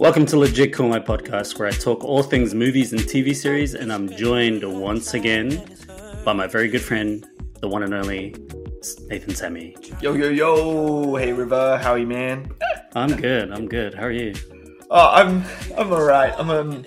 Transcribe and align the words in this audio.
Welcome 0.00 0.24
to 0.26 0.38
Legit 0.38 0.72
Cool, 0.72 0.88
my 0.88 0.98
podcast, 0.98 1.58
where 1.58 1.68
I 1.68 1.72
talk 1.72 2.02
all 2.04 2.22
things 2.22 2.54
movies 2.54 2.94
and 2.94 3.02
TV 3.02 3.36
series, 3.36 3.74
and 3.74 3.92
I'm 3.92 4.08
joined 4.16 4.64
once 4.64 5.12
again 5.12 5.62
by 6.24 6.32
my 6.32 6.46
very 6.46 6.68
good 6.68 6.80
friend, 6.80 7.28
the 7.60 7.68
one 7.68 7.82
and 7.82 7.92
only 7.92 8.34
Nathan 9.08 9.34
Sami. 9.34 9.76
Yo, 10.00 10.14
yo, 10.14 10.30
yo! 10.30 11.16
Hey, 11.16 11.34
River, 11.34 11.76
how 11.76 11.90
are 11.90 11.98
you, 11.98 12.06
man? 12.06 12.50
I'm 12.94 13.14
good. 13.14 13.52
I'm 13.52 13.68
good. 13.68 13.92
How 13.92 14.04
are 14.04 14.10
you? 14.10 14.32
Oh, 14.90 15.10
I'm, 15.10 15.44
I'm 15.76 15.92
alright. 15.92 16.32
I'm, 16.38 16.48
um, 16.48 16.82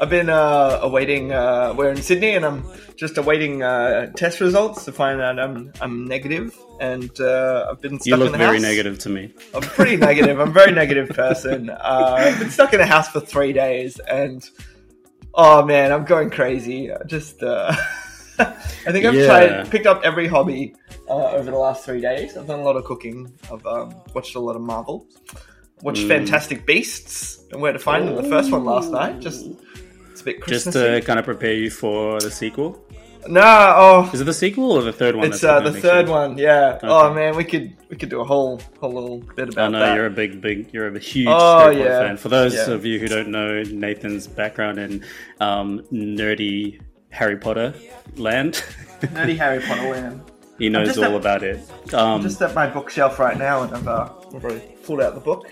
I've 0.00 0.10
been 0.10 0.28
uh, 0.28 0.78
awaiting. 0.82 1.32
Uh, 1.32 1.74
we're 1.76 1.90
in 1.90 1.96
Sydney, 2.02 2.34
and 2.34 2.44
I'm 2.44 2.64
just 2.96 3.16
awaiting 3.18 3.62
uh, 3.62 4.06
test 4.12 4.40
results 4.40 4.84
to 4.84 4.92
find 4.92 5.20
out 5.20 5.38
I'm, 5.38 5.72
I'm 5.80 6.04
negative, 6.06 6.56
and 6.80 7.10
uh, 7.20 7.68
I've 7.70 7.80
been 7.80 7.98
stuck 7.98 8.06
You 8.06 8.16
look 8.16 8.26
in 8.26 8.32
the 8.32 8.38
very 8.38 8.56
house. 8.56 8.62
negative 8.62 8.98
to 9.00 9.08
me. 9.08 9.32
I'm 9.54 9.62
pretty 9.62 9.96
negative. 9.96 10.38
I'm 10.40 10.48
a 10.50 10.52
very 10.52 10.72
negative 10.72 11.08
person. 11.16 11.70
Uh, 11.70 12.14
I've 12.18 12.38
been 12.38 12.50
stuck 12.50 12.72
in 12.74 12.80
a 12.80 12.86
house 12.86 13.08
for 13.08 13.20
three 13.20 13.52
days, 13.52 13.98
and 14.00 14.48
oh 15.34 15.64
man, 15.64 15.92
I'm 15.92 16.04
going 16.04 16.30
crazy. 16.30 16.92
I 16.92 17.02
Just, 17.06 17.42
uh, 17.42 17.74
I 18.38 18.44
think 18.92 19.06
I've 19.06 19.14
Yeah. 19.14 19.26
tried, 19.26 19.70
picked 19.70 19.86
up 19.86 20.02
every 20.04 20.26
hobby 20.26 20.74
uh, 21.08 21.30
over 21.32 21.50
the 21.50 21.56
last 21.58 21.84
three 21.84 22.00
days. 22.00 22.36
I've 22.36 22.46
done 22.46 22.60
a 22.60 22.64
lot 22.64 22.76
of 22.76 22.84
cooking. 22.84 23.32
I've 23.52 23.64
um, 23.66 23.94
watched 24.14 24.34
a 24.34 24.40
lot 24.40 24.56
of 24.56 24.62
Marvel. 24.62 25.06
Watched 25.82 26.04
Mm. 26.04 26.08
Fantastic 26.08 26.64
Beasts 26.64 27.44
and 27.52 27.60
Where 27.60 27.72
to 27.72 27.78
Find 27.78 28.08
Them. 28.08 28.16
The 28.16 28.22
first 28.30 28.50
one 28.50 28.64
last 28.64 28.90
night. 28.90 29.20
Just 29.20 29.46
it's 30.16 30.22
a 30.22 30.24
bit 30.24 30.46
Just 30.46 30.72
to 30.72 31.00
kind 31.02 31.18
of 31.18 31.24
prepare 31.26 31.52
you 31.52 31.68
for 31.70 32.18
the 32.20 32.30
sequel. 32.30 32.82
No, 33.28 33.42
oh, 33.42 34.10
Is 34.14 34.20
it 34.20 34.24
the 34.24 34.32
sequel 34.32 34.72
or 34.72 34.82
the 34.82 34.92
third 34.92 35.16
one? 35.16 35.26
it's 35.26 35.42
uh, 35.42 35.60
the 35.60 35.72
third 35.72 36.08
one. 36.08 36.38
Yeah. 36.38 36.78
Oh 36.82 37.12
man, 37.12 37.36
we 37.36 37.44
could 37.44 37.76
we 37.90 37.96
could 37.96 38.08
do 38.08 38.20
a 38.20 38.24
whole 38.24 38.60
whole 38.80 38.92
little 38.92 39.18
bit 39.34 39.48
about 39.50 39.66
I 39.66 39.68
know 39.72 39.78
that. 39.80 39.94
you're 39.94 40.06
a 40.06 40.10
big, 40.10 40.40
big, 40.40 40.72
you're 40.72 40.86
a 40.94 40.98
huge 40.98 41.26
Oh, 41.28 41.58
Harry 41.58 41.74
Potter 41.76 41.88
yeah. 41.88 41.98
fan. 42.06 42.16
For 42.16 42.28
those 42.28 42.54
Yeah. 42.54 42.70
of 42.70 42.86
you 42.86 42.98
who 43.00 43.08
don't 43.08 43.28
know 43.28 43.62
Nathan's 43.64 44.26
background 44.28 44.78
in 44.78 45.04
um, 45.40 45.80
nerdy 45.92 46.80
Harry 47.10 47.36
Potter 47.36 47.74
land, 48.16 48.62
Nerdy 49.00 49.36
Harry 49.42 49.60
Potter 49.60 49.90
land. 49.90 50.20
he 50.58 50.68
knows 50.68 50.96
all 50.96 51.04
a- 51.14 51.16
about 51.16 51.42
it. 51.42 51.58
Um, 51.92 52.22
just 52.22 52.40
at 52.42 52.54
my 52.54 52.68
bookshelf 52.68 53.18
right 53.18 53.36
now, 53.36 53.62
and 53.64 53.74
I've, 53.74 53.88
uh, 53.88 54.08
I've 54.34 54.44
already 54.44 54.62
pulled 54.84 55.00
out 55.00 55.14
the 55.14 55.20
book 55.20 55.50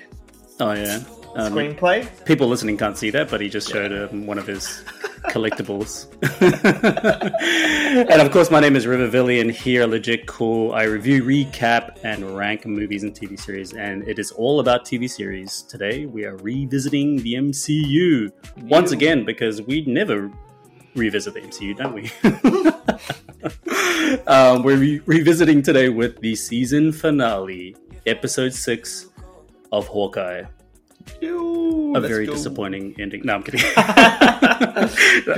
oh 0.61 0.73
yeah, 0.75 1.01
um, 1.37 1.53
screenplay. 1.53 2.25
people 2.25 2.49
listening 2.49 2.77
can't 2.77 2.97
see 2.97 3.11
that, 3.11 3.31
but 3.31 3.41
he 3.41 3.49
just 3.49 3.71
showed 3.71 3.93
um, 3.93 4.27
one 4.27 4.39
of 4.39 4.47
his 4.47 4.67
collectibles. 5.31 6.07
and 8.11 8.21
of 8.21 8.31
course, 8.31 8.51
my 8.51 8.61
name 8.61 8.77
is 8.77 8.87
River 8.87 9.05
and 9.41 9.51
here, 9.51 9.87
legit 9.87 10.27
cool. 10.27 10.73
I 10.73 10.85
review, 10.85 11.23
recap, 11.25 11.99
and 12.05 12.37
rank 12.37 12.67
movies 12.67 13.03
and 13.03 13.13
TV 13.13 13.39
series, 13.39 13.73
and 13.73 14.07
it 14.07 14.19
is 14.19 14.31
all 14.33 14.61
about 14.61 14.85
TV 14.85 15.11
series. 15.11 15.63
Today, 15.63 16.07
we 16.07 16.25
are 16.25 16.37
revisiting 16.37 17.17
the 17.17 17.35
MCU 17.35 18.31
once 18.63 18.93
again 18.93 19.25
because 19.25 19.63
we 19.63 19.85
never 19.87 20.31
revisit 20.95 21.35
the 21.35 21.41
MCU, 21.41 21.77
don't 21.77 21.95
we? 21.95 22.11
um, 24.27 24.63
we're 24.63 24.77
re- 24.77 25.03
revisiting 25.07 25.63
today 25.63 25.89
with 25.89 26.21
the 26.21 26.37
season 26.37 26.93
finale, 26.93 27.77
episode 28.07 28.55
six 28.55 29.09
of 29.73 29.89
Hawkeye 29.89 30.45
Ew, 31.21 31.95
a 31.97 32.01
very 32.01 32.27
go. 32.27 32.33
disappointing 32.33 32.95
ending. 32.99 33.23
No, 33.25 33.35
I'm 33.35 33.43
kidding. 33.43 33.61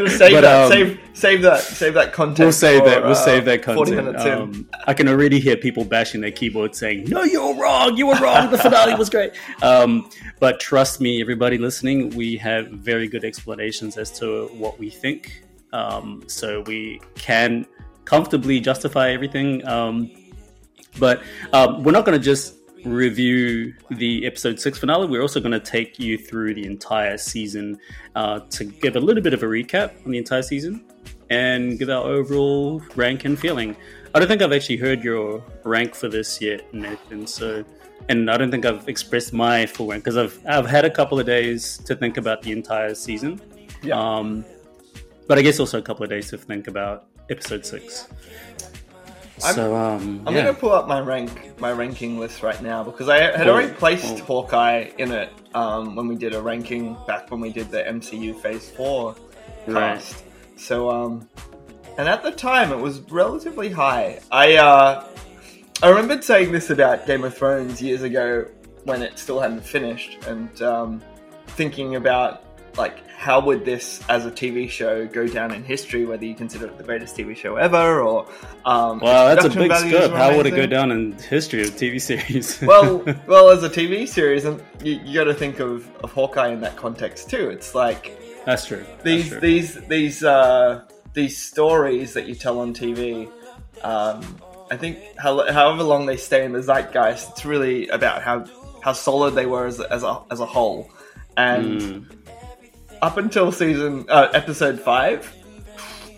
Save 0.09 0.33
But, 0.33 0.41
that. 0.41 0.65
um, 0.65 0.71
save 0.73 1.01
save 1.13 1.43
that. 1.43 1.61
Save 1.61 1.95
that 1.95 2.13
content. 2.13 2.39
We'll 2.41 2.53
save 2.53 2.81
for, 2.81 2.89
that. 2.89 3.03
We'll 3.03 3.13
uh, 3.13 3.15
save 3.15 3.45
that 3.45 3.63
content. 3.63 4.17
Um, 4.17 4.69
I 4.87 4.95
can 4.95 5.09
already 5.09 5.39
hear 5.39 5.57
people 5.57 5.85
bashing 5.85 6.21
their 6.21 6.31
keyboard 6.31 6.75
saying, 6.75 7.05
"No, 7.09 7.23
you're 7.23 7.55
wrong. 7.55 7.97
You 7.97 8.07
were 8.09 8.17
wrong. 8.17 8.51
The 8.51 8.59
finale 8.59 8.95
was 8.95 9.11
great." 9.11 9.33
Um, 9.63 10.11
but 10.41 10.61
trust 10.61 11.01
me, 11.01 11.21
everybody 11.21 11.59
listening, 11.59 12.11
we 12.11 12.37
have 12.39 12.69
very 12.69 13.09
good 13.09 13.25
explanations 13.25 13.97
as 13.97 14.11
to 14.19 14.47
what 14.49 14.79
we 14.79 14.91
think, 14.91 15.45
um, 15.73 16.25
so 16.27 16.63
we 16.63 17.01
can 17.15 17.67
comfortably 18.05 18.61
justify 18.61 19.11
everything. 19.11 19.67
Um, 19.67 20.11
but 20.99 21.23
um, 21.53 21.83
we're 21.83 21.93
not 21.93 22.05
going 22.05 22.19
to 22.19 22.25
just 22.25 22.55
review 22.87 23.75
the 23.91 24.27
episode 24.27 24.61
six 24.61 24.79
finale. 24.79 25.07
We're 25.07 25.23
also 25.23 25.41
going 25.41 25.53
to 25.53 25.61
take 25.61 25.99
you 25.99 26.17
through 26.17 26.55
the 26.55 26.65
entire 26.65 27.19
season 27.19 27.79
uh, 28.15 28.41
to 28.51 28.65
give 28.65 28.97
a 28.97 29.01
little 29.01 29.23
bit 29.23 29.35
of 29.35 29.43
a 29.43 29.47
recap 29.47 30.05
on 30.05 30.13
the 30.13 30.19
entire 30.19 30.43
season 30.43 30.85
and 31.31 31.79
give 31.79 31.91
our 31.91 32.05
overall 32.05 32.81
rank 32.95 33.25
and 33.25 33.39
feeling. 33.39 33.77
I 34.15 34.19
don't 34.19 34.29
think 34.29 34.41
I've 34.41 34.53
actually 34.53 34.77
heard 34.77 35.03
your 35.03 35.43
rank 35.65 35.95
for 35.95 36.09
this 36.09 36.41
yet, 36.41 36.73
Nathan. 36.73 37.27
So, 37.27 37.65
and 38.09 38.31
I 38.31 38.37
don't 38.37 38.51
think 38.51 38.65
I've 38.65 38.89
expressed 38.89 39.33
my 39.33 39.67
full 39.67 39.89
rank 39.89 40.05
because 40.05 40.17
I've 40.17 40.41
I've 40.47 40.67
had 40.67 40.85
a 40.85 40.91
couple 40.91 41.19
of 41.19 41.27
days 41.27 41.79
to 41.79 41.97
think 41.97 42.17
about 42.17 42.43
the 42.43 42.53
entire 42.53 42.95
season. 42.95 43.41
Yeah. 43.83 43.99
Um, 43.99 44.45
but 45.27 45.39
I 45.39 45.43
guess 45.43 45.59
also 45.59 45.79
a 45.79 45.83
couple 45.83 46.05
of 46.05 46.11
days 46.11 46.31
to 46.31 46.39
think 46.39 46.69
about 46.69 47.09
episode 47.29 47.67
6 47.67 48.09
I'm- 49.45 49.55
so 49.55 49.75
um, 49.77 50.23
I'm 50.27 50.35
yeah. 50.35 50.43
gonna 50.47 50.55
pull 50.55 50.73
up 50.73 50.89
my 50.89 51.01
rank, 51.01 51.59
my 51.61 51.73
ranking 51.73 52.19
list 52.19 52.43
right 52.43 52.61
now 52.63 52.83
because 52.83 53.09
I 53.09 53.19
had 53.19 53.49
already 53.49 53.73
placed 53.73 54.19
Cool. 54.25 54.43
Hawkeye 54.43 54.91
in 54.99 55.13
it 55.13 55.31
um, 55.55 55.95
when 55.95 56.09
we 56.09 56.17
did 56.17 56.35
a 56.35 56.41
ranking 56.41 56.97
back 57.07 57.31
when 57.31 57.41
we 57.41 57.51
did 57.51 57.71
the 57.71 57.83
MCU 57.83 58.35
Phase 58.41 58.71
Four 58.71 59.15
Right. 59.67 59.97
cast. 59.97 60.23
So, 60.57 60.89
um, 60.91 61.29
and 61.99 62.09
at 62.09 62.23
the 62.23 62.31
time 62.33 62.73
it 62.73 62.79
was 62.79 63.01
relatively 63.11 63.71
high. 63.71 64.21
I 64.31 64.57
uh, 64.57 65.05
I 65.83 65.89
remembered 65.89 66.25
saying 66.25 66.53
this 66.53 66.71
about 66.71 67.07
Game 67.07 67.25
of 67.25 67.37
Thrones 67.37 67.83
years 67.83 68.03
ago 68.03 68.47
when 68.85 69.03
it 69.03 69.19
still 69.19 69.41
hadn't 69.41 69.65
finished, 69.65 70.25
and 70.27 70.63
um, 70.63 71.03
thinking 71.49 71.97
about 71.97 72.45
like 72.77 73.07
how 73.09 73.41
would 73.41 73.65
this 73.65 74.03
as 74.09 74.27
a 74.27 74.31
TV 74.31 74.69
show 74.69 75.07
go 75.07 75.27
down 75.27 75.53
in 75.53 75.65
history, 75.65 76.05
whether 76.05 76.25
you 76.25 76.35
consider 76.35 76.67
it 76.67 76.77
the 76.79 76.85
greatest 76.85 77.17
TV 77.17 77.35
show 77.37 77.57
ever 77.57 78.01
or 78.01 78.27
um, 78.65 79.01
Wow, 79.01 79.35
that's 79.35 79.47
a 79.47 79.59
big 79.59 79.73
scope. 79.75 80.13
How 80.13 80.37
would 80.37 80.47
it 80.47 80.53
go 80.55 80.67
down 80.67 80.91
in 80.93 81.13
history 81.13 81.63
of 81.63 81.71
TV 81.71 82.01
series? 82.01 82.61
well, 82.63 82.99
well, 83.27 83.51
as 83.51 83.63
a 83.63 83.71
TV 83.71 84.07
series, 84.07 84.45
and 84.45 84.63
you, 84.83 85.01
you 85.05 85.15
got 85.15 85.25
to 85.25 85.35
think 85.35 85.59
of, 85.61 85.89
of 86.05 86.13
Hawkeye 86.13 86.49
in 86.49 86.61
that 86.61 86.77
context 86.77 87.31
too. 87.31 87.51
It's 87.51 87.75
like 87.75 88.17
that's 88.45 88.67
true. 88.67 88.85
That's 88.89 89.03
these 89.03 89.29
true. 89.29 89.41
these 89.41 89.75
these 89.87 90.23
uh, 90.25 90.85
these 91.15 91.37
stories 91.39 92.13
that 92.15 92.27
you 92.27 92.35
tell 92.35 92.61
on 92.61 92.75
TV. 92.75 93.31
Um, 93.83 94.23
I 94.71 94.77
think 94.77 94.99
how, 95.19 95.51
however 95.53 95.83
long 95.83 96.07
they 96.07 96.17
stay 96.17 96.45
in 96.45 96.53
the 96.53 96.61
zeitgeist, 96.63 97.31
it's 97.31 97.45
really 97.45 97.89
about 97.89 98.23
how 98.23 98.45
how 98.83 98.93
solid 98.93 99.35
they 99.35 99.47
were 99.47 99.67
as, 99.67 99.81
a- 99.81 99.93
as 99.93 100.03
a 100.03 100.23
as 100.31 100.41
a 100.41 100.47
whole. 100.47 100.91
And 101.37 101.81
Mm. 101.81 102.16
Up 103.03 103.17
until 103.17 103.53
season 103.53 104.07
uh, 104.09 104.29
episode 104.35 104.81
five, 104.81 105.33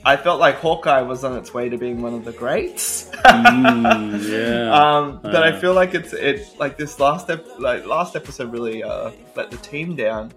I 0.04 0.16
felt 0.16 0.40
like 0.40 0.56
Hawkeye 0.56 1.02
was 1.02 1.24
on 1.24 1.36
its 1.36 1.52
way 1.52 1.68
to 1.68 1.76
being 1.76 2.00
one 2.02 2.14
of 2.14 2.24
the 2.24 2.32
greats. 2.32 3.10
Mm, 3.24 4.22
yeah. 4.30 4.72
Um, 4.72 5.20
but 5.22 5.42
I 5.42 5.50
Uh. 5.50 5.60
feel 5.60 5.74
like 5.74 5.94
it's 5.94 6.12
it 6.12 6.46
like 6.58 6.76
this 6.78 6.98
last 7.00 7.28
ep- 7.30 7.58
like 7.58 7.84
last 7.86 8.16
episode 8.16 8.52
really 8.52 8.82
uh, 8.82 9.10
let 9.36 9.50
the 9.50 9.56
team 9.58 9.96
down. 9.96 10.32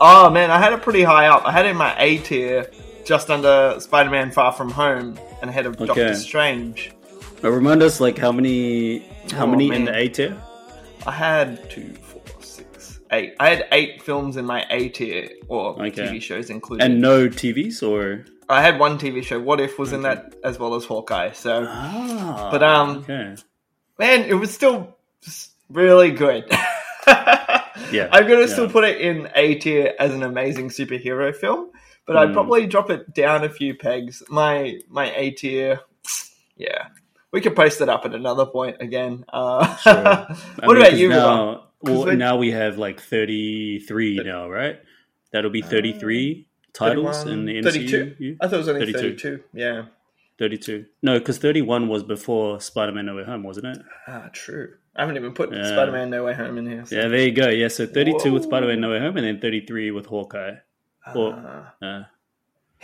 Oh 0.00 0.28
man, 0.30 0.50
I 0.50 0.58
had 0.58 0.72
it 0.72 0.82
pretty 0.82 1.02
high 1.02 1.26
up. 1.26 1.44
I 1.46 1.52
had 1.52 1.66
it 1.66 1.70
in 1.70 1.76
my 1.76 1.94
A 1.98 2.18
tier, 2.18 2.70
just 3.04 3.30
under 3.30 3.76
Spider-Man: 3.80 4.30
Far 4.32 4.52
From 4.52 4.70
Home, 4.70 5.18
and 5.40 5.48
ahead 5.50 5.66
of 5.66 5.74
Okay. 5.76 5.86
Doctor 5.86 6.14
Strange. 6.14 6.92
But 7.40 7.50
remind 7.50 7.82
us, 7.82 8.00
like, 8.00 8.16
how 8.16 8.32
many, 8.32 9.00
how 9.32 9.44
Oh, 9.44 9.46
many 9.48 9.70
in 9.70 9.84
the 9.84 9.94
A 9.94 10.08
tier? 10.08 10.36
I 11.06 11.10
had 11.12 11.68
two, 11.70 11.92
eight. 13.14 13.34
I 13.40 13.48
had 13.50 13.66
eight 13.72 14.02
films 14.02 14.36
in 14.36 14.44
my 14.44 14.66
A 14.70 14.88
tier, 14.88 15.30
or 15.48 15.80
Okay. 15.86 15.90
TV 16.06 16.20
shows 16.22 16.50
included. 16.50 16.84
And 16.84 17.00
no 17.00 17.28
TVs 17.28 17.82
or? 17.82 18.24
I 18.48 18.60
had 18.60 18.78
one 18.78 18.98
TV 18.98 19.22
show. 19.24 19.40
What 19.40 19.58
if 19.60 19.78
was 19.78 19.92
in 19.92 20.02
that 20.02 20.34
as 20.44 20.58
well 20.58 20.74
as 20.74 20.84
Hawkeye? 20.84 21.32
So 21.32 21.66
Ah, 21.68 22.48
But, 22.50 22.62
um, 22.62 22.98
okay. 22.98 23.36
man, 23.98 24.24
it 24.28 24.34
was 24.34 24.52
still 24.52 24.96
really 25.70 26.10
good. 26.10 26.44
Yeah, 27.90 28.08
I'm 28.12 28.26
gonna 28.28 28.42
yeah. 28.42 28.46
still 28.46 28.68
put 28.70 28.84
it 28.84 29.00
in 29.00 29.28
A 29.34 29.56
tier 29.56 29.94
as 29.98 30.14
an 30.14 30.22
amazing 30.22 30.68
superhero 30.70 31.34
film, 31.34 31.70
but 32.06 32.16
I'd 32.16 32.28
Hmm. 32.28 32.34
probably 32.34 32.66
drop 32.66 32.88
it 32.90 33.12
down 33.14 33.44
a 33.44 33.48
few 33.48 33.74
pegs. 33.74 34.22
My 34.30 34.78
my 34.88 35.12
A 35.14 35.30
tier, 35.32 35.80
yeah, 36.56 36.86
we 37.32 37.40
could 37.40 37.54
post 37.56 37.80
it 37.80 37.88
up 37.88 38.04
at 38.06 38.14
another 38.14 38.46
point 38.46 38.76
again. 38.80 39.24
Uh, 39.28 39.76
Sure. 39.84 39.94
What 40.64 40.68
mean, 40.68 40.76
about 40.78 40.96
you? 40.96 41.08
Now, 41.10 41.63
well, 41.92 42.04
when- 42.06 42.18
now 42.18 42.36
we 42.36 42.50
have 42.52 42.78
like 42.78 43.00
33 43.00 44.20
now, 44.24 44.48
right? 44.48 44.80
That'll 45.32 45.50
be 45.50 45.62
33 45.62 46.46
titles 46.72 47.24
in 47.26 47.44
the 47.44 47.56
MCU. 47.58 47.62
32? 47.64 48.36
I 48.40 48.46
thought 48.46 48.54
it 48.54 48.58
was 48.58 48.68
only 48.68 48.80
32. 48.92 48.98
32. 48.98 49.42
Yeah, 49.52 49.84
32. 50.38 50.86
No, 51.02 51.18
because 51.18 51.38
31 51.38 51.88
was 51.88 52.02
before 52.02 52.60
Spider-Man 52.60 53.06
No 53.06 53.16
Way 53.16 53.24
Home, 53.24 53.42
wasn't 53.42 53.66
it? 53.66 53.78
ah, 54.08 54.28
true. 54.32 54.74
I 54.96 55.00
haven't 55.02 55.16
even 55.16 55.32
put 55.34 55.52
Yeah. 55.52 55.64
Spider-Man: 55.66 56.10
No 56.10 56.22
Way 56.24 56.34
Home 56.34 56.56
in 56.58 56.66
here. 56.70 56.84
so- 56.86 56.94
Yeah, 56.94 57.08
there 57.08 57.20
you 57.26 57.32
go. 57.32 57.48
Yeah, 57.48 57.66
so 57.68 57.84
32 57.84 58.32
with 58.32 58.44
Spider-Man 58.44 58.80
No 58.80 58.90
Way 58.90 59.00
Home, 59.00 59.16
and 59.16 59.26
then 59.26 59.40
33 59.40 59.90
with 59.90 60.06
Hawkeye. 60.06 60.54
Or, 61.16 61.32
uh, 61.34 61.64
Ah. 61.82 62.10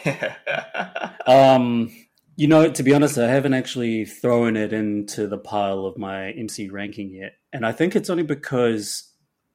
um, 1.27 1.91
you 2.37 2.49
know, 2.49 2.71
to 2.71 2.83
be 2.83 2.95
honest, 2.95 3.19
I 3.19 3.29
haven't 3.29 3.55
actually 3.55 4.05
thrown 4.07 4.57
it 4.57 4.73
into 4.73 5.27
the 5.27 5.39
pile 5.39 5.85
of 5.87 5.99
my 5.99 6.31
MC 6.33 6.69
ranking 6.71 7.13
yet, 7.15 7.35
and 7.53 7.67
I 7.67 7.73
think 7.73 7.97
it's 7.97 8.11
only 8.11 8.23
because 8.23 9.11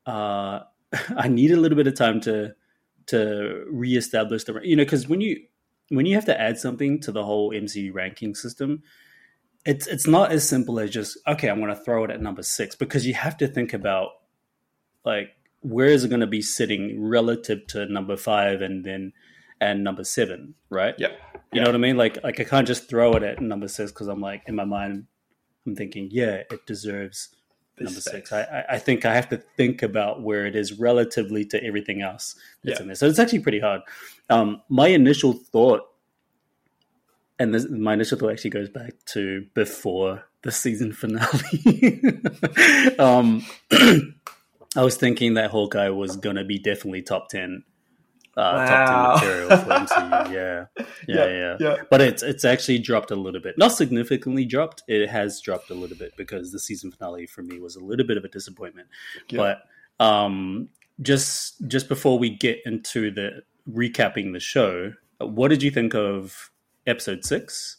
uh, 0.06 0.62
I 1.18 1.28
need 1.28 1.52
a 1.52 1.58
little 1.58 1.76
bit 1.76 1.88
of 1.88 1.96
time 1.96 2.22
to 2.22 2.56
to 3.08 3.66
reestablish 3.70 4.46
the 4.46 4.60
you 4.64 4.76
know 4.76 4.84
because 4.84 5.08
when 5.08 5.22
you 5.22 5.42
when 5.90 6.06
you 6.06 6.16
have 6.16 6.26
to 6.26 6.40
add 6.40 6.58
something 6.58 7.00
to 7.02 7.12
the 7.12 7.24
whole 7.24 7.52
MCU 7.52 7.94
ranking 7.94 8.34
system, 8.36 8.82
it's 9.66 9.88
it's 9.88 10.08
not 10.08 10.32
as 10.32 10.48
simple 10.48 10.80
as 10.80 10.90
just 10.90 11.18
okay, 11.28 11.50
I'm 11.50 11.60
going 11.60 11.76
to 11.76 11.82
throw 11.82 12.04
it 12.04 12.12
at 12.12 12.22
number 12.22 12.44
six 12.44 12.76
because 12.76 13.06
you 13.06 13.14
have 13.14 13.38
to 13.38 13.48
think 13.48 13.74
about 13.74 14.12
like 15.04 15.30
where 15.62 15.88
is 15.88 16.04
it 16.04 16.10
going 16.10 16.22
to 16.22 16.28
be 16.28 16.42
sitting 16.42 17.04
relative 17.04 17.66
to 17.68 17.86
number 17.86 18.18
five 18.18 18.62
and 18.62 18.84
then 18.84 19.14
and 19.62 19.84
number 19.84 20.04
seven, 20.04 20.56
right? 20.70 20.96
Yeah, 20.98 21.14
you 21.54 21.62
know 21.62 21.68
what 21.68 21.76
I 21.76 21.80
mean. 21.80 21.98
Like 21.98 22.24
like 22.24 22.40
I 22.40 22.44
can't 22.44 22.68
just 22.68 22.90
throw 22.90 23.14
it 23.14 23.24
at 23.24 23.42
number 23.42 23.68
six 23.68 23.92
because 23.92 24.08
I'm 24.08 24.22
like 24.22 24.44
in 24.48 24.56
my 24.56 24.66
mind 24.66 25.06
I'm 25.66 25.76
thinking 25.76 26.10
yeah 26.12 26.44
it 26.52 26.66
deserves 26.66 27.30
number 27.80 28.00
six. 28.00 28.32
I- 28.32 28.66
I 28.70 28.80
think 28.80 29.06
I 29.06 29.14
have 29.16 29.30
to 29.30 29.38
think 29.38 29.84
about 29.84 30.22
where 30.22 30.46
it 30.46 30.56
is 30.56 30.74
relatively 30.80 31.44
to 31.46 31.64
everything 31.64 32.02
else 32.02 32.36
that's 32.64 32.78
Yeah. 32.80 32.82
in 32.84 32.88
there. 32.88 32.96
So 32.96 33.08
it's 33.08 33.20
actually 33.20 33.40
pretty 33.40 33.60
hard. 33.60 33.82
Um, 34.30 34.62
my 34.70 34.88
initial 34.88 35.34
thought, 35.34 35.82
and 37.38 37.54
this, 37.54 37.68
my 37.70 37.94
initial 37.94 38.18
thought 38.18 38.32
actually 38.32 38.52
goes 38.52 38.70
back 38.70 38.94
to 39.08 39.46
before 39.54 40.24
the 40.44 40.52
season 40.52 40.94
finale. 40.94 42.02
um, 43.00 43.46
I 44.78 44.84
was 44.84 44.96
thinking 44.98 45.34
that 45.36 45.52
Hawkeye 45.52 45.90
was 45.90 46.18
going 46.18 46.36
to 46.38 46.44
be 46.44 46.60
definitely 46.60 47.02
top 47.02 47.30
10. 47.30 47.64
Uh, 48.38 48.66
Wow. 48.68 48.68
top 48.68 49.22
10 49.22 49.30
material 49.30 49.58
for 49.58 49.70
MCU. 49.72 50.32
Yeah. 50.34 50.66
Yeah, 51.08 51.28
yeah. 51.28 51.58
yeah. 51.60 51.76
But 51.90 52.02
it's 52.02 52.22
it's 52.24 52.44
actually 52.44 52.80
dropped 52.80 53.12
a 53.12 53.16
little 53.16 53.40
bit. 53.40 53.58
Not 53.58 53.72
significantly 53.72 54.44
dropped. 54.46 54.84
It 54.88 55.08
has 55.10 55.40
dropped 55.40 55.70
a 55.70 55.74
little 55.74 55.96
bit 55.98 56.18
because 56.18 56.52
the 56.52 56.60
season 56.60 56.92
finale 56.92 57.28
for 57.28 57.44
me 57.44 57.60
was 57.60 57.76
a 57.76 57.80
little 57.80 58.06
bit 58.06 58.18
of 58.18 58.26
a 58.26 58.28
disappointment. 58.28 58.88
Yeah. 59.30 59.38
But 60.00 60.06
um, 60.06 60.70
just 61.02 61.66
just 61.68 61.88
before 61.88 62.20
we 62.20 62.30
get 62.30 62.60
into 62.66 63.10
the 63.12 63.44
recapping 63.72 64.34
the 64.34 64.40
show, 64.40 64.94
what 65.20 65.48
did 65.50 65.64
you 65.64 65.72
think 65.72 65.94
of 65.96 66.52
episode 66.88 67.24
six? 67.24 67.78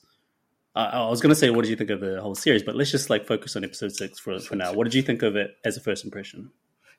Uh, 0.75 0.91
I 0.93 1.09
was 1.11 1.21
going 1.23 1.31
to 1.31 1.37
say, 1.37 1.49
what 1.51 1.63
did 1.63 1.71
you 1.71 1.77
think 1.77 1.89
of 1.91 2.01
the 2.01 2.21
whole 2.21 2.35
series? 2.35 2.63
But 2.63 2.77
let's 2.77 2.91
just 2.91 3.09
like 3.09 3.27
focus 3.27 3.57
on 3.57 3.65
episode 3.65 3.95
six 3.95 4.19
for 4.19 4.39
for 4.41 4.57
now. 4.57 4.73
What 4.73 4.85
did 4.85 4.95
you 4.95 5.03
think 5.03 5.23
of 5.23 5.37
it 5.37 5.57
as 5.65 5.77
a 5.77 5.81
first 5.81 6.05
impression? 6.05 6.51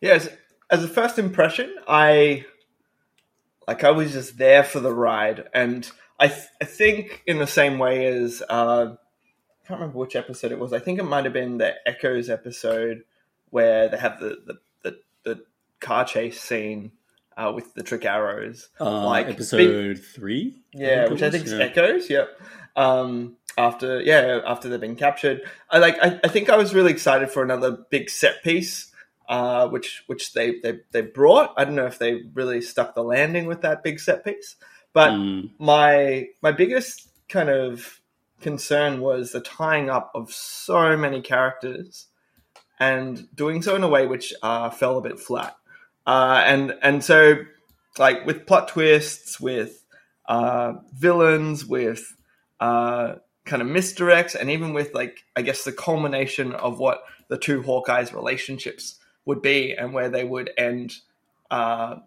Yes, 0.01 0.29
as 0.69 0.83
a 0.83 0.87
first 0.87 1.17
impression, 1.19 1.73
I 1.87 2.45
like 3.67 3.83
I 3.83 3.91
was 3.91 4.13
just 4.13 4.37
there 4.37 4.63
for 4.63 4.79
the 4.79 4.93
ride, 4.93 5.47
and 5.53 5.89
I, 6.19 6.27
th- 6.27 6.47
I 6.61 6.65
think 6.65 7.23
in 7.27 7.37
the 7.37 7.47
same 7.47 7.77
way 7.79 8.05
as 8.07 8.41
uh, 8.49 8.95
I 8.95 9.67
can't 9.67 9.79
remember 9.79 9.99
which 9.99 10.15
episode 10.15 10.51
it 10.51 10.59
was. 10.59 10.73
I 10.73 10.79
think 10.79 10.99
it 10.99 11.03
might 11.03 11.25
have 11.25 11.33
been 11.33 11.57
the 11.57 11.73
Echoes 11.85 12.29
episode 12.29 13.03
where 13.49 13.89
they 13.89 13.97
have 13.97 14.19
the 14.19 14.37
the, 14.45 14.59
the, 14.83 14.99
the 15.23 15.43
car 15.79 16.05
chase 16.05 16.41
scene 16.41 16.91
uh, 17.35 17.51
with 17.53 17.73
the 17.73 17.83
trick 17.83 18.05
arrows. 18.05 18.69
Uh, 18.79 19.05
Like, 19.05 19.27
episode 19.27 19.99
three, 19.99 20.61
Yeah, 20.73 21.09
which 21.09 21.21
I 21.21 21.29
think 21.29 21.45
is 21.45 21.53
yeah. 21.53 21.59
Echoes. 21.59 22.09
Yep. 22.09 22.29
Um, 22.75 23.37
after 23.57 24.01
yeah, 24.01 24.41
after 24.45 24.69
they've 24.69 24.79
been 24.79 24.95
captured, 24.95 25.41
I 25.69 25.79
like. 25.79 25.97
I, 26.01 26.19
I 26.23 26.27
think 26.27 26.49
I 26.49 26.57
was 26.57 26.73
really 26.75 26.91
excited 26.91 27.31
for 27.31 27.41
another 27.43 27.71
big 27.89 28.09
set 28.09 28.43
piece, 28.43 28.86
uh, 29.27 29.67
which 29.67 30.03
which 30.07 30.33
they, 30.33 30.59
they 30.59 30.79
they 30.91 31.01
brought. 31.01 31.53
I 31.57 31.65
don't 31.65 31.75
know 31.75 31.85
if 31.85 31.99
they 31.99 32.23
really 32.33 32.61
stuck 32.61 32.95
the 32.95 33.03
landing 33.03 33.45
with 33.45 33.61
that 33.61 33.83
big 33.83 33.99
set 33.99 34.23
piece, 34.23 34.55
but 34.93 35.11
Mm, 35.11 35.51
my 35.59 36.27
my 36.41 36.51
biggest 36.51 37.09
kind 37.29 37.49
of 37.49 38.01
concern 38.41 39.01
was 39.01 39.31
the 39.31 39.41
tying 39.41 39.89
up 39.89 40.11
of 40.13 40.31
so 40.31 40.95
many 40.95 41.21
characters 41.21 42.07
and 42.79 43.27
doing 43.35 43.61
so 43.61 43.75
in 43.75 43.83
a 43.83 43.87
way 43.87 44.05
which 44.07 44.33
uh, 44.43 44.69
fell 44.69 44.97
a 44.97 45.01
bit 45.01 45.19
flat. 45.19 45.55
Uh, 46.05 46.41
and 46.45 46.75
and 46.81 47.03
so 47.03 47.35
like 47.99 48.25
with 48.25 48.45
plot 48.45 48.69
twists, 48.69 49.39
with 49.39 49.83
uh, 50.27 50.73
villains, 50.93 51.65
with 51.65 52.15
uh, 52.59 53.15
kind 53.45 53.61
of 53.61 53.67
misdirects, 53.67 54.35
and 54.35 54.49
even 54.49 54.73
with 54.73 54.93
like 54.93 55.23
I 55.35 55.41
guess 55.41 55.63
the 55.63 55.71
culmination 55.71 56.53
of 56.53 56.79
what 56.79 57.01
the 57.27 57.37
two 57.37 57.61
Hawkeyes 57.61 58.13
relationships 58.13 58.99
would 59.27 59.43
be 59.43 59.73
and 59.73 59.93
where 59.93 60.09
they 60.09 60.23
would 60.23 60.49
end 60.57 60.95
uh, 61.51 61.97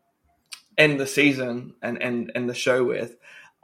end 0.77 0.99
the 0.99 1.07
season 1.07 1.75
and 1.81 2.03
end 2.03 2.33
end 2.35 2.51
the 2.51 2.55
show 2.55 2.83
with. 2.83 3.17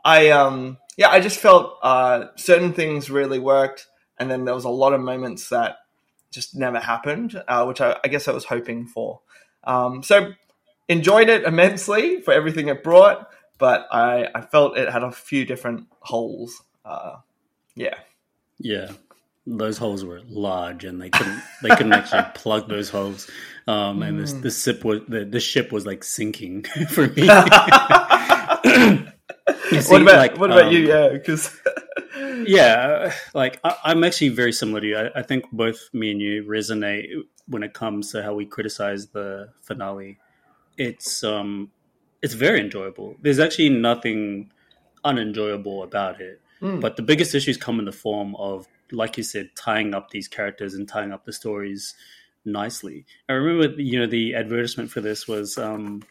I 0.04 0.28
um 0.28 0.78
yeah, 0.96 1.08
I 1.08 1.20
just 1.20 1.40
felt 1.40 1.78
uh, 1.82 2.26
certain 2.36 2.72
things 2.72 3.10
really 3.10 3.38
worked, 3.38 3.86
and 4.18 4.30
then 4.30 4.44
there 4.44 4.54
was 4.54 4.64
a 4.64 4.70
lot 4.70 4.94
of 4.94 5.00
moments 5.00 5.50
that 5.50 5.78
just 6.30 6.54
never 6.54 6.78
happened, 6.78 7.42
uh, 7.48 7.64
which 7.64 7.80
I, 7.80 7.96
I 8.02 8.08
guess 8.08 8.28
I 8.28 8.32
was 8.32 8.44
hoping 8.44 8.86
for. 8.86 9.20
Um, 9.64 10.02
so 10.02 10.32
enjoyed 10.88 11.28
it 11.28 11.44
immensely 11.44 12.20
for 12.22 12.32
everything 12.32 12.68
it 12.68 12.82
brought, 12.82 13.28
but 13.58 13.86
I, 13.90 14.28
I 14.34 14.40
felt 14.42 14.78
it 14.78 14.90
had 14.90 15.02
a 15.02 15.12
few 15.12 15.44
different 15.44 15.86
holes. 16.00 16.62
Uh, 16.84 17.16
yeah, 17.74 17.96
Yeah, 18.58 18.92
those 19.46 19.78
holes 19.78 20.04
were 20.04 20.20
large, 20.28 20.84
and 20.84 21.00
they 21.00 21.10
couldn't 21.10 21.40
they 21.62 21.70
couldn't 21.70 21.92
actually 21.92 22.24
plug 22.34 22.68
those 22.68 22.90
holes. 22.90 23.30
Um, 23.68 24.02
and 24.02 24.20
this 24.20 24.32
the 24.32 24.50
ship 24.50 24.84
was 24.84 25.00
the, 25.08 25.24
the 25.24 25.40
ship 25.40 25.72
was 25.72 25.86
like 25.86 26.04
sinking 26.04 26.64
for 26.90 27.08
me. 27.08 27.22
See, 29.70 29.92
what 29.92 30.02
about 30.02 30.16
like, 30.16 30.38
what 30.38 30.50
about 30.50 30.66
um, 30.66 30.72
you? 30.72 30.88
Yeah, 30.88 31.08
because 31.08 31.56
yeah, 32.46 33.12
like 33.34 33.60
I, 33.64 33.76
I'm 33.84 34.04
actually 34.04 34.28
very 34.30 34.52
similar 34.52 34.80
to 34.80 34.86
you. 34.86 34.96
I, 34.96 35.10
I 35.20 35.22
think 35.22 35.50
both 35.52 35.88
me 35.92 36.10
and 36.12 36.20
you 36.20 36.44
resonate 36.44 37.06
when 37.48 37.62
it 37.62 37.74
comes 37.74 38.12
to 38.12 38.22
how 38.22 38.34
we 38.34 38.46
criticize 38.46 39.08
the 39.08 39.48
finale. 39.62 40.18
It's 40.78 41.24
um, 41.24 41.70
it's 42.22 42.34
very 42.34 42.60
enjoyable. 42.60 43.16
There's 43.22 43.38
actually 43.38 43.70
nothing 43.70 44.50
unenjoyable 45.04 45.82
about 45.82 46.20
it. 46.20 46.40
Mm. 46.60 46.80
But 46.80 46.96
the 46.96 47.02
biggest 47.02 47.34
issues 47.34 47.56
come 47.56 47.78
in 47.78 47.84
the 47.84 47.92
form 47.92 48.34
of, 48.36 48.66
like 48.92 49.16
you 49.16 49.22
said, 49.22 49.50
tying 49.56 49.94
up 49.94 50.10
these 50.10 50.28
characters 50.28 50.74
and 50.74 50.88
tying 50.88 51.12
up 51.12 51.24
the 51.24 51.32
stories 51.32 51.94
nicely. 52.44 53.04
I 53.28 53.34
remember, 53.34 53.80
you 53.80 53.98
know, 53.98 54.06
the 54.06 54.34
advertisement 54.34 54.90
for 54.90 55.00
this 55.00 55.26
was 55.26 55.58
um, 55.58 56.02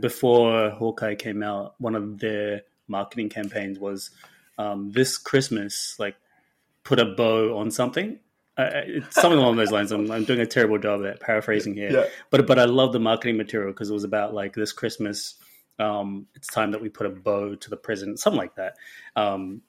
before 0.00 0.70
Hawkeye 0.70 1.14
came 1.14 1.42
out. 1.42 1.74
One 1.78 1.94
of 1.94 2.18
their 2.18 2.62
marketing 2.88 3.28
campaigns 3.28 3.78
was 3.78 4.10
um, 4.58 4.92
this 4.92 5.18
Christmas, 5.18 5.96
like 5.98 6.16
put 6.82 6.98
a 6.98 7.04
bow 7.04 7.58
on 7.58 7.70
something. 7.70 8.18
Uh, 8.56 8.70
it's 8.72 9.16
something 9.16 9.38
along 9.38 9.56
those 9.56 9.72
lines. 9.72 9.90
I'm, 9.90 10.10
I'm 10.10 10.24
doing 10.24 10.40
a 10.40 10.46
terrible 10.46 10.78
job 10.78 11.04
at 11.04 11.20
paraphrasing 11.20 11.74
here, 11.74 11.90
yeah, 11.90 12.04
but 12.30 12.46
but 12.46 12.58
I 12.58 12.66
love 12.66 12.92
the 12.92 13.00
marketing 13.00 13.36
material 13.36 13.72
because 13.72 13.90
it 13.90 13.94
was 13.94 14.04
about 14.04 14.32
like 14.32 14.54
this 14.54 14.72
Christmas. 14.72 15.34
Um, 15.80 16.28
it's 16.36 16.46
time 16.46 16.70
that 16.70 16.80
we 16.80 16.88
put 16.88 17.06
a 17.06 17.10
bow 17.10 17.56
to 17.56 17.70
the 17.70 17.76
present, 17.76 18.20
something 18.20 18.38
like 18.38 18.54
that. 18.54 18.76
Um, 19.16 19.62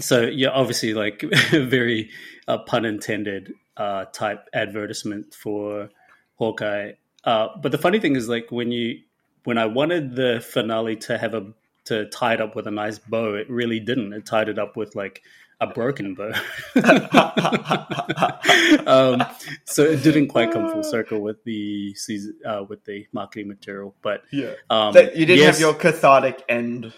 so 0.00 0.22
yeah, 0.22 0.48
obviously, 0.48 0.94
like 0.94 1.20
very 1.50 2.10
uh, 2.46 2.58
pun 2.58 2.84
intended 2.84 3.52
uh, 3.76 4.06
type 4.06 4.48
advertisement 4.52 5.34
for 5.34 5.90
Hawkeye. 6.36 6.92
Uh, 7.24 7.48
but 7.60 7.72
the 7.72 7.78
funny 7.78 8.00
thing 8.00 8.16
is, 8.16 8.28
like 8.28 8.50
when 8.50 8.70
you 8.70 9.00
when 9.44 9.58
I 9.58 9.66
wanted 9.66 10.14
the 10.14 10.40
finale 10.40 10.96
to 10.96 11.18
have 11.18 11.34
a 11.34 11.52
to 11.86 12.06
tie 12.06 12.34
it 12.34 12.40
up 12.40 12.54
with 12.54 12.66
a 12.66 12.70
nice 12.70 12.98
bow, 12.98 13.34
it 13.34 13.48
really 13.50 13.80
didn't. 13.80 14.12
It 14.12 14.26
tied 14.26 14.48
it 14.48 14.58
up 14.58 14.76
with 14.76 14.94
like 14.94 15.22
a 15.60 15.66
broken 15.66 16.14
bow. 16.14 16.32
um, 18.86 19.24
so 19.64 19.82
it 19.82 20.02
didn't 20.02 20.28
quite 20.28 20.52
come 20.52 20.70
full 20.70 20.84
circle 20.84 21.20
with 21.20 21.42
the 21.44 21.94
season 21.94 22.36
uh, 22.44 22.64
with 22.68 22.84
the 22.84 23.06
marketing 23.12 23.48
material. 23.48 23.94
But 24.02 24.22
yeah. 24.30 24.52
um, 24.70 24.94
you 24.94 25.26
didn't 25.26 25.38
yes- 25.38 25.56
have 25.56 25.60
your 25.60 25.74
cathartic 25.74 26.44
end 26.48 26.92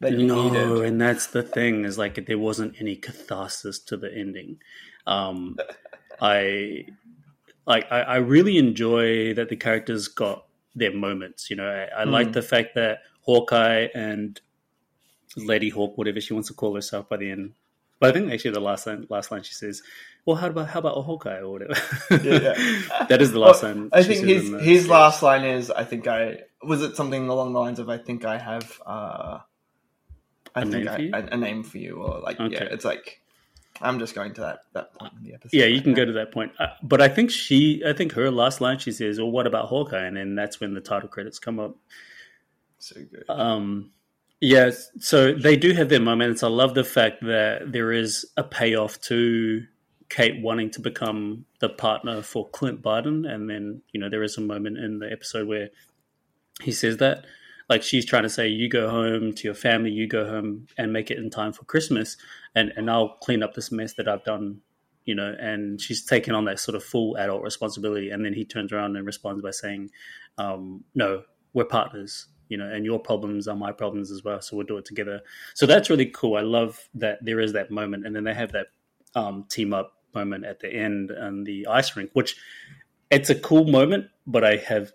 that 0.00 0.12
you 0.12 0.26
no, 0.26 0.48
needed. 0.50 0.84
and 0.84 1.00
that's 1.00 1.28
the 1.28 1.42
thing 1.42 1.84
is 1.84 1.98
like 1.98 2.26
there 2.26 2.38
wasn't 2.38 2.74
any 2.80 2.96
catharsis 2.96 3.78
to 3.80 3.96
the 3.96 4.12
ending. 4.14 4.58
Um, 5.06 5.56
I 6.20 6.86
like 7.66 7.90
I, 7.90 8.00
I 8.02 8.16
really 8.16 8.58
enjoy 8.58 9.34
that 9.34 9.48
the 9.48 9.56
characters 9.56 10.08
got 10.08 10.46
their 10.74 10.92
moments. 10.94 11.50
You 11.50 11.56
know, 11.56 11.68
I, 11.68 12.02
I 12.02 12.04
like 12.04 12.28
Mm. 12.28 12.32
the 12.32 12.42
fact 12.42 12.74
that 12.76 13.00
Hawkeye 13.22 13.88
and 13.94 14.40
Lady 15.36 15.68
Hawk, 15.70 15.96
whatever 15.98 16.20
she 16.20 16.32
wants 16.34 16.48
to 16.48 16.54
call 16.54 16.74
herself 16.74 17.08
by 17.08 17.16
the 17.18 17.30
end. 17.30 17.52
But 18.00 18.10
I 18.10 18.12
think 18.12 18.32
actually 18.32 18.52
the 18.52 18.60
last 18.60 18.86
line, 18.86 19.06
last 19.10 19.30
line 19.32 19.42
she 19.42 19.54
says, 19.54 19.82
"Well, 20.24 20.36
how 20.36 20.46
about 20.48 20.68
how 20.68 20.78
about 20.80 20.96
a 20.98 21.02
Hawkeye 21.02 21.38
or 21.40 21.50
whatever?" 21.50 21.74
Yeah, 22.10 22.40
yeah. 22.40 23.06
that 23.08 23.20
is 23.20 23.32
the 23.32 23.40
last 23.40 23.62
Well, 23.62 23.74
line. 23.74 23.90
I 23.92 24.02
think 24.04 24.24
his 24.24 24.50
the 24.52 24.58
his 24.58 24.86
series. 24.86 24.88
last 24.88 25.22
line 25.22 25.44
is 25.44 25.70
I 25.70 25.84
think 25.84 26.06
I 26.06 26.38
was 26.62 26.82
it 26.82 26.96
something 26.96 27.28
along 27.28 27.52
the 27.54 27.60
lines 27.60 27.78
of 27.80 27.88
I 27.88 27.98
think 27.98 28.24
I 28.24 28.38
have 28.38 28.80
uh 28.86 29.38
I 30.58 30.62
A 30.62 30.66
think 30.66 30.84
name 30.84 30.88
I, 30.88 30.96
for 30.96 31.02
you? 31.02 31.10
a, 31.14 31.18
a 31.18 31.36
name 31.36 31.62
for 31.62 31.78
you 31.78 32.02
or 32.02 32.20
like 32.20 32.38
yeah 32.38 32.64
it's 32.64 32.84
like 32.84 33.20
I'm 33.80 33.98
just 33.98 34.14
going 34.14 34.34
to 34.34 34.40
that 34.40 34.60
that 34.72 34.94
point 34.94 35.12
in 35.18 35.24
the 35.24 35.34
episode. 35.34 35.56
Yeah, 35.56 35.66
you 35.66 35.80
can 35.80 35.94
go 35.94 36.04
to 36.04 36.12
that 36.12 36.32
point. 36.32 36.52
Uh, 36.58 36.66
but 36.82 37.00
I 37.00 37.08
think 37.08 37.30
she, 37.30 37.82
I 37.86 37.92
think 37.92 38.12
her 38.12 38.30
last 38.30 38.60
line 38.60 38.78
she 38.78 38.90
says, 38.92 39.18
"Well, 39.20 39.30
what 39.30 39.46
about 39.46 39.66
Hawkeye?" 39.66 40.04
And 40.04 40.16
then 40.16 40.34
that's 40.34 40.58
when 40.60 40.74
the 40.74 40.80
title 40.80 41.08
credits 41.08 41.38
come 41.38 41.60
up. 41.60 41.76
so 42.78 42.96
good. 42.96 43.24
Um, 43.28 43.92
yes, 44.40 44.90
so 44.98 45.32
they 45.32 45.56
do 45.56 45.72
have 45.74 45.88
their 45.90 46.00
moments. 46.00 46.42
I 46.42 46.48
love 46.48 46.74
the 46.74 46.82
fact 46.82 47.22
that 47.22 47.70
there 47.70 47.92
is 47.92 48.26
a 48.36 48.42
payoff 48.42 49.00
to 49.02 49.64
Kate 50.08 50.42
wanting 50.42 50.70
to 50.72 50.80
become 50.80 51.44
the 51.60 51.68
partner 51.68 52.22
for 52.22 52.48
Clint 52.48 52.82
Barton, 52.82 53.26
and 53.26 53.48
then 53.48 53.82
you 53.92 54.00
know 54.00 54.08
there 54.08 54.24
is 54.24 54.36
a 54.38 54.40
moment 54.40 54.78
in 54.78 54.98
the 54.98 55.12
episode 55.12 55.46
where 55.46 55.68
he 56.62 56.72
says 56.72 56.96
that, 56.96 57.24
like 57.68 57.82
she's 57.82 58.06
trying 58.06 58.24
to 58.24 58.28
say, 58.28 58.48
"You 58.48 58.68
go 58.68 58.88
home 58.88 59.32
to 59.32 59.44
your 59.44 59.54
family, 59.54 59.90
you 59.90 60.06
go 60.06 60.26
home 60.26 60.66
and 60.76 60.92
make 60.92 61.10
it 61.10 61.18
in 61.18 61.30
time 61.30 61.52
for 61.52 61.64
Christmas, 61.64 62.16
and 62.54 62.72
and 62.76 62.90
I'll 62.90 63.16
clean 63.22 63.42
up 63.42 63.54
this 63.54 63.72
mess 63.72 63.94
that 63.94 64.08
I've 64.08 64.24
done." 64.24 64.60
You 65.04 65.14
know, 65.14 65.34
and 65.40 65.80
she's 65.80 66.04
taken 66.04 66.34
on 66.34 66.44
that 66.46 66.60
sort 66.60 66.74
of 66.74 66.84
full 66.84 67.16
adult 67.16 67.42
responsibility, 67.42 68.10
and 68.10 68.24
then 68.24 68.34
he 68.34 68.44
turns 68.44 68.72
around 68.72 68.96
and 68.96 69.06
responds 69.06 69.42
by 69.42 69.50
saying, 69.50 69.90
um, 70.36 70.84
"No, 70.94 71.22
we're 71.52 71.64
partners 71.64 72.28
you 72.48 72.56
know, 72.56 72.66
and 72.66 72.84
your 72.84 72.98
problems 72.98 73.46
are 73.46 73.56
my 73.56 73.72
problems 73.72 74.10
as 74.10 74.24
well. 74.24 74.40
So 74.40 74.56
we'll 74.56 74.66
do 74.66 74.78
it 74.78 74.84
together. 74.84 75.20
So 75.54 75.66
that's 75.66 75.90
really 75.90 76.06
cool. 76.06 76.36
I 76.36 76.40
love 76.40 76.88
that 76.94 77.18
there 77.22 77.40
is 77.40 77.52
that 77.52 77.70
moment, 77.70 78.06
and 78.06 78.14
then 78.16 78.24
they 78.24 78.34
have 78.34 78.52
that 78.52 78.68
um, 79.14 79.44
team 79.48 79.74
up 79.74 79.92
moment 80.14 80.44
at 80.44 80.60
the 80.60 80.72
end 80.72 81.10
and 81.10 81.46
the 81.46 81.66
ice 81.66 81.94
rink, 81.96 82.10
which 82.14 82.36
it's 83.10 83.30
a 83.30 83.34
cool 83.34 83.66
moment, 83.66 84.06
but 84.26 84.44
I 84.44 84.56
have 84.56 84.92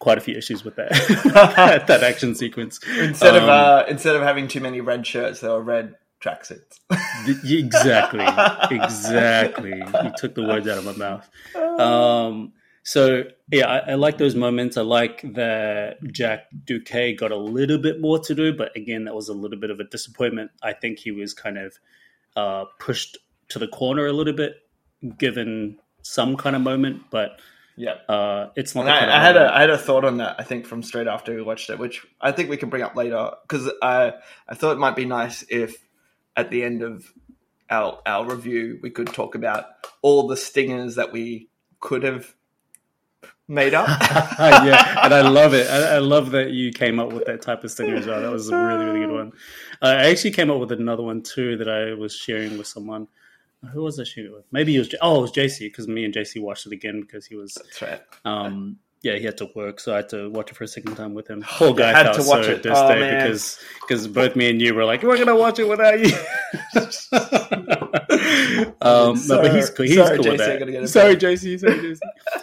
quite 0.00 0.18
a 0.18 0.20
few 0.20 0.36
issues 0.36 0.64
with 0.64 0.74
that 0.74 0.90
that 1.86 2.02
action 2.02 2.34
sequence. 2.34 2.80
Instead 2.98 3.36
um, 3.36 3.44
of 3.44 3.48
uh, 3.48 3.84
instead 3.88 4.16
of 4.16 4.22
having 4.22 4.48
too 4.48 4.60
many 4.60 4.80
red 4.80 5.06
shirts, 5.06 5.40
there 5.40 5.50
were 5.50 5.62
red 5.62 5.94
tracksuits. 6.20 6.80
exactly, 7.44 8.26
exactly. 8.76 9.78
You 9.78 10.12
took 10.16 10.34
the 10.34 10.42
words 10.42 10.66
out 10.66 10.78
of 10.78 10.84
my 10.84 10.92
mouth. 10.92 11.30
Um, 11.80 12.52
so 12.82 13.24
yeah, 13.50 13.66
I, 13.66 13.92
I, 13.92 13.94
like 13.94 14.18
those 14.18 14.34
moments. 14.34 14.76
I 14.76 14.82
like 14.82 15.22
that 15.34 15.98
Jack 16.12 16.46
Duquesne 16.64 17.16
got 17.16 17.30
a 17.30 17.36
little 17.36 17.78
bit 17.78 18.00
more 18.00 18.18
to 18.18 18.34
do, 18.34 18.54
but 18.54 18.74
again, 18.76 19.04
that 19.04 19.14
was 19.14 19.28
a 19.28 19.34
little 19.34 19.58
bit 19.58 19.70
of 19.70 19.80
a 19.80 19.84
disappointment. 19.84 20.50
I 20.62 20.72
think 20.72 20.98
he 20.98 21.10
was 21.10 21.34
kind 21.34 21.58
of 21.58 21.78
uh, 22.36 22.64
pushed 22.78 23.18
to 23.50 23.58
the 23.58 23.68
corner 23.68 24.06
a 24.06 24.12
little 24.12 24.32
bit, 24.32 24.56
given 25.18 25.78
some 26.02 26.36
kind 26.36 26.56
of 26.56 26.62
moment, 26.62 27.02
but 27.10 27.40
yeah, 27.80 27.94
uh, 28.14 28.50
it's 28.56 28.74
not. 28.74 28.86
I, 28.86 29.16
I 29.16 29.22
had 29.22 29.38
a 29.38 29.54
I 29.56 29.60
had 29.62 29.70
a 29.70 29.78
thought 29.78 30.04
on 30.04 30.18
that. 30.18 30.36
I 30.38 30.42
think 30.42 30.66
from 30.66 30.82
straight 30.82 31.06
after 31.06 31.34
we 31.34 31.40
watched 31.40 31.70
it, 31.70 31.78
which 31.78 32.06
I 32.20 32.30
think 32.30 32.50
we 32.50 32.58
can 32.58 32.68
bring 32.68 32.82
up 32.82 32.94
later 32.94 33.30
because 33.40 33.70
I 33.80 34.12
I 34.46 34.54
thought 34.54 34.72
it 34.72 34.78
might 34.78 34.96
be 34.96 35.06
nice 35.06 35.46
if 35.48 35.82
at 36.36 36.50
the 36.50 36.62
end 36.62 36.82
of 36.82 37.10
our 37.70 38.02
our 38.04 38.28
review 38.28 38.78
we 38.82 38.90
could 38.90 39.06
talk 39.06 39.34
about 39.34 39.64
all 40.02 40.28
the 40.28 40.36
stingers 40.36 40.96
that 40.96 41.10
we 41.10 41.48
could 41.80 42.02
have 42.02 42.34
made 43.48 43.72
up. 43.72 43.88
yeah, 44.38 45.02
and 45.02 45.14
I 45.14 45.22
love 45.22 45.54
it. 45.54 45.66
I, 45.70 45.94
I, 45.94 45.98
love 46.00 46.32
that 46.32 46.50
you 46.50 46.72
came 46.72 47.00
up 47.00 47.14
with 47.14 47.24
that 47.24 47.40
type 47.40 47.64
of 47.64 47.70
stinger 47.70 47.96
as 47.96 48.06
well. 48.06 48.20
That 48.20 48.30
was 48.30 48.50
a 48.50 48.56
really, 48.58 48.84
really 48.84 49.00
good 49.00 49.14
one. 49.14 49.32
Uh, 49.80 49.86
I 49.86 50.10
actually 50.10 50.32
came 50.32 50.50
up 50.50 50.60
with 50.60 50.70
another 50.70 51.02
one 51.02 51.22
too 51.22 51.56
that 51.56 51.68
I 51.68 51.94
was 51.94 52.14
sharing 52.14 52.58
with 52.58 52.66
someone. 52.66 53.08
Who 53.72 53.82
was 53.82 54.00
I 54.00 54.04
shooting 54.04 54.32
it 54.32 54.34
with? 54.34 54.46
Maybe 54.52 54.74
it 54.74 54.78
was. 54.78 54.94
Oh, 55.02 55.18
it 55.18 55.22
was 55.22 55.32
JC 55.32 55.60
because 55.60 55.86
me 55.86 56.04
and 56.04 56.14
JC 56.14 56.40
watched 56.40 56.66
it 56.66 56.72
again 56.72 57.02
because 57.02 57.26
he 57.26 57.36
was. 57.36 57.54
That's 57.54 57.82
right. 57.82 58.00
Um, 58.24 58.78
yeah, 59.02 59.16
he 59.16 59.24
had 59.24 59.38
to 59.38 59.48
work, 59.54 59.80
so 59.80 59.94
I 59.94 59.96
had 59.96 60.10
to 60.10 60.30
watch 60.30 60.50
it 60.50 60.56
for 60.56 60.64
a 60.64 60.68
second 60.68 60.94
time 60.94 61.14
with 61.14 61.28
him. 61.28 61.42
Poor 61.46 61.74
guy 61.74 61.90
had 61.90 62.12
to 62.12 62.22
watch 62.22 62.44
so 62.44 62.52
it 62.52 62.62
this 62.62 62.76
oh, 62.76 62.88
day 62.88 63.00
man. 63.00 63.24
because 63.24 63.58
because 63.80 64.08
both 64.08 64.36
me 64.36 64.50
and 64.50 64.60
you 64.60 64.74
were 64.74 64.84
like, 64.84 65.02
we're 65.02 65.16
gonna 65.16 65.36
watch 65.36 65.58
it 65.58 65.68
without 65.68 65.98
you. 65.98 66.06
um, 68.82 69.16
so, 69.16 69.36
no, 69.36 69.42
but 69.42 69.54
he's 69.54 69.70
cool. 69.70 69.86
He's 69.86 69.96
sorry, 69.96 70.16
cool 70.16 70.26
JC, 70.26 70.60
with 70.60 70.80
that. 70.80 70.88
Sorry, 70.88 71.16
JC. 71.16 71.60
Sorry, 71.60 71.78
JC. 71.78 71.98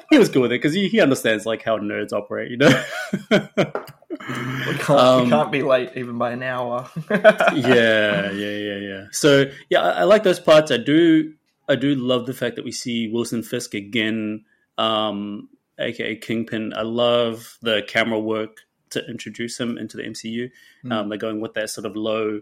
he 0.09 0.17
was 0.17 0.29
cool 0.29 0.43
with 0.43 0.51
it 0.51 0.61
because 0.61 0.73
he, 0.73 0.87
he 0.87 0.99
understands 0.99 1.45
like 1.45 1.61
how 1.61 1.77
nerds 1.77 2.11
operate. 2.11 2.49
You 2.49 2.57
know. 2.57 2.83
we 4.19 4.73
can't, 4.79 4.89
um, 4.89 5.23
we 5.23 5.29
can't 5.29 5.51
be 5.51 5.63
late 5.63 5.91
even 5.95 6.17
by 6.17 6.31
an 6.31 6.43
hour. 6.43 6.89
yeah, 7.11 8.31
yeah, 8.31 8.31
yeah, 8.31 8.77
yeah. 8.77 9.05
So 9.11 9.45
yeah, 9.69 9.81
I, 9.81 9.89
I 9.89 10.03
like 10.03 10.23
those 10.23 10.39
parts. 10.39 10.71
I 10.71 10.77
do, 10.77 11.33
I 11.67 11.75
do 11.75 11.95
love 11.95 12.25
the 12.25 12.33
fact 12.33 12.55
that 12.55 12.65
we 12.65 12.71
see 12.71 13.09
Wilson 13.09 13.43
Fisk 13.43 13.73
again. 13.73 14.45
Um, 14.77 15.49
aka 15.79 16.15
Kingpin. 16.15 16.73
I 16.75 16.81
love 16.81 17.57
the 17.61 17.83
camera 17.87 18.19
work 18.19 18.61
to 18.91 19.05
introduce 19.07 19.59
him 19.59 19.77
into 19.77 19.97
the 19.97 20.03
MCU. 20.03 20.49
Mm. 20.85 20.91
Um, 20.91 21.09
they're 21.09 21.17
going 21.17 21.41
with 21.41 21.53
that 21.55 21.69
sort 21.69 21.85
of 21.85 21.95
low, 21.95 22.41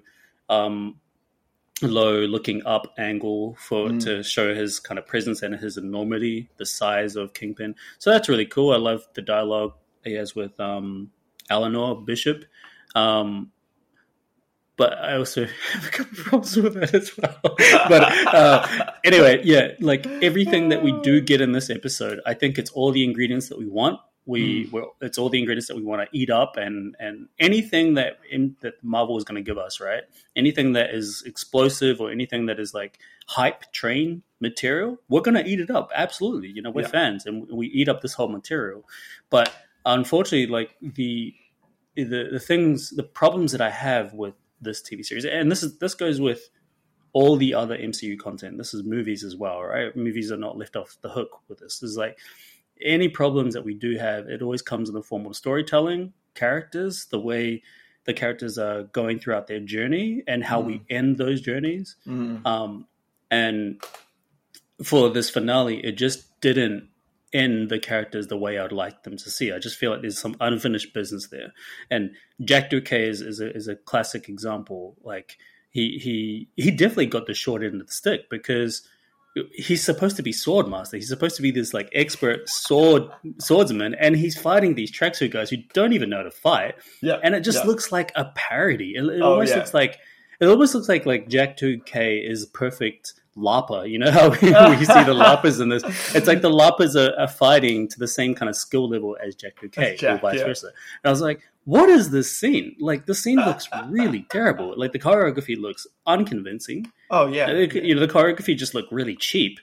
um, 0.49 0.99
low 1.81 2.19
looking 2.19 2.65
up 2.65 2.93
angle 2.97 3.55
for 3.59 3.89
mm. 3.89 4.03
to 4.03 4.23
show 4.23 4.53
his 4.53 4.79
kind 4.79 4.97
of 4.97 5.07
presence 5.07 5.41
and 5.41 5.55
his 5.55 5.77
enormity, 5.77 6.49
the 6.57 6.65
size 6.65 7.15
of 7.15 7.33
Kingpin. 7.33 7.75
So 7.99 8.11
that's 8.11 8.29
really 8.29 8.45
cool. 8.45 8.73
I 8.73 8.77
love 8.77 9.05
the 9.13 9.21
dialogue 9.21 9.73
he 10.03 10.13
has 10.13 10.35
with 10.35 10.59
um, 10.59 11.11
Eleanor 11.49 11.95
Bishop. 11.95 12.45
Um, 12.95 13.51
but 14.77 14.93
I 14.93 15.15
also 15.15 15.45
have 15.71 15.87
a 15.87 15.89
couple 15.89 16.23
problems 16.23 16.55
with 16.57 16.73
that 16.75 16.93
as 16.93 17.17
well. 17.17 17.39
but 17.89 18.03
uh, 18.33 18.91
anyway, 19.03 19.41
yeah, 19.43 19.71
like 19.79 20.05
everything 20.21 20.69
that 20.69 20.83
we 20.83 20.91
do 21.01 21.21
get 21.21 21.41
in 21.41 21.51
this 21.51 21.69
episode, 21.69 22.19
I 22.25 22.33
think 22.33 22.57
it's 22.57 22.71
all 22.71 22.91
the 22.91 23.03
ingredients 23.03 23.49
that 23.49 23.57
we 23.57 23.67
want. 23.67 23.99
We, 24.27 24.67
mm. 24.67 24.87
it's 25.01 25.19
all 25.19 25.29
the 25.29 25.37
ingredients 25.37 25.67
that 25.67 25.77
we 25.77 25.83
want 25.83 26.01
to 26.01 26.17
eat 26.17 26.31
up, 26.31 26.57
and 26.57 26.95
and 26.99 27.27
anything 27.37 27.93
that 27.93 28.17
in, 28.29 28.55
that 28.61 28.83
Marvel 28.83 29.19
is 29.19 29.23
going 29.23 29.35
to 29.35 29.47
give 29.47 29.59
us, 29.59 29.79
right? 29.79 30.01
Anything 30.35 30.73
that 30.73 30.95
is 30.95 31.21
explosive 31.27 32.01
or 32.01 32.09
anything 32.09 32.47
that 32.47 32.59
is 32.59 32.73
like 32.73 32.97
hype 33.27 33.71
train 33.71 34.23
material, 34.39 34.97
we're 35.09 35.21
going 35.21 35.35
to 35.35 35.47
eat 35.47 35.59
it 35.59 35.69
up. 35.69 35.91
Absolutely, 35.93 36.49
you 36.49 36.63
know, 36.63 36.71
we're 36.71 36.81
yeah. 36.81 36.87
fans 36.87 37.27
and 37.27 37.47
we 37.51 37.67
eat 37.67 37.87
up 37.87 38.01
this 38.01 38.15
whole 38.15 38.27
material. 38.27 38.83
But 39.29 39.53
unfortunately, 39.85 40.47
like 40.47 40.71
the 40.81 41.33
the 41.95 42.29
the 42.31 42.39
things, 42.39 42.91
the 42.91 43.03
problems 43.03 43.51
that 43.51 43.61
I 43.61 43.69
have 43.69 44.13
with 44.13 44.35
this 44.61 44.81
TV 44.81 45.05
series, 45.05 45.25
and 45.25 45.51
this 45.51 45.63
is 45.63 45.77
this 45.79 45.93
goes 45.93 46.19
with 46.19 46.49
all 47.13 47.37
the 47.37 47.53
other 47.53 47.77
MCU 47.77 48.19
content. 48.19 48.57
This 48.57 48.73
is 48.73 48.83
movies 48.83 49.23
as 49.23 49.35
well, 49.35 49.61
right? 49.63 49.95
Movies 49.95 50.31
are 50.31 50.37
not 50.37 50.57
left 50.57 50.75
off 50.75 50.97
the 51.01 51.09
hook 51.09 51.39
with 51.47 51.59
this. 51.59 51.79
There's 51.79 51.95
like 51.95 52.17
any 52.81 53.07
problems 53.07 53.53
that 53.53 53.63
we 53.63 53.73
do 53.73 53.97
have, 53.97 54.27
it 54.27 54.41
always 54.41 54.61
comes 54.61 54.89
in 54.89 54.95
the 54.95 55.01
form 55.01 55.25
of 55.25 55.35
storytelling, 55.35 56.13
characters, 56.33 57.05
the 57.05 57.19
way 57.19 57.63
the 58.05 58.13
characters 58.13 58.57
are 58.57 58.83
going 58.83 59.19
throughout 59.19 59.47
their 59.47 59.59
journey, 59.59 60.23
and 60.27 60.43
how 60.43 60.61
mm. 60.61 60.65
we 60.65 60.81
end 60.89 61.17
those 61.17 61.41
journeys. 61.41 61.95
Mm. 62.05 62.45
Um, 62.45 62.87
and 63.31 63.81
for 64.83 65.09
this 65.09 65.29
finale, 65.29 65.83
it 65.83 65.93
just 65.93 66.39
didn't 66.41 66.89
in 67.35 67.67
the 67.67 67.77
characters 67.77 68.27
the 68.27 68.37
way 68.37 68.57
I'd 68.57 68.71
like 68.71 69.03
them 69.03 69.17
to 69.17 69.29
see. 69.29 69.51
I 69.51 69.59
just 69.59 69.77
feel 69.77 69.91
like 69.91 69.99
there's 69.99 70.17
some 70.17 70.37
unfinished 70.39 70.93
business 70.93 71.27
there. 71.27 71.51
And 71.91 72.11
Jack 72.41 72.69
Duquesne 72.69 73.09
is, 73.09 73.19
is, 73.19 73.41
a, 73.41 73.53
is 73.53 73.67
a 73.67 73.75
classic 73.75 74.29
example. 74.29 74.95
Like 75.03 75.37
he 75.69 75.99
he 76.01 76.47
he 76.55 76.71
definitely 76.71 77.07
got 77.07 77.27
the 77.27 77.33
short 77.33 77.61
end 77.61 77.81
of 77.81 77.87
the 77.87 77.93
stick 77.93 78.29
because 78.29 78.87
he's 79.51 79.83
supposed 79.83 80.15
to 80.15 80.23
be 80.23 80.31
sword 80.31 80.69
master. 80.69 80.95
He's 80.95 81.09
supposed 81.09 81.35
to 81.35 81.41
be 81.41 81.51
this 81.51 81.73
like 81.73 81.89
expert 81.91 82.47
sword 82.47 83.03
swordsman, 83.39 83.95
and 83.95 84.15
he's 84.15 84.39
fighting 84.39 84.75
these 84.75 84.89
tracksuit 84.89 85.31
guys 85.31 85.49
who 85.49 85.57
don't 85.73 85.91
even 85.91 86.11
know 86.11 86.17
how 86.17 86.23
to 86.23 86.31
fight. 86.31 86.75
Yeah, 87.01 87.17
and 87.21 87.35
it 87.35 87.41
just 87.41 87.65
yeah. 87.65 87.67
looks 87.69 87.91
like 87.91 88.13
a 88.15 88.31
parody. 88.33 88.93
It, 88.95 89.03
it 89.03 89.21
oh, 89.21 89.33
almost 89.33 89.51
yeah. 89.51 89.57
looks 89.57 89.73
like 89.73 89.97
it 90.39 90.45
almost 90.45 90.73
looks 90.73 90.87
like 90.87 91.05
like 91.05 91.27
Jack 91.27 91.57
Duquesne 91.57 92.23
is 92.23 92.45
perfect 92.45 93.11
LARPer. 93.37 93.89
You 93.89 93.99
know 93.99 94.11
how 94.11 94.29
we, 94.41 94.77
we 94.77 94.85
see 94.85 95.03
the 95.03 95.13
LARPers 95.13 95.61
in 95.61 95.69
this? 95.69 95.83
It's 96.15 96.27
like 96.27 96.41
the 96.41 96.49
LARPers 96.51 96.95
are, 96.95 97.19
are, 97.19 97.27
fighting 97.27 97.87
to 97.89 97.99
the 97.99 98.07
same 98.07 98.35
kind 98.35 98.49
of 98.49 98.55
skill 98.55 98.89
level 98.89 99.17
as 99.21 99.35
Jack 99.35 99.59
Duquesne, 99.59 99.97
or 100.05 100.17
vice 100.17 100.39
yeah. 100.39 100.45
versa. 100.45 100.67
And 100.67 101.05
I 101.05 101.09
was 101.09 101.21
like, 101.21 101.41
what 101.65 101.89
is 101.89 102.11
this 102.11 102.35
scene? 102.35 102.75
Like 102.79 103.05
the 103.05 103.15
scene 103.15 103.37
looks 103.37 103.67
really 103.87 104.23
terrible. 104.29 104.73
Like 104.77 104.91
the 104.91 104.99
choreography 104.99 105.59
looks 105.59 105.87
unconvincing. 106.05 106.91
Oh 107.09 107.27
yeah, 107.27 107.49
you 107.49 107.95
know 107.95 108.05
the 108.05 108.11
choreography 108.11 108.55
just 108.55 108.73
looked 108.73 108.91
really 108.91 109.15
cheap. 109.15 109.59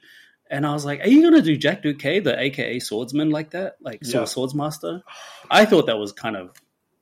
And 0.50 0.66
I 0.66 0.74
was 0.74 0.84
like, 0.84 1.00
"Are 1.00 1.08
you 1.08 1.22
going 1.22 1.32
to 1.34 1.40
do 1.40 1.56
Jack 1.56 1.82
Duquesne, 1.82 2.24
the 2.24 2.38
AKA 2.38 2.80
swordsman, 2.80 3.30
like 3.30 3.52
that, 3.52 3.76
like 3.80 4.00
yeah. 4.02 4.26
swords 4.26 4.54
master?" 4.54 5.02
I 5.50 5.64
thought 5.64 5.86
that 5.86 5.96
was 5.96 6.12
kind 6.12 6.36
of 6.36 6.50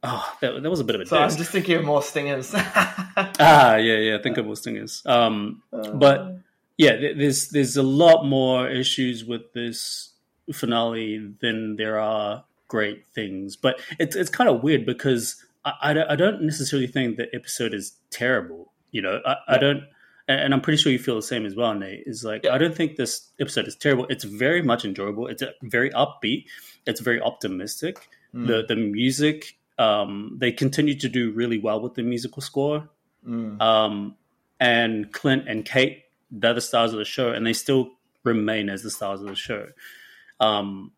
Oh, 0.02 0.36
that, 0.40 0.62
that 0.62 0.70
was 0.70 0.80
a 0.80 0.84
bit 0.84 0.94
of 0.94 1.02
a. 1.02 1.06
So 1.06 1.18
I'm 1.18 1.28
just 1.28 1.50
thinking 1.50 1.76
of 1.76 1.84
more 1.84 2.02
stingers. 2.02 2.52
ah, 2.54 3.76
yeah, 3.76 3.96
yeah. 3.96 4.18
Think 4.22 4.38
of 4.38 4.46
more 4.46 4.56
stingers. 4.56 5.02
Um, 5.04 5.62
uh, 5.72 5.90
but 5.90 6.38
yeah, 6.80 7.12
there's 7.14 7.50
there's 7.50 7.76
a 7.76 7.82
lot 7.82 8.25
more 8.25 8.66
issues 8.66 9.22
with 9.22 9.52
this 9.52 10.14
finale 10.50 11.18
than 11.42 11.76
there 11.76 12.00
are 12.00 12.44
great 12.68 13.04
things. 13.14 13.54
But 13.54 13.80
it's 13.99 14.16
it's 14.16 14.30
kind 14.30 14.49
of 14.49 14.62
weird 14.62 14.87
because 14.87 15.44
I, 15.62 15.75
I, 15.82 16.12
I 16.12 16.16
don't 16.16 16.40
necessarily 16.40 16.87
think 16.87 17.18
the 17.18 17.28
episode 17.34 17.75
is 17.75 17.92
terrible. 18.08 18.72
You 18.92 19.02
know, 19.02 19.20
I, 19.26 19.30
yeah. 19.30 19.37
I 19.46 19.58
don't, 19.58 19.84
and 20.26 20.54
I'm 20.54 20.62
pretty 20.62 20.78
sure 20.78 20.90
you 20.90 20.99
feel 20.99 21.16
the 21.16 21.22
same 21.22 21.44
as 21.44 21.54
well, 21.54 21.75
Nate. 21.75 22.04
Is 22.06 22.25
like 22.25 22.44
yeah. 22.44 22.54
I 22.54 22.58
don't 22.58 22.75
think 22.75 22.96
this 22.96 23.28
episode 23.38 23.68
is 23.68 23.76
terrible. 23.76 24.06
It's 24.08 24.25
very 24.25 24.62
much 24.62 24.87
enjoyable. 24.87 25.26
It's 25.26 25.42
very 25.62 25.90
upbeat. 25.90 26.46
It's 26.87 27.00
very 27.00 27.20
optimistic. 27.20 28.08
Mm. 28.34 28.46
The 28.46 28.64
the 28.66 28.76
music, 28.76 29.58
um, 29.78 30.38
they 30.40 30.50
continue 30.50 30.94
to 30.94 31.10
do 31.10 31.30
really 31.32 31.58
well 31.58 31.78
with 31.78 31.92
the 31.92 32.02
musical 32.02 32.40
score. 32.40 32.88
Mm. 33.28 33.60
Um, 33.60 34.16
and 34.58 35.12
Clint 35.12 35.46
and 35.46 35.62
Kate 35.62 36.04
they're 36.30 36.54
the 36.54 36.60
stars 36.60 36.92
of 36.92 36.99
the 36.99 37.04
show, 37.04 37.30
and 37.30 37.46
they 37.46 37.52
still 37.52 37.90
remain 38.25 38.68
as 38.68 38.82
the 38.82 38.90
stars 38.90 39.20
of 39.20 39.26
the 39.26 39.34
show. 39.34 39.66
Um, 40.38 40.92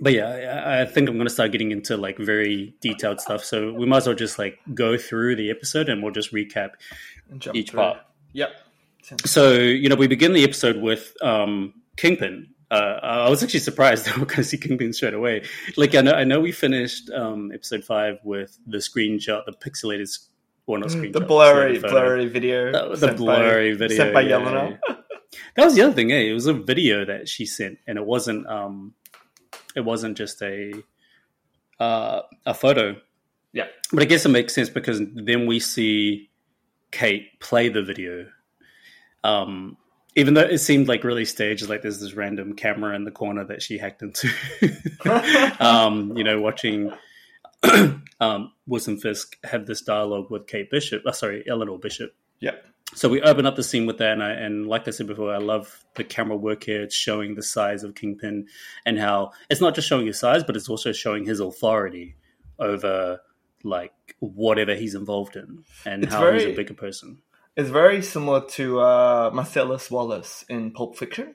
but 0.00 0.12
yeah, 0.12 0.62
I, 0.64 0.82
I 0.82 0.84
think 0.86 1.08
I'm 1.08 1.16
going 1.16 1.26
to 1.26 1.32
start 1.32 1.52
getting 1.52 1.72
into 1.72 1.96
like 1.96 2.18
very 2.18 2.74
detailed 2.80 3.20
stuff. 3.20 3.44
So 3.44 3.72
we 3.72 3.86
might 3.86 3.98
as 3.98 4.06
well 4.06 4.16
just 4.16 4.38
like 4.38 4.58
go 4.74 4.96
through 4.96 5.36
the 5.36 5.50
episode, 5.50 5.88
and 5.88 6.02
we'll 6.02 6.12
just 6.12 6.32
recap 6.32 6.70
each 7.52 7.70
through. 7.70 7.80
part. 7.80 7.98
Yep. 8.32 8.50
so 9.24 9.54
you 9.54 9.88
know 9.88 9.96
we 9.96 10.06
begin 10.06 10.32
the 10.32 10.44
episode 10.44 10.76
with 10.76 11.14
um, 11.22 11.74
Kingpin. 11.96 12.48
Uh, 12.70 13.00
I 13.02 13.28
was 13.28 13.42
actually 13.42 13.60
surprised 13.60 14.04
that 14.06 14.16
we're 14.16 14.26
going 14.26 14.36
to 14.36 14.44
see 14.44 14.56
Kingpin 14.56 14.92
straight 14.92 15.14
away. 15.14 15.44
Like 15.76 15.94
I 15.94 16.00
know, 16.00 16.12
I 16.12 16.24
know 16.24 16.40
we 16.40 16.52
finished 16.52 17.10
um, 17.10 17.50
episode 17.52 17.84
five 17.84 18.18
with 18.24 18.58
the 18.66 18.78
screenshot, 18.78 19.44
the 19.44 19.52
pixelated, 19.52 20.08
well 20.70 20.80
not 20.80 20.90
screenshot, 20.90 21.12
the 21.12 21.20
blurry, 21.20 21.78
photo. 21.78 21.90
blurry 21.92 22.28
video, 22.28 22.72
Uh, 22.72 22.96
the 22.96 23.12
blurry 23.12 23.72
by, 23.72 23.78
video 23.78 23.96
sent 23.96 24.14
by 24.14 24.20
yeah, 24.22 24.38
Yelena. 24.40 24.78
yeah. 24.88 24.96
That 25.54 25.64
was 25.64 25.74
the 25.76 25.82
other 25.82 25.92
thing. 25.92 26.10
Eh? 26.10 26.30
It 26.30 26.32
was 26.32 26.46
a 26.46 26.52
video 26.52 27.04
that 27.04 27.28
she 27.28 27.46
sent, 27.46 27.78
and 27.86 27.98
it 27.98 28.04
wasn't. 28.04 28.46
Um, 28.48 28.94
it 29.76 29.82
wasn't 29.82 30.16
just 30.16 30.42
a 30.42 30.72
uh, 31.78 32.22
a 32.46 32.54
photo. 32.54 32.96
Yeah. 33.52 33.66
But 33.92 34.02
I 34.02 34.06
guess 34.06 34.24
it 34.24 34.30
makes 34.30 34.54
sense 34.54 34.68
because 34.70 35.00
then 35.14 35.46
we 35.46 35.60
see 35.60 36.30
Kate 36.90 37.38
play 37.40 37.68
the 37.68 37.82
video. 37.82 38.26
Um, 39.24 39.76
even 40.16 40.34
though 40.34 40.42
it 40.42 40.58
seemed 40.58 40.88
like 40.88 41.04
really 41.04 41.24
staged, 41.24 41.68
like 41.68 41.82
there's 41.82 42.00
this 42.00 42.14
random 42.14 42.54
camera 42.54 42.94
in 42.96 43.04
the 43.04 43.10
corner 43.10 43.44
that 43.44 43.62
she 43.62 43.78
hacked 43.78 44.02
into. 44.02 44.28
um, 45.60 46.16
you 46.16 46.24
know, 46.24 46.40
watching 46.40 46.92
um, 48.20 48.52
Wilson 48.66 48.98
Fisk 48.98 49.36
have 49.44 49.66
this 49.66 49.82
dialogue 49.82 50.30
with 50.30 50.46
Kate 50.46 50.70
Bishop. 50.70 51.02
Uh, 51.06 51.12
sorry, 51.12 51.44
Eleanor 51.48 51.78
Bishop. 51.78 52.14
Yeah. 52.38 52.56
So 52.94 53.08
we 53.08 53.22
open 53.22 53.46
up 53.46 53.54
the 53.54 53.62
scene 53.62 53.86
with 53.86 53.98
that, 53.98 54.12
and, 54.12 54.22
I, 54.22 54.30
and 54.32 54.66
like 54.66 54.88
I 54.88 54.90
said 54.90 55.06
before, 55.06 55.32
I 55.32 55.38
love 55.38 55.84
the 55.94 56.02
camera 56.02 56.36
work 56.36 56.64
here. 56.64 56.82
It's 56.82 56.94
showing 56.94 57.36
the 57.36 57.42
size 57.42 57.84
of 57.84 57.94
Kingpin 57.94 58.48
and 58.84 58.98
how 58.98 59.30
it's 59.48 59.60
not 59.60 59.76
just 59.76 59.88
showing 59.88 60.06
his 60.06 60.18
size, 60.18 60.42
but 60.42 60.56
it's 60.56 60.68
also 60.68 60.90
showing 60.92 61.24
his 61.24 61.38
authority 61.38 62.16
over 62.58 63.20
like 63.62 63.92
whatever 64.18 64.74
he's 64.74 64.94
involved 64.94 65.36
in, 65.36 65.64
and 65.86 66.02
It's 66.02 66.12
how 66.12 66.32
he's 66.32 66.44
a 66.44 66.52
bigger 66.52 66.74
person. 66.74 67.22
It's 67.56 67.70
very 67.70 68.02
similar 68.02 68.46
to 68.50 68.80
uh, 68.80 69.30
Marcellus 69.32 69.90
Wallace 69.90 70.44
in 70.48 70.72
Pulp 70.72 70.96
Fiction. 70.96 71.34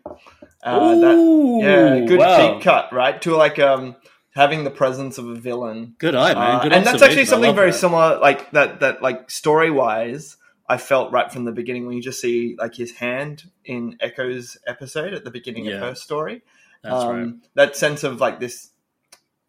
Uh, 0.63 0.95
that, 0.95 1.59
yeah, 1.61 2.05
good 2.05 2.19
wow. 2.19 2.53
deep 2.53 2.63
cut, 2.63 2.91
right? 2.91 3.21
To 3.21 3.35
like 3.35 3.59
um, 3.59 3.95
having 4.35 4.65
the 4.65 4.71
presence 4.71 5.17
of 5.17 5.27
a 5.27 5.35
villain 5.35 5.95
Good 5.97 6.13
eye, 6.13 6.33
man. 6.33 6.55
Uh, 6.55 6.63
Good 6.63 6.73
and 6.73 6.85
that's 6.85 7.01
actually 7.01 7.25
something 7.25 7.55
very 7.55 7.71
that. 7.71 7.77
similar, 7.77 8.19
like 8.19 8.51
that. 8.51 8.81
That 8.81 9.01
like 9.01 9.31
story 9.31 9.71
wise, 9.71 10.37
I 10.67 10.77
felt 10.77 11.11
right 11.11 11.31
from 11.31 11.45
the 11.45 11.51
beginning 11.51 11.87
when 11.87 11.95
you 11.95 12.01
just 12.03 12.19
see 12.21 12.55
like 12.59 12.75
his 12.75 12.91
hand 12.91 13.49
in 13.63 13.97
Echo's 13.99 14.57
episode 14.67 15.13
at 15.13 15.23
the 15.23 15.31
beginning 15.31 15.65
Yeah. 15.65 15.75
of 15.75 15.81
her 15.81 15.95
story. 15.95 16.41
That's 16.83 16.95
um, 16.95 17.09
right. 17.09 17.33
That 17.55 17.75
sense 17.75 18.03
of 18.03 18.19
like 18.19 18.39
this 18.39 18.69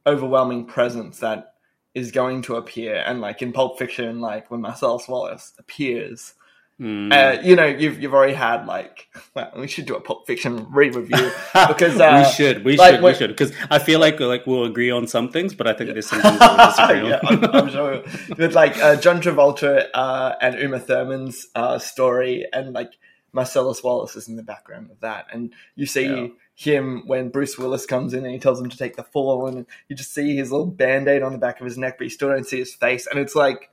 overwhelming 0.07 0.67
presence 0.67 1.19
that 1.19 1.55
is 1.95 2.13
going 2.13 2.43
to 2.43 2.57
appear, 2.57 3.03
and 3.07 3.21
like 3.21 3.43
in 3.43 3.53
Pulp 3.53 3.79
Fiction, 3.79 4.21
like 4.21 4.51
when 4.51 4.61
Marcellus 4.61 5.09
Wallace 5.09 5.53
appears, 5.59 6.35
Mm. 6.79 7.11
uh, 7.11 7.41
you 7.43 7.57
know, 7.57 7.65
you've 7.65 8.03
you've 8.03 8.13
already 8.13 8.35
had 8.35 8.67
like, 8.67 9.09
well, 9.35 9.51
we 9.57 9.67
should 9.67 9.87
do 9.87 9.95
a 9.97 10.01
Pulp 10.01 10.27
Fiction 10.27 10.67
re-review 10.71 11.31
because 11.69 11.99
uh, 11.99 12.23
we 12.23 12.33
should, 12.33 12.65
we 12.67 12.77
like 12.77 12.97
should, 12.97 13.03
we 13.03 13.15
should, 13.15 13.31
because 13.31 13.53
I 13.71 13.79
feel 13.79 13.99
like 13.99 14.21
like 14.21 14.47
we'll 14.47 14.65
agree 14.65 14.91
on 14.91 15.07
some 15.07 15.31
things, 15.31 15.55
but 15.55 15.67
I 15.67 15.73
think 15.73 15.93
there's 15.95 16.07
some 16.09 16.21
things 16.21 16.39
we'll 16.39 16.57
disagree 16.67 17.09
yeah, 17.09 17.21
on. 17.23 17.45
I'm, 17.45 17.55
I'm 17.55 17.71
sure. 17.71 18.03
With 18.37 18.55
like 18.55 18.77
uh, 18.77 18.97
John 18.97 19.23
Travolta 19.23 19.87
uh, 19.95 20.35
and 20.43 20.59
Uma 20.61 20.79
Thurman's 20.79 21.47
uh, 21.55 21.79
story, 21.79 22.47
and 22.53 22.75
like 22.75 22.93
Marcellus 23.33 23.83
Wallace 23.83 24.15
is 24.15 24.29
in 24.29 24.37
the 24.37 24.43
background 24.43 24.91
of 24.91 25.01
that, 25.01 25.29
and 25.33 25.55
you 25.77 25.87
see 25.87 26.05
Yeah. 26.07 26.27
him 26.55 27.05
when 27.07 27.31
Bruce 27.31 27.57
Willis 27.57 27.87
comes 27.87 28.13
in 28.13 28.25
and 28.25 28.35
he 28.35 28.39
tells 28.39 28.61
him 28.61 28.69
to 28.69 28.77
take 28.77 28.97
the 28.97 29.03
fall, 29.03 29.47
and 29.47 29.65
you 29.89 29.97
just 29.97 30.13
see 30.13 30.37
his 30.37 30.51
little 30.53 30.67
band 30.67 31.09
aid 31.09 31.23
on 31.23 31.33
the 31.33 31.39
back 31.39 31.59
of 31.59 31.65
his 31.65 31.79
neck, 31.79 31.97
but 31.97 32.05
you 32.05 32.11
still 32.11 32.29
don't 32.29 32.47
see 32.47 32.59
his 32.59 32.75
face, 32.75 33.07
and 33.07 33.19
it's 33.19 33.35
like 33.35 33.71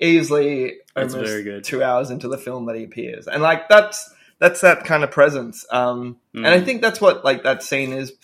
easily 0.00 0.76
That's 0.94 1.12
almost 1.14 1.30
very 1.30 1.42
good. 1.44 1.64
two 1.64 1.82
hours 1.82 2.10
into 2.10 2.28
the 2.28 2.38
film 2.38 2.66
that 2.66 2.76
he 2.76 2.84
appears, 2.84 3.26
and 3.28 3.42
like 3.42 3.68
that's 3.68 4.12
that's 4.38 4.60
that 4.62 4.84
kind 4.84 5.04
of 5.04 5.10
presence, 5.10 5.64
um, 5.70 6.18
and 6.34 6.46
I 6.46 6.58
Mm. 6.60 6.64
think 6.64 6.82
that's 6.82 7.00
what 7.00 7.24
like 7.24 7.44
that 7.44 7.62
scene 7.62 7.92
is 7.92 8.10
in 8.10 8.16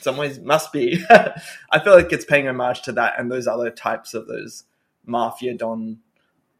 some 0.00 0.16
ways 0.16 0.38
must 0.38 0.72
be. 0.72 1.02
I 1.10 1.78
feel 1.82 1.94
like 1.94 2.12
it's 2.12 2.24
paying 2.24 2.46
homage 2.48 2.82
to 2.82 2.92
that 2.92 3.14
and 3.18 3.30
those 3.30 3.46
other 3.46 3.70
types 3.70 4.14
of 4.14 4.26
those 4.28 4.64
mafia 5.06 5.54
don, 5.54 5.98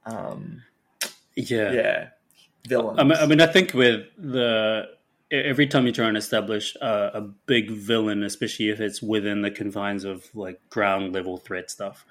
um, 0.07 0.63
yeah. 1.37 1.73
yeah, 1.73 2.09
villains. 2.67 2.99
I 2.99 3.03
mean, 3.05 3.19
I 3.19 3.27
mean, 3.27 3.41
I 3.41 3.47
think 3.47 3.75
with 3.75 4.07
the 4.19 4.89
every 5.31 5.67
time 5.67 5.87
you 5.87 5.93
try 5.93 6.07
and 6.07 6.17
establish 6.17 6.77
a, 6.81 7.11
a 7.15 7.21
big 7.47 7.71
villain, 7.71 8.23
especially 8.23 8.69
if 8.69 8.81
it's 8.81 9.03
within 9.03 9.43
the 9.43 9.51
confines 9.51 10.05
of 10.05 10.29
like 10.35 10.61
ground 10.71 11.13
level 11.13 11.39
threat 11.39 11.71
stuff, 11.71 12.05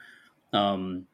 um, 0.52 1.08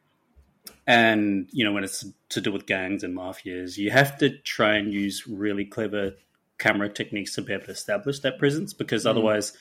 and 0.88 1.48
you 1.52 1.64
know 1.64 1.72
when 1.72 1.84
it's 1.84 2.06
to 2.30 2.42
do 2.42 2.52
with 2.52 2.66
gangs 2.66 3.04
and 3.04 3.16
mafias, 3.16 3.78
you 3.78 3.92
have 3.92 4.18
to 4.20 4.30
try 4.40 4.76
and 4.76 4.94
use 4.94 5.28
really 5.28 5.66
clever 5.66 6.14
camera 6.58 6.90
techniques 6.90 7.34
to 7.36 7.42
be 7.42 7.54
able 7.54 7.66
to 7.66 7.72
establish 7.72 8.20
that 8.20 8.38
presence, 8.40 8.74
because 8.74 9.06
Mm. 9.06 9.10
otherwise. 9.10 9.58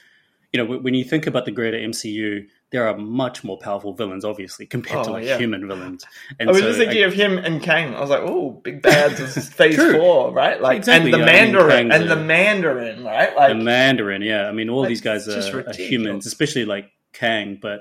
You 0.51 0.57
know, 0.57 0.65
when 0.65 0.83
when 0.83 0.95
you 0.95 1.05
think 1.05 1.27
about 1.27 1.45
the 1.45 1.51
greater 1.51 1.77
MCU, 1.77 2.47
there 2.71 2.89
are 2.89 2.97
much 2.97 3.45
more 3.45 3.59
powerful 3.59 3.93
villains, 3.93 4.25
obviously, 4.25 4.65
compared 4.65 5.05
to 5.05 5.11
Oh, 5.11 5.13
like 5.13 5.27
yeah. 5.27 5.37
human 5.37 5.69
villains. 5.69 6.07
And 6.41 6.49
I 6.49 6.53
was 6.53 6.63
so 6.63 6.69
just 6.69 6.79
thinking 6.79 7.03
of 7.03 7.13
him 7.13 7.37
and 7.37 7.63
Kang. 7.63 7.95
I 7.95 8.01
was 8.01 8.09
like, 8.09 8.23
oh, 8.23 8.53
big 8.53 8.81
bads 8.81 9.21
is 9.21 9.47
phase 9.53 9.75
True. 9.75 9.99
four, 9.99 10.33
right? 10.33 10.59
Like, 10.59 10.79
Exactly, 10.79 11.13
and 11.13 11.23
the 11.23 11.27
I 11.31 11.33
mean, 11.43 11.53
Mandarin, 11.53 11.91
Kang's 11.91 12.01
and 12.01 12.11
the 12.11 12.17
Mandarin, 12.17 13.05
right? 13.05 13.37
Like, 13.37 13.51
the 13.51 13.63
Mandarin, 13.63 14.23
yeah. 14.23 14.49
I 14.49 14.53
mean, 14.53 14.71
all 14.71 14.87
these 14.87 15.03
guys 15.03 15.29
are, 15.29 15.69
are 15.69 15.75
humans, 15.75 16.25
especially 16.25 16.65
like 16.65 16.91
Kang. 17.13 17.59
But, 17.61 17.81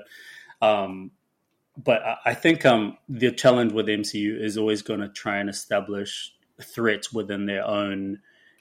um, 0.60 1.10
but 1.82 2.02
I- 2.24 2.34
think 2.34 2.66
um, 2.66 2.98
the 3.08 3.30
challenge 3.30 3.72
with 3.72 3.86
MCU 3.86 4.40
is 4.40 4.58
always 4.58 4.82
going 4.82 5.00
to 5.00 5.08
try 5.08 5.38
and 5.38 5.48
establish 5.48 6.32
threats 6.60 7.12
within 7.12 7.46
their 7.46 7.64
own 7.66 8.18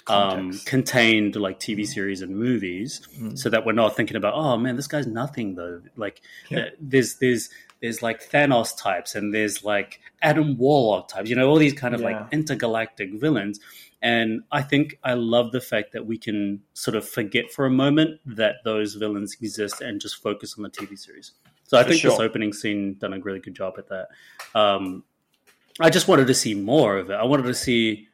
um, 0.08 0.54
contained 0.66 1.36
like 1.36 1.60
TV 1.60 1.86
series 1.86 2.22
and 2.22 2.34
movies, 2.38 3.02
Mm. 3.20 3.38
so 3.38 3.50
that 3.50 3.66
we're 3.66 3.74
not 3.74 3.96
thinking 3.98 4.16
about, 4.16 4.36
oh 4.36 4.56
man, 4.58 4.78
this 4.78 4.88
guy's 4.88 5.06
nothing 5.08 5.56
though. 5.56 5.82
Like, 5.98 6.22
Yeah. 6.50 6.60
uh, 6.60 6.70
there's 6.80 7.16
there's 7.16 7.50
there's 7.82 8.02
like 8.02 8.28
Thanos 8.32 8.76
types 8.78 9.16
and 9.16 9.34
there's 9.34 9.64
like 9.66 10.00
Adam 10.22 10.58
Warlock 10.58 11.10
types, 11.10 11.30
you 11.30 11.36
know, 11.36 11.48
all 11.50 11.58
these 11.58 11.74
kind 11.74 11.94
of 11.94 12.00
Yeah. 12.02 12.08
like 12.22 12.34
intergalactic 12.34 13.10
villains. 13.20 13.60
And 14.02 14.44
I 14.52 14.62
think 14.62 14.98
I 15.04 15.14
love 15.16 15.52
the 15.52 15.60
fact 15.62 15.92
that 15.94 16.06
we 16.06 16.18
can 16.18 16.62
sort 16.74 16.96
of 16.96 17.08
forget 17.08 17.52
for 17.52 17.66
a 17.66 17.70
moment 17.70 18.20
that 18.26 18.58
those 18.64 18.94
villains 18.96 19.36
exist 19.42 19.82
and 19.82 20.00
just 20.00 20.16
focus 20.22 20.56
on 20.58 20.64
the 20.64 20.70
TV 20.70 20.96
series. 20.98 21.34
So 21.68 21.78
I 21.78 21.84
For 21.84 21.90
think 21.90 22.02
this 22.02 22.20
opening 22.20 22.54
scene 22.54 22.96
done 22.98 23.14
a 23.14 23.20
really 23.20 23.40
good 23.40 23.54
job 23.56 23.76
at 23.78 23.88
that. 23.90 24.08
Um, 24.56 25.04
I 25.80 25.90
just 25.90 26.08
wanted 26.08 26.28
to 26.28 26.34
see 26.34 26.54
more 26.56 26.98
of 26.98 27.10
it. 27.10 27.14
I 27.14 27.24
wanted 27.26 27.44
to 27.44 27.54
see, 27.54 28.08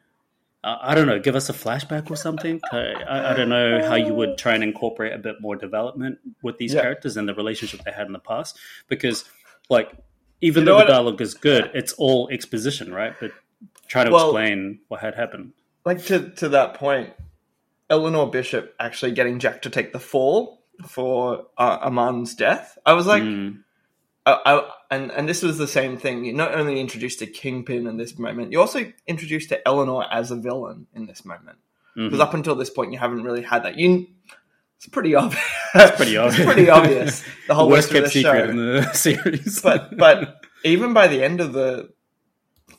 uh, 0.64 0.76
I 0.82 0.94
don't 0.94 1.06
know, 1.06 1.18
give 1.20 1.36
us 1.36 1.48
a 1.48 1.52
flashback 1.52 2.10
or 2.10 2.16
something. 2.16 2.60
I, 2.72 2.76
I, 2.78 3.30
I 3.30 3.34
don't 3.34 3.48
know 3.48 3.86
how 3.88 3.94
you 3.94 4.12
would 4.12 4.36
try 4.36 4.54
and 4.54 4.62
incorporate 4.64 5.12
a 5.14 5.18
bit 5.18 5.40
more 5.40 5.56
development 5.56 6.18
with 6.42 6.58
these 6.58 6.74
Yeah. 6.74 6.82
characters 6.82 7.16
and 7.16 7.28
the 7.28 7.34
relationship 7.34 7.82
they 7.84 7.92
had 7.92 8.06
in 8.08 8.12
the 8.12 8.18
past. 8.18 8.58
Because, 8.88 9.24
like, 9.70 9.92
even 10.40 10.62
You 10.64 10.66
know 10.66 10.78
though 10.78 10.86
the 10.86 10.92
dialogue 10.92 11.20
is 11.20 11.32
good, 11.34 11.70
it's 11.74 11.92
all 11.94 12.28
exposition, 12.30 12.92
right? 12.92 13.14
But 13.20 13.30
trying 13.86 14.06
to 14.06 14.12
Well- 14.12 14.30
explain 14.30 14.80
what 14.88 15.00
had 15.00 15.14
happened. 15.14 15.52
like 15.86 16.04
to 16.06 16.30
to 16.30 16.48
that 16.50 16.74
point, 16.74 17.10
Eleanor 17.88 18.28
Bishop 18.30 18.74
actually 18.80 19.12
getting 19.12 19.38
Jack 19.38 19.62
to 19.62 19.70
take 19.70 19.92
the 19.92 20.00
fall 20.00 20.63
for 20.86 21.46
uh, 21.58 21.78
Armand's 21.82 22.34
death. 22.34 22.76
I 22.84 22.92
was 22.94 23.06
like, 23.06 23.22
Mm, 23.22 23.62
I, 24.26 24.38
I, 24.46 24.70
and 24.90 25.10
and 25.10 25.28
this 25.28 25.42
was 25.42 25.58
the 25.58 25.68
same 25.68 25.96
thing. 25.98 26.24
You 26.24 26.32
not 26.32 26.54
only 26.54 26.80
introduced 26.80 27.18
to 27.20 27.26
Kingpin 27.26 27.86
in 27.86 27.96
this 27.96 28.18
moment, 28.18 28.52
you 28.52 28.60
also 28.60 28.90
introduced 29.06 29.50
to 29.50 29.66
Eleanor 29.68 30.04
as 30.10 30.30
a 30.30 30.36
villain 30.36 30.86
in 30.94 31.06
this 31.06 31.24
moment. 31.24 31.58
Because 31.96 32.18
up 32.18 32.34
until 32.34 32.56
this 32.56 32.70
point, 32.70 32.92
you 32.92 32.98
haven't 32.98 33.22
really 33.22 33.42
had 33.42 33.62
that. 33.64 33.78
You, 33.78 34.08
it's 34.78 34.88
pretty 34.88 35.14
obvious. 35.14 35.40
It's 35.76 35.96
pretty 35.96 36.16
obvious. 36.16 36.38
it's 36.40 36.52
pretty 36.52 36.68
obvious. 36.70 37.24
The 37.46 37.54
whole 37.54 37.68
worst 37.70 37.90
kept 37.90 38.08
secret 38.08 38.46
show. 38.46 38.50
in 38.50 38.56
the 38.56 38.92
series. 38.94 39.60
but 39.60 39.96
but 39.96 40.44
even 40.64 40.92
by 40.92 41.06
the 41.06 41.22
end 41.22 41.40
of 41.40 41.52
the 41.52 41.90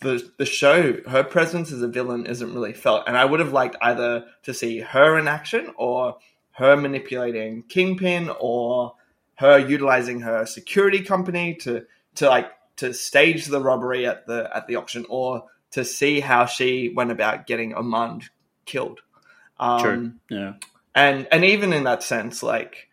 the 0.02 0.30
the 0.38 0.46
show, 0.46 0.98
her 1.08 1.24
presence 1.24 1.72
as 1.72 1.82
a 1.82 1.88
villain 1.88 2.26
isn't 2.26 2.54
really 2.54 2.74
felt. 2.74 3.04
And 3.08 3.16
I 3.16 3.24
would 3.24 3.40
have 3.40 3.54
liked 3.54 3.78
either 3.82 4.26
to 4.44 4.54
see 4.54 4.80
her 4.82 5.18
in 5.18 5.28
action 5.30 5.72
or 5.78 6.18
her 6.58 6.76
manipulating 6.78 7.64
Kingpin 7.64 8.32
or 8.40 8.96
her 9.36 9.58
utilizing 9.60 10.22
her 10.22 10.46
security 10.46 11.02
company 11.02 11.56
to 11.56 11.86
to 12.16 12.28
like 12.30 12.50
to 12.78 12.94
stage 12.94 13.46
the 13.46 13.62
robbery 13.62 14.06
at 14.06 14.26
the 14.28 14.50
at 14.56 14.68
the 14.68 14.76
auction 14.78 15.06
or 15.10 15.44
to 15.72 15.84
see 15.84 16.20
how 16.22 16.46
she 16.46 16.90
went 16.96 17.12
about 17.12 17.48
getting 17.48 17.74
Armand 17.74 18.30
killed. 18.66 19.02
Um, 19.60 19.80
True. 19.82 20.14
yeah. 20.30 20.54
and 20.94 21.28
and 21.32 21.44
even 21.46 21.74
in 21.74 21.84
that 21.86 22.04
sense, 22.04 22.42
like 22.44 22.90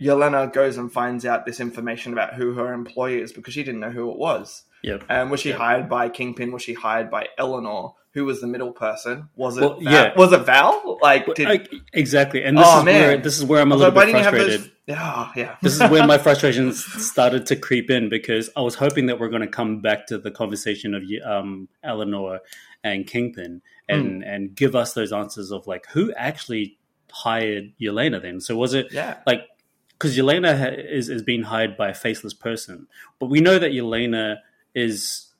Yelena 0.00 0.52
goes 0.52 0.78
and 0.78 0.92
finds 0.92 1.24
out 1.24 1.46
this 1.46 1.60
information 1.60 2.12
about 2.12 2.34
who 2.34 2.54
her 2.54 2.72
employer 2.72 3.18
is 3.18 3.32
because 3.32 3.54
she 3.54 3.62
didn't 3.62 3.80
know 3.80 3.90
who 3.90 4.10
it 4.10 4.18
was. 4.18 4.64
Yep. 4.82 5.04
And 5.08 5.30
was 5.30 5.40
she 5.40 5.50
Yep. 5.50 5.58
hired 5.58 5.88
by 5.88 6.08
Kingpin? 6.08 6.50
Was 6.50 6.62
she 6.62 6.74
hired 6.74 7.08
by 7.10 7.28
Eleanor? 7.38 7.94
Who 8.14 8.24
was 8.26 8.40
the 8.42 8.46
middle 8.46 8.72
person? 8.72 9.28
Was 9.36 9.56
it 9.56 9.60
Well, 9.62 9.80
Val? 9.80 9.92
yeah. 9.92 10.12
Was 10.16 10.32
it 10.32 10.44
Val? 10.44 10.98
Like, 11.02 11.34
did, 11.34 11.48
I- 11.48 11.66
exactly, 11.92 12.44
and 12.44 12.58
this 12.58 12.66
Oh, 12.68 12.80
is 12.80 12.84
where 12.84 13.16
this 13.18 13.38
is 13.38 13.44
where 13.44 13.60
I'm 13.62 13.72
a 13.72 13.76
little 13.76 13.92
like, 13.94 14.06
bit 14.08 14.12
didn't 14.12 14.18
you 14.18 14.24
have 14.24 14.34
frustrated. 14.34 14.60
those? 14.62 14.70
Yeah, 14.86 15.30
yeah. 15.36 15.56
this 15.62 15.74
is 15.80 15.90
where 15.90 16.06
my 16.14 16.18
frustrations 16.18 16.84
started 16.84 17.46
to 17.46 17.56
creep 17.56 17.90
in 17.90 18.08
because 18.08 18.50
I 18.56 18.60
was 18.60 18.74
hoping 18.74 19.06
that 19.06 19.18
we're 19.18 19.28
going 19.30 19.42
to 19.42 19.48
come 19.48 19.80
back 19.80 20.06
to 20.08 20.18
the 20.18 20.30
conversation 20.30 20.94
of 20.94 21.02
um, 21.24 21.68
Eleanor 21.82 22.40
and 22.84 23.06
Kingpin 23.06 23.62
and 23.88 24.22
and 24.24 24.54
give 24.54 24.74
us 24.74 24.92
those 24.94 25.12
answers 25.12 25.50
of 25.52 25.66
like 25.66 25.86
who 25.88 26.12
actually 26.14 26.78
hired 27.12 27.72
Yelena 27.80 28.20
then. 28.20 28.40
So 28.40 28.56
was 28.56 28.74
it 28.74 28.88
yeah. 28.92 29.18
like 29.26 29.42
because 29.90 30.16
Yelena 30.18 30.58
ha- 30.58 30.74
is 30.76 31.08
is 31.08 31.22
being 31.22 31.44
hired 31.44 31.76
by 31.76 31.88
a 31.90 31.94
faceless 31.94 32.34
person, 32.34 32.88
but 33.18 33.26
we 33.26 33.40
know 33.40 33.58
that 33.58 33.70
Yelena 33.72 34.38
is, 34.74 35.31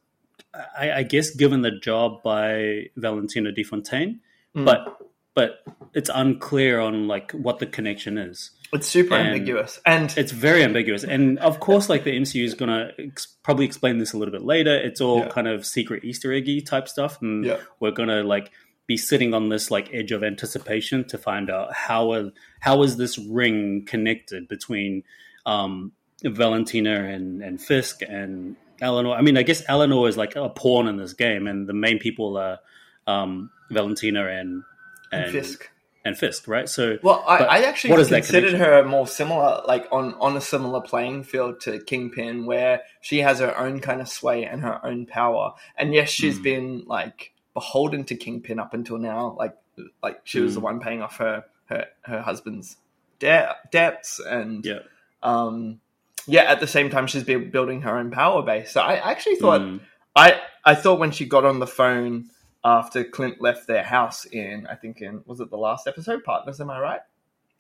I, 0.79 0.93
I 0.93 1.03
guess, 1.03 1.31
given 1.31 1.62
the 1.62 1.71
job 1.71 2.23
by 2.23 2.87
Valentina 2.97 3.53
de 3.53 3.62
Fontaine, 3.62 4.21
Mm. 4.55 4.67
but 4.67 4.99
but 5.35 5.61
it's 5.95 6.11
unclear 6.15 6.79
on 6.79 7.09
like 7.09 7.33
what 7.33 7.59
the 7.59 7.65
connection 7.65 8.19
is. 8.19 8.51
It's 8.71 8.87
super 8.87 9.15
and 9.15 9.29
ambiguous, 9.29 9.81
and 9.87 10.12
It's 10.17 10.31
very 10.33 10.62
ambiguous, 10.62 11.05
and 11.05 11.38
of 11.38 11.59
course, 11.61 11.88
like 11.88 12.05
the 12.05 12.11
MCU 12.15 12.45
is 12.45 12.53
gonna 12.53 12.91
ex- 12.99 13.27
probably 13.43 13.65
explain 13.65 13.97
this 13.99 14.12
a 14.12 14.19
little 14.19 14.33
bit 14.33 14.43
later. 14.43 14.75
It's 14.77 15.01
all 15.01 15.21
Yeah. 15.21 15.29
kind 15.29 15.49
of 15.49 15.65
secret 15.65 16.05
Easter 16.05 16.33
eggy 16.35 16.61
type 16.61 16.87
stuff, 16.87 17.21
and 17.23 17.45
Yeah. 17.47 17.61
we're 17.81 17.93
gonna 17.93 18.23
like 18.23 18.51
be 18.87 18.99
sitting 18.99 19.33
on 19.33 19.49
this 19.49 19.71
like 19.71 19.88
edge 19.95 20.12
of 20.12 20.23
anticipation 20.23 21.05
to 21.09 21.17
find 21.17 21.49
out 21.49 21.73
how 21.73 22.12
are, 22.12 22.31
how 22.61 22.83
is 22.83 22.99
this 22.99 23.17
ring 23.17 23.87
connected 23.87 24.49
between 24.49 25.03
um, 25.47 25.93
Valentina 26.23 27.05
and 27.05 27.43
and 27.43 27.61
Fisk 27.61 28.03
and 28.07 28.57
Eleanor. 28.81 29.15
I 29.15 29.21
mean, 29.23 29.37
I 29.37 29.43
guess 29.43 29.63
Eleanor 29.69 30.09
is 30.09 30.17
like 30.17 30.37
a 30.37 30.49
pawn 30.49 30.89
in 30.89 30.97
this 30.97 31.13
game, 31.13 31.47
and 31.47 31.69
the 31.69 31.73
main 31.75 31.99
people 31.99 32.37
are 32.37 32.59
um, 33.07 33.51
Valentina 33.71 34.27
and 34.27 34.63
and 35.13 35.31
Fisk. 35.31 35.71
and 36.05 36.17
Fisk, 36.17 36.49
right? 36.49 36.69
So 36.69 36.99
Well, 37.03 37.23
I, 37.27 37.37
I 37.39 37.59
actually 37.65 37.95
considered 38.07 38.55
her 38.55 38.83
more 38.85 39.07
similar, 39.07 39.63
like 39.67 39.87
on 39.93 40.15
on 40.15 40.37
a 40.37 40.41
similar 40.41 40.81
playing 40.81 41.25
field 41.25 41.61
to 41.63 41.79
Kingpin, 41.81 42.47
where 42.47 42.83
she 43.01 43.19
has 43.19 43.39
her 43.41 43.57
own 43.59 43.81
kind 43.81 44.01
of 44.01 44.09
sway 44.09 44.45
and 44.45 44.63
her 44.63 44.85
own 44.85 45.07
power. 45.07 45.53
And 45.77 45.93
yes, 45.95 46.09
she's 46.11 46.39
Mm. 46.39 46.43
been 46.43 46.85
like 46.87 47.33
beholden 47.55 48.05
to 48.05 48.15
Kingpin 48.17 48.59
up 48.59 48.73
until 48.75 48.99
now. 48.99 49.37
Like 49.39 49.55
like 50.03 50.21
she 50.25 50.41
was 50.41 50.53
Mm. 50.53 50.55
the 50.55 50.61
one 50.61 50.81
paying 50.81 51.03
off 51.03 51.19
her 51.19 51.45
her 51.67 51.87
her 52.03 52.21
husband's 52.23 52.77
de- 53.19 53.55
debts, 53.71 54.19
and 54.19 54.65
yeah, 54.65 54.79
um, 55.23 55.81
yeah. 56.27 56.43
At 56.43 56.61
the 56.61 56.67
same 56.67 56.91
time, 56.91 57.07
she's 57.07 57.25
building 57.25 57.83
her 57.83 57.97
own 57.99 58.11
power 58.11 58.43
base. 58.43 58.73
So 58.73 58.81
I 58.81 58.95
actually 59.11 59.37
thought 59.37 59.61
Mm. 59.61 59.81
I 60.17 60.41
I 60.65 60.75
thought 60.75 60.99
when 60.99 61.11
she 61.11 61.25
got 61.27 61.45
on 61.45 61.59
the 61.59 61.67
phone 61.67 62.27
after 62.65 63.03
Clint 63.05 63.41
left 63.41 63.67
their 63.67 63.83
house 63.83 64.25
in 64.27 64.67
I 64.71 64.75
think 64.77 65.01
in 65.01 65.23
was 65.27 65.41
it 65.41 65.51
the 65.51 65.57
last 65.57 65.87
episode 65.89 66.23
Partners 66.25 66.61
am 66.61 66.71
I 66.71 66.79
right 66.79 67.01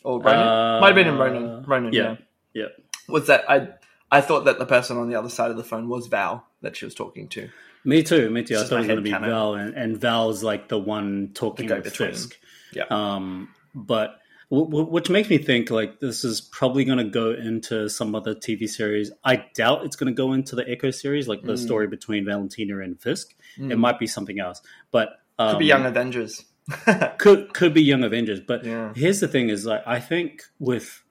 or 0.04 0.20
Ronin 0.20 0.46
Uh, 0.46 0.80
might 0.80 0.88
have 0.88 0.94
been 0.94 1.08
in 1.08 1.18
Ronin 1.18 1.62
Ronin 1.64 1.92
yeah. 1.92 2.16
yeah, 2.54 2.62
yeah. 2.62 2.68
was 3.08 3.26
that 3.26 3.44
I 3.50 3.68
I 4.12 4.20
thought 4.20 4.44
that 4.44 4.58
the 4.58 4.66
person 4.66 4.96
on 4.98 5.08
the 5.08 5.16
other 5.16 5.30
side 5.30 5.50
of 5.50 5.56
the 5.56 5.64
phone 5.64 5.88
was 5.88 6.06
Val 6.06 6.46
that 6.60 6.76
she 6.76 6.84
was 6.84 6.94
talking 6.94 7.26
to 7.30 7.48
Me 7.84 8.02
too. 8.04 8.30
Me 8.30 8.44
too. 8.44 8.54
I 8.54 8.62
thought 8.62 8.72
it 8.72 8.78
was 8.78 8.86
going 8.86 8.96
to 8.98 9.02
be. 9.02 9.10
Val, 9.10 9.54
and, 9.54 9.74
and 9.74 9.96
Val's 9.98 10.44
like 10.44 10.68
the 10.68 10.78
one 10.78 11.30
talking 11.34 11.66
to 11.66 11.74
The 11.76 11.80
with. 11.80 11.96
Fisk. 11.96 12.38
Yeah. 12.72 12.84
Um, 12.90 13.48
but 13.74 14.20
which 14.54 15.08
makes 15.08 15.30
me 15.30 15.38
think 15.38 15.70
like 15.70 16.00
this 16.00 16.24
is 16.24 16.42
probably 16.42 16.84
going 16.84 16.98
to 16.98 17.04
go 17.04 17.32
into 17.32 17.88
some 17.88 18.14
other 18.14 18.34
TV 18.34 18.68
series. 18.68 19.10
I 19.24 19.44
doubt 19.54 19.84
it's 19.86 19.96
going 19.96 20.12
to 20.12 20.16
go 20.16 20.34
into 20.34 20.54
the 20.54 20.68
Echo 20.68 20.90
series, 20.90 21.26
like 21.26 21.42
the 21.42 21.54
Mm. 21.54 21.58
story 21.58 21.86
between 21.86 22.26
Valentina 22.26 22.80
and 22.80 23.00
Fisk. 23.00 23.34
It 23.56 23.62
Mm. 23.62 23.78
might 23.78 23.98
be 23.98 24.06
something 24.06 24.38
else, 24.40 24.60
but 24.90 25.20
um, 25.38 25.52
could 25.52 25.58
be 25.60 25.64
Young 25.66 25.86
Avengers 25.86 26.44
could 27.18 27.54
could 27.54 27.72
be 27.72 27.82
Young 27.82 28.04
Avengers. 28.04 28.40
But 28.40 28.64
yeah 28.66 28.92
here's 28.94 29.20
the 29.20 29.28
thing: 29.28 29.48
is 29.48 29.64
like 29.64 29.82
I 29.86 29.98
think 30.00 30.42
with 30.58 31.02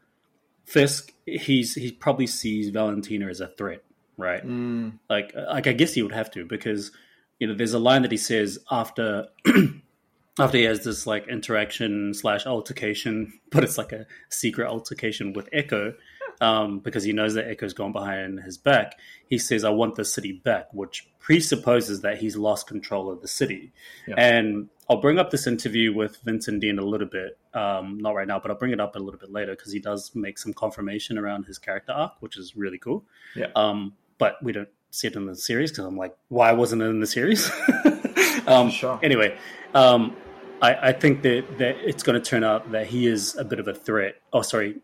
Fisk, 0.65 1.11
he's 1.25 1.73
he 1.73 1.91
probably 1.91 2.27
sees 2.27 2.69
Valentina 2.69 3.27
as 3.27 3.41
a 3.41 3.47
threat, 3.47 3.83
right? 4.17 4.45
Mm. 4.45 4.99
like 5.09 5.33
like 5.35 5.65
I 5.67 5.73
guess 5.73 5.93
he 5.95 6.03
would 6.03 6.13
have 6.13 6.29
to 6.31 6.45
because 6.45 6.91
you 7.39 7.47
know 7.47 7.55
there's 7.55 7.73
a 7.73 7.79
line 7.79 8.03
that 8.03 8.11
he 8.11 8.17
says 8.17 8.59
after 8.69 9.27
after 10.39 10.57
he 10.57 10.63
has 10.63 10.83
this 10.83 11.05
like 11.05 11.27
interaction 11.27 12.13
slash 12.13 12.45
altercation, 12.45 13.39
but 13.51 13.63
it's 13.63 13.77
like 13.77 13.91
a 13.91 14.05
secret 14.29 14.67
altercation 14.67 15.33
with 15.33 15.49
Echo 15.51 15.93
um, 16.39 16.79
because 16.79 17.03
he 17.03 17.13
knows 17.13 17.33
that 17.33 17.47
Echo's 17.47 17.73
gone 17.73 17.91
behind 17.91 18.39
his 18.41 18.57
back. 18.57 18.97
He 19.27 19.37
says, 19.37 19.63
"I 19.63 19.69
want 19.69 19.95
the 19.95 20.05
city 20.05 20.31
back," 20.31 20.73
which 20.73 21.07
presupposes 21.19 22.01
that 22.01 22.17
he's 22.17 22.35
lost 22.35 22.67
control 22.67 23.11
of 23.11 23.21
the 23.21 23.27
city. 23.27 23.71
Yeah. 24.07 24.15
And 24.17 24.69
I'll 24.89 24.99
bring 24.99 25.19
up 25.19 25.29
this 25.29 25.47
interview 25.47 25.93
with 25.93 26.17
Vincent 26.23 26.59
Dean 26.59 26.79
a 26.79 26.83
little 26.83 27.07
bit, 27.07 27.37
um, 27.53 27.99
not 27.99 28.15
right 28.15 28.27
now, 28.27 28.39
but 28.39 28.51
I'll 28.51 28.57
bring 28.57 28.71
it 28.71 28.79
up 28.79 28.95
a 28.95 28.99
little 28.99 29.19
bit 29.19 29.31
later 29.31 29.55
because 29.55 29.71
he 29.71 29.79
does 29.79 30.11
make 30.15 30.37
some 30.37 30.53
confirmation 30.53 31.17
around 31.17 31.45
his 31.45 31.59
character 31.59 31.91
arc, 31.91 32.13
which 32.21 32.37
is 32.37 32.55
really 32.55 32.77
cool. 32.79 33.05
Yeah. 33.35 33.47
Um, 33.55 33.93
but 34.17 34.35
we 34.43 34.51
don't 34.51 34.69
see 34.89 35.07
it 35.07 35.15
in 35.15 35.25
the 35.25 35.35
series 35.35 35.71
because 35.71 35.85
I'm 35.85 35.97
like, 35.97 36.15
why 36.27 36.51
wasn't 36.53 36.81
it 36.81 36.85
in 36.85 36.99
the 36.99 37.07
series? 37.07 37.49
um, 38.47 38.69
Sure. 38.69 38.99
Anyway, 39.01 39.37
um, 39.73 40.15
I, 40.61 40.89
I 40.89 40.91
think 40.93 41.21
that, 41.23 41.45
that 41.57 41.77
it's 41.87 42.03
going 42.03 42.21
to 42.21 42.29
turn 42.29 42.43
out 42.43 42.71
that 42.71 42.87
he 42.87 43.07
is 43.07 43.35
a 43.35 43.43
bit 43.43 43.59
of 43.59 43.67
a 43.67 43.73
threat. 43.73 44.15
Oh, 44.31 44.41
sorry. 44.41 44.77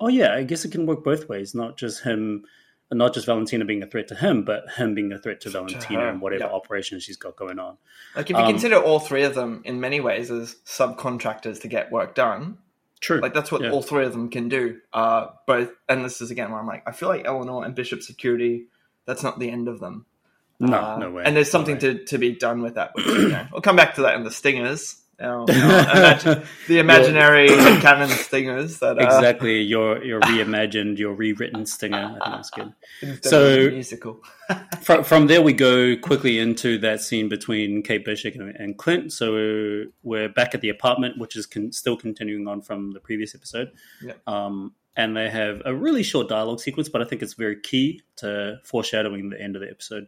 Oh, 0.00 0.08
yeah. 0.08 0.34
I 0.34 0.42
guess 0.44 0.64
it 0.64 0.72
can 0.72 0.86
work 0.86 1.04
both 1.04 1.28
ways. 1.28 1.54
Not 1.54 1.76
just 1.76 2.02
him, 2.02 2.44
not 2.90 3.14
just 3.14 3.26
Valentina 3.26 3.64
being 3.64 3.82
a 3.82 3.86
threat 3.86 4.08
to 4.08 4.14
him, 4.14 4.44
but 4.44 4.70
him 4.76 4.94
being 4.94 5.12
a 5.12 5.18
threat 5.18 5.40
to 5.42 5.50
Valentina 5.50 6.00
her, 6.00 6.08
and 6.08 6.20
whatever 6.20 6.44
yeah. 6.44 6.50
operation 6.50 7.00
she's 7.00 7.16
got 7.16 7.36
going 7.36 7.58
on. 7.58 7.76
like 8.16 8.30
if 8.30 8.36
you 8.36 8.42
Um, 8.42 8.50
consider 8.50 8.76
all 8.76 8.98
three 9.00 9.24
of 9.24 9.34
them 9.34 9.62
in 9.64 9.80
many 9.80 10.00
ways 10.00 10.30
as 10.30 10.56
subcontractors 10.64 11.60
to 11.62 11.68
get 11.68 11.92
work 11.92 12.14
done 12.14 12.58
True. 13.00 13.20
Like 13.20 13.34
that's 13.34 13.52
what 13.52 13.62
Yeah. 13.62 13.70
all 13.70 13.82
three 13.82 14.04
of 14.04 14.12
them 14.12 14.28
can 14.28 14.48
do. 14.48 14.80
Uh, 14.92 15.28
both, 15.46 15.70
and 15.88 16.04
this 16.04 16.20
is 16.20 16.30
again 16.30 16.50
where 16.50 16.60
I'm 16.60 16.66
like, 16.66 16.82
I 16.86 16.92
feel 16.92 17.08
like 17.08 17.24
Eleanor 17.24 17.64
and 17.64 17.74
Bishop 17.74 18.02
Security. 18.02 18.66
That's 19.04 19.22
not 19.22 19.38
the 19.38 19.50
end 19.50 19.68
of 19.68 19.80
them. 19.80 20.06
No, 20.60 20.76
Uh, 20.78 20.98
no 20.98 21.10
way. 21.10 21.22
And 21.24 21.36
there's 21.36 21.50
something 21.50 21.74
way. 21.76 21.80
to, 21.80 22.04
to 22.06 22.18
be 22.18 22.32
done 22.32 22.62
with 22.62 22.74
that. 22.74 22.92
Which, 22.94 23.06
you 23.06 23.28
know, 23.28 23.46
we'll 23.52 23.62
come 23.62 23.76
back 23.76 23.94
to 23.96 24.02
that 24.02 24.14
in 24.16 24.24
the 24.24 24.30
stingers. 24.30 24.96
Our- 25.20 25.40
our 25.40 25.46
imagi- 25.46 26.46
the 26.68 26.78
imaginary 26.78 27.48
canon 27.80 28.08
stingers 28.08 28.78
that 28.78 28.98
uh, 29.00 29.04
exactly 29.04 29.62
your 29.62 30.04
your 30.04 30.20
reimagined, 30.20 30.98
your 30.98 31.12
rewritten 31.12 31.66
stinger. 31.66 32.16
I 32.20 32.24
think 32.24 32.36
that's 32.36 32.50
good. 32.50 33.24
So- 33.24 33.68
musical. 33.70 34.22
from, 34.80 35.02
from 35.02 35.26
there 35.26 35.42
we 35.42 35.52
go 35.54 35.96
quickly 35.96 36.38
into 36.38 36.78
that 36.78 37.00
scene 37.00 37.28
between 37.28 37.82
Kate 37.82 38.04
Bishop 38.04 38.36
and, 38.36 38.54
and 38.54 38.78
Clint. 38.78 39.12
So 39.12 39.86
we're 40.04 40.28
back 40.28 40.54
at 40.54 40.60
the 40.60 40.68
apartment, 40.68 41.18
which 41.18 41.34
is 41.34 41.46
con- 41.46 41.72
still 41.72 41.96
continuing 41.96 42.46
on 42.46 42.62
from 42.62 42.92
the 42.92 43.00
previous 43.00 43.34
episode. 43.34 43.72
Yeah. 44.00 44.12
Um, 44.28 44.72
and 44.96 45.16
they 45.16 45.28
have 45.30 45.62
a 45.64 45.74
really 45.74 46.02
short 46.04 46.28
dialogue 46.28 46.60
sequence, 46.60 46.88
but 46.88 47.02
I 47.02 47.04
think 47.04 47.22
it's 47.22 47.34
very 47.34 47.60
key 47.60 48.02
to 48.16 48.58
foreshadowing 48.64 49.30
the 49.30 49.40
end 49.40 49.54
of 49.56 49.62
the 49.62 49.68
episode, 49.70 50.06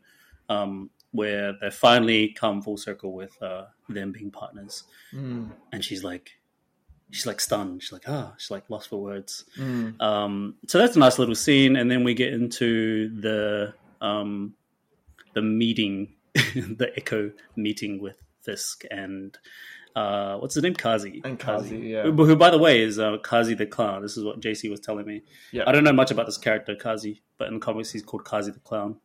um, 0.51 0.91
where 1.13 1.55
they 1.61 1.71
finally 1.71 2.29
come 2.39 2.61
full 2.61 2.77
circle 2.77 3.13
with 3.15 3.41
uh, 3.43 3.65
them 3.89 4.13
being 4.13 4.31
partners. 4.31 4.85
Mm, 5.15 5.51
And 5.73 5.83
she's 5.85 6.05
like, 6.05 6.31
she's 7.11 7.27
like 7.27 7.41
stunned. 7.41 7.83
She's 7.83 7.93
like, 7.93 8.09
ah, 8.09 8.35
she's 8.39 8.51
like 8.51 8.69
lost 8.69 8.89
for 8.91 9.01
words. 9.01 9.45
mm. 9.57 9.99
Um, 10.01 10.57
so 10.67 10.79
that's 10.79 10.97
a 10.97 10.99
nice 10.99 11.19
little 11.19 11.35
scene, 11.35 11.77
and 11.77 11.91
then 11.91 12.05
we 12.05 12.13
get 12.15 12.33
into 12.33 13.09
the 13.21 13.75
um, 14.03 14.55
the 15.35 15.43
meeting, 15.43 16.15
the 16.35 16.93
Echo 16.97 17.31
meeting 17.57 18.01
with 18.01 18.17
Fisk 18.43 18.85
and 18.91 19.37
uh, 19.97 20.39
what's 20.39 20.55
his 20.55 20.63
name, 20.63 20.75
Kazi. 20.75 21.21
And 21.25 21.39
Kazi, 21.39 21.77
yeah. 21.79 22.03
Who, 22.05 22.13
who, 22.25 22.37
by 22.37 22.51
the 22.51 22.59
way, 22.59 22.81
is 22.81 22.99
uh, 23.01 23.19
Kazi 23.19 23.55
the 23.55 23.67
Clown. 23.67 24.03
This 24.03 24.17
is 24.17 24.25
what 24.25 24.41
JC 24.41 24.71
was 24.71 24.79
telling 24.81 25.05
me. 25.05 25.23
Yeah. 25.53 25.65
I 25.67 25.73
don't 25.73 25.83
know 25.85 25.93
much 25.93 26.11
about 26.13 26.27
this 26.27 26.39
character, 26.39 26.75
Kazi, 26.77 27.23
but 27.39 27.49
in 27.49 27.55
the 27.55 27.61
comics 27.61 27.91
he's 27.91 28.03
called 28.05 28.25
Kazi 28.25 28.53
the 28.53 28.61
Clown. 28.61 28.97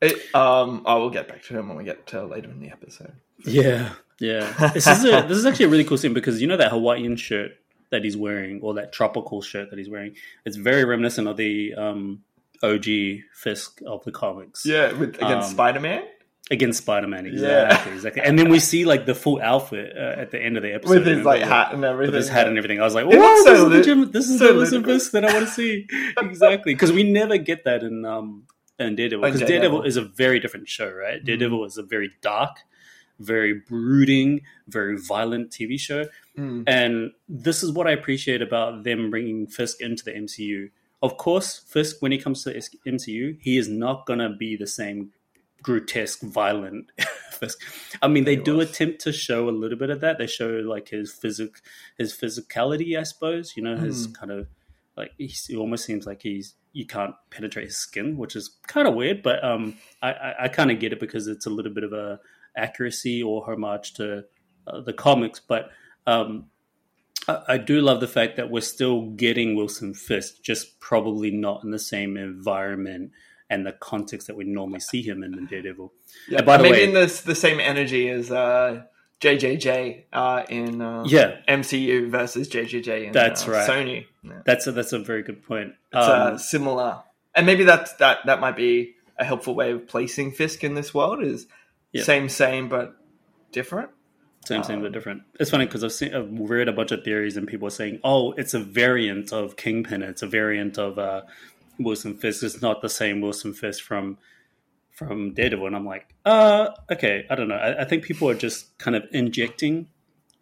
It, 0.00 0.34
um, 0.34 0.82
I 0.86 0.94
will 0.94 1.10
get 1.10 1.28
back 1.28 1.42
to 1.44 1.58
him 1.58 1.68
when 1.68 1.76
we 1.78 1.84
get 1.84 2.06
to 2.08 2.24
later 2.26 2.50
in 2.50 2.60
the 2.60 2.70
episode. 2.70 3.14
Yeah, 3.44 3.92
yeah. 4.20 4.70
This 4.74 4.86
is 4.86 5.04
a, 5.04 5.22
this 5.26 5.38
is 5.38 5.46
actually 5.46 5.66
a 5.66 5.68
really 5.68 5.84
cool 5.84 5.98
scene 5.98 6.14
because 6.14 6.40
you 6.40 6.46
know 6.46 6.56
that 6.56 6.70
Hawaiian 6.70 7.16
shirt 7.16 7.52
that 7.90 8.04
he's 8.04 8.16
wearing, 8.16 8.60
or 8.62 8.74
that 8.74 8.92
tropical 8.92 9.40
shirt 9.42 9.70
that 9.70 9.78
he's 9.78 9.88
wearing. 9.88 10.14
It's 10.44 10.56
very 10.56 10.84
reminiscent 10.84 11.28
of 11.28 11.36
the 11.36 11.74
um, 11.74 12.22
OG 12.62 12.84
Fisk 13.34 13.80
of 13.86 14.04
the 14.04 14.12
comics. 14.12 14.66
Yeah, 14.66 14.92
with, 14.92 15.16
against 15.16 15.48
Um, 15.48 15.54
Spider 15.54 15.80
Man 15.80 16.04
against 16.50 16.78
Spider-Man. 16.78 17.26
Yeah. 17.26 17.64
Exactly, 17.66 17.92
exactly. 17.92 18.22
And 18.22 18.38
then 18.38 18.48
we 18.48 18.60
see 18.60 18.84
like 18.84 19.06
the 19.06 19.14
full 19.14 19.40
outfit 19.42 19.96
uh, 19.96 20.20
at 20.20 20.30
the 20.30 20.40
end 20.40 20.56
of 20.56 20.62
the 20.62 20.72
episode 20.74 20.94
with 20.94 21.06
his 21.06 21.18
remember? 21.18 21.30
like 21.30 21.42
hat 21.42 21.74
and 21.74 21.84
everything. 21.84 22.12
with 22.12 22.22
his 22.22 22.28
hat 22.28 22.46
and 22.46 22.56
everything. 22.56 22.80
I 22.80 22.84
was 22.84 22.94
like, 22.94 23.06
It 23.06 23.18
"Wow, 23.18 23.34
this, 23.34 23.44
so 23.44 23.52
is 23.54 23.60
the 23.60 23.68
lit- 23.68 23.84
Jim, 23.84 24.10
this 24.12 24.28
is 24.28 24.38
so 24.38 24.46
the 24.48 24.52
Listen. 24.60 24.84
Fisk 24.84 25.12
that 25.12 25.24
I 25.24 25.32
want 25.32 25.46
to 25.48 25.52
see." 25.52 25.86
exactly, 26.18 26.74
because 26.74 26.92
we 26.92 27.02
never 27.02 27.36
get 27.36 27.64
that 27.64 27.82
in 27.82 28.04
um 28.04 28.44
in 28.78 28.96
Daredevil. 28.96 29.24
Because 29.24 29.40
Daredevil. 29.40 29.60
Daredevil 29.60 29.82
is 29.84 29.96
a 29.96 30.02
very 30.02 30.40
different 30.40 30.68
show, 30.68 30.90
right? 30.90 31.20
Mhm. 31.20 31.24
Daredevil 31.26 31.64
is 31.64 31.78
a 31.78 31.82
very 31.82 32.10
dark, 32.20 32.58
very 33.18 33.54
brooding, 33.54 34.42
very 34.68 34.98
violent 34.98 35.50
TV 35.50 35.78
show. 35.78 36.06
Mm, 36.36 36.64
And 36.66 37.12
this 37.28 37.62
is 37.62 37.72
what 37.72 37.86
I 37.86 37.92
appreciate 37.92 38.42
about 38.42 38.84
them 38.84 39.10
bringing 39.10 39.46
Fisk 39.46 39.80
into 39.80 40.04
the 40.04 40.14
MCU. 40.14 40.70
of 41.02 41.16
course, 41.18 41.58
Fisk 41.58 42.00
when 42.00 42.10
he 42.10 42.18
comes 42.18 42.42
to 42.44 42.54
MCU, 42.86 43.36
he 43.40 43.58
is 43.58 43.68
not 43.68 44.06
gonna 44.06 44.30
be 44.34 44.56
the 44.56 44.66
same 44.66 45.12
grotesque, 45.62 46.20
violent 46.22 46.90
Fisk. 47.32 47.60
I 48.00 48.08
mean, 48.08 48.24
they 48.24 48.36
do 48.36 48.60
attempt 48.60 49.00
to 49.02 49.12
show 49.12 49.48
a 49.48 49.50
little 49.50 49.76
bit 49.78 49.90
of 49.90 50.00
that. 50.00 50.16
They 50.18 50.26
show 50.26 50.48
like 50.48 50.88
his 50.88 51.12
physic, 51.12 51.60
his 51.98 52.12
physicality, 52.14 52.98
I 52.98 53.02
suppose. 53.02 53.56
You 53.56 53.62
know, 53.62 53.76
his 53.76 54.08
mm. 54.08 54.14
kind 54.14 54.32
of 54.32 54.48
like 54.96 55.12
he 55.18 55.56
almost 55.56 55.84
seems 55.84 56.06
like 56.06 56.22
he's 56.22 56.54
you 56.76 56.84
can't 56.84 57.14
penetrate 57.30 57.64
his 57.64 57.78
skin, 57.78 58.18
which 58.18 58.36
is 58.36 58.50
kind 58.66 58.86
of 58.86 58.94
weird. 58.94 59.22
But 59.22 59.42
um, 59.42 59.78
I, 60.02 60.12
I, 60.12 60.34
I 60.44 60.48
kind 60.48 60.70
of 60.70 60.78
get 60.78 60.92
it 60.92 61.00
because 61.00 61.26
it's 61.26 61.46
a 61.46 61.50
little 61.50 61.72
bit 61.72 61.84
of 61.84 61.94
a 61.94 62.20
accuracy 62.54 63.22
or 63.22 63.46
homage 63.46 63.94
to 63.94 64.24
uh, 64.66 64.82
the 64.82 64.92
comics. 64.92 65.40
But 65.40 65.70
um, 66.06 66.48
I, 67.26 67.42
I, 67.48 67.58
do 67.58 67.80
love 67.80 68.00
the 68.00 68.06
fact 68.06 68.36
that 68.36 68.50
we're 68.50 68.60
still 68.60 69.06
getting 69.10 69.56
Wilson 69.56 69.94
Fisk, 69.94 70.42
just 70.42 70.78
probably 70.78 71.30
not 71.30 71.64
in 71.64 71.70
the 71.70 71.78
same 71.78 72.18
environment 72.18 73.12
and 73.48 73.64
the 73.64 73.72
context 73.72 74.26
that 74.26 74.36
we 74.36 74.44
normally 74.44 74.80
see 74.80 75.00
him 75.00 75.22
in 75.22 75.30
the 75.30 75.42
Daredevil. 75.42 75.94
Yeah, 76.28 76.42
by 76.42 76.58
the 76.58 76.64
maybe 76.64 76.76
way, 76.76 76.84
in 76.84 76.92
the 76.92 77.22
the 77.24 77.34
same 77.34 77.58
energy 77.58 78.10
as 78.10 78.30
uh, 78.30 78.82
JJJ 79.20 80.04
uh, 80.12 80.42
in 80.48 80.82
uh, 80.82 81.04
yeah 81.06 81.36
MCU 81.48 82.10
versus 82.10 82.48
JJJ 82.48 83.06
in 83.06 83.12
that's 83.12 83.48
uh, 83.48 83.52
right. 83.52 83.68
Sony. 83.68 84.06
Yeah. 84.22 84.32
That's 84.44 84.66
a, 84.66 84.72
that's 84.72 84.92
a 84.92 84.98
very 84.98 85.22
good 85.22 85.42
point. 85.42 85.74
It's 85.92 86.06
uh, 86.06 86.30
um, 86.32 86.38
similar, 86.38 87.02
and 87.34 87.46
maybe 87.46 87.64
that's 87.64 87.94
that 87.94 88.18
that 88.26 88.40
might 88.40 88.56
be 88.56 88.94
a 89.18 89.24
helpful 89.24 89.54
way 89.54 89.72
of 89.72 89.88
placing 89.88 90.32
Fisk 90.32 90.62
in 90.64 90.74
this 90.74 90.92
world 90.92 91.22
is 91.22 91.46
same 91.94 92.28
same 92.28 92.68
but 92.68 92.96
different. 93.52 93.90
Same, 94.44 94.62
same, 94.62 94.80
but 94.80 94.88
um, 94.88 94.92
different. 94.92 95.22
It's 95.40 95.50
funny 95.50 95.66
because 95.66 95.82
I've 95.82 95.92
seen, 95.92 96.14
I've 96.14 96.28
read 96.30 96.68
a 96.68 96.72
bunch 96.72 96.92
of 96.92 97.02
theories 97.02 97.36
and 97.36 97.48
people 97.48 97.66
are 97.66 97.72
saying, 97.72 97.98
"Oh, 98.04 98.30
it's 98.32 98.54
a 98.54 98.60
variant 98.60 99.32
of 99.32 99.56
Kingpin. 99.56 100.02
It's 100.02 100.22
a 100.22 100.28
variant 100.28 100.78
of 100.78 101.00
uh, 101.00 101.22
Wilson 101.80 102.16
Fisk. 102.16 102.44
It's 102.44 102.62
not 102.62 102.80
the 102.80 102.88
same 102.88 103.20
Wilson 103.20 103.54
Fisk 103.54 103.82
from 103.82 104.18
from 104.96 105.34
Daredevil." 105.34 105.66
And 105.66 105.76
I'm 105.76 105.86
like, 105.86 106.14
"Uh, 106.24 106.70
okay. 106.90 107.24
I 107.30 107.34
don't 107.36 107.48
know. 107.48 107.54
I, 107.54 107.82
I 107.82 107.84
think 107.84 108.02
people 108.02 108.28
are 108.28 108.34
just 108.34 108.76
kind 108.78 108.96
of 108.96 109.04
injecting 109.12 109.88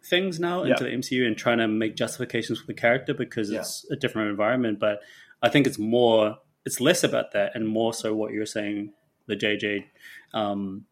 things 0.03 0.39
now 0.39 0.63
into 0.63 0.83
the 0.83 0.89
MCU 0.89 1.25
and 1.25 1.37
trying 1.37 1.57
to 1.59 1.67
make 1.67 1.95
justifications 1.95 2.59
for 2.59 2.67
the 2.67 2.73
character 2.73 3.13
because 3.13 3.51
yeah. 3.51 3.59
it's 3.59 3.85
a 3.91 3.95
different 3.95 4.29
environment. 4.29 4.79
But 4.79 4.99
I 5.41 5.49
think 5.49 5.67
it's 5.67 5.79
more, 5.79 6.37
it's 6.65 6.79
less 6.79 7.03
about 7.03 7.33
that 7.33 7.51
and 7.55 7.67
more 7.67 7.93
so 7.93 8.13
what 8.13 8.31
you're 8.31 8.45
saying, 8.45 8.93
the 9.27 9.35
JJ 9.35 9.85
um, 10.33 10.85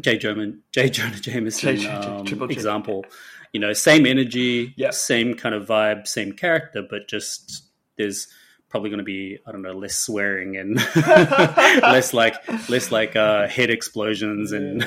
J. 0.00 0.18
Jonah, 0.18 0.52
J. 0.72 0.90
Jonah 0.90 1.16
Jameson 1.16 1.76
J. 1.76 1.88
um, 1.88 2.50
example. 2.50 3.04
You 3.52 3.60
know, 3.60 3.72
same 3.72 4.06
energy, 4.06 4.74
yeah. 4.76 4.90
same 4.90 5.34
kind 5.34 5.54
of 5.54 5.66
vibe, 5.66 6.06
same 6.06 6.32
character, 6.32 6.82
but 6.88 7.08
just 7.08 7.64
there's 7.96 8.28
probably 8.68 8.90
going 8.90 8.98
to 8.98 9.04
be 9.04 9.38
I 9.46 9.52
don't 9.52 9.62
know 9.62 9.72
less 9.72 9.96
swearing 9.96 10.56
and 10.56 10.76
less 10.96 12.12
like 12.12 12.34
less 12.68 12.90
like 12.90 13.16
uh, 13.16 13.46
head 13.46 13.70
explosions 13.70 14.52
and 14.52 14.86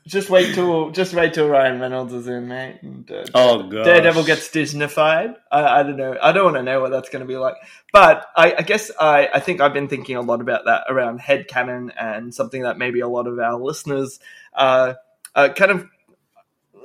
just 0.06 0.30
wait 0.30 0.54
till 0.54 0.90
just 0.90 1.14
wait 1.14 1.34
till 1.34 1.48
Ryan 1.48 1.80
Reynolds 1.80 2.12
is 2.12 2.26
in, 2.26 2.48
mate. 2.48 2.78
And, 2.82 3.10
uh, 3.10 3.24
oh 3.34 3.62
god, 3.64 3.84
Daredevil 3.84 4.24
gets 4.24 4.48
Disneyfied. 4.48 5.36
I, 5.52 5.80
I 5.80 5.82
don't 5.82 5.96
know. 5.96 6.16
I 6.20 6.32
don't 6.32 6.44
want 6.44 6.56
to 6.56 6.62
know 6.62 6.80
what 6.80 6.90
that's 6.90 7.10
going 7.10 7.20
to 7.20 7.28
be 7.28 7.36
like. 7.36 7.56
But 7.92 8.26
I, 8.36 8.54
I 8.58 8.62
guess 8.62 8.90
I, 8.98 9.28
I 9.32 9.40
think 9.40 9.60
I've 9.60 9.72
been 9.72 9.88
thinking 9.88 10.16
a 10.16 10.20
lot 10.20 10.40
about 10.40 10.64
that 10.66 10.84
around 10.88 11.20
head 11.20 11.48
canon 11.48 11.92
and 11.98 12.34
something 12.34 12.62
that 12.62 12.78
maybe 12.78 13.00
a 13.00 13.08
lot 13.08 13.26
of 13.26 13.38
our 13.38 13.58
listeners 13.58 14.20
uh, 14.54 14.94
uh, 15.34 15.50
kind 15.50 15.70
of 15.70 15.86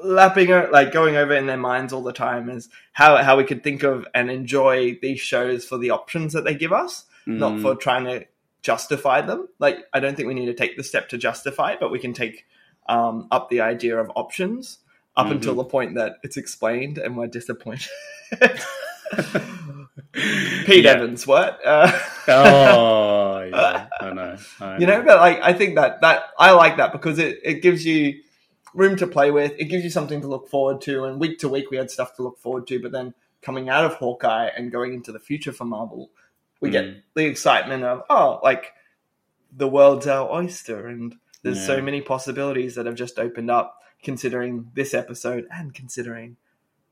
lapping 0.04 0.50
like 0.50 0.92
going 0.92 1.16
over 1.16 1.34
in 1.34 1.46
their 1.46 1.58
minds 1.58 1.94
all 1.94 2.04
the 2.04 2.14
time 2.14 2.50
is 2.50 2.70
how 2.92 3.18
how 3.18 3.38
we 3.38 3.44
could 3.44 3.64
think 3.64 3.84
of 3.84 4.08
and 4.14 4.30
enjoy 4.30 4.98
these 5.02 5.20
shows 5.20 5.66
for 5.66 5.78
the 5.78 5.92
options 5.92 6.34
that 6.34 6.44
they 6.44 6.56
give 6.56 6.74
us, 6.74 7.06
mm. 7.28 7.38
not 7.38 7.62
for 7.62 7.76
trying 7.76 8.06
to 8.06 8.26
justify 8.62 9.22
them. 9.22 9.48
Like 9.60 9.80
I 9.94 10.00
don't 10.00 10.16
think 10.16 10.28
we 10.28 10.34
need 10.34 10.48
to 10.48 10.54
take 10.54 10.78
the 10.78 10.84
step 10.84 11.10
to 11.10 11.18
justify 11.18 11.74
it, 11.74 11.80
but 11.80 11.92
we 11.92 12.00
can 12.00 12.14
take 12.14 12.46
um, 12.88 13.28
up 13.32 13.50
the 13.50 13.62
idea 13.62 14.00
of 14.00 14.12
options 14.16 14.80
up 15.16 15.26
mm-hmm. 15.26 15.36
until 15.36 15.56
the 15.56 15.64
point 15.64 15.96
that 15.96 16.18
it's 16.24 16.38
explained 16.38 16.98
and 16.98 17.16
we're 17.18 17.28
disappointed. 17.28 17.90
Pete 20.66 20.86
yeah. 20.86 20.92
Evans, 20.92 21.28
what? 21.28 21.60
Uh, 21.66 21.92
oh, 22.28 23.42
yeah, 23.52 23.88
I 24.00 24.12
know, 24.12 24.38
I 24.60 24.66
know. 24.66 24.78
You 24.80 24.88
know, 24.88 25.04
but 25.04 25.20
like 25.20 25.40
I 25.42 25.54
think 25.54 25.76
that 25.76 26.02
that 26.02 26.24
I 26.38 26.52
like 26.52 26.78
that 26.78 26.92
because 26.92 27.20
it 27.20 27.40
it 27.44 27.62
gives 27.62 27.86
you 27.86 28.22
room 28.74 28.96
to 28.98 29.08
play 29.08 29.32
with. 29.32 29.54
It 29.58 29.66
gives 29.66 29.84
you 29.84 29.90
something 29.90 30.22
to 30.22 30.28
look 30.28 30.50
forward 30.50 30.82
to. 30.82 31.06
And 31.06 31.20
week 31.20 31.40
to 31.40 31.50
week, 31.50 31.72
we 31.72 31.78
had 31.78 31.92
stuff 31.92 32.16
to 32.16 32.24
look 32.24 32.40
forward 32.40 32.68
to. 32.68 32.82
But 32.82 32.92
then 32.92 33.14
coming 33.42 33.70
out 33.70 33.86
of 33.86 33.96
Hawkeye 33.96 34.50
and 34.56 34.72
going 34.72 34.94
into 34.94 35.12
the 35.12 35.20
future 35.20 35.52
for 35.52 35.66
Marvel, 35.66 36.10
we 36.60 36.70
mm. 36.70 36.74
get 36.74 37.04
the 37.14 37.26
excitement 37.26 37.84
of, 37.84 38.04
oh, 38.10 38.40
like 38.44 38.74
the 39.56 39.68
world's 39.68 40.08
our 40.08 40.32
oyster. 40.32 40.88
And 40.88 41.16
there's 41.44 41.60
yeah. 41.60 41.68
so 41.68 41.82
many 41.82 42.02
possibilities 42.02 42.76
that 42.76 42.86
have 42.86 42.96
just 42.96 43.20
opened 43.20 43.52
up 43.52 43.80
considering 44.02 44.72
this 44.74 44.94
episode 44.94 45.48
and 45.52 45.74
considering 45.74 46.38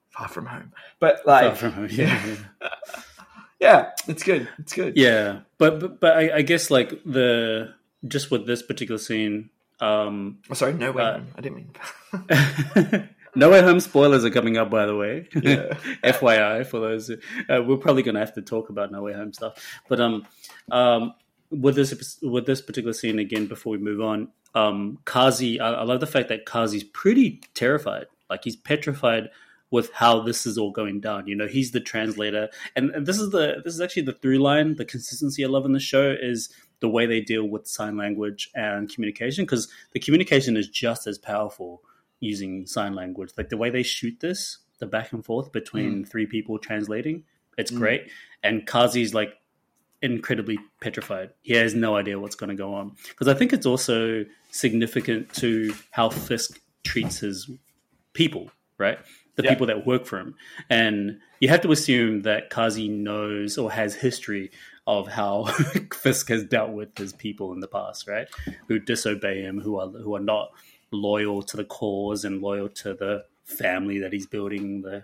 Far 0.10 0.28
From 0.28 0.46
Home. 0.46 0.74
But 1.00 1.26
like, 1.26 1.48
Far 1.48 1.56
From 1.56 1.72
home, 1.74 1.88
yeah. 1.92 2.26
yeah. 2.62 2.70
yeah, 3.60 3.90
it's 4.08 4.24
good. 4.24 4.48
It's 4.60 4.74
good. 4.74 4.98
Yeah. 4.98 5.42
But, 5.58 5.80
but, 5.80 6.00
but 6.00 6.18
I, 6.18 6.38
I 6.38 6.42
guess 6.42 6.70
like 6.70 6.90
the, 7.06 7.74
just 8.08 8.32
with 8.32 8.46
this 8.46 8.62
particular 8.62 9.00
scene, 9.00 9.50
um, 9.82 10.38
oh, 10.50 10.54
sorry, 10.54 10.74
No 10.74 10.92
Way 10.92 11.04
uh, 11.04 11.14
Home. 11.14 11.28
I 11.36 11.42
didn't 11.42 11.56
mean. 11.56 13.10
no 13.36 13.50
Way 13.50 13.62
Home 13.62 13.80
spoilers 13.80 14.24
are 14.24 14.30
coming 14.30 14.58
up, 14.58 14.70
by 14.70 14.86
the 14.86 14.96
way. 14.96 15.28
Yeah. 15.34 15.74
FYI 16.04 16.66
for 16.66 16.80
those. 16.80 17.08
Who, 17.08 17.18
uh, 17.50 17.62
we're 17.64 17.78
probably 17.78 18.04
going 18.04 18.16
to 18.16 18.22
have 18.22 18.36
to 18.36 18.42
talk 18.42 18.70
about 18.70 18.92
No 18.92 19.02
Way 19.02 19.14
Home 19.14 19.34
stuff, 19.34 19.82
but 19.90 20.00
um, 20.00 20.28
um, 20.72 21.16
with 21.50 21.76
this 21.76 22.20
with 22.22 22.46
this 22.46 22.62
particular 22.62 22.94
scene 22.94 23.18
again, 23.20 23.48
before 23.48 23.72
we 23.72 23.80
move 23.80 24.02
on, 24.02 24.30
um, 24.54 25.00
Kazi. 25.06 25.60
I, 25.60 25.72
I 25.72 25.84
love 25.84 26.00
the 26.00 26.08
fact 26.08 26.30
that 26.30 26.46
Kazi's 26.46 26.84
pretty 26.84 27.42
terrified. 27.56 28.06
Like 28.30 28.44
he's 28.44 28.56
petrified 28.56 29.30
with 29.72 29.92
how 29.94 30.22
this 30.22 30.46
is 30.46 30.58
all 30.58 30.72
going 30.72 31.00
down. 31.00 31.28
You 31.28 31.36
know, 31.36 31.48
he's 31.48 31.72
the 31.72 31.80
translator, 31.80 32.50
and, 32.76 32.92
and, 32.92 33.06
this 33.06 33.18
is 33.18 33.32
the 33.32 33.62
this 33.64 33.74
is 33.74 33.82
actually 33.82 34.04
the 34.04 34.14
through 34.14 34.40
line, 34.40 34.76
the 34.76 34.86
consistency 34.86 35.44
I 35.44 35.48
love 35.48 35.66
in 35.66 35.72
the 35.72 35.80
show 35.80 36.16
is 36.22 36.54
the 36.82 36.90
way 36.90 37.06
they 37.06 37.22
deal 37.22 37.48
with 37.48 37.68
sign 37.68 37.96
language 37.96 38.50
and 38.54 38.94
communication 38.94 39.46
because 39.46 39.70
the 39.94 40.00
communication 40.00 40.58
is 40.58 40.68
just 40.68 41.08
as 41.08 41.18
powerful 41.18 41.82
using 42.20 42.66
sign 42.66 42.94
language. 42.94 43.32
Like 43.38 43.50
the 43.50 43.58
way 43.58 43.70
they 43.70 43.84
shoot 43.84 44.20
this, 44.20 44.58
the 44.80 44.88
back 44.88 45.14
and 45.14 45.24
forth 45.24 45.52
between 45.52 46.04
mm. 46.04 46.10
three 46.10 46.26
people 46.26 46.58
translating, 46.58 47.24
it's 47.58 47.72
mm. 47.72 47.78
great. 47.78 48.10
And 48.44 48.66
Kazi's 48.66 49.14
like 49.14 49.34
incredibly 50.02 50.58
petrified. 50.82 51.30
He 51.42 51.54
has 51.54 51.76
no 51.76 51.96
idea 51.96 52.20
what's 52.20 52.36
going 52.36 52.50
to 52.50 52.56
go 52.56 52.74
on 52.74 52.96
because 53.10 53.28
I 53.28 53.36
think 53.36 53.54
it's 53.54 53.66
also 53.66 54.26
significant 54.50 55.34
to 55.36 55.74
how 55.92 56.10
Fisk 56.10 56.60
treats 56.84 57.20
his 57.20 57.50
people, 58.14 58.50
right? 58.80 58.98
The 59.36 59.44
yeah. 59.44 59.50
people 59.52 59.68
that 59.68 59.86
work 59.86 60.06
for 60.06 60.20
him. 60.20 60.36
And 60.70 61.20
you 61.40 61.50
have 61.50 61.62
to 61.62 61.72
assume 61.72 62.24
that 62.24 62.50
Kazi 62.50 62.88
knows 62.88 63.58
or 63.58 63.72
has 63.72 63.96
history 63.96 64.52
of 64.88 65.08
how 65.08 65.46
Fisk 65.94 66.30
has 66.30 66.44
dealt 66.44 66.72
with 66.72 66.98
his 66.98 67.14
people 67.14 67.54
in 67.54 67.60
the 67.60 67.68
past, 67.68 68.08
right? 68.08 68.28
Who 68.68 68.80
disobey 68.80 69.42
him, 69.42 69.60
who 69.60 69.80
are 69.80 69.88
who 69.88 70.16
are 70.16 70.22
not 70.22 70.52
loyal 70.92 71.42
to 71.42 71.58
the 71.58 71.64
cause 71.64 72.26
and 72.26 72.42
loyal 72.42 72.70
to 72.70 72.94
the 72.94 73.26
family 73.46 74.00
that 74.00 74.14
he's 74.14 74.28
building, 74.28 74.82
the 74.82 75.04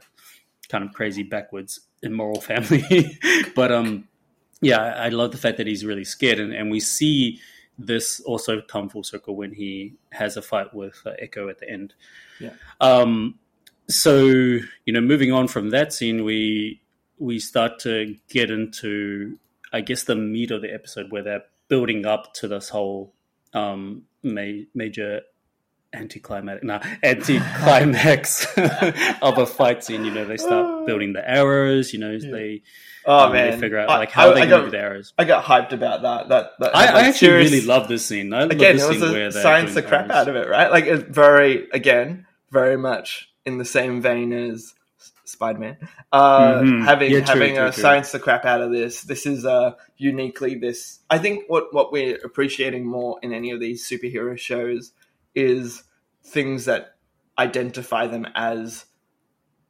kind 0.70 0.84
of 0.84 0.94
crazy 0.94 1.24
backwards 1.24 1.82
immoral 2.04 2.42
family. 2.42 3.20
but 3.56 3.72
um 3.72 4.08
yeah, 4.62 4.80
I 4.80 5.10
love 5.10 5.32
the 5.32 5.38
fact 5.38 5.58
that 5.58 5.68
he's 5.68 5.86
really 5.86 6.04
scared 6.04 6.40
and, 6.40 6.52
and 6.52 6.72
we 6.72 6.80
see 6.80 7.40
this 7.78 8.20
also 8.22 8.60
come 8.62 8.90
full 8.90 9.04
circle 9.04 9.36
when 9.36 9.54
he 9.54 9.94
has 10.12 10.36
a 10.36 10.42
fight 10.42 10.74
with 10.74 11.00
uh, 11.06 11.12
Echo 11.20 11.48
at 11.48 11.60
the 11.60 11.70
end. 11.70 11.94
Yeah. 12.40 12.54
Um 12.82 13.36
so, 13.90 14.26
you 14.26 14.92
know, 14.94 15.00
moving 15.00 15.32
on 15.32 15.48
from 15.48 15.70
that 15.70 15.94
scene, 15.94 16.24
we 16.24 16.82
we 17.20 17.40
start 17.40 17.80
to 17.80 18.16
get 18.30 18.52
into 18.52 19.38
I 19.72 19.82
guess 19.82 20.04
the 20.04 20.16
meat 20.16 20.52
of 20.52 20.62
the 20.62 20.74
episode 20.74 21.12
where 21.12 21.24
they're 21.24 21.44
building 21.68 22.06
up 22.06 22.34
to 22.36 22.48
this 22.48 22.70
whole 22.70 23.14
um, 23.54 24.04
ma- 24.24 24.64
major 24.74 25.22
anticlimactic, 25.94 26.64
nah, 26.64 26.80
anticlimax 27.04 28.46
of 29.22 29.38
a 29.38 29.46
fight 29.46 29.84
scene. 29.84 30.06
You 30.06 30.12
know, 30.12 30.26
they 30.26 30.38
start 30.38 30.86
building 30.88 31.14
the 31.14 31.28
arrows. 31.28 31.94
You 31.94 32.00
know, 32.00 32.12
yeah. 32.12 32.32
they 32.32 32.64
oh 33.06 33.26
um, 33.26 33.34
man, 33.34 33.52
they 33.52 33.58
figure 33.58 33.80
out 33.80 33.90
like 33.90 34.12
how 34.12 34.32
I, 34.32 34.46
they 34.46 34.48
do 34.48 34.70
the 34.70 34.80
arrows. 34.80 35.14
I 35.18 35.26
got 35.26 35.44
hyped 35.44 35.74
about 35.74 36.04
that. 36.04 36.30
That, 36.30 36.52
that 36.60 36.76
I, 36.76 36.86
I, 36.86 37.02
actually 37.02 37.14
serious... 37.14 37.52
really 37.52 37.66
love 37.66 37.88
this 37.88 38.06
scene. 38.06 38.34
I 38.34 38.44
again, 38.44 38.80
it 38.80 38.88
was 38.88 39.02
a 39.02 39.32
science 39.32 39.74
the 39.74 39.82
crap 39.82 40.06
arrows. 40.06 40.18
out 40.18 40.28
of 40.28 40.36
it, 40.36 40.48
right? 40.48 40.72
Like 40.72 40.86
it's 40.86 41.04
very 41.04 41.68
again, 41.72 42.26
very 42.52 42.78
much 42.78 43.30
in 43.46 43.58
the 43.58 43.66
same 43.66 44.02
vein 44.02 44.34
as 44.34 44.74
Spider 45.28 45.60
Man. 45.60 45.78
Uh, 46.12 46.56
mm-hmm. 46.56 46.86
Having 46.86 47.12
yeah, 47.12 47.20
having 47.26 47.56
true, 47.56 47.64
uh, 47.64 47.72
true, 47.72 47.82
science 47.82 48.12
the 48.12 48.20
crap 48.20 48.46
out 48.46 48.62
of 48.62 48.72
this. 48.72 49.02
This 49.04 49.26
is 49.26 49.46
uh, 49.46 49.72
uniquely 49.98 50.56
this. 50.56 51.00
I 51.10 51.18
think 51.18 51.46
what 51.48 51.74
what 51.74 51.92
we're 51.92 52.18
appreciating 52.24 52.86
more 52.86 53.20
in 53.22 53.34
any 53.34 53.52
of 53.52 53.60
these 53.60 53.88
superhero 53.88 54.38
shows 54.38 54.92
is 55.36 55.84
things 56.24 56.66
that 56.66 56.96
identify 57.38 58.08
them 58.08 58.28
as 58.36 58.86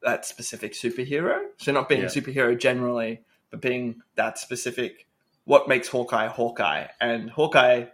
that 0.02 0.26
specific 0.26 0.74
superhero. 0.74 1.40
So 1.58 1.72
not 1.72 1.90
being 1.90 2.02
yeah. 2.02 2.08
a 2.08 2.10
superhero 2.10 2.58
generally, 2.58 3.22
but 3.50 3.62
being 3.62 4.02
that 4.16 4.38
specific 4.38 5.08
what 5.48 5.70
makes 5.70 5.88
Hawkeye 5.88 6.28
Hawkeye, 6.28 6.88
and 7.00 7.30
Hawkeye 7.30 7.86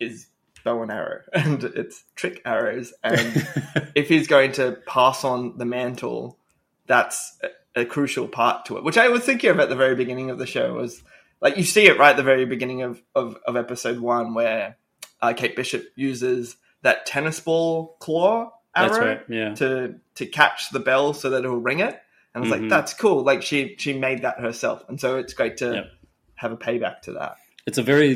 is 0.00 0.28
bow 0.64 0.82
and 0.82 0.90
arrow, 0.90 1.20
and 1.32 1.62
it's 1.62 2.04
trick 2.14 2.40
arrows, 2.44 2.92
and 3.04 3.46
if 3.94 4.08
he's 4.08 4.26
going 4.26 4.52
to 4.52 4.78
pass 4.86 5.22
on 5.22 5.58
the 5.58 5.66
mantle, 5.66 6.38
that's 6.86 7.38
a, 7.74 7.82
a 7.82 7.84
crucial 7.84 8.28
part 8.28 8.64
to 8.66 8.76
it. 8.78 8.84
Which 8.84 8.98
I 8.98 9.08
was 9.08 9.22
thinking 9.24 9.50
of 9.50 9.60
at 9.60 9.68
the 9.68 9.76
very 9.76 9.94
beginning 9.94 10.30
of 10.30 10.38
the 10.38 10.46
show 10.46 10.74
was 10.74 11.02
like 11.40 11.56
you 11.56 11.64
see 11.64 11.86
it 11.86 11.98
right 11.98 12.10
at 12.10 12.16
the 12.16 12.22
very 12.22 12.44
beginning 12.46 12.82
of 12.82 13.02
of, 13.14 13.36
of 13.46 13.56
episode 13.56 13.98
one 14.00 14.34
where 14.34 14.76
uh, 15.20 15.32
Kate 15.34 15.56
Bishop 15.56 15.84
uses 15.96 16.56
that 16.82 17.06
tennis 17.06 17.40
ball 17.40 17.96
claw 18.00 18.52
arrow 18.74 19.06
right. 19.06 19.20
Yeah. 19.28 19.54
to 19.56 19.94
to 20.16 20.26
catch 20.26 20.70
the 20.70 20.80
bell 20.80 21.14
so 21.14 21.30
that 21.30 21.44
it'll 21.44 21.56
ring 21.56 21.80
it. 21.80 22.00
And 22.34 22.44
I 22.44 22.48
was 22.48 22.48
Mhm. 22.48 22.60
like, 22.62 22.68
that's 22.70 22.92
cool. 22.94 23.22
Like 23.22 23.42
she 23.42 23.76
she 23.78 23.92
made 23.98 24.22
that 24.22 24.38
herself, 24.40 24.84
and 24.88 25.00
so 25.00 25.16
it's 25.16 25.32
great 25.34 25.56
to 25.58 25.72
Yep. 25.74 25.84
have 26.36 26.52
a 26.52 26.56
payback 26.56 27.00
to 27.02 27.12
that. 27.14 27.36
It's 27.66 27.78
a 27.78 27.82
very 27.82 28.14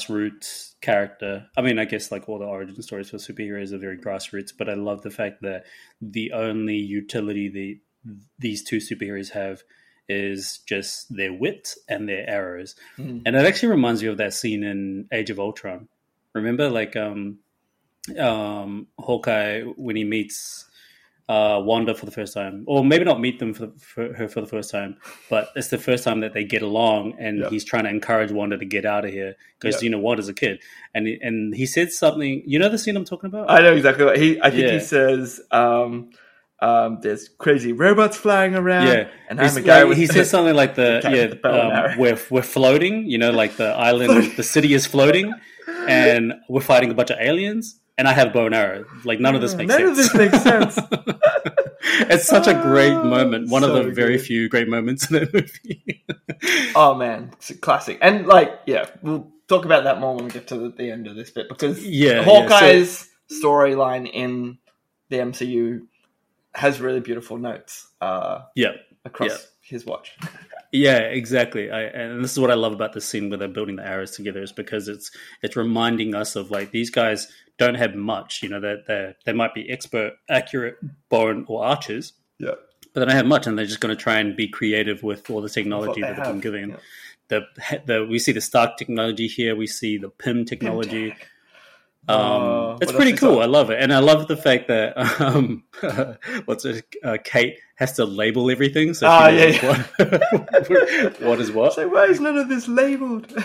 grassroots 0.00 0.74
character. 0.80 1.46
I 1.56 1.62
mean, 1.62 1.78
I 1.78 1.84
guess 1.84 2.10
like 2.10 2.28
all 2.28 2.38
the 2.38 2.44
origin 2.44 2.80
stories 2.82 3.10
for 3.10 3.16
superheroes 3.16 3.72
are 3.72 3.78
very 3.78 3.96
grassroots, 3.96 4.52
but 4.56 4.68
I 4.68 4.74
love 4.74 5.02
the 5.02 5.10
fact 5.10 5.42
that 5.42 5.64
the 6.00 6.32
only 6.32 6.76
utility 6.76 7.48
the 7.48 7.80
these 8.38 8.62
two 8.62 8.78
superheroes 8.78 9.30
have 9.30 9.62
is 10.08 10.58
just 10.66 11.14
their 11.14 11.32
wit 11.32 11.74
and 11.88 12.08
their 12.08 12.28
arrows. 12.28 12.74
Mhm. 12.98 13.22
And 13.24 13.36
it 13.36 13.46
actually 13.46 13.68
reminds 13.70 14.02
me 14.02 14.08
of 14.08 14.16
that 14.16 14.34
scene 14.34 14.64
in 14.64 15.06
Age 15.12 15.30
of 15.30 15.38
Ultron. 15.38 15.88
Remember, 16.34 16.68
like 16.68 16.96
um, 16.96 17.38
um, 18.18 18.86
Hawkeye 18.98 19.62
when 19.62 19.96
he 19.96 20.04
meets 20.04 20.66
uh, 21.28 21.60
Wanda 21.64 21.94
for 21.94 22.06
the 22.06 22.10
first 22.10 22.34
time, 22.34 22.64
or 22.66 22.84
maybe 22.84 23.04
not 23.04 23.20
meet 23.20 23.38
them 23.38 23.54
for, 23.54 23.70
for 23.78 24.12
her 24.14 24.26
for 24.28 24.40
the 24.40 24.48
first 24.48 24.68
time, 24.68 24.96
but 25.28 25.50
it's 25.54 25.68
the 25.68 25.78
first 25.78 26.02
time 26.02 26.18
that 26.20 26.34
they 26.34 26.42
get 26.42 26.60
along, 26.60 27.14
and 27.20 27.38
Yep. 27.38 27.50
he's 27.52 27.64
trying 27.64 27.84
to 27.84 27.90
encourage 27.90 28.32
Wanda 28.32 28.58
to 28.58 28.64
get 28.64 28.84
out 28.84 29.04
of 29.04 29.12
here 29.12 29.36
because 29.60 29.76
Yep. 29.76 29.82
you 29.84 29.90
know 29.90 30.00
Wanda's 30.00 30.28
a 30.28 30.34
kid, 30.34 30.58
and 30.92 31.06
he, 31.06 31.20
and 31.22 31.54
he 31.54 31.66
said 31.66 31.92
something. 31.92 32.42
You 32.46 32.58
know 32.58 32.68
the 32.68 32.78
scene 32.78 32.96
I'm 32.96 33.04
talking 33.04 33.28
about? 33.28 33.48
I 33.48 33.60
know 33.62 33.72
exactly 33.74 34.04
what 34.06 34.18
he. 34.18 34.40
I 34.42 34.50
think 34.50 34.62
Yeah. 34.62 34.72
he 34.72 34.80
says, 34.80 35.40
um, 35.52 36.10
um, 36.62 36.98
"There's 37.00 37.28
crazy 37.28 37.72
robots 37.72 38.16
flying 38.16 38.54
around." 38.54 38.86
yeah, 38.88 39.08
and 39.28 39.40
I'm 39.40 39.56
a 39.56 39.60
guy 39.60 39.80
like, 39.80 39.88
with. 39.90 39.98
he 39.98 40.06
says 40.06 40.30
something 40.30 40.54
like 40.54 40.74
the 40.74 41.00
yeah, 41.04 41.26
the 41.28 41.92
um, 41.92 41.98
we're 41.98 42.18
we're 42.30 42.42
floating. 42.42 43.06
You 43.06 43.18
know, 43.18 43.30
like 43.30 43.56
the 43.56 43.68
island, 43.68 44.32
the 44.36 44.42
city 44.42 44.74
is 44.74 44.86
floating, 44.86 45.32
and 45.88 46.34
we're 46.48 46.60
fighting 46.60 46.90
a 46.90 46.94
bunch 46.94 47.10
of 47.10 47.18
aliens. 47.20 47.76
And 47.98 48.08
I 48.08 48.14
have 48.14 48.28
a 48.28 48.30
bow 48.30 48.46
and 48.46 48.54
arrow. 48.54 48.86
Like 49.04 49.20
none 49.20 49.34
of 49.34 49.42
this 49.42 49.54
makes 49.54 49.68
None 49.68 49.78
sense. 49.78 49.90
of 49.90 49.96
this 49.96 50.14
makes 50.14 50.42
sense. 50.42 50.78
it's 52.08 52.26
such 52.26 52.46
a 52.46 52.54
great 52.54 52.92
Ah, 52.92 53.04
moment. 53.04 53.50
One 53.50 53.62
of 53.62 53.70
so 53.70 53.82
the 53.82 53.90
very 53.90 54.16
good. 54.16 54.24
few 54.26 54.48
great 54.48 54.68
moments 54.68 55.10
in 55.10 55.16
that 55.18 55.34
movie. 55.34 56.02
oh 56.74 56.94
man, 56.94 57.30
it's 57.34 57.50
a 57.50 57.54
classic. 57.58 57.98
And 58.00 58.26
like, 58.26 58.58
yeah, 58.64 58.86
we'll 59.02 59.30
talk 59.48 59.66
about 59.66 59.84
that 59.84 60.00
more 60.00 60.14
when 60.14 60.24
we 60.24 60.30
get 60.30 60.46
to 60.48 60.56
the, 60.56 60.68
the 60.70 60.90
end 60.90 61.08
of 61.08 61.16
this 61.16 61.30
bit 61.30 61.48
because 61.50 61.84
yeah, 61.86 62.22
Hawkeye's 62.22 63.06
storyline 63.30 64.10
in 64.10 64.56
the 65.10 65.16
MCU 65.18 65.80
has 66.54 66.80
really 66.80 67.00
beautiful 67.00 67.38
notes 67.38 67.88
uh, 68.00 68.40
yeah, 68.56 68.72
across 69.04 69.30
Yeah. 69.30 69.36
his 69.62 69.86
watch. 69.86 70.16
yeah, 70.72 70.98
exactly. 70.98 71.70
I, 71.70 71.82
and 71.82 72.22
this 72.24 72.32
is 72.32 72.38
what 72.40 72.50
I 72.50 72.54
love 72.54 72.72
about 72.72 72.92
the 72.92 73.00
scene 73.00 73.28
where 73.30 73.38
they're 73.38 73.48
building 73.48 73.76
the 73.76 73.86
arrows 73.86 74.12
together 74.12 74.42
is 74.42 74.52
because 74.52 74.88
it's 74.88 75.10
it's 75.42 75.56
reminding 75.56 76.14
us 76.14 76.36
of 76.36 76.50
like 76.50 76.70
these 76.70 76.90
guys 76.90 77.28
don't 77.58 77.76
have 77.76 77.94
much. 77.94 78.42
You 78.42 78.48
know, 78.48 78.60
they 78.60 78.76
they 78.86 79.14
they 79.26 79.32
might 79.32 79.54
be 79.54 79.70
expert, 79.70 80.14
accurate 80.28 80.76
bow 81.08 81.44
or 81.46 81.64
archers, 81.64 82.12
Yeah, 82.38 82.54
but 82.94 83.00
they 83.00 83.06
don't 83.06 83.16
have 83.16 83.26
much, 83.26 83.46
and 83.46 83.56
they're 83.58 83.66
just 83.66 83.80
going 83.80 83.94
to 83.96 84.02
try 84.02 84.18
and 84.18 84.34
be 84.36 84.48
creative 84.48 85.02
with 85.02 85.30
all 85.30 85.40
the 85.42 85.48
technology 85.48 86.00
that 86.00 86.16
they've 86.16 86.24
been 86.24 86.40
given. 86.40 86.70
yeah. 86.70 86.76
The, 87.28 87.42
the 87.86 88.06
we 88.10 88.18
see 88.18 88.32
the 88.32 88.40
Stark 88.40 88.76
technology 88.76 89.28
here. 89.28 89.54
We 89.54 89.68
see 89.68 89.98
the 89.98 90.08
Pym 90.08 90.44
technology. 90.44 91.14
Um, 92.10 92.42
Uh, 92.42 92.78
it's 92.80 92.92
pretty 92.92 93.12
cool. 93.14 93.40
I 93.40 93.46
love 93.46 93.70
it, 93.70 93.78
and 93.80 93.92
I 93.92 93.98
love 93.98 94.26
the 94.28 94.36
fact 94.36 94.68
that 94.68 94.96
um, 95.20 95.64
what's 96.46 96.64
it? 96.64 96.84
Uh, 97.04 97.18
Kate 97.22 97.58
has 97.76 97.92
to 97.94 98.04
label 98.04 98.50
everything, 98.50 98.94
so 98.94 99.06
Ah, 99.06 99.30
knows 99.30 99.62
yeah, 99.62 99.68
what, 99.98 101.20
what 101.20 101.40
is 101.40 101.50
what. 101.52 101.72
So 101.74 101.88
why 101.88 102.04
is 102.06 102.20
none 102.20 102.36
of 102.38 102.48
this 102.48 102.68
labeled? 102.68 103.32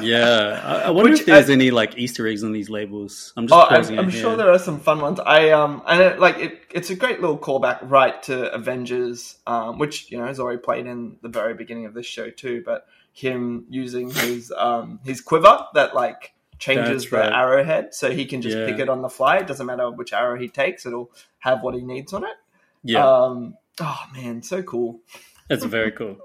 Yeah, 0.00 0.60
I, 0.64 0.88
I 0.88 0.90
wonder 0.90 1.10
Which 1.10 1.20
if 1.20 1.26
there's 1.26 1.50
I- 1.50 1.52
any 1.52 1.70
like 1.70 1.98
Easter 1.98 2.26
eggs 2.26 2.42
in 2.42 2.52
these 2.52 2.70
labels. 2.70 3.34
I'm 3.36 3.46
just 3.46 3.54
Oh, 3.54 3.66
I'm, 3.68 3.98
I'm 3.98 4.10
sure 4.10 4.34
there 4.34 4.50
are 4.50 4.58
some 4.58 4.80
fun 4.80 4.98
ones. 5.02 5.20
I 5.20 5.50
um, 5.50 5.82
and 5.86 6.00
it, 6.00 6.18
like 6.18 6.38
it, 6.38 6.62
it's 6.72 6.88
a 6.88 6.96
great 6.96 7.20
little 7.20 7.36
callback 7.38 7.78
right 7.82 8.20
to 8.24 8.50
Avengers, 8.54 9.36
um, 9.46 9.78
which 9.78 10.10
you 10.10 10.16
know 10.18 10.24
has 10.26 10.40
already 10.40 10.58
played 10.58 10.86
in 10.86 11.16
the 11.20 11.28
very 11.28 11.52
beginning 11.52 11.84
of 11.84 11.92
this 11.92 12.06
show 12.06 12.30
too. 12.30 12.62
But 12.64 12.86
him 13.12 13.66
using 13.68 14.10
his 14.10 14.50
um 14.56 15.00
his 15.04 15.20
quiver 15.20 15.66
that 15.74 15.94
like 15.94 16.32
changes 16.64 17.02
That's 17.02 17.10
the 17.10 17.16
right. 17.18 17.32
arrowhead, 17.32 17.94
so 17.94 18.10
he 18.10 18.24
can 18.24 18.40
just 18.42 18.56
Yeah. 18.56 18.66
pick 18.66 18.78
it 18.78 18.88
on 18.88 19.02
the 19.02 19.08
fly. 19.08 19.38
It 19.38 19.46
doesn't 19.46 19.66
matter 19.66 19.90
which 19.90 20.12
arrow 20.12 20.38
he 20.38 20.48
takes; 20.48 20.86
it'll 20.86 21.10
have 21.40 21.62
what 21.62 21.74
he 21.74 21.82
needs 21.82 22.12
on 22.12 22.24
it. 22.24 22.36
Yeah, 22.82 23.04
Um, 23.06 23.56
oh 23.80 24.00
man, 24.14 24.42
so 24.42 24.62
cool. 24.62 25.00
That's 25.48 25.64
very 25.64 25.92
cool. 25.92 26.16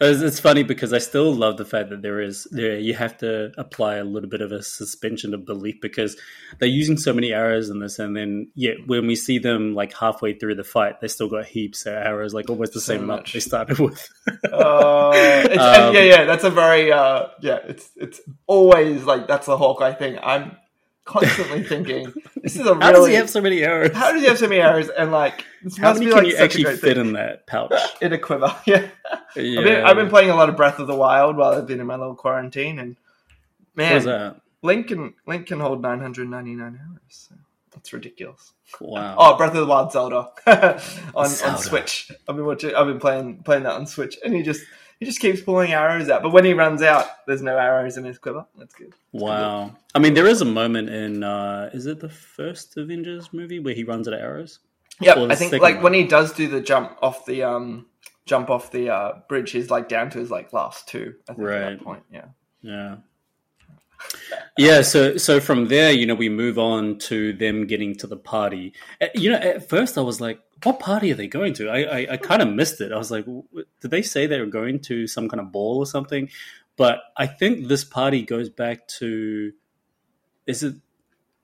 It's, 0.00 0.22
it's 0.22 0.40
funny 0.40 0.62
because 0.62 0.92
I 0.92 0.98
still 0.98 1.32
love 1.34 1.58
the 1.58 1.64
fact 1.64 1.90
that 1.90 2.00
there 2.02 2.20
is 2.20 2.48
there 2.50 2.78
you 2.78 2.94
have 2.94 3.18
to 3.18 3.52
apply 3.58 3.96
a 3.96 4.04
little 4.04 4.28
bit 4.30 4.40
of 4.40 4.50
a 4.50 4.62
suspension 4.62 5.34
of 5.34 5.44
belief 5.44 5.76
because 5.82 6.16
they're 6.58 6.68
using 6.68 6.96
so 6.96 7.12
many 7.12 7.32
arrows 7.32 7.68
in 7.68 7.78
this, 7.80 7.98
and 7.98 8.16
then 8.16 8.50
yet 8.54 8.76
when 8.86 9.06
we 9.06 9.14
see 9.14 9.38
them 9.38 9.74
like 9.74 9.92
halfway 9.94 10.32
through 10.32 10.54
the 10.56 10.64
fight, 10.64 11.00
they 11.00 11.08
still 11.08 11.28
got 11.28 11.44
heaps 11.46 11.84
of 11.86 11.92
arrows, 11.92 12.32
like 12.34 12.48
almost 12.50 12.72
the 12.72 12.80
So 12.80 12.94
same 12.94 13.04
amount 13.04 13.22
much. 13.22 13.32
they 13.34 13.40
started 13.40 13.78
with. 13.78 14.08
Uh, 14.52 15.10
Um, 15.10 15.94
yeah, 15.94 16.02
yeah, 16.02 16.24
that's 16.24 16.44
a 16.44 16.50
very 16.50 16.90
uh, 16.90 17.26
yeah. 17.40 17.58
It's 17.66 17.90
it's 17.96 18.20
always 18.46 19.04
like 19.04 19.28
that's 19.28 19.46
the 19.46 19.56
Hawkeye 19.56 19.92
thing. 19.94 20.18
I'm 20.22 20.56
constantly 21.04 21.62
thinking 21.62 22.12
this 22.42 22.56
is 22.56 22.66
a 22.66 22.74
How 22.74 22.90
really 22.90 22.92
does 22.92 23.06
he 23.08 23.14
have 23.14 23.30
so 23.30 23.40
many 23.40 23.62
arrows? 23.62 23.92
how 23.92 24.12
does 24.12 24.22
he 24.22 24.28
have 24.28 24.38
so 24.38 24.48
many 24.48 24.60
arrows 24.60 24.88
and 24.88 25.12
like 25.12 25.44
this 25.62 25.76
How 25.76 25.90
must 25.90 26.00
many 26.00 26.06
be 26.06 26.14
can 26.14 26.24
like 26.24 26.32
you 26.32 26.38
actually 26.38 26.76
fit 26.76 26.98
in 26.98 27.12
that 27.12 27.46
pouch? 27.46 27.72
in 28.00 28.12
a 28.12 28.18
quiver? 28.18 28.54
Yeah. 28.66 28.88
Yeah. 29.36 29.58
I've, 29.58 29.64
been, 29.64 29.84
I've 29.84 29.96
been 29.96 30.08
playing 30.10 30.30
a 30.30 30.36
lot 30.36 30.48
of 30.48 30.56
Breath 30.56 30.78
of 30.78 30.86
the 30.86 30.94
Wild 30.94 31.36
while 31.36 31.54
I've 31.54 31.66
been 31.66 31.80
in 31.80 31.88
my 31.88 31.96
little 31.96 32.14
quarantine, 32.14 32.78
and 32.78 32.94
man, 33.74 34.04
that? 34.04 34.40
Link 34.62 34.86
can 34.86 35.14
Link 35.26 35.48
can 35.48 35.58
hold 35.58 35.82
999 35.82 36.62
hours. 36.62 37.00
So 37.08 37.34
that's 37.72 37.92
ridiculous. 37.92 38.52
Wow. 38.80 39.16
Oh, 39.18 39.36
Breath 39.36 39.50
of 39.50 39.56
the 39.56 39.66
Wild 39.66 39.90
Zelda 39.90 40.30
on, 41.16 41.28
Zelda. 41.28 41.52
on 41.52 41.58
Switch. 41.58 42.12
I've 42.28 42.36
been 42.36 42.46
watching. 42.46 42.76
I've 42.76 42.86
been 42.86 43.00
playing 43.00 43.42
playing 43.42 43.64
that 43.64 43.72
on 43.72 43.88
Switch, 43.88 44.16
and 44.24 44.32
he 44.32 44.44
just 44.44 44.62
he 45.00 45.06
just 45.06 45.20
keeps 45.20 45.40
pulling 45.40 45.72
arrows 45.72 46.08
out. 46.08 46.22
But 46.22 46.30
when 46.32 46.44
he 46.44 46.52
runs 46.54 46.82
out, 46.82 47.06
there's 47.26 47.42
no 47.42 47.56
arrows 47.56 47.96
in 47.96 48.04
his 48.04 48.18
quiver. 48.18 48.46
That's 48.58 48.74
good. 48.74 48.92
Wow. 49.12 49.74
I 49.94 49.98
mean, 49.98 50.14
there 50.14 50.26
is 50.26 50.40
a 50.40 50.44
moment 50.46 50.88
in, 50.90 51.22
uh, 51.24 51.70
is 51.72 51.86
it 51.86 52.00
the 52.00 52.08
first 52.08 52.76
Avengers 52.76 53.32
movie 53.32 53.58
where 53.60 53.74
he 53.74 53.84
runs 53.84 54.06
out 54.08 54.14
of 54.14 54.20
arrows? 54.20 54.60
Yeah, 55.00 55.24
I 55.28 55.34
think 55.34 55.52
like 55.54 55.76
one. 55.76 55.84
when 55.84 55.94
he 55.94 56.04
does 56.04 56.32
do 56.32 56.46
the 56.46 56.60
jump 56.60 56.96
off 57.02 57.26
the 57.26 57.42
um 57.42 57.86
jump 58.26 58.48
off 58.48 58.70
the 58.70 58.90
uh, 58.90 59.12
bridge, 59.28 59.50
he's 59.50 59.68
like 59.68 59.88
down 59.88 60.08
to 60.10 60.18
his 60.18 60.30
like 60.30 60.52
last 60.52 60.86
two. 60.86 61.14
I 61.28 61.32
think 61.34 61.38
at 61.40 61.44
Right. 61.44 61.60
that 61.78 61.82
point. 61.82 62.02
Yeah. 62.12 62.26
Yeah. 62.62 62.96
Yeah, 64.56 64.82
so 64.82 65.16
so 65.16 65.40
from 65.40 65.66
there, 65.68 65.90
you 65.92 66.06
know, 66.06 66.14
we 66.14 66.28
move 66.28 66.58
on 66.58 66.98
to 67.10 67.32
them 67.32 67.66
getting 67.66 67.96
to 67.96 68.06
the 68.06 68.16
party. 68.16 68.72
Uh, 69.00 69.06
You 69.14 69.30
know, 69.30 69.36
at 69.36 69.68
first 69.68 69.98
I 69.98 70.00
was 70.02 70.20
like, 70.20 70.40
"What 70.62 70.78
party 70.78 71.10
are 71.12 71.16
they 71.16 71.26
going 71.26 71.54
to?" 71.54 71.68
I 71.68 71.78
I, 71.82 72.06
I 72.12 72.16
kind 72.16 72.40
of 72.42 72.48
missed 72.48 72.80
it. 72.80 72.92
I 72.92 72.96
was 72.98 73.10
like, 73.10 73.26
"Did 73.80 73.90
they 73.90 74.02
say 74.02 74.26
they 74.26 74.40
were 74.40 74.46
going 74.46 74.78
to 74.80 75.06
some 75.06 75.28
kind 75.28 75.40
of 75.40 75.50
ball 75.52 75.78
or 75.78 75.86
something?" 75.86 76.28
But 76.76 77.00
I 77.16 77.26
think 77.26 77.68
this 77.68 77.84
party 77.84 78.22
goes 78.22 78.48
back 78.48 78.86
to 78.98 79.52
is 80.46 80.62
it? 80.62 80.76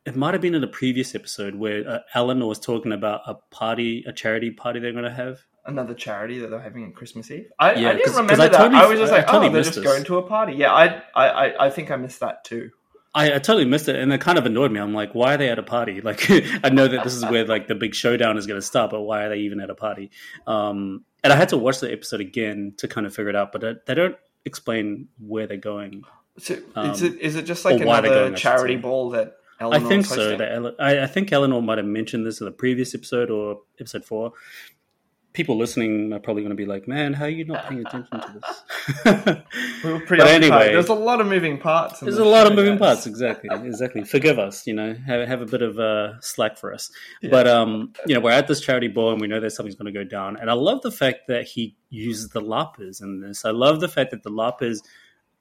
It 0.07 0.17
might 0.17 0.35
have 0.35 0.41
been 0.41 0.55
in 0.55 0.65
a 0.65 0.69
previous 0.69 1.15
episode 1.15 1.57
where 1.57 1.87
uh, 1.89 1.99
Eleanor 2.15 2.47
was 2.47 2.59
talking 2.59 2.93
about 2.93 3.21
a 3.27 3.35
party, 3.35 4.03
a 4.07 4.13
charity 4.13 4.51
party 4.51 4.81
they're 4.81 4.93
going 4.93 5.05
to 5.05 5.11
have. 5.11 5.41
Another 5.67 5.95
charity 5.95 6.39
that 6.39 6.49
they're 6.51 6.61
having 6.61 6.85
at 6.87 6.95
Christmas 6.95 7.31
Eve. 7.31 7.51
I, 7.59 7.75
Yeah, 7.75 7.91
I 7.91 7.95
didn't 7.95 8.13
remember 8.13 8.33
I 8.33 8.37
that. 8.49 8.53
totally- 8.53 8.81
I 8.81 8.87
was 8.87 8.99
just 8.99 9.13
like, 9.13 9.27
totally 9.27 9.49
oh, 9.49 9.53
they're 9.53 9.63
just 9.63 9.75
this. 9.77 9.85
going 9.85 10.05
to 10.05 10.19
a 10.19 10.23
party. 10.23 10.55
Yeah, 10.55 10.73
I, 10.73 11.03
I, 11.15 11.29
I, 11.29 11.67
I 11.67 11.71
think 11.71 11.91
I 11.91 11.97
missed 11.97 12.21
that 12.21 12.45
too. 12.45 12.71
I, 13.15 13.27
I 13.35 13.39
totally 13.41 13.65
missed 13.65 13.89
it, 13.89 13.97
and 13.97 14.13
it 14.13 14.21
kind 14.21 14.39
of 14.39 14.47
annoyed 14.47 14.71
me. 14.73 14.79
I'm 14.81 14.95
like, 14.95 15.15
why 15.15 15.35
are 15.35 15.37
they 15.37 15.49
at 15.51 15.59
a 15.59 15.63
party? 15.65 16.01
Like, 16.05 16.31
I 16.65 16.69
know 16.71 16.87
that 16.89 17.03
this 17.05 17.15
is 17.15 17.25
where 17.27 17.45
like 17.45 17.67
the 17.67 17.75
big 17.75 17.95
showdown 17.95 18.39
is 18.39 18.47
going 18.47 18.59
to 18.61 18.65
start, 18.67 18.91
but 18.93 19.01
why 19.03 19.25
are 19.25 19.29
they 19.31 19.39
even 19.41 19.61
at 19.61 19.69
a 19.69 19.75
party? 19.75 20.11
Um, 20.47 21.05
and 21.25 21.33
I 21.33 21.37
had 21.37 21.49
to 21.51 21.59
watch 21.59 21.81
the 21.81 21.93
episode 21.93 22.21
again 22.21 22.75
to 22.79 22.89
kind 22.89 23.07
of 23.07 23.15
figure 23.15 23.31
it 23.31 23.37
out, 23.37 23.53
but 23.53 23.63
it- 23.65 23.87
they 23.87 23.95
don't 23.95 24.17
explain 24.45 25.09
where 25.19 25.47
they're 25.47 25.57
going. 25.57 26.05
So 26.39 26.57
Um, 26.75 26.91
is 26.91 27.03
it 27.03 27.21
is 27.21 27.37
it 27.37 27.43
just 27.45 27.65
like 27.65 27.81
or 27.81 27.85
why 27.85 28.01
they're 28.01 28.13
another 28.13 28.27
going, 28.29 28.37
charity 28.37 28.77
ball 28.77 29.11
that 29.11 29.37
I 29.61 29.79
think 29.81 30.07
so. 30.07 30.37
That 30.39 30.53
Ele- 30.53 30.77
I, 30.79 31.01
I 31.03 31.07
think 31.07 31.31
Eleanor 31.33 31.61
might 31.61 31.77
have 31.79 31.87
mentioned 31.87 32.25
this 32.25 32.41
in 32.41 32.47
the 32.47 32.51
previous 32.53 32.95
episode 32.95 33.29
or 33.31 33.61
episode 33.79 34.05
four. 34.07 34.33
People 35.33 35.57
listening 35.57 36.13
are 36.13 36.19
probably 36.19 36.43
going 36.43 36.51
to 36.51 36.57
be 36.57 36.67
like, 36.67 36.89
"Man, 36.89 37.13
how 37.13 37.27
are 37.27 37.29
you 37.29 37.45
not 37.45 37.67
paying 37.69 37.87
attention 37.87 38.21
to 38.21 38.35
this?" 38.35 39.37
We 39.85 39.93
were 39.93 40.01
pretty 40.01 40.23
But 40.23 40.29
anyway- 40.29 40.73
there's 40.73 40.89
a 40.89 40.95
lot 40.95 41.21
of 41.21 41.29
moving 41.29 41.59
parts. 41.59 42.01
There's 42.01 42.19
a 42.19 42.25
lot 42.25 42.47
of 42.49 42.55
moving 42.55 42.75
guys. 42.75 42.81
parts, 42.81 43.07
exactly, 43.07 43.49
exactly. 43.53 44.03
Forgive 44.05 44.39
us, 44.41 44.67
you 44.67 44.75
know, 44.75 44.93
have, 45.07 45.29
have 45.29 45.41
a 45.41 45.47
bit 45.47 45.63
of 45.63 45.79
uh, 45.79 46.21
slack 46.21 46.59
for 46.59 46.75
us. 46.75 46.91
Yeah. 47.23 47.31
But 47.31 47.47
um, 47.47 47.93
you 48.07 48.15
know, 48.15 48.21
we're 48.21 48.33
at 48.33 48.49
this 48.49 48.61
charity 48.61 48.89
ball, 48.89 49.13
and 49.13 49.21
we 49.21 49.29
know 49.29 49.39
that 49.41 49.51
something's 49.51 49.77
going 49.77 49.93
to 49.93 49.99
go 49.99 50.05
down. 50.05 50.37
And 50.37 50.51
I 50.51 50.55
love 50.55 50.83
the 50.83 50.91
fact 50.93 51.29
that 51.29 51.45
he 51.45 51.77
uses 51.91 52.31
the 52.31 52.41
LARPers 52.41 53.01
in 53.01 53.21
this. 53.21 53.45
I 53.45 53.51
love 53.51 53.81
the 53.81 53.89
fact 53.89 54.11
that 54.11 54.23
the 54.25 54.31
LARPers 54.31 54.79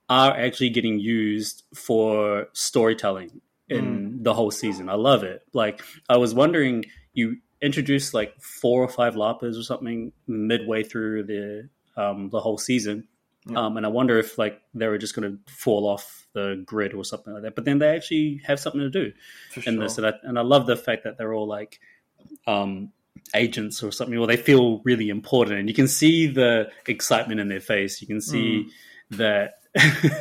are 0.07 0.31
actually 0.35 0.69
getting 0.69 0.99
used 0.99 1.63
for 1.75 2.47
storytelling 2.53 3.41
in 3.69 4.23
the 4.23 4.33
whole 4.33 4.49
season. 4.51 4.89
I 4.89 4.95
love 4.95 5.23
it. 5.23 5.43
Like 5.53 5.81
I 6.09 6.17
was 6.17 6.33
wondering, 6.33 6.85
you 7.13 7.37
introduced 7.61 8.13
like 8.13 8.39
four 8.41 8.81
or 8.81 8.87
five 8.87 9.15
LARPers 9.15 9.59
or 9.59 9.63
something 9.63 10.11
midway 10.27 10.83
through 10.83 11.23
the 11.23 11.69
um, 11.97 12.29
the 12.29 12.39
whole 12.39 12.57
season, 12.57 13.07
um, 13.55 13.77
and 13.77 13.85
I 13.85 13.89
wonder 13.89 14.17
if 14.19 14.37
like 14.37 14.61
they 14.73 14.87
were 14.87 14.97
just 14.97 15.15
going 15.15 15.31
to 15.45 15.51
fall 15.51 15.87
off 15.87 16.27
the 16.33 16.61
grid 16.65 16.93
or 16.93 17.03
something 17.03 17.33
like 17.33 17.43
that. 17.43 17.55
But 17.55 17.65
then 17.65 17.79
they 17.79 17.95
actually 17.95 18.41
have 18.45 18.59
something 18.59 18.81
to 18.81 18.89
do 18.89 19.11
For 19.51 19.61
in 19.67 19.75
sure. 19.75 19.83
this, 19.83 19.97
and 19.97 20.07
I, 20.07 20.13
and 20.23 20.37
I 20.39 20.43
love 20.43 20.65
the 20.67 20.77
fact 20.77 21.03
that 21.03 21.17
they're 21.17 21.33
all 21.33 21.47
like 21.47 21.79
um, 22.47 22.91
agents 23.33 23.83
or 23.83 23.91
something, 23.91 24.17
or 24.17 24.27
they 24.27 24.37
feel 24.37 24.79
really 24.85 25.09
important, 25.09 25.59
and 25.59 25.67
you 25.67 25.75
can 25.75 25.87
see 25.87 26.27
the 26.27 26.69
excitement 26.87 27.39
in 27.39 27.47
their 27.49 27.59
face. 27.59 28.01
You 28.01 28.07
can 28.07 28.21
see 28.21 28.65
Mm. 28.67 29.17
that 29.17 29.58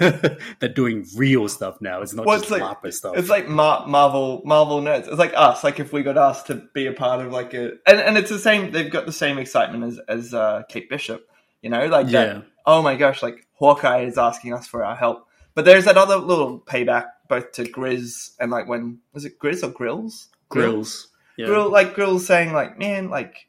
they're 0.60 0.68
doing 0.74 1.06
real 1.16 1.48
stuff 1.48 1.80
now. 1.80 2.02
It's 2.02 2.12
not 2.12 2.26
Well, 2.26 2.38
just 2.38 2.50
like- 2.50 2.92
stuff. 2.92 3.16
It's 3.16 3.28
like 3.30 3.48
Mar- 3.48 3.86
Marvel, 3.86 4.42
Marvel 4.44 4.80
nerds. 4.82 5.08
It's 5.08 5.18
like 5.18 5.32
us. 5.34 5.64
Like 5.64 5.80
if 5.80 5.92
we 5.92 6.02
got 6.02 6.18
asked 6.18 6.48
to 6.48 6.56
be 6.74 6.86
a 6.86 6.92
part 6.92 7.24
of 7.24 7.32
like 7.32 7.54
a, 7.54 7.72
and, 7.86 7.98
and 7.98 8.18
it's 8.18 8.30
the 8.30 8.38
same. 8.38 8.70
They've 8.72 8.90
got 8.90 9.06
the 9.06 9.12
same 9.12 9.38
excitement 9.38 9.84
as 9.84 9.98
as 10.08 10.34
uh, 10.34 10.62
Kate 10.68 10.88
Bishop. 10.90 11.28
You 11.62 11.70
know, 11.70 11.86
like 11.86 12.06
that- 12.08 12.36
yeah, 12.36 12.42
oh 12.66 12.82
my 12.82 12.96
gosh, 12.96 13.22
like 13.22 13.46
Hawkeye 13.54 14.02
is 14.02 14.18
asking 14.18 14.52
us 14.54 14.66
for 14.66 14.84
our 14.84 14.94
help. 14.96 15.26
But 15.54 15.64
there's 15.64 15.86
that 15.86 15.96
other 15.96 16.16
little 16.16 16.60
payback 16.60 17.06
both 17.28 17.52
to 17.52 17.64
Grizz 17.64 18.36
and 18.38 18.50
like 18.50 18.68
when 18.68 18.98
was 19.12 19.24
it 19.24 19.38
Grizz 19.38 19.62
or 19.66 19.70
Grills? 19.70 20.28
grills. 20.48 21.08
Yeah. 21.36 21.46
Grill 21.46 21.70
like 21.70 21.94
Grills 21.94 22.26
saying 22.26 22.52
like, 22.52 22.78
man, 22.78 23.10
like 23.10 23.48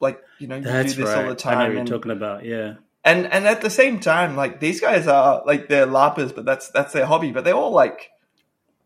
like 0.00 0.20
you 0.38 0.46
know, 0.46 0.56
you 0.56 0.62
That's 0.62 0.94
do 0.94 1.02
this 1.04 1.14
right. 1.14 1.24
all 1.24 1.30
the 1.30 1.36
time. 1.36 1.58
I 1.58 1.64
know 1.64 1.70
you're 1.70 1.80
and, 1.80 1.88
talking 1.88 2.12
about. 2.12 2.44
Yeah, 2.44 2.74
and 3.06 3.26
and 3.32 3.46
at 3.46 3.62
the 3.62 3.70
same 3.70 4.00
time, 4.00 4.36
like 4.36 4.60
these 4.60 4.80
guys 4.80 5.06
are 5.06 5.42
like 5.46 5.68
they're 5.68 5.86
larpers, 5.86 6.34
but 6.34 6.44
that's 6.44 6.68
that's 6.70 6.92
their 6.92 7.06
hobby, 7.06 7.30
but 7.32 7.44
they're 7.44 7.54
all 7.54 7.70
like 7.72 8.10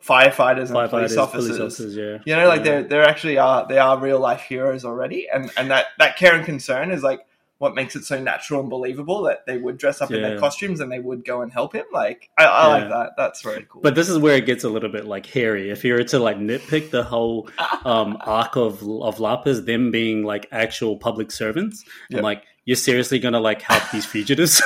firefighters 0.04 0.68
and 0.68 0.76
firefighters, 0.76 0.90
police 0.90 1.16
officers. 1.16 1.46
police 1.58 1.60
officers. 1.60 1.96
Yeah, 1.96 2.18
You 2.24 2.36
know, 2.40 2.48
like 2.48 2.58
Yeah. 2.58 2.64
they're 2.64 2.82
they're 2.84 3.04
actually 3.08 3.38
are 3.38 3.66
they 3.66 3.78
are 3.78 3.98
real 3.98 4.18
life 4.20 4.42
heroes 4.42 4.84
already, 4.84 5.28
and 5.32 5.50
and 5.56 5.70
that 5.70 5.86
that 5.98 6.16
care 6.16 6.34
and 6.34 6.44
concern 6.44 6.90
is 6.90 7.02
like 7.02 7.26
what 7.58 7.74
makes 7.74 7.94
it 7.94 8.04
so 8.06 8.18
natural 8.18 8.58
and 8.60 8.70
believable 8.70 9.24
that 9.24 9.44
they 9.44 9.58
would 9.58 9.76
dress 9.76 10.00
up 10.00 10.10
in 10.10 10.22
their 10.22 10.38
costumes 10.38 10.80
and 10.80 10.90
they 10.90 10.98
would 10.98 11.22
go 11.26 11.42
and 11.42 11.52
help 11.52 11.74
him. 11.74 11.84
Like 11.92 12.30
I, 12.38 12.44
I 12.46 12.66
like 12.68 12.88
that. 12.88 13.10
That's 13.18 13.42
very 13.42 13.66
cool. 13.68 13.82
But 13.82 13.94
this 13.94 14.08
is 14.08 14.16
where 14.16 14.36
it 14.36 14.46
gets 14.46 14.64
a 14.64 14.70
little 14.70 14.88
bit 14.88 15.04
like 15.04 15.26
hairy. 15.26 15.68
If 15.70 15.84
you 15.84 15.92
were 15.92 16.04
to 16.04 16.18
like 16.18 16.38
nitpick 16.38 16.88
the 16.90 17.02
whole 17.04 17.50
um, 17.84 18.16
arc 18.22 18.56
of 18.56 18.80
of 18.82 19.16
LARPers, 19.18 19.66
them 19.66 19.90
being 19.90 20.24
like 20.24 20.46
actual 20.50 20.96
public 20.96 21.30
servants, 21.30 21.84
Yep. 22.08 22.18
I'm 22.18 22.24
like, 22.24 22.44
you're 22.70 22.76
seriously 22.76 23.18
gonna 23.18 23.40
like 23.40 23.62
help 23.62 23.82
these 23.90 24.06
fugitives? 24.06 24.62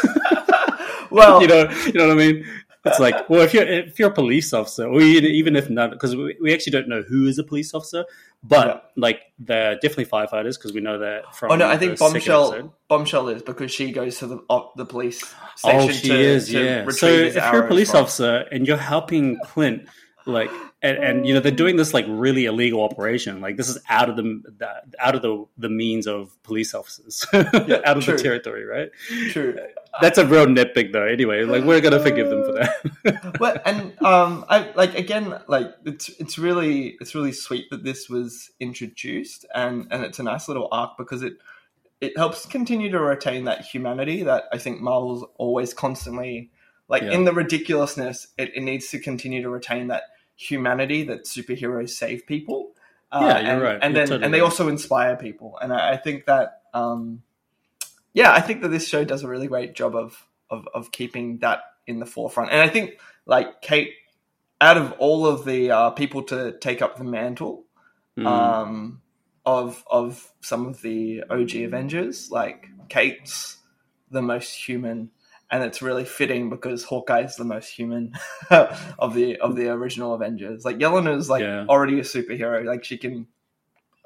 well, 1.11 1.41
you 1.41 1.49
know, 1.49 1.71
you 1.87 1.93
know 1.95 2.09
what 2.09 2.13
I 2.13 2.27
mean? 2.27 2.47
It's 2.87 3.01
like, 3.01 3.31
well, 3.31 3.41
if 3.41 3.55
you're 3.55 3.67
if 3.67 3.99
you're 3.99 4.11
a 4.11 4.15
police 4.15 4.53
officer, 4.53 4.87
or 4.87 5.01
even 5.01 5.57
if 5.57 5.71
not, 5.71 5.91
because 5.91 6.15
we, 6.15 6.37
we 6.43 6.53
actually 6.53 6.73
don't 6.73 6.87
know 6.89 7.01
who 7.01 7.27
is 7.27 7.39
a 7.39 7.45
police 7.45 7.73
officer, 7.73 8.05
but 8.43 8.67
Yeah. 8.67 8.81
like 8.97 9.21
they're 9.39 9.77
definitely 9.77 10.05
firefighters 10.05 10.59
because 10.59 10.75
we 10.75 10.83
know 10.83 10.99
that 10.99 11.35
from. 11.35 11.53
oh 11.53 11.57
no, 11.57 11.67
I 11.67 11.79
think 11.79 11.99
Bombshell. 11.99 12.75
Bombshell 12.89 13.29
is 13.31 13.43
because 13.43 13.73
she 13.73 13.91
goes 13.91 14.19
to 14.19 14.27
the 14.27 14.39
op, 14.51 14.77
the 14.77 14.85
police 14.85 15.25
Oh, 15.65 15.89
station 15.89 15.93
she 15.95 16.09
to, 16.09 16.15
is, 16.21 16.49
to 16.49 16.63
yeah. 16.63 16.89
So 16.91 17.07
if 17.07 17.35
you're 17.37 17.65
a 17.65 17.69
police 17.69 17.93
from- 17.93 18.03
officer 18.03 18.45
and 18.53 18.67
you're 18.67 18.77
helping 18.77 19.39
Clint, 19.47 19.89
like, 20.27 20.51
and, 20.85 21.03
and 21.03 21.27
you 21.27 21.33
know 21.33 21.41
they're 21.41 21.51
doing 21.51 21.77
this 21.77 21.95
like 21.95 22.05
really 22.07 22.45
illegal 22.45 22.83
operation, 22.83 23.41
like 23.41 23.57
this 23.57 23.71
is 23.71 23.79
out 23.89 24.11
of 24.11 24.17
the, 24.17 24.23
the 24.59 24.69
out 25.01 25.15
of 25.15 25.23
the 25.23 25.47
the 25.57 25.71
means 25.71 26.07
of 26.07 26.41
police 26.43 26.75
officers, 26.75 27.25
out 27.33 27.97
of 27.97 28.05
true. 28.05 28.17
the 28.17 28.23
territory, 28.23 28.65
right? 28.65 28.91
True. 29.31 29.59
That's 30.03 30.19
a 30.19 30.27
real 30.27 30.45
nitpick, 30.47 30.93
though. 30.93 31.07
Anyway, 31.07 31.45
like 31.45 31.65
we're 31.65 31.81
gonna 31.81 32.01
forgive 32.01 32.29
them 32.29 32.45
for 32.45 32.53
that. 32.53 33.37
well, 33.41 33.57
and 33.65 33.99
um, 34.03 34.45
I 34.49 34.71
like 34.75 34.95
again, 34.95 35.41
like 35.49 35.75
it's 35.87 36.11
it's 36.21 36.37
really 36.39 36.97
it's 37.01 37.15
really 37.15 37.33
sweet 37.33 37.71
that 37.71 37.83
this 37.83 38.11
was 38.11 38.51
introduced, 38.61 39.47
and 39.55 39.89
and 39.91 40.05
it's 40.05 40.19
a 40.19 40.23
nice 40.23 40.49
little 40.49 40.69
arc 40.71 40.99
because 40.99 41.23
it 41.23 41.39
it 42.03 42.15
helps 42.19 42.45
continue 42.45 42.91
to 42.91 43.01
retain 43.01 43.45
that 43.45 43.63
humanity 43.63 44.25
that 44.25 44.45
I 44.53 44.59
think 44.59 44.83
Marvel's 44.83 45.25
always 45.37 45.73
constantly 45.73 46.51
like 46.89 47.03
Yeah. 47.03 47.13
in 47.13 47.25
the 47.25 47.33
ridiculousness. 47.33 48.27
It, 48.37 48.55
it 48.55 48.61
needs 48.61 48.89
to 48.91 48.99
continue 48.99 49.41
to 49.41 49.49
retain 49.49 49.87
that 49.89 50.03
humanity 50.37 51.05
that 51.05 51.25
superheroes 51.25 51.91
save 51.91 52.27
people. 52.27 52.73
Uh, 53.13 53.21
Yeah, 53.23 53.41
you're 53.41 53.51
and, 53.51 53.63
right. 53.63 53.79
And 53.83 53.95
You're 53.95 54.01
then 54.01 54.09
totally 54.09 54.25
and 54.25 54.35
they 54.35 54.41
right. 54.41 54.45
also 54.45 54.69
inspire 54.69 55.17
people, 55.17 55.59
and 55.61 55.73
I, 55.73 55.93
I 55.93 55.97
think 55.97 56.27
that 56.27 56.63
um, 56.75 57.23
yeah, 58.13 58.33
I 58.33 58.41
think 58.41 58.63
that 58.63 58.69
this 58.69 58.89
show 58.89 59.05
does 59.05 59.23
a 59.23 59.29
really 59.29 59.47
great 59.47 59.75
job 59.75 59.95
of 59.95 60.27
of 60.51 60.69
of 60.75 60.91
keeping 60.93 61.39
that 61.39 61.61
in 61.87 61.99
the 62.01 62.07
forefront. 62.07 62.51
And 62.51 62.61
I 62.61 62.69
think 62.69 62.99
like 63.27 63.63
Kate, 63.63 63.93
out 64.61 64.77
of 64.77 64.93
all 64.99 65.27
of 65.27 65.45
the 65.45 65.71
uh, 65.71 65.91
people 65.91 66.23
to 66.25 66.57
take 66.59 66.83
up 66.83 66.97
the 66.97 67.05
mantle 67.05 67.65
Mm. 68.17 68.27
um, 68.27 69.03
of 69.45 69.83
of 69.91 70.33
some 70.41 70.67
of 70.67 70.81
the 70.83 71.25
OG 71.29 71.57
Avengers, 71.65 72.31
like 72.31 72.69
Kate's 72.89 73.57
the 74.11 74.23
most 74.23 74.53
human. 74.55 75.11
And 75.55 75.63
it's 75.63 75.81
really 75.81 76.05
fitting 76.05 76.51
because 76.51 76.83
Hawkeye 76.83 77.21
is 77.23 77.37
the 77.37 77.45
most 77.45 77.69
human 77.69 78.15
of 78.51 79.15
the 79.15 79.37
of 79.37 79.55
the 79.55 79.69
original 79.69 80.13
Avengers. 80.13 80.65
Like 80.65 80.79
Yelena's 80.79 81.31
like 81.31 81.43
Yeah. 81.43 81.67
already 81.69 82.01
a 82.01 82.03
superhero. 82.03 82.65
Like 82.65 82.83
she 82.83 82.99
can 82.99 83.29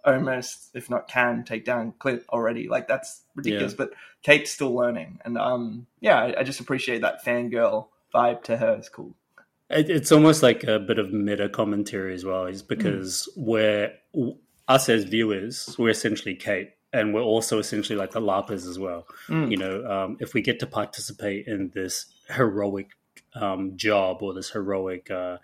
almost, 0.05 0.69
if 0.75 0.91
not 0.91 1.09
can, 1.09 1.45
take 1.45 1.65
down 1.65 1.95
Clint 1.99 2.23
already. 2.29 2.69
Like 2.69 2.87
that's 2.87 3.23
ridiculous. 3.35 3.73
But 3.73 3.93
Kate's 4.23 4.53
still 4.53 4.75
learning, 4.75 5.21
and 5.25 5.39
um, 5.39 5.87
yeah, 6.01 6.19
I, 6.21 6.41
I 6.41 6.43
just 6.43 6.61
appreciate 6.61 7.01
that 7.01 7.25
fangirl 7.25 7.87
vibe 8.15 8.43
to 8.43 8.59
her. 8.59 8.75
It's 8.75 8.91
cool. 8.91 9.15
It, 9.71 9.89
it's 9.89 10.13
almost 10.13 10.43
like 10.43 10.65
a 10.65 10.79
bit 10.79 10.99
of 10.99 11.15
meta 11.15 11.49
commentary 11.49 12.13
as 12.15 12.27
well, 12.27 12.45
is 12.45 12.63
because 12.63 13.27
we're 13.37 13.93
us 14.69 14.91
as 14.91 15.05
viewers, 15.05 15.75
we're 15.79 15.89
essentially 15.89 16.35
Kate, 16.35 16.73
and 16.93 17.13
we're 17.13 17.23
also 17.23 17.59
essentially 17.59 17.99
like 17.99 18.13
the 18.13 18.21
LARPers 18.21 18.69
as 18.69 18.79
well. 18.79 19.07
Mm. 19.29 19.51
You 19.51 19.57
know, 19.57 19.85
um, 19.87 20.17
if 20.21 20.35
we 20.35 20.41
get 20.41 20.61
to 20.61 20.67
participate 20.67 21.47
in 21.47 21.71
this 21.75 22.07
heroic 22.29 22.91
um, 23.35 23.77
job 23.77 24.23
or 24.23 24.33
this 24.35 24.51
heroic 24.51 25.11
uh, 25.11 25.39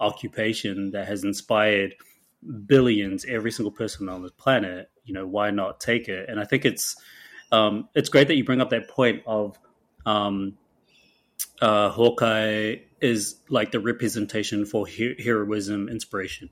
occupation 0.00 0.90
that 0.92 1.06
has 1.06 1.24
inspired 1.24 1.94
billions, 2.66 3.24
every 3.26 3.50
single 3.50 3.72
person 3.72 4.08
on 4.08 4.22
the 4.22 4.30
planet, 4.30 4.90
you 5.04 5.12
know, 5.12 5.26
why 5.26 5.50
not 5.50 5.80
take 5.80 6.08
it? 6.08 6.28
And 6.28 6.40
I 6.40 6.44
think 6.44 6.64
it's 6.64 6.96
um, 7.52 7.88
it's 7.94 8.08
great 8.08 8.28
that 8.28 8.36
you 8.36 8.44
bring 8.44 8.60
up 8.60 8.70
that 8.70 8.88
point 8.88 9.22
of 9.26 9.58
um, 10.04 10.56
uh, 11.60 11.90
Hawkeye 11.90 12.76
is 13.00 13.36
like 13.48 13.70
the 13.70 13.80
representation 13.80 14.64
for 14.64 14.86
he- 14.86 15.16
heroism, 15.22 15.88
inspiration, 15.88 16.50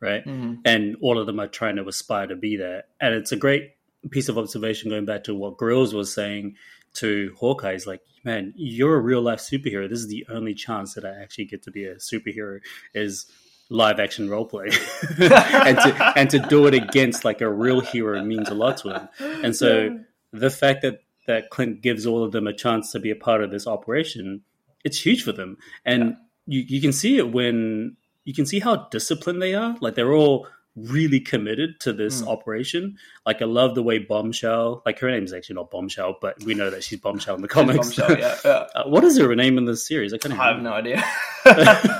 right? 0.00 0.24
Mhm. 0.24 0.60
And 0.64 0.96
all 1.00 1.18
of 1.18 1.26
them 1.26 1.40
are 1.40 1.46
trying 1.46 1.76
to 1.76 1.88
aspire 1.88 2.26
to 2.26 2.36
be 2.36 2.56
that. 2.56 2.88
And 3.00 3.14
it's 3.14 3.32
a 3.32 3.36
great 3.36 3.75
piece 4.10 4.28
of 4.28 4.38
observation 4.38 4.90
going 4.90 5.04
back 5.04 5.24
to 5.24 5.34
what 5.34 5.56
Grills 5.56 5.94
was 5.94 6.12
saying 6.12 6.56
to 6.94 7.34
Hawkeye. 7.38 7.72
Is 7.72 7.86
like, 7.86 8.02
man, 8.24 8.52
you're 8.56 8.96
a 8.96 9.00
real 9.00 9.22
life 9.22 9.40
superhero. 9.40 9.88
This 9.88 10.00
is 10.00 10.08
the 10.08 10.26
only 10.28 10.54
chance 10.54 10.94
that 10.94 11.04
I 11.04 11.20
actually 11.20 11.46
get 11.46 11.62
to 11.64 11.70
be 11.70 11.84
a 11.84 11.96
superhero 11.96 12.60
is 12.94 13.26
live 13.68 13.98
action 13.98 14.30
role 14.30 14.44
play, 14.44 14.66
and 15.18 15.78
to 15.78 16.12
and 16.16 16.30
to 16.30 16.38
do 16.38 16.66
it 16.66 16.74
against 16.74 17.24
like 17.24 17.40
a 17.40 17.50
real 17.50 17.80
hero 17.80 18.22
means 18.22 18.48
a 18.48 18.54
lot 18.54 18.78
to 18.78 18.94
him. 18.94 19.08
And 19.44 19.56
so 19.56 19.98
the 20.32 20.50
fact 20.50 20.82
that 20.82 21.00
that 21.26 21.50
Clint 21.50 21.82
gives 21.82 22.06
all 22.06 22.22
of 22.22 22.32
them 22.32 22.46
a 22.46 22.52
chance 22.52 22.92
to 22.92 23.00
be 23.00 23.10
a 23.10 23.16
part 23.16 23.42
of 23.42 23.50
this 23.50 23.66
operation, 23.66 24.42
it's 24.84 25.04
huge 25.04 25.22
for 25.24 25.32
them. 25.32 25.58
And 25.84 26.16
you, 26.46 26.60
you 26.60 26.80
can 26.80 26.92
see 26.92 27.18
it 27.18 27.32
when 27.32 27.96
you 28.24 28.34
can 28.34 28.46
see 28.46 28.60
how 28.60 28.88
disciplined 28.90 29.42
they 29.42 29.54
are. 29.54 29.76
Like 29.80 29.94
they're 29.94 30.12
all 30.12 30.46
really 30.76 31.20
committed 31.20 31.80
to 31.80 31.92
this 31.92 32.20
Mm. 32.22 32.28
operation. 32.28 32.96
Like 33.24 33.40
I 33.40 33.46
love 33.46 33.74
the 33.74 33.82
way 33.82 33.98
Bombshell, 33.98 34.82
like 34.84 34.98
her 34.98 35.10
name 35.10 35.24
is 35.24 35.32
actually 35.32 35.54
not 35.56 35.70
Bombshell, 35.70 36.18
but 36.20 36.42
we 36.44 36.54
know 36.54 36.68
that 36.70 36.84
she's 36.84 37.00
Bombshell 37.00 37.34
in 37.34 37.42
the 37.42 37.48
comics. 37.48 37.78
Bombshell, 37.96 38.18
yeah, 38.18 38.36
yeah. 38.44 38.50
uh, 38.74 38.84
what 38.88 39.02
is 39.02 39.18
her 39.18 39.34
name 39.34 39.56
in 39.58 39.64
the 39.64 39.76
series? 39.76 40.12
I 40.12 40.18
I 40.30 40.52
have 40.52 40.62
no 40.62 40.72
idea. 40.72 41.02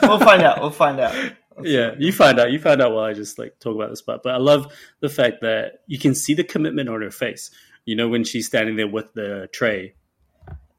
we'll 0.03 0.19
find 0.19 0.43
out. 0.43 0.61
We'll 0.61 0.71
find 0.71 1.01
out. 1.01 1.15
yeah, 1.63 1.95
you 1.99 2.13
find 2.13 2.39
out. 2.39 2.53
You 2.53 2.59
find 2.59 2.83
out 2.83 2.93
while 2.93 3.05
I 3.05 3.15
just 3.15 3.39
like 3.39 3.59
talk 3.61 3.75
about 3.75 3.89
this 3.91 4.03
part. 4.03 4.23
But 4.23 4.35
I 4.35 4.39
love 4.39 4.73
the 5.01 5.09
fact 5.09 5.41
that 5.41 5.81
you 5.87 5.99
can 5.99 6.15
see 6.15 6.35
the 6.35 6.45
commitment 6.45 6.89
on 6.91 7.01
her 7.01 7.11
face. 7.11 7.51
You 7.87 7.97
know, 7.97 8.09
when 8.09 8.25
she's 8.25 8.47
standing 8.47 8.77
there 8.77 8.89
with 8.89 9.15
the 9.15 9.49
tray, 9.53 9.95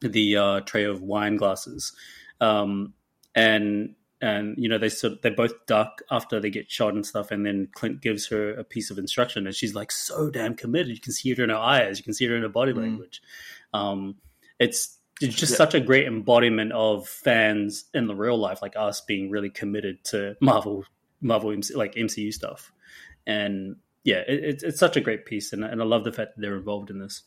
the 0.02 0.38
uh, 0.38 0.60
tray 0.62 0.84
of 0.84 1.02
wine 1.02 1.36
glasses, 1.38 1.94
um, 2.42 2.94
and 3.34 3.96
and 4.22 4.56
you 4.58 4.68
know 4.70 4.78
they 4.78 4.90
sort 4.90 5.14
of, 5.14 5.22
they 5.22 5.30
both 5.30 5.66
duck 5.68 6.02
after 6.10 6.40
they 6.40 6.50
get 6.50 6.72
shot 6.72 6.94
and 6.94 7.06
stuff, 7.06 7.32
and 7.32 7.46
then 7.46 7.68
Clint 7.74 8.02
gives 8.02 8.28
her 8.28 8.52
a 8.52 8.64
piece 8.64 8.90
of 8.92 8.98
instruction, 8.98 9.46
and 9.46 9.56
she's 9.56 9.76
like 9.76 9.92
so 9.92 10.30
damn 10.30 10.56
committed. 10.56 10.90
You 10.90 11.00
can 11.00 11.14
see 11.14 11.32
it 11.32 11.40
in 11.40 11.50
her 11.50 11.56
eyes. 11.56 11.98
You 12.00 12.04
can 12.04 12.14
see 12.14 12.26
it 12.26 12.32
in 12.32 12.42
her 12.42 12.50
body 12.50 12.74
Mm. 12.74 12.78
language. 12.78 13.22
Um, 13.74 14.16
it's 14.60 14.98
it's 15.22 15.36
just 15.36 15.52
Yeah. 15.54 15.58
such 15.58 15.74
a 15.74 15.80
great 15.80 16.06
embodiment 16.08 16.72
of 16.74 17.08
fans 17.08 17.86
in 17.94 18.06
the 18.08 18.16
real 18.16 18.38
life, 18.38 18.62
like 18.62 18.76
us 18.76 19.02
being 19.02 19.30
really 19.32 19.50
committed 19.50 20.04
to 20.06 20.36
Marvel, 20.42 20.86
Marvel, 21.22 21.52
MC, 21.52 21.74
like 21.76 21.96
MCU 21.96 22.32
stuff, 22.32 22.72
and 23.26 23.78
yeah, 24.04 24.24
it, 24.28 24.44
it's 24.44 24.64
it's 24.64 24.80
such 24.80 24.96
a 24.98 25.02
great 25.02 25.26
piece, 25.26 25.54
and, 25.54 25.64
and 25.64 25.82
I 25.82 25.86
love 25.86 26.04
the 26.04 26.12
fact 26.12 26.36
that 26.36 26.42
they're 26.42 26.56
involved 26.58 26.90
in 26.90 27.00
this. 27.00 27.24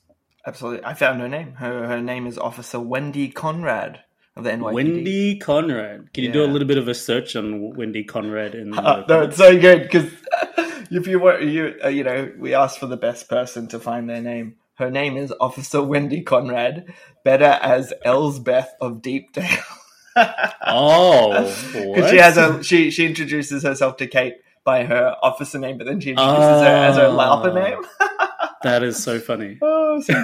Absolutely. 0.47 0.84
I 0.84 0.95
found 0.95 1.20
her 1.20 1.28
name. 1.28 1.53
Her 1.55 1.86
her 1.86 2.01
name 2.01 2.26
is 2.26 2.38
Officer 2.38 2.80
Wendy 2.80 3.28
Conrad. 3.28 4.03
Of 4.41 4.45
the 4.45 4.51
NYPD. 4.53 4.72
Wendy 4.72 5.38
Conrad. 5.38 6.12
Can 6.14 6.24
you 6.24 6.32
do 6.32 6.43
a 6.43 6.47
Yeah. 6.47 6.53
little 6.53 6.66
bit 6.66 6.78
of 6.78 6.88
a 6.88 6.95
search 6.95 7.36
on 7.36 7.74
Wendy 7.76 8.05
Conrad? 8.05 8.55
In 8.55 8.70
the 8.70 8.80
Uh, 8.80 9.05
no, 9.09 9.22
it's 9.22 9.36
so 9.36 9.59
good 9.59 9.82
because 9.82 10.07
if 10.91 11.07
you 11.07 11.18
were 11.18 11.41
you 11.41 11.74
uh, 11.84 11.88
you 11.88 12.05
know 12.05 12.32
we 12.38 12.55
asked 12.55 12.78
for 12.78 12.86
the 12.86 12.97
best 12.97 13.28
person 13.28 13.68
to 13.68 13.78
find 13.78 14.09
their 14.09 14.22
name. 14.22 14.57
Her 14.76 14.91
name 14.91 15.18
is 15.18 15.30
Officer 15.41 15.82
Wendy 15.82 16.22
Conrad, 16.22 16.95
better 17.22 17.59
as 17.61 17.93
Elsbeth 18.03 18.70
of 18.80 19.03
Deepdale. 19.03 19.45
oh, 20.66 21.32
Because 21.72 22.11
she 22.11 22.16
has 22.16 22.36
a 22.38 22.62
she 22.62 22.91
she 22.91 23.05
introduces 23.07 23.62
herself 23.62 23.99
to 23.99 24.07
Kate 24.07 24.36
by 24.64 24.84
her 24.84 25.16
officer 25.22 25.59
name, 25.59 25.76
but 25.78 25.86
then 25.86 26.01
she 26.01 26.11
introduces 26.11 26.62
her 26.62 26.66
as 26.66 26.97
her. 26.97 27.09
LARPer 27.09 27.55
name. 27.55 27.82
that 28.62 28.82
is 28.82 29.03
so 29.03 29.18
funny. 29.20 29.59
oh, 29.61 30.01
so 30.01 30.14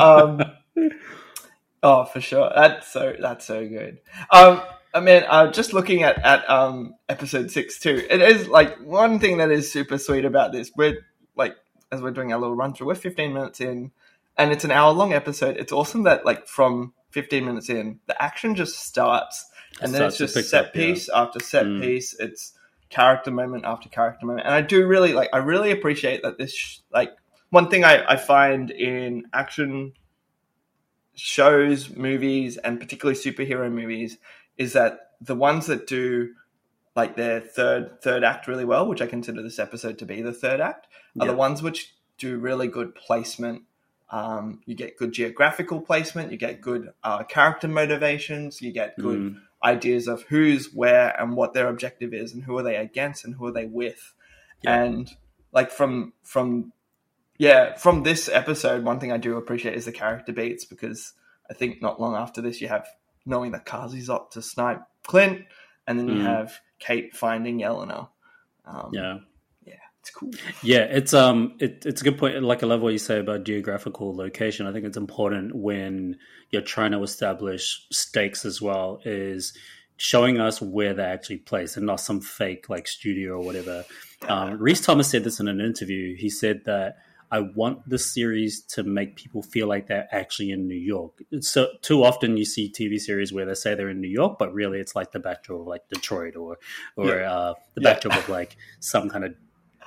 um, 0.00 0.40
oh, 1.82 2.04
for 2.04 2.20
sure. 2.20 2.50
That's 2.54 2.88
so 2.88 3.14
that's 3.18 3.44
so 3.44 3.66
good. 3.66 4.00
Um, 4.30 4.62
I 4.92 5.00
mean, 5.00 5.22
uh, 5.28 5.50
just 5.52 5.72
looking 5.72 6.02
at 6.02 6.18
at 6.24 6.48
um 6.50 6.94
episode 7.08 7.50
six 7.50 7.78
too, 7.78 8.04
it 8.10 8.20
is 8.20 8.48
like 8.48 8.78
one 8.80 9.18
thing 9.18 9.38
that 9.38 9.50
is 9.50 9.70
super 9.72 9.98
sweet 9.98 10.24
about 10.24 10.52
this. 10.52 10.70
We're 10.76 10.98
like 11.36 11.56
as 11.92 12.00
we're 12.02 12.10
doing 12.10 12.32
our 12.32 12.38
little 12.38 12.56
run 12.56 12.72
through, 12.74 12.86
we're 12.88 12.94
15 12.94 13.32
minutes 13.32 13.60
in, 13.60 13.90
and 14.36 14.52
it's 14.52 14.64
an 14.64 14.70
hour 14.70 14.92
long 14.92 15.12
episode. 15.12 15.56
It's 15.56 15.72
awesome 15.72 16.04
that 16.04 16.24
like 16.24 16.46
from 16.46 16.92
15 17.10 17.44
minutes 17.44 17.68
in, 17.68 17.98
the 18.06 18.20
action 18.22 18.54
just 18.54 18.78
starts, 18.78 19.44
and 19.80 19.90
It 19.90 19.98
then 19.98 20.08
it's 20.08 20.18
just 20.18 20.34
set 20.34 20.66
up, 20.66 20.74
yeah. 20.74 20.80
piece 20.82 21.08
after 21.08 21.40
set 21.40 21.66
Mm. 21.66 21.80
piece. 21.82 22.14
It's 22.18 22.52
character 22.90 23.30
moment 23.30 23.64
after 23.64 23.88
character 23.88 24.26
moment, 24.26 24.46
and 24.46 24.54
I 24.54 24.60
do 24.62 24.86
really 24.86 25.12
like. 25.12 25.28
I 25.32 25.38
really 25.38 25.70
appreciate 25.70 26.22
that 26.22 26.38
this 26.38 26.52
sh- 26.54 26.78
like 26.92 27.10
one 27.50 27.68
thing 27.68 27.84
I, 27.84 28.04
I 28.12 28.16
find 28.16 28.70
in 28.70 29.24
action 29.32 29.92
shows, 31.20 31.90
movies, 31.96 32.56
and 32.56 32.80
particularly 32.80 33.18
superhero 33.18 33.70
movies 33.70 34.18
is 34.56 34.72
that 34.72 35.12
the 35.20 35.34
ones 35.34 35.66
that 35.66 35.86
do 35.86 36.34
like 36.96 37.16
their 37.16 37.40
third 37.40 38.00
third 38.02 38.24
act 38.24 38.48
really 38.48 38.64
well, 38.64 38.86
which 38.86 39.00
I 39.02 39.06
consider 39.06 39.42
this 39.42 39.58
episode 39.58 39.98
to 39.98 40.06
be 40.06 40.22
the 40.22 40.32
third 40.32 40.60
act, 40.60 40.86
are 41.18 41.26
Yeah. 41.26 41.32
the 41.32 41.36
ones 41.38 41.62
which 41.62 41.94
do 42.18 42.38
really 42.38 42.68
good 42.68 42.94
placement. 42.94 43.62
Um, 44.10 44.60
you 44.66 44.74
get 44.74 44.96
good 44.96 45.12
geographical 45.12 45.80
placement, 45.80 46.32
you 46.32 46.36
get 46.38 46.60
good 46.60 46.90
uh, 47.04 47.22
character 47.24 47.68
motivations, 47.68 48.60
you 48.60 48.72
get 48.72 48.98
good 48.98 49.20
Mm. 49.20 49.40
ideas 49.64 50.08
of 50.08 50.22
who's 50.22 50.72
where 50.74 51.14
and 51.20 51.36
what 51.36 51.54
their 51.54 51.68
objective 51.68 52.12
is 52.12 52.34
and 52.34 52.42
who 52.44 52.56
are 52.58 52.62
they 52.62 52.76
against 52.76 53.24
and 53.24 53.34
who 53.36 53.46
are 53.46 53.52
they 53.52 53.66
with 53.66 54.14
Yeah. 54.62 54.82
and 54.82 55.10
like 55.52 55.70
from 55.70 56.12
from 56.22 56.72
yeah 57.40 57.74
from 57.76 58.02
this 58.02 58.28
episode 58.28 58.84
one 58.84 59.00
thing 59.00 59.10
i 59.12 59.16
do 59.16 59.36
appreciate 59.36 59.74
is 59.74 59.86
the 59.86 59.92
character 59.92 60.32
beats 60.32 60.64
because 60.66 61.14
i 61.50 61.54
think 61.54 61.80
not 61.82 62.00
long 62.00 62.14
after 62.14 62.40
this 62.42 62.60
you 62.60 62.68
have 62.68 62.86
knowing 63.24 63.52
that 63.52 63.64
kazi's 63.66 64.10
up 64.10 64.30
to 64.30 64.42
snipe 64.42 64.82
clint 65.06 65.42
and 65.86 65.98
then 65.98 66.08
you 66.08 66.14
Mm. 66.22 66.22
have 66.22 66.58
kate 66.78 67.16
finding 67.16 67.58
yelena 67.60 68.08
um, 68.66 68.90
Yeah. 68.92 69.18
it's 70.00 70.10
cool 70.10 70.30
Yeah, 70.62 70.84
it's 70.98 71.12
um, 71.14 71.54
it, 71.58 71.84
it's 71.86 72.00
a 72.00 72.04
good 72.04 72.18
point. 72.18 72.42
Like 72.42 72.62
I 72.62 72.66
love 72.66 72.80
what 72.82 72.92
you 72.92 72.98
say 72.98 73.18
about 73.18 73.44
geographical 73.44 74.14
location. 74.16 74.66
I 74.66 74.72
think 74.72 74.84
it's 74.86 74.96
important 74.96 75.54
when 75.54 76.16
you're 76.50 76.62
trying 76.62 76.92
to 76.92 77.02
establish 77.02 77.86
stakes 77.92 78.44
as 78.46 78.62
well. 78.62 79.00
Is 79.04 79.52
showing 79.96 80.40
us 80.40 80.62
where 80.62 80.94
they're 80.94 81.12
actually 81.12 81.36
placed 81.38 81.76
and 81.76 81.84
not 81.86 82.00
some 82.00 82.20
fake 82.22 82.70
like 82.70 82.86
studio 82.88 83.34
or 83.34 83.44
whatever. 83.44 83.84
Um, 84.28 84.58
Rhys 84.58 84.80
Thomas 84.80 85.08
said 85.08 85.24
this 85.24 85.38
in 85.40 85.48
an 85.48 85.60
interview. 85.60 86.16
He 86.16 86.30
said 86.30 86.62
that 86.64 86.96
I 87.30 87.40
want 87.40 87.88
this 87.88 88.12
series 88.12 88.62
to 88.74 88.82
make 88.82 89.14
people 89.16 89.42
feel 89.42 89.68
like 89.68 89.86
they're 89.86 90.08
actually 90.10 90.50
in 90.50 90.66
New 90.66 90.74
York. 90.74 91.22
So 91.40 91.68
too 91.80 92.02
often 92.02 92.36
you 92.36 92.44
see 92.44 92.68
TV 92.70 92.98
series 92.98 93.32
where 93.32 93.46
they 93.46 93.54
say 93.54 93.74
they're 93.74 93.88
in 93.88 94.00
New 94.00 94.08
York, 94.08 94.38
but 94.38 94.52
really 94.52 94.80
it's 94.80 94.96
like 94.96 95.12
the 95.12 95.20
backdrop 95.20 95.60
of 95.60 95.66
like 95.66 95.88
Detroit 95.88 96.34
or 96.36 96.58
or 96.96 97.06
Yeah. 97.06 97.32
uh, 97.32 97.54
the 97.74 97.82
Yeah. 97.82 97.92
backdrop 97.92 98.16
of 98.16 98.28
like 98.28 98.56
some 98.80 99.08
kind 99.08 99.24
of 99.24 99.34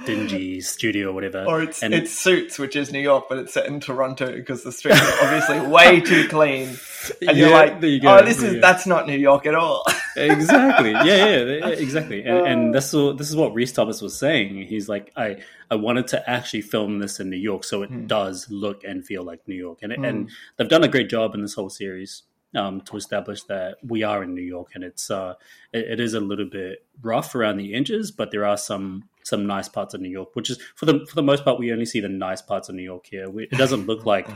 dingy 0.06 0.60
studio 0.62 1.10
or 1.10 1.14
whatever. 1.14 1.44
or 1.46 1.62
it's 1.62 1.84
And- 1.84 1.94
it's 1.94 2.12
suits 2.12 2.58
which 2.58 2.76
is 2.76 2.92
new 2.92 3.00
york 3.00 3.26
but 3.30 3.38
it's 3.38 3.54
set 3.54 3.68
in 3.68 3.80
toronto 3.80 4.32
because 4.36 4.64
the 4.64 4.72
streets 4.72 5.00
are 5.00 5.24
obviously 5.24 5.60
way 5.68 6.02
too 6.02 6.28
clean 6.30 6.76
and 7.28 7.38
you're 7.38 7.52
like 7.52 7.80
there 7.80 7.92
you 7.92 8.00
go, 8.02 8.18
oh 8.18 8.26
this 8.26 8.38
there 8.38 8.56
is 8.56 8.62
that's 8.62 8.88
not 8.88 9.06
new 9.06 9.16
york 9.16 9.46
at 9.46 9.54
all 9.54 9.86
exactly. 10.16 10.92
Yeah, 10.92 11.04
yeah, 11.04 11.68
exactly. 11.68 12.24
And, 12.24 12.48
and 12.48 12.74
this 12.74 12.94
is 12.94 13.18
this 13.18 13.30
is 13.30 13.36
what 13.36 13.54
Rhys 13.54 13.72
Thomas 13.72 14.02
was 14.02 14.18
saying. 14.18 14.68
He's 14.68 14.88
like, 14.90 15.12
I 15.16 15.38
I 15.72 15.76
wanted 15.76 16.08
to 16.08 16.30
actually 16.30 16.62
film 16.62 17.00
this 17.00 17.20
in 17.20 17.30
New 17.30 17.38
York, 17.38 17.64
so 17.64 17.84
it 17.84 17.90
Hmm. 17.90 18.08
does 18.08 18.50
look 18.50 18.84
and 18.84 19.06
feel 19.06 19.24
like 19.24 19.48
New 19.48 19.56
York, 19.56 19.80
and 19.82 19.94
Hmm. 19.94 20.06
and 20.06 20.30
they've 20.58 20.70
done 20.70 20.84
a 20.84 20.88
great 20.88 21.10
job 21.10 21.36
in 21.36 21.42
this 21.42 21.54
whole 21.56 21.70
series. 21.70 22.24
Um, 22.56 22.82
to 22.82 22.98
establish 22.98 23.42
that 23.46 23.78
we 23.84 24.04
are 24.04 24.22
in 24.22 24.36
New 24.36 24.44
York, 24.44 24.74
and 24.76 24.84
it's 24.84 25.10
uh, 25.10 25.34
it, 25.72 25.94
it 25.94 26.00
is 26.00 26.14
a 26.14 26.20
little 26.20 26.46
bit 26.46 26.86
rough 27.02 27.34
around 27.34 27.58
the 27.58 27.74
edges, 27.74 28.12
but 28.12 28.30
there 28.30 28.46
are 28.46 28.58
some 28.58 29.06
some 29.24 29.48
nice 29.48 29.68
parts 29.68 29.96
of 29.96 30.02
New 30.02 30.10
York. 30.10 30.36
Which 30.36 30.52
is 30.52 30.60
for 30.76 30.86
the 30.86 31.04
for 31.10 31.16
the 31.16 31.24
most 31.24 31.44
part, 31.44 31.58
we 31.58 31.72
only 31.74 31.88
see 31.88 32.00
the 32.00 32.10
nice 32.10 32.44
parts 32.44 32.70
of 32.70 32.76
New 32.76 32.84
York 32.84 33.08
here. 33.08 33.28
We, 33.28 33.46
it 33.46 33.58
doesn't 33.58 33.88
look 33.88 34.06
like 34.14 34.28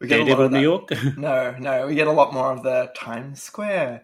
we 0.00 0.08
get 0.08 0.20
a 0.20 0.22
lot 0.22 0.38
Daredevil 0.38 0.44
of 0.46 0.52
New. 0.52 0.60
York. 0.62 0.88
No, 1.18 1.54
no, 1.60 1.86
we 1.86 1.94
get 1.94 2.06
a 2.06 2.12
lot 2.12 2.32
more 2.32 2.50
of 2.50 2.62
the 2.62 2.90
Times 2.96 3.42
Square, 3.42 4.00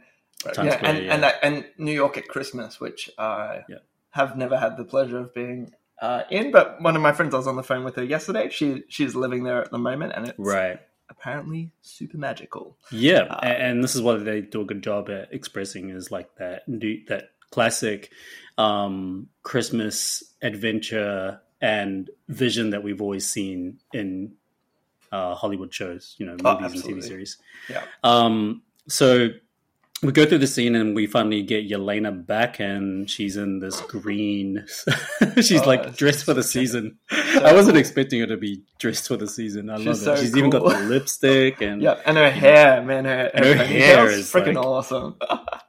Times 0.51 0.67
yeah, 0.67 0.77
Square, 0.77 0.95
and 0.95 1.05
yeah. 1.05 1.15
and 1.15 1.23
that 1.23 1.35
and 1.43 1.65
New 1.79 1.93
York 1.93 2.17
at 2.17 2.29
Christmas, 2.29 2.81
which 2.81 3.11
I 3.19 3.65
Yeah. 3.69 3.77
have 4.11 4.37
never 4.37 4.59
had 4.59 4.77
the 4.77 4.85
pleasure 4.85 5.19
of 5.19 5.33
being 5.35 5.73
uh, 6.01 6.23
in. 6.31 6.51
But 6.51 6.81
one 6.83 6.97
of 6.97 7.03
my 7.03 7.13
friends, 7.13 7.33
I 7.35 7.39
was 7.39 7.47
on 7.47 7.57
the 7.57 7.63
phone 7.63 7.85
with 7.85 7.97
her 7.97 8.05
yesterday. 8.05 8.49
She 8.51 8.83
she's 8.89 9.15
living 9.15 9.45
there 9.45 9.63
at 9.63 9.71
the 9.71 9.79
moment, 9.79 10.13
and 10.17 10.27
it's 10.29 10.39
right. 10.39 10.81
apparently 11.09 11.71
super 11.83 12.17
magical. 12.19 12.77
Yeah, 12.91 13.23
Uh, 13.31 13.45
and 13.45 13.85
this 13.85 13.95
is 13.95 14.03
what 14.03 14.25
they 14.25 14.41
do 14.41 14.63
a 14.63 14.65
good 14.65 14.83
job 14.83 15.09
at 15.11 15.33
expressing 15.33 15.91
is 15.91 16.11
like 16.11 16.35
that 16.37 16.63
that 16.67 17.31
classic 17.51 18.11
um, 18.59 19.29
Christmas 19.43 20.25
adventure 20.41 21.41
and 21.61 22.11
vision 22.29 22.71
that 22.71 22.83
we've 22.83 23.01
always 23.03 23.29
seen 23.29 23.79
in 23.93 24.33
uh, 25.13 25.35
Hollywood 25.35 25.73
shows, 25.73 26.15
you 26.19 26.27
know, 26.27 26.37
Oh, 26.45 26.59
movies 26.59 26.85
and. 26.85 26.97
TV 26.97 27.03
series. 27.03 27.39
Yeah. 27.69 27.85
Um, 28.03 28.63
so 28.89 29.29
we 30.03 30.11
go 30.13 30.27
through 30.27 30.39
the 30.39 30.47
scene 30.47 30.75
and 30.75 30.95
we 30.97 31.07
finally 31.07 31.43
get 31.43 31.69
Yelena 31.69 32.27
back, 32.27 32.59
and 32.61 33.09
she's 33.09 33.37
in 33.37 33.61
this 33.61 33.81
green. 33.83 34.65
she's 35.37 35.63
Oh, 35.63 35.67
like 35.67 35.97
dressed 35.97 36.25
for 36.25 36.35
the 36.35 36.43
season. 36.43 36.99
so 37.11 37.17
I 37.45 37.53
wasn't 37.53 37.75
cool. 37.75 37.81
expecting 37.81 38.21
her 38.21 38.27
to 38.27 38.37
be 38.37 38.63
dressed 38.79 39.07
for 39.09 39.17
the 39.17 39.29
season. 39.29 39.71
I 39.71 39.77
She's 39.79 39.87
love 39.87 39.97
it. 39.97 40.01
so 40.01 40.17
she's 40.17 40.37
even 40.37 40.51
got 40.51 40.65
the 40.65 40.79
lipstick, 40.81 41.61
and 41.63 41.81
Yeah, 41.87 42.01
and 42.05 42.17
her 42.17 42.31
hair, 42.31 42.83
man, 42.83 43.05
her, 43.05 43.31
And 43.33 43.45
her 43.45 43.65
hair 43.65 44.09
is 44.11 44.31
freaking 44.31 44.57
like- 44.57 44.65
awesome. 44.67 45.17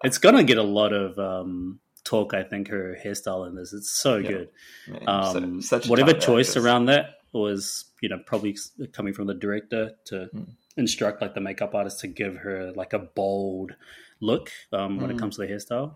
it's 0.04 0.18
gonna 0.18 0.44
get 0.44 0.58
a 0.58 0.64
lot 0.64 0.94
of 0.94 1.18
um, 1.20 1.80
talk. 2.04 2.34
I 2.34 2.44
think 2.44 2.70
her 2.70 2.98
hairstyle 3.04 3.48
in 3.48 3.56
this 3.56 3.72
it's 3.74 3.92
so 3.92 4.18
Yeah. 4.18 4.30
good. 4.30 4.50
Man, 4.88 5.04
Um, 5.08 5.62
so- 5.62 5.78
such 5.80 5.88
whatever 5.90 6.14
choice 6.14 6.50
actress. 6.50 6.66
around 6.66 6.86
that 6.88 7.06
was, 7.34 7.86
you 8.02 8.10
know, 8.10 8.20
probably 8.26 8.56
coming 8.94 9.14
from 9.14 9.28
the 9.28 9.34
director 9.34 9.92
to 10.06 10.30
Mm. 10.36 10.50
Instruct 10.78 11.22
like 11.22 11.34
the 11.36 11.42
makeup 11.42 11.76
artist 11.76 12.00
to 12.02 12.08
give 12.08 12.38
her 12.38 12.72
like 12.76 12.94
a 12.94 13.00
bold 13.00 13.76
look 14.20 14.50
um, 14.72 14.98
when 15.00 15.10
it 15.12 15.16
Mm. 15.18 15.20
comes 15.20 15.36
to 15.38 15.42
the 15.46 15.48
hairstyle. 15.48 15.96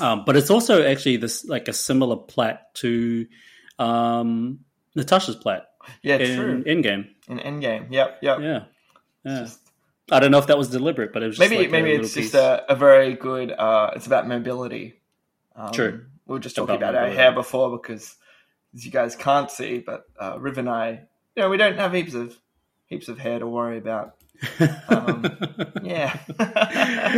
Um, 0.00 0.24
but 0.26 0.36
it's 0.36 0.50
also 0.50 0.84
actually 0.86 1.16
this 1.18 1.44
like 1.44 1.68
a 1.68 1.72
similar 1.72 2.16
plait 2.16 2.56
to 2.74 3.26
um, 3.78 4.60
Natasha's 4.94 5.36
plait 5.36 5.62
Yeah, 6.02 6.18
true. 6.18 6.26
in 6.26 6.36
true. 6.36 6.64
Endgame. 6.64 7.08
In 7.28 7.38
Endgame, 7.38 7.90
yep, 7.90 8.18
yep. 8.22 8.40
Yeah, 8.40 8.64
yeah. 9.24 9.40
Just- 9.40 9.60
I 10.10 10.20
don't 10.20 10.30
know 10.30 10.38
if 10.38 10.46
that 10.46 10.56
was 10.56 10.68
deliberate, 10.70 11.12
but 11.12 11.24
it 11.24 11.26
was 11.26 11.36
just 11.36 11.50
maybe 11.50 11.62
like 11.62 11.72
maybe 11.72 11.90
it's 11.92 12.14
piece. 12.14 12.30
just 12.30 12.34
a, 12.36 12.64
a 12.72 12.76
very 12.76 13.14
good. 13.14 13.50
Uh, 13.50 13.90
it's 13.96 14.06
about 14.06 14.28
mobility. 14.28 15.00
Um, 15.56 15.72
True. 15.72 16.04
We 16.26 16.32
were 16.34 16.38
just 16.38 16.54
talking 16.54 16.76
About 16.76 16.94
about, 16.94 17.08
our 17.08 17.14
hair 17.14 17.32
before 17.32 17.76
because, 17.76 18.14
as 18.72 18.84
you 18.86 18.92
guys 18.92 19.16
can't 19.16 19.50
see, 19.50 19.78
but 19.78 20.04
uh, 20.20 20.36
Riv 20.38 20.58
and 20.58 20.68
I, 20.68 20.90
you 21.34 21.42
know, 21.42 21.48
we 21.50 21.56
don't 21.56 21.76
have 21.76 21.92
heaps 21.92 22.14
of 22.14 22.38
heaps 22.86 23.08
of 23.08 23.18
hair 23.18 23.38
to 23.38 23.46
worry 23.46 23.78
about. 23.78 24.16
Um, 24.88 25.24
Yeah. 25.82 26.18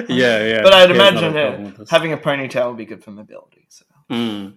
yeah, 0.09 0.45
yeah. 0.45 0.63
But 0.63 0.73
I'd 0.73 0.91
Hair's 0.91 1.21
a 1.21 1.29
imagine 1.29 1.81
us. 1.81 1.91
having 1.91 2.13
a 2.13 2.17
ponytail 2.17 2.69
would 2.69 2.77
be 2.77 2.85
good 2.85 3.03
for 3.03 3.11
mobility. 3.11 3.67
So. 3.69 3.85
Mm. 4.11 4.55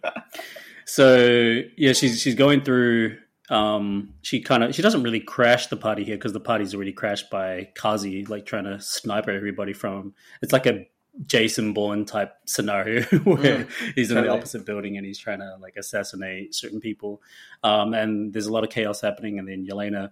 So 0.86 1.62
yeah, 1.78 1.93
she's 1.93 2.22
she's 2.22 2.36
going 2.36 2.62
through. 2.62 3.18
Um, 3.49 4.14
she 4.22 4.41
kind 4.41 4.64
of 4.64 4.76
she 4.76 4.82
doesn't 4.82 5.03
really 5.03 5.20
crash 5.20 5.68
the 5.68 5.78
party 5.78 6.03
here 6.03 6.16
because 6.16 6.34
the 6.34 6.39
party's 6.39 6.74
already 6.74 6.93
crashed 6.93 7.30
by 7.30 7.70
Kazi, 7.76 8.26
like 8.26 8.45
trying 8.45 8.66
to 8.66 8.80
sniper 8.80 9.32
everybody 9.32 9.74
from. 9.74 10.14
It's 10.41 10.53
like 10.53 10.66
a 10.66 10.88
Jason 11.26 11.74
Bourne 11.74 12.05
type 12.05 12.34
scenario 12.45 13.03
where 13.24 13.68
he's 13.95 14.12
in 14.12 14.22
the 14.22 14.30
opposite 14.30 14.66
building 14.66 14.97
and 14.97 15.05
he's 15.05 15.20
trying 15.20 15.39
to 15.39 15.57
like 15.59 15.76
assassinate 15.76 16.55
certain 16.55 16.80
people. 16.80 17.22
Um, 17.64 17.93
and 17.93 18.32
there's 18.34 18.47
a 18.47 18.53
lot 18.53 18.64
of 18.64 18.70
chaos 18.70 19.01
happening, 19.01 19.39
and 19.39 19.47
then 19.47 19.68
Yelena 19.68 20.12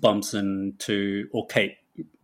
bumps 0.00 0.34
into 0.34 1.28
or 1.32 1.46
Kate 1.46 1.76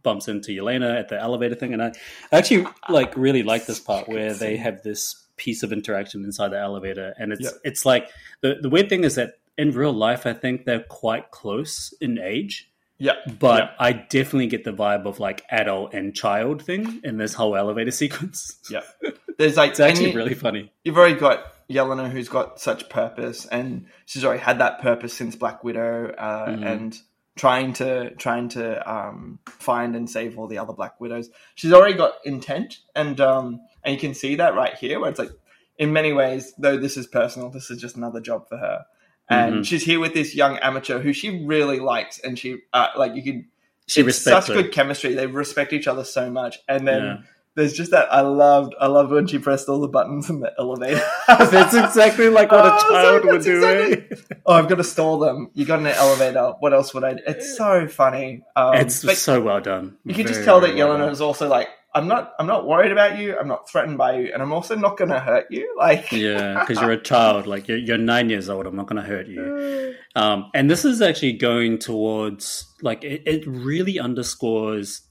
bumps 0.03 0.29
into 0.29 0.51
Yelena 0.53 0.99
at 0.99 1.09
the 1.09 1.21
elevator 1.21 1.55
thing, 1.55 1.73
and 1.75 1.83
I 1.83 1.93
actually 2.33 2.67
like 2.89 3.17
really 3.17 3.43
like 3.43 3.67
this 3.67 3.81
part 3.81 4.09
where 4.09 4.33
they 4.35 4.57
have 4.57 4.83
this 4.83 5.27
piece 5.37 5.63
of 5.63 5.73
interaction 5.73 6.25
inside 6.25 6.49
the 6.49 6.59
elevator, 6.59 7.15
and 7.19 7.33
it's 7.33 7.43
Yeah. 7.43 7.51
it's 7.65 7.85
like 7.87 8.09
the 8.41 8.57
the 8.61 8.69
weird 8.71 8.89
thing 8.89 9.05
is 9.05 9.15
that 9.17 9.35
in 9.59 9.73
real 9.73 9.93
life, 9.93 10.27
I 10.27 10.33
think 10.33 10.65
they're 10.65 10.85
quite 10.89 11.31
close 11.31 11.93
in 12.01 12.19
age. 12.19 12.67
Yeah, 13.03 13.15
but 13.39 13.63
yeah. 13.65 13.71
I 13.79 13.93
definitely 13.93 14.47
get 14.49 14.65
the 14.65 14.73
vibe 14.73 15.07
of 15.07 15.21
like 15.21 15.43
adult 15.51 15.95
and 15.95 16.15
child 16.15 16.63
thing 16.63 17.01
in 17.03 17.17
this 17.17 17.33
whole 17.33 17.57
elevator 17.57 17.91
sequence. 18.03 18.59
yeah. 18.71 18.83
There's 19.39 19.57
like 19.57 19.71
It's 19.71 19.81
actually 19.81 20.11
you, 20.13 20.17
really 20.19 20.35
funny. 20.35 20.71
You've 20.85 20.99
already 20.99 21.19
got 21.19 21.45
Yelena, 21.71 22.11
who's 22.11 22.29
got 22.29 22.61
such 22.61 22.91
purpose, 22.91 23.47
and 23.47 23.87
she's 24.05 24.23
already 24.23 24.43
had 24.43 24.59
that 24.59 24.83
purpose 24.83 25.15
since 25.15 25.35
Black 25.35 25.65
Widow, 25.65 26.13
uh, 26.19 26.49
Mhm. 26.49 26.67
and 26.67 26.99
trying 27.41 27.73
to 27.73 28.11
trying 28.17 28.51
to 28.51 28.93
um, 28.95 29.39
find 29.47 29.97
and 29.97 30.11
save 30.11 30.39
all 30.39 30.47
the 30.47 30.59
other 30.59 30.75
Black 30.75 31.01
Widows. 31.01 31.31
She's 31.55 31.73
already 31.73 31.95
got 31.95 32.13
intent, 32.27 32.81
and 32.95 33.19
um, 33.19 33.61
and 33.83 33.95
you 33.95 33.99
can 33.99 34.13
see 34.13 34.35
that 34.35 34.55
right 34.55 34.75
here, 34.75 35.01
where 35.01 35.09
it's 35.09 35.19
like, 35.19 35.31
in 35.79 35.91
many 35.91 36.13
ways, 36.13 36.53
though 36.59 36.77
this 36.77 36.99
is 36.99 37.07
personal, 37.07 37.49
this 37.49 37.71
is 37.71 37.81
just 37.81 37.97
another 37.97 38.21
job 38.21 38.47
for 38.47 38.59
her, 38.59 38.85
and 39.31 39.55
Mhm. 39.55 39.65
she's 39.67 39.83
here 39.83 39.99
with 39.99 40.13
this 40.13 40.35
young 40.35 40.59
amateur 40.59 40.99
who 40.99 41.15
she 41.15 41.43
really 41.47 41.81
likes, 41.81 42.19
and 42.19 42.39
she 42.39 42.59
uh, 42.75 42.89
like 42.95 43.15
you 43.15 43.23
could. 43.23 43.45
She 43.87 44.03
respects 44.03 44.47
such 44.47 44.55
her. 44.55 44.63
good 44.63 44.71
chemistry. 44.73 45.15
They 45.15 45.27
respect 45.27 45.73
each 45.73 45.89
other 45.89 46.05
so 46.05 46.31
much, 46.31 46.59
and 46.69 46.87
then. 46.87 47.03
Yeah. 47.03 47.17
There's 47.61 47.75
just 47.75 47.91
that 47.91 48.13
I 48.13 48.23
loved. 48.23 48.75
I 48.81 48.87
loved 48.87 49.13
when 49.13 49.27
she 49.27 49.39
pressed 49.39 49.69
all 49.69 49.81
the 49.81 49.89
buttons 49.89 50.31
in 50.31 50.41
the 50.41 50.51
elevator. 50.59 51.03
That's 51.29 51.75
exactly 51.75 52.29
like 52.31 52.51
what 52.51 52.65
a 52.65 52.71
Oh, 52.75 52.79
so 52.79 52.91
child 53.21 53.25
would 53.27 53.43
do. 53.43 53.57
exactly- 53.57 54.17
eh? 54.19 54.37
oh, 54.47 54.55
I've 54.55 54.69
got 54.69 54.77
to 54.77 54.85
stall 54.85 55.19
them. 55.19 55.51
You 55.55 55.67
got 55.67 55.81
in 55.81 55.87
an 55.87 55.93
elevator. 55.95 56.55
What 56.61 56.73
else 56.73 56.95
would 56.95 57.05
I? 57.05 57.13
do? 57.15 57.21
It's 57.27 57.57
so 57.57 57.87
funny. 57.87 58.43
Um, 58.57 58.75
It's 58.75 59.19
so 59.19 59.41
well 59.43 59.61
done. 59.61 59.97
you 60.05 60.15
can 60.15 60.27
just 60.27 60.45
tell 60.45 60.61
that 60.63 60.75
well 60.75 60.89
Yelena 60.97 61.11
is 61.11 61.21
also 61.21 61.49
like, 61.49 61.69
I'm 61.95 62.07
not. 62.07 62.33
I'm 62.39 62.47
not 62.47 62.67
worried 62.69 62.93
about 62.93 63.19
you. 63.19 63.37
I'm 63.37 63.49
not 63.49 63.69
threatened 63.69 63.99
by 63.99 64.17
you, 64.21 64.31
and 64.33 64.41
I'm 64.41 64.53
also 64.53 64.77
not 64.77 64.97
going 64.97 65.11
to 65.11 65.19
hurt 65.19 65.47
you. 65.51 65.75
Like, 65.77 66.13
Yeah, 66.13 66.61
because 66.61 66.81
you're 66.81 66.93
a 66.93 67.03
child. 67.03 67.49
Like 67.49 67.67
you're, 67.67 67.79
you're 67.79 67.99
nine 67.99 68.31
years 68.31 68.49
old. 68.49 68.67
I'm 68.67 68.77
not 68.77 68.87
going 68.87 69.03
to 69.03 69.09
hurt 69.09 69.27
you. 69.27 69.95
Um, 70.17 70.51
and 70.55 70.69
this 70.69 70.85
is 70.85 71.01
actually 71.01 71.35
going 71.35 71.79
towards 71.79 72.67
like 72.83 73.05
it, 73.05 73.23
it 73.27 73.47
really 73.47 74.01
underscores 74.01 75.03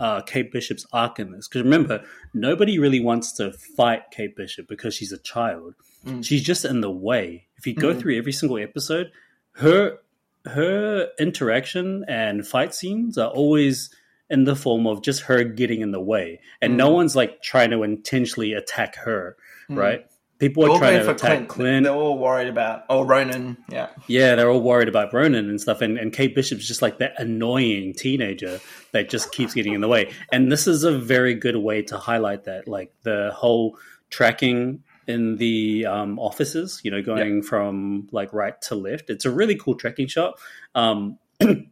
uh, 0.00 0.20
Kate 0.22 0.50
Bishop's 0.52 0.86
arc 0.92 1.18
in 1.20 1.32
this. 1.32 1.46
Because 1.48 1.62
remember, 1.62 2.04
nobody 2.32 2.78
really 2.78 3.00
wants 3.00 3.32
to 3.32 3.52
fight 3.52 4.10
Kate 4.10 4.34
Bishop 4.36 4.66
because 4.68 4.94
she's 4.94 5.12
a 5.12 5.18
child. 5.18 5.74
Mm. 6.04 6.24
She's 6.24 6.42
just 6.42 6.64
in 6.64 6.80
the 6.80 6.90
way. 6.90 7.46
If 7.56 7.66
you 7.66 7.74
go 7.74 7.94
Mhm. 7.94 8.00
through 8.00 8.16
every 8.18 8.32
single 8.32 8.58
episode, 8.58 9.10
her 9.52 9.98
her 10.46 11.08
interaction 11.18 12.04
and 12.06 12.46
fight 12.46 12.74
scenes 12.74 13.16
are 13.16 13.30
always 13.30 13.88
in 14.28 14.44
the 14.44 14.54
form 14.54 14.86
of 14.86 15.02
just 15.02 15.22
her 15.22 15.42
getting 15.42 15.80
in 15.80 15.90
the 15.90 16.00
way, 16.00 16.38
and 16.60 16.76
no 16.76 16.90
Mm. 16.90 16.94
one's 16.94 17.16
like 17.16 17.42
trying 17.42 17.70
to 17.70 17.82
intentionally 17.82 18.52
attack 18.52 18.96
her. 18.96 19.36
Mm. 19.70 19.76
Right? 19.78 20.06
People 20.38 20.70
are 20.70 20.78
trying 20.78 21.00
to 21.00 21.10
attack 21.10 21.30
Clint. 21.30 21.48
Clint. 21.48 21.84
They're 21.84 21.94
all 21.94 22.18
worried 22.18 22.48
about. 22.48 22.84
Oh, 22.90 23.02
Ronin. 23.02 23.56
Yeah. 23.68 23.88
Yeah, 24.08 24.34
they're 24.34 24.50
all 24.50 24.60
worried 24.60 24.88
about 24.88 25.12
Ronin 25.12 25.48
and 25.48 25.60
stuff, 25.60 25.80
and, 25.80 25.96
and 25.96 26.12
Kate 26.12 26.34
Bishop's 26.34 26.66
just 26.66 26.82
like 26.82 26.98
that 26.98 27.14
annoying 27.18 27.94
teenager 27.94 28.60
that 28.92 29.08
just 29.08 29.32
keeps 29.32 29.54
getting 29.54 29.74
in 29.74 29.80
the 29.80 29.88
way. 29.88 30.12
And 30.32 30.50
this 30.50 30.66
is 30.66 30.82
a 30.82 30.98
very 30.98 31.34
good 31.34 31.56
way 31.56 31.82
to 31.82 31.96
highlight 31.96 32.44
that, 32.44 32.66
like 32.66 32.92
the 33.02 33.30
whole 33.34 33.78
tracking 34.10 34.82
in 35.06 35.36
the 35.36 35.86
um, 35.86 36.18
offices, 36.18 36.80
you 36.84 36.90
know, 36.90 37.02
going 37.02 37.42
from 37.42 38.08
like 38.10 38.32
right 38.32 38.60
to 38.62 38.74
left. 38.74 39.10
It's 39.10 39.24
a 39.24 39.30
really 39.30 39.56
cool 39.56 39.74
tracking 39.74 40.06
shot. 40.06 40.38
Um, 40.74 41.18
and 41.40 41.68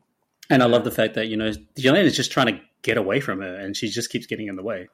I 0.50 0.66
love 0.66 0.84
the 0.84 0.90
fact 0.90 1.14
that, 1.14 1.28
you 1.28 1.36
know, 1.36 1.50
Yelena 1.76 2.04
is 2.04 2.16
just 2.16 2.32
trying 2.32 2.54
to 2.54 2.60
get 2.82 2.96
away 2.96 3.20
from 3.20 3.40
her 3.40 3.54
and 3.54 3.76
she 3.76 3.88
just 3.88 4.10
keeps 4.10 4.26
getting 4.26 4.48
in 4.48 4.56
the 4.56 4.62
way. 4.62 4.88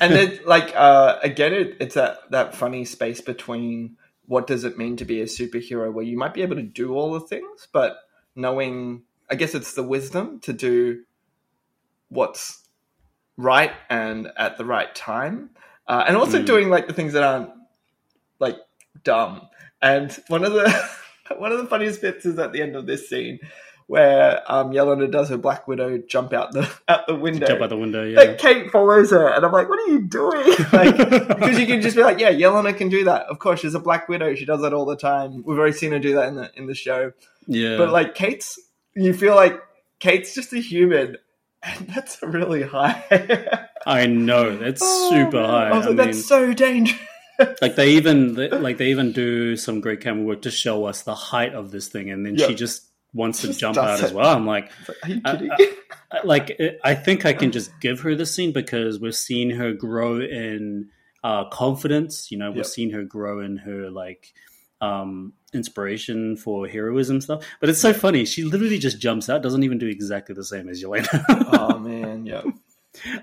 And 0.00 0.12
then 0.14 0.38
like 0.46 0.72
uh 0.74 1.18
again 1.22 1.52
it, 1.52 1.76
it's 1.80 1.94
that 1.94 2.18
that 2.30 2.54
funny 2.54 2.84
space 2.84 3.20
between 3.20 3.96
what 4.26 4.46
does 4.46 4.64
it 4.64 4.78
mean 4.78 4.96
to 4.96 5.04
be 5.04 5.20
a 5.20 5.26
superhero 5.26 5.92
where 5.92 6.04
you 6.04 6.16
might 6.16 6.34
be 6.34 6.42
able 6.42 6.56
to 6.56 6.62
do 6.62 6.94
all 6.94 7.12
the 7.12 7.20
things 7.20 7.68
but 7.72 7.96
knowing 8.34 9.02
i 9.30 9.34
guess 9.34 9.54
it's 9.54 9.74
the 9.74 9.82
wisdom 9.82 10.40
to 10.40 10.52
do 10.52 11.02
what's 12.08 12.66
right 13.36 13.72
and 13.90 14.30
at 14.36 14.58
the 14.58 14.64
right 14.64 14.94
time 14.94 15.50
uh, 15.86 16.04
and 16.06 16.16
also 16.16 16.40
Mm. 16.40 16.46
doing 16.46 16.70
like 16.70 16.86
the 16.86 16.92
things 16.92 17.12
that 17.14 17.22
aren't 17.22 17.50
like 18.38 18.56
dumb 19.04 19.48
and 19.80 20.12
one 20.28 20.44
of 20.44 20.52
the 20.52 20.70
one 21.38 21.52
of 21.52 21.58
the 21.58 21.66
funniest 21.66 22.00
bits 22.00 22.24
is 22.26 22.38
at 22.38 22.52
the 22.52 22.62
end 22.62 22.76
of 22.76 22.86
this 22.86 23.08
scene 23.08 23.38
where 23.92 24.40
um 24.50 24.70
Yelena 24.72 25.10
does 25.10 25.28
her 25.28 25.36
Black 25.36 25.68
Widow 25.68 25.98
jump 26.08 26.32
out 26.32 26.52
the 26.52 26.66
out 26.88 27.06
the 27.06 27.14
window 27.14 27.46
Jump 27.46 27.60
out 27.60 27.68
the 27.68 27.76
window, 27.76 28.02
yeah. 28.04 28.16
like 28.20 28.38
Kate 28.38 28.70
follows 28.70 29.10
her, 29.10 29.28
and 29.28 29.44
I'm 29.44 29.52
like, 29.52 29.68
"What 29.68 29.78
are 29.80 29.92
you 29.92 30.00
doing?" 30.00 30.46
Like, 30.72 30.96
because 30.96 31.58
you 31.58 31.66
can 31.66 31.82
just 31.82 31.94
be 31.94 32.02
like, 32.02 32.18
"Yeah, 32.18 32.32
Yelena 32.32 32.74
can 32.74 32.88
do 32.88 33.04
that. 33.04 33.26
Of 33.26 33.38
course, 33.38 33.60
she's 33.60 33.74
a 33.74 33.80
Black 33.80 34.08
Widow. 34.08 34.34
She 34.34 34.46
does 34.46 34.62
that 34.62 34.72
all 34.72 34.86
the 34.86 34.96
time. 34.96 35.42
We've 35.44 35.58
already 35.58 35.74
seen 35.76 35.92
her 35.92 35.98
do 35.98 36.14
that 36.14 36.28
in 36.28 36.36
the 36.36 36.50
in 36.56 36.66
the 36.66 36.74
show." 36.74 37.12
yeah. 37.46 37.76
But 37.76 37.90
like 37.90 38.14
Kate's, 38.14 38.58
you 38.94 39.12
feel 39.12 39.34
like 39.34 39.60
Kate's 40.00 40.34
just 40.34 40.54
a 40.54 40.58
human, 40.58 41.18
and 41.62 41.86
that's 41.94 42.22
really 42.22 42.62
high. 42.62 43.04
I 43.86 44.06
know, 44.06 44.56
that's 44.56 44.80
Oh, 44.82 45.10
super 45.10 45.42
man. 45.42 45.50
high. 45.50 45.68
I 45.68 45.76
was 45.76 45.84
I 45.86 45.88
like, 45.90 45.98
mean, 45.98 46.06
"That's 46.06 46.24
so 46.24 46.54
dangerous." 46.54 46.98
like 47.60 47.76
they 47.76 47.90
even 47.90 48.36
like 48.62 48.78
they 48.78 48.88
even 48.88 49.12
do 49.12 49.54
some 49.56 49.80
great 49.80 50.00
camera 50.00 50.24
work 50.24 50.42
to 50.42 50.50
show 50.50 50.86
us 50.86 51.02
the 51.02 51.14
height 51.14 51.52
of 51.54 51.70
this 51.72 51.88
thing 51.88 52.10
and 52.10 52.24
then 52.24 52.36
Yeah. 52.36 52.46
she 52.46 52.54
just 52.54 52.84
wants 53.14 53.42
to 53.42 53.52
jump 53.52 53.76
out 53.76 54.00
as 54.02 54.12
well 54.12 54.28
i'm 54.34 54.46
like 54.46 54.70
like, 54.88 54.98
Are 55.04 55.08
you 55.10 55.20
kidding? 55.22 55.50
uh, 56.10 56.18
like 56.24 56.58
i 56.82 56.94
think 56.94 57.26
i 57.26 57.32
can 57.32 57.52
just 57.52 57.70
give 57.80 58.00
her 58.00 58.14
the 58.14 58.24
scene 58.26 58.52
because 58.52 58.98
we've 59.00 59.14
seen 59.14 59.50
her 59.50 59.72
grow 59.72 60.20
in 60.20 60.88
uh 61.22 61.44
confidence 61.50 62.30
you 62.30 62.38
know 62.38 62.48
we've 62.50 62.58
Yep. 62.58 62.66
seen 62.66 62.90
her 62.90 63.02
grow 63.04 63.40
in 63.40 63.58
her 63.58 63.90
like 63.90 64.32
um 64.80 65.34
inspiration 65.52 66.36
for 66.36 66.66
heroism 66.66 67.20
stuff 67.20 67.44
but 67.60 67.68
it's 67.68 67.80
so 67.80 67.92
funny 67.92 68.24
she 68.24 68.42
literally 68.44 68.78
just 68.78 68.98
jumps 68.98 69.28
out 69.28 69.42
doesn't 69.42 69.62
even 69.62 69.78
do 69.78 69.86
exactly 69.86 70.34
the 70.34 70.44
same 70.44 70.68
as 70.68 70.82
Yelena. 70.82 71.24
oh 71.52 71.78
man, 71.78 72.24
yeah, 72.26 72.42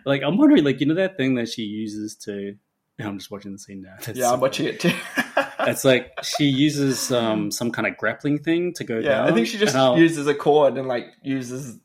like 0.06 0.22
i'm 0.24 0.38
wondering 0.38 0.64
like 0.64 0.80
you 0.80 0.86
know 0.86 0.94
that 0.96 1.18
thing 1.18 1.36
that 1.36 1.50
she 1.50 1.64
uses 1.64 2.16
to 2.16 2.56
i'm 3.00 3.18
just 3.18 3.32
watching 3.32 3.52
the 3.52 3.58
scene 3.60 3.82
now 3.82 3.96
That's 4.06 4.18
yeah. 4.20 4.28
so 4.28 4.34
I'm 4.36 4.40
watching 4.40 4.68
it 4.68 4.80
too. 4.80 4.92
It's 5.62 5.84
like 5.86 6.12
she 6.24 6.46
uses 6.46 7.12
um, 7.12 7.52
some 7.52 7.72
kind 7.72 7.88
of 7.88 7.98
grappling 7.98 8.40
thing 8.40 8.74
to 8.74 8.84
go 8.84 8.96
yeah, 9.00 9.10
down. 9.10 9.30
I 9.30 9.34
think 9.34 9.48
she 9.48 9.58
just 9.58 9.76
uses 9.98 10.28
a 10.28 10.34
cord 10.34 10.78
and 10.78 10.88
like 10.88 11.08
uses 11.24 11.78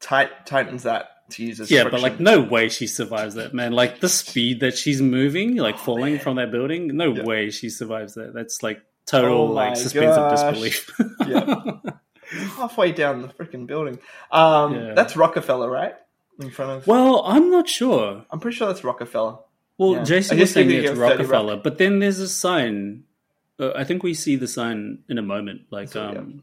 tight 0.00 0.46
tightens 0.46 0.82
that 0.84 1.08
to 1.30 1.44
use 1.44 1.60
as 1.60 1.70
yeah, 1.70 1.82
friction. 1.82 2.00
but 2.00 2.02
like 2.02 2.20
no 2.20 2.40
way 2.40 2.68
she 2.68 2.86
survives 2.86 3.34
that, 3.36 3.54
man. 3.54 3.72
Like 3.72 4.00
the 4.00 4.08
speed 4.08 4.60
that 4.60 4.76
she's 4.76 5.00
moving, 5.00 5.56
like 5.56 5.76
Oh, 5.76 5.78
falling 5.78 6.14
man. 6.14 6.22
from 6.22 6.36
that 6.36 6.50
building, 6.50 6.96
no 6.96 7.14
Yeah. 7.14 7.24
way 7.24 7.50
she 7.50 7.70
survives 7.70 8.14
that. 8.14 8.34
That's 8.34 8.62
like 8.62 8.82
total 9.06 9.38
Oh 9.38 9.44
like 9.46 9.76
suspense 9.76 10.16
of 10.16 10.30
disbelief. 10.30 10.90
Yeah. 11.26 11.54
halfway 12.56 12.92
down 12.92 13.22
the 13.22 13.28
freaking 13.28 13.66
building. 13.66 13.98
Um, 14.30 14.74
Yeah. 14.74 14.94
That's 14.94 15.16
Rockefeller, 15.16 15.70
right? 15.70 15.94
In 16.40 16.50
front 16.50 16.70
of. 16.72 16.86
well, 16.86 17.22
I'm 17.24 17.50
not 17.50 17.68
sure. 17.68 18.24
I'm 18.30 18.40
pretty 18.40 18.56
sure 18.56 18.66
that's 18.68 18.84
Rockefeller. 18.84 19.38
Well, 19.78 19.94
Yeah. 19.96 20.04
Jason 20.04 20.38
was 20.38 20.50
saying 20.52 20.70
it's 20.70 20.90
of 20.90 20.96
30 20.98 21.00
Rockefeller, 21.16 21.56
but 21.56 21.78
then 21.78 21.98
there's 21.98 22.18
a 22.18 22.28
sign. 22.28 23.04
Uh, 23.60 23.72
I 23.76 23.84
think 23.84 24.02
we 24.02 24.14
see 24.14 24.36
the 24.36 24.48
sign 24.48 25.00
in 25.08 25.18
a 25.18 25.22
moment, 25.22 25.62
like 25.70 25.88
So, 25.88 26.02
yeah. 26.12 26.18
um, 26.18 26.42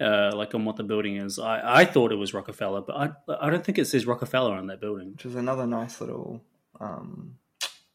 uh, 0.00 0.30
like 0.34 0.54
on 0.54 0.64
what 0.64 0.76
the 0.76 0.82
building 0.84 1.16
is. 1.16 1.38
I, 1.38 1.80
I 1.82 1.84
thought 1.84 2.10
it 2.12 2.16
was 2.16 2.32
Rockefeller, 2.34 2.80
but 2.80 2.96
I 2.96 3.10
I 3.40 3.50
don't 3.50 3.64
think 3.64 3.78
it 3.78 3.86
says 3.86 4.06
Rockefeller 4.06 4.54
on 4.54 4.66
that 4.68 4.80
building. 4.80 5.12
which 5.12 5.26
is 5.26 5.34
another 5.34 5.66
nice 5.66 6.00
little 6.00 6.40
um, 6.80 7.36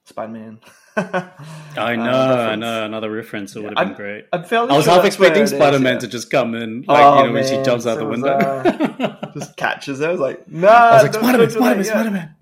Spider-Man. 0.05 0.59
I 0.97 1.95
know, 1.95 2.03
Uh, 2.11 2.47
I 2.51 2.55
know. 2.55 2.85
Another 2.85 3.11
reference. 3.11 3.55
It 3.55 3.61
would 3.61 3.69
have 3.71 3.77
I'm- 3.77 3.87
been 3.89 3.95
great. 3.97 4.25
I'm 4.31 4.43
fairly 4.43 4.69
I 4.69 4.77
was 4.77 4.85
sure 4.85 4.93
half 4.93 5.03
expecting 5.05 5.45
Spider 5.47 5.79
Man 5.79 5.93
yeah. 5.93 5.99
to 5.99 6.07
just 6.07 6.29
come 6.31 6.53
in, 6.55 6.83
like 6.87 7.03
Oh, 7.03 7.17
you 7.21 7.27
know, 7.27 7.33
when 7.33 7.43
she 7.45 7.55
man, 7.55 7.65
jumps 7.65 7.85
out 7.87 7.97
so 7.97 7.99
the 7.99 8.05
was, 8.05 8.21
window. 8.21 9.17
Just 9.33 9.57
catches 9.57 9.99
her. 9.99 10.07
I 10.07 10.11
was 10.11 10.21
like, 10.21 10.47
no. 10.47 10.67
I 10.69 10.93
was 10.93 11.03
like, 11.03 11.13
Spider 11.15 11.37
Man, 11.39 11.49
Spider 11.49 11.75
Man. 11.75 11.83
Spider 11.85 12.11
Man. 12.11 12.35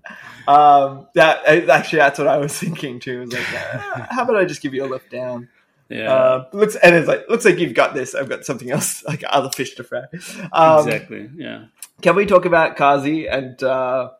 Um, 0.46 1.08
that 1.14 1.38
uh, 1.48 1.72
actually, 1.72 1.98
that's 2.00 2.18
what 2.18 2.28
I 2.28 2.36
was 2.36 2.56
thinking 2.64 3.00
too. 3.00 3.22
I 3.22 3.24
was 3.24 3.32
like, 3.32 3.46
"Ah, 3.52 4.06
how 4.10 4.22
about 4.24 4.36
I 4.36 4.44
just 4.44 4.60
give 4.62 4.74
you 4.74 4.84
a 4.84 4.86
lift 4.86 5.10
down? 5.10 5.48
Yeah, 5.94 6.12
Uh, 6.12 6.48
looks 6.52 6.74
and 6.76 6.94
it's 6.96 7.06
like 7.08 7.28
looks 7.28 7.44
like 7.44 7.58
you've 7.58 7.74
got 7.74 7.94
this. 7.94 8.14
I've 8.14 8.28
got 8.28 8.44
something 8.44 8.70
else, 8.70 9.04
like 9.08 9.22
other 9.28 9.50
fish 9.50 9.74
to 9.76 9.84
fry. 9.84 10.04
Um, 10.52 10.86
exactly. 10.88 11.30
Yeah. 11.36 11.66
Can 12.02 12.16
we 12.16 12.26
talk 12.26 12.44
about 12.46 12.76
Kazi 12.76 13.26
and? 13.28 13.62
Uh, 13.62 14.10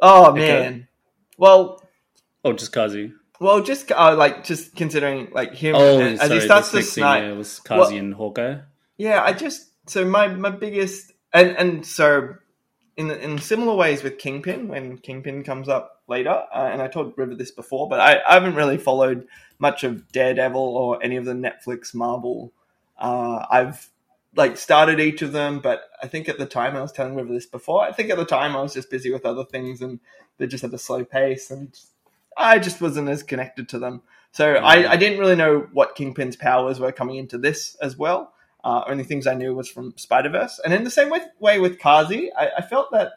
oh 0.00 0.30
Okay. 0.30 0.38
man, 0.60 0.88
well, 1.36 1.82
Oh, 2.44 2.52
just 2.52 2.72
Kazi. 2.72 3.12
well, 3.40 3.60
just 3.62 3.90
uh, 3.90 4.14
like 4.16 4.44
just 4.44 4.76
considering 4.76 5.28
like 5.32 5.54
him 5.54 5.74
Oh, 5.76 5.98
as 6.00 6.20
sorry. 6.20 6.34
he 6.34 6.40
starts 6.40 6.70
this 6.70 6.86
to 6.86 6.92
snipe. 6.92 7.22
yeah, 7.24 7.32
was 7.32 7.58
Kazi 7.60 7.98
and 7.98 8.14
Hawkeye. 8.14 8.58
Yeah, 8.96 9.22
I 9.22 9.32
just 9.32 9.66
so 9.90 10.04
my 10.04 10.28
my 10.28 10.50
biggest 10.50 11.12
and 11.32 11.56
and 11.56 11.84
so 11.86 12.34
in 12.96 13.10
in 13.10 13.38
similar 13.38 13.74
ways 13.74 14.02
with 14.04 14.18
Kingpin 14.18 14.68
when 14.68 14.98
Kingpin 14.98 15.42
comes 15.42 15.68
up 15.68 15.97
later, 16.08 16.44
uh, 16.54 16.70
and 16.72 16.82
I 16.82 16.88
told 16.88 17.16
River 17.16 17.34
this 17.34 17.50
before, 17.50 17.88
but 17.88 18.00
I, 18.00 18.20
I 18.28 18.34
haven't 18.34 18.54
really 18.54 18.78
followed 18.78 19.26
much 19.58 19.84
of 19.84 20.10
Daredevil 20.12 20.60
or 20.60 21.02
any 21.02 21.16
of 21.16 21.24
the 21.24 21.32
Netflix 21.32 21.94
Marvel. 21.94 22.52
Uh, 22.98 23.44
I've 23.50 23.90
like 24.36 24.56
started 24.56 25.00
each 25.00 25.22
of 25.22 25.32
them, 25.32 25.60
but 25.60 25.82
I 26.02 26.06
think 26.06 26.28
at 26.28 26.38
the 26.38 26.46
time 26.46 26.76
I 26.76 26.82
was 26.82 26.92
telling 26.92 27.14
River 27.14 27.32
this 27.32 27.46
before. 27.46 27.82
I 27.82 27.92
think 27.92 28.10
at 28.10 28.16
the 28.16 28.24
time 28.24 28.56
I 28.56 28.62
was 28.62 28.74
just 28.74 28.90
busy 28.90 29.12
with 29.12 29.26
other 29.26 29.44
things, 29.44 29.80
and 29.80 30.00
they 30.38 30.46
just 30.46 30.62
had 30.62 30.72
a 30.74 30.78
slow 30.78 31.04
pace, 31.04 31.50
and 31.50 31.78
I 32.36 32.58
just 32.58 32.80
wasn't 32.80 33.08
as 33.08 33.22
connected 33.22 33.68
to 33.70 33.78
them. 33.78 34.02
So 34.32 34.54
I, 34.54 34.92
I 34.92 34.96
didn't 34.96 35.18
really 35.18 35.36
know 35.36 35.68
what 35.72 35.96
Kingpin's 35.96 36.36
powers 36.36 36.78
were 36.78 36.92
coming 36.92 37.16
into 37.16 37.38
this 37.38 37.76
as 37.76 37.96
well. 37.96 38.34
Uh, 38.62 38.84
only 38.86 39.04
things 39.04 39.26
I 39.26 39.34
knew 39.34 39.54
was 39.54 39.68
from 39.68 39.94
Spider 39.96 40.28
Verse, 40.28 40.60
and 40.64 40.74
in 40.74 40.84
the 40.84 40.90
same 40.90 41.10
way, 41.10 41.20
way 41.40 41.58
with 41.58 41.78
Kazi, 41.78 42.30
I, 42.34 42.50
I 42.58 42.62
felt 42.62 42.90
that 42.92 43.12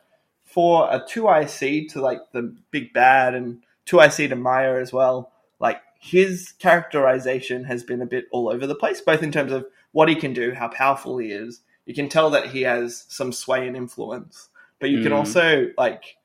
for 0.53 0.87
a 0.91 1.01
two 1.07 1.29
IC 1.29 1.89
to 1.89 2.01
like 2.01 2.19
the 2.31 2.55
big 2.71 2.93
bad 2.93 3.33
and 3.35 3.63
two 3.85 3.99
IC 3.99 4.29
to 4.29 4.35
Maya 4.35 4.79
as 4.79 4.91
well, 4.93 5.31
like 5.59 5.81
his 5.99 6.53
characterization 6.59 7.63
has 7.65 7.83
been 7.83 8.01
a 8.01 8.05
bit 8.05 8.25
all 8.31 8.49
over 8.49 8.67
the 8.67 8.75
place, 8.75 9.01
both 9.01 9.23
in 9.23 9.31
terms 9.31 9.51
of 9.51 9.65
what 9.91 10.09
he 10.09 10.15
can 10.15 10.33
do, 10.33 10.53
how 10.53 10.67
powerful 10.67 11.17
he 11.17 11.31
is. 11.31 11.61
You 11.85 11.93
can 11.93 12.09
tell 12.09 12.29
that 12.31 12.47
he 12.49 12.61
has 12.61 13.05
some 13.09 13.31
sway 13.31 13.67
and 13.67 13.75
influence, 13.75 14.49
but 14.79 14.89
you 14.89 15.01
can 15.01 15.11
Mm. 15.11 15.17
also 15.17 15.71
like. 15.77 16.17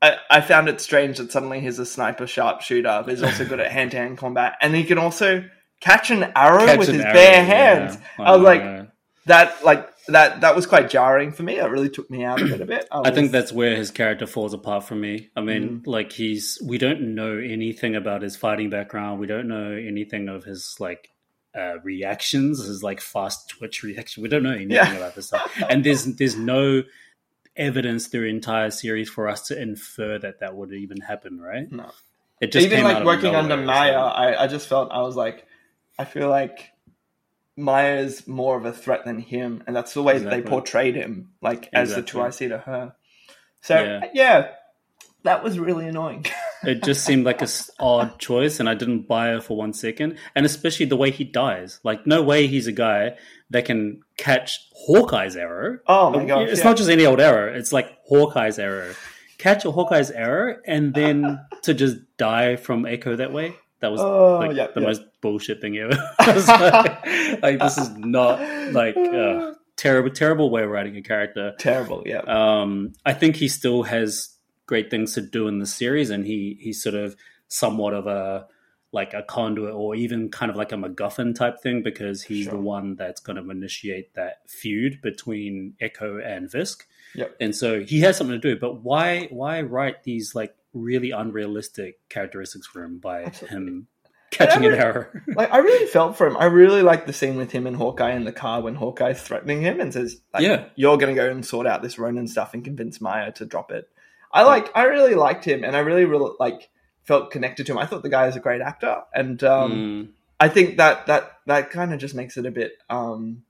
I, 0.00 0.16
I 0.30 0.40
found 0.42 0.68
it 0.68 0.80
strange 0.80 1.18
that 1.18 1.32
suddenly 1.32 1.58
he's 1.60 1.78
a 1.80 1.86
sniper 1.86 2.26
sharpshooter, 2.26 3.02
but 3.04 3.08
he's 3.08 3.22
also 3.22 3.44
good 3.44 3.58
at 3.58 3.72
hand 3.72 3.90
to 3.92 3.96
hand 3.96 4.16
combat, 4.16 4.56
and 4.60 4.74
he 4.74 4.84
can 4.84 4.96
also 4.98 5.44
catch 5.80 6.10
an 6.12 6.32
arrow 6.36 6.66
Catch 6.66 6.78
with 6.78 6.88
an 6.90 6.94
his 6.96 7.04
arrow, 7.04 7.14
bare 7.14 7.32
yeah. 7.32 7.42
hands. 7.42 7.98
I 8.18 8.30
was 8.36 8.40
Uh, 8.40 8.42
like, 8.44 8.88
that 9.26 9.64
like 9.64 9.88
that 10.08 10.40
that 10.42 10.54
was 10.56 10.66
quite 10.66 10.90
jarring 10.90 11.32
for 11.32 11.42
me. 11.42 11.56
That 11.56 11.70
really 11.70 11.88
took 11.90 12.10
me 12.10 12.24
out 12.24 12.40
of 12.42 12.50
it 12.52 12.60
a 12.60 12.66
bit. 12.66 12.86
I 12.90 13.10
think 13.10 13.30
that's 13.32 13.52
where 13.52 13.76
his 13.76 13.90
character 13.90 14.26
falls 14.26 14.52
apart 14.54 14.84
from 14.84 15.00
me. 15.00 15.30
I 15.36 15.40
mean, 15.40 15.80
Mm. 15.80 15.86
like 15.86 16.12
he's 16.12 16.58
we 16.64 16.78
don't 16.78 17.14
know 17.14 17.36
anything 17.38 17.94
about 17.96 18.22
his 18.22 18.36
fighting 18.36 18.70
background. 18.70 19.20
We 19.20 19.26
don't 19.26 19.48
know 19.48 19.70
anything 19.72 20.28
of 20.28 20.44
his 20.44 20.76
like 20.78 21.10
uh, 21.56 21.78
reactions, 21.82 22.64
his 22.64 22.82
like 22.82 23.00
fast 23.00 23.48
twitch 23.48 23.82
reaction. 23.82 24.22
We 24.22 24.28
don't 24.28 24.42
know 24.42 24.50
anything 24.52 24.70
Yeah. 24.72 24.92
about 24.94 25.14
this 25.14 25.26
stuff, 25.28 25.50
and 25.68 25.82
there's 25.84 26.04
there's 26.04 26.36
no 26.36 26.82
evidence 27.56 28.06
through 28.06 28.20
the 28.22 28.28
entire 28.28 28.70
series 28.70 29.08
for 29.08 29.28
us 29.28 29.48
to 29.48 29.60
infer 29.60 30.18
that 30.18 30.40
that 30.40 30.54
would 30.54 30.72
even 30.72 31.00
happen, 31.00 31.40
right? 31.40 31.70
No. 31.72 31.90
It 32.40 32.52
just 32.52 32.66
even 32.66 32.84
like 32.84 33.04
working 33.04 33.34
under 33.34 33.56
Maya, 33.56 33.98
I, 33.98 34.44
I 34.44 34.46
just 34.46 34.68
felt 34.68 34.92
I 34.92 35.00
was 35.02 35.16
like, 35.16 35.44
I 35.98 36.04
feel 36.04 36.28
like 36.28 36.70
Maya's 37.58 38.26
more 38.26 38.56
of 38.56 38.64
a 38.64 38.72
threat 38.72 39.04
than 39.04 39.18
him, 39.18 39.62
and 39.66 39.74
that's 39.74 39.92
the 39.92 40.02
way 40.02 40.18
that 40.18 40.30
they 40.30 40.42
portrayed 40.42 40.94
him, 40.94 41.32
like 41.42 41.68
as 41.72 41.94
the 41.94 42.02
two 42.02 42.20
I 42.22 42.30
see 42.30 42.48
to 42.48 42.58
her. 42.58 42.94
So 43.60 43.82
Yeah. 43.82 44.00
yeah. 44.14 44.48
that 45.24 45.42
was 45.42 45.58
really 45.58 45.86
annoying. 45.86 46.24
it 46.62 46.82
just 46.82 47.04
seemed 47.04 47.24
like 47.24 47.42
a 47.42 47.48
odd 47.78 48.18
choice 48.18 48.58
and 48.60 48.68
i 48.68 48.74
didn't 48.74 49.06
buy 49.06 49.34
it 49.34 49.42
for 49.42 49.56
one 49.56 49.72
second 49.72 50.16
and 50.34 50.44
especially 50.44 50.86
the 50.86 50.96
way 50.96 51.10
he 51.10 51.24
dies 51.24 51.80
like 51.84 52.06
no 52.06 52.22
way 52.22 52.46
he's 52.46 52.66
a 52.66 52.72
guy 52.72 53.16
that 53.50 53.64
can 53.64 54.00
catch 54.16 54.58
hawkeye's 54.74 55.36
arrow 55.36 55.78
oh 55.86 56.10
my 56.10 56.24
gosh! 56.24 56.48
it's 56.48 56.58
yeah. 56.58 56.64
not 56.64 56.76
just 56.76 56.90
any 56.90 57.06
old 57.06 57.20
arrow 57.20 57.52
it's 57.54 57.72
like 57.72 57.96
hawkeye's 58.08 58.58
arrow 58.58 58.92
catch 59.38 59.64
a 59.64 59.70
hawkeye's 59.70 60.10
arrow 60.10 60.56
and 60.66 60.94
then 60.94 61.40
to 61.62 61.74
just 61.74 61.96
die 62.16 62.56
from 62.56 62.84
echo 62.86 63.14
that 63.14 63.32
way 63.32 63.54
that 63.80 63.90
was 63.92 64.00
Oh, 64.00 64.38
like 64.38 64.56
yeah, 64.56 64.68
the 64.74 64.80
yeah. 64.80 64.86
most 64.86 65.02
bullshit 65.20 65.60
thing 65.60 65.76
ever 65.78 65.92
like, 66.18 67.42
like, 67.42 67.58
this 67.60 67.78
is 67.78 67.90
not 67.96 68.40
like 68.72 68.96
uh, 68.96 69.52
terrible 69.76 70.10
terrible 70.10 70.50
way 70.50 70.62
of 70.64 70.70
writing 70.70 70.96
a 70.96 71.02
character 71.02 71.54
terrible. 71.58 72.02
Yeah, 72.06 72.18
um, 72.26 72.92
I 73.04 73.12
think 73.14 73.36
he 73.36 73.48
still 73.48 73.82
has 73.84 74.30
great 74.66 74.90
things 74.90 75.14
to 75.14 75.20
do 75.22 75.48
in 75.48 75.58
the 75.58 75.66
series, 75.66 76.10
and 76.10 76.26
he 76.26 76.58
he's 76.60 76.82
sort 76.82 76.94
of 76.94 77.16
somewhat 77.48 77.94
of 77.94 78.06
a 78.06 78.46
like 78.90 79.12
a 79.12 79.22
conduit 79.22 79.74
or 79.74 79.94
even 79.94 80.30
kind 80.30 80.50
of 80.50 80.56
like 80.56 80.72
a 80.72 80.74
MacGuffin 80.74 81.34
type 81.34 81.60
thing 81.60 81.82
because 81.82 82.22
he's 82.22 82.44
Sure. 82.44 82.54
the 82.54 82.58
one 82.58 82.96
that's 82.96 83.20
going 83.20 83.36
to 83.36 83.50
initiate 83.50 84.14
that 84.14 84.40
feud 84.48 85.02
between 85.02 85.74
Echo 85.78 86.18
and 86.18 86.50
Fisk. 86.50 86.86
Yep. 87.14 87.36
And 87.38 87.54
so 87.54 87.80
he 87.84 88.00
has 88.00 88.16
something 88.16 88.40
to 88.40 88.54
do. 88.54 88.58
But 88.58 88.80
why 88.82 89.26
why 89.30 89.60
write 89.60 90.04
these 90.04 90.34
like 90.34 90.56
really 90.74 91.10
unrealistic 91.10 91.98
characteristics 92.08 92.66
for 92.66 92.82
him 92.82 92.98
by 92.98 93.24
Absolutely. 93.24 93.56
him 93.56 93.86
catching 94.30 94.64
an 94.66 94.74
error. 94.74 95.22
Like 95.36 95.52
I 95.52 95.58
really 95.58 95.86
felt 95.86 96.16
for 96.16 96.26
him. 96.26 96.36
I 96.36 96.44
really 96.46 96.82
like 96.82 97.06
the 97.06 97.12
scene 97.12 97.36
with 97.36 97.50
him 97.50 97.66
and 97.66 97.76
Hawkeye 97.76 98.12
in 98.14 98.24
the 98.24 98.32
car 98.32 98.60
when 98.60 98.74
Hawkeye's 98.74 99.20
threatening 99.22 99.62
him 99.62 99.80
and 99.80 99.92
says, 99.92 100.20
like, 100.34 100.42
Yeah. 100.42 100.66
you're 100.76 100.98
going 100.98 101.14
to 101.14 101.20
go 101.20 101.30
and 101.30 101.44
sort 101.44 101.66
out 101.66 101.82
this 101.82 101.98
Ronin 101.98 102.28
stuff 102.28 102.54
and 102.54 102.64
convince 102.64 103.00
Maya 103.00 103.32
to 103.32 103.46
drop 103.46 103.70
it." 103.70 103.88
I 104.32 104.42
like, 104.42 104.70
I 104.76 104.84
really 104.84 105.14
liked 105.14 105.46
him, 105.46 105.64
and 105.64 105.74
I 105.74 105.78
really, 105.80 106.04
really 106.04 106.32
like 106.38 106.68
felt 107.04 107.30
connected 107.30 107.64
to 107.66 107.72
him. 107.72 107.78
I 107.78 107.86
thought 107.86 108.02
the 108.02 108.10
guy 108.10 108.26
is 108.26 108.36
a 108.36 108.40
great 108.40 108.60
actor, 108.60 109.02
and 109.14 109.42
um, 109.42 109.72
Mm, 109.72 110.08
I 110.38 110.48
think 110.50 110.76
that 110.76 111.06
that 111.06 111.32
that 111.46 111.70
kind 111.70 111.94
of 111.94 111.98
just 111.98 112.14
makes 112.14 112.36
it 112.36 112.44
a 112.44 112.50
bit, 112.50 112.72
um, 112.90 113.44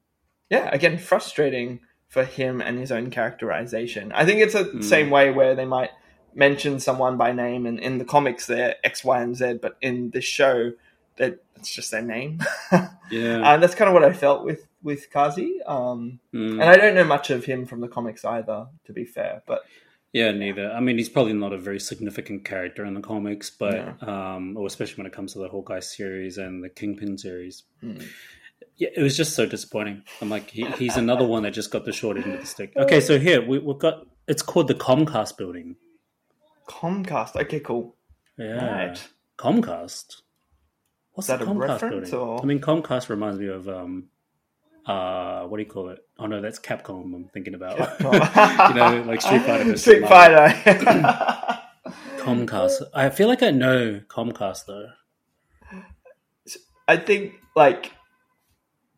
yeah, 0.48 0.70
again, 0.72 0.96
frustrating 0.96 1.80
for 2.08 2.22
him 2.24 2.60
and 2.62 2.78
his 2.78 2.92
own 2.92 3.10
characterization. 3.10 4.12
I 4.12 4.24
think 4.24 4.40
it's 4.40 4.54
the 4.54 4.64
Mm. 4.64 4.84
same 4.84 5.10
way 5.10 5.30
where 5.32 5.54
they 5.56 5.64
might 5.64 5.90
mention 6.38 6.78
someone 6.80 7.16
by 7.18 7.32
name, 7.32 7.66
and 7.66 7.78
in 7.80 7.98
the 7.98 8.04
comics 8.04 8.46
they're 8.46 8.76
X, 8.84 9.04
Y, 9.04 9.20
and 9.20 9.36
Z, 9.36 9.58
but 9.60 9.76
in 9.82 10.10
this 10.10 10.24
show, 10.24 10.72
that 11.16 11.42
it's 11.56 11.68
just 11.74 11.90
their 11.90 12.02
name. 12.02 12.40
yeah. 13.10 13.52
and 13.52 13.62
that's 13.62 13.74
kind 13.74 13.88
of 13.88 13.94
what 13.94 14.04
I 14.04 14.12
felt 14.12 14.44
with 14.44 14.66
with 14.82 15.10
Kazi. 15.10 15.60
Um, 15.66 16.20
Mm. 16.32 16.52
and 16.52 16.62
I 16.62 16.76
don't 16.76 16.94
know 16.94 17.04
much 17.04 17.30
of 17.30 17.44
him 17.44 17.66
from 17.66 17.80
the 17.80 17.88
comics 17.88 18.24
either, 18.24 18.68
to 18.86 18.92
be 18.92 19.04
fair. 19.04 19.42
But 19.46 19.62
Yeah, 20.12 20.30
neither. 20.30 20.70
I 20.70 20.80
mean, 20.80 20.96
he's 20.96 21.08
probably 21.08 21.32
not 21.34 21.52
a 21.52 21.58
very 21.58 21.80
significant 21.80 22.44
character 22.44 22.84
in 22.84 22.94
the 22.94 23.00
comics, 23.00 23.50
but 23.50 24.00
um, 24.06 24.56
or 24.56 24.66
especially 24.66 24.96
when 25.02 25.06
it 25.06 25.12
comes 25.12 25.32
to 25.32 25.40
the 25.40 25.48
Hawkeye 25.48 25.80
series 25.80 26.38
and 26.38 26.62
the 26.62 26.68
Kingpin 26.68 27.18
series. 27.18 27.64
Hmm. 27.80 27.98
Yeah, 28.76 28.90
it 28.96 29.02
was 29.02 29.16
just 29.16 29.34
so 29.34 29.44
disappointing. 29.44 30.04
I'm 30.22 30.30
like, 30.30 30.48
he, 30.50 30.64
he's 30.78 30.96
another 30.96 31.26
one 31.26 31.42
that 31.42 31.50
just 31.50 31.72
got 31.72 31.84
the 31.84 31.92
short 31.92 32.16
end 32.16 32.32
of 32.32 32.40
the 32.40 32.46
stick. 32.46 32.72
Okay, 32.76 33.00
so 33.00 33.18
here 33.18 33.44
we, 33.44 33.58
we've 33.58 33.78
got 33.78 34.06
it's 34.28 34.42
called 34.42 34.68
the 34.68 34.74
Comcast 34.76 35.36
building. 35.36 35.74
Comcast, 36.68 37.34
okay, 37.36 37.60
cool. 37.60 37.96
Yeah, 38.36 38.86
Right. 38.88 39.08
Comcast. 39.38 40.20
What's 41.12 41.26
that 41.28 41.42
a 41.42 41.46
Comcast 41.46 41.58
reference, 41.82 42.12
or- 42.12 42.40
I 42.40 42.44
mean, 42.44 42.60
Comcast 42.60 43.08
reminds 43.08 43.38
me 43.40 43.48
of 43.48 43.68
um, 43.68 44.04
uh, 44.86 45.42
what 45.44 45.56
do 45.56 45.62
you 45.64 45.68
call 45.68 45.88
it? 45.90 45.98
Oh 46.18 46.26
no, 46.26 46.40
that's 46.40 46.58
Capcom. 46.60 47.14
I'm 47.14 47.28
thinking 47.34 47.54
about. 47.54 47.78
you 48.00 48.74
know, 48.74 49.02
like 49.06 49.20
Street 49.20 49.42
Fighter. 49.42 49.76
Street 49.76 50.06
Fighter. 50.06 50.54
Comcast. 52.18 52.82
I 52.94 53.10
feel 53.10 53.28
like 53.28 53.42
I 53.42 53.50
know 53.50 54.00
Comcast 54.08 54.66
though. 54.66 54.86
I 56.86 56.96
think 56.96 57.34
like 57.56 57.92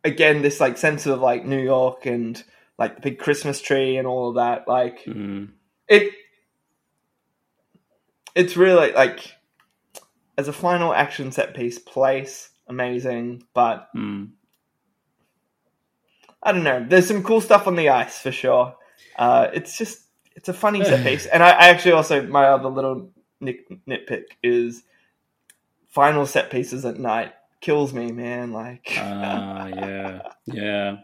again 0.03 0.41
this 0.41 0.59
like 0.59 0.77
sense 0.77 1.05
of 1.05 1.19
like 1.19 1.45
New 1.45 1.61
York 1.61 2.05
and 2.05 2.41
like 2.77 2.95
the 2.95 3.01
big 3.01 3.19
Christmas 3.19 3.61
tree 3.61 3.97
and 3.97 4.07
all 4.07 4.29
of 4.29 4.35
that. 4.35 4.67
Like 4.67 5.03
Mm. 5.05 5.49
it, 5.87 6.13
it's 8.35 8.55
really 8.57 8.91
like 8.91 9.35
as 10.37 10.47
a 10.47 10.53
final 10.53 10.93
action 10.93 11.31
set 11.31 11.55
piece, 11.55 11.79
place 11.79 12.49
amazing, 12.67 13.43
but 13.53 13.89
Mm. 13.95 14.31
I 16.43 16.51
don't 16.51 16.63
know. 16.63 16.83
There's 16.87 17.07
some 17.07 17.21
cool 17.23 17.41
stuff 17.41 17.67
on 17.67 17.75
the 17.75 17.89
ice 17.89 18.19
for 18.19 18.31
sure. 18.31 18.75
Uh, 19.15 19.49
it's 19.53 19.77
just 19.77 20.01
it's 20.35 20.49
a 20.49 20.53
funny 20.53 20.83
set 20.83 21.03
piece, 21.07 21.25
and 21.27 21.43
I, 21.43 21.49
I 21.51 21.67
actually 21.69 21.91
also 21.91 22.25
my 22.25 22.45
other 22.45 22.69
little 22.69 23.11
nit, 23.39 23.59
nitpick 23.87 24.23
is 24.41 24.83
final 25.89 26.25
set 26.25 26.49
pieces 26.49 26.85
at 26.85 26.97
night 26.99 27.33
kills 27.59 27.93
me, 27.93 28.11
man. 28.11 28.51
Like, 28.51 28.91
Ah, 28.97 29.67
yeah, 29.67 30.21
yeah. 30.45 30.95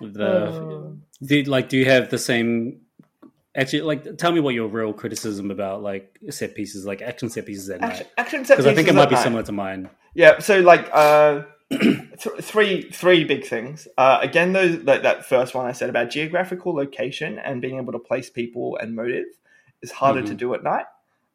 The 0.00 0.24
Uh, 0.24 0.90
do 1.24 1.42
like 1.44 1.68
do 1.68 1.76
you 1.78 1.86
have 1.86 2.10
the 2.10 2.18
same? 2.18 2.82
Actually, 3.56 3.82
like, 3.82 4.18
tell 4.18 4.32
me 4.32 4.40
what 4.40 4.54
your 4.54 4.68
real 4.68 4.92
criticism 4.92 5.50
about 5.50 5.82
like 5.82 6.18
set 6.30 6.54
pieces, 6.54 6.84
like 6.84 7.00
action 7.02 7.30
set 7.30 7.46
pieces 7.46 7.70
at 7.70 7.80
action, 7.82 8.04
night, 8.06 8.12
action 8.18 8.44
set 8.44 8.56
because 8.58 8.66
I 8.70 8.74
think 8.74 8.86
it 8.88 8.94
might 8.94 9.08
be 9.08 9.14
night. 9.14 9.22
similar 9.24 9.42
to 9.44 9.52
mine. 9.52 9.88
Yeah, 10.14 10.38
so 10.40 10.60
like 10.60 10.88
uh, 10.92 11.42
th- 11.70 11.98
three 12.42 12.82
three 12.90 13.24
big 13.24 13.46
things. 13.46 13.88
Uh, 13.96 14.18
again, 14.20 14.52
those 14.52 14.84
that, 14.84 15.02
that 15.04 15.24
first 15.26 15.54
one 15.54 15.64
I 15.66 15.72
said 15.72 15.88
about 15.88 16.10
geographical 16.10 16.74
location 16.74 17.38
and 17.38 17.62
being 17.62 17.78
able 17.78 17.92
to 17.92 17.98
place 17.98 18.28
people 18.30 18.76
and 18.76 18.94
motive 18.94 19.24
is 19.82 19.90
harder 19.90 20.22
to 20.22 20.34
Mhm. 20.34 20.38
do 20.38 20.54
at 20.54 20.62
night. 20.62 20.86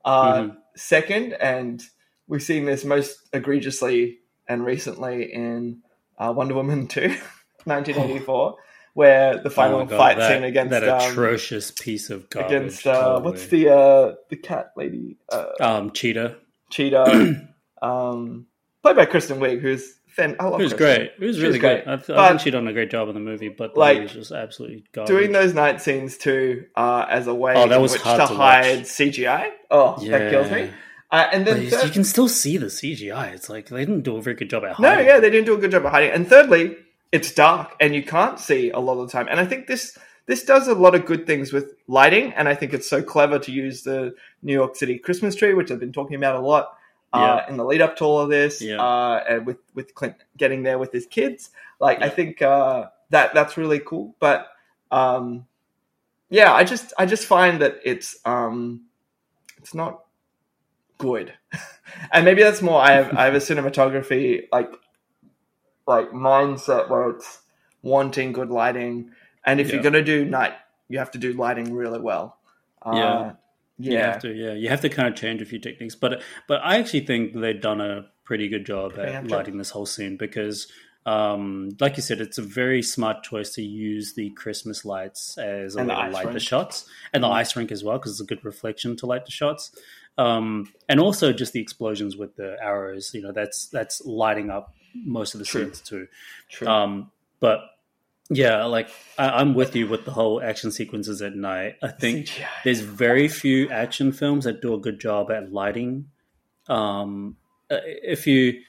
Uh, 0.05 0.33
Mhm. 0.41 0.57
Second, 0.75 1.33
and 1.33 1.83
we've 2.27 2.41
seen 2.43 2.65
this 2.65 2.85
most 2.85 3.27
egregiously 3.33 4.19
and 4.47 4.63
recently 4.65 5.33
in 5.33 5.79
uh, 6.17 6.31
Wonder 6.35 6.53
Woman 6.55 6.87
two, 6.87 7.09
1984, 7.65 8.55
where 8.93 9.37
the 9.37 9.49
final 9.49 9.79
Oh 9.81 9.85
God, 9.85 9.97
fight 9.97 10.17
that, 10.17 10.31
scene 10.33 10.43
against 10.43 10.71
that 10.71 10.87
um, 10.87 11.11
atrocious 11.11 11.71
piece 11.71 12.09
of 12.09 12.29
garbage. 12.29 12.51
against 12.51 12.85
uh, 12.87 12.93
totally. 12.93 13.23
what's 13.31 13.47
the 13.47 13.69
uh, 13.69 14.15
the 14.29 14.35
cat 14.35 14.71
lady 14.75 15.17
uh, 15.31 15.45
um 15.59 15.91
cheetah? 15.91 16.37
Cheetah, 16.69 17.47
um, 17.81 18.45
played 18.83 18.95
by 18.95 19.05
Kristen 19.05 19.39
Wiig, 19.39 19.59
who's 19.61 19.95
fan- 20.07 20.35
I 20.39 20.45
love 20.45 20.59
was 20.61 20.73
Kristen. 20.73 20.77
great. 20.77 21.11
It 21.19 21.25
was 21.25 21.41
really 21.41 21.59
great. 21.59 21.83
good. 21.85 21.93
I, 21.93 21.97
th- 21.97 22.17
I 22.17 22.27
think 22.29 22.41
she 22.41 22.51
done 22.51 22.67
a 22.67 22.73
great 22.73 22.89
job 22.91 23.07
in 23.09 23.13
the 23.13 23.19
movie, 23.21 23.49
but 23.49 23.73
the 23.73 23.79
Like, 23.79 24.07
just 24.07 24.31
absolutely 24.31 24.85
garbage. 24.93 25.09
Doing 25.13 25.31
those 25.33 25.53
night 25.53 25.81
scenes 25.81 26.17
too, 26.17 26.65
uh, 26.75 27.05
as 27.09 27.27
a 27.27 27.33
way 27.35 27.53
Oh, 27.55 27.67
that 27.67 27.75
in 27.75 27.81
was 27.81 27.93
which 27.93 28.01
hard 28.01 28.21
to, 28.21 28.27
to 28.27 28.33
hide. 28.33 28.79
CGI. 28.83 29.49
Oh, 29.69 29.97
that 30.09 30.31
kills 30.31 30.49
me. 30.51 30.69
Uh, 31.11 31.27
and 31.33 31.45
then 31.45 31.61
you, 31.63 31.69
third- 31.69 31.83
you 31.83 31.91
can 31.91 32.05
still 32.05 32.29
see 32.29 32.55
the 32.55 32.67
CGI. 32.67 33.33
It's 33.33 33.49
like 33.49 33.67
they 33.67 33.83
didn't 33.85 34.03
do 34.03 34.15
a 34.15 34.21
very 34.21 34.35
good 34.37 34.49
job 34.49 34.63
at 34.63 34.75
hiding. 34.75 35.05
no, 35.05 35.13
yeah, 35.13 35.19
they 35.19 35.29
didn't 35.29 35.45
do 35.45 35.55
a 35.55 35.57
good 35.57 35.71
job 35.71 35.85
at 35.85 35.91
hiding. 35.91 36.11
And 36.11 36.25
thirdly, 36.27 36.77
it's 37.11 37.33
dark 37.33 37.75
and 37.79 37.93
you 37.95 38.03
can't 38.03 38.39
see 38.39 38.69
a 38.71 38.79
lot 38.79 38.97
of 38.99 39.07
the 39.07 39.11
time. 39.11 39.27
And 39.29 39.39
I 39.39 39.45
think 39.45 39.67
this 39.67 39.97
this 40.27 40.43
does 40.45 40.67
a 40.67 40.73
lot 40.75 40.95
of 40.95 41.05
good 41.05 41.25
things 41.27 41.51
with 41.51 41.73
lighting. 41.87 42.31
And 42.33 42.47
I 42.47 42.55
think 42.55 42.73
it's 42.73 42.89
so 42.89 43.01
clever 43.03 43.39
to 43.39 43.51
use 43.51 43.83
the 43.83 44.13
New 44.43 44.53
York 44.53 44.75
City 44.75 44.97
Christmas 44.99 45.35
tree, 45.35 45.53
which 45.53 45.71
I've 45.71 45.79
been 45.79 45.91
talking 45.91 46.15
about 46.15 46.35
a 46.35 46.39
lot. 46.39 46.77
uh, 47.13 47.41
in 47.49 47.57
the 47.57 47.65
lead 47.65 47.81
up 47.81 47.97
to 47.97 48.05
all 48.05 48.19
of 48.19 48.29
this, 48.29 48.61
Yeah. 48.61 48.81
uh, 48.81 49.21
and 49.27 49.45
with 49.45 49.57
with 49.73 49.93
Clint 49.95 50.15
getting 50.37 50.63
there 50.63 50.79
with 50.79 50.93
his 50.93 51.05
kids. 51.05 51.49
Like 51.79 52.01
I 52.01 52.07
think 52.09 52.41
uh, 52.41 52.85
that 53.09 53.33
that's 53.33 53.57
really 53.57 53.79
cool. 53.79 54.15
But 54.19 54.47
um, 54.91 55.45
yeah, 56.29 56.53
I 56.53 56.63
just 56.63 56.93
I 56.97 57.05
just 57.05 57.25
find 57.25 57.61
that 57.61 57.75
it's 57.83 58.17
um, 58.23 58.85
it's 59.57 59.73
not 59.73 60.05
good, 60.99 61.33
and 62.13 62.23
maybe 62.23 62.43
that's 62.43 62.61
more. 62.61 62.79
I 62.81 62.91
have 62.93 63.13
I 63.17 63.25
have 63.25 63.35
a 63.35 63.39
cinematography 63.49 64.43
like 64.53 64.71
like 65.87 66.11
mindset 66.11 66.89
where 66.89 67.09
it's 67.09 67.41
wanting 67.81 68.31
good 68.31 68.49
lighting, 68.49 69.11
and 69.45 69.59
if 69.59 69.71
you're 69.71 69.81
gonna 69.81 70.03
do 70.03 70.25
night, 70.25 70.53
you 70.89 70.99
have 70.99 71.11
to 71.11 71.17
do 71.17 71.33
lighting 71.33 71.73
really 71.73 71.99
well. 71.99 72.37
Uh, 72.81 72.95
Yeah. 72.95 73.31
You 73.77 73.93
yeah. 73.93 74.11
have 74.11 74.21
to, 74.21 74.31
yeah, 74.31 74.53
you 74.53 74.69
have 74.69 74.81
to 74.81 74.89
kind 74.89 75.07
of 75.07 75.15
change 75.15 75.41
a 75.41 75.45
few 75.45 75.57
techniques, 75.57 75.95
but 75.95 76.21
but 76.47 76.61
I 76.63 76.77
actually 76.77 77.05
think 77.05 77.33
they've 77.33 77.59
done 77.59 77.81
a 77.81 78.05
pretty 78.23 78.47
good 78.47 78.65
job 78.65 78.93
at 78.99 79.25
lighting 79.27 79.57
this 79.57 79.71
whole 79.71 79.87
scene 79.87 80.17
because, 80.17 80.67
um, 81.07 81.69
like 81.79 81.97
you 81.97 82.03
said, 82.03 82.21
it's 82.21 82.37
a 82.37 82.43
very 82.43 82.83
smart 82.83 83.23
choice 83.23 83.49
to 83.55 83.63
use 83.63 84.13
the 84.13 84.29
Christmas 84.31 84.85
lights 84.85 85.35
as 85.39 85.75
a 85.75 85.79
way 85.79 85.85
to 85.87 86.09
light 86.09 86.31
the 86.31 86.39
shots, 86.39 86.85
and 87.11 87.23
the 87.23 87.27
Mm. 87.27 87.33
ice 87.33 87.55
rink 87.55 87.71
as 87.71 87.83
well 87.83 87.97
because 87.97 88.11
it's 88.11 88.21
a 88.21 88.25
good 88.25 88.45
reflection 88.45 88.95
to 88.97 89.07
light 89.07 89.25
the 89.25 89.31
shots, 89.31 89.71
um, 90.19 90.71
and 90.87 90.99
also 90.99 91.33
just 91.33 91.53
the 91.53 91.59
explosions 91.61 92.15
with 92.15 92.35
the 92.35 92.57
arrows. 92.61 93.15
You 93.15 93.23
know, 93.23 93.31
that's 93.31 93.65
that's 93.65 94.05
lighting 94.05 94.51
up 94.51 94.75
most 94.93 95.33
of 95.33 95.39
the 95.39 95.45
True. 95.45 95.65
scenes 95.65 95.81
too. 95.81 96.07
True. 96.49 96.67
Um, 96.67 97.11
but 97.39 97.61
yeah, 98.29 98.63
like 98.65 98.89
I, 99.17 99.29
I'm 99.29 99.53
with 99.53 99.75
you 99.75 99.87
with 99.87 100.05
the 100.05 100.11
whole 100.11 100.41
action 100.41 100.71
sequences 100.71 101.21
at 101.21 101.35
night. 101.35 101.75
I 101.83 101.89
think 101.89 102.27
CGI. 102.27 102.47
there's 102.63 102.79
very 102.79 103.27
few 103.27 103.69
action 103.69 104.13
films 104.13 104.45
that 104.45 104.61
do 104.61 104.73
a 104.73 104.79
good 104.79 105.01
job 105.01 105.31
at 105.31 105.51
lighting. 105.51 106.05
Um, 106.67 107.35
uh, 107.69 107.79
if 107.83 108.25
you, 108.27 108.61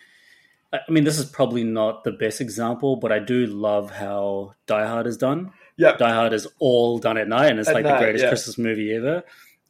I 0.72 0.80
mean, 0.90 1.04
this 1.04 1.18
is 1.18 1.26
probably 1.26 1.62
not 1.62 2.02
the 2.02 2.10
best 2.10 2.40
example, 2.40 2.96
but 2.96 3.12
I 3.12 3.20
do 3.20 3.46
love 3.46 3.92
how 3.92 4.54
Die 4.66 4.86
Hard 4.86 5.06
is 5.06 5.16
done. 5.16 5.52
Yeah, 5.76 5.96
Die 5.96 6.12
Hard 6.12 6.32
is 6.32 6.48
all 6.58 6.98
done 6.98 7.16
at 7.16 7.28
night, 7.28 7.50
and 7.50 7.60
it's 7.60 7.68
At 7.68 7.74
like 7.74 7.84
night, 7.84 7.98
the 7.98 8.04
greatest 8.04 8.24
yeah. 8.24 8.30
Christmas 8.30 8.58
movie 8.58 8.92
ever. 8.94 9.22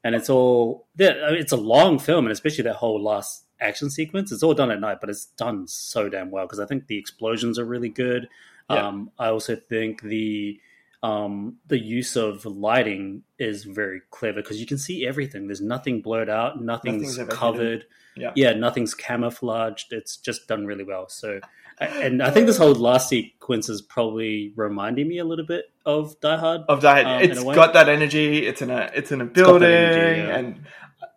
And 0.05 0.15
it's 0.15 0.31
all, 0.31 0.87
yeah, 0.97 1.13
it's 1.31 1.53
a 1.53 1.57
long 1.57 1.99
film, 1.99 2.25
and 2.25 2.33
especially 2.33 2.65
that 2.65 2.77
whole 2.77 3.01
last 3.03 3.45
action 3.63 3.91
sequence. 3.91 4.33
It's 4.33 4.43
all 4.43 4.55
done 4.55 4.71
at 4.71 4.81
night, 4.81 4.99
but 5.01 5.11
it's 5.11 5.27
done 5.27 5.67
so 5.67 6.09
damn 6.09 6.31
well 6.31 6.47
because 6.47 6.61
I 6.61 6.67
think 6.67 6.87
the 6.87 6.99
explosions 6.99 7.59
are 7.59 7.65
really 7.65 7.89
good. 7.89 8.29
Yeah. 8.71 8.89
Um, 8.89 9.11
I 9.19 9.29
also 9.29 9.57
think 9.57 10.03
the 10.03 10.61
um, 11.03 11.57
the 11.67 11.79
use 11.79 12.17
of 12.17 12.47
lighting 12.47 13.25
is 13.39 13.65
very 13.65 14.03
clever 14.11 14.41
because 14.41 14.61
you 14.61 14.67
can 14.67 14.79
see 14.79 15.07
everything. 15.07 15.47
There's 15.47 15.61
nothing 15.61 16.01
blurred 16.01 16.31
out, 16.31 16.63
nothing's, 16.63 17.19
Nothing's 17.19 17.37
covered. 17.37 17.87
Yeah. 18.15 18.33
yeah, 18.37 18.53
nothing's 18.53 18.95
camouflaged. 18.95 19.93
It's 19.93 20.17
just 20.17 20.47
done 20.47 20.67
really 20.67 20.85
well. 20.85 21.09
So, 21.09 21.41
and 21.79 22.23
I 22.23 22.31
think 22.31 22.47
this 22.47 22.59
whole 22.59 22.75
last 22.75 23.09
sequence 23.09 23.69
is 23.69 23.81
probably 23.81 24.53
reminding 24.55 25.09
me 25.09 25.19
a 25.19 25.25
little 25.25 25.47
bit 25.47 25.73
of 25.87 26.21
Die 26.21 26.37
Hard. 26.37 26.61
of 26.69 26.83
that. 26.83 27.07
um, 27.07 27.23
in 27.23 27.31
it's 27.31 27.41
a 27.41 27.45
way. 27.45 27.55
got 27.55 27.73
that 27.73 27.89
energy. 27.89 28.47
It's 28.47 28.61
in 28.63 28.71
a 28.71 28.91
it's 28.95 29.13
in 29.13 29.23
a 29.23 29.25
building, 29.25 29.69
energy, 29.69 30.21
yeah. 30.21 30.37
and 30.37 30.65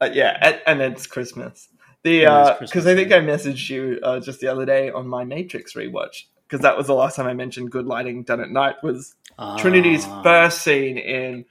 uh, 0.01 0.09
yeah, 0.13 0.37
and, 0.41 0.81
and 0.81 0.93
it's 0.93 1.05
Christmas. 1.05 1.67
The 2.05 2.19
because 2.21 2.57
Christmas, 2.71 2.85
I 2.85 2.95
think. 2.95 3.11
I 3.11 3.19
messaged 3.19 3.69
you 3.69 3.99
uh, 4.01 4.19
just 4.21 4.39
the 4.39 4.47
other 4.47 4.65
day 4.65 4.91
on 4.91 5.07
my 5.07 5.23
Matrix 5.25 5.73
rewatch 5.73 6.23
because 6.47 6.61
that 6.61 6.77
was 6.77 6.87
the 6.87 6.93
last 6.95 7.15
time 7.17 7.27
I 7.27 7.33
mentioned 7.33 7.71
good 7.71 7.85
lighting 7.87 8.23
done 8.23 8.39
at 8.39 8.49
night 8.51 8.75
was 8.83 9.15
Trinity's 9.57 10.05
Ah. 10.07 10.21
first 10.23 10.61
scene 10.61 10.97
in 10.97 11.45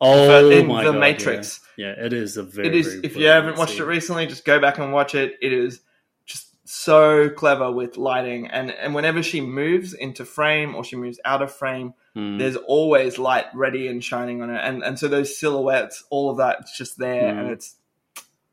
oh 0.00 0.50
in 0.50 0.66
the 0.68 0.74
God, 0.82 0.98
Matrix. 0.98 1.60
Yeah. 1.76 1.94
yeah, 1.96 2.04
it 2.06 2.12
is 2.12 2.36
a 2.36 2.42
very. 2.42 2.66
it 2.68 2.74
is 2.74 2.86
very 2.88 3.00
if 3.04 3.16
you 3.16 3.26
haven't 3.26 3.56
watched 3.56 3.78
it 3.78 3.84
recently 3.84 4.26
just 4.26 4.44
go 4.44 4.58
back 4.60 4.78
and 4.78 4.92
watch 4.92 5.14
it 5.14 5.34
it 5.40 5.52
is 5.52 5.80
just 6.26 6.48
so 6.68 7.30
clever 7.30 7.70
with 7.70 7.96
lighting 7.96 8.48
and 8.48 8.70
and 8.72 8.94
whenever 8.94 9.22
she 9.22 9.40
moves 9.40 9.94
into 9.94 10.24
frame 10.24 10.74
or 10.74 10.82
she 10.84 10.96
moves 10.96 11.18
out 11.24 11.40
of 11.42 11.52
frame 11.54 11.94
Mm. 12.14 12.38
there's 12.38 12.56
always 12.56 13.16
light 13.18 13.46
ready 13.54 13.88
and 13.88 14.04
shining 14.04 14.42
on 14.42 14.50
it 14.50 14.60
and 14.62 14.82
and 14.82 14.98
so 14.98 15.08
those 15.08 15.34
silhouettes 15.38 16.04
all 16.10 16.28
of 16.28 16.36
that 16.36 16.58
it's 16.60 16.76
just 16.76 16.98
there 16.98 17.32
Mm. 17.32 17.38
and 17.40 17.50
it's 17.50 17.76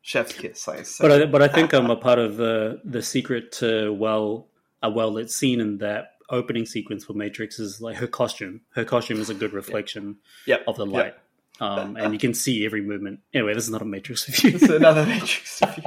chef's 0.09 0.33
kiss 0.33 0.67
like 0.67 0.85
so, 0.85 1.03
But 1.07 1.11
I, 1.21 1.25
but 1.25 1.41
I 1.41 1.47
think 1.47 1.73
I'm 1.73 1.89
a 1.91 1.95
part 1.95 2.17
of 2.19 2.35
the 2.37 2.81
the 2.83 3.01
secret 3.01 3.51
to 3.61 3.93
well 3.93 4.47
a 4.81 4.89
well 4.89 5.11
lit 5.11 5.29
scene 5.29 5.59
in 5.61 5.77
that 5.79 6.13
opening 6.29 6.65
sequence 6.65 7.05
for 7.05 7.13
Matrix 7.13 7.59
is 7.59 7.79
like 7.81 7.97
her 7.97 8.07
costume. 8.07 8.61
Her 8.75 8.85
costume 8.85 9.19
is 9.19 9.29
a 9.29 9.33
good 9.33 9.53
reflection 9.53 10.17
Yep, 10.47 10.63
of 10.67 10.75
the 10.77 10.85
yep. 10.87 10.93
light, 10.93 11.15
um, 11.59 11.95
and 11.97 12.13
you 12.13 12.19
can 12.19 12.33
see 12.33 12.65
every 12.65 12.81
movement. 12.81 13.19
Anyway, 13.33 13.53
this 13.53 13.63
is 13.65 13.69
not 13.69 13.81
a 13.81 13.85
Matrix 13.85 14.27
review. 14.27 14.51
it's 14.59 14.69
another 14.69 15.05
matrix 15.05 15.61
review. 15.65 15.83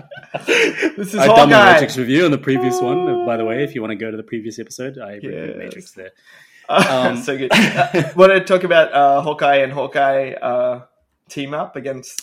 this 0.96 1.08
is 1.14 1.16
I've 1.16 1.34
done 1.36 1.48
the 1.50 1.56
Matrix 1.72 1.96
review 1.98 2.24
on 2.24 2.30
the 2.30 2.38
previous 2.38 2.80
one. 2.80 3.24
By 3.26 3.36
the 3.36 3.44
way, 3.44 3.64
if 3.64 3.74
you 3.74 3.80
want 3.80 3.90
to 3.92 3.96
go 3.96 4.10
to 4.10 4.16
the 4.16 4.22
previous 4.22 4.58
episode, 4.58 4.98
I 4.98 5.14
reviewed 5.14 5.48
Yes. 5.50 5.56
Matrix 5.58 5.92
there. 5.92 6.10
Uh, 6.68 6.84
Um, 7.10 7.16
so 7.20 7.36
good. 7.36 7.50
Uh, 7.52 8.12
want 8.14 8.30
to 8.32 8.40
talk 8.44 8.62
about 8.62 8.92
uh, 8.94 9.20
Hawkeye 9.20 9.56
and 9.56 9.72
Hawkeye 9.72 10.32
uh, 10.32 10.84
team 11.28 11.54
up 11.54 11.74
against 11.74 12.22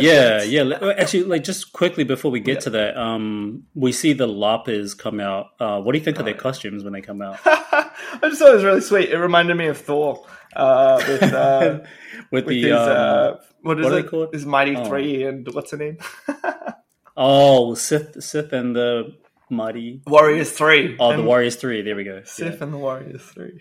yeah, 0.00 0.42
yeah. 0.42 0.92
Actually, 0.98 1.24
like 1.24 1.44
just 1.44 1.72
quickly 1.72 2.04
before 2.04 2.30
we 2.30 2.40
get 2.40 2.54
Yeah. 2.54 2.60
to 2.60 2.70
that, 2.70 2.96
um, 2.96 3.64
we 3.74 3.92
see 3.92 4.12
the 4.12 4.26
LARPers 4.26 4.96
come 4.96 5.20
out. 5.20 5.46
Uh, 5.60 5.80
what 5.80 5.92
do 5.92 5.98
you 5.98 6.04
think 6.04 6.18
of 6.18 6.24
their 6.24 6.34
costumes 6.34 6.82
when 6.84 6.92
they 6.92 7.00
come 7.02 7.22
out? 7.22 7.38
I 7.44 7.90
just 8.24 8.38
thought 8.40 8.50
it 8.50 8.54
was 8.56 8.64
really 8.64 8.80
sweet. 8.80 9.10
It 9.10 9.18
reminded 9.18 9.56
me 9.56 9.66
of 9.66 9.78
Thor 9.78 10.26
uh, 10.54 11.02
with 11.06 11.22
uh, 11.22 11.80
with, 12.30 12.46
with 12.46 12.46
the 12.46 12.62
his 12.62 12.72
um, 12.72 12.88
uh, 12.88 13.32
what 13.62 13.80
is 13.80 13.84
what 13.84 13.92
it? 13.94 14.08
called? 14.08 14.32
His 14.32 14.46
Mighty 14.46 14.76
Oh. 14.76 14.84
Three 14.86 15.24
and 15.24 15.46
what's 15.52 15.70
her 15.72 15.76
name? 15.76 15.98
oh 17.16 17.74
Sif, 17.74 18.14
Sif 18.22 18.52
and 18.52 18.74
the 18.74 19.14
mighty. 19.50 20.02
Warriors 20.06 20.50
Three. 20.52 20.96
Oh, 20.98 21.16
the 21.16 21.22
Warriors 21.22 21.56
three. 21.56 21.82
There 21.82 21.96
we 21.96 22.04
go. 22.04 22.22
Sif 22.24 22.56
Yeah. 22.56 22.64
and 22.64 22.72
the 22.72 22.78
Warriors 22.78 23.22
Three. 23.22 23.58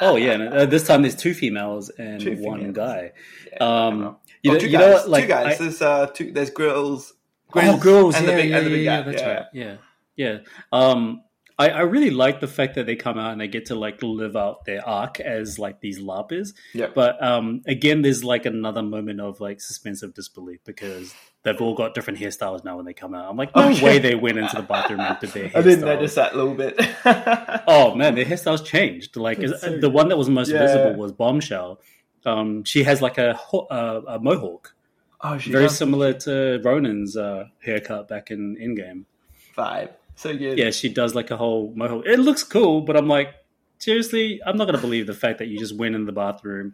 Oh 0.00 0.16
yeah, 0.16 0.32
and, 0.32 0.42
uh, 0.48 0.66
this 0.66 0.86
time 0.86 1.02
there's 1.02 1.16
two 1.16 1.32
females 1.34 1.90
and 1.90 2.20
Two 2.20 2.36
one 2.36 2.58
females. 2.72 2.76
guy. 2.76 3.12
Um. 3.60 4.16
You 4.46 4.50
Oh, 4.50 4.54
know, 4.54 4.60
two 4.60 4.66
you 4.66 4.72
guys. 4.72 4.80
know 4.80 4.92
what? 4.92 5.08
Like 5.08 5.24
two 5.24 5.28
guys. 5.28 5.60
I- 5.60 5.64
there's 5.64 5.82
uh, 5.82 6.06
two. 6.06 6.32
There's 6.32 6.50
grills. 6.50 7.12
oh, 7.54 7.76
girls, 7.78 8.14
and 8.16 8.26
yeah, 8.26 8.30
the 8.36 8.42
big, 8.42 8.50
yeah, 8.50 8.56
and 8.58 8.66
the 8.66 8.70
big 8.70 8.84
yeah, 8.84 9.00
guy. 9.02 9.10
that's 9.10 9.22
yeah. 9.22 9.34
right. 9.34 9.46
Yeah, 9.52 9.76
yeah. 10.16 10.38
Um, 10.72 11.22
I, 11.58 11.70
I 11.70 11.80
really 11.82 12.10
like 12.10 12.40
the 12.40 12.48
fact 12.48 12.74
that 12.74 12.84
they 12.84 12.96
come 12.96 13.18
out 13.18 13.32
and 13.32 13.40
they 13.40 13.48
get 13.48 13.66
to 13.66 13.74
like 13.74 14.02
live 14.02 14.36
out 14.36 14.66
their 14.66 14.86
arc 14.86 15.20
as 15.20 15.58
like 15.58 15.80
these 15.80 15.98
larpers. 15.98 16.52
Yeah. 16.74 16.88
But 16.94 17.22
um, 17.24 17.62
again, 17.66 18.02
there's 18.02 18.22
like 18.22 18.44
another 18.44 18.82
moment 18.82 19.20
of 19.22 19.40
like 19.40 19.62
suspense 19.62 20.02
of 20.02 20.12
disbelief 20.12 20.60
because 20.66 21.14
they've 21.44 21.58
all 21.58 21.74
got 21.74 21.94
different 21.94 22.18
hairstyles 22.18 22.62
now 22.62 22.76
when 22.76 22.84
they 22.84 22.92
come 22.92 23.14
out. 23.14 23.30
I'm 23.30 23.38
like, 23.38 23.56
no 23.56 23.70
Okay. 23.70 23.82
way 23.82 23.98
they 23.98 24.14
went 24.14 24.36
into 24.36 24.54
the 24.56 24.62
bathroom 24.62 25.00
and 25.00 25.18
did 25.18 25.30
their 25.30 25.48
hairstyles. 25.48 25.56
I 25.58 25.62
didn't 25.62 25.84
notice 25.86 26.14
that 26.16 26.36
little 26.36 26.54
bit. 26.54 26.78
Oh 27.68 27.94
man, 27.94 28.14
their 28.16 28.24
hairstyles 28.26 28.62
changed. 28.64 29.16
Like 29.16 29.38
is- 29.38 29.58
so 29.60 29.78
the 29.78 29.88
one 29.90 30.08
that 30.10 30.18
was 30.18 30.28
most 30.28 30.50
Yeah. 30.50 30.58
visible 30.58 30.94
was 30.96 31.12
Bombshell. 31.12 31.80
Um, 32.26 32.64
she 32.64 32.82
has 32.82 33.00
like 33.00 33.18
a, 33.18 33.34
ho- 33.34 33.66
uh, 33.70 34.02
a 34.08 34.18
mohawk, 34.18 34.74
oh, 35.20 35.38
she 35.38 35.52
very 35.52 35.64
does 35.64 35.78
similar 35.78 36.12
to 36.12 36.60
Ronin's 36.64 37.16
uh, 37.16 37.46
haircut 37.64 38.08
back 38.08 38.30
in 38.30 38.56
Endgame. 38.56 39.04
vibe. 39.56 39.90
So 40.16 40.36
good. 40.36 40.58
Yeah, 40.58 40.70
she 40.70 40.88
does 40.88 41.14
like 41.14 41.30
a 41.30 41.36
whole 41.36 41.72
mohawk. 41.76 42.04
It 42.06 42.18
looks 42.18 42.42
cool, 42.42 42.80
but 42.80 42.96
I'm 42.96 43.06
like, 43.06 43.34
seriously, 43.78 44.40
I'm 44.44 44.56
not 44.56 44.64
going 44.64 44.76
to 44.76 44.80
believe 44.80 45.06
the 45.06 45.14
fact 45.14 45.38
that 45.38 45.48
you 45.48 45.58
just 45.58 45.76
went 45.76 45.94
in 45.94 46.04
the 46.06 46.12
bathroom. 46.12 46.72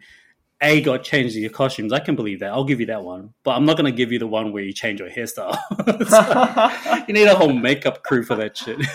A 0.61 0.79
got 0.81 1.03
changed 1.03 1.35
your 1.35 1.49
costumes. 1.49 1.91
I 1.91 1.99
can 1.99 2.15
believe 2.15 2.39
that. 2.39 2.51
I'll 2.53 2.63
give 2.63 2.79
you 2.79 2.85
that 2.85 3.03
one, 3.03 3.33
but 3.43 3.51
I'm 3.51 3.65
not 3.65 3.75
going 3.75 3.91
to 3.91 3.95
give 3.95 4.13
you 4.13 4.19
the 4.19 4.27
one 4.27 4.53
where 4.53 4.63
you 4.63 4.71
change 4.71 5.01
your 5.01 5.09
hairstyle. 5.09 5.57
you 7.07 7.13
need 7.13 7.27
a 7.27 7.35
whole 7.35 7.51
makeup 7.51 8.01
crew 8.03 8.23
for 8.23 8.35
that 8.35 8.55
shit. 8.57 8.79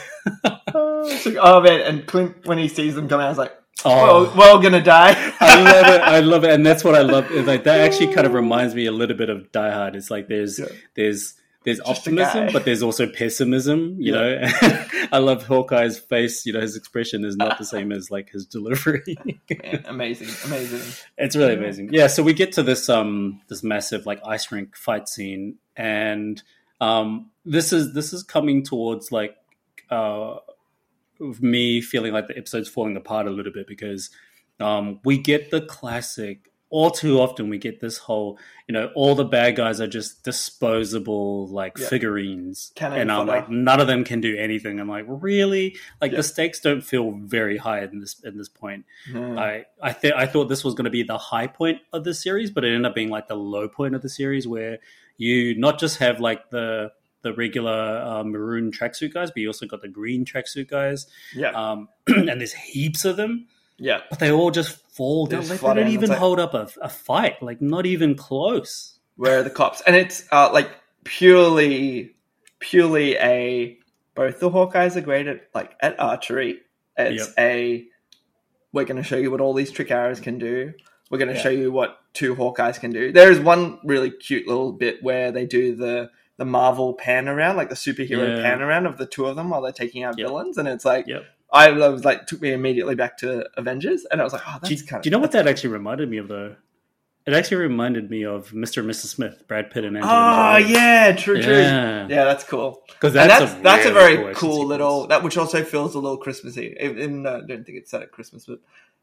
So- 1.23 1.37
oh 1.41 1.61
man, 1.61 1.81
and 1.83 2.07
Clint 2.07 2.47
when 2.47 2.59
he 2.59 2.69
sees 2.69 2.95
them 2.95 3.09
come 3.09 3.21
out, 3.21 3.29
he's 3.29 3.39
like, 3.39 3.57
Oh, 3.85 4.25
"Well, 4.25 4.35
we're 4.37 4.49
all 4.51 4.59
gonna 4.61 4.83
die." 4.83 5.13
I 5.41 5.61
love 5.63 5.87
it. 5.95 6.01
I 6.01 6.21
love 6.21 6.45
it, 6.45 6.51
and 6.51 6.65
that's 6.67 6.83
what 6.85 6.95
I 6.95 7.03
love. 7.03 7.31
Like 7.31 7.65
that 7.65 7.81
actually 7.81 8.13
kind 8.15 8.27
of 8.27 8.35
reminds 8.35 8.75
me 8.75 8.87
a 8.87 8.93
little 8.93 9.17
bit 9.17 9.31
of 9.31 9.53
Die 9.53 9.71
Hard. 9.71 9.95
It's 9.97 10.11
like 10.11 10.29
there's 10.29 10.59
Yeah. 10.59 10.67
there's 10.95 11.35
there's 11.65 11.79
Just 11.79 11.89
optimism, 11.91 12.49
but 12.53 12.65
there's 12.65 12.83
also 12.83 13.07
pessimism. 13.09 13.97
You 13.99 14.15
Yeah. 14.17 14.51
know, 14.63 14.85
I 15.13 15.19
love 15.19 15.45
Hawkeye's 15.47 15.99
face. 15.99 16.47
You 16.47 16.53
know, 16.55 16.61
his 16.61 16.77
expression 16.77 17.25
is 17.25 17.37
not 17.37 17.59
the 17.59 17.65
same 17.65 17.93
as 17.93 18.11
like 18.11 18.31
his 18.31 18.47
delivery. 18.47 19.17
Man, 19.27 19.85
amazing, 19.87 20.29
amazing. 20.47 20.81
it's 21.19 21.37
really 21.37 21.55
amazing. 21.55 21.91
Yeah. 21.93 22.07
So 22.07 22.23
we 22.23 22.33
get 22.33 22.53
to 22.53 22.63
this 22.63 22.89
um 22.89 23.43
this 23.49 23.63
massive 23.63 24.07
like 24.07 24.21
ice 24.27 24.51
rink 24.51 24.77
fight 24.77 25.09
scene, 25.09 25.57
and 25.77 26.43
um 26.81 27.31
this 27.45 27.73
is 27.73 27.93
this 27.95 28.13
is 28.13 28.23
coming 28.23 28.63
towards 28.63 29.13
like 29.13 29.37
uh 29.91 30.37
of 31.21 31.43
me 31.43 31.81
feeling 31.81 32.13
like 32.13 32.27
the 32.29 32.37
episode's 32.39 32.69
falling 32.69 32.97
apart 32.97 33.27
a 33.27 33.31
little 33.31 33.53
bit 33.53 33.67
because 33.67 34.11
um, 34.61 35.01
we 35.05 35.19
get 35.19 35.51
the 35.51 35.61
classic. 35.61 36.51
All 36.71 36.91
too 36.91 37.19
often, 37.19 37.49
we 37.49 37.57
get 37.57 37.81
this 37.81 37.97
whole, 37.97 38.39
you 38.67 38.75
know, 38.75 38.91
all 38.95 39.15
the 39.15 39.25
bad 39.25 39.57
guys 39.57 39.81
are 39.81 39.87
just 39.87 40.23
disposable, 40.23 41.47
like 41.49 41.79
Yeah. 41.79 41.89
figurines, 41.89 42.73
Cannon 42.75 42.99
and 43.01 43.13
I'm 43.13 43.27
fodder. 43.27 43.41
like, 43.41 43.49
none 43.51 43.81
of 43.81 43.87
them 43.87 44.05
can 44.05 44.21
do 44.21 44.37
anything. 44.37 44.79
I'm 44.79 44.89
like, 44.89 45.07
really? 45.09 45.77
Like 46.01 46.11
Yeah. 46.13 46.19
the 46.19 46.23
stakes 46.23 46.61
don't 46.61 46.83
feel 46.83 47.13
very 47.13 47.57
high 47.57 47.83
in 47.85 48.01
this 48.01 48.21
in 48.23 48.37
this 48.37 48.51
point. 48.51 48.85
Hmm. 49.11 49.39
I 49.39 49.65
I 49.81 49.93
th- 49.93 50.13
I 50.15 50.27
thought 50.27 50.49
this 50.51 50.63
was 50.63 50.75
going 50.75 50.85
to 50.85 50.91
be 50.91 51.03
the 51.03 51.17
high 51.19 51.47
point 51.47 51.79
of 51.95 52.05
the 52.05 52.13
series, 52.15 52.51
but 52.51 52.65
it 52.65 52.69
ended 52.69 52.85
up 52.85 52.95
being 52.95 53.09
like 53.09 53.29
the 53.29 53.35
low 53.37 53.69
point 53.69 53.95
of 53.95 54.03
the 54.03 54.09
series, 54.11 54.47
where 54.47 54.79
you 55.17 55.59
not 55.59 55.79
just 55.81 55.99
have 55.99 56.21
like 56.21 56.51
the 56.51 56.93
the 57.23 57.33
regular 57.35 58.03
uh, 58.05 58.23
maroon 58.25 58.71
tracksuit 58.71 59.13
guys, 59.13 59.31
but 59.31 59.39
you 59.39 59.49
also 59.49 59.67
got 59.67 59.83
the 59.83 59.89
green 59.89 60.25
tracksuit 60.25 60.69
guys. 60.69 61.07
Yeah, 61.35 61.51
Um, 61.51 61.89
and 62.07 62.29
there's 62.41 62.53
heaps 62.53 63.05
of 63.05 63.17
them, 63.17 63.47
yeah. 63.79 64.01
but 64.11 64.19
they 64.21 64.31
all 64.31 64.51
just 64.51 64.79
fall 64.93 65.27
They 65.27 65.37
down. 65.37 65.45
just 65.47 65.63
Like, 65.63 65.75
they 65.77 65.83
don't 65.83 65.93
even 65.93 66.11
like- 66.11 66.19
hold 66.19 66.39
up 66.41 66.55
a, 66.55 66.69
a 66.81 66.89
fight. 66.89 67.43
Like 67.43 67.61
not 67.61 67.87
even 67.87 68.15
close. 68.15 68.99
Where 69.17 69.41
are 69.41 69.43
the 69.43 69.51
cops? 69.51 69.81
And 69.87 69.97
it's 69.97 70.25
uh, 70.31 70.51
like 70.53 70.71
purely, 71.05 72.15
purely 72.61 73.17
a. 73.17 73.79
Both 74.15 74.41
the 74.41 74.51
Hawkeyes 74.51 74.97
are 74.97 75.01
great 75.01 75.27
at 75.27 75.49
like 75.55 75.77
at 75.81 75.99
archery. 76.01 76.61
It's 76.97 77.27
Yep. 77.27 77.35
a. 77.39 77.87
We're 78.73 78.85
going 78.85 78.97
to 78.97 79.03
show 79.03 79.17
you 79.17 79.31
what 79.31 79.41
all 79.41 79.55
these 79.55 79.71
trick 79.73 79.91
arrows 79.91 80.21
can 80.21 80.39
do. 80.39 80.73
We're 81.11 81.19
going 81.19 81.29
to 81.29 81.35
Yeah. 81.35 81.41
show 81.43 81.49
you 81.49 81.73
what 81.73 81.99
two 82.15 82.35
Hawkeyes 82.37 82.79
can 82.79 82.91
do. 82.91 83.13
There 83.13 83.31
is 83.31 83.41
one 83.41 83.79
really 83.85 84.11
cute 84.11 84.47
little 84.47 84.73
bit 84.73 85.03
where 85.03 85.33
they 85.33 85.47
do 85.47 85.75
the 85.75 86.11
the 86.39 86.45
Marvel 86.45 86.95
pan 86.95 87.29
around, 87.29 87.57
like 87.57 87.69
the 87.69 87.75
superhero 87.75 88.37
Yeah. 88.37 88.43
pan 88.43 88.63
around 88.63 88.87
of 88.87 88.97
the 88.97 89.07
two 89.07 89.27
of 89.27 89.37
them 89.37 89.51
while 89.51 89.61
they're 89.61 89.73
taking 89.73 90.03
out 90.05 90.17
Yep. 90.19 90.27
villains, 90.29 90.57
and 90.59 90.67
it's 90.67 90.85
like 90.85 91.07
Yep. 91.07 91.25
I 91.53 91.71
was 91.71 92.05
like 92.05 92.27
took 92.27 92.41
me 92.41 92.53
immediately 92.53 92.95
back 92.95 93.19
to 93.19 93.47
Avengers, 93.57 94.07
and 94.11 94.21
I 94.21 94.25
was 94.25 94.33
like, 94.33 94.43
oh, 94.47 94.59
Do 94.63 94.71
you, 94.71 94.77
that's 94.77 94.89
kind 94.89 94.99
of. 95.01 95.03
do 95.03 95.09
you 95.09 95.13
know 95.13 95.19
what 95.19 95.33
that 95.33 95.47
actually 95.47 95.71
reminded 95.71 96.09
me 96.11 96.19
of 96.19 96.29
though? 96.29 96.57
It 97.27 97.35
actually 97.35 97.59
reminded 97.59 98.09
me 98.11 98.25
of 98.25 98.53
Mr. 98.53 98.79
and 98.79 98.89
Mrs. 98.89 99.07
Smith, 99.09 99.45
Brad 99.47 99.71
Pitt 99.71 99.85
and 99.85 99.97
Oh 99.99 100.01
Angelina 100.01 100.19
ah, 100.19 100.59
Jolie. 100.61 100.73
yeah, 100.73 101.13
true, 101.17 101.43
true. 101.43 101.53
Yeah. 101.53 102.07
Yeah, 102.09 102.25
that's 102.25 102.43
cool. 102.45 102.83
Because 102.89 103.13
that's, 103.13 103.39
that's 103.41 103.53
a 103.59 103.63
that's 103.63 103.87
a 103.87 103.93
very 103.93 104.17
action 104.19 104.35
cool 104.35 104.65
little 104.67 105.07
that 105.09 105.23
which 105.23 105.37
also 105.37 105.63
feels 105.63 105.95
a 105.95 105.99
little 105.99 106.17
Christmassy. 106.17 106.75
Even 106.81 107.25
though 107.25 107.37
I 107.39 107.41
don't 107.47 107.65
think 107.67 107.77
it's 107.79 107.91
set 107.91 108.01
at 108.01 108.13
Christmas, 108.13 108.47
but 108.47 108.61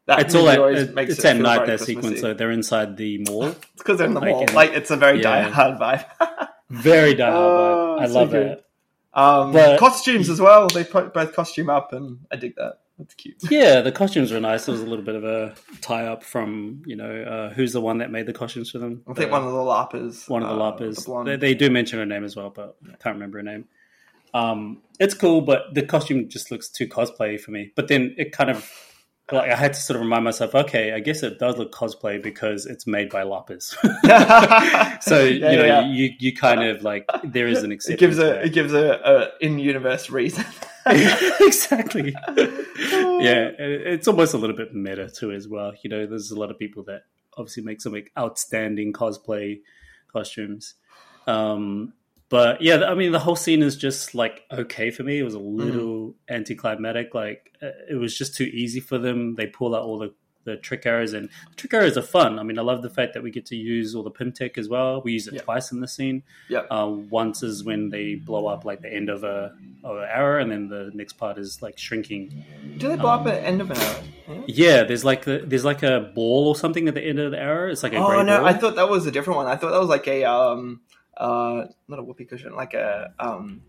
that 0.08 0.20
It's 0.22 0.34
all 0.34 0.42
movie 0.46 0.54
at, 0.54 0.60
always 0.60 0.82
it- 0.84 0.96
makes 0.96 1.12
it's 1.12 1.20
it 1.20 1.26
at 1.28 1.34
feel 1.36 1.44
night 1.44 1.66
very 1.66 1.78
that 1.78 1.80
sequence. 1.86 2.22
So 2.22 2.34
they're 2.34 2.50
inside 2.52 2.98
the 2.98 3.20
mall. 3.28 3.44
It's 3.50 3.60
because 3.78 3.98
they're 4.00 4.08
in 4.08 4.14
the 4.16 4.22
Like 4.22 4.30
mall. 4.32 4.44
in- 4.44 4.54
like 4.56 4.72
it's 4.74 4.90
a 4.92 4.96
very 4.98 5.18
Yeah. 5.22 5.42
Die 5.44 5.50
Hard 5.50 5.80
vibe. 5.80 6.48
Very 6.70 7.14
Die 7.14 7.30
Hard 7.30 7.36
Oh. 7.36 7.98
I 8.00 8.06
love 8.08 8.32
good. 8.32 8.60
that. 9.14 9.20
um, 9.20 9.52
But- 9.52 9.80
costumes 9.80 10.30
as 10.30 10.40
well. 10.42 10.68
They 10.68 10.84
put 10.84 11.14
both 11.14 11.34
costume 11.34 11.70
up, 11.70 11.94
and 11.94 12.20
I 12.32 12.36
dig 12.36 12.56
that. 12.56 12.80
That's 12.98 13.14
cute. 13.14 13.36
Yeah, 13.52 13.82
the 13.82 13.92
costumes 13.92 14.32
were 14.32 14.40
nice. 14.40 14.66
There 14.66 14.72
was 14.74 14.82
a 14.82 14.86
little 14.86 15.04
bit 15.04 15.16
of 15.16 15.26
a 15.26 15.54
tie 15.82 16.06
up 16.06 16.24
from 16.24 16.82
you 16.86 16.96
know 16.96 17.24
uh, 17.24 17.54
who's 17.54 17.74
the 17.74 17.82
one 17.82 17.98
that 17.98 18.10
made 18.10 18.26
the 18.26 18.34
costumes 18.34 18.72
for 18.72 18.80
them. 18.80 19.04
I 19.08 19.14
think 19.14 19.28
The- 19.30 19.32
one 19.34 19.44
of 19.44 19.52
the 19.52 19.58
LARPers. 19.60 20.30
one 20.30 20.44
of 20.44 20.50
the 20.50 20.56
uh, 20.64 20.72
LARPers. 20.72 21.06
the 21.06 21.32
they, 21.32 21.36
they 21.36 21.54
do 21.56 21.70
mention 21.70 22.00
her 22.00 22.06
name 22.06 22.24
as 22.24 22.36
well, 22.38 22.50
but 22.50 22.78
I 22.86 22.96
can't 22.96 23.16
remember 23.16 23.38
her 23.40 23.44
name. 23.44 23.66
Um, 24.34 24.82
it's 25.00 25.14
cool, 25.14 25.42
but 25.42 25.74
the 25.74 25.82
costume 25.84 26.28
just 26.30 26.52
looks 26.52 26.68
too 26.70 26.88
cosplay 26.88 27.40
for 27.40 27.52
me. 27.52 27.72
But 27.76 27.88
then 27.90 28.16
it 28.18 28.32
kind 28.32 28.50
of 28.50 28.70
like 29.32 29.50
I 29.50 29.56
had 29.56 29.74
to 29.74 29.80
sort 29.80 29.96
of 29.96 30.02
remind 30.02 30.24
myself, 30.24 30.54
okay, 30.54 30.94
I 30.94 31.00
guess 31.00 31.24
it 31.24 31.40
does 31.40 31.58
look 31.58 31.74
cosplay 31.74 32.22
because 32.22 32.66
it's 32.66 32.86
made 32.86 33.10
by 33.10 33.24
LARPers. 33.24 33.74
so 35.02 35.24
Yeah, 35.24 35.52
you 35.52 35.58
know, 35.58 35.66
yeah. 35.66 35.88
you 35.88 36.12
you 36.20 36.36
kind 36.36 36.64
of 36.64 36.84
like 36.84 37.10
there 37.24 37.48
is 37.48 37.64
an 37.64 37.72
exception. 37.72 37.96
it 37.96 38.00
gives 38.00 38.20
a 38.20 38.24
that. 38.24 38.46
it 38.46 38.54
gives 38.54 38.74
a, 38.74 39.00
a 39.04 39.46
in 39.46 39.58
universe 39.58 40.10
reason. 40.10 40.46
exactly. 40.86 42.14
yeah, 42.38 43.50
it's 43.58 44.08
almost 44.08 44.36
a 44.36 44.38
little 44.38 44.56
bit 44.56 44.76
meta 44.76 45.10
too 45.10 45.32
as 45.32 45.48
well. 45.48 45.74
You 45.82 45.90
know, 45.90 46.06
there's 46.06 46.30
a 46.30 46.40
lot 46.40 46.52
of 46.52 46.60
people 46.60 46.84
that 46.84 47.06
obviously 47.36 47.64
make 47.64 47.82
some 47.82 47.94
like 47.94 48.12
outstanding 48.18 48.94
cosplay 48.94 49.62
costumes. 50.14 50.76
Um, 51.26 51.94
but 52.30 52.62
yeah, 52.62 52.84
I 52.86 52.96
mean, 52.96 53.12
the 53.12 53.20
whole 53.20 53.36
scene 53.36 53.62
is 53.64 53.76
just 53.76 54.16
like 54.16 54.44
okay 54.52 54.92
for 54.92 55.04
me. 55.04 55.20
It 55.20 55.24
was 55.24 55.36
a 55.36 55.40
little 55.40 56.16
anticlimactic. 56.30 57.14
Like 57.14 57.52
uh, 57.62 57.68
it 57.90 57.96
was 57.96 58.18
just 58.18 58.36
too 58.36 58.46
easy 58.46 58.80
for 58.80 58.98
them. 58.98 59.36
They 59.36 59.48
pull 59.48 59.76
out 59.76 59.84
all 59.84 59.98
the 60.00 60.14
the 60.44 60.56
trick 60.58 60.86
arrows, 60.86 61.14
and 61.14 61.28
the 61.50 61.56
trick 61.56 61.74
arrows 61.74 61.98
are 61.98 62.04
fun. 62.04 62.38
I 62.38 62.44
mean, 62.44 62.60
I 62.60 62.62
love 62.62 62.84
the 62.84 62.90
fact 62.90 63.16
that 63.16 63.24
we 63.24 63.32
get 63.32 63.48
to 63.48 63.56
use 63.56 63.96
all 63.96 64.04
the 64.04 64.12
Pym 64.12 64.32
tech 64.32 64.60
as 64.60 64.70
well. 64.70 65.02
We 65.04 65.14
use 65.14 65.28
it 65.28 65.34
Yeah. 65.34 65.42
twice 65.42 65.72
in 65.72 65.80
the 65.80 65.88
scene. 65.88 66.22
Yeah. 66.50 66.60
Uh, 66.70 66.88
once 67.10 67.42
is 67.42 67.64
when 67.64 67.90
they 67.90 68.14
blow 68.14 68.46
up 68.46 68.64
like 68.64 68.82
the 68.84 68.94
end 68.94 69.10
of 69.10 69.24
a 69.24 69.56
of 69.84 69.98
an 69.98 70.04
arrow, 70.08 70.40
and 70.42 70.52
then 70.52 70.70
the 70.70 70.92
next 70.94 71.14
part 71.14 71.40
is 71.40 71.64
like 71.64 71.80
shrinking. 71.80 72.46
Do 72.78 72.90
they 72.90 72.96
blow 72.96 73.10
up 73.10 73.26
at 73.26 73.42
the 73.42 73.48
end 73.48 73.60
of 73.62 73.72
an 73.72 73.78
arrow? 73.78 74.04
Yeah. 74.28 74.42
Yeah, 74.48 74.84
there's 74.84 75.04
like 75.04 75.26
the, 75.26 75.44
there's 75.46 75.66
like 75.66 75.82
a 75.82 76.12
ball 76.14 76.48
or 76.50 76.56
something 76.56 76.88
at 76.88 76.94
the 76.94 77.02
end 77.02 77.18
of 77.20 77.32
the 77.32 77.40
arrow. 77.40 77.72
It's 77.72 77.82
like 77.84 77.94
a 77.94 77.98
Oh 77.98 78.22
no, 78.22 78.38
ball. 78.38 78.46
I 78.48 78.54
thought 78.54 78.76
that 78.76 78.88
was 78.90 79.08
a 79.08 79.12
different 79.12 79.38
one. 79.38 79.48
I 79.48 79.56
thought 79.56 79.72
that 79.72 79.80
was 79.80 79.90
like 79.90 80.08
a 80.08 80.26
um 80.26 80.82
uh 81.18 81.66
not 81.88 82.00
a 82.00 82.04
whoopee 82.04 82.26
cushion, 82.26 82.56
like 82.56 82.74
a 82.74 83.14
um 83.20 83.62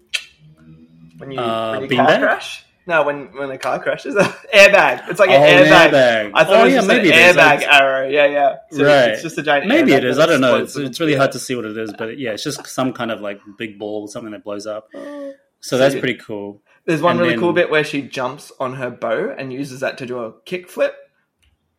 when 1.18 1.30
you 1.30 1.38
Uh, 1.40 1.78
when 1.80 1.90
you 1.90 1.96
car 1.96 2.06
beanbag? 2.06 2.20
crash. 2.20 2.62
No, 2.88 3.02
when 3.02 3.32
when 3.36 3.50
a 3.50 3.58
car 3.58 3.80
crashes, 3.82 4.14
airbag. 4.54 5.08
It's 5.08 5.18
like 5.18 5.30
oh, 5.30 5.32
an 5.32 5.64
airbag. 5.64 5.90
airbag. 5.90 6.30
I 6.34 6.44
thought 6.44 6.52
oh, 6.54 6.60
it 6.60 6.64
was 6.64 6.72
yeah, 6.72 6.78
just 6.78 6.88
maybe 6.88 7.10
an 7.12 7.14
airbag 7.34 7.36
Like, 7.36 7.62
arrow. 7.66 8.08
Yeah, 8.08 8.26
yeah. 8.26 8.56
So 8.70 8.84
Right. 8.84 9.08
It's 9.10 9.22
just 9.22 9.38
a 9.38 9.42
giant. 9.42 9.66
maybe 9.66 9.92
it 9.92 10.04
is. 10.04 10.18
I 10.20 10.26
don't 10.26 10.40
know. 10.40 10.56
It's, 10.62 10.76
it's 10.76 11.00
really 11.00 11.12
yeah. 11.12 11.18
hard 11.18 11.32
to 11.32 11.40
see 11.40 11.56
what 11.56 11.64
it 11.64 11.76
is, 11.76 11.92
but 11.98 12.16
yeah, 12.18 12.30
it's 12.32 12.44
just 12.44 12.64
some 12.68 12.92
kind 12.92 13.10
of 13.10 13.20
like 13.20 13.40
big 13.58 13.76
ball 13.78 14.02
or 14.02 14.08
something 14.08 14.30
that 14.32 14.44
blows 14.44 14.66
up. 14.68 14.88
So 14.92 15.32
So 15.60 15.78
that's 15.78 15.94
pretty 15.96 16.14
cool. 16.14 16.62
There's 16.84 17.02
one 17.02 17.12
and 17.12 17.20
really 17.20 17.32
then- 17.32 17.40
cool 17.40 17.52
bit 17.52 17.70
where 17.70 17.82
she 17.82 18.02
jumps 18.02 18.52
on 18.60 18.74
her 18.74 18.90
bow 18.90 19.34
and 19.36 19.52
uses 19.52 19.80
that 19.80 19.98
to 19.98 20.06
do 20.06 20.20
a 20.20 20.32
kickflip. 20.46 20.92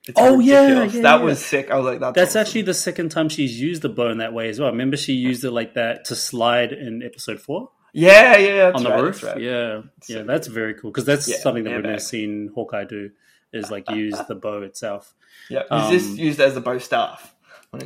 It's 0.10 0.20
Oh, 0.20 0.40
yeah, 0.40 0.68
yeah, 0.68 0.86
that 0.88 0.94
yeah. 0.94 1.16
was 1.18 1.44
sick. 1.46 1.70
I 1.72 1.78
was 1.78 1.86
like, 1.86 2.00
that's, 2.00 2.16
That's 2.16 2.32
awesome. 2.32 2.42
actually 2.42 2.62
the 2.64 2.74
second 2.74 3.10
time 3.10 3.30
she's 3.30 3.60
used 3.60 3.82
the 3.82 3.90
bow 3.90 4.10
in 4.10 4.18
that 4.20 4.34
way 4.34 4.50
as 4.50 4.60
well. 4.60 4.70
Remember, 4.72 4.98
she 4.98 5.14
used 5.14 5.44
it 5.44 5.52
like 5.52 5.74
that 5.76 6.06
to 6.06 6.16
slide 6.16 6.72
in 6.74 7.04
episode 7.04 7.40
four 7.40 7.72
yeah, 7.94 8.38
yeah, 8.38 8.72
on 8.76 8.84
the 8.84 8.90
right, 8.92 9.02
roof. 9.02 9.24
right. 9.24 9.40
Yeah, 9.42 9.82
So 10.04 10.14
yeah, 10.14 10.18
good. 10.20 10.28
that's 10.28 10.48
very 10.48 10.74
cool 10.76 10.92
because 10.92 11.06
that's 11.06 11.28
Yeah, 11.28 11.38
something 11.38 11.64
that 11.64 11.74
we've 11.74 11.84
never 11.84 12.00
seen 12.00 12.52
Hawkeye 12.54 12.84
do. 12.86 13.12
Is 13.54 13.72
like 13.72 13.90
use 13.90 14.20
the 14.28 14.36
bow 14.36 14.62
itself. 14.62 15.16
Yeah, 15.50 15.62
is 15.62 15.68
Um, 15.72 15.92
this 15.92 16.06
used 16.18 16.40
as 16.42 16.58
a 16.58 16.62
bow 16.62 16.78
staff? 16.80 17.34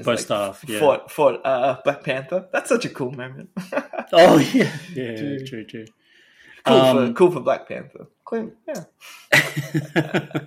Bow 0.04 0.16
staff, 0.16 0.64
yeah. 0.68 0.80
Fought, 0.80 1.12
fought 1.12 1.46
uh, 1.46 1.78
Black 1.84 2.04
Panther. 2.04 2.48
That's 2.52 2.68
such 2.70 2.86
a 2.86 2.90
cool 2.90 3.12
moment. 3.12 3.50
Oh 4.14 4.38
yeah, 4.40 4.70
yeah, 4.94 5.16
Dude. 5.16 5.48
true, 5.48 5.64
true. 5.66 5.86
cool, 6.66 6.80
for, 6.80 7.00
Um, 7.00 7.14
cool 7.14 7.32
for 7.32 7.40
Black 7.40 7.68
Panther. 7.68 8.08
Clean, 8.26 8.52
yeah. 8.68 8.84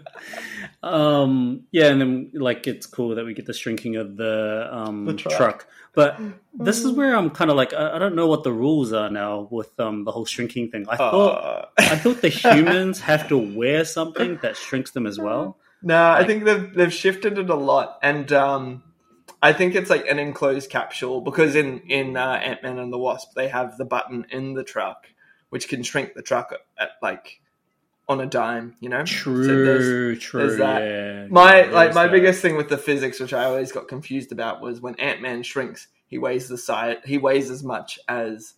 um, 0.85 1.64
yeah, 1.70 1.87
and 1.87 2.01
then 2.01 2.30
like 2.35 2.66
it's 2.66 2.87
cool 2.87 3.14
that 3.14 3.24
we 3.24 3.35
get 3.35 3.47
the 3.47 3.55
shrinking 3.55 3.97
of 3.97 4.16
the 4.16 4.68
um 4.72 5.05
The 5.07 5.14
truck. 5.14 5.37
truck. 5.37 5.66
But 5.95 6.18
this 6.53 6.85
is 6.85 6.91
where 6.91 7.14
I'm 7.16 7.30
kind 7.30 7.51
of 7.51 7.57
like 7.57 7.72
I, 7.72 7.97
I 7.97 7.99
don't 7.99 8.16
know 8.16 8.26
what 8.26 8.43
the 8.43 8.53
rules 8.53 8.93
are 8.93 9.11
now 9.11 9.47
with 9.51 9.78
um 9.78 10.05
the 10.05 10.11
whole 10.12 10.24
shrinking 10.24 10.70
thing. 10.70 10.87
I 10.89 10.97
thought 10.97 11.45
Uh, 11.45 11.66
I 11.78 11.97
thought 11.97 12.20
the 12.20 12.28
humans 12.45 13.01
have 13.01 13.28
to 13.28 13.39
wear 13.39 13.85
something 13.85 14.39
that 14.43 14.57
shrinks 14.57 14.91
them 14.91 15.07
as 15.07 15.18
well. 15.18 15.57
no, 15.82 15.97
I 15.97 16.18
like- 16.18 16.26
think 16.26 16.45
they've 16.45 16.74
they've 16.74 16.93
shifted 16.93 17.39
it 17.39 17.49
a 17.51 17.55
lot, 17.55 17.99
and 18.03 18.32
um, 18.32 18.82
I 19.43 19.53
think 19.53 19.74
it's 19.74 19.91
like 19.91 20.07
an 20.09 20.18
enclosed 20.18 20.68
capsule 20.70 21.20
because 21.20 21.55
in 21.55 21.80
in 21.89 22.16
uh, 22.16 22.41
Ant 22.43 22.62
Man 22.62 22.78
and 22.78 22.93
the 22.93 22.99
Wasp 22.99 23.32
they 23.37 23.49
have 23.49 23.76
the 23.78 23.85
button 23.85 24.26
in 24.30 24.55
the 24.55 24.64
truck 24.64 25.07
which 25.51 25.68
can 25.68 25.85
shrink 25.85 26.14
the 26.14 26.22
truck 26.22 26.53
at 26.76 26.91
like 27.01 27.41
on 28.09 28.20
a 28.20 28.26
dime. 28.26 28.74
You 28.80 28.88
know, 28.90 29.05
So 29.05 29.30
there's- 29.32 29.82
True, 29.84 30.16
true. 30.16 30.40
there's 30.46 30.59
that. 30.59 30.82
Yeah, 30.82 31.26
My 31.30 31.64
yeah, 31.64 31.70
like 31.70 31.94
my 31.94 32.05
that. 32.07 32.12
biggest 32.12 32.42
thing 32.42 32.57
with 32.57 32.68
the 32.68 32.76
physics, 32.78 33.18
which 33.20 33.32
I 33.32 33.44
always 33.44 33.72
got 33.72 33.88
confused 33.88 34.30
about, 34.32 34.61
was 34.61 34.80
when 34.80 34.94
Ant 34.96 35.22
Man 35.22 35.42
shrinks, 35.42 35.88
he 36.07 36.18
weighs 36.18 36.48
the 36.48 36.59
size, 36.59 36.98
he 37.05 37.16
weighs 37.18 37.50
as 37.50 37.62
much 37.64 37.98
as 38.09 38.55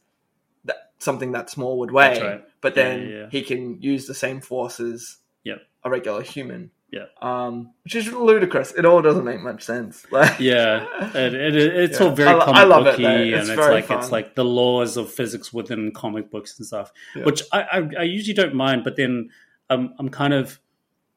that 0.64 0.90
something 0.98 1.32
that 1.32 1.48
small 1.50 1.78
would 1.78 1.90
weigh, 1.92 2.08
That's 2.14 2.20
right. 2.20 2.44
but 2.60 2.74
then 2.74 3.08
yeah, 3.08 3.26
he 3.30 3.42
can 3.42 3.80
use 3.80 4.06
the 4.06 4.14
same 4.14 4.40
force 4.40 4.80
as 4.80 5.18
Yep. 5.44 5.58
a 5.84 5.90
regular 5.90 6.22
human. 6.22 6.70
Yep. 6.92 7.22
Um, 7.22 7.72
which 7.84 7.96
is 7.96 8.12
ludicrous. 8.12 8.72
It 8.72 8.84
all 8.86 9.02
doesn't 9.02 9.24
make 9.24 9.40
much 9.40 9.62
sense. 9.64 10.06
Like, 10.12 10.38
Yeah, 10.38 10.86
it, 11.14 11.34
it, 11.34 11.56
it's 11.56 11.98
Yeah. 12.00 12.06
all 12.06 12.12
very 12.12 12.30
I 12.30 12.44
comic 12.44 12.54
I 12.56 12.64
love 12.64 12.86
it, 12.86 12.90
booky, 12.92 13.04
and 13.04 13.30
It's 13.34 13.48
it's 13.48 13.56
very 13.58 13.74
like 13.74 13.90
it's 13.90 14.12
like 14.12 14.34
the 14.36 14.44
laws 14.44 14.96
of 14.96 15.12
physics 15.12 15.52
within 15.52 15.90
comic 15.92 16.30
books 16.30 16.56
and 16.58 16.66
stuff, 16.66 16.92
Yeah. 17.16 17.24
which 17.24 17.42
I, 17.52 17.62
I 17.62 17.88
I 17.98 18.02
usually 18.04 18.34
don't 18.34 18.54
mind. 18.54 18.84
But 18.84 18.96
then 18.96 19.30
I'm 19.68 19.94
I'm 19.98 20.08
kind 20.10 20.32
of 20.32 20.60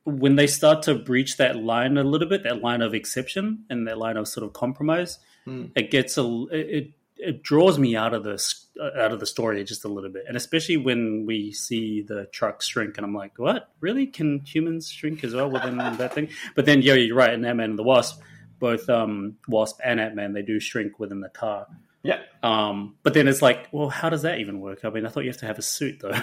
when 0.05 0.35
they 0.37 0.47
start 0.47 0.81
to 0.83 0.95
breach 0.95 1.37
that 1.37 1.55
line 1.55 1.97
a 1.97 2.03
little 2.03 2.27
bit, 2.27 2.41
that 2.43 2.61
line 2.63 2.81
of 2.81 2.95
exception 2.95 3.65
and 3.69 3.87
that 3.87 3.97
line 3.99 4.17
of 4.17 4.27
sort 4.27 4.43
of 4.45 4.53
compromise, 4.53 5.19
Hmm. 5.45 5.65
it 5.75 5.91
gets 5.91 6.17
a 6.17 6.45
it. 6.51 6.91
It 7.19 7.43
draws 7.43 7.77
me 7.77 7.95
out 7.95 8.13
of 8.13 8.23
this 8.23 8.67
out 8.97 9.11
of 9.11 9.19
the 9.19 9.25
story 9.25 9.61
just 9.65 9.83
a 9.83 9.89
little 9.89 10.09
bit, 10.09 10.23
and 10.27 10.37
especially 10.37 10.77
when 10.77 11.25
we 11.25 11.51
see 11.51 12.01
the 12.01 12.25
truck 12.31 12.61
shrink, 12.61 12.97
and 12.97 13.05
I'm 13.05 13.13
like, 13.13 13.37
"What? 13.37 13.69
Really? 13.81 14.07
Can 14.07 14.39
humans 14.45 14.89
shrink 14.89 15.23
as 15.23 15.35
well 15.35 15.49
within 15.51 15.77
that 15.97 16.13
thing?" 16.13 16.29
But 16.55 16.65
then, 16.65 16.81
yeah, 16.81 16.93
you're 16.93 17.15
right. 17.15 17.33
In 17.33 17.43
Ant 17.45 17.57
Man 17.57 17.71
and 17.71 17.79
the 17.79 17.83
Wasp, 17.83 18.21
both 18.59 18.89
um, 18.89 19.35
Wasp 19.47 19.79
and 19.83 19.99
Ant 19.99 20.15
Man, 20.15 20.33
they 20.33 20.41
do 20.41 20.59
shrink 20.59 20.97
within 20.99 21.19
the 21.19 21.29
car. 21.29 21.67
yeah. 22.03 22.21
Um, 22.41 22.95
but 23.03 23.13
then 23.13 23.27
it's 23.27 23.41
like, 23.41 23.67
well, 23.73 23.89
how 23.89 24.09
does 24.09 24.21
that 24.21 24.39
even 24.39 24.61
work? 24.61 24.85
I 24.85 24.89
mean, 24.89 25.05
I 25.05 25.09
thought 25.09 25.25
you 25.25 25.29
have 25.29 25.37
to 25.39 25.45
have 25.45 25.59
a 25.59 25.61
suit 25.61 25.99
though 26.01 26.17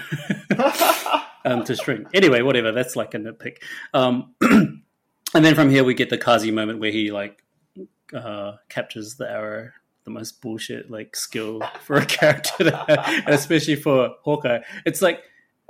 um, 1.45 1.65
to 1.65 1.77
shrink. 1.77 2.09
Anyway, 2.15 2.41
whatever. 2.41 2.73
That's 2.73 2.97
like 2.97 3.13
a 3.15 3.19
nitpick. 3.19 3.59
Um, 3.93 4.35
and 4.41 4.83
then 5.33 5.55
from 5.55 5.69
here 5.69 5.85
we 5.85 5.93
get 5.95 6.09
the 6.09 6.19
Kazi 6.19 6.51
moment 6.51 6.81
where 6.81 6.91
he 6.91 7.13
like 7.13 7.43
uh, 8.15 8.53
captures 8.71 9.17
the 9.17 9.31
arrow. 9.31 9.71
The 10.07 10.11
most 10.13 10.41
bullshit 10.41 10.91
like 10.91 11.15
skill 11.15 11.61
for 11.83 11.97
a 11.97 12.07
character, 12.17 12.65
to 12.65 12.77
have, 12.77 12.89
and 13.27 13.35
especially 13.35 13.77
for 13.77 14.15
Hawkeye. 14.23 14.61
It's 14.87 15.03
like 15.03 15.21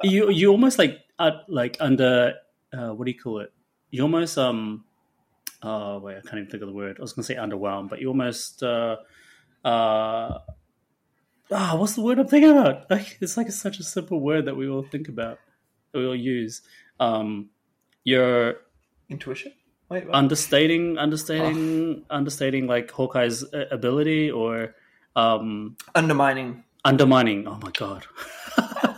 you 0.03 0.31
you 0.31 0.51
almost 0.51 0.79
like 0.79 0.99
uh, 1.19 1.39
like 1.49 1.77
under 1.81 2.35
uh, 2.73 2.91
what 2.91 3.07
do 3.07 3.11
you 3.11 3.19
call 3.19 3.41
it? 3.41 3.53
You 3.91 4.03
almost 4.03 4.37
um 4.37 4.85
oh 5.63 5.99
wait 5.99 6.19
I 6.19 6.21
can't 6.21 6.35
even 6.35 6.51
think 6.51 6.63
of 6.63 6.69
the 6.69 6.75
word. 6.75 6.99
I 6.99 7.03
was 7.03 7.15
gonna 7.15 7.25
say 7.25 7.37
underwhelmed, 7.37 7.89
but 7.89 8.01
you 8.01 8.09
almost 8.09 8.63
uh 8.63 8.97
uh 9.65 10.39
ah, 11.51 11.77
what's 11.77 11.95
the 11.95 12.03
word 12.03 12.19
I'm 12.19 12.29
thinking 12.29 12.51
about? 12.51 12.91
Like, 12.91 13.19
it's 13.21 13.37
like 13.37 13.51
such 13.51 13.79
a 13.79 13.83
simple 13.83 14.21
word 14.21 14.47
that 14.47 14.57
we 14.57 14.69
all 14.69 14.83
think 14.83 15.09
about, 15.09 15.39
that 15.93 15.99
we 15.99 16.07
all 16.07 16.17
use. 16.17 16.63
Um, 17.01 17.51
you're 18.05 18.57
Intuition. 19.09 19.53
Wait, 19.89 20.05
understating, 20.13 20.99
understating, 20.99 22.05
understating 22.11 22.67
like 22.67 22.91
Hawkeye's 22.91 23.45
uh, 23.45 23.67
ability 23.71 24.31
or 24.31 24.75
um, 25.15 25.77
undermining 25.95 26.65
undermining. 26.85 27.47
Oh 27.47 27.59
my 27.63 27.71
god! 27.73 28.07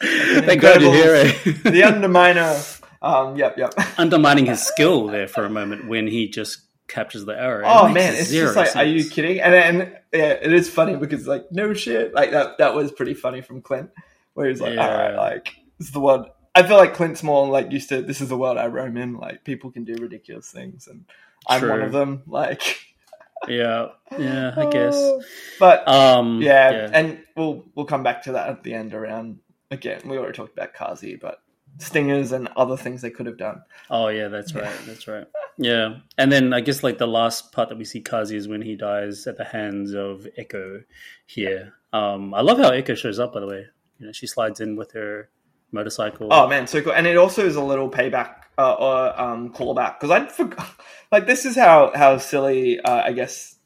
Thank 0.00 0.62
God 0.62 0.80
you're 0.80 0.92
here. 0.92 1.14
eh? 1.16 1.32
the 1.44 1.82
underminer. 1.82 2.80
Um, 3.02 3.36
yep, 3.36 3.56
yep. 3.58 3.72
undermining 3.98 4.46
his 4.46 4.62
skill 4.62 5.06
there 5.06 5.26
for 5.26 5.44
a 5.44 5.50
moment 5.50 5.88
when 5.88 6.06
he 6.06 6.28
just 6.28 6.60
captures 6.86 7.24
the 7.24 7.38
arrow. 7.38 7.64
Oh 7.66 7.88
makes 7.88 7.94
man, 7.94 8.14
it's 8.14 8.30
just 8.30 8.56
like, 8.56 8.76
are 8.76 8.84
you 8.84 9.08
kidding? 9.08 9.40
And 9.40 9.52
then 9.52 9.96
yeah, 10.12 10.32
it 10.42 10.52
is 10.52 10.68
funny 10.68 10.96
because 10.96 11.26
like 11.26 11.50
no 11.50 11.72
shit, 11.72 12.14
like 12.14 12.30
that 12.32 12.58
that 12.58 12.74
was 12.74 12.92
pretty 12.92 13.14
funny 13.14 13.40
from 13.40 13.62
Clint, 13.62 13.90
where 14.34 14.48
he's 14.48 14.60
like, 14.60 14.74
Yeah. 14.74 14.86
all 14.88 14.98
right, 14.98 15.14
like 15.16 15.54
it's 15.78 15.90
the 15.90 16.00
world. 16.00 16.26
I 16.54 16.62
feel 16.66 16.76
like 16.76 16.94
Clint's 16.94 17.22
more 17.22 17.46
like 17.48 17.70
used 17.70 17.88
to 17.90 18.02
this 18.02 18.20
is 18.20 18.28
the 18.28 18.36
world 18.36 18.58
I 18.58 18.66
roam 18.66 18.96
in. 18.96 19.16
Like 19.16 19.44
people 19.44 19.70
can 19.70 19.84
do 19.84 19.94
ridiculous 19.94 20.50
things, 20.50 20.88
and 20.88 21.04
I'm 21.46 21.66
one 21.68 21.82
of 21.82 21.92
them. 21.92 22.22
Like, 22.26 22.80
Yeah, 23.48 23.88
yeah, 24.18 24.52
I 24.56 24.66
guess. 24.70 25.10
but 25.58 25.86
Um, 25.88 26.42
yeah, 26.42 26.90
and 26.92 27.22
we'll 27.36 27.64
we'll 27.74 27.86
come 27.86 28.02
back 28.02 28.22
to 28.24 28.32
that 28.32 28.48
at 28.48 28.62
the 28.62 28.74
end. 28.74 28.92
Around 28.94 29.38
again, 29.70 30.02
we 30.04 30.18
already 30.18 30.36
talked 30.36 30.52
about 30.52 30.74
Kazi, 30.74 31.16
but 31.16 31.40
stingers 31.78 32.32
and 32.32 32.48
other 32.56 32.76
things 32.76 33.00
they 33.00 33.10
could 33.10 33.26
have 33.26 33.38
done. 33.38 33.62
Oh 33.88 34.08
yeah, 34.08 34.28
that's 34.28 34.54
right. 34.54 34.74
That's 34.86 35.08
right. 35.08 35.26
Yeah, 35.56 35.98
and 36.18 36.30
then 36.32 36.52
I 36.52 36.60
guess 36.60 36.82
like 36.82 36.98
the 36.98 37.06
last 37.06 37.52
part 37.52 37.68
that 37.70 37.78
we 37.78 37.84
see 37.84 38.00
Kazi 38.00 38.36
is 38.36 38.48
when 38.48 38.60
he 38.62 38.76
dies 38.76 39.26
at 39.26 39.36
the 39.38 39.44
hands 39.44 39.94
of 39.94 40.26
Echo. 40.36 40.82
Here, 41.26 41.74
um, 41.92 42.34
I 42.34 42.40
love 42.42 42.58
how 42.58 42.70
Echo 42.70 42.94
shows 42.94 43.18
up. 43.18 43.32
By 43.32 43.40
the 43.40 43.46
way, 43.46 43.66
you 43.98 44.06
know, 44.06 44.12
she 44.12 44.26
slides 44.26 44.60
in 44.60 44.76
with 44.76 44.92
her 44.92 45.30
motorcycle. 45.72 46.28
Oh 46.30 46.48
man, 46.48 46.66
so 46.66 46.82
cool! 46.82 46.92
And 46.92 47.06
it 47.06 47.16
also 47.16 47.44
is 47.44 47.56
a 47.56 47.62
little 47.62 47.90
payback 47.90 48.34
uh, 48.58 48.72
or 48.74 49.20
um, 49.20 49.52
callback 49.52 50.00
because 50.00 50.10
I 50.10 50.26
forgot. 50.26 50.68
Like 51.12 51.26
this 51.26 51.44
is 51.44 51.56
how 51.56 51.90
how 51.92 52.18
silly 52.18 52.78
uh, 52.78 53.02
I 53.02 53.10
guess, 53.10 53.56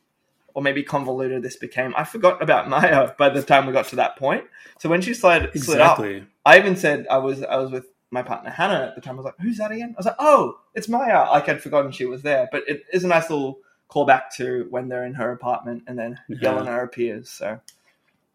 or 0.55 0.63
maybe 0.63 0.83
convoluted 0.83 1.43
this 1.43 1.57
became. 1.57 1.93
I 1.95 2.05
forgot 2.05 2.43
about 2.43 2.69
Maya 2.71 3.13
by 3.19 3.29
the 3.29 3.43
time 3.43 3.67
we 3.67 3.75
got 3.75 3.89
to 3.89 3.97
that 3.97 4.17
point. 4.17 4.45
So 4.79 4.89
when 4.89 5.03
she 5.03 5.13
slid 5.13 5.51
slid 5.61 5.83
up. 5.83 5.99
I 6.47 6.59
even 6.59 6.75
said 6.75 7.07
I 7.11 7.19
was 7.19 7.43
I 7.43 7.57
was 7.57 7.71
with 7.71 7.85
my 8.11 8.23
partner 8.23 8.49
Hannah 8.49 8.87
at 8.87 8.95
the 8.95 9.03
time. 9.03 9.17
I 9.17 9.17
was 9.17 9.25
like, 9.27 9.35
"Who's 9.41 9.59
that 9.59 9.73
again?" 9.73 9.91
I 9.95 9.99
was 9.99 10.07
like, 10.07 10.17
"Oh, 10.19 10.59
it's 10.73 10.89
Maya." 10.89 11.29
Like 11.31 11.51
I'd 11.51 11.63
forgotten 11.63 11.93
she 11.93 12.07
was 12.07 12.23
there, 12.23 12.49
but 12.51 12.63
it 12.67 12.85
is 12.95 13.05
a 13.05 13.09
nice 13.09 13.29
little 13.29 13.59
callback 13.91 14.31
to 14.37 14.67
when 14.71 14.89
they're 14.89 15.05
in 15.05 15.15
her 15.15 15.31
apartment 15.33 15.83
and 15.87 15.99
then 15.99 16.19
Yeah. 16.29 16.53
Yelena 16.53 16.83
appears. 16.83 17.29
So, 17.29 17.61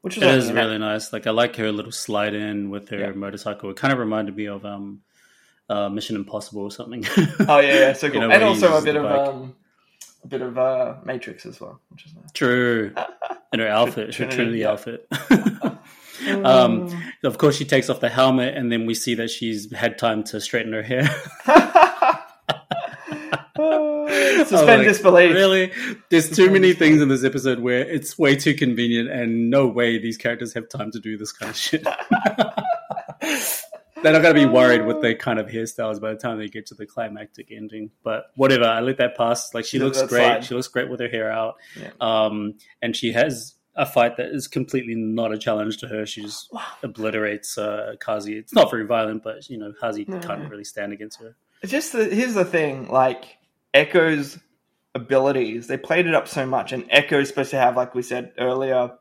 which 0.01 0.17
is 0.17 0.23
It 0.23 0.29
is 0.29 0.49
you 0.49 0.55
really 0.55 0.77
nice. 0.77 1.11
Like 1.13 1.27
I 1.27 1.31
like 1.31 1.55
her 1.57 1.71
little 1.71 1.91
slide 1.91 2.33
in 2.33 2.69
with 2.69 2.89
her 2.89 2.99
Yeah. 2.99 3.11
motorcycle. 3.11 3.69
It 3.69 3.75
kind 3.77 3.91
of 3.93 3.99
reminded 3.99 4.35
me 4.35 4.45
of 4.47 4.65
um, 4.65 5.01
uh, 5.69 5.89
Mission 5.89 6.15
Impossible 6.15 6.61
or 6.63 6.71
something. 6.71 7.05
Oh 7.47 7.59
yeah, 7.59 7.79
yeah, 7.79 7.93
so 7.93 8.07
You 8.07 8.13
cool, 8.13 8.21
know, 8.21 8.31
and 8.31 8.43
also 8.43 8.75
a 8.77 8.81
bit 8.81 8.95
of 8.95 9.05
um, 9.05 9.55
a 10.23 10.27
bit 10.27 10.41
of 10.41 10.57
uh, 10.57 10.95
Matrix 11.05 11.45
as 11.45 11.59
well, 11.61 11.79
which 11.89 12.05
is 12.05 12.13
nice. 12.15 12.31
True. 12.33 12.93
and 13.53 13.61
her 13.61 13.67
outfit, 13.67 14.13
her 14.15 14.25
Trinity, 14.27 14.65
outfit. 14.65 15.07
um, 16.43 16.89
of 17.23 17.37
course, 17.37 17.55
she 17.55 17.65
takes 17.65 17.89
off 17.89 17.99
the 17.99 18.09
helmet, 18.09 18.55
and 18.57 18.71
then 18.71 18.85
we 18.85 18.93
see 18.93 19.15
that 19.15 19.29
she's 19.29 19.71
had 19.73 19.97
time 19.97 20.23
to 20.25 20.41
straighten 20.41 20.73
her 20.73 20.83
hair. 20.83 21.09
Suspend 24.47 24.79
like, 24.79 24.87
disbelief. 24.87 25.33
Really? 25.33 25.71
There's 26.09 26.29
too 26.35 26.49
many 26.49 26.73
things 26.73 27.01
in 27.01 27.09
this 27.09 27.23
episode 27.23 27.59
where 27.59 27.81
it's 27.81 28.17
way 28.17 28.35
too 28.35 28.53
convenient, 28.53 29.09
and 29.09 29.49
no 29.49 29.67
way 29.67 29.97
these 29.99 30.17
characters 30.17 30.53
have 30.53 30.69
time 30.69 30.91
to 30.91 30.99
do 30.99 31.17
this 31.17 31.31
kind 31.31 31.49
of 31.49 31.55
shit. 31.57 31.83
They're 34.01 34.13
not 34.13 34.21
going 34.21 34.33
to 34.33 34.39
be 34.39 34.45
worried 34.45 34.85
with 34.85 35.01
their 35.01 35.15
kind 35.15 35.39
of 35.39 35.47
hairstyles 35.47 35.99
by 35.99 36.11
the 36.13 36.19
time 36.19 36.37
they 36.39 36.47
get 36.47 36.67
to 36.67 36.73
the 36.73 36.85
climactic 36.85 37.51
ending. 37.51 37.91
But 38.01 38.27
whatever, 38.35 38.63
I 38.63 38.79
let 38.79 38.97
that 38.99 39.17
pass. 39.17 39.53
Like 39.53 39.65
she 39.65 39.77
Yeah, 39.77 39.83
looks 39.83 40.01
great. 40.03 40.23
fine. 40.23 40.41
She 40.41 40.53
looks 40.55 40.69
great 40.69 40.89
with 40.89 41.01
her 41.01 41.09
hair 41.09 41.29
out. 41.29 41.55
Yeah. 41.77 41.89
Um, 41.99 42.53
and 42.81 42.95
she 42.95 43.11
has 43.11 43.55
a 43.75 43.85
fight 43.85 44.15
that 44.15 44.27
is 44.27 44.47
completely 44.47 44.95
not 44.95 45.33
a 45.33 45.37
challenge 45.37 45.77
to 45.79 45.87
her. 45.89 46.05
She 46.05 46.21
just 46.21 46.49
obliterates 46.81 47.57
uh, 47.57 47.95
Kazi. 47.99 48.37
It's 48.37 48.53
not 48.53 48.71
very 48.71 48.85
violent, 48.85 49.21
but 49.21 49.49
you 49.49 49.57
know, 49.57 49.73
Kazi 49.77 50.05
No. 50.07 50.19
can't 50.19 50.49
really 50.49 50.63
stand 50.63 50.93
against 50.93 51.19
her. 51.19 51.35
It's 51.61 51.71
just 51.73 51.91
the, 51.91 52.05
here's 52.05 52.35
the 52.35 52.45
thing, 52.45 52.87
like 52.87 53.37
Echo's 53.73 54.37
abilities, 54.95 55.67
they 55.67 55.77
played 55.77 56.07
it 56.07 56.15
up 56.15 56.27
so 56.27 56.45
much, 56.45 56.71
and 56.73 56.85
Echo's 56.89 57.29
supposed 57.29 57.51
to 57.51 57.57
have, 57.57 57.75
like 57.77 57.95
we 57.95 58.01
said 58.01 58.33
earlier. 58.37 58.91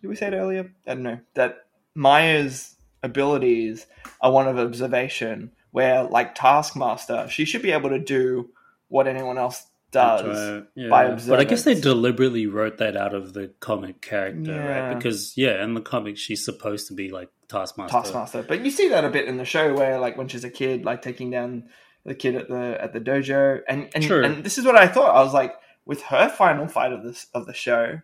Did 0.00 0.08
we 0.08 0.16
say 0.16 0.28
it 0.28 0.34
earlier? 0.34 0.72
I 0.86 0.94
don't 0.94 1.02
know 1.02 1.20
that 1.34 1.66
Maya's 1.94 2.76
abilities 3.02 3.86
are 4.20 4.32
one 4.32 4.48
of 4.48 4.58
observation, 4.58 5.52
where 5.70 6.04
like 6.04 6.34
Taskmaster, 6.34 7.28
she 7.28 7.44
should 7.44 7.62
be 7.62 7.72
able 7.72 7.90
to 7.90 7.98
do 7.98 8.50
what 8.88 9.06
anyone 9.06 9.38
else 9.38 9.66
does. 9.90 10.64
Yeah. 10.74 10.88
by 10.88 11.10
But 11.10 11.40
I 11.40 11.44
guess 11.44 11.64
they 11.64 11.74
deliberately 11.74 12.46
wrote 12.46 12.78
that 12.78 12.96
out 12.96 13.14
of 13.14 13.32
the 13.32 13.52
comic 13.60 14.00
character, 14.00 14.52
Yeah. 14.52 14.88
right? 14.88 14.94
Because 14.94 15.36
yeah, 15.36 15.62
in 15.64 15.74
the 15.74 15.80
comic 15.80 16.18
she's 16.18 16.44
supposed 16.44 16.88
to 16.88 16.94
be 16.94 17.10
like 17.10 17.30
Taskmaster. 17.48 17.96
Taskmaster. 17.96 18.42
But 18.42 18.64
you 18.64 18.70
see 18.70 18.88
that 18.88 19.04
a 19.04 19.10
bit 19.10 19.26
in 19.26 19.36
the 19.38 19.44
show 19.44 19.74
where 19.74 19.98
like 19.98 20.16
when 20.18 20.28
she's 20.28 20.44
a 20.44 20.50
kid, 20.50 20.84
like 20.84 21.02
taking 21.02 21.30
down 21.30 21.68
the 22.08 22.14
kid 22.14 22.34
at 22.34 22.48
the 22.48 22.76
at 22.80 22.92
the 22.92 23.00
dojo. 23.00 23.60
And 23.68 23.88
and, 23.94 24.02
True. 24.04 24.24
and 24.24 24.42
this 24.44 24.58
is 24.58 24.64
what 24.64 24.76
I 24.76 24.88
thought. 24.88 25.14
I 25.14 25.22
was 25.22 25.32
like, 25.34 25.54
with 25.86 26.02
her 26.02 26.28
final 26.28 26.66
fight 26.66 26.92
of 26.92 27.02
this 27.04 27.26
of 27.34 27.46
the 27.46 27.54
show, 27.54 28.00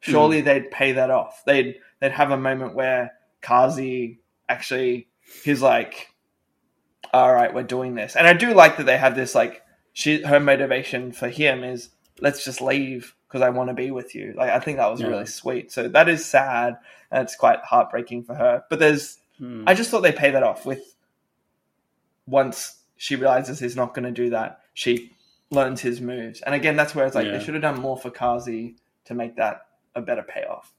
surely 0.00 0.40
they'd 0.40 0.70
pay 0.70 0.92
that 0.92 1.10
off. 1.10 1.42
They'd 1.46 1.76
they'd 2.00 2.12
have 2.12 2.30
a 2.30 2.36
moment 2.38 2.74
where 2.74 3.12
Kazi 3.42 4.20
actually 4.48 5.08
he's 5.44 5.60
like 5.62 6.14
all 7.14 7.32
right, 7.32 7.54
we're 7.54 7.62
doing 7.62 7.94
this. 7.94 8.16
And 8.16 8.26
I 8.26 8.34
do 8.34 8.52
like 8.52 8.76
that 8.76 8.84
they 8.86 8.98
have 8.98 9.14
this 9.16 9.34
like 9.34 9.62
she 9.92 10.22
her 10.22 10.40
motivation 10.40 11.12
for 11.12 11.28
him 11.28 11.64
is 11.64 11.90
let's 12.20 12.44
just 12.44 12.60
leave 12.60 13.14
because 13.26 13.40
I 13.42 13.50
want 13.50 13.68
to 13.68 13.74
be 13.74 13.90
with 13.90 14.14
you. 14.14 14.34
Like 14.36 14.50
I 14.50 14.58
think 14.60 14.76
that 14.78 14.90
was 14.90 15.00
Yeah. 15.00 15.08
really 15.08 15.26
sweet. 15.26 15.72
So 15.72 15.88
that 15.88 16.08
is 16.08 16.24
sad 16.24 16.76
and 17.10 17.22
it's 17.22 17.36
quite 17.36 17.60
heartbreaking 17.60 18.24
for 18.24 18.34
her. 18.34 18.64
But 18.70 18.78
there's 18.78 19.18
Hmm. 19.38 19.62
I 19.68 19.74
just 19.74 19.90
thought 19.90 20.00
they 20.00 20.10
pay 20.10 20.32
that 20.32 20.42
off 20.42 20.66
with 20.66 20.96
once 22.26 22.77
she 22.98 23.16
realizes 23.16 23.58
he's 23.58 23.76
not 23.76 23.94
going 23.94 24.04
to 24.04 24.10
do 24.12 24.30
that, 24.30 24.60
she 24.74 25.12
learns 25.50 25.80
his 25.80 26.00
moves. 26.02 26.42
And 26.42 26.54
again, 26.54 26.76
that's 26.76 26.94
where 26.94 27.06
it's 27.06 27.14
like 27.14 27.24
Yeah. 27.26 27.38
they 27.38 27.42
should 27.44 27.54
have 27.54 27.62
done 27.62 27.80
more 27.80 27.96
for 27.96 28.10
Kazi 28.10 28.76
to 29.06 29.14
make 29.14 29.36
that 29.36 29.62
a 29.94 30.02
better 30.02 30.22
payoff. 30.22 30.70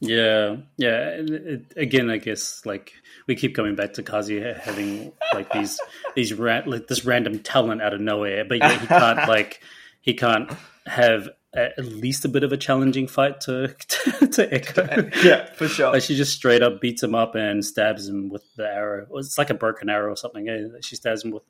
Yeah, 0.00 0.56
yeah. 0.76 1.08
It, 1.10 1.30
it, 1.30 1.72
again, 1.76 2.10
I 2.10 2.18
guess 2.18 2.64
like 2.66 2.92
we 3.26 3.34
keep 3.36 3.54
coming 3.54 3.74
back 3.74 3.94
to 3.94 4.02
Kazi 4.02 4.40
having 4.40 5.12
like 5.32 5.50
these 5.52 5.80
these 6.14 6.32
like 6.38 6.88
this 6.88 7.04
random 7.04 7.38
talent 7.38 7.80
out 7.80 7.94
of 7.94 8.00
nowhere, 8.00 8.44
but 8.44 8.58
yet 8.58 8.80
he 8.80 8.86
can't 8.86 9.28
like 9.28 9.60
he 10.02 10.12
can't 10.14 10.50
have 10.86 11.28
at 11.54 11.78
least 11.84 12.24
a 12.24 12.28
bit 12.28 12.42
of 12.44 12.52
a 12.52 12.56
challenging 12.56 13.06
fight 13.06 13.40
to 13.42 13.68
to 14.32 14.48
Echo. 14.52 15.08
yeah, 15.22 15.46
for 15.54 15.68
sure. 15.68 15.92
Like 15.92 16.02
she 16.02 16.16
just 16.16 16.34
straight 16.34 16.62
up 16.62 16.80
beats 16.80 17.02
him 17.02 17.14
up 17.14 17.34
and 17.34 17.64
stabs 17.64 18.08
him 18.08 18.28
with 18.28 18.42
the 18.56 18.66
arrow. 18.66 19.06
It's 19.14 19.38
like 19.38 19.50
a 19.50 19.54
broken 19.54 19.88
arrow 19.88 20.12
or 20.12 20.16
something. 20.16 20.48
eh? 20.48 20.64
She 20.82 20.96
stabs 20.96 21.24
him 21.24 21.30
with. 21.30 21.44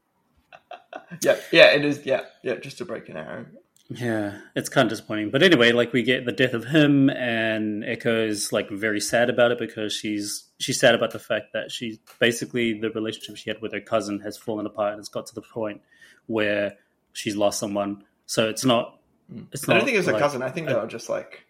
Yeah, 1.23 1.37
yeah, 1.53 1.73
it 1.73 1.85
is. 1.85 2.05
Yeah, 2.05 2.23
yeah, 2.43 2.57
just 2.57 2.79
to 2.79 2.85
break 2.85 3.09
an 3.09 3.17
arrow. 3.17 3.47
Yeah, 3.89 4.39
it's 4.55 4.69
kind 4.69 4.87
of 4.87 4.91
disappointing. 4.91 5.31
But 5.31 5.43
anyway, 5.43 5.73
like 5.73 5.93
we 5.93 6.03
get 6.03 6.25
the 6.25 6.33
death 6.33 6.55
of 6.55 6.65
him, 6.65 7.11
and 7.11 7.85
Echo's 7.85 8.53
like 8.53 8.71
very 8.71 9.01
sad 9.01 9.29
about 9.29 9.51
it 9.53 9.59
because 9.59 9.93
she's 9.95 10.45
she's 10.59 10.81
sad 10.81 10.95
about 10.95 11.11
the 11.11 11.19
fact 11.19 11.53
that 11.53 11.71
she 11.71 12.01
basically 12.19 12.79
the 12.81 12.91
relationship 12.91 13.37
she 13.37 13.51
had 13.51 13.61
with 13.61 13.73
her 13.73 13.81
cousin 13.81 14.21
has 14.21 14.37
fallen 14.39 14.65
apart 14.67 14.93
and 14.93 15.01
it's 15.01 15.09
got 15.09 15.27
to 15.27 15.35
the 15.35 15.43
point 15.43 15.83
where 16.27 16.77
she's 17.13 17.37
lost 17.37 17.59
someone. 17.59 18.05
So 18.27 18.49
it's 18.49 18.65
not. 18.65 18.99
Mm. 19.33 19.47
It's 19.53 19.69
I 19.69 19.73
not. 19.75 19.79
don't 19.81 19.85
think 19.87 19.95
it 19.97 19.99
was 20.01 20.09
a 20.09 20.19
cousin. 20.19 20.43
I 20.43 20.51
think 20.51 20.69
they 20.69 20.75
were 20.75 20.87
just 20.87 21.09
like. 21.09 21.45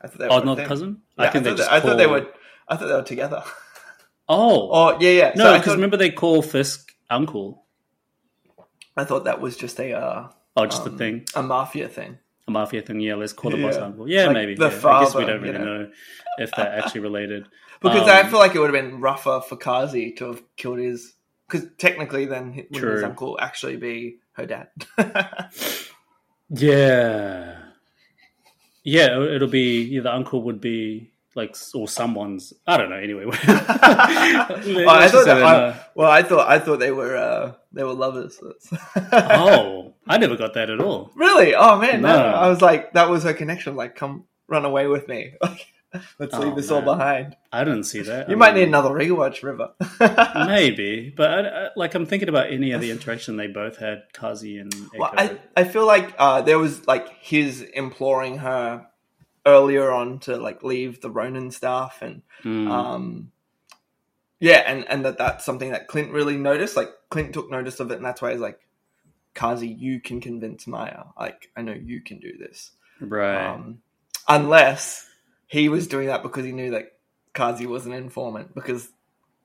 I 0.00 0.08
thought 0.08 0.18
they 0.18 0.28
Oh, 0.28 0.36
were 0.36 0.42
a 0.42 0.56
not 0.56 0.64
cousin. 0.66 1.02
Yeah, 1.18 1.24
I, 1.24 1.30
think 1.30 1.44
thought, 1.44 1.56
just 1.56 1.70
they, 1.70 1.76
I 1.76 1.80
thought 1.80 1.96
they 1.96 2.06
were. 2.06 2.26
I 2.68 2.76
thought 2.76 2.88
they 2.88 2.94
were 2.94 3.02
together. 3.02 3.42
Oh, 4.28 4.68
Oh 4.72 4.98
yeah, 5.00 5.10
yeah. 5.10 5.32
no, 5.36 5.44
So 5.44 5.52
because 5.52 5.64
thought, 5.66 5.74
remember 5.76 5.96
they 5.96 6.10
call 6.10 6.42
Fisk 6.42 6.92
uncle. 7.08 7.64
I 9.00 9.04
thought 9.04 9.24
that 9.24 9.40
was 9.40 9.56
just 9.56 9.78
a 9.80 9.92
uh, 9.92 10.28
Oh, 10.56 10.66
just 10.66 10.86
um, 10.86 10.94
a 10.94 10.98
thing. 10.98 11.24
a 11.34 11.42
mafia 11.42 11.88
thing. 11.88 12.18
a 12.46 12.50
mafia 12.50 12.82
thing. 12.82 13.00
Yeah, 13.00 13.14
let's 13.14 13.32
call 13.32 13.50
the 13.50 13.62
boss 13.62 13.74
Yeah. 13.76 13.84
uncle. 13.84 14.08
Yeah, 14.08 14.24
Like 14.26 14.34
maybe. 14.34 14.54
the 14.56 14.70
yeah. 14.70 14.88
I 14.88 15.04
guess 15.04 15.14
we 15.14 15.24
don't 15.24 15.44
you 15.44 15.52
really 15.52 15.58
know. 15.64 15.78
know. 15.82 15.90
if 16.38 16.50
they're 16.56 16.78
actually 16.78 17.00
related. 17.02 17.46
Because 17.80 18.08
I 18.08 18.22
Um, 18.22 18.30
feel 18.30 18.40
like 18.40 18.56
it 18.56 18.58
would 18.58 18.74
have 18.74 18.82
been 18.90 19.00
rougher 19.00 19.40
for 19.48 19.54
Kazi 19.56 20.10
to 20.14 20.24
have 20.32 20.42
killed 20.56 20.78
his. 20.80 21.14
Because 21.48 21.68
technically, 21.78 22.26
then 22.26 22.66
wouldn't 22.70 22.92
his 22.94 23.02
uncle 23.04 23.38
actually 23.40 23.76
be 23.76 24.18
her 24.32 24.46
dad? 24.46 24.68
Yeah, 26.50 27.56
yeah. 28.82 29.20
it- 29.20 29.32
It'll 29.34 29.48
be 29.48 29.82
yeah, 29.82 30.00
the 30.02 30.12
uncle 30.14 30.42
would 30.42 30.60
be 30.60 31.10
like 31.38 31.56
or 31.74 31.88
someone's. 31.88 32.52
I 32.66 32.76
don't 32.76 32.90
know. 32.90 32.96
Anyway, 32.96 33.24
Oh, 33.32 33.34
I 34.88 35.08
thought 35.08 35.24
that, 35.24 35.42
I, 35.42 35.80
well, 35.94 36.10
I 36.10 36.22
thought 36.22 36.48
I 36.48 36.58
thought 36.58 36.78
they 36.80 36.90
were 36.92 37.16
uh, 37.16 37.54
they 37.72 37.84
were 37.84 37.94
lovers. 37.94 38.38
Oh, 39.12 39.94
I 40.06 40.18
never 40.18 40.36
got 40.36 40.54
that 40.54 40.68
at 40.68 40.80
all. 40.80 41.10
really? 41.14 41.54
Oh 41.54 41.78
man, 41.78 42.02
no. 42.02 42.08
No. 42.08 42.24
I 42.26 42.48
was 42.48 42.60
like, 42.60 42.92
that 42.92 43.08
was 43.08 43.22
her 43.24 43.32
connection. 43.32 43.76
Like, 43.76 43.94
come 43.96 44.24
run 44.48 44.64
away 44.66 44.86
with 44.86 45.08
me. 45.08 45.32
Like, 45.40 45.66
Let's 46.18 46.34
Oh, 46.34 46.40
leave 46.40 46.54
this 46.54 46.70
all 46.70 46.82
behind. 46.82 47.34
I 47.50 47.64
didn't 47.64 47.84
see 47.84 48.02
that. 48.02 48.28
You 48.28 48.34
I 48.34 48.38
might 48.38 48.52
mean, 48.52 48.64
need 48.64 48.68
another 48.68 48.90
rewatch, 48.90 49.42
River. 49.42 49.70
maybe, 50.46 51.14
but 51.16 51.30
I, 51.30 51.48
I, 51.48 51.68
like 51.76 51.94
I'm 51.94 52.04
thinking 52.04 52.28
about 52.28 52.52
any 52.52 52.72
of 52.72 52.82
the 52.82 52.90
interaction 52.90 53.36
they 53.38 53.46
both 53.46 53.78
had, 53.78 54.02
Kazi 54.12 54.58
and 54.58 54.70
Echo. 54.74 54.98
Well, 54.98 55.14
I, 55.16 55.38
I 55.56 55.64
feel 55.64 55.86
like 55.86 56.14
uh, 56.18 56.42
there 56.42 56.58
was 56.58 56.86
like 56.86 57.08
his 57.22 57.62
imploring 57.62 58.36
her 58.38 58.86
earlier 59.48 59.90
on 59.90 60.18
to 60.20 60.36
like 60.36 60.62
leave 60.62 61.00
the 61.00 61.10
Ronin 61.10 61.50
stuff 61.50 62.02
and 62.02 62.22
Mm. 62.44 62.70
um 62.70 63.32
yeah 64.38 64.62
and 64.70 64.84
and 64.88 65.04
that 65.04 65.18
that's 65.18 65.44
something 65.44 65.70
that 65.72 65.88
Clint 65.88 66.12
really 66.12 66.36
noticed 66.36 66.76
like 66.76 66.90
Clint 67.10 67.32
took 67.34 67.50
notice 67.50 67.80
of 67.80 67.90
it 67.90 67.96
and 67.96 68.04
that's 68.04 68.22
why 68.22 68.30
he's 68.32 68.40
like 68.40 68.60
Kazi 69.34 69.68
you 69.68 70.00
can 70.00 70.20
convince 70.20 70.66
Maya 70.66 71.04
like 71.18 71.50
I 71.56 71.62
know 71.62 71.72
you 71.72 72.00
can 72.00 72.18
do 72.20 72.36
this 72.38 72.70
right. 73.00 73.46
um 73.54 73.80
unless 74.28 75.08
he 75.46 75.68
was 75.68 75.86
doing 75.88 76.06
that 76.08 76.22
because 76.22 76.44
he 76.44 76.52
knew 76.52 76.70
that 76.72 76.92
Kazi 77.34 77.66
was 77.66 77.86
an 77.86 77.92
informant 77.92 78.54
because 78.54 78.88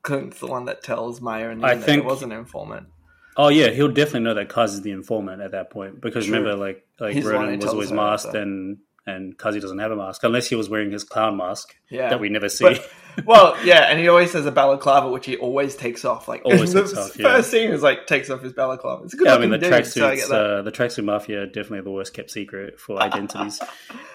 Clint's 0.04 0.40
the 0.40 0.48
one 0.48 0.66
that 0.66 0.84
tells 0.84 1.22
Maya 1.22 1.50
and 1.50 1.66
I 1.66 1.76
that 1.76 1.84
think- 1.86 2.04
it 2.04 2.06
was 2.06 2.22
an 2.24 2.32
informant 2.32 2.88
Oh 3.36 3.48
yeah, 3.50 3.70
he'll 3.72 3.88
definitely 3.88 4.20
know 4.20 4.36
that 4.36 4.50
Kazi's 4.50 4.84
the 4.84 4.92
informant 4.92 5.42
at 5.42 5.54
that 5.54 5.72
point 5.72 6.00
because 6.00 6.26
True. 6.28 6.36
remember, 6.36 6.56
like 6.56 6.86
like 7.00 7.16
He's 7.16 7.26
Ronin 7.26 7.60
was 7.60 7.66
always 7.74 7.92
masked 7.92 8.36
and 8.36 8.78
and 9.06 9.38
Kazi 9.38 9.60
doesn't 9.60 9.80
have 9.80 9.92
a 9.92 9.96
mask 9.96 10.24
unless 10.24 10.48
he 10.48 10.56
was 10.56 10.70
wearing 10.70 10.92
his 10.92 11.04
clown 11.04 11.38
mask 11.38 11.76
yeah 11.90 12.10
that 12.10 12.20
we 12.20 12.30
never 12.30 12.50
see. 12.50 12.64
But- 12.66 12.90
well, 13.28 13.56
yeah, 13.64 13.92
and 13.92 14.00
he 14.00 14.08
always 14.08 14.34
has 14.34 14.48
a 14.48 14.52
balaclava, 14.52 15.08
which 15.10 15.28
he 15.28 15.38
always 15.38 15.76
takes 15.76 16.04
off. 16.04 16.28
Like 16.28 16.42
Always 16.46 16.74
the 16.74 16.82
takes 16.82 16.98
off, 16.98 17.16
yeah. 17.20 17.36
First 17.36 17.52
scene 17.52 17.70
is 17.70 17.84
like 17.84 18.08
takes 18.08 18.32
off 18.32 18.42
his 18.42 18.54
balaclava. 18.54 19.04
It's 19.04 19.14
a 19.14 19.18
good 19.18 19.28
yeah, 19.28 19.36
I 19.36 19.38
mean 19.38 19.52
the 19.52 19.60
dude, 19.60 19.70
so 19.86 20.08
I 20.08 20.14
tracksuits, 20.14 20.16
get 20.16 20.30
that. 20.30 20.36
uh, 20.42 20.62
the 20.64 20.72
tracksuit 20.72 21.04
mafia 21.04 21.42
are 21.44 21.46
definitely 21.46 21.82
the 21.82 21.92
worst 21.92 22.14
kept 22.16 22.32
secret 22.32 22.80
for 22.80 23.00
identities. 23.02 23.60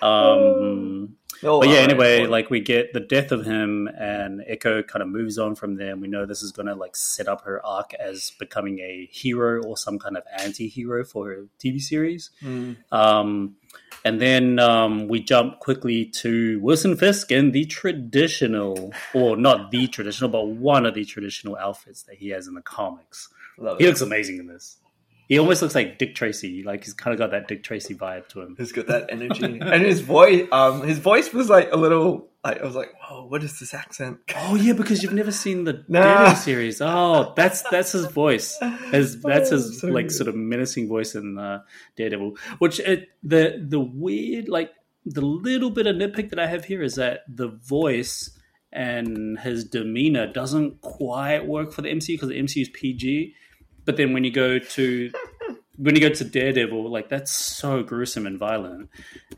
um, 0.02 1.16
They 1.42 1.48
all 1.48 1.60
but 1.60 1.68
yeah, 1.68 1.76
anyway, 1.76 2.14
important. 2.14 2.30
like 2.32 2.50
we 2.50 2.60
get 2.60 2.92
the 2.92 3.00
death 3.00 3.30
of 3.30 3.44
him, 3.44 3.88
and 3.98 4.42
Echo 4.46 4.82
kind 4.82 5.02
of 5.02 5.08
moves 5.08 5.38
on 5.38 5.54
from 5.54 5.76
there. 5.76 5.92
And 5.92 6.00
we 6.02 6.08
know 6.08 6.26
this 6.26 6.42
is 6.42 6.50
going 6.52 6.66
to 6.66 6.74
like 6.74 6.96
set 6.96 7.28
up 7.28 7.42
her 7.44 7.64
arc 7.64 7.94
as 7.94 8.32
becoming 8.38 8.80
a 8.80 9.08
hero 9.12 9.62
or 9.62 9.76
some 9.76 9.98
kind 9.98 10.16
of 10.16 10.24
anti-hero 10.38 11.04
for 11.04 11.28
her 11.28 11.46
TV 11.62 11.80
series. 11.80 12.30
Hmm. 12.40 12.72
Um, 12.90 13.56
and 14.04 14.20
then 14.20 14.58
um, 14.58 15.08
we 15.08 15.20
jump 15.20 15.60
quickly 15.60 16.06
to 16.06 16.58
Wilson 16.60 16.96
Fisk 16.96 17.30
in 17.32 17.50
the 17.52 17.64
traditional, 17.64 18.92
or 19.14 19.36
not 19.36 19.70
the 19.70 19.86
traditional, 19.88 20.30
but 20.30 20.46
one 20.48 20.86
of 20.86 20.94
the 20.94 21.04
traditional 21.04 21.56
outfits 21.56 22.02
that 22.04 22.16
he 22.16 22.28
has 22.30 22.46
in 22.46 22.54
the 22.54 22.62
comics. 22.62 23.28
Love 23.58 23.78
He 23.78 23.84
it. 23.84 23.88
looks 23.88 24.00
amazing 24.00 24.38
in 24.38 24.46
this. 24.46 24.76
He 25.28 25.38
almost 25.38 25.60
looks 25.62 25.74
like 25.74 25.98
Dick 25.98 26.14
Tracy. 26.14 26.62
Like 26.62 26.84
he's 26.84 26.94
kind 26.94 27.12
of 27.12 27.18
got 27.18 27.30
that 27.32 27.48
Dick 27.48 27.62
Tracy 27.62 27.94
vibe 27.94 28.28
to 28.28 28.40
him. 28.40 28.54
He's 28.58 28.72
got 28.72 28.86
that 28.86 29.06
energy, 29.10 29.60
and 29.60 29.82
his 29.84 30.00
voice. 30.00 30.48
Um, 30.50 30.82
his 30.86 30.98
voice 30.98 31.32
was 31.32 31.48
like 31.50 31.70
a 31.72 31.76
little. 31.76 32.28
Like 32.44 32.60
I 32.62 32.64
was 32.64 32.74
like, 32.76 32.92
"Whoa, 33.02 33.26
what 33.26 33.42
is 33.44 33.58
this 33.58 33.74
accent?" 33.74 34.18
Oh 34.36 34.54
yeah, 34.54 34.72
because 34.72 35.02
you've 35.02 35.12
never 35.12 35.32
seen 35.32 35.64
the 35.64 35.84
Nah. 35.88 36.02
Daredevil 36.02 36.36
series. 36.36 36.80
Oh, 36.80 37.34
that's 37.36 37.60
that's 37.62 37.92
his 37.92 38.06
voice. 38.06 38.56
His, 38.90 39.20
that's 39.22 39.52
Oh, 39.52 39.56
his 39.56 39.80
so 39.80 39.88
like 39.88 40.06
good. 40.06 40.14
sort 40.14 40.28
of 40.28 40.34
menacing 40.36 40.88
voice 40.88 41.14
in 41.14 41.36
uh, 41.36 41.62
Daredevil. 41.96 42.36
Which 42.58 42.80
it, 42.80 43.08
the 43.22 43.62
the 43.68 43.80
weird 43.80 44.48
like 44.48 44.70
the 45.04 45.20
little 45.20 45.70
bit 45.70 45.86
of 45.86 45.96
nitpick 45.96 46.30
that 46.30 46.38
I 46.38 46.46
have 46.46 46.64
here 46.64 46.82
is 46.82 46.94
that 46.94 47.24
the 47.28 47.48
voice 47.48 48.30
and 48.72 49.38
his 49.40 49.64
demeanor 49.64 50.26
doesn't 50.32 50.80
quite 50.80 51.46
work 51.46 51.72
for 51.72 51.82
the 51.82 51.88
MCU 51.90 52.14
because 52.14 52.28
the 52.28 52.38
MCU 52.40 52.62
is 52.62 52.68
PG. 52.68 53.34
But 53.88 53.96
then 53.96 54.12
when 54.12 54.22
you 54.22 54.30
go 54.30 54.58
to 54.58 55.10
when 55.78 55.94
you 55.94 56.02
go 56.02 56.10
to 56.10 56.22
Daredevil, 56.22 56.90
like 56.90 57.08
that's 57.08 57.34
so 57.34 57.82
gruesome 57.82 58.26
and 58.26 58.38
violent. 58.38 58.90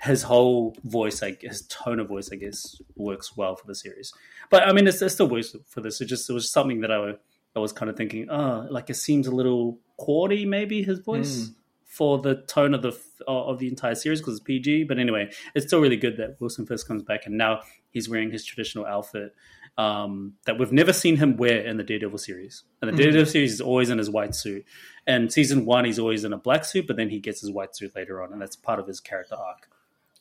His 0.02 0.24
whole 0.24 0.76
voice, 0.82 1.22
like 1.22 1.42
his 1.42 1.62
tone 1.68 2.00
of 2.00 2.08
voice, 2.08 2.30
I 2.32 2.34
guess, 2.34 2.82
works 2.96 3.36
well 3.36 3.54
for 3.54 3.68
the 3.68 3.76
series. 3.76 4.12
But 4.50 4.66
I 4.66 4.72
mean, 4.72 4.88
it's, 4.88 5.00
it's 5.02 5.14
still 5.14 5.28
works 5.28 5.54
for 5.68 5.82
this. 5.82 6.00
It 6.00 6.06
just 6.06 6.28
it 6.28 6.32
was 6.32 6.50
something 6.50 6.80
that 6.80 6.90
I, 6.90 7.12
I 7.54 7.60
was 7.60 7.70
kind 7.70 7.88
of 7.88 7.96
thinking, 7.96 8.28
oh, 8.28 8.66
like 8.68 8.90
it 8.90 8.94
seems 8.94 9.28
a 9.28 9.30
little 9.30 9.78
cordy, 9.98 10.44
maybe 10.44 10.82
his 10.82 10.98
voice 10.98 11.46
hmm. 11.46 11.52
for 11.84 12.18
the 12.18 12.42
tone 12.48 12.74
of 12.74 12.82
the 12.82 13.00
of 13.28 13.60
the 13.60 13.68
entire 13.68 13.94
series 13.94 14.18
because 14.18 14.38
it's 14.38 14.42
PG. 14.42 14.82
But 14.82 14.98
anyway, 14.98 15.30
it's 15.54 15.68
still 15.68 15.80
really 15.80 15.96
good 15.96 16.16
that 16.16 16.40
Wilson 16.40 16.66
Fisk 16.66 16.88
comes 16.88 17.04
back 17.04 17.24
and 17.26 17.38
now 17.38 17.60
he's 17.92 18.08
wearing 18.08 18.32
his 18.32 18.44
traditional 18.44 18.84
outfit 18.84 19.32
um, 19.80 20.34
that 20.46 20.58
we've 20.58 20.72
never 20.72 20.92
seen 20.92 21.16
him 21.16 21.36
wear 21.36 21.60
in 21.66 21.76
the 21.76 21.82
Daredevil 21.84 22.18
series. 22.18 22.64
And 22.82 22.92
the 22.92 22.96
Daredevil 22.96 23.26
series 23.26 23.52
is 23.54 23.60
always 23.60 23.90
in 23.90 23.98
his 23.98 24.10
white 24.10 24.34
suit. 24.34 24.64
And 25.06 25.32
season 25.32 25.64
one, 25.64 25.84
he's 25.84 25.98
always 25.98 26.24
in 26.24 26.32
a 26.32 26.36
black 26.38 26.64
suit, 26.64 26.86
but 26.86 26.96
then 26.96 27.08
he 27.08 27.18
gets 27.20 27.40
his 27.40 27.50
white 27.50 27.74
suit 27.76 27.94
later 27.96 28.22
on, 28.22 28.32
and 28.32 28.40
that's 28.40 28.56
part 28.56 28.78
of 28.78 28.86
his 28.86 29.00
character 29.00 29.34
arc. 29.36 29.68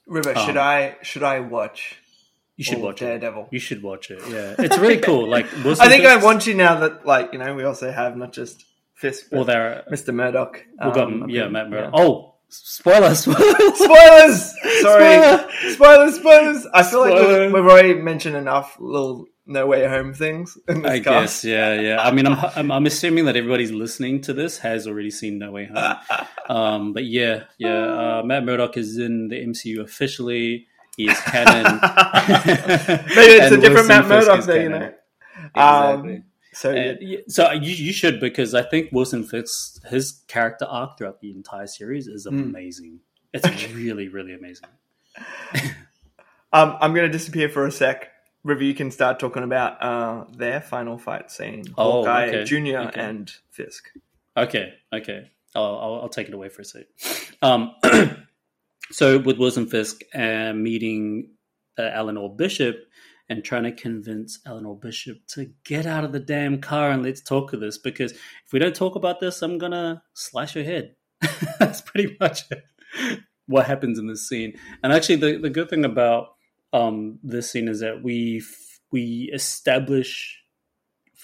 River, 0.07 0.33
Um, 0.35 0.45
should 0.45 0.57
I 0.57 0.95
should 1.01 1.23
I 1.23 1.39
watch? 1.41 1.97
You 2.55 2.63
should 2.63 2.81
watch 2.81 3.01
it. 3.01 3.05
Daredevil. 3.05 3.47
You 3.51 3.59
should 3.59 3.81
watch 3.83 4.09
it. 4.11 4.21
Yeah, 4.29 4.55
it's 4.57 4.77
really 4.77 4.97
cool. 5.09 5.27
Like 5.29 5.45
Wilson 5.63 5.85
I 5.85 5.89
think 5.89 6.05
I 6.05 6.17
want 6.17 6.45
you 6.47 6.53
now 6.55 6.79
that 6.79 7.05
like 7.05 7.31
you 7.33 7.39
know 7.39 7.53
we 7.55 7.63
also 7.63 7.91
have 7.91 8.17
not 8.17 8.33
just 8.33 8.65
Fisk, 8.95 9.27
Well, 9.31 9.45
there, 9.45 9.85
Mr. 9.89 10.13
Murdock. 10.13 10.65
we've 10.83 10.93
got 10.93 11.07
um, 11.07 11.29
yeah, 11.29 11.47
Matt 11.47 11.69
Murdock. 11.69 11.93
yeah. 11.93 12.01
Oh, 12.03 12.28
spoilers! 12.49 13.19
Spoilers! 13.23 14.53
Sorry. 14.81 15.15
Spoiler. 15.21 15.49
spoilers, 15.71 16.15
spoilers. 16.15 16.67
I 16.73 16.83
feel 16.83 16.99
like 17.01 17.13
we've, 17.13 17.53
we've 17.53 17.63
already 17.71 17.93
mentioned 17.95 18.35
enough 18.35 18.77
little 18.79 19.25
No 19.45 19.67
Way 19.67 19.87
Home 19.87 20.13
things 20.13 20.57
in 20.67 20.81
this 20.81 20.91
I 20.91 20.99
cast. 20.99 21.43
guess, 21.43 21.45
yeah, 21.45 21.79
yeah. 21.79 22.01
I 22.01 22.11
mean, 22.11 22.27
I'm, 22.27 22.37
I'm 22.55 22.71
I'm 22.71 22.85
assuming 22.85 23.25
that 23.25 23.35
everybody's 23.35 23.71
listening 23.71 24.21
to 24.21 24.33
this 24.33 24.57
has 24.59 24.87
already 24.87 25.11
seen 25.11 25.39
No 25.39 25.51
Way 25.51 25.65
Home. 25.65 25.95
Um, 26.49 26.93
but 26.93 27.05
yeah, 27.05 27.43
yeah. 27.59 28.19
Uh, 28.19 28.23
Matt 28.25 28.43
Murdock 28.43 28.75
is 28.75 28.97
in 28.97 29.27
the 29.27 29.35
MCU 29.35 29.81
officially. 29.83 30.65
He 30.97 31.07
is 31.07 31.19
canon. 31.21 31.79
Maybe 31.79 33.33
it's 33.37 33.51
a 33.51 33.57
different 33.57 33.87
Wilson 33.87 33.87
Matt 33.87 34.07
Murdock, 34.07 34.09
Murdoch 34.09 34.39
is 34.39 34.45
there, 34.47 34.63
you 34.63 34.69
know. 34.69 34.91
Exactly. 35.55 36.15
Um, 36.15 36.23
so 36.59 36.71
And, 36.71 37.23
so 37.27 37.51
you, 37.51 37.71
you 37.71 37.93
should 37.93 38.19
because 38.19 38.53
I 38.53 38.63
think 38.63 38.91
Wilson 38.91 39.23
Fisk 39.23 39.85
his 39.87 40.23
character 40.27 40.65
arc 40.65 40.97
throughout 40.97 41.21
the 41.21 41.31
entire 41.31 41.67
series 41.67 42.07
is 42.07 42.25
Hmm. 42.29 42.39
amazing. 42.39 42.99
It's 43.33 43.47
really 43.73 44.07
really 44.09 44.33
amazing. 44.33 44.67
Um, 46.51 46.77
I'm 46.81 46.95
going 46.95 47.05
to 47.05 47.11
disappear 47.15 47.47
for 47.47 47.67
a 47.67 47.71
sec. 47.71 48.09
River, 48.43 48.63
you 48.63 48.73
can 48.73 48.89
start 48.89 49.19
talking 49.19 49.43
about 49.43 49.83
uh, 49.83 50.25
their 50.35 50.61
final 50.61 50.97
fight 50.97 51.29
scene. 51.29 51.63
Oh, 51.77 52.03
Hawkeye 52.03 52.27
okay. 52.29 52.43
Jr. 52.45 52.77
Okay. 52.87 52.99
and 52.99 53.31
Fisk. 53.51 53.91
Okay, 54.35 54.73
okay. 54.91 55.29
I'll, 55.53 55.63
I'll, 55.63 55.99
I'll 56.01 56.09
take 56.09 56.27
it 56.27 56.33
away 56.33 56.49
for 56.49 56.61
a 56.63 56.65
sec. 56.65 56.85
Um, 57.41 57.73
so 58.91 59.19
with 59.19 59.37
Wilson 59.37 59.67
Fisk 59.67 60.01
uh, 60.15 60.51
meeting 60.53 61.29
uh, 61.77 61.83
Eleanor 61.93 62.35
Bishop 62.35 62.77
and 63.29 63.43
trying 63.43 63.63
to 63.63 63.71
convince 63.71 64.39
Eleanor 64.45 64.75
Bishop 64.75 65.19
to 65.27 65.51
get 65.63 65.85
out 65.85 66.03
of 66.03 66.11
the 66.11 66.19
damn 66.19 66.59
car 66.59 66.89
and 66.89 67.03
let's 67.03 67.21
talk 67.21 67.53
of 67.53 67.59
this 67.59 67.77
because 67.77 68.11
if 68.11 68.51
we 68.51 68.59
don't 68.59 68.75
talk 68.75 68.95
about 68.95 69.19
this, 69.19 69.41
I'm 69.41 69.57
gonna 69.57 70.01
slash 70.13 70.53
her 70.53 70.63
head. 70.63 70.95
That's 71.59 71.81
pretty 71.81 72.17
much 72.19 72.43
what 73.45 73.67
happens 73.67 73.99
in 73.99 74.07
this 74.07 74.27
scene. 74.27 74.53
And 74.83 74.91
actually, 74.91 75.17
the, 75.17 75.37
the 75.37 75.49
good 75.49 75.69
thing 75.69 75.85
about 75.85 76.35
um, 76.73 77.19
this 77.23 77.51
scene 77.51 77.67
is 77.67 77.79
that 77.81 78.03
we 78.03 78.41
we 78.91 79.29
establish 79.33 80.39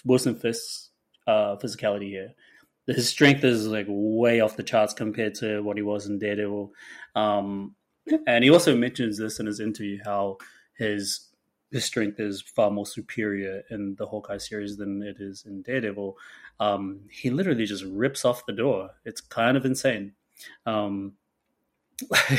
Wilson 0.03 0.35
Fisk's 0.35 0.91
uh, 1.27 1.55
physicality 1.57 2.09
here. 2.09 2.33
His 2.87 3.09
strength 3.09 3.43
is 3.43 3.65
like 3.65 3.87
way 3.89 4.41
off 4.41 4.57
the 4.57 4.63
charts 4.63 4.93
compared 4.93 5.33
to 5.35 5.61
what 5.61 5.77
he 5.77 5.81
was 5.81 6.05
in 6.05 6.19
Daredevil. 6.19 6.71
Um, 7.15 7.75
and 8.27 8.43
he 8.43 8.51
also 8.51 8.75
mentions 8.77 9.17
this 9.17 9.39
in 9.39 9.47
his 9.47 9.59
interview 9.59 9.97
how 10.05 10.37
his 10.77 11.29
his 11.75 11.83
strength 11.83 12.21
is 12.21 12.41
far 12.41 12.71
more 12.71 12.85
superior 12.85 13.63
in 13.69 13.95
the 13.95 14.05
Hawkeye 14.05 14.37
series 14.37 14.77
than 14.77 15.03
it 15.03 15.17
is 15.19 15.43
in 15.45 15.61
Daredevil. 15.61 16.17
Um, 16.57 17.01
he 17.11 17.29
literally 17.29 17.65
just 17.65 17.83
rips 17.83 18.23
off 18.23 18.45
the 18.45 18.53
door. 18.53 18.91
It's 19.03 19.19
kind 19.19 19.57
of 19.57 19.65
insane. 19.65 20.13
Um, 20.65 21.15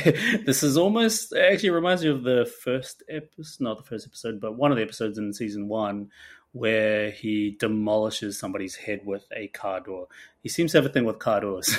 this 0.46 0.62
is 0.62 0.78
almost 0.78 1.34
actually 1.34 1.68
reminds 1.68 2.02
me 2.02 2.08
of 2.08 2.22
the 2.22 2.50
first 2.62 3.02
episode, 3.10 3.62
not 3.62 3.76
the 3.76 3.84
first 3.84 4.06
episode, 4.06 4.40
but 4.40 4.56
one 4.56 4.70
of 4.70 4.78
the 4.78 4.82
episodes 4.82 5.18
in 5.18 5.34
season 5.34 5.68
one 5.68 6.10
where 6.52 7.10
he 7.10 7.58
demolishes 7.60 8.38
somebody's 8.38 8.74
head 8.74 9.02
with 9.04 9.26
a 9.36 9.48
car 9.48 9.80
door. 9.80 10.08
He 10.42 10.48
seems 10.48 10.72
to 10.72 10.78
have 10.78 10.86
a 10.86 10.88
thing 10.88 11.04
with 11.04 11.18
car 11.18 11.42
doors, 11.42 11.76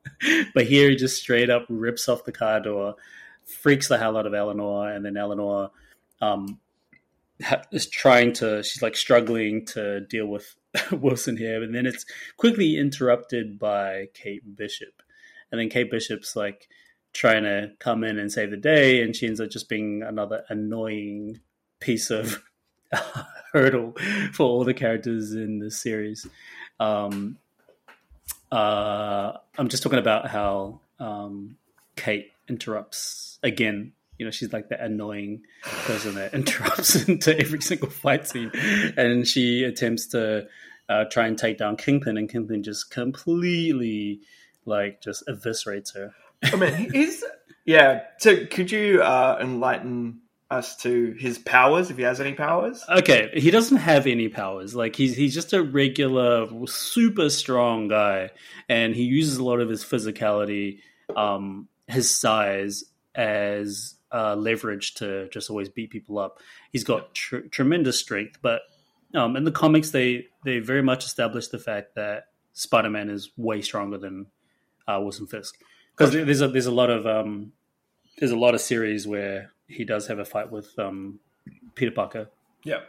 but 0.54 0.64
here 0.64 0.88
he 0.88 0.96
just 0.96 1.20
straight 1.20 1.50
up 1.50 1.66
rips 1.68 2.08
off 2.08 2.24
the 2.24 2.32
car 2.32 2.60
door, 2.60 2.94
freaks 3.44 3.88
the 3.88 3.98
hell 3.98 4.16
out 4.16 4.26
of 4.26 4.32
Eleanor, 4.32 4.88
and 4.88 5.04
then 5.04 5.18
Eleanor 5.18 5.70
um, 6.22 6.60
is 7.70 7.88
trying 7.88 8.32
to. 8.34 8.62
She's 8.62 8.82
like 8.82 8.96
struggling 8.96 9.64
to 9.66 10.00
deal 10.00 10.26
with 10.26 10.54
Wilson 10.92 11.36
here, 11.36 11.62
and 11.62 11.74
then 11.74 11.86
it's 11.86 12.04
quickly 12.36 12.76
interrupted 12.78 13.58
by 13.58 14.08
Kate 14.14 14.56
Bishop, 14.56 15.02
and 15.50 15.60
then 15.60 15.68
Kate 15.68 15.90
Bishop's 15.90 16.36
like 16.36 16.68
trying 17.12 17.44
to 17.44 17.70
come 17.78 18.04
in 18.04 18.18
and 18.18 18.32
save 18.32 18.50
the 18.50 18.56
day, 18.56 19.02
and 19.02 19.14
she 19.14 19.26
ends 19.26 19.40
up 19.40 19.50
just 19.50 19.68
being 19.68 20.02
another 20.02 20.44
annoying 20.48 21.40
piece 21.80 22.10
of 22.10 22.42
hurdle 23.52 23.94
for 24.32 24.44
all 24.44 24.64
the 24.64 24.74
characters 24.74 25.32
in 25.32 25.58
the 25.58 25.70
series. 25.70 26.26
Um, 26.80 27.38
uh, 28.50 29.32
I'm 29.58 29.68
just 29.68 29.82
talking 29.82 29.98
about 29.98 30.28
how 30.28 30.80
um, 30.98 31.56
Kate 31.96 32.32
interrupts 32.48 33.38
again 33.42 33.92
you 34.18 34.24
know 34.24 34.30
she's 34.30 34.52
like 34.52 34.68
the 34.68 34.82
annoying 34.82 35.42
person 35.62 36.14
that 36.14 36.34
interrupts 36.34 37.08
into 37.08 37.38
every 37.38 37.60
single 37.60 37.90
fight 37.90 38.26
scene, 38.26 38.50
and 38.96 39.26
she 39.26 39.64
attempts 39.64 40.06
to 40.08 40.46
uh, 40.88 41.04
try 41.04 41.26
and 41.26 41.38
take 41.38 41.58
down 41.58 41.76
Kingpin, 41.76 42.16
and 42.16 42.28
Kingpin 42.28 42.62
just 42.62 42.90
completely 42.90 44.20
like 44.66 45.00
just 45.00 45.26
eviscerates 45.26 45.94
her. 45.94 46.14
I 46.42 46.56
mean, 46.56 46.90
he's 46.92 47.24
yeah. 47.64 48.02
So 48.18 48.46
could 48.46 48.70
you 48.70 49.02
uh, 49.02 49.38
enlighten 49.40 50.20
us 50.50 50.76
to 50.76 51.16
his 51.18 51.38
powers 51.38 51.90
if 51.90 51.96
he 51.96 52.02
has 52.02 52.20
any 52.20 52.34
powers? 52.34 52.84
Okay, 52.88 53.30
he 53.34 53.50
doesn't 53.50 53.78
have 53.78 54.06
any 54.06 54.28
powers. 54.28 54.74
Like 54.74 54.96
he's 54.96 55.16
he's 55.16 55.34
just 55.34 55.52
a 55.52 55.62
regular, 55.62 56.48
super 56.66 57.30
strong 57.30 57.88
guy, 57.88 58.30
and 58.68 58.94
he 58.94 59.04
uses 59.04 59.38
a 59.38 59.44
lot 59.44 59.60
of 59.60 59.68
his 59.68 59.84
physicality, 59.84 60.80
um, 61.16 61.68
his 61.86 62.14
size 62.16 62.84
as 63.14 63.94
uh, 64.14 64.36
leverage 64.36 64.94
to 64.94 65.28
just 65.30 65.50
always 65.50 65.68
beat 65.68 65.90
people 65.90 66.18
up. 66.18 66.38
He's 66.70 66.84
got 66.84 67.14
tr- 67.14 67.48
tremendous 67.50 67.98
strength, 67.98 68.38
but 68.40 68.62
um, 69.14 69.36
in 69.36 69.44
the 69.44 69.52
comics, 69.52 69.90
they 69.90 70.26
they 70.44 70.60
very 70.60 70.82
much 70.82 71.04
establish 71.04 71.48
the 71.48 71.58
fact 71.58 71.94
that 71.96 72.28
Spider 72.52 72.90
Man 72.90 73.10
is 73.10 73.30
way 73.36 73.60
stronger 73.60 73.98
than 73.98 74.26
uh, 74.86 74.98
Wilson 75.00 75.26
Fisk 75.26 75.56
because 75.96 76.12
there's 76.12 76.40
a 76.40 76.48
there's 76.48 76.66
a 76.66 76.72
lot 76.72 76.90
of 76.90 77.06
um, 77.06 77.52
there's 78.18 78.32
a 78.32 78.36
lot 78.36 78.54
of 78.54 78.60
series 78.60 79.06
where 79.06 79.52
he 79.66 79.84
does 79.84 80.06
have 80.06 80.18
a 80.18 80.24
fight 80.24 80.50
with 80.50 80.76
um, 80.78 81.18
Peter 81.74 81.90
Parker. 81.90 82.28
Yeah. 82.64 82.80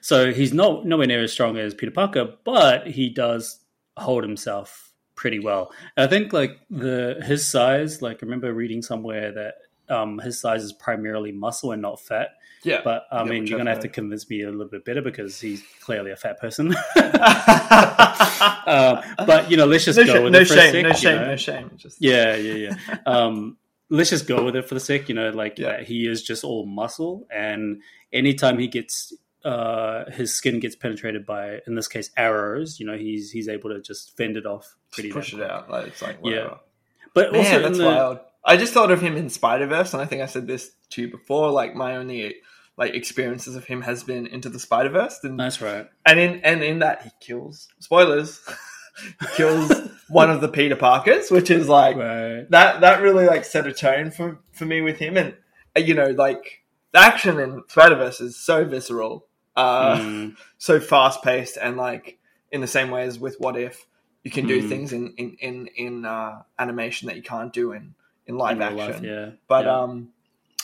So 0.00 0.32
he's 0.32 0.52
not 0.52 0.86
nowhere 0.86 1.06
near 1.06 1.22
as 1.22 1.32
strong 1.32 1.56
as 1.56 1.74
Peter 1.74 1.92
Parker, 1.92 2.34
but 2.44 2.86
he 2.86 3.10
does 3.10 3.60
hold 3.96 4.22
himself 4.22 4.92
pretty 5.16 5.40
well. 5.40 5.72
And 5.96 6.06
I 6.06 6.08
think 6.08 6.32
like 6.32 6.58
the 6.70 7.20
his 7.24 7.46
size, 7.46 8.00
like 8.02 8.18
I 8.22 8.26
remember 8.26 8.52
reading 8.52 8.82
somewhere 8.82 9.32
that 9.32 9.54
um, 9.90 10.18
his 10.18 10.40
size 10.40 10.62
is 10.64 10.72
primarily 10.72 11.30
muscle 11.32 11.72
and 11.72 11.82
not 11.82 12.00
fat. 12.00 12.30
Yeah. 12.64 12.80
But 12.82 13.06
I 13.12 13.22
Yeah, 13.22 13.30
mean, 13.30 13.46
you're 13.46 13.58
gonna 13.58 13.70
have 13.70 13.82
to 13.82 13.88
convince 13.88 14.28
me 14.28 14.42
a 14.42 14.50
little 14.50 14.66
bit 14.68 14.84
better 14.84 15.00
because 15.02 15.40
he's 15.40 15.62
clearly 15.80 16.10
a 16.10 16.16
fat 16.16 16.40
person. 16.40 16.74
uh, 16.96 19.02
but 19.26 19.50
you 19.50 19.56
know, 19.56 19.66
let's 19.66 19.84
just 19.84 19.98
no, 19.98 20.06
go 20.06 20.14
sh- 20.14 20.22
with 20.24 20.32
no 20.32 20.40
it 20.40 20.48
for 20.48 20.54
a 20.54 20.56
shame, 20.56 20.72
sec, 20.72 20.82
no 20.82 20.92
shame, 20.92 21.16
know? 21.16 21.26
no 21.28 21.36
shame. 21.36 21.70
Just 21.76 21.98
Yeah, 22.00 22.36
yeah, 22.36 22.74
yeah. 22.88 22.96
um, 23.06 23.56
let's 23.90 24.10
just 24.10 24.26
go 24.26 24.44
with 24.44 24.56
it 24.56 24.68
for 24.68 24.74
the 24.74 24.80
sake, 24.80 25.08
you 25.08 25.14
know, 25.14 25.30
like 25.30 25.58
Yeah. 25.58 25.82
he 25.82 26.06
is 26.06 26.22
just 26.22 26.44
all 26.44 26.66
muscle, 26.66 27.26
and 27.30 27.82
anytime 28.12 28.58
he 28.58 28.68
gets 28.68 29.12
uh, 29.44 30.10
his 30.10 30.34
skin 30.34 30.58
gets 30.60 30.74
penetrated 30.74 31.24
by, 31.24 31.60
in 31.66 31.74
this 31.76 31.86
case, 31.88 32.10
arrows, 32.16 32.80
you 32.80 32.86
know, 32.86 32.96
he's 32.98 33.30
he's 33.30 33.48
able 33.48 33.70
to 33.70 33.80
just 33.80 34.16
fend 34.16 34.36
it 34.36 34.46
off 34.46 34.76
pretty. 34.90 35.10
push 35.12 35.32
it 35.32 35.40
out. 35.42 35.70
Like 35.70 35.86
it's 35.88 36.02
like 36.02 36.16
Yeah. 36.16 36.20
whatever. 36.30 36.58
But 37.14 37.28
also, 37.34 37.42
Man, 37.42 37.54
in 37.56 37.62
that's 37.62 37.78
the, 37.78 37.84
wild. 37.86 38.18
I 38.44 38.56
just 38.56 38.72
thought 38.72 38.90
of 38.90 39.00
him 39.00 39.16
in 39.16 39.28
Spider 39.28 39.66
Verse, 39.66 39.92
and 39.92 40.00
I 40.02 40.06
think 40.06 40.22
I 40.22 40.26
said 40.26 40.46
this 40.46 40.70
to 40.90 41.02
you 41.02 41.10
before. 41.10 41.50
Like 41.50 41.74
my 41.74 41.96
only 41.96 42.36
like 42.76 42.94
experiences 42.94 43.56
of 43.56 43.64
him 43.64 43.82
has 43.82 44.04
been 44.04 44.26
into 44.26 44.48
the 44.48 44.58
Spider 44.58 44.90
Verse, 44.90 45.18
and 45.24 45.38
that's 45.38 45.60
right. 45.60 45.88
and 46.06 46.18
in 46.18 46.40
and 46.44 46.62
in 46.62 46.78
that 46.78 47.02
he 47.02 47.10
kills 47.20 47.68
spoilers, 47.80 48.40
he 49.20 49.26
kills 49.36 49.72
one 50.08 50.30
of 50.30 50.40
the 50.40 50.48
Peter 50.48 50.76
Parkers, 50.76 51.30
which 51.30 51.50
is 51.50 51.68
like 51.68 51.96
Right. 51.96 52.48
that 52.50 52.80
that 52.80 53.02
really 53.02 53.26
like 53.26 53.44
set 53.44 53.66
a 53.66 53.72
tone 53.72 54.10
for 54.10 54.40
for 54.52 54.64
me 54.64 54.80
with 54.80 54.98
him, 54.98 55.16
and 55.16 55.34
uh, 55.76 55.80
you 55.80 55.94
know 55.94 56.10
like 56.10 56.62
the 56.92 57.00
action 57.00 57.38
in 57.38 57.62
Spider 57.68 57.96
Verse 57.96 58.20
is 58.20 58.36
so 58.36 58.64
visceral, 58.64 59.26
uh, 59.56 59.98
Mm, 59.98 60.36
so 60.58 60.80
fast 60.80 61.22
paced, 61.22 61.58
and 61.60 61.76
like 61.76 62.18
in 62.50 62.60
the 62.62 62.66
same 62.66 62.90
way 62.90 63.02
as 63.04 63.18
with 63.18 63.36
What 63.38 63.58
If, 63.58 63.84
you 64.22 64.30
can 64.30 64.46
do 64.46 64.62
Mm. 64.62 64.68
things 64.68 64.92
in 64.92 65.12
in 65.18 65.36
in, 65.40 65.66
in 65.76 66.04
uh, 66.06 66.42
animation 66.58 67.08
that 67.08 67.16
you 67.16 67.22
can't 67.22 67.52
do 67.52 67.72
in 67.72 67.94
in 68.28 68.36
live 68.36 68.56
in 68.56 68.62
action. 68.62 68.78
life, 68.78 69.02
yeah. 69.02 69.30
But 69.48 69.64
yeah. 69.64 69.80
um, 69.80 70.08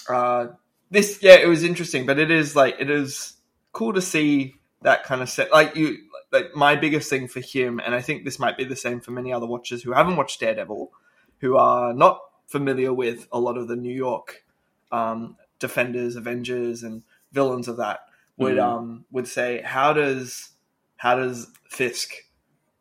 uh, 0.09 0.47
this 0.91 1.19
yeah, 1.23 1.35
it 1.35 1.49
was 1.49 1.65
interesting, 1.65 2.07
but 2.07 2.19
it 2.19 2.31
is 2.31 2.55
like 2.55 2.77
it 2.79 2.91
is 2.91 3.33
cool 3.73 3.93
to 3.95 4.01
see 4.03 4.55
that 4.83 5.03
kind 5.05 5.23
of 5.23 5.29
set. 5.29 5.51
Like 5.51 5.75
you, 5.75 5.99
like 6.31 6.55
my 6.55 6.77
biggest 6.77 7.11
thing 7.11 7.27
for 7.27 7.41
him, 7.41 7.81
and 7.85 7.95
I 7.95 8.01
think 8.03 8.25
this 8.25 8.39
might 8.39 8.57
be 8.57 8.65
the 8.65 8.77
same 8.77 9.01
for 9.01 9.11
many 9.11 9.33
other 9.33 9.47
watchers 9.47 9.83
who 9.83 9.93
haven't 9.93 10.17
watched 10.17 10.39
Daredevil, 10.41 10.93
who 11.39 11.57
are 11.57 11.93
not 11.93 12.21
familiar 12.47 12.93
with 12.93 13.27
a 13.33 13.41
lot 13.41 13.57
of 13.57 13.67
the 13.67 13.77
New 13.77 13.93
York 13.93 14.45
um, 14.93 15.37
defenders, 15.59 16.15
Avengers, 16.17 16.83
and 16.83 17.03
villains 17.33 17.67
of 17.67 17.79
that 17.79 18.01
would 18.37 18.57
Mm. 18.57 18.63
um 18.63 19.05
would 19.11 19.29
say 19.29 19.63
how 19.63 19.93
does 19.93 20.51
how 20.97 21.17
does 21.17 21.49
Fisk 21.69 22.13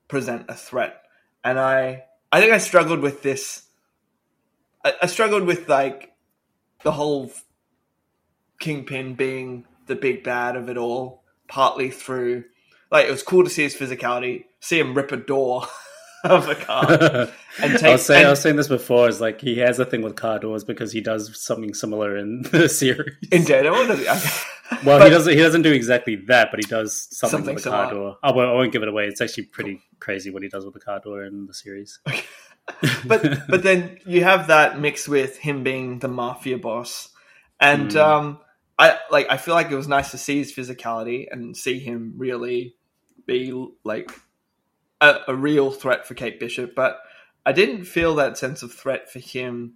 present 0.08 0.46
a 0.50 0.54
threat? 0.56 1.02
And 1.44 1.60
I 1.60 2.04
I 2.32 2.42
think 2.42 2.54
I 2.54 2.58
struggled 2.58 3.00
with 3.00 3.22
this. 3.24 3.64
I, 4.84 4.94
I 5.04 5.06
struggled 5.08 5.44
with 5.44 5.70
like 5.70 6.14
the 6.84 6.92
whole 6.92 7.32
Kingpin 8.60 9.16
being 9.16 9.66
the 9.88 9.96
big 9.96 10.24
bad 10.24 10.56
of 10.56 10.70
it 10.70 10.78
all, 10.78 11.24
partly 11.48 11.90
through 11.90 12.46
like 12.92 13.08
it 13.08 13.12
was 13.12 13.24
cool 13.24 13.44
to 13.44 13.50
see 13.50 13.64
his 13.64 13.76
physicality, 13.76 14.46
see 14.60 14.80
him 14.80 14.94
rip 14.94 15.12
a 15.12 15.18
door 15.18 15.68
of 16.24 16.48
a 16.50 16.56
car, 16.56 16.88
and 17.62 17.74
I 17.74 17.78
take- 17.78 17.92
was 17.94 18.06
saying, 18.06 18.20
I 18.20 18.22
and- 18.22 18.30
was 18.32 18.42
saying 18.42 18.56
this 18.56 18.68
before. 18.68 19.10
Is 19.10 19.20
like 19.22 19.42
he 19.42 19.58
has 19.60 19.80
a 19.80 19.86
thing 19.86 20.02
with 20.02 20.16
car 20.16 20.40
doors 20.40 20.64
because 20.64 20.92
he 20.92 21.02
does 21.02 21.38
something 21.42 21.74
similar 21.74 22.18
in 22.18 22.42
the 22.52 22.70
series. 22.70 23.16
in 23.32 23.44
Daredevil. 23.44 23.88
does 23.88 24.00
he? 24.00 24.06
well, 24.86 25.00
But- 25.00 25.04
he 25.04 25.10
doesn't. 25.10 25.34
He 25.34 25.40
doesn't 25.40 25.62
do 25.64 25.72
exactly 25.74 26.16
that, 26.28 26.50
but 26.52 26.60
he 26.60 26.68
does 26.70 27.08
something, 27.16 27.38
Something 27.40 27.56
with 27.56 27.64
the 27.64 27.70
car 27.70 27.92
door. 27.92 28.18
I 28.24 28.32
won't, 28.32 28.50
I 28.50 28.54
won't 28.54 28.72
give 28.72 28.82
it 28.84 28.88
away. 28.90 29.08
It's 29.08 29.22
actually 29.22 29.46
pretty 29.46 29.82
crazy 30.00 30.32
what 30.32 30.44
he 30.44 30.50
does 30.50 30.66
with 30.66 30.74
the 30.74 30.80
car 30.80 31.00
door 31.00 31.24
in 31.24 31.46
the 31.48 31.54
series. 31.54 32.00
but 33.06 33.40
but 33.50 33.64
then 33.64 34.00
you 34.06 34.24
have 34.24 34.48
that 34.48 34.80
mixed 34.80 35.08
with 35.10 35.38
him 35.38 35.64
being 35.64 36.00
the 36.00 36.08
mafia 36.08 36.58
boss, 36.58 37.10
and 37.60 37.92
Mm. 37.92 37.98
um, 37.98 38.40
I 38.80 38.98
like 39.12 39.28
I 39.30 39.38
feel 39.38 39.54
like 39.54 39.70
it 39.72 39.76
was 39.76 39.88
nice 39.88 40.12
to 40.12 40.18
see 40.18 40.38
his 40.40 40.54
physicality 40.54 41.28
and 41.32 41.56
see 41.56 41.80
him 41.80 42.14
really 42.18 42.76
be 43.26 43.52
like 43.84 44.12
a, 45.02 45.20
a 45.28 45.36
real 45.36 45.72
threat 45.72 46.08
for 46.08 46.14
Kate 46.14 46.40
Bishop, 46.40 46.76
but 46.76 47.00
I 47.46 47.52
didn't 47.52 47.86
feel 47.86 48.16
that 48.16 48.38
sense 48.38 48.64
of 48.64 48.74
threat 48.74 49.12
for 49.12 49.20
him 49.20 49.76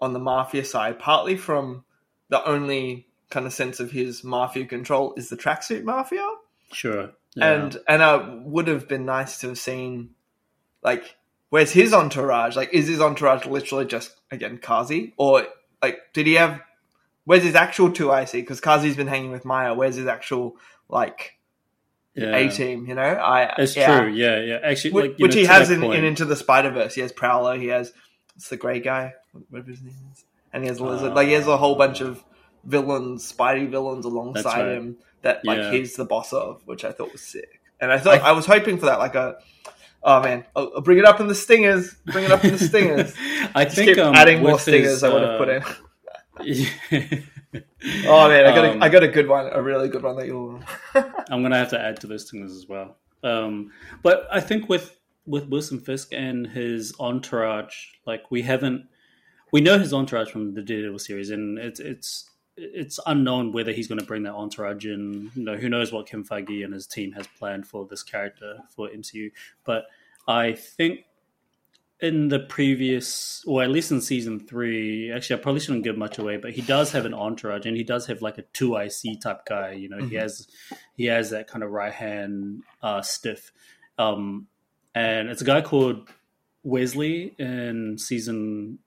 on 0.00 0.12
the 0.12 0.18
mafia 0.18 0.64
side, 0.64 0.98
partly 0.98 1.36
from 1.36 1.84
the 2.28 2.44
only 2.46 3.06
kind 3.30 3.46
of 3.46 3.52
sense 3.52 3.80
of 3.80 3.90
his 3.90 4.24
mafia 4.24 4.66
control 4.66 5.14
is 5.16 5.28
the 5.28 5.36
tracksuit 5.36 5.84
mafia. 5.84 6.26
Sure. 6.72 7.10
Yeah. 7.34 7.52
and 7.52 7.76
and 7.86 8.02
uh, 8.02 8.36
would 8.44 8.68
have 8.68 8.88
been 8.88 9.04
nice 9.04 9.40
to 9.40 9.48
have 9.48 9.58
seen 9.58 10.10
like 10.82 11.16
where's 11.50 11.72
his 11.72 11.92
entourage? 11.92 12.56
Like 12.56 12.72
is 12.72 12.88
his 12.88 13.00
entourage 13.00 13.46
literally 13.46 13.86
just 13.86 14.14
again 14.30 14.58
Kazi? 14.58 15.14
Or 15.16 15.46
like 15.82 15.98
did 16.12 16.26
he 16.26 16.34
have 16.34 16.60
where's 17.24 17.42
his 17.42 17.54
actual 17.54 17.92
two 17.92 18.12
IC 18.12 18.32
because 18.32 18.60
Kazi's 18.60 18.96
been 18.96 19.06
hanging 19.06 19.30
with 19.30 19.44
Maya. 19.44 19.74
Where's 19.74 19.96
his 19.96 20.06
actual 20.06 20.56
like 20.88 21.37
yeah. 22.18 22.36
A 22.36 22.50
team 22.50 22.86
you 22.86 22.94
know 22.94 23.02
I 23.02 23.54
It's 23.58 23.76
yeah. 23.76 24.00
true. 24.00 24.10
Yeah, 24.12 24.40
yeah. 24.40 24.58
Actually, 24.62 24.92
Which, 24.92 25.10
like, 25.10 25.18
which 25.18 25.34
know, 25.34 25.40
he 25.40 25.46
has 25.46 25.70
in, 25.70 25.82
in 25.84 26.04
Into 26.04 26.24
the 26.24 26.36
Spider 26.36 26.70
Verse 26.70 26.94
he 26.94 27.00
has 27.00 27.12
Prowler 27.12 27.56
he 27.58 27.68
has 27.68 27.92
it's 28.36 28.48
the 28.48 28.56
grey 28.56 28.80
guy 28.80 29.14
whatever 29.50 29.70
his 29.70 29.82
name 29.82 29.94
is 30.12 30.24
and 30.52 30.62
he 30.62 30.68
has 30.68 30.80
Lizard 30.80 31.14
like 31.14 31.28
he 31.28 31.34
has 31.34 31.46
a 31.46 31.56
whole 31.56 31.74
bunch 31.76 32.00
of 32.00 32.22
villains 32.64 33.30
Spidey 33.32 33.68
villains 33.70 34.04
alongside 34.04 34.44
right. 34.66 34.68
him 34.76 34.96
that 35.22 35.44
like 35.44 35.58
Yeah. 35.58 35.70
he's 35.72 35.94
the 35.94 36.04
boss 36.04 36.32
of 36.32 36.62
which 36.66 36.84
I 36.84 36.92
thought 36.92 37.12
was 37.12 37.22
sick 37.22 37.60
and 37.80 37.90
I 37.92 37.98
thought 37.98 38.20
I- 38.22 38.28
I, 38.30 38.32
was 38.32 38.46
hoping 38.46 38.78
for 38.78 38.86
that 38.86 38.98
like 38.98 39.14
a 39.14 39.36
oh 40.02 40.22
man 40.22 40.44
I'll, 40.54 40.72
I'll 40.76 40.80
bring 40.82 40.98
it 40.98 41.04
up 41.04 41.20
in 41.20 41.28
the 41.28 41.34
stingers 41.34 41.94
bring 42.06 42.24
it 42.24 42.30
up 42.32 42.44
in 42.44 42.52
the 42.52 42.58
stingers 42.58 43.14
I 43.54 43.64
just 43.64 43.76
think 43.76 43.96
keep 43.96 43.98
um, 44.04 44.14
adding 44.14 44.42
more 44.42 44.52
with 44.52 44.62
stingers 44.62 44.90
his, 44.92 45.04
I 45.04 45.12
would 45.12 45.22
have 45.22 45.30
uh, 45.32 45.38
put 45.38 45.48
in 45.48 45.62
in. 46.90 47.24
oh 48.06 48.28
man 48.28 48.46
I 48.46 48.54
got 48.54 48.64
Um, 48.64 48.82
a, 48.82 48.84
I 48.84 48.88
got 48.88 49.02
a 49.02 49.08
good 49.08 49.28
one 49.28 49.48
a 49.52 49.62
really 49.62 49.88
good 49.88 50.02
one 50.02 50.16
that 50.16 50.26
you'll 50.26 50.60
I'm 50.94 51.42
gonna 51.42 51.56
have 51.58 51.70
to 51.70 51.80
add 51.80 52.00
to 52.00 52.06
those 52.06 52.30
things 52.30 52.52
as 52.52 52.68
well. 52.68 52.96
Um, 53.22 53.72
but 54.02 54.26
I 54.30 54.40
think 54.40 54.68
with 54.68 54.98
with 55.26 55.48
Wilson 55.48 55.78
Fisk 55.80 56.12
and 56.12 56.46
his 56.46 56.94
entourage, 56.98 57.74
like 58.06 58.30
we 58.30 58.42
haven't, 58.42 58.86
we 59.52 59.60
know 59.60 59.78
his 59.78 59.92
entourage 59.92 60.30
from 60.30 60.54
the 60.54 60.62
Daredevil 60.62 60.98
series, 61.00 61.30
and 61.30 61.58
it's 61.58 61.80
it's 61.80 62.30
it's 62.56 62.98
unknown 63.06 63.52
whether 63.52 63.72
he's 63.72 63.86
going 63.88 64.00
to 64.00 64.06
bring 64.06 64.22
that 64.24 64.34
entourage 64.34 64.86
in. 64.86 65.30
You 65.34 65.44
know, 65.44 65.56
who 65.56 65.68
knows 65.68 65.92
what 65.92 66.06
Kim 66.06 66.24
Feige 66.24 66.64
and 66.64 66.72
his 66.72 66.86
team 66.86 67.12
has 67.12 67.26
planned 67.38 67.66
for 67.66 67.86
this 67.86 68.02
character 68.02 68.58
for 68.74 68.88
MCU. 68.88 69.30
But 69.64 69.86
I 70.26 70.52
think 70.52 71.04
in 72.00 72.28
the 72.28 72.38
previous, 72.38 73.42
or 73.46 73.62
at 73.62 73.70
least 73.70 73.90
in 73.90 74.00
season 74.00 74.38
three, 74.40 75.10
actually, 75.12 75.40
I 75.40 75.42
probably 75.42 75.60
shouldn't 75.60 75.82
give 75.84 75.96
much 75.98 76.18
away, 76.18 76.36
but 76.36 76.52
he 76.52 76.62
does 76.62 76.92
have 76.92 77.04
an 77.06 77.14
entourage, 77.14 77.66
and 77.66 77.76
he 77.76 77.82
does 77.82 78.06
have 78.06 78.22
like 78.22 78.38
a 78.38 78.42
two 78.52 78.76
IC 78.76 79.20
type 79.20 79.44
guy. 79.46 79.72
You 79.72 79.88
know, 79.88 79.98
he 79.98 80.14
Mhm. 80.14 80.20
has 80.20 80.46
he 80.96 81.06
has 81.06 81.30
that 81.30 81.48
kind 81.48 81.62
of 81.64 81.70
right 81.70 81.92
hand 81.92 82.62
uh, 82.82 83.02
stiff, 83.02 83.52
um, 83.98 84.46
and 84.94 85.28
it's 85.28 85.42
a 85.42 85.44
guy 85.44 85.60
called 85.60 86.08
Wesley 86.62 87.34
in 87.38 87.98
season 87.98 88.78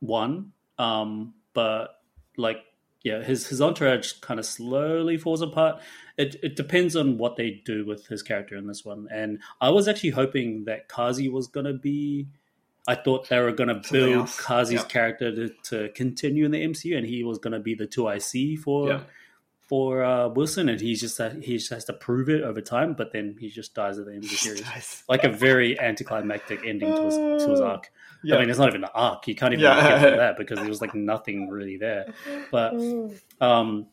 one, 0.00 0.52
um, 0.78 1.34
but 1.54 2.00
like 2.36 2.58
yeah, 3.06 3.22
his 3.22 3.46
his 3.46 3.60
entourage 3.62 4.12
kind 4.20 4.40
of 4.40 4.46
slowly 4.46 5.16
falls 5.16 5.40
apart. 5.40 5.80
It 6.18 6.36
it 6.42 6.56
depends 6.56 6.96
on 6.96 7.18
what 7.18 7.36
they 7.36 7.62
do 7.64 7.84
with 7.86 8.06
his 8.08 8.22
character 8.22 8.56
in 8.56 8.66
this 8.66 8.84
one. 8.84 9.06
And 9.10 9.38
I 9.60 9.70
was 9.70 9.86
actually 9.86 10.10
hoping 10.10 10.64
that 10.64 10.88
Kazi 10.88 11.28
was 11.28 11.46
gonna 11.46 11.72
be 11.72 12.26
I 12.88 12.94
thought 12.94 13.28
they 13.28 13.40
were 13.40 13.50
going 13.52 13.68
to 13.68 13.74
Something 13.82 14.12
build. 14.12 14.26
Kazi's 14.28 14.72
Yeah. 14.74 14.84
character 14.84 15.34
to, 15.34 15.48
to 15.70 15.88
continue 15.94 16.44
in 16.44 16.52
the 16.52 16.62
MCU, 16.62 16.96
and 16.96 17.04
he 17.04 17.24
was 17.24 17.38
going 17.38 17.52
to 17.52 17.58
be 17.58 17.74
the 17.74 17.84
two 17.88 18.06
IC 18.08 18.56
for 18.60 18.88
Yeah. 18.88 19.00
For 19.68 20.04
uh, 20.04 20.28
Wilson, 20.28 20.68
and 20.68 20.80
he's 20.80 21.00
just 21.00 21.20
he 21.42 21.58
just 21.58 21.70
has 21.70 21.84
to 21.86 21.92
prove 21.92 22.28
it 22.28 22.42
over 22.42 22.60
time. 22.60 22.94
But 22.94 23.12
then 23.12 23.36
he 23.38 23.48
just 23.50 23.74
dies 23.74 23.98
at 23.98 24.06
the 24.06 24.12
end 24.14 24.24
of 24.24 24.30
the 24.30 24.36
series, 24.46 25.02
like 25.08 25.24
a 25.24 25.28
very 25.28 25.78
anticlimactic 25.80 26.60
ending 26.64 26.94
to 26.94 27.02
his, 27.02 27.16
to 27.16 27.50
his 27.50 27.60
arc. 27.60 27.90
Yeah. 28.24 28.36
I 28.36 28.40
mean, 28.40 28.50
it's 28.50 28.58
not 28.58 28.68
even 28.68 28.84
an 28.84 28.90
arc; 28.94 29.26
you 29.28 29.34
can't 29.34 29.52
even 29.52 29.62
Yeah. 29.64 29.98
get 30.00 30.10
to 30.10 30.16
that 30.18 30.38
because 30.38 30.58
there 30.58 30.68
was 30.68 30.80
like 30.80 30.94
nothing 30.94 31.48
really 31.48 31.76
there. 31.76 32.12
But 32.50 32.74
um, 33.40 33.86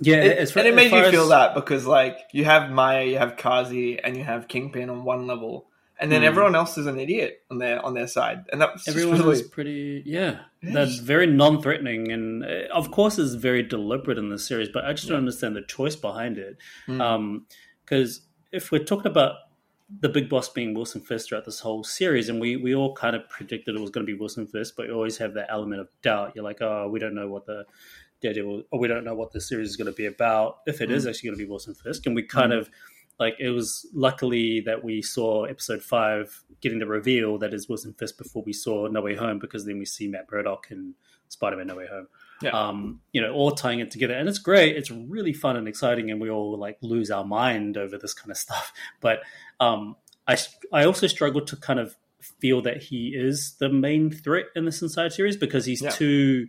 yeah, 0.00 0.16
It- 0.16 0.38
as 0.38 0.52
far- 0.52 0.60
and 0.60 0.68
it 0.68 0.72
as 0.72 0.76
made 0.76 0.92
you 0.96 1.04
as- 1.04 1.10
feel 1.10 1.28
that 1.28 1.54
because 1.54 1.86
like 1.86 2.16
you 2.32 2.44
have 2.44 2.70
Maya, 2.70 3.04
you 3.04 3.18
have 3.18 3.36
Kazi, 3.36 3.98
and 3.98 4.16
you 4.16 4.24
have 4.24 4.48
Kingpin 4.48 4.90
on 4.90 5.04
one 5.04 5.26
level, 5.26 5.68
and 5.98 6.12
then 6.12 6.20
Hmm. 6.22 6.28
everyone 6.28 6.54
else 6.54 6.76
is 6.78 6.86
an 6.86 6.98
idiot 6.98 7.42
on 7.50 7.58
their 7.58 7.84
on 7.84 7.94
their 7.94 8.06
side, 8.06 8.44
and 8.52 8.60
that's 8.60 8.86
Everyone 8.88 9.18
really 9.18 9.40
is 9.40 9.42
pretty, 9.42 10.02
yeah. 10.04 10.40
Yeah, 10.62 10.72
That's 10.72 10.98
very 10.98 11.26
non-threatening, 11.26 12.10
and 12.12 12.44
uh, 12.44 12.72
of 12.72 12.90
course, 12.90 13.18
is 13.18 13.34
very 13.34 13.62
deliberate 13.62 14.18
in 14.18 14.28
the 14.30 14.38
series. 14.38 14.68
But 14.68 14.84
I 14.84 14.92
just 14.92 15.08
don't 15.08 15.18
understand 15.18 15.54
the 15.56 15.62
choice 15.62 15.96
behind 15.96 16.38
it. 16.38 16.58
Mm. 16.88 17.42
Because 17.84 18.22
if 18.52 18.72
we're 18.72 18.84
talking 18.84 19.10
about 19.10 19.36
the 20.00 20.08
big 20.08 20.28
boss 20.28 20.48
being 20.48 20.74
Wilson 20.74 21.00
Fisk 21.00 21.28
throughout 21.28 21.44
this 21.44 21.60
whole 21.60 21.84
series, 21.84 22.28
and 22.28 22.40
we 22.40 22.56
we 22.56 22.74
all 22.74 22.94
kind 22.94 23.14
of 23.14 23.28
predicted 23.28 23.76
it 23.76 23.80
was 23.80 23.90
going 23.90 24.04
to 24.04 24.12
be 24.12 24.18
Wilson 24.18 24.46
Fisk, 24.46 24.74
but 24.76 24.86
you 24.86 24.92
always 24.92 25.18
have 25.18 25.34
that 25.34 25.46
element 25.48 25.80
of 25.80 25.88
doubt. 26.02 26.32
You're 26.34 26.44
like, 26.44 26.60
oh, 26.60 26.88
we 26.90 26.98
don't 26.98 27.14
know 27.14 27.28
what 27.28 27.46
the 27.46 27.64
Daredevil, 28.22 28.64
or 28.72 28.80
we 28.80 28.88
don't 28.88 29.04
know 29.04 29.14
what 29.14 29.30
the 29.32 29.40
series 29.40 29.68
is 29.68 29.76
going 29.76 29.86
to 29.86 29.96
be 29.96 30.06
about. 30.06 30.58
If 30.66 30.80
it 30.80 30.90
is 30.90 31.06
actually 31.06 31.28
going 31.28 31.38
to 31.38 31.44
be 31.44 31.48
Wilson 31.48 31.74
Fisk, 31.74 32.06
and 32.06 32.16
we 32.16 32.22
kind 32.24 32.52
of 32.52 32.68
like 33.18 33.36
it 33.38 33.50
was 33.50 33.86
luckily 33.94 34.60
that 34.60 34.84
we 34.84 35.02
saw 35.02 35.44
episode 35.44 35.82
five 35.82 36.42
getting 36.60 36.78
the 36.78 36.86
reveal 36.86 37.38
that 37.38 37.52
is 37.54 37.68
Wilson 37.68 37.92
Fisk 37.94 38.18
before 38.18 38.42
we 38.44 38.52
saw 38.52 38.86
No 38.88 39.00
Way 39.02 39.14
Home, 39.14 39.38
because 39.38 39.64
then 39.66 39.78
we 39.78 39.84
see 39.84 40.08
Matt 40.08 40.26
Murdock 40.30 40.70
and 40.70 40.94
Spider 41.28 41.56
Man 41.56 41.66
No 41.66 41.76
Way 41.76 41.86
Home. 41.86 42.08
Yeah. 42.42 42.50
Um, 42.50 43.00
you 43.12 43.20
know, 43.22 43.32
all 43.32 43.50
tying 43.52 43.80
it 43.80 43.90
together, 43.90 44.14
and 44.14 44.28
it's 44.28 44.38
great. 44.38 44.76
It's 44.76 44.90
really 44.90 45.32
fun 45.32 45.56
and 45.56 45.66
exciting, 45.66 46.10
and 46.10 46.20
we 46.20 46.28
all 46.30 46.58
like 46.58 46.76
lose 46.82 47.10
our 47.10 47.24
mind 47.24 47.76
over 47.78 47.96
this 47.98 48.12
kind 48.14 48.30
of 48.30 48.36
stuff. 48.46 48.72
But 49.00 49.20
um, 49.60 49.96
I 50.26 50.36
I 50.72 50.84
also 50.84 51.06
struggle 51.06 51.40
to 51.46 51.56
kind 51.56 51.78
of 51.80 51.96
feel 52.40 52.60
that 52.62 52.82
he 52.82 53.08
is 53.14 53.54
the 53.60 53.68
main 53.68 54.10
threat 54.10 54.46
in 54.56 54.64
this 54.64 54.82
entire 54.82 55.10
series 55.10 55.36
because 55.36 55.64
he's 55.64 55.80
Yeah. 55.82 55.90
too 55.90 56.48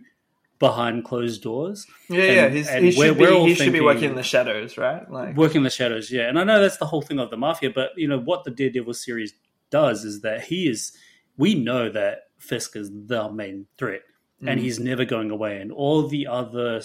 behind 0.58 1.04
closed 1.04 1.42
doors. 1.42 1.86
yeah, 2.08 2.22
yeah. 2.24 2.48
He's, 2.48 2.68
and 2.68 2.84
he 2.84 2.90
should 2.90 3.16
be 3.18 3.26
he 3.48 3.54
should 3.54 3.72
be 3.72 3.80
working 3.80 4.10
in 4.10 4.14
the 4.16 4.22
shadows, 4.22 4.76
right? 4.76 5.08
Like 5.10 5.36
working 5.36 5.62
the 5.62 5.70
shadows 5.70 6.10
yeah 6.10 6.28
and 6.28 6.38
i 6.38 6.44
know 6.44 6.60
that's 6.60 6.78
the 6.78 6.86
whole 6.86 7.02
thing 7.02 7.18
of 7.20 7.30
the 7.30 7.36
mafia 7.36 7.70
but 7.70 7.90
you 7.96 8.08
know 8.08 8.18
what 8.18 8.44
the 8.44 8.50
daredevil 8.50 8.94
series 8.94 9.32
does 9.70 10.04
is 10.04 10.22
that 10.22 10.42
he 10.44 10.68
is 10.68 10.96
we 11.36 11.54
know 11.54 11.88
that 11.90 12.22
fisk 12.38 12.74
is 12.76 12.90
the 13.06 13.30
main 13.30 13.66
threat 13.78 14.02
and 14.40 14.58
Mm. 14.60 14.62
he's 14.62 14.78
never 14.78 15.04
going 15.04 15.30
away 15.30 15.60
and 15.60 15.70
all 15.72 16.06
the 16.08 16.26
other 16.26 16.80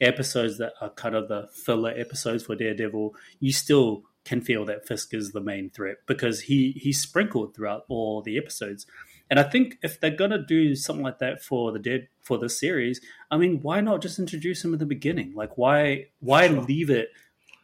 episodes 0.00 0.58
that 0.58 0.72
are 0.80 0.90
kind 0.90 1.14
of 1.14 1.28
the 1.28 1.48
filler 1.64 1.92
episodes 1.96 2.44
for 2.44 2.54
daredevil 2.56 3.14
you 3.38 3.52
still 3.52 4.02
can 4.24 4.40
feel 4.40 4.64
that 4.66 4.86
fisk 4.86 5.12
is 5.14 5.32
the 5.32 5.40
main 5.40 5.70
threat 5.70 5.96
because 6.06 6.42
he 6.42 6.72
he's 6.72 7.00
sprinkled 7.00 7.54
throughout 7.54 7.82
all 7.88 8.22
the 8.22 8.36
episodes 8.38 8.86
and 9.30 9.38
I 9.38 9.44
think 9.44 9.78
if 9.82 10.00
they're 10.00 10.10
gonna 10.10 10.44
do 10.44 10.74
something 10.74 11.04
like 11.04 11.20
that 11.20 11.42
for 11.42 11.72
the 11.72 11.78
dead 11.78 12.08
for 12.20 12.36
this 12.36 12.58
series, 12.58 13.00
I 13.30 13.36
mean, 13.38 13.60
why 13.62 13.80
not 13.80 14.02
just 14.02 14.18
introduce 14.18 14.64
him 14.64 14.72
at 14.74 14.80
the 14.80 14.86
beginning? 14.86 15.32
Like, 15.34 15.56
why 15.56 16.06
why 16.20 16.48
Sure. 16.48 16.60
leave 16.62 16.90
it 16.90 17.08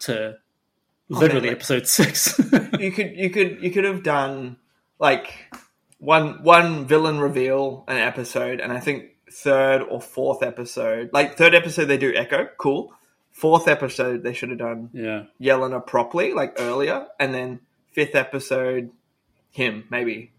to 0.01 0.37
literally 1.09 1.51
episode 1.51 1.87
six? 1.87 2.39
you 2.79 2.93
could 2.93 3.17
you 3.17 3.31
could 3.31 3.63
you 3.63 3.71
could 3.71 3.85
have 3.85 4.03
done 4.03 4.57
like 4.99 5.33
one 5.99 6.43
one 6.43 6.87
villain 6.87 7.19
reveal 7.19 7.85
an 7.89 7.97
episode, 7.97 8.61
and 8.61 8.73
I 8.73 8.81
think 8.81 9.17
third 9.31 9.83
or 9.83 10.01
fourth 10.01 10.43
episode, 10.43 11.11
like 11.13 11.37
third 11.37 11.55
episode 11.55 11.87
they 11.87 11.99
do 11.99 12.15
Echo, 12.15 12.49
cool. 12.59 12.93
Fourth 13.33 13.69
episode 13.69 14.23
they 14.23 14.33
should 14.33 14.49
have 14.49 14.59
done 14.59 14.89
yeah, 14.95 15.25
Yelena 15.41 15.87
properly, 15.87 16.33
like 16.33 16.55
earlier, 16.59 17.07
and 17.21 17.35
then 17.35 17.61
fifth 17.93 18.15
episode 18.15 18.91
him 19.51 19.85
maybe. 19.91 20.31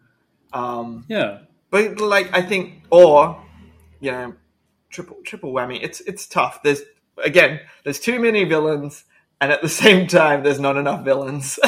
Um, 0.53 1.05
yeah, 1.07 1.39
but 1.69 1.99
like 1.99 2.33
I 2.33 2.41
think, 2.41 2.83
or 2.89 3.41
you 3.99 4.11
know, 4.11 4.33
triple 4.89 5.17
triple 5.23 5.53
whammy. 5.53 5.79
It's 5.81 6.01
it's 6.01 6.27
tough. 6.27 6.63
There's 6.63 6.81
again, 7.23 7.59
there's 7.83 7.99
too 7.99 8.19
many 8.19 8.43
villains, 8.43 9.03
and 9.41 9.51
at 9.51 9.61
the 9.61 9.69
same 9.83 10.07
time, 10.07 10.43
there's 10.43 10.59
not 10.59 10.77
enough 10.77 11.03
villains. 11.03 11.59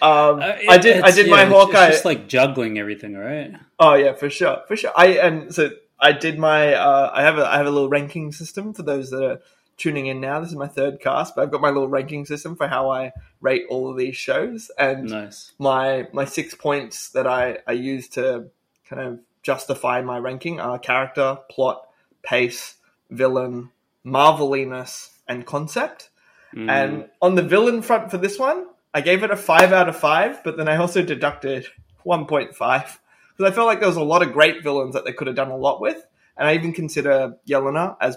um, 0.00 0.40
Uh, 0.40 0.56
I 0.68 0.78
did 0.78 1.02
I 1.02 1.10
did 1.10 1.26
yeah, 1.26 1.32
my 1.32 1.44
Hawkeye. 1.44 1.86
It's 1.86 1.96
just 1.96 2.04
like 2.04 2.28
juggling 2.28 2.78
everything, 2.78 3.14
right? 3.14 3.52
Oh 3.78 3.94
yeah, 3.94 4.12
for 4.14 4.30
sure, 4.30 4.62
for 4.68 4.76
sure. 4.76 4.92
I 4.96 5.18
and 5.18 5.54
so 5.54 5.70
I 6.00 6.12
did 6.12 6.38
my. 6.38 6.74
Uh, 6.74 7.10
I 7.14 7.22
have 7.22 7.38
a 7.38 7.46
I 7.46 7.56
have 7.56 7.66
a 7.66 7.70
little 7.70 7.88
ranking 7.88 8.32
system 8.32 8.74
for 8.74 8.82
those 8.82 9.10
that 9.10 9.22
are 9.24 9.40
tuning 9.76 10.06
in 10.06 10.20
now. 10.20 10.40
This 10.40 10.50
is 10.50 10.56
my 10.56 10.68
third 10.68 11.00
cast, 11.00 11.34
but 11.34 11.42
I've 11.42 11.50
got 11.50 11.60
my 11.60 11.70
little 11.70 11.88
ranking 11.88 12.24
system 12.26 12.56
for 12.56 12.68
how 12.68 12.90
I 12.90 13.12
rate 13.40 13.64
all 13.68 13.90
of 13.90 13.96
these 13.96 14.16
shows, 14.16 14.70
and 14.78 15.10
Nice. 15.10 15.52
my 15.58 16.08
my 16.12 16.24
six 16.24 16.54
points 16.54 17.10
that 17.10 17.26
I 17.26 17.58
I 17.66 17.72
use 17.72 18.08
to 18.10 18.46
kind 18.88 19.02
of 19.02 19.20
justify 19.42 20.00
my 20.00 20.18
ranking 20.18 20.60
are 20.60 20.78
character, 20.78 21.38
plot, 21.50 21.86
pace, 22.22 22.76
villain, 23.10 23.70
marveliness, 24.04 25.10
and 25.28 25.46
concept. 25.46 26.10
Mm. 26.54 26.70
And 26.70 27.08
on 27.20 27.34
the 27.34 27.42
villain 27.42 27.82
front 27.82 28.10
for 28.10 28.18
this 28.18 28.38
one, 28.38 28.66
I 28.92 29.00
gave 29.00 29.22
it 29.22 29.30
a 29.30 29.36
five 29.36 29.72
out 29.72 29.88
of 29.88 29.96
five, 29.96 30.42
but 30.44 30.56
then 30.56 30.68
I 30.68 30.76
also 30.76 31.02
deducted 31.02 31.66
one 32.04 32.26
point 32.26 32.54
five 32.54 33.00
because 33.36 33.50
I 33.50 33.54
felt 33.54 33.66
like 33.66 33.80
there 33.80 33.88
was 33.88 33.96
a 33.96 34.02
lot 34.02 34.22
of 34.22 34.32
great 34.32 34.62
villains 34.62 34.94
that 34.94 35.04
they 35.04 35.12
could 35.12 35.26
have 35.26 35.36
done 35.36 35.50
a 35.50 35.56
lot 35.56 35.80
with, 35.80 36.06
and 36.36 36.46
I 36.46 36.54
even 36.54 36.72
consider 36.72 37.36
Yelena 37.48 37.96
as 38.00 38.16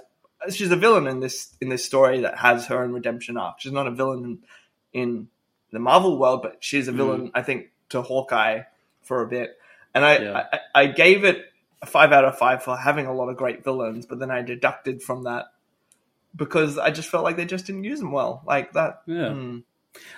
she's 0.52 0.72
a 0.72 0.76
villain 0.76 1.08
in 1.08 1.20
this 1.20 1.56
in 1.62 1.70
this 1.70 1.86
story 1.86 2.22
that 2.22 2.38
has 2.38 2.68
her 2.68 2.84
own 2.84 2.94
redemption 2.94 3.38
arc. 3.38 3.60
She's 3.60 3.72
not 3.72 3.88
a 3.88 3.92
villain 3.92 4.40
in, 4.94 5.02
in 5.02 5.28
the 5.72 5.80
Marvel 5.80 6.18
world, 6.18 6.42
but 6.42 6.58
she's 6.60 6.88
a 6.88 6.92
villain, 6.92 7.32
I 7.34 7.42
think, 7.42 7.72
to 7.90 8.02
Hawkeye 8.02 8.64
for 9.04 9.22
a 9.22 9.28
bit. 9.28 9.58
And 9.94 10.06
I, 10.06 10.18
Yeah. 10.18 10.48
I, 10.54 10.60
I 10.84 10.88
gave 10.88 11.24
it 11.24 11.46
a 11.82 11.86
five 11.86 12.12
out 12.12 12.26
of 12.26 12.38
five 12.38 12.64
for 12.64 12.78
having 12.78 13.06
a 13.06 13.14
lot 13.14 13.30
of 13.30 13.38
great 13.38 13.64
villains, 13.64 14.06
but 14.06 14.20
then 14.20 14.32
I 14.32 14.42
deducted 14.42 15.02
from 15.02 15.24
that 15.24 15.48
because 16.36 16.78
I 16.78 16.92
just 16.92 17.10
felt 17.10 17.24
like 17.24 17.36
they 17.36 17.46
just 17.46 17.66
didn't 17.66 17.84
use 17.84 18.00
them 18.00 18.12
well, 18.12 18.44
like 18.46 18.74
that. 18.74 19.02
Yeah. 19.06 19.34
hmm. 19.34 19.58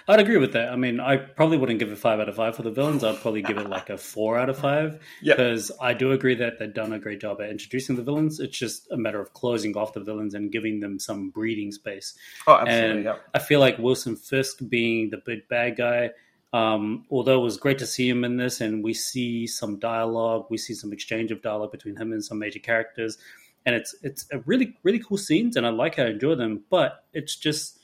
I'd 0.07 0.19
agree 0.19 0.37
with 0.37 0.53
that. 0.53 0.69
I 0.71 0.75
mean, 0.75 0.99
I 0.99 1.17
probably 1.17 1.57
wouldn't 1.57 1.79
give 1.79 1.91
it 1.91 1.97
five 1.97 2.19
out 2.19 2.27
of 2.29 2.35
five 2.35 2.55
for 2.55 2.63
the 2.63 2.71
villains. 2.71 3.03
I'd 3.03 3.19
probably 3.21 3.41
give 3.43 3.57
it 3.57 3.69
like 3.69 3.89
a 3.89 3.97
four 3.97 4.37
out 4.37 4.49
of 4.49 4.57
five 4.57 4.99
Yep. 5.21 5.37
because 5.37 5.71
I 5.79 5.93
do 5.93 6.11
agree 6.11 6.35
that 6.35 6.57
they've 6.59 6.73
done 6.73 6.93
a 6.93 6.99
great 6.99 7.21
job 7.21 7.41
at 7.41 7.49
introducing 7.49 7.95
the 7.95 8.01
villains. 8.03 8.39
It's 8.39 8.57
just 8.57 8.89
a 8.91 8.97
matter 8.97 9.19
of 9.21 9.33
closing 9.33 9.77
off 9.77 9.93
the 9.93 9.99
villains 9.99 10.33
and 10.33 10.51
giving 10.51 10.79
them 10.79 10.99
some 10.99 11.29
breathing 11.29 11.71
space. 11.71 12.15
Oh, 12.47 12.53
absolutely. 12.55 12.89
And 12.97 13.03
Yep. 13.05 13.21
I 13.35 13.39
feel 13.39 13.59
like 13.59 13.77
Wilson 13.77 14.15
Fisk 14.15 14.59
being 14.67 15.09
the 15.11 15.17
big 15.23 15.47
bad 15.47 15.77
guy, 15.77 16.11
um, 16.53 17.05
although 17.11 17.39
it 17.39 17.43
was 17.43 17.57
great 17.57 17.77
to 17.77 17.85
see 17.85 18.09
him 18.09 18.23
in 18.23 18.37
this, 18.37 18.59
and 18.61 18.83
we 18.83 18.93
see 18.95 19.45
some 19.45 19.77
dialogue, 19.77 20.47
we 20.49 20.57
see 20.57 20.73
some 20.73 20.91
exchange 20.91 21.31
of 21.31 21.43
dialogue 21.43 21.71
between 21.71 21.95
him 21.95 22.11
and 22.11 22.25
some 22.25 22.39
major 22.39 22.57
characters, 22.57 23.19
and 23.67 23.75
it's 23.75 23.93
it's 24.01 24.25
a 24.31 24.39
really 24.39 24.75
really 24.81 24.97
cool 24.97 25.17
scenes, 25.17 25.55
and 25.55 25.67
I 25.67 25.69
like 25.69 25.95
how 25.97 26.03
I 26.05 26.07
enjoy 26.07 26.33
them. 26.33 26.63
But 26.71 27.03
it's 27.13 27.35
just 27.35 27.77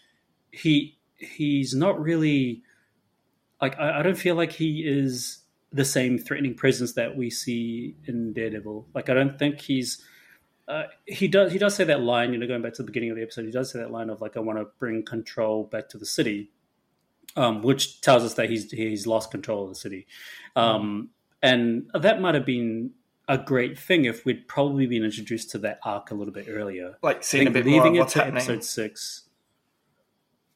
he 0.52 0.95
he's 1.18 1.74
not 1.74 2.00
really 2.02 2.64
like 3.62 3.78
I, 3.80 4.00
I 4.00 4.04
don't 4.04 4.18
feel 4.18 4.36
like 4.36 4.52
he 4.52 4.84
is 4.86 5.40
the 5.72 5.86
same 5.86 6.18
threatening 6.18 6.56
presence 6.56 6.94
that 6.94 7.18
we 7.18 7.30
see 7.30 7.96
in 8.06 8.34
Daredevil. 8.34 8.88
Like 8.94 9.10
I 9.10 9.14
don't 9.14 9.38
think 9.38 9.60
he's 9.62 10.04
uh, 10.68 10.84
he 11.06 11.28
does 11.28 11.52
he 11.52 11.58
does 11.58 11.76
say 11.76 11.84
that 11.84 12.02
line, 12.02 12.34
you 12.34 12.40
know, 12.40 12.48
going 12.48 12.62
back 12.62 12.74
to 12.74 12.82
the 12.82 12.88
beginning 12.88 13.12
of 13.12 13.18
the 13.18 13.24
episode, 13.24 13.46
he 13.46 13.52
does 13.52 13.72
say 13.72 13.80
that 13.80 13.92
line 13.92 14.10
of 14.10 14.22
like 14.22 14.36
I 14.36 14.40
want 14.40 14.60
to 14.60 14.66
bring 14.80 15.04
control 15.04 15.66
back 15.66 15.90
to 15.90 15.98
the 15.98 16.06
city, 16.06 16.52
um, 17.36 17.62
which 17.62 18.02
tells 18.02 18.24
us 18.24 18.34
that 18.36 18.50
he's 18.50 18.72
he's 18.72 19.06
lost 19.06 19.32
control 19.32 19.64
of 19.64 19.70
the 19.70 19.76
city, 19.76 20.08
um, 20.56 21.10
and 21.44 21.90
that 21.94 22.20
might 22.20 22.34
have 22.36 22.46
been 22.46 22.92
a 23.28 23.38
great 23.38 23.78
thing 23.78 24.06
if 24.06 24.26
we'd 24.26 24.48
probably 24.48 24.86
been 24.88 25.04
introduced 25.04 25.52
to 25.52 25.58
that 25.60 25.80
arc 25.84 26.12
a 26.12 26.16
little 26.16 26.34
bit 26.34 26.48
earlier. 26.50 26.98
Like 27.02 27.24
seeing 27.24 27.48
a 27.48 27.52
bit 27.52 27.66
more 27.66 27.86
of 27.86 27.94
what's 27.94 28.14
happening. 28.14 28.38
episode 28.38 28.64
six. 28.64 29.25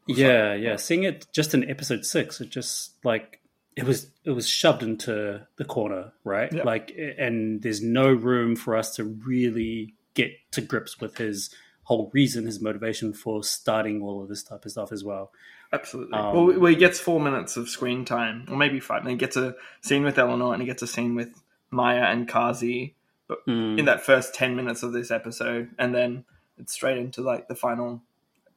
Yeah, 0.18 0.54
yeah, 0.54 0.76
seeing 0.76 1.04
it 1.04 1.28
just 1.34 1.54
in 1.54 1.70
episode 1.70 2.06
six, 2.06 2.42
it 2.42 2.50
just 2.50 2.94
like 3.06 3.40
it 3.76 3.84
was 3.86 4.10
it 4.26 4.32
was 4.32 4.48
shoved 4.48 4.84
into 4.84 5.46
the 5.58 5.66
corner, 5.66 6.12
right? 6.24 6.52
Yeah. 6.52 6.64
Like, 6.64 6.94
and 7.18 7.62
there's 7.62 7.82
no 7.82 8.12
room 8.12 8.56
for 8.56 8.76
us 8.76 8.96
to 8.96 9.04
really 9.04 9.94
get 10.16 10.32
to 10.52 10.62
grips 10.62 11.00
with 11.00 11.18
his 11.18 11.54
whole 11.84 12.10
reason, 12.14 12.46
his 12.46 12.60
motivation 12.62 13.14
for 13.14 13.44
starting 13.44 14.02
all 14.02 14.22
of 14.22 14.30
this 14.30 14.44
type 14.44 14.66
of 14.66 14.72
stuff 14.72 14.92
as 14.92 15.04
well. 15.04 15.32
Absolutely. 15.72 16.18
Um, 16.18 16.34
well, 16.36 16.60
well, 16.60 16.70
he 16.72 16.76
gets 16.76 17.00
four 17.00 17.20
minutes 17.20 17.56
of 17.56 17.70
screen 17.70 18.04
time, 18.06 18.46
or 18.50 18.58
maybe 18.58 18.80
five. 18.80 19.02
And 19.02 19.12
he 19.12 19.16
gets 19.18 19.38
a 19.38 19.56
scene 19.82 20.04
with 20.04 20.18
Eleanor, 20.18 20.54
and 20.54 20.62
he 20.62 20.66
gets 20.66 20.82
a 20.82 20.88
scene 20.88 21.14
with 21.16 21.30
Maya 21.72 22.04
and 22.04 22.28
Kazi. 22.28 22.96
But 23.28 23.46
Mm. 23.46 23.78
in 23.80 23.86
that 23.86 24.02
first 24.02 24.34
ten 24.34 24.56
minutes 24.56 24.82
of 24.82 24.92
this 24.92 25.12
episode, 25.12 25.70
and 25.78 25.94
then 25.94 26.26
it's 26.58 26.74
straight 26.74 26.98
into 26.98 27.22
like 27.22 27.48
the 27.48 27.56
final 27.56 28.02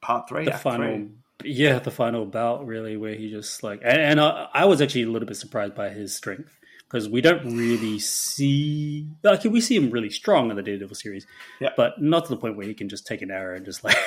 part 0.01 0.27
three. 0.27 0.45
the 0.45 0.51
final 0.53 0.87
three. 0.87 1.09
Yeah 1.43 1.79
the 1.79 1.91
final 1.91 2.25
bout 2.25 2.65
really 2.65 2.95
where 2.97 3.15
he 3.15 3.29
just 3.29 3.63
like 3.63 3.81
and, 3.83 3.99
and 3.99 4.21
I, 4.21 4.47
I 4.53 4.65
was 4.65 4.81
actually 4.81 5.03
a 5.03 5.09
little 5.09 5.27
bit 5.27 5.37
surprised 5.37 5.75
by 5.75 5.89
his 5.89 6.15
strength 6.15 6.57
because 6.87 7.09
we 7.09 7.21
don't 7.21 7.57
really 7.57 7.97
see 7.99 9.07
like 9.23 9.43
we 9.45 9.59
see 9.61 9.75
him 9.75 9.89
really 9.89 10.11
strong 10.11 10.51
in 10.51 10.55
the 10.55 10.61
Daredevil 10.61 10.95
series, 10.95 11.25
Yeah. 11.59 11.69
but 11.75 11.99
not 11.99 12.25
to 12.25 12.29
the 12.29 12.37
point 12.37 12.55
where 12.55 12.67
he 12.67 12.75
can 12.75 12.87
just 12.87 13.07
take 13.07 13.21
an 13.23 13.31
arrow 13.31 13.55
and 13.55 13.65
just 13.65 13.83
like 13.83 13.97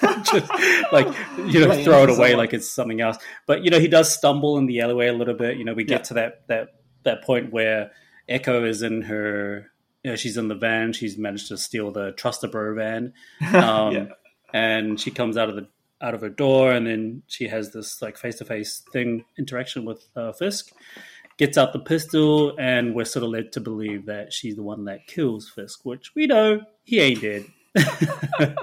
just 0.22 0.48
like 0.92 1.06
you 1.52 1.60
know 1.60 1.66
Play 1.66 1.84
throw 1.84 2.04
it 2.04 2.10
away 2.10 2.30
someone. 2.30 2.36
like 2.36 2.54
it's 2.54 2.70
something 2.70 3.00
else. 3.00 3.16
But 3.46 3.64
you 3.64 3.70
know 3.70 3.80
he 3.80 3.88
does 3.88 4.12
stumble 4.14 4.58
in 4.58 4.66
the 4.66 4.80
alleyway 4.80 5.08
a 5.08 5.12
little 5.12 5.34
bit. 5.34 5.56
You 5.56 5.64
know 5.64 5.74
we 5.74 5.84
get 5.84 6.00
Yeah. 6.00 6.04
to 6.04 6.14
that 6.14 6.46
that 6.48 6.68
that 7.02 7.24
point 7.24 7.52
where 7.52 7.90
Echo 8.28 8.64
is 8.64 8.82
in 8.82 9.02
her. 9.02 9.70
You 10.04 10.12
know, 10.12 10.16
she's 10.16 10.36
in 10.36 10.46
the 10.46 10.54
van. 10.54 10.92
She's 10.92 11.18
managed 11.18 11.48
to 11.48 11.58
steal 11.58 11.90
the 11.90 12.12
Trust 12.12 12.42
the 12.42 12.46
Bro 12.48 12.76
van, 12.76 13.12
um, 13.54 13.92
Yeah. 13.92 14.06
and 14.54 15.00
she 15.00 15.10
comes 15.10 15.36
out 15.36 15.48
of 15.48 15.56
the 15.56 15.66
out 16.00 16.14
of 16.14 16.20
her 16.20 16.28
door, 16.28 16.72
and 16.72 16.86
then 16.86 17.22
she 17.26 17.48
has 17.48 17.72
this 17.72 18.00
like 18.02 18.16
face 18.16 18.36
to 18.38 18.44
face 18.44 18.82
thing 18.92 19.24
interaction 19.38 19.84
with 19.84 20.06
uh, 20.16 20.32
Fisk. 20.32 20.72
Gets 21.38 21.58
out 21.58 21.74
the 21.74 21.78
pistol, 21.78 22.56
and 22.58 22.94
we're 22.94 23.04
sort 23.04 23.22
of 23.22 23.30
led 23.30 23.52
to 23.52 23.60
believe 23.60 24.06
that 24.06 24.32
she's 24.32 24.56
the 24.56 24.62
one 24.62 24.86
that 24.86 25.06
kills 25.06 25.48
Fisk, 25.48 25.84
which 25.84 26.14
we 26.14 26.26
know 26.26 26.62
he 26.84 27.00
ain't 27.00 27.20
dead. 27.20 27.44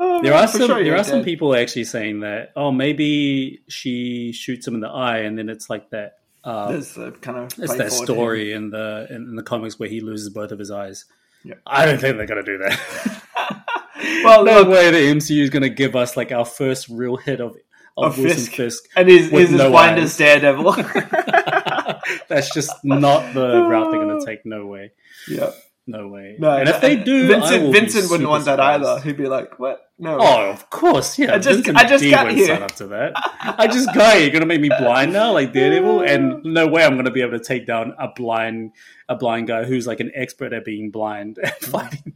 Oh, 0.00 0.22
there 0.22 0.34
are 0.34 0.46
some 0.46 0.68
sure 0.68 0.84
there 0.84 0.96
are 0.96 1.02
some 1.02 1.24
people 1.24 1.56
actually 1.56 1.82
saying 1.82 2.20
that 2.20 2.52
oh 2.54 2.70
maybe 2.70 3.62
she 3.68 4.30
shoots 4.32 4.66
him 4.66 4.74
in 4.74 4.80
the 4.80 4.88
eye, 4.88 5.18
and 5.18 5.36
then 5.36 5.48
it's 5.48 5.68
like 5.68 5.90
that. 5.90 6.18
Uh, 6.44 6.70
There's 6.70 6.96
a 6.96 7.10
kind 7.10 7.38
of 7.38 7.58
it's 7.58 7.74
that 7.74 7.90
story 7.90 8.52
in 8.52 8.70
the 8.70 9.08
in, 9.10 9.16
in 9.16 9.34
the 9.34 9.42
comics 9.42 9.78
where 9.78 9.88
he 9.88 10.00
loses 10.00 10.30
both 10.30 10.52
of 10.52 10.58
his 10.58 10.70
eyes. 10.70 11.04
Yeah. 11.42 11.54
I 11.66 11.84
don't 11.84 11.98
think 12.00 12.16
they're 12.16 12.26
gonna 12.26 12.44
do 12.44 12.58
that. 12.58 13.64
Well, 14.24 14.44
no 14.44 14.60
look, 14.60 14.68
way 14.68 14.90
the 14.90 14.98
MCU 14.98 15.42
is 15.42 15.50
gonna 15.50 15.68
give 15.68 15.94
us 15.96 16.16
like 16.16 16.32
our 16.32 16.44
first 16.44 16.88
real 16.88 17.16
hit 17.16 17.40
of 17.40 17.56
of, 17.96 18.12
Of 18.12 18.18
Wilson 18.18 18.38
Fisk. 18.38 18.52
Fisk. 18.52 18.84
and 18.96 19.08
he's 19.08 19.32
as 19.32 19.50
no 19.50 19.70
blind 19.70 19.98
as 19.98 20.16
Daredevil. 20.16 20.72
That's 22.28 22.52
just 22.54 22.72
not 22.84 23.34
the 23.34 23.62
route 23.62 23.90
they're 23.90 24.00
gonna 24.00 24.18
take. 24.26 24.44
No 24.46 24.66
way. 24.66 24.92
yeah. 25.28 25.50
No 25.90 26.06
way. 26.08 26.36
No, 26.38 26.50
and 26.50 26.68
if 26.68 26.82
they 26.82 26.96
do, 26.96 27.28
Vincent, 27.28 27.72
Vincent 27.72 28.10
wouldn't 28.10 28.28
want 28.28 28.44
that 28.44 28.52
surprised. 28.56 28.84
either. 28.84 29.00
He'd 29.00 29.16
be 29.16 29.26
like, 29.26 29.58
"What? 29.58 29.80
No." 29.98 30.18
Oh, 30.20 30.50
of 30.50 30.68
course, 30.68 31.18
yeah. 31.18 31.32
I 31.34 31.38
just- 31.38 31.64
Vincent 31.64 31.78
I 31.78 31.88
just 31.88 32.04
D 32.04 32.10
got 32.10 32.30
here. 32.30 32.46
sign 32.48 32.62
up 32.62 32.72
to 32.72 32.88
that. 32.88 33.12
I 33.40 33.66
just 33.68 33.94
got 33.94 34.12
here. 34.16 34.24
You're 34.24 34.32
gonna 34.32 34.44
make 34.44 34.60
me 34.60 34.68
blind 34.68 35.14
now, 35.14 35.32
like 35.32 35.54
Daredevil, 35.54 36.02
and 36.02 36.44
no 36.44 36.66
way 36.66 36.84
I'm 36.84 36.96
gonna 36.96 37.10
be 37.10 37.22
able 37.22 37.38
to 37.38 37.42
take 37.44 37.66
down 37.66 37.94
a 37.98 38.08
blind, 38.14 38.72
a 39.08 39.16
blind 39.16 39.48
guy 39.48 39.64
who's 39.64 39.86
like 39.86 40.00
an 40.00 40.12
expert 40.14 40.52
at 40.52 40.66
being 40.66 40.90
blind 40.90 41.38
and 41.42 41.52
fighting. 41.62 42.12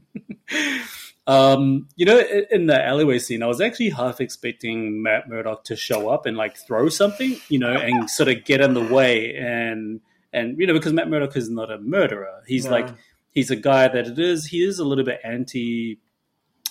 Um, 1.27 1.89
you 1.97 2.05
know, 2.07 2.21
in 2.51 2.67
the 2.67 2.85
alleyway 2.85 3.19
scene, 3.19 3.43
I 3.43 3.47
was 3.47 3.61
actually 3.61 3.91
half 3.91 4.21
expecting 4.21 5.03
Matt 5.03 5.29
Murdock 5.29 5.65
to 5.65 5.77
show 5.77 6.09
up 6.09 6.27
and 6.27 6.37
like 6.37 6.57
throw 6.57 6.89
something, 6.89 7.37
you 7.49 7.59
know, 7.59 7.73
and 7.73 8.11
sort 8.19 8.29
of 8.29 8.45
get 8.45 8.61
in 8.61 8.75
the 8.75 8.83
way 8.83 9.35
and 9.37 10.01
and 10.33 10.59
you 10.59 10.67
know 10.67 10.73
because 10.73 10.93
Matt 10.93 11.09
Murdock 11.09 11.37
is 11.37 11.49
not 11.51 11.71
a 11.71 11.79
murderer. 11.79 12.43
He's 12.47 12.65
No. 12.65 12.71
like 12.73 12.89
he's 13.31 13.51
a 13.51 13.57
guy 13.57 13.87
that 13.89 14.07
it 14.07 14.19
is 14.19 14.47
he 14.47 14.65
is 14.65 14.79
a 14.79 14.85
little 14.85 15.05
bit 15.05 15.21
anti 15.25 15.99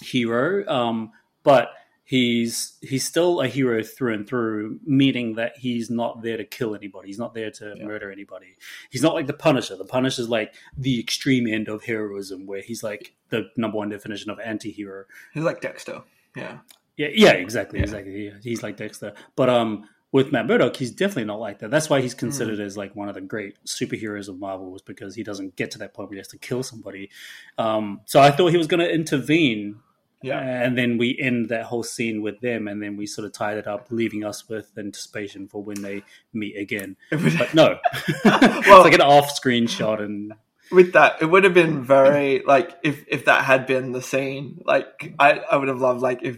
hero 0.01 0.67
um 0.67 1.11
but 1.43 1.69
he's 2.11 2.73
he's 2.81 3.05
still 3.05 3.39
a 3.39 3.47
hero 3.47 3.81
through 3.81 4.13
and 4.13 4.27
through 4.27 4.77
meaning 4.85 5.35
that 5.35 5.53
he's 5.57 5.89
not 5.89 6.21
there 6.21 6.35
to 6.35 6.43
kill 6.43 6.75
anybody 6.75 7.07
he's 7.07 7.17
not 7.25 7.33
there 7.33 7.49
to 7.49 7.73
Yeah. 7.77 7.85
murder 7.85 8.11
anybody 8.11 8.57
he's 8.89 9.01
not 9.01 9.13
like 9.13 9.27
the 9.27 9.33
punisher 9.47 9.77
the 9.77 9.85
punisher 9.85 10.21
is 10.21 10.27
like 10.29 10.53
the 10.77 10.99
extreme 10.99 11.47
end 11.47 11.69
of 11.69 11.83
heroism 11.85 12.45
where 12.45 12.61
he's 12.61 12.83
like 12.83 13.13
the 13.29 13.49
number 13.55 13.77
one 13.77 13.87
definition 13.89 14.29
of 14.29 14.39
anti-hero 14.41 15.05
He's 15.33 15.43
like 15.43 15.61
Dexter. 15.61 16.01
Yeah. 16.35 16.57
yeah, 16.97 17.07
yeah, 17.13 17.31
exactly, 17.31 17.79
Yeah. 17.79 17.83
exactly. 17.85 18.33
He's 18.43 18.61
like 18.61 18.75
Dexter, 18.75 19.13
but 19.37 19.49
um, 19.49 19.87
with 20.11 20.33
Matt 20.33 20.47
Murdock, 20.47 20.75
he's 20.75 20.91
definitely 20.91 21.23
not 21.33 21.39
like 21.39 21.59
that. 21.59 21.71
That's 21.71 21.89
why 21.89 22.01
he's 22.01 22.13
considered 22.13 22.59
Mm. 22.59 22.65
as 22.65 22.75
like 22.75 22.93
one 22.93 23.07
of 23.07 23.15
the 23.15 23.21
great 23.21 23.55
superheroes 23.65 24.27
of 24.27 24.37
Marvel, 24.37 24.69
was 24.69 24.81
because 24.81 25.15
he 25.15 25.23
doesn't 25.23 25.55
get 25.55 25.71
to 25.71 25.77
that 25.77 25.93
point 25.93 26.09
where 26.09 26.15
he 26.15 26.19
has 26.19 26.27
to 26.29 26.37
kill 26.37 26.61
somebody. 26.63 27.09
Um, 27.57 28.01
so 28.05 28.19
I 28.19 28.31
thought 28.31 28.47
he 28.51 28.57
was 28.57 28.67
going 28.67 28.81
to 28.81 28.93
intervene, 28.93 29.77
Yeah. 30.23 30.39
and 30.39 30.77
then 30.77 30.97
we 30.97 31.17
end 31.19 31.49
that 31.49 31.63
whole 31.65 31.83
scene 31.83 32.21
with 32.21 32.39
them, 32.41 32.67
and 32.67 32.81
then 32.81 32.95
we 32.97 33.05
sort 33.07 33.25
of 33.25 33.33
tied 33.33 33.57
it 33.57 33.67
up, 33.67 33.87
leaving 33.89 34.23
us 34.23 34.47
with 34.47 34.71
anticipation 34.77 35.47
for 35.47 35.63
when 35.63 35.81
they 35.81 36.03
meet 36.33 36.57
again. 36.57 36.95
But 37.09 37.53
no, 37.53 37.79
Well- 38.25 38.39
it's 38.59 38.67
like 38.67 38.93
an 38.93 39.01
off-screen 39.01 39.67
shot, 39.67 40.01
and 40.01 40.33
with 40.71 40.93
that, 40.93 41.21
it 41.21 41.25
would 41.25 41.43
have 41.43 41.53
been 41.53 41.83
very 41.83 42.43
like 42.45 42.77
if 42.83 43.03
if 43.07 43.25
that 43.25 43.43
had 43.45 43.65
been 43.65 43.91
the 43.91 44.01
scene. 44.01 44.61
Like 44.65 45.13
I, 45.19 45.39
I 45.51 45.57
would 45.57 45.67
have 45.67 45.81
loved 45.81 46.01
like 46.01 46.19
if 46.23 46.37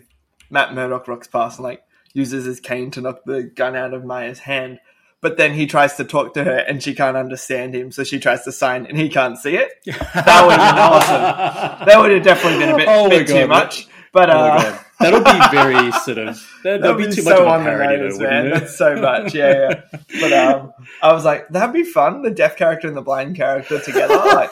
Matt 0.49 0.73
Murdock 0.73 1.07
rocks 1.07 1.27
past 1.27 1.59
and 1.59 1.63
like 1.63 1.83
uses 2.13 2.45
his 2.45 2.59
cane 2.59 2.89
to 2.91 3.01
knock 3.01 3.21
the 3.25 3.43
gun 3.43 3.75
out 3.75 3.93
of 3.93 4.03
Maya's 4.05 4.39
hand. 4.39 4.79
But 5.23 5.37
then 5.37 5.53
he 5.53 5.65
tries 5.67 5.95
to 5.95 6.03
talk 6.03 6.33
to 6.35 6.43
her 6.43 6.57
and 6.57 6.83
she 6.83 6.93
can't 6.93 7.15
understand 7.17 7.73
him, 7.73 7.91
so 7.93 8.03
she 8.03 8.19
tries 8.19 8.43
to 8.43 8.51
sign 8.51 8.85
and 8.85 8.97
he 8.97 9.07
can't 9.09 9.37
see 9.37 9.55
it. 9.55 9.71
that 9.85 10.45
would 10.45 10.59
have 10.59 10.75
been 10.75 10.83
awesome. 10.83 11.87
That 11.87 11.99
would 12.01 12.11
have 12.11 12.23
definitely 12.23 12.59
been 12.59 12.69
a 12.75 12.77
bit, 12.77 12.87
Oh 12.91 13.09
bit 13.09 13.27
too 13.27 13.47
much. 13.47 13.87
But 14.11 14.29
Oh 14.29 14.33
uh, 14.33 14.77
That'll 14.99 15.21
be 15.23 15.55
very 15.55 15.91
sort 15.93 16.17
of 16.19 16.35
that, 16.63 16.81
that'll 16.81 16.95
be 16.97 17.03
That'd 17.05 17.17
too 17.17 17.23
much 17.23 17.39
of 17.39 17.47
a 17.47 17.63
parody, 17.63 18.09
though, 18.11 18.19
man. 18.19 18.49
That's 18.51 18.77
so 18.77 18.95
much, 18.97 19.33
yeah, 19.33 19.81
yeah. 19.91 19.99
But 20.21 20.33
um, 20.33 20.73
I 21.01 21.13
was 21.13 21.23
like, 21.25 21.47
that'd 21.49 21.73
be 21.73 21.83
fun. 21.83 22.21
The 22.21 22.29
deaf 22.31 22.55
character 22.57 22.87
and 22.89 22.95
the 22.95 23.01
blind 23.01 23.35
character 23.35 23.79
together, 23.79 24.15
like, 24.17 24.51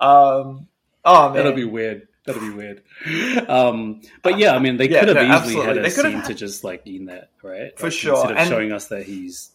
um, 0.00 0.66
oh 1.04 1.26
man, 1.28 1.34
That'll 1.34 1.52
be 1.52 1.64
weird. 1.64 2.08
That'll 2.26 2.40
be 2.40 2.50
weird. 2.50 2.82
Um, 3.48 4.02
but 4.22 4.38
yeah, 4.38 4.54
I 4.54 4.60
mean, 4.60 4.76
they 4.76 4.88
Yeah, 4.88 5.00
could 5.00 5.08
have 5.08 5.16
no, 5.16 5.22
easily 5.22 5.36
absolutely. 5.36 5.66
had 5.66 5.78
a 5.78 5.82
They 5.82 5.90
could 5.90 6.04
have 6.04 6.12
scene 6.12 6.20
had- 6.20 6.26
to 6.28 6.34
just 6.34 6.62
like 6.64 6.86
in 6.86 7.06
that, 7.06 7.30
right? 7.42 7.76
For 7.76 7.86
Like, 7.86 7.92
sure. 7.92 8.12
Instead 8.14 8.30
of 8.30 8.36
And- 8.38 8.48
showing 8.48 8.72
us 8.72 8.86
that 8.88 9.02
he's 9.04 9.50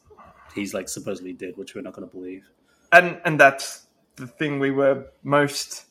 he's 0.57 0.73
like 0.73 0.89
supposedly 0.89 1.33
dead, 1.33 1.53
which 1.55 1.73
we're 1.75 1.81
not 1.81 1.93
going 1.93 2.07
to 2.07 2.13
believe. 2.13 2.49
and 2.91 3.19
and 3.25 3.39
that's 3.39 3.85
the 4.17 4.27
thing 4.27 4.59
we 4.59 4.71
were 4.71 5.05
most 5.23 5.85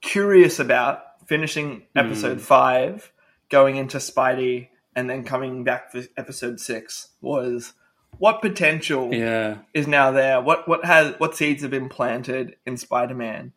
curious 0.00 0.58
about 0.58 1.02
finishing 1.26 1.82
episode 1.96 2.40
five, 2.40 3.12
going 3.48 3.76
into 3.76 3.98
Spidey, 3.98 4.68
and 4.94 5.08
then 5.08 5.24
coming 5.24 5.64
back 5.64 5.92
for 5.92 6.02
episode 6.16 6.60
six 6.60 7.08
was 7.20 7.72
what 8.18 8.40
potential 8.42 9.12
Yeah, 9.14 9.58
is 9.74 9.86
now 9.86 10.10
there. 10.10 10.40
What 10.40 10.66
what 10.68 10.84
has 10.84 11.14
what 11.18 11.36
seeds 11.36 11.62
have 11.62 11.70
been 11.70 11.88
planted 11.88 12.56
in 12.66 12.76
Spider 12.76 13.14
Man, 13.14 13.52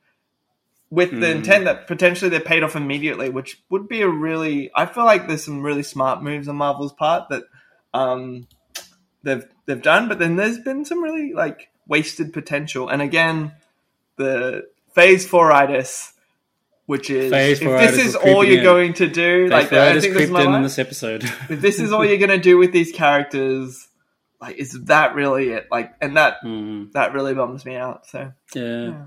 with 0.89 1.11
the 1.11 1.27
Mm. 1.27 1.35
intent 1.37 1.65
that 1.65 1.87
potentially 1.87 2.29
they're 2.29 2.39
paid 2.41 2.63
off 2.63 2.75
immediately, 2.75 3.29
which 3.29 3.61
would 3.69 3.87
be 3.87 4.01
a 4.01 4.09
really. 4.09 4.69
I 4.75 4.85
feel 4.85 5.05
like 5.05 5.27
there's 5.27 5.43
some 5.45 5.63
really 5.63 5.83
smart 5.83 6.21
moves 6.21 6.47
on 6.47 6.57
Marvel's 6.57 6.93
part 6.93 7.29
that 7.29 7.43
um, 7.93 8.47
they've 9.23 9.45
they've 9.65 9.81
done, 9.81 10.07
but 10.07 10.19
then 10.19 10.35
there's 10.35 10.60
been 10.60 10.85
some 10.85 11.03
really 11.03 11.34
like 11.34 11.69
wasted 11.88 12.34
potential. 12.34 12.89
And 12.89 13.02
again, 13.02 13.53
the 14.18 14.68
Phase 14.93 15.27
Four 15.27 15.52
itis. 15.52 16.14
Which 16.88 17.10
is 17.10 17.31
Phase 17.31 17.61
if 17.61 17.68
this 17.68 18.06
is 18.06 18.15
all 18.15 18.43
you're 18.43 18.57
in. 18.57 18.64
going 18.64 18.93
to 18.95 19.07
do, 19.07 19.48
like 19.48 19.72
like 19.72 19.80
I 19.80 19.99
think 19.99 20.14
this 20.14 20.23
is 20.23 20.30
my 20.30 20.43
in 20.43 20.52
life 20.52 20.64
this 20.64 20.80
episode. 20.80 21.23
if 21.49 21.61
this 21.61 21.80
is 21.80 21.93
all 21.93 22.03
you're 22.03 22.18
gonna 22.18 22.38
do 22.38 22.57
with 22.57 22.73
these 22.73 22.91
characters, 22.91 23.88
like 24.41 24.57
is 24.57 24.73
that 24.85 25.15
really 25.15 25.52
it? 25.52 25.68
Like, 25.72 25.93
and 26.02 26.18
that 26.18 26.43
Mm, 26.43 26.91
that 26.91 27.14
really 27.14 27.34
bums 27.34 27.65
me 27.65 27.76
out. 27.76 28.07
So 28.07 28.34
yeah. 28.53 29.06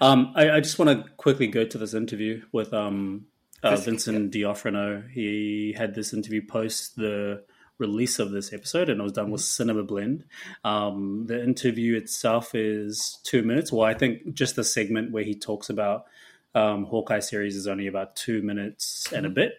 Um, 0.00 0.32
I, 0.36 0.52
I 0.52 0.60
just 0.60 0.78
want 0.78 0.90
to 1.04 1.10
quickly 1.16 1.48
go 1.48 1.66
to 1.66 1.76
this 1.76 1.92
interview 1.92 2.42
with 2.50 2.72
um, 2.72 3.26
uh, 3.62 3.76
Vincent 3.76 4.30
D'Onofrio. 4.30 5.02
He 5.12 5.74
had 5.76 5.94
this 5.94 6.14
interview 6.14 6.40
post 6.46 6.96
the 6.96 7.42
release 7.78 8.18
of 8.18 8.30
this 8.30 8.52
episode, 8.52 8.88
and 8.88 9.00
it 9.00 9.02
was 9.02 9.12
done 9.12 9.30
with 9.30 9.40
Cinema 9.40 9.82
Blend. 9.82 10.24
Um, 10.64 11.26
the 11.26 11.42
interview 11.42 11.96
itself 11.96 12.54
is 12.54 13.18
two 13.24 13.42
minutes. 13.42 13.72
Well, 13.72 13.86
I 13.86 13.94
think 13.94 14.34
just 14.34 14.56
the 14.56 14.64
segment 14.64 15.12
where 15.12 15.24
he 15.24 15.34
talks 15.34 15.70
about 15.70 16.06
um, 16.54 16.84
Hawkeye 16.84 17.20
series 17.20 17.56
is 17.56 17.66
only 17.66 17.86
about 17.86 18.16
two 18.16 18.42
minutes 18.42 19.12
and 19.12 19.26
a 19.26 19.30
bit. 19.30 19.54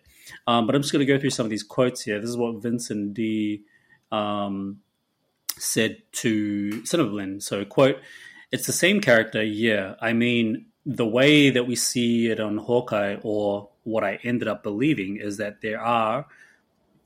Um, 0.45 0.65
but 0.65 0.75
I'm 0.75 0.81
just 0.81 0.91
going 0.91 1.05
to 1.05 1.11
go 1.11 1.19
through 1.19 1.31
some 1.31 1.45
of 1.45 1.49
these 1.49 1.63
quotes 1.63 2.01
here. 2.01 2.19
This 2.19 2.29
is 2.29 2.37
what 2.37 2.61
Vincent 2.61 3.13
D. 3.13 3.63
Um, 4.11 4.81
said 5.59 6.01
to 6.13 6.85
Cinema 6.85 7.09
Blend. 7.09 7.43
So, 7.43 7.65
quote, 7.65 7.97
it's 8.51 8.65
the 8.65 8.73
same 8.73 9.01
character, 9.01 9.43
yeah. 9.43 9.95
I 10.01 10.13
mean, 10.13 10.67
the 10.85 11.05
way 11.05 11.49
that 11.49 11.67
we 11.67 11.75
see 11.75 12.27
it 12.27 12.39
on 12.39 12.57
Hawkeye, 12.57 13.17
or 13.21 13.69
what 13.83 14.03
I 14.03 14.19
ended 14.23 14.47
up 14.47 14.63
believing, 14.63 15.17
is 15.17 15.37
that 15.37 15.61
there 15.61 15.79
are 15.79 16.25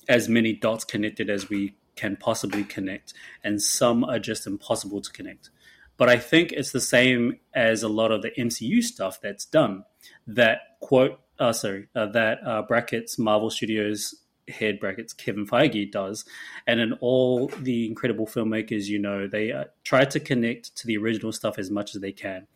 as 0.07 0.29
many 0.29 0.53
dots 0.53 0.83
connected 0.83 1.29
as 1.29 1.49
we 1.49 1.75
can 1.95 2.15
possibly 2.15 2.63
connect, 2.63 3.13
and 3.43 3.61
some 3.61 4.03
are 4.03 4.19
just 4.19 4.47
impossible 4.47 5.01
to 5.01 5.11
connect. 5.11 5.49
But 5.97 6.09
I 6.09 6.17
think 6.17 6.51
it's 6.51 6.71
the 6.71 6.81
same 6.81 7.39
as 7.53 7.83
a 7.83 7.87
lot 7.87 8.11
of 8.11 8.21
the 8.21 8.31
MCU 8.31 8.83
stuff 8.83 9.21
that's 9.21 9.45
done. 9.45 9.83
That 10.25 10.59
quote, 10.79 11.19
uh, 11.39 11.53
sorry, 11.53 11.87
uh, 11.95 12.07
that 12.07 12.39
uh, 12.45 12.63
brackets 12.63 13.19
Marvel 13.19 13.49
Studios 13.49 14.15
head 14.49 14.79
brackets 14.79 15.13
Kevin 15.13 15.45
Feige 15.45 15.91
does, 15.91 16.25
and 16.67 16.79
in 16.79 16.93
all 16.93 17.47
the 17.47 17.87
incredible 17.87 18.27
filmmakers, 18.27 18.85
you 18.85 18.99
know, 18.99 19.27
they 19.27 19.51
uh, 19.51 19.65
try 19.83 20.03
to 20.05 20.19
connect 20.19 20.75
to 20.77 20.87
the 20.87 20.97
original 20.97 21.31
stuff 21.31 21.57
as 21.57 21.71
much 21.71 21.95
as 21.95 22.01
they 22.01 22.11
can, 22.11 22.47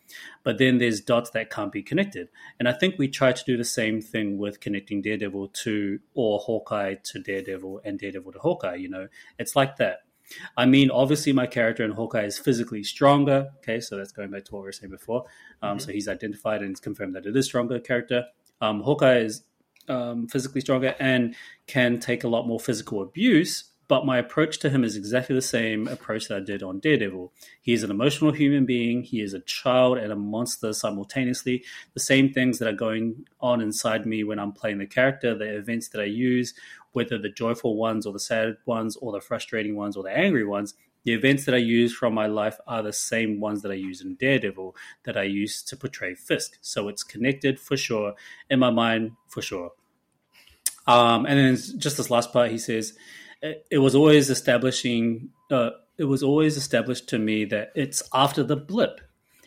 but 0.43 0.57
then 0.57 0.77
there's 0.77 1.01
dots 1.01 1.29
that 1.31 1.49
can't 1.49 1.71
be 1.71 1.84
connected, 1.84 2.29
and 2.59 2.67
I 2.67 2.73
think 2.73 2.95
we 2.97 3.07
try 3.07 3.31
to 3.31 3.43
do 3.45 3.57
the 3.57 3.65
same 3.65 4.01
thing 4.01 4.38
with 4.38 4.59
connecting 4.59 5.01
Daredevil 5.01 5.49
to 5.49 5.99
or 6.13 6.39
Hawkeye 6.39 6.95
to 7.03 7.19
Daredevil 7.19 7.81
and 7.84 7.99
Daredevil 7.99 8.34
to 8.34 8.39
Hawkeye. 8.39 8.75
You 8.75 8.89
know, 8.89 9.07
it's 9.39 9.55
like 9.55 9.77
that. 9.77 9.99
I 10.57 10.65
mean, 10.65 10.91
obviously, 10.91 11.34
my 11.34 11.47
character 11.47 11.84
in 11.84 11.91
Hawkeye 11.91 12.25
is 12.25 12.38
physically 12.38 12.84
stronger. 12.84 13.49
Okay, 13.57 13.79
so 13.79 13.97
that's 13.97 14.11
going 14.11 14.31
back 14.31 14.45
to 14.45 14.53
what 14.53 14.61
we 14.61 14.65
were 14.65 14.71
saying 14.71 14.91
before. 14.91 15.25
Um, 15.61 15.77
mm-hmm. 15.77 15.85
So 15.85 15.91
he's 15.91 16.07
identified 16.07 16.61
and 16.61 16.71
it's 16.71 16.79
confirmed 16.79 17.15
that 17.15 17.25
it 17.25 17.35
is 17.35 17.45
stronger 17.45 17.79
character. 17.79 18.25
Um, 18.59 18.81
Hawkeye 18.81 19.19
is 19.19 19.43
um, 19.88 20.27
physically 20.27 20.61
stronger 20.61 20.95
and 20.99 21.35
can 21.67 21.99
take 21.99 22.23
a 22.23 22.27
lot 22.27 22.47
more 22.47 22.59
physical 22.59 23.01
abuse. 23.01 23.71
But 23.88 24.05
my 24.05 24.18
approach 24.18 24.59
to 24.59 24.69
him 24.69 24.84
is 24.84 24.97
exactly 24.97 25.34
the 25.34 25.41
same 25.41 25.88
approach 25.88 26.27
that 26.27 26.38
I 26.38 26.39
did 26.41 26.61
on 26.61 26.80
Daredevil. 26.80 27.31
He 27.61 27.72
is 27.72 27.84
an 27.84 27.91
emotional 27.91 28.34
human 28.34 28.65
being. 28.65 29.03
He 29.03 29.22
is 29.22 29.34
a 29.34 29.39
child 29.39 29.97
and 29.97 30.11
a 30.11 30.15
monster 30.15 30.73
simultaneously. 30.73 31.64
The 31.93 32.01
same 32.01 32.34
things 32.34 32.59
that 32.59 32.68
are 32.68 32.73
going 32.73 33.26
on 33.39 33.61
inside 33.61 34.05
me 34.05 34.26
when 34.26 34.39
I'm 34.39 34.51
playing 34.51 34.80
the 34.80 34.88
character, 34.88 35.38
the 35.38 35.55
events 35.55 35.88
that 35.89 36.01
I 36.01 36.05
use, 36.05 36.53
whether 36.91 37.18
the 37.18 37.30
joyful 37.30 37.77
ones 37.77 38.05
or 38.05 38.11
the 38.11 38.19
sad 38.19 38.57
ones 38.65 38.97
or 38.97 39.14
the 39.14 39.22
frustrating 39.22 39.77
ones 39.77 39.95
or 39.95 40.03
the 40.03 40.18
angry 40.18 40.45
ones, 40.45 40.73
the 41.03 41.14
events 41.14 41.45
that 41.45 41.55
I 41.55 41.59
use 41.59 41.93
from 41.93 42.14
my 42.14 42.27
life 42.27 42.59
are 42.68 42.84
the 42.84 42.91
same 42.91 43.39
ones 43.39 43.61
that 43.61 43.72
I 43.72 43.76
use 43.76 44.01
in 44.01 44.15
Daredevil 44.15 44.76
that 45.05 45.15
I 45.15 45.23
use 45.23 45.61
to 45.64 45.77
portray 45.77 46.15
Fisk. 46.15 46.57
So 46.59 46.89
it's 46.89 47.03
connected 47.03 47.61
for 47.61 47.77
sure, 47.77 48.15
in 48.49 48.59
my 48.59 48.72
mind 48.72 49.14
for 49.30 49.41
sure. 49.41 49.72
Um, 50.85 51.26
and 51.26 51.38
then 51.38 51.80
just 51.80 51.95
this 51.95 52.09
last 52.09 52.34
part, 52.34 52.51
he 52.51 52.57
says, 52.57 52.93
it 53.41 53.80
was 53.80 53.95
always 53.95 54.30
establishing, 54.30 55.30
uh, 55.51 55.72
it 55.97 56.05
was 56.05 56.23
always 56.23 56.57
established 56.57 57.09
to 57.09 57.19
me 57.19 57.45
that 57.45 57.72
it's 57.76 58.03
after 58.14 58.43
the 58.43 58.55
blip 58.55 59.01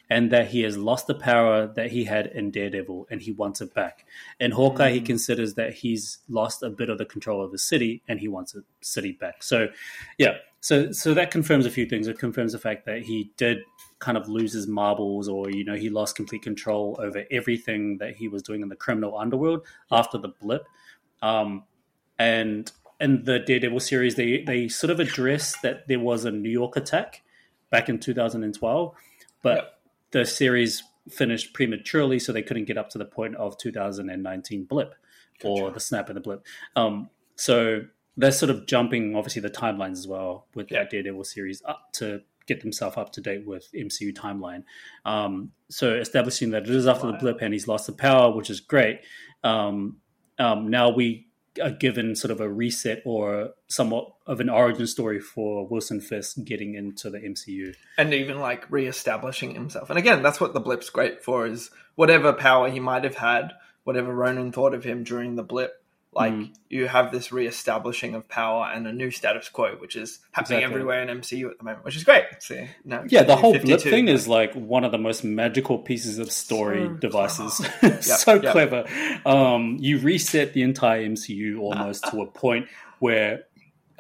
and 0.09 0.33
that 0.33 0.49
he 0.49 0.63
has 0.63 0.77
lost 0.77 1.07
the 1.07 1.15
power 1.15 1.69
that 1.69 1.93
he 1.93 2.05
had 2.05 2.27
in 2.27 2.51
Daredevil 2.51 3.07
and 3.11 3.23
he 3.23 3.31
wants 3.31 3.61
it 3.61 3.73
back. 3.73 4.05
In 4.41 4.51
Hawkeye, 4.51 4.91
mm. 4.91 4.95
he 4.95 5.01
considers 5.01 5.55
that 5.55 5.73
he's 5.73 6.19
lost 6.29 6.65
a 6.65 6.71
bit 6.71 6.91
of 6.91 6.99
the 6.99 7.05
control 7.05 7.43
of 7.45 7.53
the 7.53 7.59
city 7.59 8.03
and 8.09 8.19
he 8.19 8.27
wants 8.27 8.53
the 8.53 8.65
city 8.81 9.13
back. 9.13 9.45
So, 9.45 9.69
yeah, 10.19 10.39
so 10.61 10.91
so 10.91 11.15
that 11.15 11.31
confirms 11.31 11.65
a 11.65 11.71
few 11.71 11.87
things. 11.87 12.09
It 12.09 12.19
confirms 12.19 12.53
the 12.53 12.59
fact 12.59 12.87
that 12.87 13.03
he 13.03 13.33
did 13.37 13.61
kind 14.01 14.19
of 14.19 14.29
lose 14.29 14.53
his 14.53 14.67
marbles, 14.67 15.29
or 15.29 15.49
you 15.51 15.65
know, 15.65 15.75
he 15.75 15.89
lost 15.89 16.17
complete 16.17 16.43
control 16.43 16.99
over 17.01 17.25
everything 17.31 17.99
that 17.99 18.17
he 18.17 18.29
was 18.29 18.43
doing 18.43 18.63
in 18.63 18.69
the 18.69 18.77
criminal 18.77 19.17
underworld 19.17 19.65
after 19.91 20.19
the 20.19 20.29
blip. 20.29 20.67
Um, 21.23 21.65
and 22.19 22.71
in 23.01 23.25
the 23.25 23.39
Daredevil 23.39 23.81
series, 23.81 24.15
they 24.15 24.43
they 24.43 24.69
sort 24.69 24.91
of 24.91 25.01
address 25.01 25.59
that 25.63 25.89
there 25.89 26.01
was 26.01 26.25
a 26.25 26.31
New 26.31 26.51
York 26.51 26.77
attack 26.77 27.23
back 27.71 27.89
in 27.89 27.99
2012, 27.99 28.95
but 29.43 29.57
yep. 29.57 29.81
the 30.11 30.27
series 30.27 30.83
finished 31.09 31.55
prematurely, 31.55 32.19
so 32.19 32.33
they 32.33 32.43
couldn't 32.43 32.67
get 32.67 32.77
up 32.77 32.91
to 32.91 32.99
the 32.99 33.05
point 33.05 33.37
of 33.37 33.57
2019 33.59 34.65
blip 34.65 34.95
gotcha. 35.41 35.49
or 35.49 35.71
the 35.71 35.81
snap 35.81 36.09
and 36.09 36.17
the 36.17 36.21
blip. 36.21 36.45
Um, 36.77 37.09
so 37.37 37.83
they're 38.17 38.33
sort 38.33 38.51
of 38.51 38.67
jumping 38.67 39.17
obviously 39.17 39.41
the 39.41 39.51
timelines 39.51 39.93
as 39.93 40.07
well 40.07 40.47
with 40.55 40.69
that 40.69 40.91
Daredevil 40.91 41.25
series 41.25 41.63
up 41.65 41.93
to 41.95 42.21
get 42.47 42.61
themselves 42.61 42.97
up 42.97 43.13
to 43.13 43.21
date 43.21 43.47
with 43.47 43.69
MCU 43.75 44.13
timeline. 44.13 44.65
Um, 45.05 45.53
so 45.69 45.95
establishing 45.95 46.51
that 46.51 46.65
it 46.65 46.71
is 46.71 46.87
after 46.87 47.07
wow. 47.07 47.13
the 47.13 47.19
blip 47.19 47.41
and 47.41 47.55
he's 47.55 47.69
lost 47.69 47.87
the 47.87 47.93
power, 47.93 48.35
which 48.35 48.51
is 48.51 48.61
great. 48.61 49.01
Um, 49.43 49.99
um, 50.39 50.69
now 50.69 50.91
we 50.91 51.30
are 51.63 51.71
given 51.71 52.15
sort 52.15 52.31
of 52.31 52.41
a 52.41 52.49
reset 52.49 53.03
or 53.05 53.51
somewhat 53.67 54.13
of 54.27 54.41
an 54.41 54.49
origin 54.49 54.87
story 54.87 55.21
for 55.21 55.67
Wilson 55.67 56.01
Fisk 56.01 56.37
getting 56.45 56.75
into 56.75 57.11
the 57.11 57.19
MCU, 57.19 57.75
and 57.99 58.15
even 58.15 58.39
like 58.39 58.71
re-establishing 58.71 59.55
himself. 59.55 59.91
And 59.91 59.99
again, 59.99 60.23
that's 60.23 60.41
what 60.41 60.55
the 60.55 60.61
blip's 60.61 60.91
great 60.91 61.25
for: 61.25 61.47
is 61.47 61.71
whatever 61.97 62.33
power 62.33 62.71
he 62.71 62.81
might 62.81 63.05
have 63.05 63.17
had, 63.17 63.53
whatever 63.85 64.15
Ronin 64.15 64.53
thought 64.53 64.75
of 64.75 64.85
him 64.85 65.03
during 65.03 65.37
the 65.37 65.43
blip 65.43 65.80
like 66.13 66.33
mm. 66.33 66.53
you 66.69 66.89
have 66.89 67.13
this 67.13 67.31
re-establishing 67.31 68.17
of 68.17 68.29
power 68.29 68.69
and 68.73 68.85
a 68.87 68.93
new 68.93 69.13
status 69.13 69.49
quo, 69.49 69.77
which 69.77 69.95
is 69.95 70.19
happening 70.33 70.59
exactly. 70.59 70.75
everywhere 70.75 71.03
in 71.03 71.21
MCU 71.21 71.51
at 71.51 71.59
the 71.59 71.65
moment, 71.65 71.85
which 71.85 71.97
is 71.97 72.03
great. 72.03 72.25
See, 72.41 72.69
no, 72.85 73.05
yeah, 73.09 73.23
the 73.23 73.37
whole 73.37 73.57
blip 73.57 73.81
thing 73.81 74.07
but... 74.07 74.15
is 74.15 74.27
like 74.27 74.53
one 74.55 74.83
of 74.83 74.91
the 74.91 74.99
most 74.99 75.23
magical 75.23 75.79
pieces 75.79 76.19
of 76.19 76.33
story 76.33 76.87
so 76.87 76.95
devices. 76.95 77.61
yep, 77.83 78.03
so 78.03 78.35
yep. 78.35 78.53
clever. 78.53 78.85
Um, 79.25 79.77
you 79.79 79.99
reset 79.99 80.53
the 80.53 80.63
entire 80.63 81.07
MCU 81.07 81.61
almost 81.61 82.05
to 82.11 82.23
a 82.23 82.27
point 82.27 82.67
where 82.99 83.45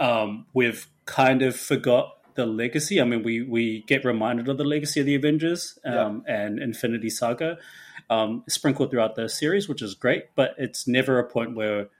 um, 0.00 0.46
we've 0.52 0.88
kind 1.06 1.42
of 1.42 1.54
forgot 1.54 2.16
the 2.34 2.44
legacy. 2.44 3.00
I 3.00 3.04
mean, 3.04 3.22
we 3.22 3.42
we 3.42 3.82
get 3.82 4.04
reminded 4.04 4.48
of 4.48 4.58
the 4.58 4.64
legacy 4.64 4.98
of 4.98 5.06
the 5.06 5.14
Avengers 5.14 5.78
um, 5.84 6.24
yep. 6.26 6.36
and 6.38 6.58
Infinity 6.58 7.10
Saga. 7.10 7.58
Um, 8.08 8.42
sprinkled 8.48 8.90
throughout 8.90 9.14
the 9.14 9.28
series, 9.28 9.68
which 9.68 9.82
is 9.82 9.94
great, 9.94 10.34
but 10.34 10.56
it's 10.58 10.88
never 10.88 11.20
a 11.20 11.24
point 11.24 11.54
where 11.54 11.90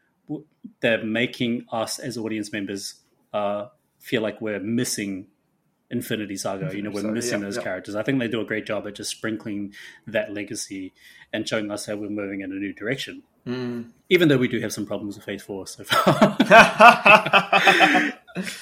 they're 0.81 1.05
making 1.05 1.67
us 1.73 1.99
as 1.99 2.17
audience 2.19 2.53
members 2.53 2.95
uh, 3.33 3.67
feel 3.99 4.23
like 4.23 4.41
we're 4.41 4.61
missing 4.61 5.27
Infinity 5.91 6.37
Saga. 6.37 6.75
You 6.75 6.83
know, 6.83 6.91
we're 6.91 7.03
missing 7.03 7.41
yeah, 7.41 7.47
those 7.47 7.57
yeah. 7.57 7.63
characters. 7.63 7.97
I 7.97 8.03
think 8.03 8.21
they 8.21 8.29
do 8.29 8.41
a 8.41 8.45
great 8.45 8.67
job 8.67 8.87
at 8.87 8.95
just 8.95 9.11
sprinkling 9.11 9.75
that 10.07 10.33
legacy 10.33 10.93
and 11.33 11.49
showing 11.49 11.71
us 11.71 11.87
how 11.87 11.97
we're 11.97 12.11
moving 12.11 12.41
in 12.43 12.53
a 12.53 12.55
new 12.55 12.73
direction. 12.73 13.23
Mm. 13.47 13.91
Even 14.09 14.29
though 14.29 14.37
we 14.37 14.49
do 14.49 14.61
have 14.61 14.73
some 14.73 14.87
problems 14.87 15.17
with 15.17 15.25
Phase 15.25 15.43
Four 15.43 15.67
so 15.67 15.85
far. 15.85 16.15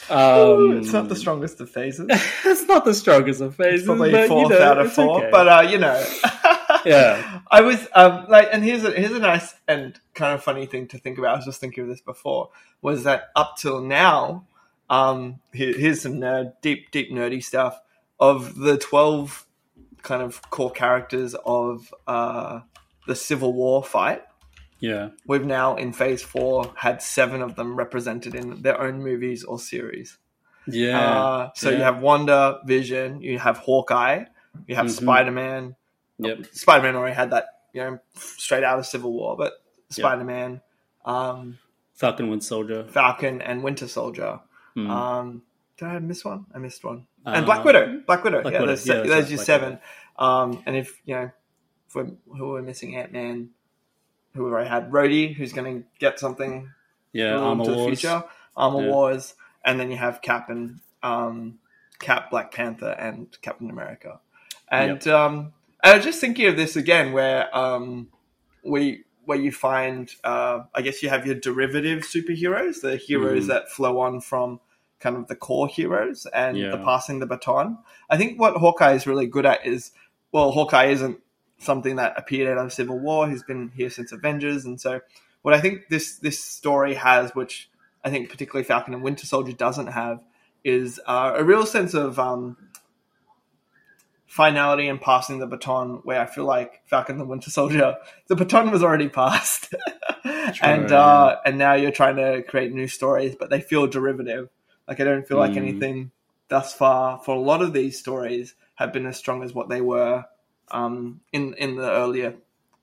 um, 0.09 0.79
it's 0.79 0.93
not 0.93 1.09
the 1.09 1.17
strongest 1.17 1.61
of 1.61 1.71
phases. 1.71 2.07
it's 2.45 2.65
not 2.65 2.85
the 2.85 2.95
strongest 2.95 3.41
of 3.41 3.57
phases. 3.57 3.81
It's 3.81 3.87
probably 3.87 4.13
but, 4.13 4.29
fourth 4.29 4.51
you 4.51 4.59
know, 4.59 4.65
out 4.65 4.79
of 4.79 4.93
four. 4.93 5.19
Okay. 5.19 5.31
But 5.31 5.49
uh, 5.49 5.69
you 5.69 5.79
know, 5.79 6.05
yeah. 6.89 7.41
I 7.51 7.61
was 7.63 7.87
um, 7.95 8.27
like, 8.29 8.49
and 8.53 8.65
here's 8.65 8.85
a 8.85 8.91
here's 8.91 9.13
a 9.13 9.19
nice 9.19 9.55
and 9.67 9.99
kind 10.15 10.35
of 10.35 10.43
funny 10.43 10.67
thing 10.67 10.89
to 10.89 10.99
think 10.99 11.19
about. 11.19 11.35
I 11.35 11.37
was 11.37 11.45
just 11.45 11.61
thinking 11.61 11.85
of 11.85 11.89
this 11.89 12.01
before. 12.01 12.51
Was 12.83 13.05
that 13.05 13.31
up 13.37 13.57
till 13.59 13.81
now? 13.81 14.47
Um, 14.91 15.41
here, 15.53 15.77
here's 15.77 16.01
some 16.01 16.15
nerd, 16.15 16.55
deep, 16.63 16.91
deep 16.91 17.11
nerdy 17.11 17.43
stuff 17.43 17.81
of 18.19 18.57
the 18.57 18.79
twelve 18.79 19.47
kind 20.03 20.23
of 20.23 20.41
core 20.51 20.71
characters 20.71 21.35
of 21.45 21.93
uh, 22.07 22.61
the 23.07 23.15
Civil 23.15 23.53
War 23.53 23.83
fight. 23.83 24.23
Yeah, 24.81 25.11
we've 25.27 25.45
now 25.45 25.77
in 25.77 25.93
Phase 25.93 26.23
Four 26.23 26.73
had 26.77 27.03
seven 27.03 27.43
of 27.43 27.57
them 27.57 27.77
represented 27.77 28.35
in 28.35 28.63
their 28.63 28.81
own 28.81 29.03
movies 29.03 29.45
or 29.45 29.59
series. 29.59 30.19
Yeah. 30.71 31.01
Uh, 31.01 31.51
so 31.55 31.71
yeah. 31.71 31.77
you 31.77 31.83
have 31.83 32.01
Wanda, 32.01 32.61
Vision, 32.65 33.23
you 33.23 33.39
have 33.39 33.59
Hawkeye, 33.59 34.25
you 34.67 34.77
have 34.77 34.87
mm-hmm. 34.87 35.05
Spider 35.05 35.31
Man, 35.31 35.77
Yep. 36.19 36.47
Spider 36.53 36.83
Man 36.83 36.97
already 36.97 37.15
had 37.15 37.31
that, 37.31 37.47
you 37.73 37.83
know, 37.83 37.99
straight 38.15 38.65
out 38.65 38.79
of 38.79 38.87
Civil 38.87 39.13
War, 39.13 39.37
but 39.37 39.53
Spider 39.91 40.25
Man, 40.25 40.53
yep. 41.07 41.15
um, 41.15 41.59
Falcon, 41.95 42.29
Winter 42.29 42.47
Soldier, 42.47 42.87
Falcon, 42.89 43.43
and 43.43 43.63
Winter 43.63 43.89
Soldier. 43.89 44.41
Mm. 44.77 44.91
Um, 44.91 45.43
did 45.77 45.89
I 45.89 45.99
miss 45.99 46.25
one? 46.25 46.47
I 46.55 46.59
missed 46.59 46.85
one. 46.85 47.07
Uh, 47.25 47.31
and 47.31 47.47
Black 47.47 47.65
Widow. 47.65 48.03
Black 48.07 48.25
Widow. 48.25 48.43
Black 48.43 48.55
yeah, 48.55 48.61
Widow. 48.61 48.75
There's, 48.75 48.87
yeah, 48.87 49.03
there's 49.03 49.31
your 49.31 49.39
seven. 49.39 49.79
Um, 50.19 50.63
and 50.67 50.77
if 50.77 51.01
you 51.05 51.15
know, 51.15 51.31
who 51.93 52.55
are 52.55 52.61
we 52.61 52.63
missing 52.63 52.97
Ant 52.97 53.13
Man, 53.13 53.51
who 54.35 54.55
I 54.55 54.65
had 54.65 54.91
Rhodey, 54.91 55.35
who's 55.35 55.53
going 55.53 55.83
to 55.83 55.89
get 55.99 56.19
something. 56.19 56.71
Yeah, 57.13 57.37
Armor 57.37 57.65
to 57.65 57.71
Wars. 57.73 57.85
the 57.85 57.97
future. 57.97 58.25
Armor 58.57 58.83
yeah. 58.83 58.91
Wars, 58.91 59.35
and 59.65 59.79
then 59.79 59.91
you 59.91 59.97
have 59.97 60.21
Cap 60.21 60.51
and 60.51 60.81
um, 61.03 61.59
Cap, 61.99 62.31
Black 62.31 62.53
Panther, 62.53 62.91
and 62.91 63.29
Captain 63.41 63.71
America. 63.71 64.21
And 64.71 65.05
yep. 65.05 65.15
um, 65.15 65.53
I 65.83 65.97
was 65.97 66.05
just 66.05 66.21
thinking 66.21 66.47
of 66.47 66.57
this 66.57 66.77
again, 66.77 67.13
where 67.13 67.57
um, 67.57 68.09
we 68.65 69.05
where 69.25 69.39
you 69.39 69.53
find, 69.53 70.11
uh, 70.25 70.61
I 70.75 70.81
guess 70.81 71.03
you 71.03 71.11
have 71.11 71.27
your 71.27 71.35
derivative 71.35 72.05
superheroes, 72.05 72.81
the 72.81 72.97
heroes 72.97 73.45
mm. 73.45 73.49
that 73.49 73.69
flow 73.69 74.01
on 74.01 74.23
from 74.23 74.59
kind 75.01 75.17
of 75.17 75.29
the 75.29 75.37
core 75.37 75.69
heroes 75.69 76.27
and 76.33 76.57
yeah. 76.57 76.71
the 76.71 76.79
passing 76.79 77.19
the 77.19 77.27
baton. 77.27 77.77
I 78.09 78.17
think 78.17 78.41
what 78.41 78.57
Hawkeye 78.57 78.95
is 78.95 79.07
really 79.07 79.27
good 79.27 79.45
at 79.45 79.67
is, 79.67 79.93
well, 80.33 80.51
Hawkeye 80.51 80.87
isn't 80.87 81.21
something 81.59 81.97
that 81.97 82.15
appeared 82.17 82.57
out 82.57 82.65
of 82.65 82.73
Civil 82.73 82.99
War. 82.99 83.29
He's 83.29 83.43
been 83.43 83.71
here 83.77 83.91
since 83.91 84.13
Avengers, 84.13 84.65
and 84.65 84.81
so 84.81 85.01
what 85.43 85.53
I 85.53 85.61
think 85.61 85.89
this 85.91 86.17
this 86.17 86.43
story 86.43 86.95
has, 86.95 87.35
which 87.35 87.71
I 88.03 88.11
think 88.11 88.31
particularly 88.31 88.65
Falcon 88.65 88.95
and 88.95 89.03
Winter 89.03 89.27
Soldier 89.27 89.53
doesn't 89.53 89.89
have, 89.89 90.21
is 90.65 91.01
uh, 91.07 91.35
a 91.37 91.45
real 91.45 91.67
sense 91.67 91.95
of 91.95 92.19
um, 92.19 92.57
finality 94.29 94.89
and 94.89 95.01
passing 95.01 95.39
the 95.39 95.47
baton 95.47 96.01
where 96.05 96.21
I 96.21 96.27
feel 96.27 96.45
like 96.45 96.83
Falcon 96.87 97.19
the 97.19 97.25
Winter 97.25 97.51
Soldier, 97.51 97.97
the 98.29 98.37
baton 98.37 98.71
was 98.71 98.85
already 98.85 99.09
passed. 99.09 99.75
and 100.63 100.93
uh, 100.93 101.39
and 101.45 101.59
now 101.59 101.75
you're 101.75 101.91
trying 101.91 102.17
to 102.17 102.43
create 102.43 102.73
new 102.73 102.87
stories, 102.87 103.35
but 103.35 103.51
they 103.51 103.61
feel 103.61 103.87
derivative. 103.87 104.51
Like 104.87 105.01
I 105.01 105.05
don't 105.05 105.27
feel 105.27 105.39
like 105.39 105.53
mm. 105.53 105.57
anything 105.57 106.11
thus 106.49 106.75
far 106.75 107.19
for 107.19 107.35
a 107.35 107.41
lot 107.41 107.63
of 107.63 107.73
these 107.73 107.99
stories 107.99 108.55
have 108.75 108.93
been 108.93 109.07
as 109.07 109.17
strong 109.17 109.43
as 109.43 109.53
what 109.53 109.69
they 109.69 109.81
were 109.81 110.25
um, 110.71 111.21
in 111.33 111.55
in 111.55 111.77
the 111.77 111.91
earlier 111.91 112.35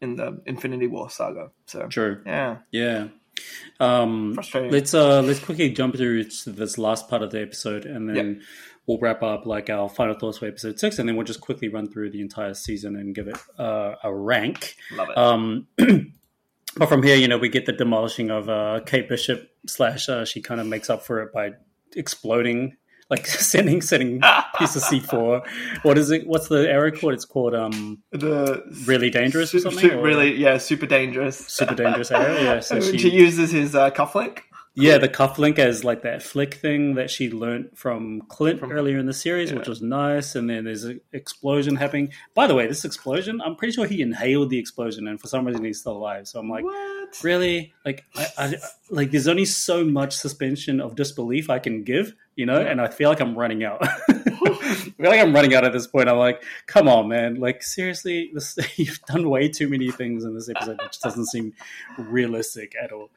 in 0.02 0.16
the 0.16 0.42
Infinity 0.48 0.88
War 0.88 1.10
saga. 1.12 1.52
So 1.68 1.88
true. 1.88 2.22
Yeah. 2.26 2.58
Yeah. 2.72 3.08
Um, 3.80 4.34
Frustrating. 4.34 4.72
Let's 4.72 4.96
uh 4.96 5.22
let's 5.22 5.40
quickly 5.40 5.70
jump 5.70 5.96
through 5.96 6.24
to 6.24 6.50
this 6.52 6.80
last 6.80 7.08
part 7.08 7.22
of 7.22 7.32
the 7.32 7.42
episode 7.42 7.86
and 7.86 8.10
then 8.10 8.16
yep 8.16 8.44
we'll 8.88 9.00
wrap 9.00 9.24
up 9.24 9.46
like 9.46 9.70
our 9.70 9.90
final 9.90 10.16
thoughts 10.16 10.38
for 10.38 10.48
episode 10.48 10.80
six, 10.80 11.00
and 11.00 11.08
then 11.08 11.16
we'll 11.16 11.26
just 11.26 11.42
quickly 11.42 11.68
run 11.68 11.90
through 11.92 12.12
the 12.12 12.22
entire 12.22 12.54
season 12.54 12.96
and 12.96 13.16
give 13.16 13.28
it 13.28 13.38
uh, 13.58 13.96
a 14.04 14.14
rank. 14.14 14.76
Love 14.94 15.10
it. 15.10 15.18
Um, 15.18 15.68
but 16.78 16.90
from 16.90 17.04
here, 17.04 17.16
you 17.16 17.28
know, 17.28 17.38
we 17.38 17.50
get 17.50 17.66
the 17.66 17.74
demolishing 17.74 18.32
of 18.32 18.50
uh, 18.50 18.82
Kate 18.86 19.10
Bishop 19.10 19.50
slash 19.68 20.10
uh, 20.10 20.26
she 20.26 20.42
kind 20.42 20.62
of 20.62 20.68
makes 20.68 20.90
up 20.90 21.06
for 21.06 21.22
it 21.22 21.34
by 21.34 21.52
exploding 21.96 22.76
like 23.10 23.28
sending 23.28 23.82
sending 23.82 24.22
piece 24.58 24.76
of 24.76 24.82
C 24.82 25.00
four. 25.00 25.44
What 25.84 25.98
is 25.98 26.12
it? 26.12 26.28
What's 26.28 26.48
the 26.48 26.70
error 26.70 26.92
code? 26.92 27.14
It's 27.14 27.26
called 27.26 27.56
um 27.56 28.02
The 28.12 28.64
really 28.86 29.10
dangerous 29.10 29.54
or 29.54 29.60
something. 29.60 29.90
su- 29.90 30.00
or 30.00 30.04
really, 30.04 30.36
yeah, 30.36 30.58
super 30.58 30.86
dangerous. 30.86 31.38
super 31.38 31.76
dangerous 31.76 32.12
error. 32.12 32.38
Yeah, 32.40 32.60
so 32.60 32.80
she, 32.92 32.98
she, 32.98 33.12
uses 33.12 33.52
his 33.52 33.76
uh, 33.76 33.92
cufflink. 33.92 34.40
Yeah 34.76 34.98
the 34.98 35.10
cufflink 35.10 35.58
as 35.60 35.84
like 35.84 36.04
that 36.04 36.22
flick 36.22 36.56
thing 36.56 36.96
that 36.96 37.10
she 37.10 37.32
learnt 37.32 37.78
from 37.78 38.22
Clint 38.22 38.60
From- 38.60 38.72
earlier 38.72 38.98
in 38.98 39.06
the 39.06 39.14
series, 39.14 39.54
which 39.54 39.68
was 39.68 39.82
nice. 39.82 40.36
And 40.36 40.50
then 40.50 40.66
there's 40.66 40.84
an 40.84 41.02
explosion 41.14 41.76
happening. 41.76 42.12
By 42.34 42.48
the 42.48 42.56
way, 42.56 42.68
this 42.68 42.86
explosion, 42.86 43.42
I'm 43.42 43.56
pretty 43.56 43.74
sure 43.74 43.86
he 43.86 44.02
inhaled 44.02 44.50
the 44.50 44.60
explosion, 44.60 45.08
and 45.08 45.20
for 45.20 45.28
some 45.28 45.46
reason 45.46 45.64
he's 45.64 45.80
still 45.80 45.98
alive. 45.98 46.28
So 46.28 46.40
I'm 46.40 46.50
like. 46.50 46.64
what? 46.64 46.96
really 47.24 47.74
like 47.86 48.06
I, 48.16 48.28
I 48.38 48.54
like 48.90 49.12
there's 49.12 49.28
only 49.28 49.46
so 49.46 49.84
much 49.84 50.16
suspension 50.16 50.80
of 50.80 50.96
disbelief 50.96 51.50
i 51.50 51.60
can 51.60 51.84
give 51.84 52.14
you 52.36 52.46
know 52.46 52.60
and 52.60 52.82
i 52.82 52.88
feel 52.88 53.10
like 53.10 53.20
i'm 53.20 53.38
running 53.38 53.64
out 53.64 53.80
i 54.10 54.14
feel 54.14 55.10
like 55.10 55.20
i'm 55.20 55.34
running 55.34 55.56
out 55.56 55.64
at 55.64 55.74
this 55.74 55.88
point 55.88 56.10
i'm 56.10 56.18
like 56.18 56.44
come 56.66 56.88
on 56.88 57.08
man 57.08 57.36
like 57.36 57.64
seriously 57.64 58.32
this 58.34 58.58
you've 58.78 59.02
done 59.04 59.30
way 59.30 59.48
too 59.48 59.70
many 59.70 59.92
things 59.92 60.24
in 60.24 60.36
this 60.36 60.50
episode 60.50 60.82
which 60.82 61.00
doesn't 61.00 61.28
seem 61.28 61.54
realistic 61.98 62.74
at 62.82 62.92
all 62.92 63.10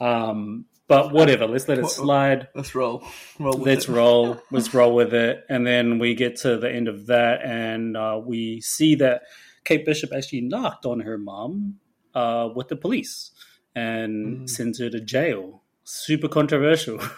um 0.00 0.64
but 0.88 1.12
whatever 1.12 1.46
let's 1.46 1.68
let 1.68 1.78
it 1.78 1.86
slide 1.88 2.48
Let's 2.54 2.74
roll. 2.74 3.02
roll 3.38 3.56
with 3.58 3.66
let's 3.66 3.88
it. 3.88 3.92
roll 3.92 4.40
let's 4.50 4.72
roll 4.74 4.94
with 4.94 5.12
it 5.14 5.44
and 5.48 5.66
then 5.66 5.98
we 5.98 6.14
get 6.14 6.36
to 6.42 6.56
the 6.58 6.70
end 6.70 6.88
of 6.88 7.06
that 7.06 7.42
and 7.42 7.96
uh, 7.96 8.20
we 8.24 8.60
see 8.60 8.94
that 8.96 9.22
kate 9.64 9.84
bishop 9.84 10.10
actually 10.14 10.42
knocked 10.42 10.86
on 10.86 11.00
her 11.00 11.18
mom 11.18 11.76
uh, 12.14 12.48
with 12.54 12.68
the 12.68 12.76
police 12.76 13.30
and 13.74 14.38
Mm. 14.42 14.48
sent 14.48 14.78
her 14.78 14.88
to 14.90 15.00
jail 15.00 15.62
super 15.84 16.28
controversial 16.28 16.98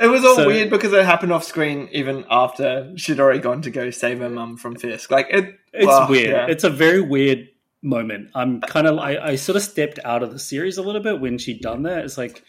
It 0.00 0.08
was 0.08 0.24
all 0.24 0.34
So- 0.34 0.46
weird 0.48 0.70
because 0.70 0.92
it 0.92 1.04
happened 1.04 1.32
off 1.32 1.44
screen 1.44 1.88
even 1.92 2.24
after 2.28 2.92
she'd 2.96 3.20
already 3.20 3.38
gone 3.38 3.62
to 3.62 3.70
go 3.70 3.90
save 3.90 4.18
her 4.18 4.28
mum 4.28 4.56
from 4.56 4.74
Fisk. 4.74 5.08
Like 5.12 5.28
it, 5.30 5.54
it's 5.72 5.86
well, 5.86 6.08
weird 6.08 6.30
yeah. 6.30 6.46
it's 6.48 6.64
a 6.64 6.70
very 6.70 7.00
weird 7.00 7.46
moment 7.82 8.30
i'm 8.34 8.60
kind 8.60 8.86
of 8.86 8.98
I, 8.98 9.18
I 9.18 9.34
sort 9.36 9.56
of 9.56 9.62
stepped 9.62 9.98
out 10.04 10.22
of 10.22 10.32
the 10.32 10.38
series 10.38 10.78
a 10.78 10.82
little 10.82 11.02
bit 11.02 11.20
when 11.20 11.38
she 11.38 11.58
done 11.58 11.84
that 11.84 12.04
it's 12.04 12.18
like 12.18 12.42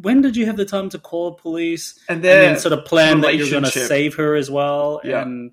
when 0.00 0.20
did 0.20 0.36
you 0.36 0.46
have 0.46 0.56
the 0.56 0.64
time 0.64 0.88
to 0.90 0.98
call 0.98 1.34
police 1.34 1.98
and 2.08 2.16
and 2.16 2.24
then 2.24 2.52
then 2.54 2.58
sort 2.60 2.72
of 2.72 2.84
plan 2.84 3.20
that 3.20 3.36
you're 3.36 3.50
going 3.50 3.64
to 3.64 3.70
save 3.70 4.16
her 4.16 4.34
as 4.34 4.50
well. 4.50 5.00
Yeah. 5.04 5.22
And 5.22 5.52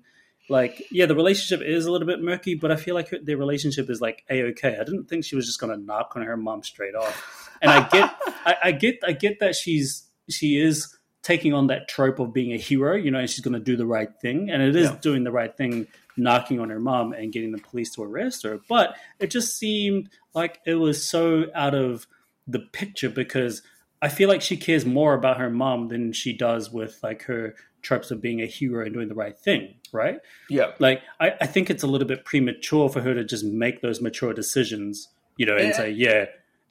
like, 0.50 0.82
yeah, 0.90 1.06
the 1.06 1.14
relationship 1.14 1.64
is 1.64 1.86
a 1.86 1.92
little 1.92 2.06
bit 2.06 2.20
murky, 2.20 2.54
but 2.54 2.72
I 2.72 2.76
feel 2.76 2.94
like 2.94 3.10
her, 3.10 3.18
their 3.22 3.36
relationship 3.36 3.88
is 3.90 4.00
like 4.00 4.24
a 4.28 4.42
okay. 4.44 4.76
I 4.80 4.82
didn't 4.82 5.04
think 5.04 5.24
she 5.24 5.36
was 5.36 5.46
just 5.46 5.60
going 5.60 5.72
to 5.72 5.84
knock 5.84 6.14
on 6.16 6.22
her 6.22 6.36
mom 6.36 6.62
straight 6.64 6.94
off. 6.96 7.50
And 7.62 7.70
I 7.70 7.88
get, 7.88 8.10
I, 8.44 8.56
I 8.64 8.72
get, 8.72 8.96
I 9.06 9.12
get 9.12 9.40
that 9.40 9.54
she's 9.54 10.08
she 10.28 10.58
is 10.60 10.96
taking 11.22 11.52
on 11.52 11.66
that 11.68 11.86
trope 11.88 12.18
of 12.18 12.32
being 12.32 12.52
a 12.52 12.56
hero, 12.56 12.96
you 12.96 13.10
know, 13.10 13.18
and 13.18 13.28
she's 13.30 13.40
going 13.44 13.54
to 13.54 13.60
do 13.60 13.76
the 13.76 13.86
right 13.86 14.08
thing, 14.20 14.50
and 14.50 14.62
it 14.62 14.74
is 14.74 14.88
Yeah. 14.90 14.96
doing 15.00 15.22
the 15.24 15.32
right 15.32 15.54
thing, 15.56 15.86
knocking 16.18 16.60
on 16.60 16.70
her 16.70 16.80
mom 16.80 17.12
and 17.12 17.32
getting 17.32 17.52
the 17.52 17.58
police 17.58 17.90
to 17.94 18.02
arrest 18.02 18.42
her. 18.42 18.60
But 18.68 18.96
it 19.18 19.30
just 19.30 19.56
seemed 19.56 20.10
like 20.34 20.60
it 20.66 20.74
was 20.74 21.04
so 21.04 21.46
out 21.54 21.74
of 21.74 22.06
the 22.46 22.58
picture 22.58 23.08
because 23.08 23.62
I 24.02 24.08
feel 24.08 24.28
like 24.28 24.42
she 24.42 24.56
cares 24.56 24.84
more 24.86 25.14
about 25.14 25.38
her 25.38 25.50
mom 25.50 25.88
than 25.88 26.12
she 26.12 26.32
does 26.32 26.70
with 26.70 26.98
like 27.02 27.22
her 27.24 27.54
tropes 27.82 28.10
of 28.10 28.20
being 28.20 28.40
a 28.42 28.46
hero 28.46 28.84
and 28.84 28.92
doing 28.94 29.08
the 29.08 29.14
right 29.14 29.38
thing, 29.38 29.74
right? 29.92 30.18
yeah, 30.50 30.72
Like 30.78 31.02
I, 31.20 31.32
I 31.40 31.46
think 31.46 31.70
it's 31.70 31.82
a 31.82 31.86
little 31.86 32.06
bit 32.08 32.24
premature 32.24 32.88
for 32.88 33.00
her 33.00 33.14
to 33.14 33.24
just 33.24 33.44
make 33.44 33.80
those 33.82 34.00
mature 34.00 34.32
decisions, 34.34 35.08
you 35.36 35.46
know, 35.46 35.56
and 35.56 35.68
Yeah. 35.68 35.76
say, 35.76 35.90
yeah, 35.90 36.24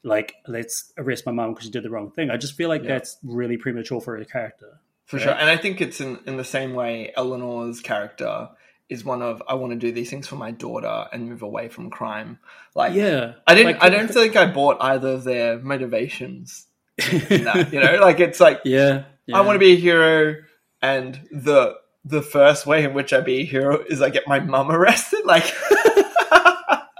like 0.04 0.36
let's 0.48 0.92
arrest 0.98 1.26
my 1.26 1.32
mom 1.32 1.52
because 1.52 1.66
she 1.66 1.72
did 1.72 1.84
the 1.84 1.90
wrong 1.90 2.12
thing. 2.12 2.30
I 2.30 2.38
just 2.38 2.56
feel 2.56 2.70
like 2.70 2.84
Yeah. 2.84 2.90
that's 2.90 3.18
really 3.24 3.58
premature 3.58 4.02
for 4.02 4.18
her 4.18 4.24
character. 4.26 4.80
for 5.06 5.16
Right. 5.18 5.24
sure. 5.24 5.34
And 5.34 5.50
I 5.50 5.56
think 5.58 5.80
it's 5.80 6.02
in 6.02 6.20
in 6.26 6.36
the 6.38 6.44
same 6.44 6.74
way 6.74 7.14
Eleanor's 7.16 7.80
character 7.80 8.50
is 8.90 9.04
one 9.04 9.22
of 9.22 9.44
I 9.48 9.56
want 9.56 9.74
to 9.74 9.78
do 9.78 9.92
these 9.92 10.10
things 10.10 10.28
for 10.28 10.36
my 10.36 10.52
daughter 10.52 11.08
and 11.12 11.30
move 11.30 11.42
away 11.42 11.68
from 11.70 11.90
crime. 11.90 12.40
Like 12.76 12.94
Yeah, 12.94 13.34
I 13.46 13.56
didn't. 13.56 13.74
Like- 13.74 13.84
I 13.84 13.90
don't 13.90 14.10
think 14.10 14.36
I 14.36 14.46
bought 14.46 14.78
either 14.80 15.10
of 15.10 15.24
their 15.24 15.60
motivations. 15.60 16.66
In 17.12 17.44
that, 17.44 17.72
you 17.72 17.80
know, 17.80 18.00
like 18.02 18.20
it's 18.20 18.40
like 18.40 18.62
yeah, 18.66 19.04
yeah. 19.26 19.38
I 19.38 19.42
want 19.42 19.56
to 19.56 19.60
be 19.60 19.74
a 19.74 19.76
hero, 19.76 20.38
and 20.82 21.20
the 21.32 21.76
the 22.06 22.22
first 22.22 22.66
way 22.66 22.86
in 22.86 22.94
which 22.94 23.14
I 23.14 23.22
be 23.22 23.42
a 23.42 23.46
hero 23.46 23.84
is 23.88 24.02
I 24.02 24.10
get 24.10 24.28
my 24.28 24.40
mum 24.40 24.72
arrested. 24.72 25.26
Like, 25.26 25.44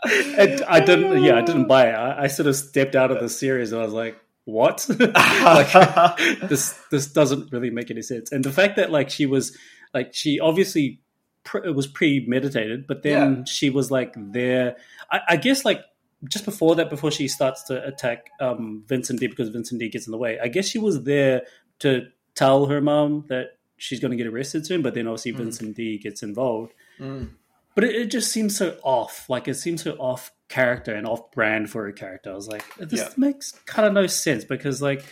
I, 0.04 0.60
I 0.68 0.80
didn't. 0.82 1.24
Yeah, 1.24 1.38
I 1.38 1.42
didn't 1.42 1.68
buy 1.68 1.88
it. 1.88 1.94
I, 1.94 2.24
I 2.24 2.28
sort 2.28 2.48
of 2.48 2.56
stepped 2.56 2.96
out 2.96 3.12
of 3.12 3.20
the 3.20 3.30
series 3.30 3.72
and 3.72 3.82
I 3.82 3.86
was 3.86 3.94
like, 3.94 4.20
"What? 4.46 4.86
like, 5.00 6.18
this 6.42 6.80
this 6.92 7.08
doesn't 7.08 7.52
really 7.52 7.70
make 7.70 7.90
any 7.90 8.02
sense." 8.02 8.32
And 8.32 8.44
the 8.44 8.52
fact 8.52 8.76
that 8.76 8.92
like 8.92 9.10
she 9.10 9.26
was 9.26 9.58
like 9.94 10.14
she 10.14 10.40
obviously 10.40 11.00
pr- 11.48 11.66
it 11.66 11.74
was 11.76 11.88
premeditated, 11.88 12.86
but 12.88 13.02
then 13.04 13.46
she 13.46 13.70
was 13.70 13.90
like 13.90 14.14
there. 14.16 14.76
I, 15.12 15.20
I 15.30 15.36
guess 15.38 15.66
like 15.66 15.82
just 16.30 16.46
before 16.46 16.76
that, 16.76 16.90
before 16.90 17.12
she 17.12 17.28
starts 17.28 17.64
to 17.64 17.84
attack 17.86 18.30
um, 18.40 18.84
Vincent 18.88 19.20
D 19.20 19.28
because 19.28 19.50
Vincent 19.50 19.80
D 19.80 19.90
gets 19.90 20.06
in 20.08 20.12
the 20.12 20.18
way. 20.18 20.40
I 20.40 20.48
guess 20.48 20.68
she 20.68 20.78
was 20.80 21.04
there 21.04 21.44
to 21.80 22.08
tell 22.36 22.66
her 22.68 22.82
mom 22.82 23.26
that 23.30 23.58
she's 23.78 24.00
going 24.00 24.12
to 24.12 24.18
get 24.18 24.28
arrested 24.28 24.66
soon, 24.66 24.82
but 24.82 24.94
then 24.94 25.08
obviously 25.08 25.34
Mm. 25.34 25.38
Vincent 25.38 25.76
D 25.76 25.98
gets 25.98 26.22
involved 26.24 26.74
Mm. 27.00 27.30
but 27.76 27.84
it, 27.84 27.96
it 27.96 28.06
just 28.12 28.32
seems 28.32 28.58
so 28.58 28.76
off. 28.84 29.30
Like 29.30 29.48
it 29.48 29.54
seems 29.56 29.84
so 29.84 29.92
off 29.94 30.32
character 30.50 30.94
and 30.96 31.06
off 31.06 31.32
brand 31.32 31.70
for 31.70 31.88
a 31.88 31.94
character. 31.94 32.32
I 32.32 32.36
was 32.36 32.48
like, 32.48 32.64
this 32.78 33.00
Yeah. 33.02 33.10
makes 33.18 33.52
kind 33.66 33.86
of 33.88 33.94
no 33.94 34.08
sense 34.08 34.44
because 34.46 34.82
like 34.82 35.06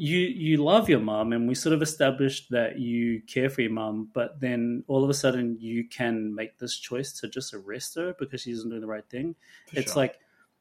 you 0.00 0.18
you 0.18 0.56
love 0.56 0.88
your 0.88 0.98
mom 0.98 1.34
and 1.34 1.46
we 1.46 1.54
sort 1.54 1.74
of 1.74 1.82
established 1.82 2.48
that 2.50 2.78
you 2.78 3.20
care 3.26 3.50
for 3.50 3.60
your 3.60 3.70
mom, 3.70 4.08
but 4.14 4.40
then 4.40 4.82
all 4.88 5.04
of 5.04 5.10
a 5.10 5.14
sudden 5.14 5.58
you 5.60 5.86
can 5.86 6.34
make 6.34 6.58
this 6.58 6.78
choice 6.78 7.12
to 7.20 7.28
just 7.28 7.52
arrest 7.52 7.96
her 7.96 8.14
because 8.18 8.40
she 8.40 8.50
isn't 8.50 8.70
doing 8.70 8.80
the 8.80 8.86
right 8.86 9.04
thing. 9.10 9.34
it's 9.74 9.92
sure. 9.92 10.02
like 10.02 10.18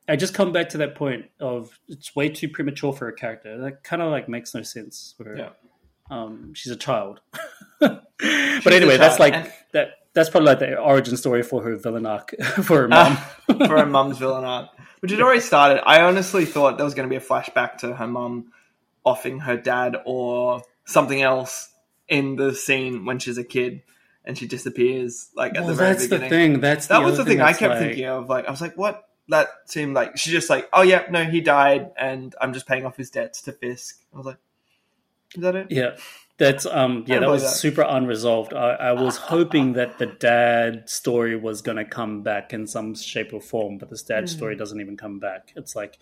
I 0.09 0.17
just 0.17 0.33
come 0.33 0.51
back 0.51 0.67
to 0.69 0.79
that 0.79 0.95
point 0.95 1.27
of 1.39 1.79
it's 1.87 2.13
way 2.17 2.27
too 2.27 2.49
premature 2.49 2.91
for 2.91 3.07
a 3.07 3.13
character. 3.13 3.57
That 3.59 3.81
kind 3.81 4.01
of 4.01 4.11
like 4.11 4.27
makes 4.27 4.53
no 4.53 4.61
sense 4.61 5.13
for 5.15 5.23
her. 5.23 5.37
Yeah. 5.37 5.49
Um, 6.11 6.53
she's 6.53 6.73
a 6.73 6.75
child. 6.75 7.21
but 7.79 8.03
anyway, 8.19 8.97
that's 8.97 9.19
like 9.19 9.35
and- 9.35 9.53
that. 9.71 9.91
That's 10.13 10.27
probably 10.27 10.47
like 10.47 10.59
the 10.59 10.75
origin 10.75 11.15
story 11.15 11.43
for 11.43 11.61
her 11.61 11.77
villain 11.77 12.07
arc 12.07 12.33
for 12.63 12.81
her 12.81 12.87
mom. 12.87 13.15
for 13.45 13.77
her 13.77 13.85
mum's 13.85 14.17
villain 14.17 14.43
arc, 14.43 14.69
which 15.01 15.11
had 15.11 15.21
already 15.21 15.39
started. 15.39 15.87
I 15.87 16.01
honestly 16.01 16.45
thought 16.45 16.77
there 16.77 16.83
was 16.83 16.95
going 16.95 17.07
to 17.07 17.09
be 17.09 17.15
a 17.15 17.25
flashback 17.25 17.77
to 17.77 17.93
her 17.93 18.07
mum 18.07 18.51
offing 19.05 19.39
her 19.39 19.57
dad 19.57 19.97
or 20.05 20.61
something 20.85 21.21
else 21.21 21.71
in 22.07 22.35
the 22.35 22.53
scene 22.55 23.05
when 23.05 23.19
she's 23.19 23.37
a 23.37 23.43
kid 23.43 23.83
and 24.25 24.37
she 24.37 24.47
disappears. 24.47 25.29
Like 25.35 25.55
at 25.55 25.59
well, 25.61 25.67
the 25.69 25.73
very 25.75 25.93
that's 25.93 26.07
the 26.07 26.19
thing. 26.19 26.59
That's 26.59 26.87
That 26.87 26.99
the 26.99 27.05
was 27.05 27.15
the 27.15 27.21
other 27.21 27.31
thing 27.31 27.41
I 27.41 27.53
kept 27.53 27.75
like- 27.75 27.79
thinking 27.79 28.05
of. 28.05 28.29
Like 28.29 28.47
I 28.47 28.51
was 28.51 28.61
like, 28.61 28.77
what? 28.77 29.05
That 29.29 29.47
seemed 29.65 29.93
like 29.93 30.17
she's 30.17 30.33
just 30.33 30.49
like, 30.49 30.67
oh 30.73 30.81
yeah, 30.81 31.05
no, 31.11 31.23
he 31.23 31.39
died, 31.39 31.91
and 31.95 32.33
I'm 32.41 32.51
just 32.51 32.65
paying 32.67 32.83
off 32.87 32.97
his 32.97 33.11
debts 33.11 33.43
to 33.43 33.51
Fisk. 33.51 33.99
I 34.11 34.17
was 34.17 34.25
like, 34.25 34.37
is 35.35 35.43
that 35.43 35.55
it? 35.55 35.67
Yeah, 35.69 35.97
that's 36.37 36.65
um 36.65 37.03
yeah 37.05 37.19
that 37.19 37.29
was 37.29 37.43
that. 37.43 37.49
super 37.49 37.83
unresolved. 37.83 38.55
I, 38.55 38.71
I 38.71 38.91
was 38.93 39.17
hoping 39.17 39.73
that 39.73 39.99
the 39.99 40.07
dad 40.07 40.89
story 40.89 41.35
was 41.35 41.61
going 41.61 41.77
to 41.77 41.85
come 41.85 42.23
back 42.23 42.53
in 42.53 42.65
some 42.65 42.95
shape 42.95 43.31
or 43.31 43.39
form, 43.39 43.77
but 43.77 43.91
this 43.91 44.01
dad 44.01 44.21
Hmm. 44.21 44.25
story 44.27 44.55
doesn't 44.55 44.81
even 44.81 44.97
come 44.97 45.19
back. 45.19 45.53
It's 45.55 45.75
like 45.75 45.99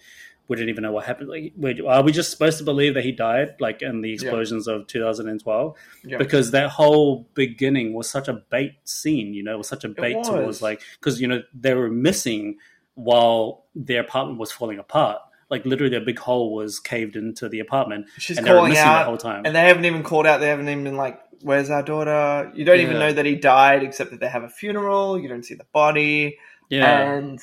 we 0.47 0.55
didn't 0.55 0.69
even 0.69 0.83
know 0.83 0.91
what 0.91 1.05
happened. 1.05 1.29
Like, 1.29 1.79
are 1.81 1.99
uh, 1.99 2.01
we 2.01 2.11
just 2.11 2.31
supposed 2.31 2.57
to 2.59 2.63
believe 2.63 2.93
that 2.93 3.03
he 3.03 3.11
died, 3.11 3.55
like 3.59 3.81
in 3.81 4.01
the 4.01 4.13
explosions 4.13 4.67
of 4.67 4.87
2012? 4.87 5.77
Yeah. 6.03 6.17
Because 6.17 6.51
that 6.51 6.69
whole 6.69 7.27
beginning 7.33 7.93
was 7.93 8.09
such 8.09 8.27
a 8.27 8.33
bait 8.33 8.75
scene. 8.85 9.33
You 9.33 9.43
know, 9.43 9.55
it 9.55 9.57
was 9.57 9.67
such 9.67 9.83
a 9.83 9.89
bait 9.89 10.15
was. 10.15 10.27
towards 10.27 10.61
like 10.61 10.81
because 10.99 11.19
you 11.19 11.27
know 11.27 11.41
they 11.53 11.73
were 11.73 11.89
missing 11.89 12.57
while 12.95 13.65
their 13.75 14.01
apartment 14.01 14.39
was 14.39 14.51
falling 14.51 14.79
apart. 14.79 15.21
Like 15.49 15.65
literally, 15.65 15.95
a 15.95 16.01
big 16.01 16.19
hole 16.19 16.53
was 16.53 16.79
caved 16.79 17.15
into 17.15 17.47
the 17.47 17.59
apartment, 17.59 18.07
She's 18.17 18.37
and 18.37 18.45
they 18.45 18.51
were 18.51 18.57
calling 18.57 18.71
missing 18.71 18.85
out, 18.85 18.99
the 18.99 19.05
whole 19.05 19.17
time. 19.17 19.45
and 19.45 19.55
they 19.55 19.61
haven't 19.61 19.85
even 19.85 20.03
called 20.03 20.27
out. 20.27 20.39
They 20.39 20.47
haven't 20.47 20.67
even 20.67 20.83
been 20.83 20.97
like, 20.97 21.21
"Where's 21.41 21.69
our 21.69 21.83
daughter?" 21.83 22.51
You 22.53 22.65
don't 22.65 22.81
even 22.81 22.99
know 22.99 23.13
that 23.13 23.25
he 23.25 23.35
died, 23.35 23.83
except 23.83 24.11
that 24.11 24.19
they 24.19 24.27
have 24.27 24.43
a 24.43 24.49
funeral. 24.49 25.19
You 25.19 25.29
don't 25.29 25.43
see 25.43 25.55
the 25.55 25.65
body, 25.71 26.37
yeah, 26.69 27.13
and 27.13 27.39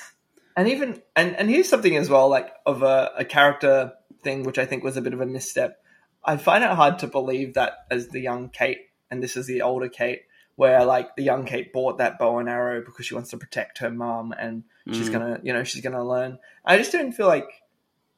and 0.56 0.68
even 0.68 1.02
and 1.16 1.36
and 1.36 1.50
here's 1.50 1.68
something 1.68 1.96
as 1.96 2.08
well, 2.08 2.28
like 2.28 2.52
of 2.66 2.82
a, 2.82 3.12
a 3.18 3.24
character 3.24 3.92
thing, 4.22 4.42
which 4.44 4.58
I 4.58 4.66
think 4.66 4.84
was 4.84 4.96
a 4.96 5.02
bit 5.02 5.14
of 5.14 5.20
a 5.20 5.26
misstep. 5.26 5.82
I 6.24 6.36
find 6.36 6.64
it 6.64 6.70
hard 6.70 7.00
to 7.00 7.06
believe 7.06 7.54
that 7.54 7.72
as 7.90 8.08
the 8.08 8.20
young 8.20 8.48
Kate, 8.48 8.80
and 9.10 9.22
this 9.22 9.36
is 9.36 9.46
the 9.46 9.62
older 9.62 9.88
Kate, 9.88 10.22
where 10.56 10.84
like 10.84 11.16
the 11.16 11.22
young 11.22 11.44
Kate 11.44 11.72
bought 11.72 11.98
that 11.98 12.18
bow 12.18 12.38
and 12.38 12.48
arrow 12.48 12.82
because 12.84 13.04
she 13.06 13.14
wants 13.14 13.30
to 13.30 13.36
protect 13.36 13.78
her 13.78 13.90
mom, 13.90 14.32
and 14.32 14.64
she's 14.90 15.08
Mm. 15.08 15.12
gonna, 15.12 15.40
you 15.42 15.52
know, 15.52 15.64
she's 15.64 15.82
gonna 15.82 16.04
learn. 16.04 16.38
I 16.64 16.78
just 16.78 16.92
didn't 16.92 17.12
feel 17.12 17.26
like 17.26 17.48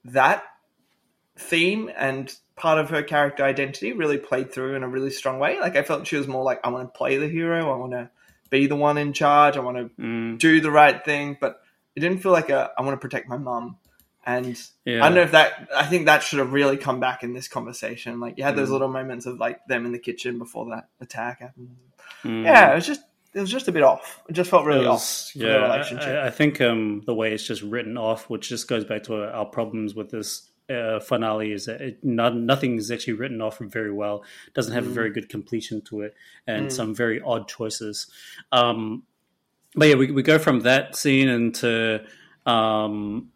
that 0.04 0.44
theme 1.38 1.90
and 1.96 2.34
part 2.54 2.78
of 2.78 2.90
her 2.90 3.02
character 3.02 3.44
identity 3.44 3.92
really 3.92 4.18
played 4.18 4.50
through 4.52 4.74
in 4.74 4.82
a 4.82 4.88
really 4.88 5.10
strong 5.10 5.38
way. 5.38 5.60
Like 5.60 5.76
I 5.76 5.82
felt 5.82 6.06
she 6.06 6.16
was 6.16 6.26
more 6.26 6.42
like, 6.42 6.60
I 6.64 6.70
want 6.70 6.92
to 6.92 6.96
play 6.96 7.16
the 7.18 7.28
hero, 7.28 7.70
I 7.72 7.76
want 7.76 7.92
to 7.92 8.10
be 8.48 8.66
the 8.66 8.76
one 8.76 8.96
in 8.96 9.12
charge, 9.12 9.56
I 9.56 9.60
want 9.60 9.76
to 9.76 10.02
Mm. 10.02 10.38
do 10.38 10.60
the 10.60 10.70
right 10.70 11.04
thing, 11.04 11.36
but 11.40 11.60
it 11.97 12.01
didn't 12.01 12.18
feel 12.23 12.32
like 12.32 12.51
a 12.51 12.70
I 12.78 12.82
want 12.82 12.94
to 12.94 13.01
protect 13.01 13.28
my 13.28 13.39
mom. 13.39 13.78
And 14.28 14.59
Yeah. 14.85 15.05
I 15.05 15.09
don't 15.09 15.14
know 15.14 15.23
if 15.23 15.31
that. 15.32 15.68
I 15.74 15.86
think 15.86 16.06
that 16.06 16.23
should 16.23 16.40
have 16.40 16.52
really 16.52 16.77
come 16.77 16.98
back 17.01 17.23
in 17.23 17.32
this 17.32 17.47
conversation. 17.48 18.18
Like 18.20 18.36
you 18.39 18.44
had 18.44 18.56
those 18.56 18.68
Mm. 18.68 18.73
little 18.73 18.89
moments 18.89 19.24
of 19.27 19.39
like 19.39 19.64
them 19.66 19.86
in 19.86 19.93
the 19.93 19.98
kitchen 20.01 20.39
before 20.39 20.66
that 20.70 20.89
attack 21.01 21.40
happened. 21.40 21.77
Mm. 22.24 22.44
Yeah, 22.44 22.73
it 22.73 22.74
was 22.74 22.86
just 22.86 23.02
it 23.35 23.40
was 23.40 23.51
just 23.51 23.68
a 23.68 23.73
bit 23.73 23.82
off. 23.82 24.23
It 24.28 24.32
just 24.32 24.51
felt 24.51 24.64
really 24.64 24.86
off 24.86 24.94
was- 24.94 25.31
for 25.32 25.39
the 25.40 25.60
relationship. 25.60 26.09
I, 26.09 26.27
I 26.27 26.31
think 26.31 26.60
um, 26.60 27.02
the 27.06 27.14
way 27.14 27.32
it's 27.35 27.47
just 27.47 27.62
written 27.62 27.97
off, 27.98 28.28
which 28.31 28.48
just 28.48 28.66
goes 28.66 28.85
back 28.85 29.02
to 29.05 29.31
our 29.32 29.44
problems 29.44 29.94
with 29.94 30.10
this 30.10 30.51
uh, 30.70 30.98
finale, 30.98 31.52
is 31.52 31.66
that 31.66 31.81
it, 31.81 32.02
not, 32.02 32.35
nothing 32.35 32.77
is 32.77 32.90
actually 32.90 33.12
written 33.12 33.40
off 33.40 33.59
very 33.59 33.93
well. 33.93 34.24
Doesn't 34.55 34.73
have 34.73 34.86
a 34.86 34.90
Mm. 34.90 34.94
very 34.94 35.10
good 35.10 35.28
completion 35.28 35.82
to 35.82 36.01
it, 36.01 36.14
and 36.48 36.66
Mm. 36.68 36.73
some 36.73 36.94
very 36.94 37.20
odd 37.20 37.47
choices. 37.47 38.10
Um, 38.51 39.05
but 39.77 39.89
yeah, 39.89 39.94
we, 39.94 40.11
we 40.11 40.23
go 40.23 40.39
from 40.39 40.61
that 40.61 40.97
scene 40.97 41.28
into, 41.28 42.05
um, 42.47 43.31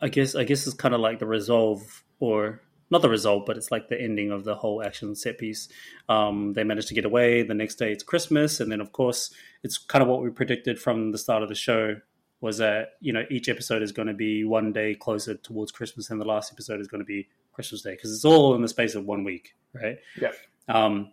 I 0.00 0.08
guess 0.08 0.34
I 0.34 0.44
guess 0.44 0.66
it's 0.66 0.76
kind 0.76 0.94
of 0.94 1.00
like 1.00 1.18
the 1.18 1.26
resolve, 1.26 2.04
or 2.18 2.60
not 2.90 3.02
the 3.02 3.08
resolve, 3.08 3.46
but 3.46 3.56
it's 3.56 3.70
like 3.70 3.88
the 3.88 4.00
ending 4.00 4.30
of 4.30 4.44
the 4.44 4.54
whole 4.54 4.82
action 4.82 5.14
set 5.14 5.38
piece. 5.38 5.68
Um, 6.08 6.52
they 6.52 6.64
managed 6.64 6.88
to 6.88 6.94
get 6.94 7.04
away. 7.04 7.42
The 7.42 7.54
next 7.54 7.76
day 7.76 7.92
it's 7.92 8.02
Christmas, 8.02 8.60
and 8.60 8.70
then 8.70 8.80
of 8.80 8.92
course 8.92 9.32
it's 9.62 9.78
kind 9.78 10.02
of 10.02 10.08
what 10.08 10.22
we 10.22 10.30
predicted 10.30 10.78
from 10.78 11.12
the 11.12 11.18
start 11.18 11.42
of 11.42 11.48
the 11.48 11.54
show 11.54 11.96
was 12.40 12.58
that 12.58 12.94
you 13.00 13.12
know 13.12 13.24
each 13.30 13.48
episode 13.48 13.82
is 13.82 13.92
going 13.92 14.08
to 14.08 14.14
be 14.14 14.44
one 14.44 14.72
day 14.72 14.94
closer 14.94 15.34
towards 15.34 15.72
Christmas, 15.72 16.10
and 16.10 16.20
the 16.20 16.26
last 16.26 16.52
episode 16.52 16.80
is 16.80 16.88
going 16.88 17.00
to 17.00 17.06
be 17.06 17.28
Christmas 17.52 17.82
Day 17.82 17.92
because 17.92 18.12
it's 18.12 18.24
all 18.24 18.54
in 18.54 18.62
the 18.62 18.68
space 18.68 18.94
of 18.94 19.06
one 19.06 19.24
week, 19.24 19.54
right? 19.72 19.98
Yeah. 20.20 20.32
Um, 20.68 21.12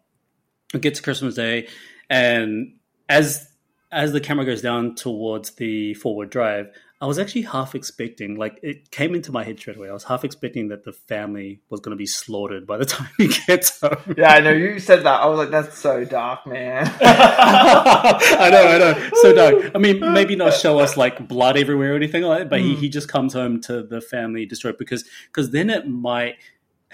it 0.74 0.82
gets 0.82 1.00
to 1.00 1.04
Christmas 1.04 1.36
Day, 1.36 1.68
and 2.10 2.76
as 3.10 3.50
as 3.92 4.12
the 4.12 4.20
camera 4.22 4.46
goes 4.46 4.62
down 4.62 4.96
towards 4.96 5.52
the 5.52 5.94
forward 5.96 6.30
drive, 6.30 6.68
I 7.00 7.06
was 7.06 7.20
actually 7.20 7.44
half 7.44 7.76
expecting, 7.76 8.38
like, 8.38 8.60
it 8.64 8.90
came 8.90 9.14
into 9.14 9.32
my 9.32 9.44
head 9.44 9.60
straight 9.60 9.78
away. 9.78 9.88
I 9.88 9.94
was 9.94 10.06
half 10.06 10.26
expecting 10.26 10.70
that 10.70 10.84
the 10.84 10.92
family 10.92 11.62
was 11.70 11.80
going 11.80 11.92
to 11.92 11.96
be 11.98 12.08
slaughtered 12.08 12.66
by 12.66 12.78
the 12.78 12.86
time 12.96 13.08
he 13.20 13.28
gets 13.46 13.80
home. 13.80 14.16
yeah, 14.18 14.34
I 14.34 14.40
know 14.40 14.50
you 14.52 14.80
said 14.80 15.04
that. 15.04 15.22
I 15.22 15.28
was 15.28 15.38
like, 15.38 15.52
that's 15.52 15.78
so 15.78 16.04
dark, 16.06 16.48
man. 16.48 16.92
I 17.02 18.50
know, 18.52 18.68
I 18.68 18.78
know. 18.80 19.10
So 19.22 19.34
dark. 19.34 19.72
I 19.76 19.78
mean, 19.78 20.00
maybe 20.14 20.36
not 20.36 20.54
show 20.54 20.80
us 20.80 20.98
like 20.98 21.28
blood 21.28 21.56
everywhere 21.58 21.94
or 21.94 21.96
anything 21.96 22.24
like 22.24 22.40
that, 22.40 22.50
but 22.50 22.62
he, 22.62 22.74
Mm. 22.76 22.80
he 22.80 22.90
just 22.90 23.08
comes 23.08 23.34
home 23.34 23.62
to 23.62 23.84
the 23.84 24.02
family 24.02 24.46
destroyed 24.46 24.78
because 24.78 25.06
because 25.28 25.52
then 25.52 25.70
it 25.70 25.88
might 25.88 26.36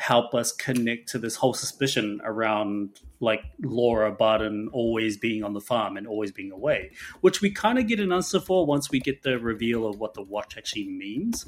help 0.04 0.34
us 0.36 0.52
connect 0.52 1.08
to 1.08 1.18
this 1.18 1.36
whole 1.38 1.54
suspicion 1.54 2.20
around 2.26 3.00
like 3.22 3.42
Laura 3.62 4.12
Barton 4.12 4.70
always 4.74 5.16
being 5.16 5.46
on 5.46 5.54
the 5.54 5.62
farm 5.62 5.96
and 5.96 6.06
always 6.06 6.32
being 6.34 6.52
away, 6.52 6.92
which 7.22 7.40
we 7.42 7.50
kind 7.50 7.80
of 7.80 7.88
get 7.88 8.02
an 8.02 8.12
answer 8.12 8.42
for 8.42 8.66
once 8.66 8.92
we 8.92 9.00
get 9.00 9.24
the 9.24 9.40
reveal 9.40 9.88
of 9.88 10.00
what 10.00 10.14
the 10.14 10.22
watch 10.22 10.58
actually 10.58 10.88
means, 10.90 11.46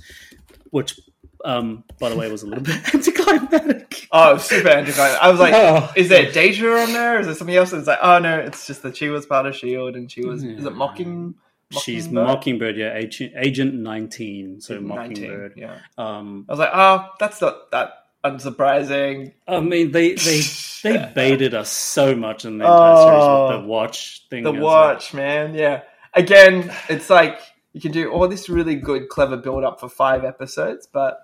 which. 0.72 1.00
Um, 1.44 1.84
by 2.00 2.10
the 2.10 2.16
way, 2.16 2.32
was 2.32 2.42
a 2.42 2.48
little 2.48 2.64
bit 2.72 2.96
anticlimactic. 2.96 4.08
oh, 4.12 4.38
super 4.38 4.70
anticlimactic. 4.70 5.22
I 5.22 5.30
was 5.30 5.40
like, 5.40 5.54
Oh. 5.54 5.92
is 5.96 6.10
there 6.10 6.32
Deja 6.32 6.66
on 6.82 6.94
there? 6.94 7.20
Is 7.20 7.28
there 7.28 7.36
something 7.36 7.56
else? 7.56 7.72
It's 7.72 7.86
like, 7.88 8.00
oh 8.02 8.18
no, 8.18 8.40
it's 8.40 8.66
just 8.66 8.82
that 8.82 8.98
she 8.98 9.10
was 9.10 9.28
part 9.28 9.46
of 9.46 9.56
Shield 9.56 9.96
and 9.96 10.10
she 10.12 10.26
was. 10.26 10.44
Is 10.44 10.66
it 10.66 10.74
Mocking? 10.76 11.36
She's 11.72 12.08
Mockingbird? 12.08 12.28
Mockingbird, 12.28 12.78
yeah, 12.78 12.96
Agent, 12.96 13.34
Agent 13.38 13.74
19, 13.76 14.62
so 14.62 14.80
19, 14.80 14.88
Mockingbird. 14.88 15.54
Yeah. 15.58 15.78
Um, 16.00 16.46
I 16.48 16.54
was 16.54 16.60
like, 16.60 16.72
oh, 16.74 17.10
that's 17.20 17.42
not 17.42 17.70
that 17.72 18.05
unsurprising. 18.26 19.34
I 19.48 19.60
mean, 19.60 19.92
they 19.92 20.14
they 20.16 20.42
they 20.84 21.12
baited 21.16 21.54
us 21.54 21.70
so 21.70 22.16
much 22.16 22.46
in 22.46 22.58
the 22.58 22.66
entire 22.66 22.96
series 22.98 23.14
with 23.14 23.24
Oh. 23.24 23.62
the 23.62 23.68
watch 23.68 24.26
thing. 24.30 24.44
The 24.44 24.52
watch, 24.52 25.14
man. 25.14 25.54
Yeah. 25.54 25.82
Again, 26.14 26.72
it's 26.90 27.10
like 27.10 27.40
you 27.74 27.82
can 27.82 27.92
do 27.92 28.12
all 28.12 28.28
this 28.28 28.50
really 28.50 28.76
good, 28.76 29.10
clever 29.10 29.38
build 29.38 29.64
up 29.64 29.80
for 29.80 29.90
five 29.90 30.24
episodes, 30.24 30.88
but 30.92 31.20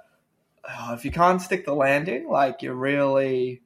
oh, 0.68 0.94
if 0.94 1.06
you 1.06 1.12
can't 1.12 1.42
stick 1.42 1.66
the 1.66 1.74
landing, 1.74 2.28
like 2.30 2.62
you 2.62 2.74
really, 2.74 3.62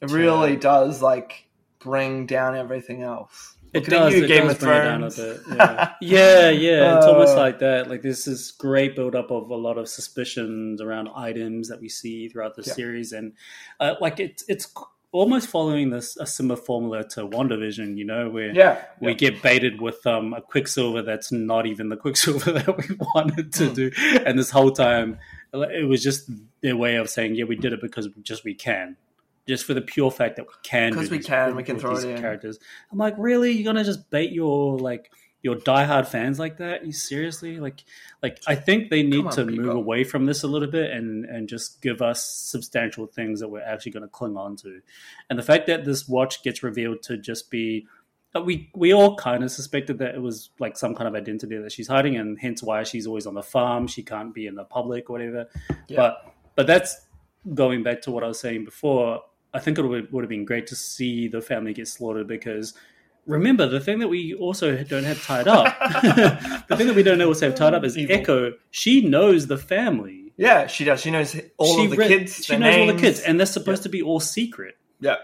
it 0.00 0.10
really 0.10 0.56
does 0.56 1.02
like 1.02 1.46
bring 1.78 2.26
down 2.26 2.56
everything 2.56 3.02
else. 3.02 3.56
It 3.72 3.86
does. 3.86 4.12
you, 4.14 4.24
it 4.24 4.28
Game 4.28 4.46
does 4.48 4.58
bring 4.58 4.76
it 4.76 4.82
down 4.84 5.02
a 5.04 5.10
bit. 5.10 5.40
Yeah, 5.48 5.92
yeah, 6.00 6.50
yeah. 6.50 6.96
It's 6.98 7.06
almost 7.06 7.34
Uh. 7.36 7.40
like 7.40 7.58
that. 7.60 7.88
Like 7.88 8.02
this 8.02 8.26
is 8.26 8.50
great 8.52 8.94
build 8.94 9.14
up 9.14 9.30
of 9.30 9.50
a 9.50 9.54
lot 9.56 9.78
of 9.78 9.88
suspicions 9.88 10.80
around 10.82 11.08
items 11.14 11.68
that 11.68 11.80
we 11.80 11.88
see 11.88 12.28
throughout 12.28 12.54
the 12.56 12.62
Yeah. 12.66 12.72
series, 12.74 13.12
and 13.12 13.32
uh, 13.80 13.94
like 14.00 14.20
it's 14.20 14.44
it's 14.48 14.72
almost 15.12 15.48
following 15.48 15.90
this 15.90 16.16
a 16.16 16.26
similar 16.26 16.56
formula 16.60 17.04
to 17.04 17.26
WandaVision. 17.26 17.96
You 17.96 18.04
know, 18.04 18.28
where 18.30 18.52
Yeah. 18.52 18.82
we 19.00 19.14
get 19.14 19.40
baited 19.42 19.80
with 19.80 20.06
um, 20.06 20.34
a 20.34 20.40
Quicksilver 20.42 21.02
that's 21.02 21.32
not 21.32 21.66
even 21.66 21.88
the 21.88 21.96
Quicksilver 22.04 22.52
that 22.52 22.76
we 22.76 22.94
wanted 23.14 23.52
to 23.54 23.68
Hmm. 23.68 23.74
do, 23.74 23.90
and 24.26 24.38
this 24.38 24.50
whole 24.50 24.70
time 24.72 25.18
it 25.54 25.86
was 25.86 26.02
just 26.02 26.30
their 26.62 26.76
way 26.76 26.96
of 26.96 27.08
saying, 27.10 27.34
"Yeah, 27.36 27.44
we 27.44 27.56
did 27.56 27.72
it 27.72 27.80
because 27.80 28.08
just 28.22 28.44
we 28.44 28.54
can." 28.54 28.96
Just 29.48 29.64
for 29.64 29.74
the 29.74 29.80
pure 29.80 30.10
fact 30.10 30.36
that 30.36 30.46
we 30.46 30.52
can, 30.62 30.92
Because 30.92 31.10
we 31.10 31.18
can, 31.18 31.56
we 31.56 31.64
can 31.64 31.78
throw 31.78 31.96
these 31.96 32.04
it 32.04 32.10
in. 32.10 32.20
characters. 32.20 32.58
I'm 32.92 32.98
like, 32.98 33.14
really? 33.18 33.50
You're 33.50 33.64
gonna 33.64 33.84
just 33.84 34.08
bait 34.10 34.30
your 34.32 34.78
like 34.78 35.10
your 35.42 35.56
diehard 35.56 36.06
fans 36.06 36.38
like 36.38 36.58
that? 36.58 36.86
You 36.86 36.92
seriously? 36.92 37.58
Like, 37.58 37.82
like 38.22 38.40
I 38.46 38.54
think 38.54 38.90
they 38.90 39.02
need 39.02 39.26
on, 39.26 39.32
to 39.32 39.44
move 39.44 39.74
away 39.74 40.04
from 40.04 40.26
this 40.26 40.44
a 40.44 40.46
little 40.46 40.70
bit 40.70 40.92
and 40.92 41.24
and 41.24 41.48
just 41.48 41.82
give 41.82 42.00
us 42.00 42.24
substantial 42.24 43.06
things 43.06 43.40
that 43.40 43.48
we're 43.48 43.62
actually 43.62 43.92
going 43.92 44.04
to 44.04 44.08
cling 44.08 44.36
on 44.36 44.56
to. 44.58 44.80
And 45.28 45.38
the 45.38 45.42
fact 45.42 45.66
that 45.66 45.84
this 45.84 46.08
watch 46.08 46.44
gets 46.44 46.62
revealed 46.62 47.02
to 47.04 47.16
just 47.16 47.50
be 47.50 47.86
uh, 48.34 48.40
we 48.40 48.70
we 48.74 48.94
all 48.94 49.16
kind 49.16 49.42
of 49.44 49.50
suspected 49.50 49.98
that 49.98 50.14
it 50.14 50.22
was 50.22 50.50
like 50.58 50.76
some 50.76 50.94
kind 50.94 51.08
of 51.08 51.14
identity 51.14 51.56
that 51.56 51.72
she's 51.72 51.88
hiding, 51.88 52.16
and 52.16 52.38
hence 52.38 52.62
why 52.62 52.82
she's 52.82 53.06
always 53.06 53.26
on 53.26 53.34
the 53.34 53.42
farm. 53.42 53.86
She 53.86 54.02
can't 54.02 54.32
be 54.32 54.46
in 54.46 54.54
the 54.54 54.64
public, 54.64 55.10
or 55.10 55.14
whatever. 55.14 55.48
Yeah. 55.88 55.96
But 55.96 56.34
but 56.54 56.66
that's 56.66 57.06
going 57.54 57.82
back 57.82 58.02
to 58.02 58.10
what 58.10 58.24
I 58.24 58.28
was 58.28 58.40
saying 58.40 58.64
before. 58.64 59.22
I 59.54 59.58
think 59.60 59.78
it 59.78 59.82
would, 59.82 60.12
would 60.12 60.22
have 60.24 60.28
been 60.30 60.44
great 60.44 60.66
to 60.68 60.76
see 60.76 61.28
the 61.28 61.40
family 61.42 61.72
get 61.74 61.88
slaughtered 61.88 62.26
because 62.26 62.74
remember 63.26 63.66
the 63.68 63.80
thing 63.80 63.98
that 64.00 64.08
we 64.08 64.34
also 64.34 64.82
don't 64.84 65.04
have 65.04 65.22
tied 65.24 65.46
up. 65.48 65.66
the 66.68 66.76
thing 66.76 66.86
that 66.86 66.96
we 66.96 67.02
don't 67.02 67.18
know 67.18 67.28
also 67.28 67.46
have 67.46 67.54
tied 67.54 67.74
up 67.74 67.84
is 67.84 67.96
Evil. 67.98 68.16
Echo. 68.16 68.52
She 68.70 69.02
knows 69.06 69.46
the 69.46 69.58
family. 69.58 70.32
Yeah, 70.36 70.66
she 70.66 70.84
does. 70.84 71.00
She 71.00 71.10
knows 71.10 71.38
all 71.58 71.76
she 71.76 71.84
of 71.84 71.90
the 71.90 71.96
re- 71.98 72.08
kids. 72.08 72.44
She 72.44 72.56
knows 72.56 72.76
all 72.76 72.86
the 72.86 73.00
kids, 73.00 73.20
and 73.20 73.38
they're 73.38 73.46
supposed 73.46 73.82
to 73.84 73.88
be 73.90 74.00
all 74.02 74.18
secret, 74.18 74.76
yeah. 74.98 75.16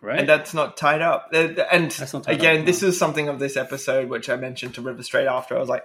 right? 0.00 0.18
and 0.18 0.28
that's 0.28 0.52
not 0.52 0.76
tied 0.76 1.00
up. 1.00 1.30
Uh, 1.32 1.48
And 1.70 1.90
That's 1.92 2.12
not 2.12 2.24
tied 2.24 2.34
again, 2.36 2.60
up, 2.60 2.66
this 2.66 2.82
no. 2.82 2.88
is 2.88 2.98
something 2.98 3.28
of 3.28 3.38
this 3.38 3.56
episode 3.56 4.08
which 4.10 4.28
I 4.28 4.34
mentioned 4.36 4.74
to 4.74 4.82
River 4.82 5.02
straight 5.04 5.28
after. 5.28 5.56
I 5.56 5.60
was 5.60 5.68
like, 5.68 5.84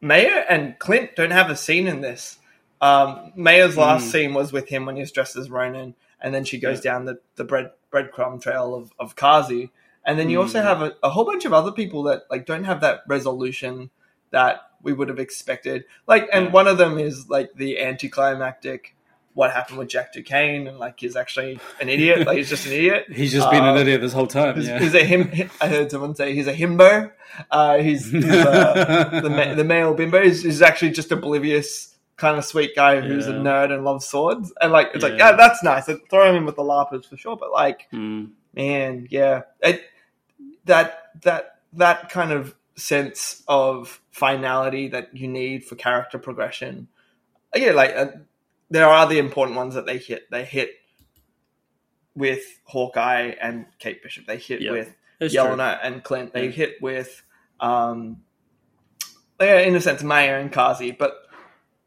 Maya 0.00 0.44
and 0.48 0.78
Clint 0.78 1.14
don't 1.14 1.30
have 1.30 1.50
a 1.50 1.56
scene 1.56 1.86
in 1.86 2.00
this. 2.00 2.38
Um, 2.80 3.32
Maya's 3.36 3.76
last 3.76 4.06
Mm. 4.06 4.10
scene 4.12 4.34
was 4.34 4.50
with 4.52 4.68
him 4.68 4.86
when 4.86 4.96
he's 4.96 5.12
dressed 5.12 5.36
as 5.36 5.50
Ronin, 5.50 5.94
and 6.20 6.34
then 6.34 6.44
she 6.44 6.58
goes 6.58 6.80
down 6.80 7.04
the, 7.04 7.18
the 7.36 7.44
bread 7.44 7.70
breadcrumb 7.92 8.40
trail 8.40 8.74
of, 8.74 8.92
of 8.98 9.16
Kazi. 9.16 9.70
And 10.04 10.18
then 10.18 10.30
you 10.30 10.40
also 10.40 10.60
Mm. 10.60 10.64
have 10.64 10.82
a, 10.82 10.94
a 11.02 11.10
whole 11.10 11.24
bunch 11.24 11.44
of 11.44 11.52
other 11.52 11.72
people 11.72 12.04
that 12.04 12.22
like 12.30 12.46
don't 12.46 12.64
have 12.64 12.80
that 12.82 13.00
resolution 13.08 13.90
that 14.30 14.60
we 14.82 14.92
would 14.92 15.08
have 15.08 15.18
expected. 15.18 15.84
Like, 16.06 16.28
and 16.32 16.46
Yeah. 16.46 16.50
one 16.52 16.66
of 16.68 16.78
them 16.78 16.98
is 16.98 17.28
like 17.28 17.50
the 17.54 17.80
anticlimactic. 17.80 18.96
What 19.34 19.52
happened 19.52 19.78
with 19.78 19.88
Jack 19.88 20.12
Duquesne 20.12 20.66
and 20.66 20.78
like 20.78 20.98
he's 20.98 21.14
actually 21.16 21.60
an 21.80 21.88
idiot. 21.88 22.26
like 22.26 22.36
he's 22.36 22.48
just 22.48 22.66
an 22.66 22.72
idiot. 22.72 23.06
He's 23.12 23.30
just 23.32 23.48
been 23.50 23.62
an 23.62 23.76
Uh, 23.76 23.80
idiot 23.80 24.00
this 24.00 24.12
whole 24.12 24.26
time. 24.26 24.56
He's, 24.56 24.66
yeah. 24.66 24.80
he's 24.80 24.94
a 24.94 25.04
him. 25.04 25.48
I 25.60 25.68
heard 25.68 25.90
someone 25.90 26.16
say 26.16 26.34
he's 26.34 26.48
a 26.48 26.52
himbo. 26.52 27.12
Uh, 27.50 27.78
he's, 27.78 28.10
he's 28.10 28.24
uh, 28.24 29.20
the 29.22 29.30
ma- 29.30 29.54
the 29.54 29.62
male 29.64 29.94
bimbo. 29.94 30.20
He's, 30.22 30.42
he's 30.42 30.60
actually 30.62 30.90
just 30.90 31.12
oblivious, 31.12 31.89
kind 32.20 32.36
of 32.38 32.44
sweet 32.44 32.76
guy 32.76 33.00
who's 33.00 33.26
a 33.26 33.32
nerd 33.32 33.72
and 33.72 33.82
loves 33.84 34.06
swords. 34.06 34.52
And 34.60 34.70
like 34.72 34.88
it's 34.94 35.02
like 35.02 35.14
Yeah. 35.18 35.30
yeah, 35.30 35.36
that's 35.36 35.62
nice. 35.62 35.88
I'd 35.88 36.08
throw 36.10 36.28
him 36.28 36.36
in 36.36 36.44
with 36.44 36.56
the 36.56 36.62
larpers 36.62 37.06
for 37.06 37.16
sure. 37.16 37.36
But 37.36 37.50
like 37.50 37.88
Mm. 37.92 38.32
man, 38.54 39.08
yeah, 39.10 39.42
it, 39.60 39.82
that 40.66 40.98
that 41.22 41.56
that 41.72 42.10
kind 42.10 42.30
of 42.32 42.54
sense 42.76 43.42
of 43.48 44.00
finality 44.10 44.88
that 44.88 45.16
you 45.16 45.28
need 45.28 45.64
for 45.64 45.74
character 45.76 46.18
progression. 46.18 46.88
Yeah, 47.54 47.72
like 47.72 47.94
uh, 47.96 48.06
there 48.70 48.86
are 48.86 49.06
the 49.08 49.18
important 49.18 49.56
ones 49.56 49.74
that 49.74 49.86
they 49.86 49.98
hit. 49.98 50.30
They 50.30 50.44
hit 50.44 50.70
with 52.14 52.42
Hawkeye 52.64 53.32
and 53.40 53.66
Kate 53.78 54.02
Bishop. 54.02 54.26
They 54.26 54.36
hit 54.38 54.60
Yeah, 54.60 54.72
with 54.72 54.94
true. 55.20 55.28
Yelena 55.28 55.78
and 55.82 56.02
Clint. 56.04 56.32
They 56.32 56.46
Yeah. 56.46 56.50
hit 56.50 56.82
with, 56.82 57.22
um, 57.60 58.22
yeah, 59.40 59.58
in 59.60 59.74
a 59.76 59.80
sense, 59.80 60.02
Maya 60.02 60.38
and 60.38 60.52
Kazi. 60.52 60.90
But 60.90 61.14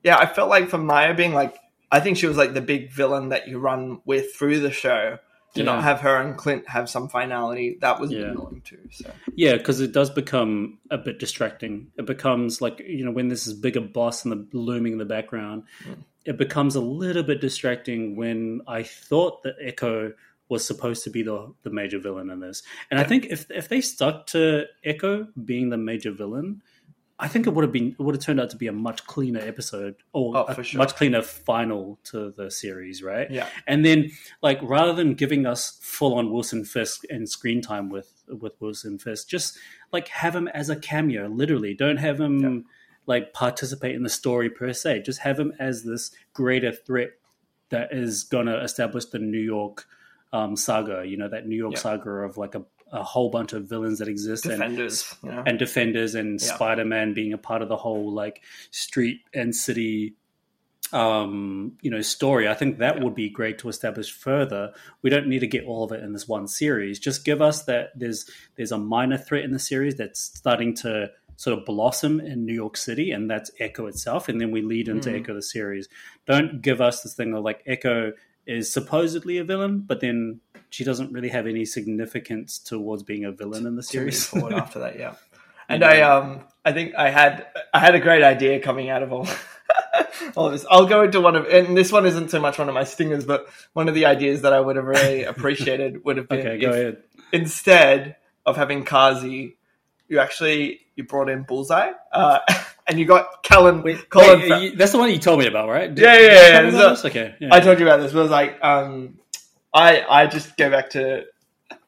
yeah, 0.04 0.18
I 0.18 0.26
felt 0.26 0.50
like 0.50 0.70
for 0.70 0.78
Maya 0.78 1.14
being 1.14 1.34
like, 1.34 1.58
I 1.92 2.00
think 2.00 2.18
she 2.18 2.28
was 2.28 2.38
like 2.38 2.54
the 2.54 2.62
big 2.62 2.92
villain 2.92 3.30
that 3.30 3.48
you 3.48 3.60
run 3.60 4.02
with 4.06 4.36
through 4.36 4.60
the 4.60 4.72
show. 4.72 5.20
To 5.56 5.60
Yeah. 5.60 5.66
not 5.66 5.84
have 5.84 6.00
her 6.02 6.16
and 6.20 6.36
Clint 6.36 6.68
have 6.68 6.90
some 6.90 7.08
finality, 7.10 7.78
that 7.82 8.00
was 8.00 8.12
Yeah. 8.12 8.32
annoying 8.32 8.64
too. 8.66 8.80
So 8.90 9.12
Yeah, 9.36 9.56
because 9.56 9.82
it 9.82 9.92
does 9.92 10.10
become 10.10 10.80
a 10.90 10.98
bit 10.98 11.20
distracting. 11.20 11.92
It 11.96 12.08
becomes 12.08 12.60
like 12.60 12.80
you 12.80 13.06
know 13.06 13.12
when 13.12 13.28
there's 13.28 13.46
this 13.46 13.54
bigger 13.54 13.82
boss 13.82 14.26
in 14.26 14.32
the 14.32 14.48
looming 14.58 14.94
in 14.94 14.98
the 14.98 15.06
background, 15.06 15.64
Mm. 15.88 15.98
it 16.26 16.38
becomes 16.40 16.74
a 16.76 16.82
little 16.82 17.22
bit 17.22 17.40
distracting. 17.40 18.16
When 18.16 18.62
I 18.66 18.82
thought 18.82 19.44
that 19.44 19.54
Echo 19.62 20.14
was 20.50 20.66
supposed 20.66 21.04
to 21.04 21.12
be 21.12 21.22
the 21.22 21.54
the 21.62 21.70
major 21.70 22.00
villain 22.00 22.32
in 22.32 22.40
this, 22.40 22.64
and 22.90 23.00
I 23.00 23.04
think 23.04 23.28
if 23.30 23.46
if 23.52 23.70
they 23.70 23.80
stuck 23.82 24.26
to 24.28 24.66
Echo 24.84 25.28
being 25.46 25.70
the 25.70 25.78
major 25.78 26.10
villain, 26.12 26.64
I 27.20 27.28
think 27.28 27.46
it 27.48 27.52
would 27.54 27.64
have 27.64 27.72
been 27.72 27.96
it 27.98 28.00
would 28.00 28.16
have 28.16 28.24
turned 28.24 28.40
out 28.42 28.50
to 28.50 28.58
be 28.58 28.68
a 28.68 28.72
much 28.74 29.06
cleaner 29.06 29.40
episode 29.40 29.96
or 30.14 30.36
Oh, 30.36 30.46
a 30.46 30.64
sure. 30.64 30.78
much 30.80 30.96
cleaner 30.96 31.22
final 31.22 32.00
to 32.06 32.32
the 32.32 32.50
series, 32.50 33.04
right? 33.04 33.30
Yeah. 33.30 33.48
And 33.68 33.86
then 33.86 34.12
like 34.42 34.60
rather 34.64 34.94
than 34.94 35.14
giving 35.14 35.46
us 35.46 35.78
full 35.82 36.16
on 36.16 36.32
Wilson 36.32 36.66
Fisk 36.66 37.04
and 37.10 37.30
screen 37.30 37.62
time 37.62 37.90
with 37.90 38.24
with 38.28 38.60
Wilson 38.60 38.98
Fisk, 38.98 39.28
just 39.30 39.58
like 39.92 40.08
have 40.10 40.36
him 40.36 40.48
as 40.50 40.70
a 40.70 40.76
cameo, 40.76 41.28
literally. 41.28 41.74
Don't 41.76 41.98
have 41.98 42.20
him 42.20 42.40
Yeah. 42.40 42.60
like 43.06 43.32
participate 43.34 43.96
in 43.96 44.04
the 44.04 44.10
story 44.10 44.50
per 44.50 44.74
se. 44.74 45.04
Just 45.04 45.20
have 45.20 45.40
him 45.40 45.54
as 45.60 45.84
this 45.84 46.12
greater 46.34 46.72
threat 46.72 47.12
that 47.70 47.94
is 47.94 48.24
gonna 48.24 48.58
establish 48.58 49.06
the 49.06 49.20
New 49.20 49.40
York 49.40 49.86
um, 50.34 50.56
saga, 50.56 51.06
you 51.06 51.16
know, 51.16 51.28
that 51.30 51.46
New 51.48 51.56
York 51.56 51.74
Yeah. 51.74 51.80
saga 51.80 52.10
of 52.10 52.38
like 52.38 52.56
a, 52.56 52.64
a 52.94 53.04
whole 53.04 53.30
bunch 53.30 53.52
of 53.54 53.66
villains 53.68 54.00
that 54.00 54.08
exist 54.08 54.46
and 54.46 54.54
Defenders. 54.54 55.16
You 55.24 55.32
know? 55.32 55.44
and 55.46 55.60
defenders 55.60 56.16
and 56.16 56.40
Yeah. 56.40 56.54
spider-man 56.56 57.14
being 57.14 57.34
a 57.34 57.38
part 57.38 57.62
of 57.62 57.68
the 57.68 57.76
whole 57.78 58.12
like 58.14 58.42
street 58.72 59.20
and 59.34 59.54
city 59.56 60.16
um 60.92 61.74
you 61.82 61.90
know 61.90 62.02
story 62.02 62.48
i 62.48 62.54
think 62.54 62.78
that 62.78 63.00
would 63.02 63.16
be 63.16 63.30
great 63.30 63.58
to 63.58 63.68
establish 63.70 64.12
further 64.12 64.72
we 65.02 65.10
don't 65.10 65.28
need 65.28 65.40
to 65.40 65.48
get 65.48 65.66
all 65.66 65.84
of 65.84 65.92
it 65.92 66.04
in 66.04 66.14
this 66.14 66.28
one 66.28 66.48
series 66.48 67.00
just 67.00 67.26
give 67.26 67.42
us 67.42 67.64
that 67.64 67.90
there's 67.96 68.30
there's 68.58 68.72
a 68.72 68.78
minor 68.78 69.18
threat 69.18 69.44
in 69.44 69.52
the 69.52 69.60
series 69.60 69.96
that's 69.96 70.20
starting 70.22 70.76
to 70.76 71.10
sort 71.36 71.58
of 71.58 71.66
blossom 71.66 72.20
in 72.20 72.46
new 72.46 72.54
york 72.54 72.78
city 72.78 73.10
and 73.12 73.30
that's 73.30 73.50
echo 73.60 73.88
itself 73.88 74.30
and 74.30 74.40
then 74.40 74.52
we 74.52 74.62
lead 74.62 74.88
into 74.88 75.10
Mm. 75.10 75.22
echo 75.22 75.34
the 75.34 75.42
series 75.42 75.88
don't 76.28 76.62
give 76.62 76.80
us 76.80 77.02
this 77.02 77.16
thing 77.16 77.34
of 77.34 77.44
like 77.44 77.64
echo 77.66 78.12
is 78.46 78.72
supposedly 78.72 79.38
a 79.40 79.44
villain 79.44 79.80
but 79.80 80.00
then 80.00 80.42
she 80.74 80.84
doesn't 80.84 81.12
really 81.12 81.30
have 81.30 81.46
any 81.46 81.66
significance 81.66 82.58
towards 82.58 83.04
being 83.04 83.26
a 83.26 83.32
villain 83.32 83.68
in 83.68 83.76
the 83.76 83.84
series 83.84 84.26
forward 84.26 84.54
after 84.64 84.80
that. 84.80 84.98
Yeah, 84.98 85.14
and 85.70 85.84
I 85.84 86.02
um 86.02 86.42
I 86.66 86.72
think 86.72 86.96
I 86.96 87.10
had 87.12 87.46
I 87.74 87.80
had 87.80 87.94
a 87.94 88.00
great 88.00 88.24
idea 88.24 88.60
coming 88.60 88.90
out 88.90 89.04
of 89.04 89.14
all 89.14 89.28
all 90.36 90.48
of 90.48 90.52
this. 90.54 90.66
I'll 90.72 90.88
go 90.88 91.04
into 91.04 91.22
one 91.22 91.36
of 91.36 91.46
and 91.46 91.78
this 91.78 91.92
one 91.92 92.06
isn't 92.08 92.32
so 92.32 92.40
much 92.40 92.58
one 92.58 92.70
of 92.70 92.74
my 92.74 92.86
stingers, 92.86 93.24
but 93.24 93.48
one 93.74 93.88
of 93.88 93.94
the 93.94 94.06
ideas 94.08 94.42
that 94.42 94.54
I 94.54 94.60
would 94.60 94.76
have 94.76 94.86
really 94.86 95.24
appreciated 95.26 96.04
would 96.06 96.18
have 96.18 96.28
been 96.28 96.40
okay 96.40 96.58
go 96.60 96.72
ahead 96.72 97.04
instead 97.32 98.16
of 98.46 98.56
having 98.58 98.84
Kazi, 98.84 99.58
you 100.08 100.20
actually 100.20 100.80
you 100.96 101.04
brought 101.04 101.30
in 101.30 101.44
Bullseye, 101.44 101.92
uh, 102.12 102.40
and 102.88 103.00
you 103.00 103.06
got 103.06 103.44
Callan 103.44 103.82
Colin. 104.10 104.40
Wait, 104.42 104.62
you- 104.64 104.76
that's 104.76 104.92
the 104.92 104.98
one 104.98 105.10
you 105.10 105.18
told 105.20 105.40
me 105.40 105.48
about, 105.48 105.70
right? 105.70 105.96
Yeah, 105.98 106.18
yeah, 106.18 106.28
yeah, 106.28 106.70
yeah. 106.70 106.96
So- 106.96 107.08
Okay, 107.10 107.36
yeah. 107.40 107.50
I 107.52 107.60
told 107.62 107.80
you 107.80 107.86
about 107.88 107.98
this, 108.02 108.12
but 108.12 108.20
it 108.20 108.24
was 108.24 108.32
like, 108.32 108.64
um, 108.64 109.18
I 109.74 110.04
I 110.10 110.28
just 110.28 110.56
go 110.58 110.70
back 110.70 110.92
to 110.92 111.26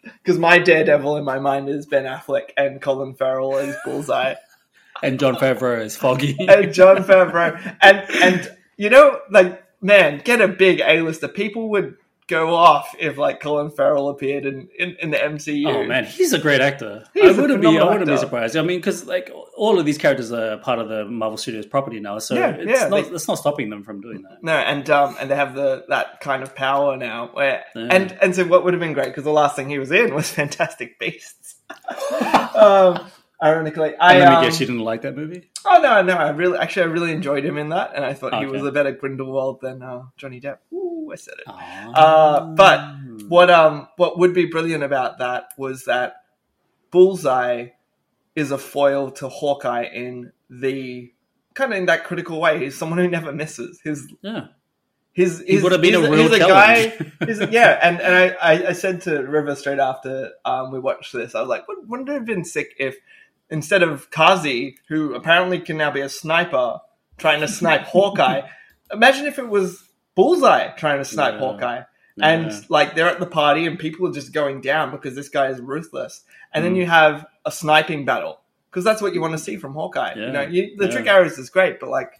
because 0.04 0.38
my 0.40 0.60
Daredevil 0.60 1.18
in 1.18 1.24
my 1.24 1.40
mind 1.40 1.70
is 1.70 1.86
Ben 1.86 2.06
Affleck 2.06 2.52
and 2.58 2.82
Colin 2.82 3.16
Farrell 3.16 3.58
as 3.58 3.76
Bullseye 3.86 4.36
and 5.04 5.20
Jon 5.20 5.36
Favreau 5.36 5.82
is 5.82 5.96
Foggy. 5.96 6.36
and 6.48 6.74
Jon 6.74 6.98
Favreau 6.98 7.78
and 7.82 8.04
and 8.22 8.58
you 8.78 8.90
know 8.90 9.20
like 9.30 9.64
man, 9.82 10.22
get 10.24 10.42
a 10.42 10.48
big 10.48 10.82
A 10.82 11.02
lister. 11.02 11.28
People 11.28 11.70
would 11.70 11.96
go 12.28 12.56
off 12.56 12.96
if 13.00 13.18
like 13.18 13.40
Colin 13.40 13.70
Farrell 13.70 14.10
appeared 14.10 14.46
in 14.46 14.68
in, 14.80 14.96
in 15.02 15.12
the 15.12 15.18
MCU. 15.18 15.68
oh 15.68 15.86
man, 15.86 16.06
he's 16.06 16.34
a 16.34 16.40
great 16.40 16.62
actor. 16.62 17.06
He's 17.14 17.38
I 17.38 17.40
wouldn't 17.42 17.62
be. 17.62 17.68
I 17.68 17.84
wouldn't 17.84 18.08
be 18.08 18.18
surprised. 18.18 18.56
I 18.58 18.62
mean, 18.62 18.80
because 18.80 19.06
like 19.06 19.32
all 19.56 19.78
of 19.80 19.86
these 19.86 19.98
characters 19.98 20.32
are 20.32 20.58
part 20.58 20.80
of 20.80 20.90
the 20.90 21.06
Marvel 21.06 21.38
Studios 21.38 21.66
property 21.66 22.00
now, 22.00 22.18
so 22.20 22.36
Yeah, 22.36 22.50
it's 22.52 22.70
yeah, 22.82 22.88
not. 22.88 23.04
they- 23.06 23.10
it's 23.16 23.28
not 23.28 23.38
stopping 23.38 23.70
them 23.70 23.84
from 23.84 24.02
doing 24.02 24.24
that. 24.24 24.44
No, 24.44 24.54
and 24.54 24.90
um, 24.90 25.16
and 25.20 25.30
they 25.30 25.36
have 25.36 25.56
the 25.56 25.86
that 25.90 26.20
kind 26.22 26.42
of 26.44 26.56
power 26.56 26.98
now. 26.98 27.30
Where 27.34 27.64
Yeah. 27.76 27.88
and 27.92 28.18
and 28.22 28.36
so 28.36 28.46
what 28.46 28.64
would 28.64 28.74
have 28.74 28.82
been 28.82 28.94
great 28.94 29.08
because 29.08 29.24
the 29.24 29.32
last 29.32 29.56
thing 29.56 29.70
he 29.70 29.78
was 29.80 29.92
in 29.92 30.14
was 30.14 30.30
Fantastic 30.42 30.98
Beasts. 31.00 31.56
um, 32.56 33.00
ironically, 33.46 33.96
I 33.96 34.12
And 34.12 34.20
let 34.20 34.30
me 34.30 34.36
um, 34.36 34.44
guess, 34.44 34.60
you 34.60 34.66
didn't 34.66 34.82
like 34.82 35.02
that 35.04 35.16
movie? 35.16 35.50
oh 35.66 35.82
no 35.82 36.02
no 36.02 36.14
I 36.14 36.30
really 36.32 36.58
actually 36.58 36.84
I 36.84 36.86
really 36.88 37.12
enjoyed 37.12 37.46
him 37.46 37.58
in 37.58 37.70
that, 37.70 37.92
and 37.96 38.04
I 38.06 38.14
thought 38.14 38.34
he 38.34 38.46
Okay. 38.46 38.58
was 38.58 38.66
a 38.66 38.72
better 38.72 38.92
Grindelwald 38.92 39.60
than 39.62 39.82
uh, 39.82 40.04
Johnny 40.18 40.42
Depp. 40.42 40.58
Ooh, 40.74 41.10
I 41.12 41.16
said 41.16 41.36
it. 41.40 41.48
Uh, 41.48 41.94
Uh, 41.96 42.54
but 42.56 42.82
what 43.28 43.50
um 43.50 43.88
what 43.98 44.20
would 44.20 44.34
be 44.34 44.46
brilliant 44.46 44.84
about 44.84 45.20
that 45.20 45.46
was 45.58 45.86
that 45.86 46.16
Bullseye 46.92 47.68
is 48.36 48.52
a 48.52 48.58
foil 48.58 49.12
to 49.12 49.30
Hawkeye 49.30 49.86
in 49.86 50.32
the 50.50 51.12
kind 51.54 51.72
of 51.74 51.78
in 51.80 51.86
that 51.88 52.04
critical 52.04 52.40
way. 52.40 52.60
He's 52.66 52.78
someone 52.78 53.00
who 53.00 53.08
never 53.08 53.32
misses. 53.32 53.80
His 53.84 54.08
yeah, 54.22 54.48
his 55.14 55.44
he 55.48 55.54
his 55.54 55.64
would 55.64 55.72
have 55.72 55.82
been 55.82 55.96
he's 55.96 56.06
a 56.06 56.12
real 56.12 56.30
he's 56.30 56.38
challenge. 56.38 56.90
guy. 56.90 57.12
He's 57.26 57.40
yeah, 57.40 57.80
and 57.82 58.00
and 58.02 58.14
I, 58.16 58.54
I 58.54 58.68
I 58.68 58.74
said 58.74 59.02
to 59.04 59.20
River 59.24 59.56
straight 59.56 59.80
after 59.80 60.32
um 60.44 60.72
we 60.72 60.80
watched 60.80 61.12
this, 61.14 61.34
I 61.34 61.40
was 61.42 61.50
like, 61.50 61.68
wouldn't 61.68 61.88
wouldn't 61.90 62.10
it 62.10 62.14
have 62.14 62.26
been 62.26 62.44
sick 62.46 62.76
if 62.78 62.96
instead 63.50 63.84
of 63.84 64.10
Kazi, 64.12 64.78
who 64.90 65.14
apparently 65.14 65.60
can 65.60 65.78
now 65.78 65.92
be 65.92 66.02
a 66.02 66.10
sniper, 66.10 66.80
trying 67.18 67.42
to 67.42 67.48
snipe 67.48 67.82
Hawkeye, 67.86 68.42
imagine 68.92 69.26
if 69.26 69.40
it 69.40 69.48
was 69.50 69.84
Bullseye 70.16 70.70
trying 70.76 71.00
to 71.00 71.06
snipe 71.06 71.34
Yeah. 71.36 71.40
Hawkeye. 71.40 71.82
Yeah. 72.18 72.28
And 72.30 72.70
like 72.70 72.96
they're 72.96 73.10
at 73.10 73.20
the 73.20 73.26
party 73.26 73.66
and 73.68 73.78
people 73.78 74.08
are 74.08 74.14
just 74.14 74.32
going 74.34 74.62
down 74.62 74.92
because 74.92 75.16
this 75.16 75.28
guy 75.30 75.48
is 75.48 75.60
ruthless. 75.60 76.24
And 76.54 76.64
then 76.64 76.74
Mm. 76.74 76.78
you 76.78 76.86
have 76.86 77.26
a 77.44 77.52
sniping 77.52 78.06
battle 78.06 78.40
because 78.72 78.86
that's 78.86 79.02
what 79.02 79.14
you 79.14 79.20
want 79.22 79.34
to 79.34 79.38
see 79.38 79.58
from 79.58 79.74
Hawkeye. 79.74 80.14
You 80.16 80.32
know, 80.32 80.42
you, 80.42 80.76
the 80.78 80.86
Yeah. 80.86 80.92
trick 80.92 81.08
arrows 81.08 81.38
is 81.38 81.50
great, 81.50 81.80
but 81.82 81.90
like 81.90 82.12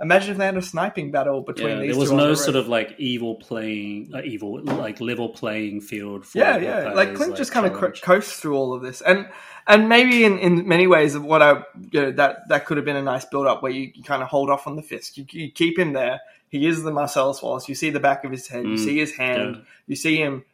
imagine 0.00 0.32
if 0.32 0.38
they 0.38 0.46
had 0.46 0.56
a 0.56 0.62
sniping 0.62 1.10
battle 1.10 1.42
between 1.42 1.68
yeah, 1.76 1.82
these 1.82 1.92
there 1.92 2.00
was 2.00 2.10
no 2.12 2.30
the 2.30 2.36
sort 2.36 2.56
of 2.56 2.68
like 2.68 2.94
evil 2.98 3.34
playing, 3.36 4.10
uh, 4.14 4.22
evil 4.24 4.62
like 4.62 5.00
level 5.00 5.28
playing 5.28 5.80
field. 5.80 6.26
For 6.26 6.38
yeah, 6.38 6.56
yeah. 6.56 6.76
Hawkeye's, 6.80 6.96
Like 6.96 7.14
Clint 7.14 7.36
just 7.36 7.52
kind 7.52 7.66
of 7.66 8.00
coasts 8.02 8.40
through 8.40 8.56
all 8.56 8.72
of 8.72 8.82
this, 8.82 9.00
and 9.02 9.28
and 9.66 9.88
maybe 9.88 10.24
in, 10.24 10.38
in 10.38 10.66
many 10.66 10.86
ways 10.86 11.14
of 11.14 11.24
what 11.24 11.42
I 11.42 11.62
you 11.92 12.02
know 12.02 12.12
that 12.12 12.48
that 12.48 12.66
could 12.66 12.76
have 12.78 12.86
been 12.86 12.96
a 12.96 13.02
nice 13.02 13.24
build 13.24 13.46
up 13.46 13.62
where 13.62 13.72
you, 13.72 13.90
you 13.94 14.02
kind 14.02 14.22
of 14.22 14.28
hold 14.28 14.50
off 14.50 14.66
on 14.66 14.76
the 14.76 14.82
Fisk. 14.82 15.16
You, 15.16 15.26
you 15.30 15.50
keep 15.50 15.78
him 15.78 15.92
there. 15.92 16.20
He 16.48 16.66
is 16.66 16.82
the 16.82 16.90
Marcellus 16.90 17.42
Wallace. 17.42 17.68
You 17.68 17.74
see 17.74 17.90
the 17.90 18.00
back 18.00 18.24
of 18.24 18.30
his 18.30 18.48
head. 18.48 18.64
You 18.64 18.70
Mm, 18.72 18.78
see 18.78 18.98
his 18.98 19.14
hand. 19.14 19.56
yeah. 19.56 19.62
You 19.86 19.96
see 19.96 20.16
him 20.16 20.44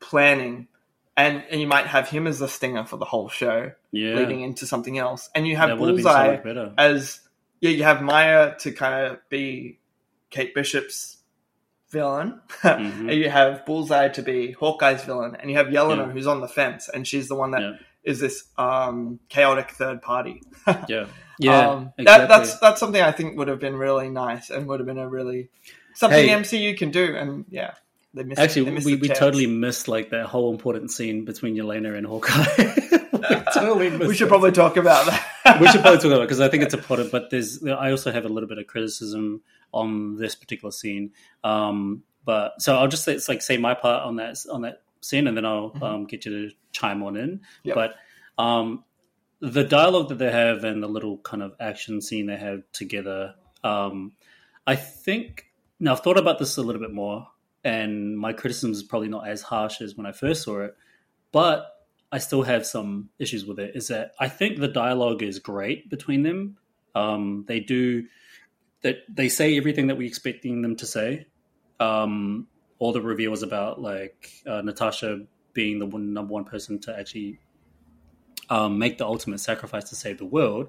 planning, 0.00 0.68
and 1.16 1.42
and 1.50 1.60
you 1.60 1.66
might 1.66 1.86
have 1.86 2.08
him 2.08 2.26
as 2.26 2.38
the 2.38 2.48
stinger 2.48 2.84
for 2.84 2.96
the 2.98 3.04
whole 3.04 3.28
show, 3.28 3.72
yeah, 3.92 4.14
leading 4.14 4.42
into 4.42 4.66
something 4.66 4.98
else. 4.98 5.30
And 5.34 5.46
you 5.46 5.56
have 5.56 5.70
that 5.70 5.78
have 5.78 5.78
so 5.78 5.94
Bullseye 6.02 6.36
as 6.78 7.20
yeah, 7.64 7.70
you 7.70 7.82
have 7.84 8.02
Maya 8.02 8.54
to 8.58 8.72
kind 8.72 9.06
of 9.06 9.18
be 9.30 9.78
Kate 10.28 10.54
Bishop's 10.54 11.16
villain, 11.90 12.40
Mhm. 12.62 13.00
and 13.10 13.12
you 13.12 13.30
have 13.30 13.64
Bullseye 13.64 14.08
to 14.08 14.22
be 14.22 14.52
Hawkeye's 14.52 15.02
villain, 15.04 15.34
and 15.38 15.50
you 15.50 15.56
have 15.56 15.68
Yelena 15.68 16.06
Yeah. 16.06 16.12
who's 16.12 16.26
on 16.26 16.40
the 16.42 16.48
fence, 16.48 16.90
and 16.92 17.06
she's 17.06 17.28
the 17.28 17.34
one 17.36 17.52
that 17.52 17.78
is 18.02 18.20
Yeah. 18.20 18.26
this 18.28 18.44
um, 18.58 19.18
chaotic 19.30 19.70
third 19.70 20.02
party. 20.02 20.42
Yeah, 20.88 21.06
yeah, 21.38 21.68
um, 21.70 21.92
exactly. 21.96 22.04
that, 22.04 22.28
that's 22.28 22.58
that's 22.58 22.80
something 22.80 23.00
I 23.02 23.12
think 23.12 23.38
would 23.38 23.48
have 23.48 23.60
been 23.60 23.76
really 23.76 24.08
nice 24.10 24.50
and 24.50 24.66
would 24.66 24.78
have 24.80 24.86
been 24.86 24.98
a 24.98 25.08
really 25.08 25.48
something 25.94 26.28
Hey. 26.28 26.34
MCU 26.34 26.76
can 26.76 26.90
do, 26.90 27.16
and 27.16 27.44
yeah, 27.48 27.72
they 28.12 28.24
missed. 28.24 28.40
Actually, 28.40 28.70
they 28.78 28.84
we, 28.84 28.96
we 28.96 29.08
totally 29.08 29.46
missed 29.46 29.88
like 29.88 30.10
that 30.10 30.26
whole 30.26 30.52
important 30.52 30.90
scene 30.92 31.24
between 31.24 31.56
Yelena 31.56 31.96
and 31.96 32.06
Hawkeye. 32.06 32.98
we 33.30 33.36
totally 33.54 33.96
We 33.96 34.14
should 34.14 34.28
probably 34.28 34.52
talk 34.52 34.76
about 34.76 35.06
that. 35.06 35.60
we 35.60 35.68
should 35.68 35.80
probably 35.80 35.98
talk 35.98 36.06
about 36.06 36.20
it 36.22 36.24
because 36.24 36.40
I 36.40 36.48
think 36.48 36.62
it's 36.62 36.74
important. 36.74 37.10
But 37.12 37.30
there's, 37.30 37.64
I 37.64 37.90
also 37.90 38.12
have 38.12 38.24
a 38.24 38.28
little 38.28 38.48
bit 38.48 38.58
of 38.58 38.66
criticism 38.66 39.42
on 39.72 40.16
this 40.16 40.34
particular 40.34 40.70
scene. 40.72 41.12
Um, 41.42 42.02
but 42.24 42.60
so 42.62 42.76
I'll 42.76 42.88
just 42.88 43.04
say, 43.04 43.14
it's 43.14 43.28
like 43.28 43.42
say 43.42 43.56
my 43.58 43.74
part 43.74 44.04
on 44.04 44.16
that 44.16 44.38
on 44.50 44.62
that 44.62 44.82
scene, 45.00 45.26
and 45.26 45.36
then 45.36 45.44
I'll 45.44 45.70
Mhm. 45.72 45.82
um, 45.82 46.04
get 46.06 46.24
you 46.24 46.48
to 46.48 46.54
chime 46.72 47.02
on 47.02 47.16
in. 47.16 47.40
Yep. 47.64 47.74
But 47.74 47.94
um, 48.42 48.84
the 49.40 49.64
dialogue 49.64 50.08
that 50.08 50.18
they 50.18 50.30
have 50.30 50.64
and 50.64 50.82
the 50.82 50.88
little 50.88 51.18
kind 51.18 51.42
of 51.42 51.54
action 51.60 52.00
scene 52.00 52.26
they 52.26 52.36
have 52.36 52.62
together, 52.72 53.34
um, 53.62 54.12
I 54.66 54.76
think. 54.76 55.46
Now 55.80 55.92
I've 55.92 56.00
thought 56.00 56.18
about 56.18 56.38
this 56.38 56.56
a 56.56 56.62
little 56.62 56.80
bit 56.80 56.92
more, 56.92 57.26
and 57.62 58.16
my 58.18 58.32
criticism 58.32 58.70
is 58.70 58.82
probably 58.82 59.08
not 59.08 59.28
as 59.28 59.42
harsh 59.42 59.80
as 59.82 59.96
when 59.96 60.06
I 60.06 60.12
first 60.12 60.42
saw 60.44 60.60
it, 60.60 60.74
but 61.32 61.73
I 62.14 62.18
still 62.18 62.44
have 62.44 62.64
some 62.64 63.08
issues 63.18 63.44
with 63.44 63.58
it. 63.58 63.74
Is 63.74 63.88
that 63.88 64.12
I 64.20 64.28
think 64.28 64.60
the 64.60 64.68
dialogue 64.68 65.20
is 65.20 65.40
great 65.40 65.90
between 65.90 66.22
them. 66.22 66.56
Um, 66.94 67.44
they 67.48 67.58
do 67.58 68.06
that. 68.82 68.98
They 69.08 69.28
say 69.28 69.56
everything 69.56 69.88
that 69.88 69.98
we're 69.98 70.06
expecting 70.06 70.62
them 70.62 70.76
to 70.76 70.86
say. 70.86 71.26
Um, 71.80 72.46
all 72.78 72.92
the 72.92 73.00
reveals 73.00 73.42
about 73.42 73.82
like 73.82 74.30
uh, 74.46 74.62
Natasha 74.62 75.26
being 75.54 75.80
the 75.80 75.86
one, 75.86 76.12
number 76.12 76.32
one 76.32 76.44
person 76.44 76.78
to 76.82 76.96
actually 76.96 77.40
um, 78.48 78.78
make 78.78 78.98
the 78.98 79.06
ultimate 79.06 79.40
sacrifice 79.40 79.88
to 79.88 79.96
save 79.96 80.18
the 80.18 80.24
world. 80.24 80.68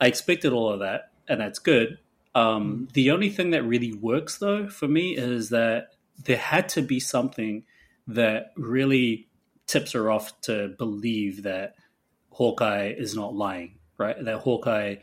I 0.00 0.06
expected 0.06 0.52
all 0.52 0.70
of 0.70 0.78
that, 0.80 1.10
and 1.26 1.40
that's 1.40 1.58
good. 1.58 1.98
Um, 2.36 2.86
the 2.92 3.10
only 3.10 3.30
thing 3.30 3.50
that 3.50 3.64
really 3.64 3.92
works, 3.92 4.38
though, 4.38 4.68
for 4.68 4.86
me 4.86 5.16
is 5.16 5.48
that 5.48 5.94
there 6.22 6.36
had 6.36 6.68
to 6.70 6.82
be 6.82 7.00
something 7.00 7.64
that 8.06 8.52
really 8.56 9.25
tips 9.66 9.92
her 9.92 10.10
off 10.10 10.40
to 10.42 10.68
believe 10.78 11.42
that 11.44 11.74
Hawkeye 12.30 12.92
is 12.96 13.14
not 13.14 13.34
lying, 13.34 13.78
right? 13.98 14.16
That 14.24 14.38
Hawkeye 14.38 14.96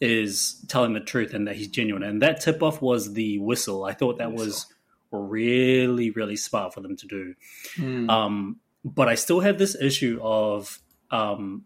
is 0.00 0.64
telling 0.68 0.92
the 0.94 1.00
truth 1.00 1.34
and 1.34 1.46
that 1.46 1.56
he's 1.56 1.68
genuine. 1.68 2.02
And 2.02 2.22
that 2.22 2.40
tip 2.40 2.62
off 2.62 2.80
was 2.82 3.12
the 3.12 3.38
whistle. 3.38 3.84
I 3.84 3.92
thought 3.92 4.18
that 4.18 4.32
was 4.32 4.66
really, 5.10 6.10
really 6.10 6.36
smart 6.36 6.74
for 6.74 6.80
them 6.80 6.96
to 6.96 7.06
do. 7.06 7.34
Hmm. 7.76 8.10
Um, 8.10 8.56
but 8.84 9.08
I 9.08 9.14
still 9.14 9.40
have 9.40 9.58
this 9.58 9.74
issue 9.80 10.18
of 10.22 10.78
um, 11.10 11.64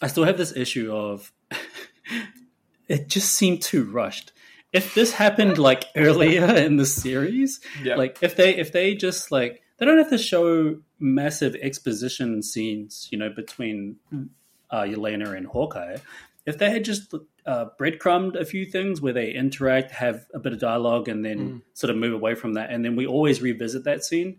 I 0.00 0.06
still 0.06 0.24
have 0.24 0.38
this 0.38 0.56
issue 0.56 0.92
of 0.94 1.32
it 2.88 3.08
just 3.08 3.32
seemed 3.32 3.62
too 3.62 3.84
rushed. 3.84 4.32
If 4.72 4.94
this 4.94 5.12
happened 5.12 5.58
like 5.58 5.84
earlier 5.96 6.44
in 6.46 6.76
the 6.76 6.86
series, 6.86 7.60
Yeah. 7.82 7.96
like 7.96 8.18
if 8.22 8.36
they 8.36 8.56
if 8.56 8.72
they 8.72 8.94
just 8.94 9.30
like 9.30 9.61
they 9.78 9.86
don't 9.86 9.98
have 9.98 10.10
to 10.10 10.18
show 10.18 10.78
massive 10.98 11.54
exposition 11.60 12.42
scenes, 12.42 13.08
you 13.10 13.18
know, 13.18 13.30
between 13.30 13.96
uh, 14.70 14.82
Yelena 14.82 15.36
and 15.36 15.46
Hawkeye. 15.46 15.96
If 16.46 16.58
they 16.58 16.70
had 16.70 16.84
just 16.84 17.14
uh, 17.46 17.66
breadcrumbed 17.78 18.36
a 18.36 18.44
few 18.44 18.66
things 18.66 19.00
where 19.00 19.12
they 19.12 19.30
interact, 19.32 19.90
have 19.92 20.26
a 20.34 20.38
bit 20.38 20.52
of 20.52 20.58
dialogue, 20.60 21.08
and 21.08 21.24
then 21.24 21.38
Mm. 21.38 21.62
sort 21.74 21.90
of 21.90 21.96
move 21.96 22.12
away 22.14 22.34
from 22.34 22.54
that, 22.54 22.70
and 22.70 22.84
then 22.84 22.96
we 22.96 23.06
always 23.06 23.40
revisit 23.42 23.84
that 23.84 24.04
scene, 24.04 24.38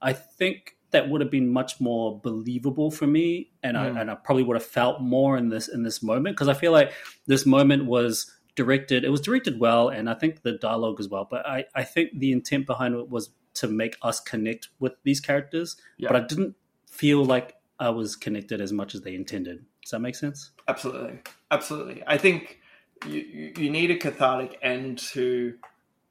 I 0.00 0.12
think 0.12 0.76
that 0.90 1.08
would 1.08 1.20
have 1.22 1.30
been 1.30 1.48
much 1.48 1.80
more 1.80 2.20
believable 2.20 2.90
for 2.90 3.06
me, 3.06 3.50
and 3.62 3.76
Mm. 3.76 3.80
I 3.96 4.00
and 4.00 4.10
I 4.10 4.14
probably 4.14 4.42
would 4.44 4.56
have 4.56 4.64
felt 4.66 5.00
more 5.00 5.36
in 5.38 5.48
this 5.48 5.68
in 5.68 5.82
this 5.82 6.02
moment 6.02 6.36
because 6.36 6.48
I 6.48 6.54
feel 6.54 6.72
like 6.72 6.92
this 7.26 7.46
moment 7.46 7.86
was 7.86 8.30
directed. 8.54 9.02
It 9.04 9.08
was 9.10 9.20
directed 9.22 9.58
well, 9.58 9.88
and 9.88 10.10
I 10.10 10.14
think 10.14 10.42
the 10.42 10.52
dialogue 10.52 11.00
as 11.00 11.08
well. 11.08 11.26
But 11.30 11.46
I 11.46 11.64
I 11.74 11.84
think 11.84 12.18
the 12.18 12.32
intent 12.32 12.66
behind 12.66 12.94
it 12.94 13.08
was 13.08 13.30
to 13.54 13.68
make 13.68 13.96
us 14.02 14.20
connect 14.20 14.68
with 14.80 14.94
these 15.04 15.20
characters, 15.20 15.76
Yeah. 15.98 16.08
but 16.12 16.22
I 16.22 16.26
didn't 16.26 16.56
feel 16.86 17.24
like 17.24 17.56
I 17.78 17.90
was 17.90 18.16
connected 18.16 18.60
as 18.60 18.72
much 18.72 18.94
as 18.94 19.02
they 19.02 19.14
intended. 19.14 19.64
Does 19.82 19.90
that 19.90 20.00
make 20.00 20.14
sense? 20.14 20.50
Absolutely, 20.68 21.18
absolutely. 21.50 22.02
I 22.06 22.16
think 22.18 22.60
you, 23.06 23.52
you, 23.56 23.70
need 23.70 23.90
a 23.90 23.96
cathartic 23.96 24.58
end 24.62 24.98
to, 24.98 25.54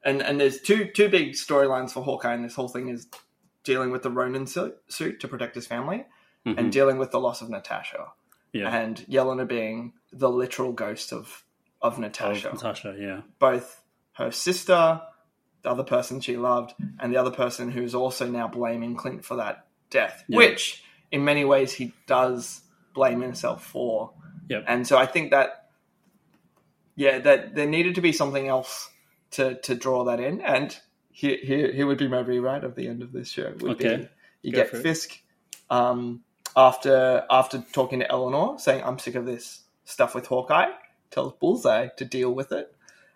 and 0.03 0.21
and 0.21 0.39
there's 0.41 0.59
two 0.59 0.85
two 0.85 1.07
big 1.07 1.33
storylines 1.33 1.91
for 1.91 2.03
Hawkeye, 2.03 2.33
and 2.33 2.43
this 2.43 2.55
whole 2.55 2.67
thing 2.67 2.89
is 2.89 3.07
dealing 3.63 3.91
with 3.91 4.01
the 4.03 4.09
Ronin 4.11 4.45
suit, 4.47 4.77
suit 4.89 5.19
to 5.21 5.27
protect 5.27 5.55
his 5.55 5.65
family, 5.67 6.05
Mhm. 6.45 6.57
and 6.57 6.71
dealing 6.71 6.97
with 6.97 7.11
the 7.11 7.19
loss 7.19 7.41
of 7.41 7.49
Natasha, 7.49 8.07
yeah, 8.51 8.75
and 8.75 8.97
Yelena 9.09 9.47
being 9.47 9.93
the 10.11 10.29
literal 10.29 10.73
ghost 10.73 11.13
of 11.13 11.45
of 11.81 11.97
Natasha, 11.97 12.49
Natasha, 12.49 12.95
yeah, 12.99 13.21
both 13.39 13.81
her 14.13 14.31
sister, 14.31 15.01
the 15.63 15.69
other 15.69 15.83
person 15.83 16.19
she 16.21 16.37
loved, 16.37 16.73
and 16.99 17.13
the 17.13 17.17
other 17.17 17.31
person 17.31 17.71
who's 17.71 17.93
also 17.95 18.27
now 18.27 18.47
blaming 18.47 18.95
Clint 18.95 19.23
for 19.25 19.35
that 19.37 19.67
death, 19.89 20.23
Yeah. 20.27 20.37
which 20.37 20.83
in 21.11 21.23
many 21.23 21.45
ways 21.45 21.73
he 21.73 21.93
does 22.07 22.61
blame 22.93 23.21
himself 23.21 23.65
for. 23.65 24.11
Yep. 24.49 24.63
And 24.67 24.87
so 24.87 24.97
I 24.97 25.05
think 25.05 25.31
that, 25.31 25.69
yeah, 26.95 27.19
that 27.19 27.55
there 27.55 27.67
needed 27.67 27.95
to 27.95 28.01
be 28.01 28.11
something 28.11 28.47
else 28.47 28.89
to, 29.31 29.55
to 29.61 29.75
draw 29.75 30.05
that 30.05 30.19
in. 30.19 30.41
And 30.41 30.75
here, 31.11 31.37
here, 31.41 31.71
here 31.71 31.87
would 31.87 31.97
be 31.97 32.07
my 32.07 32.19
rewrite 32.19 32.63
of 32.63 32.75
the 32.75 32.87
end 32.87 33.01
of 33.01 33.11
this 33.11 33.29
show. 33.29 33.53
Would 33.59 33.71
Okay. 33.73 33.97
Be, 33.97 34.07
you 34.49 34.51
Go 34.53 34.63
get. 34.63 34.69
Fisk 34.71 35.19
um, 35.69 36.23
after 36.55 37.23
after 37.29 37.63
talking 37.71 37.99
to 37.99 38.11
Eleanor, 38.11 38.57
saying, 38.59 38.83
"I'm 38.83 38.97
sick 38.99 39.15
of 39.15 39.25
this 39.25 39.61
stuff 39.85 40.15
with 40.15 40.25
Hawkeye." 40.27 40.71
Tells 41.11 41.33
Bullseye 41.33 41.89
to 41.97 42.05
deal 42.05 42.33
with 42.33 42.51
it, 42.51 42.73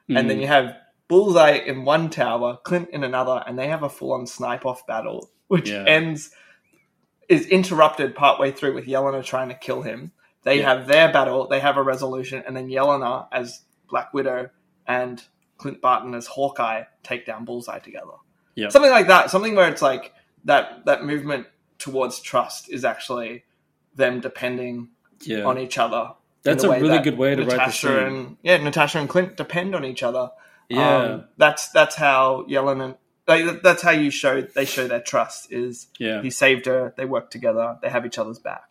and 0.07 0.29
then 0.29 0.37
Mm. 0.37 0.41
you 0.41 0.47
have 0.47 0.75
Bullseye 1.07 1.57
in 1.65 1.85
one 1.85 2.09
tower, 2.09 2.57
Clint 2.63 2.89
in 2.91 3.03
another, 3.03 3.43
and 3.45 3.57
they 3.57 3.67
have 3.67 3.83
a 3.83 3.89
full 3.89 4.13
on 4.13 4.25
snipe 4.25 4.65
off 4.65 4.85
battle, 4.87 5.29
which 5.47 5.69
Yeah. 5.69 5.83
ends 5.83 6.31
is 7.27 7.47
interrupted 7.47 8.15
partway 8.15 8.51
through 8.51 8.73
with 8.73 8.85
Yelena 8.85 9.23
trying 9.23 9.49
to 9.49 9.55
kill 9.55 9.81
him. 9.81 10.11
They 10.43 10.59
Yeah. 10.59 10.75
have 10.75 10.87
their 10.87 11.11
battle, 11.11 11.47
they 11.47 11.59
have 11.59 11.77
a 11.77 11.81
resolution, 11.81 12.43
and 12.45 12.55
then 12.55 12.67
Yelena 12.69 13.27
as 13.31 13.63
Black 13.89 14.13
Widow 14.13 14.49
and 14.87 15.23
Clint 15.57 15.81
Barton 15.81 16.13
as 16.13 16.27
Hawkeye 16.27 16.83
take 17.03 17.25
down 17.25 17.45
Bullseye 17.45 17.79
together. 17.79 18.13
Yeah. 18.55 18.69
Something 18.69 18.91
like 18.91 19.07
that. 19.07 19.31
Something 19.31 19.55
where 19.55 19.69
it's 19.69 19.81
like 19.81 20.13
that 20.43 20.85
that 20.85 21.03
movement 21.03 21.47
towards 21.79 22.19
trust 22.19 22.69
is 22.69 22.85
actually 22.85 23.43
them 23.95 24.19
depending 24.19 24.89
yeah. 25.21 25.43
on 25.45 25.57
each 25.57 25.77
other. 25.77 26.11
That's 26.43 26.63
a 26.63 26.69
really 26.69 26.89
that 26.89 27.03
good 27.03 27.17
way 27.17 27.33
to 27.35 27.41
write 27.41 27.49
the 27.49 27.55
Natasha 27.57 27.87
scene. 27.87 27.97
and 27.97 28.37
yeah, 28.43 28.57
Natasha 28.57 28.99
and 28.99 29.09
Clint 29.09 29.35
depend 29.35 29.73
on 29.75 29.83
each 29.83 30.03
other. 30.03 30.29
Yeah, 30.69 30.97
Um, 30.97 31.23
that's 31.37 31.69
that's 31.69 31.95
how 31.95 32.45
Yelena. 32.49 32.97
Like, 33.27 33.63
that's 33.63 33.81
how 33.81 33.91
you 33.91 34.11
show 34.11 34.41
they 34.41 34.65
show 34.65 34.87
their 34.87 35.01
trust 35.01 35.51
is 35.51 35.87
yeah. 35.97 36.21
he 36.21 36.29
saved 36.29 36.67
her 36.67 36.93
they 36.95 37.05
work 37.05 37.31
together 37.31 37.75
they 37.81 37.89
have 37.89 38.05
each 38.05 38.19
other's 38.19 38.37
back 38.37 38.69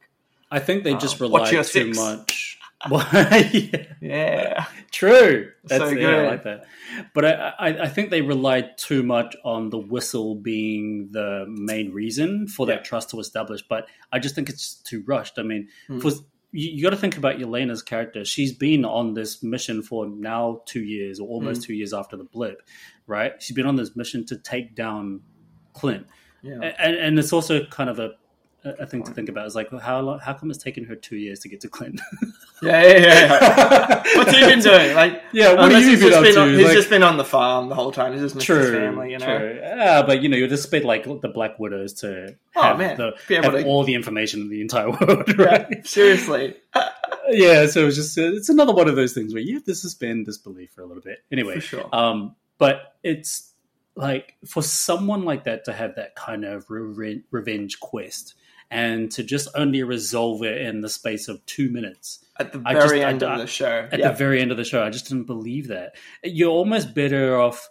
I 0.50 0.60
think 0.60 0.84
they 0.84 0.94
just 0.94 1.20
Um, 1.20 1.32
rely 1.32 1.50
too 1.50 1.64
six? 1.64 1.96
much. 1.98 2.58
yeah. 2.92 3.86
yeah 4.00 4.64
True. 4.92 5.50
That's 5.64 5.82
So 5.82 5.88
yeah, 5.90 6.08
I 6.08 6.26
like 6.28 6.42
that. 6.44 6.66
But 7.14 7.24
I, 7.24 7.30
I, 7.58 7.68
I 7.84 7.88
think 7.88 8.10
they 8.10 8.20
relied 8.22 8.76
too 8.78 9.02
much 9.02 9.34
on 9.44 9.70
the 9.70 9.78
whistle 9.78 10.34
being 10.36 11.08
the 11.10 11.46
main 11.48 11.92
reason 11.92 12.46
for 12.46 12.68
Yeah. 12.68 12.76
that 12.76 12.84
trust 12.84 13.10
to 13.10 13.18
establish. 13.20 13.62
But 13.68 13.88
I 14.12 14.18
just 14.18 14.34
think 14.34 14.48
it's 14.48 14.74
too 14.74 15.02
rushed. 15.06 15.38
I 15.38 15.42
mean, 15.42 15.68
Hmm. 15.88 15.98
for 16.00 16.10
you, 16.54 16.70
you 16.70 16.82
got 16.82 16.90
to 16.90 16.96
think 16.96 17.16
about 17.18 17.38
Yelena's 17.38 17.82
character. 17.82 18.24
She's 18.24 18.52
been 18.52 18.84
on 18.84 19.14
this 19.14 19.42
mission 19.42 19.82
for 19.82 20.06
now 20.06 20.62
two 20.66 20.82
years, 20.84 21.18
or 21.20 21.28
almost 21.28 21.62
Hmm. 21.62 21.66
two 21.66 21.74
years 21.74 21.92
after 21.92 22.16
the 22.16 22.24
blip, 22.24 22.62
right? 23.06 23.32
She's 23.42 23.56
been 23.56 23.66
on 23.66 23.76
this 23.76 23.94
mission 23.96 24.24
to 24.26 24.36
take 24.38 24.74
down 24.74 25.20
Clint, 25.74 26.06
yeah 26.42 26.60
and, 26.78 26.96
and 26.96 27.18
it's 27.18 27.32
also 27.32 27.64
kind 27.66 27.90
of 27.90 27.98
a 27.98 28.12
a 28.64 28.86
thing 28.86 29.02
to 29.04 29.12
think 29.12 29.28
about. 29.28 29.46
Is 29.46 29.54
like 29.54 29.70
how 29.80 30.00
long, 30.00 30.18
how 30.20 30.32
come 30.32 30.50
it's 30.50 30.62
taken 30.62 30.84
her 30.84 30.94
two 30.96 31.16
years 31.16 31.40
to 31.40 31.48
get 31.48 31.60
to 31.62 31.68
Clint? 31.68 32.00
yeah 32.62 32.82
yeah, 32.82 32.96
yeah, 32.96 32.98
yeah. 33.02 34.02
what's 34.16 34.30
he 34.32 34.40
been 34.40 34.60
doing 34.60 34.94
like 34.94 35.22
Yeah, 35.32 35.54
what 35.54 35.70
have 35.72 35.82
you 35.82 35.90
he's 35.90 36.00
been 36.00 36.08
just 36.08 36.16
up 36.18 36.24
been 36.24 36.34
to? 36.34 36.40
on, 36.40 36.48
he's 36.54 36.64
Like- 36.64 36.72
just 36.74 36.90
been 36.90 37.02
on 37.02 37.16
the 37.18 37.24
farm 37.24 37.68
the 37.68 37.74
whole 37.74 37.92
time 37.92 38.12
he's 38.12 38.22
just 38.22 38.34
missed 38.36 38.46
True, 38.46 38.60
his 38.60 38.70
family 38.70 39.12
you 39.12 39.18
know 39.18 39.38
true. 39.38 39.58
Yeah, 39.62 40.02
but 40.02 40.22
you 40.22 40.28
know, 40.28 40.36
you 40.36 40.46
just 40.48 40.64
expect 40.64 40.84
like 40.84 41.04
the 41.04 41.28
Black 41.28 41.58
Widows 41.58 41.92
to 42.00 42.36
Oh, 42.56 42.62
have, 42.62 42.78
man. 42.78 42.96
the, 42.96 43.12
Be 43.28 43.34
able 43.36 43.50
have 43.50 43.60
to- 43.60 43.66
all 43.66 43.84
the 43.84 43.94
information 43.94 44.40
in 44.42 44.48
the 44.48 44.60
entire 44.60 44.90
world, 44.90 45.24
Yeah, 45.38 45.44
right? 45.44 45.86
seriously 45.86 46.54
Yeah, 47.30 47.66
so 47.66 47.86
it's 47.86 47.96
just 47.96 48.16
it's 48.18 48.48
another 48.48 48.72
one 48.72 48.88
of 48.88 48.96
those 48.96 49.12
things 49.14 49.32
where 49.34 49.42
you 49.42 49.54
have 49.54 49.64
to 49.64 49.74
suspend 49.74 50.26
disbelief 50.26 50.70
for 50.72 50.82
a 50.82 50.86
little 50.86 51.02
bit. 51.02 51.18
Anyway, 51.32 51.58
sure 51.60 51.88
um, 51.92 52.34
but 52.58 52.94
it's 53.02 53.50
like 53.96 54.34
for 54.46 54.62
someone 54.62 55.24
like 55.24 55.44
that 55.44 55.64
to 55.66 55.72
have 55.72 55.94
that 55.96 56.14
kind 56.16 56.44
of 56.44 56.68
re- 56.68 57.22
revenge 57.30 57.78
quest 57.80 58.34
and 58.70 59.10
to 59.12 59.22
just 59.22 59.48
only 59.54 59.82
resolve 59.82 60.42
it 60.42 60.60
in 60.62 60.80
the 60.80 60.88
space 60.88 61.28
of 61.28 61.44
two 61.46 61.70
minutes 61.70 62.24
at 62.38 62.52
the 62.52 62.58
very 62.58 62.74
just- 62.80 62.94
end 62.94 63.20
don't- 63.20 63.32
of 63.32 63.38
the 63.38 63.46
show 63.46 63.88
at 63.92 63.98
yeah 63.98 64.08
the 64.10 64.16
very 64.16 64.40
end 64.40 64.50
of 64.50 64.56
the 64.56 64.64
show. 64.64 64.82
I 64.84 64.90
just 64.90 65.08
didn't 65.08 65.24
believe 65.24 65.68
that. 65.68 65.94
You're 66.22 66.50
almost 66.50 66.94
better 66.94 67.38
off 67.40 67.68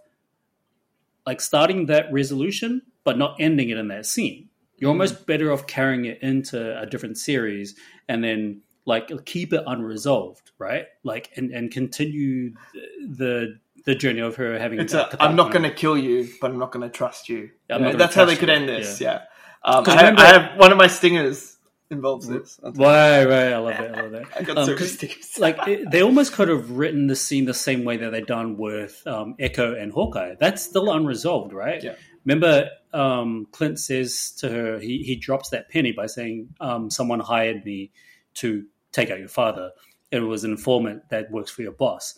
like 1.26 1.42
starting 1.42 1.86
that 1.88 2.12
resolution, 2.12 2.82
but 3.04 3.18
not 3.18 3.36
ending 3.40 3.70
it 3.70 3.78
in 3.78 3.88
that 3.90 4.06
scene. 4.06 4.50
You're 4.78 4.90
Mm. 4.90 4.94
almost 4.96 5.26
better 5.26 5.52
off 5.52 5.68
carrying 5.68 6.06
it 6.06 6.22
into 6.22 6.80
a 6.80 6.86
different 6.86 7.18
series 7.18 7.76
and 8.10 8.24
then 8.24 8.62
like 8.86 9.10
keep 9.26 9.54
it 9.54 9.64
unresolved, 9.66 10.52
right? 10.58 10.88
Like 11.04 11.32
and 11.38 11.52
and 11.52 11.72
continue 11.72 12.54
the 13.00 13.60
the 13.86 13.96
journey 13.96 14.20
of 14.22 14.36
her 14.38 14.58
having. 14.60 14.80
a, 14.80 15.18
I'm 15.22 15.36
not 15.36 15.52
going 15.52 15.64
to 15.64 15.72
kill 15.72 15.98
you 15.98 16.30
but 16.40 16.52
I'm 16.52 16.60
not 16.60 16.72
going 16.72 16.90
to 16.90 16.96
trust 16.96 17.28
you 17.28 17.50
I'm 17.70 17.84
You 17.84 17.92
know, 17.92 17.98
that's 17.98 18.16
how 18.16 18.24
they 18.26 18.36
could 18.38 18.50
end 18.50 18.68
this 18.70 19.02
yeah, 19.02 19.24
Um, 19.66 19.84
I, 19.88 20.04
have, 20.04 20.18
I 20.20 20.26
have 20.26 20.60
one 20.60 20.72
of 20.72 20.78
my 20.78 20.88
stingers 20.88 21.58
involves 21.90 22.28
this. 22.28 22.60
Right, 22.62 23.24
right. 23.24 23.54
I 23.54 23.58
love 23.58 23.78
that. 23.78 23.98
I 23.98 24.02
love 24.02 24.12
that. 24.12 24.26
I 24.40 24.44
got 24.44 24.58
Um, 24.58 24.66
so 24.66 24.72
many 24.72 24.78
'cause, 24.80 24.94
stickers. 24.94 25.40
like 25.40 25.58
it, 25.68 25.90
they 25.92 26.02
almost 26.02 26.34
could 26.34 26.50
have 26.50 26.72
written 26.72 27.08
the 27.08 27.16
scene 27.16 27.46
the 27.46 27.54
same 27.54 27.84
way 27.86 27.98
that 27.98 28.12
they 28.12 28.22
done 28.22 28.58
with 28.58 29.02
um, 29.06 29.36
Echo 29.40 29.76
and 29.76 29.92
Hawkeye. 29.92 30.36
That's 30.40 30.62
still 30.64 30.92
unresolved, 30.92 31.54
right? 31.54 31.82
Yeah. 31.84 31.96
Remember, 32.26 32.70
um, 32.94 33.48
Clint 33.52 33.80
says 33.80 34.32
to 34.40 34.50
her, 34.50 34.80
he 34.80 35.04
he 35.04 35.16
drops 35.16 35.50
that 35.50 35.70
penny 35.70 35.92
by 35.92 36.08
saying, 36.08 36.56
um, 36.60 36.90
"Someone 36.90 37.20
hired 37.20 37.64
me 37.66 37.92
to 38.36 38.66
take 38.92 39.10
out 39.12 39.20
your 39.20 39.28
father. 39.28 39.72
It 40.12 40.20
was 40.20 40.44
an 40.44 40.52
informant 40.52 41.10
that 41.10 41.32
works 41.32 41.52
for 41.52 41.62
your 41.64 41.74
boss." 41.74 42.16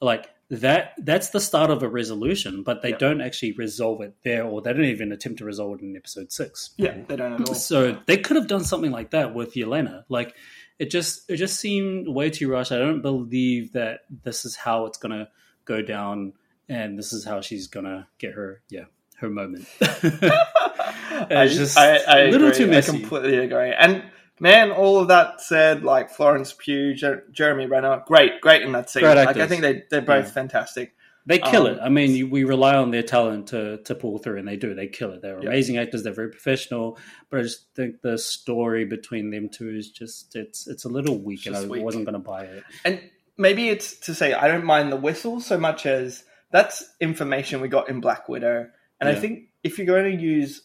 Like 0.00 0.28
that. 0.50 0.92
That's 0.98 1.30
the 1.30 1.40
start 1.40 1.70
of 1.70 1.82
a 1.82 1.88
resolution, 1.88 2.62
but 2.62 2.82
they 2.82 2.90
Yeah. 2.90 2.98
don't 2.98 3.20
actually 3.20 3.52
resolve 3.52 4.00
it 4.02 4.14
there, 4.24 4.44
or 4.44 4.60
they 4.62 4.72
don't 4.72 4.84
even 4.84 5.12
attempt 5.12 5.38
to 5.38 5.44
resolve 5.44 5.78
it 5.78 5.82
in 5.82 5.96
episode 5.96 6.32
six. 6.32 6.70
yeah, 6.76 6.96
they 7.06 7.16
don't 7.16 7.34
at 7.40 7.48
all. 7.48 7.54
So 7.54 7.98
they 8.06 8.16
could 8.18 8.36
have 8.36 8.46
done 8.48 8.64
something 8.64 8.90
like 8.90 9.10
that 9.10 9.34
with 9.34 9.54
Yelena. 9.54 10.04
Like 10.08 10.34
it 10.78 10.90
just 10.90 11.30
it 11.30 11.36
just 11.36 11.58
seemed 11.60 12.08
way 12.08 12.30
too 12.30 12.50
rushed. 12.50 12.72
I 12.72 12.78
don't 12.78 13.00
believe 13.02 13.72
that 13.72 14.00
this 14.24 14.44
is 14.44 14.56
how 14.56 14.86
it's 14.86 14.98
gonna 14.98 15.28
go 15.64 15.80
down 15.82 16.32
and 16.68 16.98
this 16.98 17.12
is 17.12 17.24
how 17.24 17.40
she's 17.40 17.66
gonna 17.68 18.08
get 18.18 18.32
her 18.32 18.60
yeah, 18.68 18.84
her 19.18 19.30
moment. 19.30 19.66
I, 19.80 21.46
just 21.48 21.78
I, 21.78 21.96
I 21.98 22.18
a 22.22 22.30
little 22.30 22.48
agree. 22.48 22.58
too 22.58 22.66
messy. 22.70 22.96
I 22.96 23.00
completely 23.00 23.36
agree. 23.38 23.72
And 23.72 24.02
man, 24.40 24.70
all 24.70 24.98
of 24.98 25.08
that 25.08 25.40
said, 25.40 25.84
like 25.84 26.10
Florence 26.10 26.52
Pugh, 26.56 26.94
Jer- 26.94 27.24
Jeremy 27.32 27.66
Renner, 27.66 28.02
great, 28.06 28.40
great 28.40 28.62
in 28.62 28.72
that 28.72 28.90
scene. 28.90 29.02
Like 29.04 29.36
I 29.36 29.46
think 29.46 29.62
they 29.62 29.82
they're 29.90 30.00
both 30.02 30.26
Yeah. 30.26 30.30
fantastic. 30.32 30.94
They 31.26 31.38
kill 31.38 31.66
Um, 31.66 31.72
it. 31.74 31.78
I 31.80 31.88
mean, 31.88 32.10
you, 32.10 32.28
we 32.28 32.44
rely 32.44 32.74
on 32.76 32.90
their 32.90 33.02
talent 33.02 33.46
to, 33.48 33.78
to 33.78 33.94
pull 33.94 34.18
through, 34.18 34.36
and 34.38 34.46
they 34.46 34.56
do. 34.56 34.74
They 34.74 34.88
kill 34.88 35.10
it. 35.12 35.22
They're 35.22 35.42
Yeah. 35.42 35.48
amazing 35.48 35.78
actors. 35.78 36.02
They're 36.02 36.12
very 36.12 36.28
professional. 36.30 36.98
But 37.30 37.40
I 37.40 37.42
just 37.44 37.74
think 37.74 38.02
the 38.02 38.18
story 38.18 38.84
between 38.84 39.30
them 39.30 39.48
two 39.48 39.70
is 39.70 39.90
just 39.90 40.36
it's 40.36 40.66
it's 40.66 40.84
a 40.84 40.88
little 40.90 41.18
weak, 41.18 41.46
and 41.46 41.56
I 41.56 41.64
weak. 41.64 41.82
wasn't 41.82 42.04
going 42.04 42.12
to 42.12 42.18
buy 42.18 42.44
it. 42.44 42.62
And 42.84 43.00
maybe 43.38 43.70
it's 43.70 43.96
to 44.00 44.14
say 44.14 44.34
I 44.34 44.48
don't 44.48 44.64
mind 44.66 44.92
the 44.92 44.96
whistle 44.96 45.40
so 45.40 45.56
much 45.58 45.86
as 45.86 46.24
that's 46.50 46.84
information 47.00 47.62
we 47.62 47.68
got 47.68 47.88
in 47.88 48.00
Black 48.00 48.28
Widow. 48.28 48.68
And 49.00 49.08
I 49.08 49.14
think 49.14 49.48
if 49.62 49.78
you're 49.78 49.86
going 49.86 50.16
to 50.16 50.22
use 50.22 50.62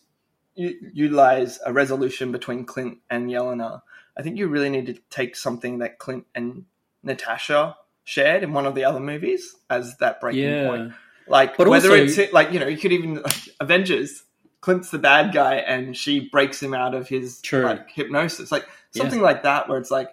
utilize 0.56 1.60
a 1.66 1.74
resolution 1.74 2.32
between 2.32 2.66
Clint 2.66 2.98
and 3.10 3.30
Yelena, 3.30 3.82
I 4.18 4.22
think 4.22 4.38
you 4.38 4.48
really 4.48 4.70
need 4.70 4.88
to 4.88 4.94
take 5.10 5.36
something 5.36 5.80
that 5.80 6.00
Clint 6.00 6.26
and 6.36 6.66
Natasha 7.04 7.76
shared 8.04 8.44
in 8.44 8.54
one 8.54 8.66
of 8.66 8.76
the 8.76 8.84
other 8.86 9.00
movies 9.00 9.56
as 9.70 9.96
that 9.98 10.20
breaking 10.20 10.44
Yeah. 10.44 10.68
point. 10.68 10.94
Like 11.28 11.58
But 11.58 11.68
whether 11.68 11.90
also- 11.92 12.04
it's 12.22 12.34
like 12.34 12.52
you 12.52 12.60
know 12.60 12.68
you 12.68 12.78
could 12.78 12.92
even 12.92 13.22
like, 13.22 13.50
Avengers. 13.60 14.24
Clint's 14.62 14.90
the 14.92 15.00
bad 15.00 15.34
guy, 15.34 15.56
and 15.56 15.96
she 15.96 16.28
breaks 16.30 16.62
him 16.62 16.74
out 16.74 16.94
of 16.94 17.08
his 17.08 17.40
True. 17.42 17.64
like 17.64 17.90
hypnosis, 17.92 18.52
like 18.52 18.66
Yeah. 18.92 19.04
something 19.04 19.22
like 19.22 19.44
that, 19.44 19.70
where 19.70 19.78
it's 19.78 19.90
like, 19.90 20.10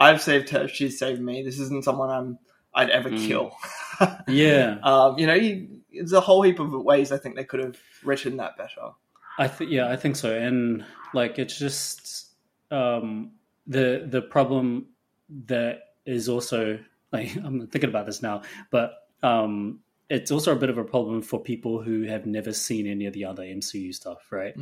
I've 0.00 0.22
saved 0.22 0.48
her, 0.50 0.68
she's 0.68 0.98
saved 0.98 1.20
me. 1.20 1.42
This 1.42 1.58
isn't 1.60 1.84
someone 1.84 2.08
I'm 2.08 2.38
I'd 2.72 2.88
ever 2.88 3.10
Mm. 3.10 3.26
kill. 3.26 3.56
Yeah, 4.26 4.78
um, 4.84 5.18
you 5.18 5.26
know, 5.26 5.34
you, 5.34 5.68
there's 5.92 6.14
a 6.14 6.20
whole 6.20 6.40
heap 6.40 6.60
of 6.60 6.72
ways 6.72 7.12
I 7.12 7.18
think 7.18 7.36
they 7.36 7.44
could 7.44 7.60
have 7.60 7.76
written 8.02 8.38
that 8.38 8.56
better. 8.56 8.92
I 9.40 9.48
think 9.48 9.70
yeah, 9.70 9.88
I 9.90 9.96
think 9.96 10.16
so. 10.16 10.36
And 10.36 10.84
like 11.14 11.38
it's 11.38 11.58
just 11.58 12.26
um 12.70 13.32
the 13.66 14.06
the 14.06 14.22
problem 14.22 14.86
that 15.46 15.80
is 16.06 16.28
also 16.28 16.78
like 17.12 17.34
I'm 17.36 17.66
thinking 17.66 17.90
about 17.90 18.06
this 18.06 18.22
now, 18.22 18.42
but 18.70 18.92
um 19.22 19.80
it's 20.08 20.32
also 20.32 20.52
a 20.52 20.56
bit 20.56 20.70
of 20.70 20.76
a 20.76 20.82
problem 20.82 21.22
for 21.22 21.38
people 21.40 21.80
who 21.80 22.02
have 22.02 22.26
never 22.26 22.52
seen 22.52 22.88
any 22.88 23.06
of 23.06 23.12
the 23.12 23.24
other 23.24 23.44
MCU 23.44 23.94
stuff, 23.94 24.32
right? 24.32 24.54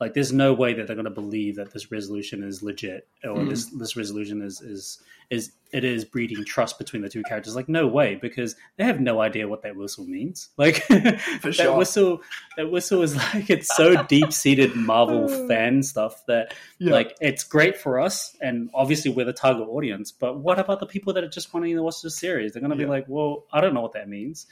Like 0.00 0.14
there's 0.14 0.32
no 0.32 0.52
way 0.52 0.74
that 0.74 0.88
they're 0.88 0.96
going 0.96 1.04
to 1.04 1.10
believe 1.12 1.54
that 1.56 1.72
this 1.72 1.92
resolution 1.92 2.42
is 2.42 2.60
legit 2.60 3.06
or 3.22 3.36
Mhm. 3.44 3.48
this 3.50 3.66
this 3.66 3.96
resolution 3.96 4.42
is 4.42 4.60
is 4.60 4.98
is 5.30 5.52
it 5.72 5.84
is 5.84 6.04
breeding 6.04 6.44
trust 6.44 6.78
between 6.78 7.02
the 7.02 7.08
two 7.08 7.22
characters. 7.24 7.56
Like 7.56 7.68
no 7.68 7.86
way 7.86 8.14
because 8.14 8.54
they 8.76 8.84
have 8.84 9.00
no 9.00 9.20
idea 9.20 9.48
what 9.48 9.62
that 9.62 9.76
whistle 9.76 10.06
means. 10.06 10.48
Like 10.58 10.86
that 10.88 11.20
sure. 11.52 11.76
whistle 11.76 12.22
that 12.56 12.70
whistle 12.70 13.02
is 13.02 13.14
like 13.14 13.50
it's 13.50 13.74
so 13.76 14.02
deep 14.08 14.32
seated 14.32 14.74
Marvel 14.74 15.28
hmm. 15.28 15.48
fan 15.48 15.82
stuff 15.82 16.24
that 16.26 16.54
Yeah. 16.78 16.92
like 16.92 17.16
it's 17.20 17.44
great 17.44 17.76
for 17.76 18.00
us 18.00 18.34
and 18.40 18.70
obviously 18.74 19.10
we're 19.10 19.26
the 19.26 19.32
target 19.32 19.68
audience. 19.68 20.12
But 20.12 20.38
what 20.38 20.58
about 20.58 20.80
the 20.80 20.86
people 20.86 21.12
that 21.12 21.24
are 21.24 21.28
just 21.28 21.52
wanting 21.52 21.76
to 21.76 21.82
watch 21.82 22.00
the 22.00 22.10
series? 22.10 22.52
They're 22.52 22.62
going 22.62 22.72
to 22.72 22.76
Yeah. 22.76 22.86
be 22.86 22.90
like, 22.90 23.04
well, 23.08 23.44
I 23.52 23.60
don't 23.60 23.74
know 23.74 23.82
what 23.82 23.92
that 23.92 24.08
means, 24.08 24.46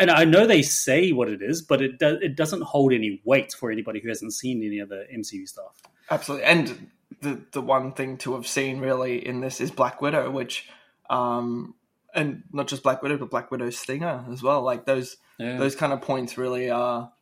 and 0.00 0.10
I 0.10 0.24
know 0.24 0.46
they 0.46 0.62
say 0.62 1.12
what 1.12 1.28
it 1.28 1.40
is, 1.42 1.62
but 1.62 1.80
it 1.80 1.98
does 1.98 2.18
it 2.20 2.36
doesn't 2.36 2.62
hold 2.62 2.92
any 2.92 3.20
weight 3.24 3.52
for 3.52 3.70
anybody 3.70 4.00
who 4.00 4.08
hasn't 4.08 4.34
seen 4.34 4.62
any 4.64 4.80
of 4.80 4.88
the 4.88 5.06
MCU 5.14 5.48
stuff. 5.48 5.82
Absolutely, 6.10 6.46
and 6.46 6.90
the 7.20 7.40
the 7.52 7.60
one 7.62 7.92
thing 7.92 8.16
to 8.18 8.34
have 8.34 8.46
seen 8.46 8.80
really 8.80 9.24
in 9.26 9.40
this 9.40 9.60
is 9.60 9.70
Black 9.70 10.00
Widow, 10.02 10.30
which, 10.30 10.68
um, 11.10 11.74
and 12.14 12.42
not 12.52 12.68
just 12.68 12.82
Black 12.82 13.02
Widow, 13.02 13.18
but 13.18 13.30
Black 13.30 13.50
Widow's 13.50 13.76
stinger 13.78 14.24
as 14.32 14.42
well. 14.42 14.62
Like 14.62 14.84
those 14.86 15.16
Yeah. 15.38 15.56
those 15.58 15.76
kind 15.76 15.92
of 15.92 16.00
points 16.00 16.36
really 16.38 16.70
are. 16.70 17.12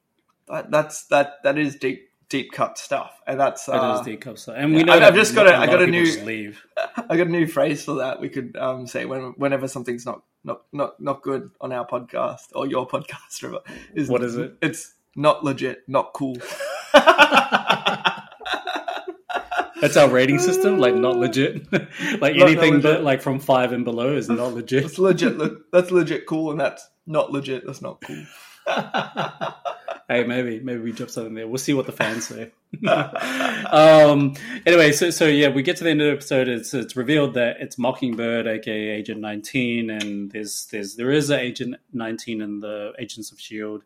That, 0.48 0.70
that's 0.70 1.06
that 1.06 1.42
that 1.42 1.58
is 1.58 1.76
deep 1.76 2.10
deep 2.28 2.52
cut 2.52 2.76
stuff, 2.78 3.12
and 3.26 3.38
that's 3.38 3.66
That 3.66 3.82
uh, 3.82 3.94
is 3.98 4.06
deep 4.06 4.20
cup 4.20 4.36
stuff, 4.38 4.54
and 4.58 4.72
we 4.72 4.78
yeah, 4.80 4.84
know 4.84 4.92
I've- 4.94 5.04
I've 5.06 5.14
just 5.14 5.34
got 5.34 5.46
a- 5.46 5.50
lot 5.50 5.60
I 5.60 5.66
got 5.66 5.82
a 5.82 5.86
new- 5.86 6.20
leave. 6.24 6.60
I 7.08 7.16
got 7.16 7.26
a 7.28 7.30
new 7.30 7.46
phrase 7.46 7.84
for 7.84 7.94
that. 7.96 8.20
We 8.20 8.28
could 8.28 8.56
um, 8.56 8.86
say 8.86 9.04
when 9.06 9.32
whenever 9.36 9.66
something's 9.68 10.04
not 10.06 10.22
not 10.44 10.62
not 10.72 11.00
not 11.00 11.22
good 11.22 11.50
on 11.60 11.72
our 11.72 11.86
podcast 11.86 12.48
or 12.54 12.66
your 12.66 12.86
podcast, 12.94 13.42
River, 13.42 13.60
is 13.94 14.08
What 14.08 14.22
is 14.22 14.36
it? 14.36 14.56
It's 14.62 14.94
not 15.16 15.42
legit, 15.44 15.88
not 15.88 16.12
cool. 16.12 16.36
That's 19.86 19.96
our 19.96 20.08
rating 20.08 20.38
system, 20.38 20.78
like 20.78 20.94
not 20.94 21.16
legit. 21.16 21.70
like 21.72 22.36
not 22.36 22.48
anything 22.48 22.74
legit. 22.74 22.82
but 22.82 23.02
like 23.02 23.22
from 23.22 23.38
five 23.40 23.72
and 23.72 23.84
below 23.84 24.16
is 24.16 24.28
not 24.28 24.54
legit. 24.54 24.82
That's 24.84 24.98
legit. 24.98 25.36
le- 25.38 25.56
That's 25.72 25.90
legit 25.90 26.26
cool, 26.26 26.50
and 26.50 26.60
that's 26.60 26.88
not 27.06 27.30
legit. 27.32 27.64
That's 27.66 27.82
not 27.82 28.00
cool. 28.02 28.24
hey, 30.08 30.24
maybe 30.24 30.60
maybe 30.60 30.80
we 30.80 30.92
drop 30.92 31.10
something 31.10 31.34
there. 31.34 31.46
We'll 31.46 31.58
see 31.58 31.74
what 31.74 31.86
the 31.86 31.92
fans 31.92 32.26
say. 32.26 32.50
um. 33.70 34.34
Anyway, 34.66 34.92
so 34.92 35.10
so 35.10 35.26
yeah, 35.26 35.48
we 35.48 35.62
get 35.62 35.76
to 35.78 35.84
the 35.84 35.90
end 35.90 36.00
of 36.00 36.06
the 36.06 36.12
episode. 36.12 36.48
It's 36.48 36.74
it's 36.74 36.96
revealed 36.96 37.34
that 37.34 37.56
it's 37.60 37.78
Mockingbird, 37.78 38.46
aka 38.46 38.88
Agent 38.90 39.20
Nineteen, 39.20 39.90
and 39.90 40.30
there's 40.32 40.66
there's 40.72 40.96
there 40.96 41.10
is 41.12 41.30
an 41.30 41.40
Agent 41.40 41.76
Nineteen 41.92 42.40
in 42.40 42.60
the 42.60 42.92
Agents 42.98 43.30
of 43.32 43.40
Shield 43.40 43.82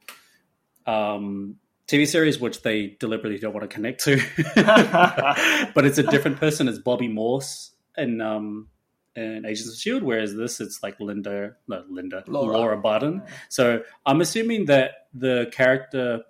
um, 0.87 1.57
TV 1.91 2.07
series, 2.07 2.39
which 2.39 2.63
they 2.63 2.97
deliberately 3.01 3.39
don't 3.39 3.53
want 3.53 3.69
to 3.69 3.75
connect 3.75 4.05
to. 4.05 4.17
but 5.75 5.85
it's 5.85 5.99
a 5.99 6.05
different 6.05 6.39
person. 6.39 6.69
It's 6.69 6.79
Bobbi 6.79 7.13
Morse 7.13 7.73
and 7.97 8.23
um 8.23 8.69
in 9.17 9.45
Agents 9.45 9.73
of 9.73 9.77
Shield, 9.77 10.05
whereas 10.05 10.37
this 10.37 10.61
it's 10.61 10.85
like 10.85 11.01
Linda, 11.01 11.57
no 11.67 11.83
Linda, 11.91 12.23
Laura. 12.29 12.57
Laura, 12.57 12.77
Barton. 12.77 13.23
So 13.49 13.83
I'm 14.07 14.21
assuming 14.21 14.67
that 14.67 15.09
the 15.13 15.51
character, 15.53 16.23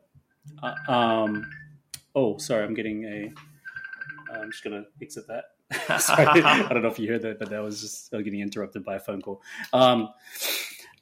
uh, 0.62 0.74
um, 0.90 1.50
oh 2.14 2.38
sorry, 2.38 2.64
I'm 2.64 2.74
getting 2.74 3.04
a. 3.04 3.32
I'm 4.34 4.50
just 4.50 4.64
gonna 4.64 4.84
exit 5.02 5.26
that. 5.28 6.00
sorry, 6.00 6.26
I 6.26 6.68
don't 6.72 6.82
know 6.82 6.88
if 6.88 6.98
you 6.98 7.10
heard 7.10 7.22
that, 7.22 7.38
but 7.38 7.50
that 7.50 7.62
was 7.62 7.82
just 7.82 8.14
uh, 8.14 8.22
getting 8.22 8.40
interrupted 8.40 8.82
by 8.82 8.96
a 8.96 9.00
phone 9.00 9.20
call. 9.20 9.42
Um, 9.74 10.08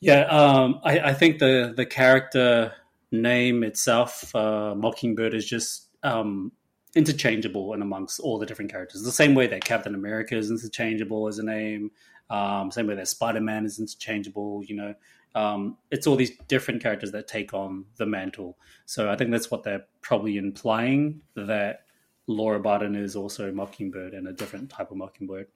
yeah, 0.00 0.22
um, 0.22 0.80
I, 0.82 0.98
I 0.98 1.14
think 1.14 1.38
the 1.38 1.72
the 1.76 1.86
character 1.86 2.72
name 3.10 3.62
itself, 3.62 4.34
uh, 4.34 4.74
Mockingbird, 4.74 5.34
is 5.34 5.46
just 5.46 5.88
um, 6.02 6.52
interchangeable 6.94 7.72
and 7.72 7.82
amongst 7.82 8.20
all 8.20 8.38
the 8.38 8.46
different 8.46 8.70
characters. 8.70 9.02
The 9.02 9.12
same 9.12 9.34
way 9.34 9.46
that 9.48 9.64
Captain 9.64 9.94
America 9.94 10.36
is 10.36 10.50
interchangeable 10.50 11.28
as 11.28 11.38
a 11.38 11.44
name, 11.44 11.90
um, 12.30 12.70
same 12.70 12.86
way 12.86 12.94
that 12.94 13.08
Spider 13.08 13.40
Man 13.40 13.64
is 13.64 13.78
interchangeable. 13.78 14.62
You 14.64 14.76
know, 14.76 14.94
um, 15.34 15.78
it's 15.90 16.06
all 16.06 16.16
these 16.16 16.32
different 16.48 16.82
characters 16.82 17.12
that 17.12 17.28
take 17.28 17.54
on 17.54 17.84
the 17.96 18.06
mantle. 18.06 18.58
So 18.86 19.10
I 19.10 19.16
think 19.16 19.30
that's 19.30 19.50
what 19.50 19.62
they're 19.62 19.86
probably 20.00 20.36
implying 20.36 21.22
that 21.34 21.84
Laura 22.26 22.60
Barton 22.60 22.94
is 22.94 23.16
also 23.16 23.52
Mockingbird 23.52 24.12
and 24.12 24.28
a 24.28 24.32
different 24.32 24.70
type 24.70 24.90
of 24.90 24.96
Mockingbird. 24.98 25.48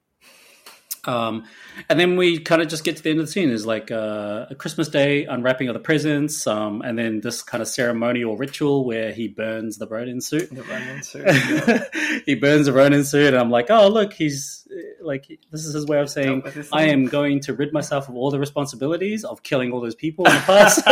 Um, 1.04 1.44
and 1.88 1.98
then 1.98 2.16
we 2.16 2.38
kind 2.38 2.62
of 2.62 2.68
just 2.68 2.84
get 2.84 2.96
to 2.96 3.02
the 3.02 3.10
end 3.10 3.18
of 3.18 3.26
the 3.26 3.32
scene 3.32 3.50
is 3.50 3.66
like 3.66 3.90
uh, 3.90 4.46
a 4.50 4.54
Christmas 4.54 4.88
Day 4.88 5.24
unwrapping 5.24 5.66
of 5.68 5.74
the 5.74 5.80
presents, 5.80 6.46
um, 6.46 6.80
and 6.82 6.96
then 6.96 7.20
this 7.20 7.42
kind 7.42 7.60
of 7.60 7.66
ceremonial 7.66 8.36
ritual 8.36 8.84
where 8.84 9.12
he 9.12 9.26
burns 9.26 9.78
the 9.78 9.86
Ronin 9.88 10.20
suit. 10.20 10.50
The 10.54 10.62
Ronin 10.62 11.02
suit, 11.02 11.26
yeah. 11.26 12.20
he 12.24 12.36
burns 12.36 12.66
the 12.66 12.72
Ronin 12.72 13.02
suit, 13.04 13.28
and 13.34 13.36
I'm 13.36 13.50
like, 13.50 13.68
oh 13.70 13.88
look, 13.88 14.12
he's 14.12 14.66
uh, 14.70 15.04
like, 15.04 15.26
this 15.50 15.64
is 15.64 15.74
his 15.74 15.86
way 15.86 15.98
of 16.00 16.08
saying, 16.08 16.28
Dealt 16.40 16.44
with 16.44 16.54
his 16.54 16.68
I 16.72 16.84
am 16.84 17.06
going 17.06 17.40
to 17.40 17.54
rid 17.54 17.72
myself 17.72 18.08
of 18.08 18.14
all 18.14 18.30
the 18.30 18.38
responsibilities 18.38 19.24
of 19.24 19.42
killing 19.42 19.72
all 19.72 19.80
those 19.80 19.96
people 19.96 20.24
in 20.26 20.32
the 20.34 20.40
past. 20.40 20.86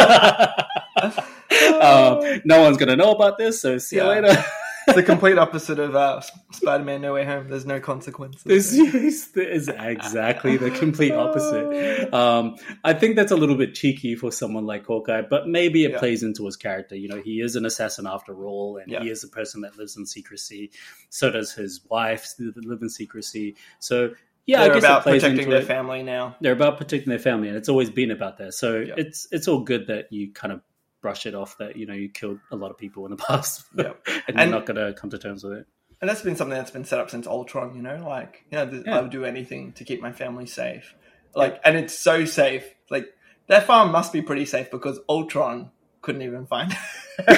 um, 1.81 2.41
no 2.45 2.63
one's 2.63 2.77
gonna 2.79 2.97
know 2.97 3.13
about 3.13 3.39
this, 3.39 3.61
so 3.63 3.79
see 3.79 3.97
Yeah. 3.97 4.15
you 4.17 4.23
later. 4.23 4.45
It's 4.87 4.97
the 4.97 5.03
complete 5.03 5.39
opposite 5.39 5.79
of 5.79 5.95
uh, 5.95 6.21
Spider-Man: 6.53 7.01
No 7.03 7.13
Way 7.15 7.25
Home. 7.25 7.49
There's 7.49 7.67
no 7.67 7.81
consequences. 7.81 8.43
This 8.45 8.73
is, 8.73 9.29
is 9.37 9.69
exactly 9.69 10.57
the 10.57 10.71
complete 10.71 11.13
opposite. 11.13 12.11
Um, 12.13 12.57
I 12.83 12.93
think 12.95 13.17
that's 13.17 13.31
a 13.33 13.37
little 13.37 13.57
bit 13.57 13.75
cheeky 13.75 14.15
for 14.17 14.33
someone 14.33 14.67
like 14.67 14.85
Hawkeye, 14.87 15.23
but 15.23 15.47
maybe 15.49 15.85
it 15.85 15.93
Yeah. 15.93 15.99
plays 15.99 16.23
into 16.23 16.45
his 16.47 16.57
character. 16.57 16.97
You 16.97 17.09
know, 17.09 17.21
he 17.21 17.41
is 17.41 17.57
an 17.57 17.65
assassin 17.67 18.07
after 18.07 18.45
all, 18.47 18.79
and 18.79 18.91
Yeah. 18.91 19.03
he 19.03 19.11
is 19.11 19.23
a 19.23 19.29
person 19.29 19.61
that 19.63 19.77
lives 19.77 19.97
in 19.97 20.07
secrecy. 20.07 20.71
So 21.09 21.31
does 21.31 21.53
his 21.53 21.81
wife 21.89 22.27
live 22.39 22.83
in 22.83 22.89
secrecy. 22.89 23.57
So 23.79 24.11
yeah, 24.47 24.63
They're 24.63 24.71
I 24.71 24.75
guess 24.75 24.85
about 24.85 25.01
it 25.01 25.03
plays 25.05 25.23
protecting 25.23 25.39
into 25.45 25.51
their 25.53 25.63
it. 25.63 25.67
family 25.67 26.03
now. 26.03 26.37
They're 26.41 26.53
about 26.53 26.79
protecting 26.79 27.11
their 27.11 27.19
family, 27.19 27.49
and 27.49 27.57
it's 27.57 27.69
always 27.69 27.91
been 27.91 28.11
about 28.11 28.39
that. 28.39 28.55
So 28.55 28.79
Yeah. 28.79 28.95
it's 28.97 29.29
it's 29.31 29.47
all 29.47 29.61
good 29.61 29.87
that 29.89 30.13
you 30.13 30.33
kind 30.33 30.53
of 30.53 30.63
brush 31.03 31.27
it 31.27 31.35
off 31.35 31.57
that 31.59 31.77
you 31.77 31.87
know 31.87 31.95
you 31.95 32.09
killed 32.09 32.39
a 32.51 32.57
lot 32.57 32.71
of 32.71 32.79
people 32.79 33.05
in 33.07 33.11
the 33.11 33.17
past, 33.29 33.65
Yeah. 33.75 33.93
and, 34.07 34.23
And- 34.29 34.39
you're 34.51 34.59
not 34.59 34.67
going 34.67 34.77
to 34.85 34.93
come 34.99 35.11
to 35.11 35.19
terms 35.19 35.45
with 35.45 35.55
it. 35.55 35.67
And 36.01 36.09
that's 36.09 36.23
been 36.23 36.35
something 36.37 36.57
that's 36.57 36.71
been 36.71 36.85
set 36.87 36.99
up 36.99 37.11
since 37.11 37.27
Ultron, 37.27 37.75
you 37.77 37.83
know, 37.83 37.97
like, 38.07 38.45
you 38.51 38.57
know, 38.57 38.71
th- 38.71 38.85
Yeah. 38.87 38.97
I 38.99 39.03
would 39.03 39.11
do 39.11 39.25
anything 39.27 39.73
to 39.75 39.85
keep 39.85 40.01
my 40.01 40.13
family 40.13 40.47
safe. 40.47 40.95
Like, 41.35 41.61
and 41.63 41.77
it's 41.77 41.93
so 41.99 42.25
safe. 42.25 42.65
Like, 42.89 43.05
their 43.49 43.61
farm 43.61 43.93
must 43.93 44.11
be 44.11 44.23
pretty 44.23 44.47
safe 44.47 44.71
because 44.71 44.99
Ultron 45.11 45.71
couldn't 46.01 46.23
even 46.23 46.47
find 46.47 46.75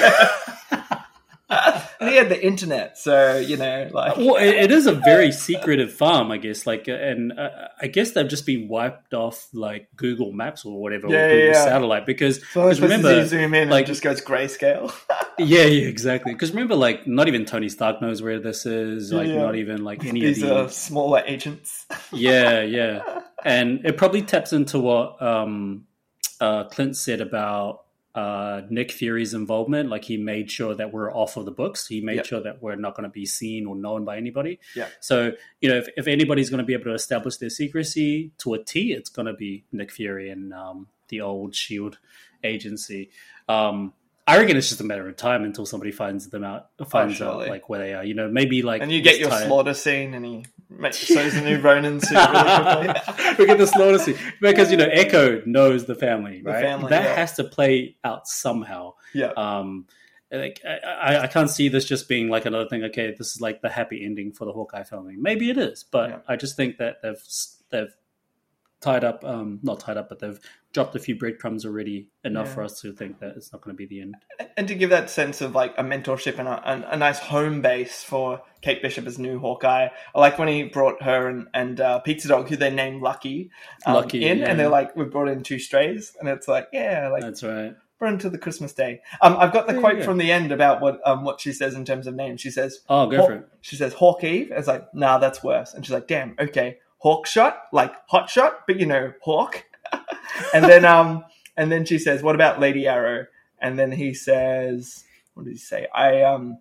he 2.07 2.15
had 2.15 2.29
the 2.29 2.45
internet, 2.45 2.97
so, 2.97 3.37
you 3.37 3.57
know, 3.57 3.89
like, 3.91 4.17
Well, 4.17 4.35
it, 4.35 4.55
it 4.55 4.71
is 4.71 4.85
a 4.87 4.93
very 4.93 5.31
secretive 5.31 5.91
farm, 5.93 6.31
I 6.31 6.37
guess. 6.37 6.65
Like, 6.67 6.87
uh, 6.87 6.93
and 6.93 7.37
uh, 7.37 7.49
I 7.81 7.87
guess 7.87 8.11
they've 8.11 8.27
just 8.27 8.45
been 8.45 8.67
wiped 8.67 9.13
off 9.13 9.47
like 9.53 9.87
Google 9.95 10.31
Maps 10.31 10.65
or 10.65 10.79
whatever, 10.81 11.07
Yeah, 11.09 11.25
or 11.25 11.29
Google 11.29 11.45
yeah. 11.47 11.63
satellite, 11.65 12.05
because 12.05 12.37
so 12.51 12.63
because 12.63 12.81
remember, 12.81 13.19
you 13.19 13.25
zoom 13.25 13.53
in 13.53 13.69
like- 13.69 13.85
just 13.85 14.01
goes 14.01 14.21
grayscale. 14.21 14.93
yeah, 15.37 15.63
yeah, 15.63 15.87
exactly. 15.87 16.33
Because 16.33 16.51
remember, 16.51 16.75
like, 16.75 17.05
not 17.07 17.27
even 17.27 17.45
Tony 17.45 17.69
Stark 17.69 18.01
knows 18.01 18.21
where 18.21 18.39
this 18.39 18.65
is. 18.65 19.11
Like, 19.11 19.27
Yeah. 19.27 19.35
not 19.35 19.55
even 19.55 19.83
like 19.83 20.05
any 20.05 20.21
These 20.21 20.43
of 20.43 20.49
the 20.49 20.67
smaller 20.69 21.23
agents. 21.25 21.85
yeah, 22.11 22.61
yeah, 22.61 23.21
and 23.43 23.85
it 23.85 23.97
probably 23.97 24.21
taps 24.21 24.53
into 24.53 24.79
what 24.79 25.21
um, 25.21 25.85
uh, 26.41 26.65
Clint 26.65 26.95
said 26.97 27.21
about 27.21 27.82
uh, 28.15 28.61
Nick 28.69 28.91
Fury's 28.91 29.33
involvement. 29.33 29.89
Like 29.89 30.03
he 30.05 30.17
made 30.17 30.51
sure 30.51 30.75
that 30.75 30.93
we're 30.93 31.11
off 31.13 31.35
of 31.37 31.45
the 31.45 31.51
books. 31.51 31.87
He 31.87 31.99
made 32.01 32.17
Yep. 32.17 32.25
sure 32.25 32.41
that 32.43 32.61
we're 32.61 32.75
not 32.75 32.95
going 32.95 33.05
to 33.05 33.09
be 33.09 33.25
seen 33.25 33.65
or 33.65 33.75
known 33.75 34.05
by 34.05 34.17
anybody. 34.17 34.59
Yeah. 34.75 34.87
So 34.99 35.31
you 35.61 35.69
know, 35.69 35.77
if, 35.77 35.87
if 35.97 36.07
anybody's 36.07 36.49
going 36.49 36.59
to 36.59 36.65
be 36.65 36.73
able 36.73 36.85
to 36.85 36.93
establish 36.93 37.37
their 37.37 37.49
secrecy 37.49 38.31
to 38.39 38.53
a 38.53 38.63
T, 38.63 38.93
it's 38.93 39.09
going 39.09 39.25
to 39.25 39.33
be 39.33 39.65
Nick 39.71 39.91
Fury 39.91 40.29
and 40.29 40.53
um, 40.53 40.87
the 41.09 41.21
old 41.21 41.55
Shield 41.55 41.97
agency. 42.43 43.09
Um, 43.49 43.93
I 44.25 44.37
reckon 44.37 44.55
it's 44.55 44.69
just 44.69 44.79
a 44.79 44.85
matter 44.85 45.07
of 45.09 45.17
time 45.17 45.43
until 45.43 45.65
somebody 45.65 45.91
finds 45.91 46.29
them 46.29 46.43
out, 46.45 46.69
finds 46.87 47.21
out 47.21 47.49
like 47.49 47.67
where 47.67 47.79
they 47.79 47.93
are. 47.93 48.05
You 48.05 48.13
know, 48.13 48.29
maybe 48.29 48.61
like 48.61 48.81
and 48.81 48.91
you 48.91 49.01
get 49.01 49.19
your 49.19 49.29
time- 49.29 49.47
slaughter 49.47 49.73
scene 49.73 50.13
and 50.13 50.23
he 50.25 50.45
Make 50.77 50.93
so's 50.93 51.33
the 51.33 51.41
new 51.41 51.59
Ronin 51.59 51.99
suit 51.99 52.15
really 52.17 52.93
quickly. 52.93 53.35
we 53.39 53.45
get 53.45 53.57
the 53.57 53.67
slaughter 53.67 54.13
because 54.41 54.71
you 54.71 54.77
know 54.77 54.87
Echo 54.91 55.41
knows 55.45 55.85
the 55.85 55.95
family, 55.95 56.41
The 56.41 56.51
right? 56.51 56.63
family, 56.63 56.89
that 56.89 57.03
yeah. 57.03 57.15
has 57.15 57.33
to 57.33 57.43
play 57.43 57.97
out 58.03 58.27
somehow. 58.27 58.93
Yeah. 59.13 59.31
Um, 59.37 59.87
like 60.31 60.61
I, 60.65 61.19
I, 61.19 61.27
can't 61.27 61.49
see 61.49 61.69
this 61.69 61.85
just 61.85 62.09
being 62.09 62.27
like 62.27 62.45
another 62.45 62.67
thing. 62.67 62.83
Okay, 62.85 63.13
this 63.15 63.35
is 63.35 63.41
like 63.41 63.61
the 63.61 63.69
happy 63.69 64.03
ending 64.03 64.31
for 64.31 64.45
the 64.45 64.51
Hawkeye 64.51 64.83
filming. 64.83 65.21
Maybe 65.21 65.49
it 65.51 65.57
is, 65.57 65.83
but 65.83 66.09
Yeah. 66.09 66.17
I 66.27 66.35
just 66.35 66.55
think 66.57 66.77
that 66.79 66.97
they've 67.03 67.23
they've 67.69 67.95
tied 68.83 69.03
up, 69.03 69.23
um, 69.25 69.59
not 69.63 69.79
tied 69.79 69.97
up, 69.97 70.09
but 70.09 70.19
they've 70.19 70.39
dropped 70.73 70.95
a 70.95 70.99
few 70.99 71.15
breadcrumbs 71.15 71.65
already 71.65 72.09
enough 72.23 72.47
Yeah. 72.47 72.53
for 72.53 72.63
us 72.63 72.81
to 72.81 72.91
think 72.93 73.19
that 73.19 73.35
it's 73.37 73.51
not 73.53 73.61
going 73.61 73.75
to 73.75 73.77
be 73.77 73.85
the 73.85 74.01
end. 74.01 74.15
and 74.57 74.67
to 74.67 74.75
give 74.75 74.89
that 74.91 75.09
sense 75.09 75.41
of 75.41 75.55
like 75.55 75.73
a 75.77 75.83
mentorship 75.83 76.37
and 76.39 76.47
a, 76.47 76.91
a 76.93 76.97
nice 76.97 77.19
home 77.19 77.61
base 77.61 78.03
for 78.03 78.41
Kate 78.61 78.81
Bishop 78.81 79.05
as 79.07 79.17
new 79.17 79.39
Hawkeye. 79.39 79.87
I 80.15 80.19
like 80.19 80.37
when 80.37 80.47
he 80.47 80.63
brought 80.63 81.01
her 81.03 81.27
and, 81.27 81.47
and 81.53 81.79
uh, 81.79 81.99
Pizza 81.99 82.27
Dog, 82.27 82.49
who 82.49 82.55
they 82.57 82.69
named 82.71 83.01
Lucky, 83.01 83.51
um, 83.85 83.93
Lucky, 83.95 84.25
in, 84.25 84.39
yeah. 84.39 84.49
and 84.49 84.59
they're 84.59 84.69
like, 84.69 84.95
we 84.95 85.05
brought 85.05 85.29
in 85.29 85.43
two 85.43 85.59
strays, 85.59 86.15
and 86.19 86.27
it's 86.29 86.47
like, 86.47 86.67
yeah, 86.73 87.07
like 87.09 87.21
That's 87.21 87.43
right. 87.43 87.75
brought 87.99 88.13
into 88.13 88.29
the 88.29 88.37
Christmas 88.39 88.73
day. 88.73 89.01
Um, 89.21 89.37
I've 89.37 89.53
got 89.53 89.67
the 89.67 89.79
quote 89.79 90.03
from 90.03 90.17
the 90.17 90.31
end 90.31 90.51
about 90.51 90.81
what 90.81 90.99
um 91.05 91.23
what 91.23 91.39
she 91.39 91.51
says 91.53 91.73
in 91.75 91.85
terms 91.85 92.07
of 92.07 92.15
names. 92.15 92.41
She 92.41 92.51
says, 92.51 92.79
Oh, 92.89 93.07
go 93.07 93.25
for 93.25 93.33
it. 93.33 93.47
She 93.61 93.75
says 93.75 93.93
Hawk 93.93 94.23
Eve. 94.23 94.51
It's 94.51 94.67
like, 94.67 94.93
nah, 94.93 95.19
that's 95.19 95.43
worse. 95.43 95.73
And 95.73 95.85
she's 95.85 95.93
like, 95.93 96.07
damn, 96.07 96.35
okay, 96.39 96.79
Hawk 97.03 97.27
shot, 97.27 97.63
like 97.73 97.93
hot 98.07 98.29
shot, 98.29 98.61
but 98.65 98.79
you 98.79 98.85
know, 98.85 99.11
Hawk. 99.21 99.65
and 100.53 100.63
then 100.63 100.85
um, 100.85 101.25
and 101.57 101.69
then 101.69 101.83
she 101.85 101.99
says, 101.99 102.23
what 102.23 102.33
about 102.33 102.61
Lady 102.61 102.87
Arrow? 102.87 103.27
And 103.59 103.77
then 103.77 103.91
he 103.91 104.13
says, 104.13 105.03
what 105.33 105.43
did 105.45 105.51
he 105.51 105.57
say? 105.57 105.87
I 105.93 106.23
um. 106.23 106.59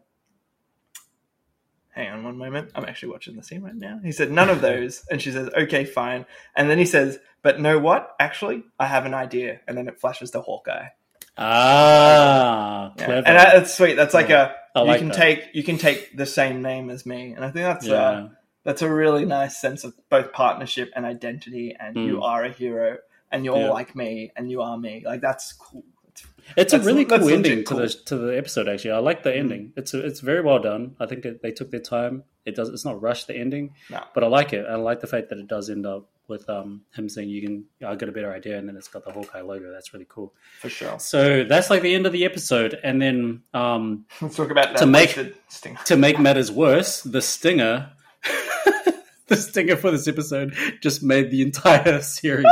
Hang 1.94 2.08
on 2.08 2.24
one 2.24 2.38
moment. 2.38 2.70
I'm 2.74 2.86
actually 2.86 3.10
watching 3.12 3.36
the 3.36 3.42
scene 3.42 3.60
right 3.62 3.74
now. 3.74 4.00
He 4.02 4.12
said 4.12 4.30
none 4.32 4.48
of 4.48 4.60
those, 4.68 5.04
and 5.10 5.20
she 5.20 5.30
says, 5.30 5.50
"Okay, 5.54 5.84
fine." 5.84 6.24
And 6.56 6.70
then 6.70 6.78
he 6.78 6.86
says, 6.86 7.18
"But 7.42 7.60
know 7.60 7.78
what? 7.78 8.16
Actually, 8.18 8.64
I 8.80 8.86
have 8.86 9.04
an 9.04 9.12
idea." 9.12 9.60
And 9.68 9.76
then 9.76 9.88
it 9.88 10.00
flashes 10.00 10.30
to 10.30 10.40
Hawkeye. 10.40 10.86
Ah, 11.36 12.92
Yeah. 12.96 13.04
clever. 13.04 13.28
And 13.28 13.38
that's 13.38 13.74
sweet. 13.74 13.94
That's 13.94 14.14
like 14.14 14.30
a 14.30 14.54
I 14.74 14.80
you 14.80 14.86
like 14.86 14.98
can 14.98 15.08
that. 15.08 15.16
take 15.16 15.48
you 15.52 15.62
can 15.62 15.76
take 15.76 16.16
the 16.16 16.24
same 16.26 16.62
name 16.62 16.88
as 16.88 17.04
me, 17.04 17.32
and 17.32 17.44
I 17.44 17.50
think 17.50 17.64
that's 17.66 17.86
yeah. 17.86 17.94
uh, 17.94 18.28
that's 18.64 18.82
a 18.82 18.92
really 18.92 19.24
nice 19.24 19.60
sense 19.60 19.84
of 19.84 19.94
both 20.08 20.32
partnership 20.32 20.90
and 20.96 21.04
identity. 21.04 21.74
And 21.78 21.96
you 21.96 22.16
Mm. 22.18 22.22
are 22.22 22.44
a 22.44 22.50
hero, 22.50 22.98
and 23.30 23.44
you're 23.44 23.56
Yeah. 23.58 23.70
like 23.70 23.94
me, 23.96 24.32
and 24.36 24.50
you 24.50 24.62
are 24.62 24.76
me. 24.78 25.02
Like 25.04 25.20
that's 25.20 25.52
cool. 25.52 25.84
It's, 26.56 26.72
It's 26.72 26.72
a 26.74 26.80
really 26.80 27.04
cool 27.04 27.28
ending 27.28 27.64
cool. 27.64 27.78
Mm. 27.78 27.90
to 27.90 27.96
the 27.98 28.04
to 28.04 28.16
the 28.18 28.36
episode. 28.38 28.68
Actually, 28.68 28.90
I 28.92 28.98
like 28.98 29.22
the 29.22 29.34
ending. 29.34 29.72
It's 29.76 29.94
it's 29.94 30.20
very 30.20 30.42
well 30.42 30.58
done. 30.58 30.96
I 31.00 31.06
think 31.06 31.24
it, 31.24 31.40
they 31.42 31.52
took 31.52 31.70
their 31.70 31.80
time. 31.80 32.24
It 32.44 32.54
does. 32.56 32.68
It's 32.68 32.84
not 32.84 33.00
rushed 33.00 33.28
the 33.28 33.34
ending, 33.36 33.74
No. 33.90 34.00
but 34.14 34.24
I 34.24 34.26
like 34.26 34.52
it. 34.52 34.66
I 34.68 34.74
like 34.74 35.00
the 35.00 35.06
fact 35.06 35.28
that 35.30 35.38
it 35.38 35.46
does 35.46 35.70
end 35.70 35.86
up 35.86 36.08
with 36.28 36.48
um, 36.50 36.82
him 36.94 37.08
saying, 37.08 37.28
"You 37.30 37.40
can." 37.40 37.64
I 37.86 37.94
got 37.94 38.08
a 38.08 38.12
better 38.12 38.32
idea, 38.32 38.58
and 38.58 38.68
then 38.68 38.76
it's 38.76 38.88
got 38.88 39.04
the 39.04 39.12
Hawkeye 39.12 39.40
logo. 39.42 39.70
That's 39.72 39.94
really 39.94 40.06
cool. 40.08 40.34
for 40.60 40.68
sure. 40.68 40.98
So 40.98 41.44
that's 41.44 41.70
like 41.70 41.82
the 41.82 41.94
end 41.94 42.04
of 42.06 42.12
the 42.12 42.24
episode, 42.24 42.78
and 42.82 43.00
then 43.00 43.42
um, 43.54 44.04
Let's 44.20 44.36
talk 44.36 44.50
about 44.50 44.70
that 44.74 44.78
To 44.78 44.86
make- 44.86 45.16
to 45.86 45.96
make 45.96 46.18
matters 46.18 46.50
worse, 46.50 47.00
the 47.02 47.22
stinger. 47.22 47.90
The 49.32 49.38
stinger 49.38 49.76
for 49.76 49.90
this 49.90 50.06
episode 50.08 50.54
just 50.82 51.02
made 51.02 51.30
the 51.30 51.40
entire 51.40 52.02
series 52.02 52.44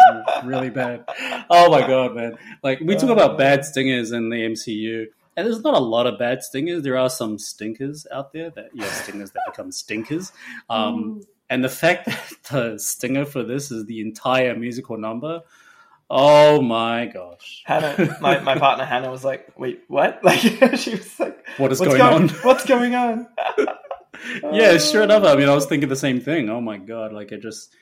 really 0.42 0.70
bad. 0.70 1.04
Oh 1.50 1.70
my 1.70 1.86
god, 1.86 2.14
man! 2.14 2.38
Like 2.62 2.80
we 2.80 2.96
talk 2.96 3.10
about 3.10 3.36
bad 3.36 3.66
stingers 3.66 4.12
in 4.12 4.30
the 4.30 4.36
MCU, 4.36 5.08
and 5.36 5.46
there's 5.46 5.60
not 5.60 5.74
a 5.74 5.78
lot 5.78 6.06
of 6.06 6.18
bad 6.18 6.42
stingers. 6.42 6.82
There 6.82 6.96
are 6.96 7.10
some 7.10 7.38
stinkers 7.38 8.06
out 8.10 8.32
there 8.32 8.48
that 8.48 8.70
yeah, 8.72 8.90
stingers 8.92 9.30
that 9.32 9.42
become 9.44 9.70
stinkers. 9.72 10.32
Um, 10.70 11.20
and 11.50 11.62
the 11.62 11.68
fact 11.68 12.06
that 12.06 12.42
the 12.50 12.78
stinger 12.78 13.26
for 13.26 13.42
this 13.42 13.70
is 13.70 13.84
the 13.84 14.00
entire 14.00 14.56
musical 14.56 14.96
number, 14.96 15.42
oh 16.08 16.62
my 16.62 17.04
gosh! 17.12 17.62
Hannah, 17.66 18.16
my, 18.22 18.40
my 18.40 18.56
partner 18.56 18.86
Hannah 18.86 19.10
was 19.10 19.22
like, 19.22 19.52
"Wait, 19.58 19.82
what?" 19.88 20.20
Like 20.24 20.38
she 20.38 20.92
was 20.92 21.20
like, 21.20 21.46
What 21.58 21.72
is 21.72 21.78
"What's 21.78 21.92
going 21.92 22.00
on? 22.00 22.28
What's 22.30 22.64
going 22.64 22.94
on?" 22.94 23.26
Yeah, 24.52 24.78
sure 24.78 25.02
enough. 25.02 25.24
I 25.24 25.36
mean, 25.36 25.48
I 25.48 25.54
was 25.54 25.66
thinking 25.66 25.88
the 25.88 25.96
same 25.96 26.20
thing. 26.20 26.48
Oh 26.48 26.60
my 26.60 26.78
god! 26.78 27.12
Like 27.12 27.32
it 27.32 27.42
just, 27.42 27.74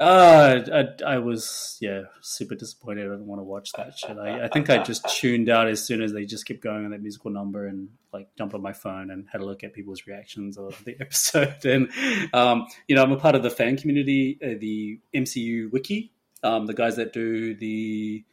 uh, 0.00 0.60
I, 0.72 0.84
I 1.04 1.18
was 1.18 1.76
yeah 1.80 2.02
super 2.20 2.54
disappointed. 2.54 3.06
I 3.06 3.10
didn't 3.10 3.26
want 3.26 3.40
to 3.40 3.44
watch 3.44 3.72
that 3.72 3.96
shit. 3.98 4.16
I, 4.16 4.44
I 4.44 4.48
think 4.48 4.70
I 4.70 4.82
just 4.82 5.08
tuned 5.08 5.48
out 5.48 5.68
as 5.68 5.84
soon 5.84 6.02
as 6.02 6.12
they 6.12 6.24
just 6.24 6.46
kept 6.46 6.60
going 6.60 6.84
on 6.84 6.90
that 6.92 7.02
musical 7.02 7.30
number 7.30 7.66
and 7.66 7.88
like 8.12 8.28
jumped 8.36 8.54
on 8.54 8.62
my 8.62 8.72
phone 8.72 9.10
and 9.10 9.26
had 9.30 9.40
a 9.40 9.44
look 9.44 9.64
at 9.64 9.72
people's 9.72 10.06
reactions 10.06 10.56
of 10.56 10.82
the 10.84 10.96
episode. 11.00 11.64
And 11.64 11.90
um, 12.32 12.66
you 12.86 12.96
know, 12.96 13.02
I'm 13.02 13.12
a 13.12 13.18
part 13.18 13.34
of 13.34 13.42
the 13.42 13.50
fan 13.50 13.76
community, 13.76 14.38
uh, 14.42 14.58
the 14.60 15.00
MCU 15.14 15.70
wiki, 15.72 16.12
um, 16.42 16.66
the 16.66 16.74
guys 16.74 16.96
that 16.96 17.12
do 17.12 17.54
the 17.54 18.24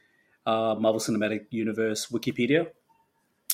uh, 0.46 0.76
Marvel 0.80 1.00
Cinematic 1.00 1.46
Universe 1.50 2.08
Wikipedia. 2.08 2.68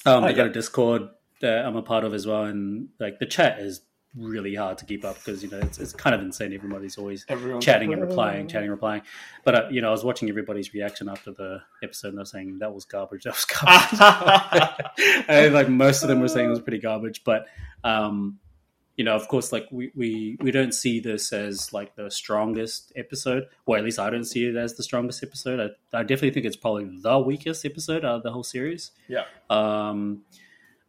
Um, 0.05 0.23
Oh, 0.23 0.27
they 0.27 0.33
got 0.33 0.47
a 0.47 0.51
Discord 0.51 1.09
that 1.41 1.65
I'm 1.65 1.75
a 1.75 1.81
part 1.81 2.03
of 2.03 2.13
as 2.13 2.25
well, 2.25 2.45
and 2.45 2.89
like 2.99 3.19
the 3.19 3.25
chat 3.25 3.59
is 3.59 3.81
really 4.15 4.55
hard 4.55 4.77
to 4.77 4.85
keep 4.85 5.05
up 5.05 5.15
because 5.15 5.41
you 5.41 5.49
know 5.49 5.59
it's, 5.59 5.79
it's 5.79 5.93
kind 5.93 6.13
of 6.13 6.21
insane. 6.21 6.53
Everybody's 6.53 6.97
always 6.97 7.25
Everyone's 7.29 7.63
chatting 7.63 7.89
like, 7.89 7.99
and 7.99 8.07
replying, 8.07 8.47
chatting, 8.47 8.69
replying. 8.69 9.01
But 9.43 9.55
uh, 9.55 9.67
you 9.69 9.81
know, 9.81 9.89
I 9.89 9.91
was 9.91 10.03
watching 10.03 10.29
everybody's 10.29 10.73
reaction 10.73 11.09
after 11.09 11.31
the 11.31 11.61
episode, 11.83 12.09
and 12.09 12.17
they're 12.17 12.25
saying 12.25 12.59
that 12.59 12.73
was 12.73 12.85
garbage. 12.85 13.23
That 13.23 13.33
was 13.33 13.45
garbage. 13.45 15.25
and 15.27 15.53
like 15.53 15.69
most 15.69 16.03
of 16.03 16.09
them 16.09 16.19
were 16.19 16.27
saying 16.27 16.47
it 16.47 16.49
was 16.49 16.61
pretty 16.61 16.79
garbage. 16.79 17.23
But 17.23 17.45
um, 17.83 18.39
you 18.97 19.05
know, 19.05 19.15
of 19.15 19.27
course, 19.27 19.51
like 19.51 19.67
we, 19.71 19.91
we 19.95 20.37
we 20.41 20.51
don't 20.51 20.73
see 20.73 20.99
this 20.99 21.31
as 21.31 21.71
like 21.73 21.95
the 21.95 22.11
strongest 22.11 22.91
episode, 22.95 23.45
or 23.65 23.77
at 23.77 23.83
least 23.83 23.99
I 23.99 24.09
don't 24.09 24.25
see 24.25 24.45
it 24.45 24.55
as 24.55 24.75
the 24.75 24.83
strongest 24.83 25.23
episode. 25.23 25.59
I, 25.59 25.97
I 25.97 26.03
definitely 26.03 26.31
think 26.31 26.45
it's 26.45 26.57
probably 26.57 26.89
the 27.01 27.17
weakest 27.19 27.65
episode 27.65 28.03
out 28.03 28.17
of 28.17 28.23
the 28.23 28.31
whole 28.31 28.43
series. 28.43 28.91
Yeah. 29.07 29.23
Um, 29.49 30.23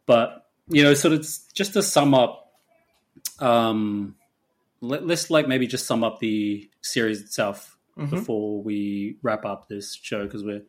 but 0.05 0.45
you 0.69 0.81
know, 0.83 0.93
sort 0.93 1.13
of 1.13 1.27
just 1.53 1.73
to 1.73 1.83
sum 1.83 2.13
up, 2.13 2.51
um, 3.39 4.15
let, 4.81 5.05
let's 5.05 5.29
like 5.29 5.47
maybe 5.47 5.67
just 5.67 5.85
sum 5.85 6.03
up 6.03 6.19
the 6.19 6.69
series 6.81 7.21
itself 7.21 7.77
Mhm. 7.97 8.09
before 8.09 8.61
we 8.63 9.17
wrap 9.21 9.45
up 9.45 9.67
this 9.67 9.93
show 9.93 10.23
because 10.23 10.43
we're 10.43 10.63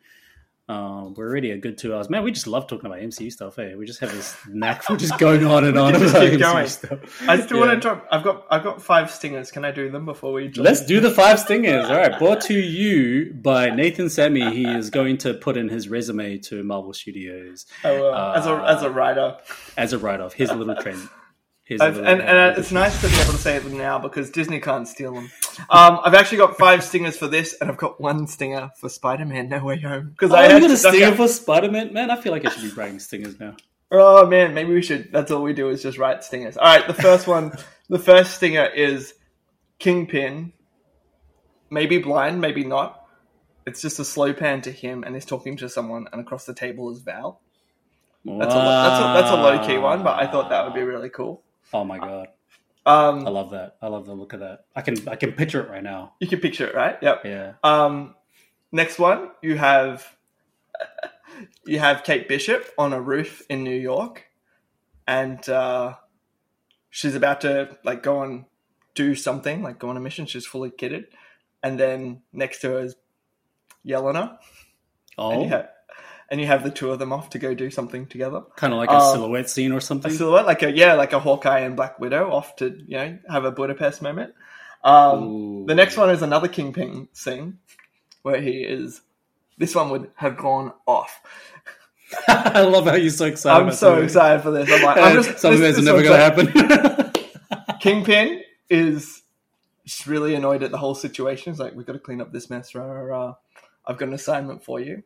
um, 0.68 1.12
we're 1.14 1.28
already 1.28 1.50
a 1.50 1.58
good 1.58 1.76
two 1.76 1.94
hours. 1.94 2.08
Man, 2.08 2.24
we 2.24 2.32
just 2.32 2.46
love 2.46 2.66
talking 2.66 2.86
about 2.86 2.98
MCU 3.00 3.30
stuff. 3.30 3.56
Hey, 3.56 3.74
we 3.74 3.84
just 3.84 4.00
have 4.00 4.12
this 4.12 4.34
knack 4.48 4.82
for 4.82 4.96
just 4.96 5.18
going 5.18 5.44
on 5.44 5.64
and 5.64 5.78
on 5.78 5.92
just 5.94 6.14
keep 6.14 6.32
MCU 6.34 6.38
going. 6.38 6.66
stuff. 6.68 7.22
I 7.28 7.40
still 7.40 7.58
Yeah. 7.58 7.66
want 7.66 7.74
to 7.76 7.80
drop. 7.80 8.06
I've 8.10 8.24
got 8.24 8.46
I've 8.50 8.62
got 8.64 8.80
five 8.82 9.10
stingers. 9.10 9.50
Can 9.50 9.64
I 9.64 9.72
do 9.72 9.90
them 9.90 10.06
before 10.06 10.32
we? 10.32 10.48
Jump? 10.48 10.64
Let's 10.64 10.84
do 10.84 11.00
the 11.00 11.10
five 11.10 11.38
stingers. 11.38 11.84
All 11.90 11.96
right, 11.96 12.18
brought 12.18 12.40
to 12.42 12.54
you 12.54 13.34
by 13.34 13.70
Nathan 13.70 14.08
Sami. 14.08 14.54
He 14.54 14.64
is 14.66 14.88
going 14.90 15.18
to 15.18 15.34
put 15.34 15.56
in 15.58 15.68
his 15.68 15.88
resume 15.88 16.38
to 16.38 16.62
Marvel 16.62 16.94
Studios 16.94 17.66
Oh, 17.84 18.08
uh, 18.12 18.34
as 18.36 18.46
a 18.46 18.54
as 18.66 18.82
a 18.82 18.90
writer. 18.90 19.36
as 19.76 19.92
a 19.92 19.98
write-off. 19.98 20.32
Here's 20.32 20.50
a 20.50 20.54
little 20.54 20.76
trend. 20.76 21.08
Here's 21.66 21.80
a 21.80 21.84
I've, 21.84 21.94
little, 21.96 22.10
and 22.10 22.20
and 22.20 22.58
it's 22.58 22.72
nice 22.72 23.00
to 23.00 23.08
be 23.08 23.14
able 23.14 23.32
to 23.32 23.38
say 23.38 23.56
it 23.56 23.64
now 23.66 23.98
because 23.98 24.28
Disney 24.30 24.60
can't 24.60 24.86
steal 24.86 25.14
them. 25.14 25.30
Um, 25.70 25.98
I've 26.04 26.12
actually 26.12 26.36
got 26.38 26.58
five 26.58 26.84
stingers 26.84 27.16
for 27.16 27.26
this, 27.26 27.54
and 27.58 27.70
I've 27.70 27.78
got 27.78 27.98
one 28.00 28.26
stinger 28.26 28.70
for 28.78 28.90
Spider-Man: 28.90 29.48
No 29.48 29.64
Way 29.64 29.80
Home 29.80 30.10
because 30.10 30.30
Oh, 30.30 30.34
I 30.36 30.46
you 30.46 30.52
had 30.52 30.60
got 30.62 30.70
a 30.72 30.76
to 30.76 30.82
duck 30.82 30.92
stinger 30.92 31.10
out- 31.12 31.16
for 31.16 31.26
Spider-Man? 31.28 31.94
Man, 31.94 32.10
I 32.10 32.20
feel 32.20 32.32
like 32.32 32.44
I 32.44 32.50
should 32.50 32.62
be 32.62 32.70
writing 32.70 32.98
stingers 32.98 33.40
now. 33.40 33.56
Oh 33.90 34.26
man, 34.26 34.52
maybe 34.52 34.74
we 34.74 34.82
should. 34.82 35.10
That's 35.10 35.30
all 35.30 35.42
we 35.42 35.54
do 35.54 35.70
is 35.70 35.82
just 35.82 35.96
write 35.96 36.22
stingers. 36.22 36.58
All 36.58 36.64
right, 36.66 36.86
the 36.86 36.92
first 36.94 37.26
one, 37.26 37.56
the 37.88 37.98
first 37.98 38.34
stinger 38.34 38.66
is 38.66 39.14
Kingpin. 39.78 40.52
Maybe 41.70 41.96
blind, 41.98 42.40
maybe 42.42 42.64
not. 42.64 43.06
It's 43.66 43.80
just 43.80 43.98
a 43.98 44.04
slow 44.04 44.34
pan 44.34 44.60
to 44.62 44.70
him, 44.70 45.02
and 45.02 45.14
he's 45.14 45.24
talking 45.24 45.56
to 45.56 45.68
someone, 45.70 46.08
and 46.12 46.20
across 46.20 46.44
the 46.44 46.52
table 46.54 46.90
is 46.92 47.00
Val. 47.00 47.40
That's 48.26 48.54
a 48.54 48.58
that's 48.58 49.00
a, 49.00 49.12
that's 49.14 49.30
a 49.30 49.36
low 49.36 49.66
key 49.66 49.78
one, 49.78 50.02
but 50.02 50.18
I 50.22 50.26
thought 50.30 50.50
that 50.50 50.64
would 50.66 50.74
be 50.74 50.82
really 50.82 51.08
cool. 51.08 51.42
Oh 51.74 51.84
my 51.84 52.00
god, 52.00 52.28
I 53.24 53.30
Um, 53.30 53.30
love 53.30 53.50
that. 53.52 53.76
I 53.82 53.88
love 53.88 54.06
the 54.06 54.14
look 54.14 54.32
of 54.34 54.40
that. 54.40 54.66
I 54.76 54.82
can 54.82 55.08
I 55.08 55.16
can 55.16 55.32
picture 55.32 55.62
it 55.62 55.70
right 55.70 55.82
now. 55.82 56.14
you 56.20 56.28
can 56.28 56.40
picture 56.40 56.66
it, 56.66 56.74
right? 56.74 56.98
Yep. 57.02 57.22
Yeah. 57.24 57.52
Um, 57.64 58.16
next 58.72 58.98
one, 58.98 59.30
you 59.42 59.56
have 59.58 60.16
you 61.66 61.78
have 61.80 62.04
Kate 62.04 62.28
Bishop 62.28 62.66
on 62.78 62.92
a 62.92 63.00
roof 63.00 63.42
in 63.50 63.64
New 63.64 63.76
York, 63.78 64.26
and 65.06 65.46
uh, 65.48 65.94
she's 66.90 67.14
about 67.14 67.42
to 67.42 67.78
like 67.84 68.02
go 68.02 68.22
and 68.22 68.46
do 68.94 69.14
something, 69.14 69.62
like 69.62 69.78
go 69.78 69.90
on 69.90 69.96
a 69.96 70.00
mission. 70.00 70.26
She's 70.26 70.46
fully 70.46 70.70
kitted, 70.70 71.06
and 71.62 71.80
then 71.80 72.22
next 72.32 72.60
to 72.60 72.70
her 72.70 72.80
is 72.80 72.96
Yelena, 73.86 74.38
and 75.30 75.42
you 75.42 75.48
Oh, 75.48 75.50
have 75.50 75.68
and 76.34 76.40
you 76.40 76.48
have 76.48 76.64
the 76.64 76.70
two 76.70 76.90
of 76.90 76.98
them 76.98 77.12
off 77.12 77.30
to 77.30 77.38
go 77.38 77.54
do 77.54 77.70
something 77.70 78.06
together. 78.06 78.42
kind 78.56 78.72
of 78.72 78.80
like 78.80 78.90
a 78.90 78.94
Um, 78.96 79.12
silhouette 79.14 79.48
scene 79.48 79.70
or 79.70 79.76
A 79.76 79.80
something. 79.80 80.10
silhouette, 80.10 80.46
like 80.46 80.64
a 80.64 80.72
yeah, 80.72 80.94
like 80.94 81.12
a 81.12 81.20
Hawkeye 81.20 81.60
and 81.60 81.76
Black 81.76 82.00
Widow 82.00 82.32
off 82.32 82.56
to 82.56 82.66
you 82.88 82.96
know 82.96 83.18
have 83.30 83.44
a 83.44 83.52
Budapest 83.52 84.02
moment. 84.02 84.34
Um, 84.82 85.64
the 85.66 85.76
next 85.76 85.96
one 85.96 86.10
is 86.10 86.22
another 86.22 86.48
Kingpin 86.48 87.08
scene 87.12 87.58
where 88.22 88.40
he 88.40 88.62
is. 88.64 89.00
This 89.58 89.76
one 89.76 89.90
would 89.90 90.10
have 90.16 90.36
gone 90.36 90.72
off. 90.86 91.22
I 92.28 92.62
love 92.62 92.86
how 92.86 92.96
you're 92.96 93.10
so 93.10 93.26
excited. 93.26 93.62
I'm 93.66 93.70
so 93.72 93.90
something. 93.90 94.04
excited 94.06 94.42
for 94.42 94.50
this. 94.50 94.68
I'm 94.72 94.82
like, 94.82 94.96
I'm 94.98 95.14
just 95.22 95.38
something 95.38 95.60
this- 95.60 95.76
that's 95.76 95.84
this 95.84 95.84
never 95.86 96.02
going 96.02 96.50
to 96.50 96.52
happen. 96.98 97.12
Kingpin 97.80 98.42
is 98.68 99.22
just 99.86 100.06
really 100.06 100.34
annoyed 100.34 100.62
at 100.62 100.70
the 100.70 100.78
whole 100.78 100.94
situation. 100.94 101.50
It's 101.52 101.60
like 101.60 101.74
we've 101.74 101.86
got 101.86 101.92
to 101.92 101.98
clean 101.98 102.20
up 102.20 102.32
this 102.32 102.50
mess. 102.50 102.74
Rah, 102.74 102.84
rah, 102.84 103.00
rah. 103.00 103.34
I've 103.86 103.98
got 103.98 104.08
an 104.08 104.14
assignment 104.14 104.64
for 104.64 104.80
you, 104.80 105.02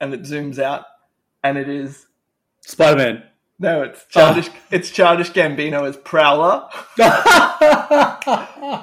and 0.00 0.12
it 0.14 0.22
zooms 0.22 0.58
out, 0.58 0.84
and 1.42 1.56
it 1.58 1.68
is 1.68 2.06
Spider 2.60 2.96
Man. 2.98 3.22
no, 3.58 3.82
it's 3.82 4.04
childish. 4.06 4.50
It's 4.70 4.90
childish 4.90 5.30
Gambino 5.32 5.88
as 5.88 5.96
Prowler. 5.96 6.68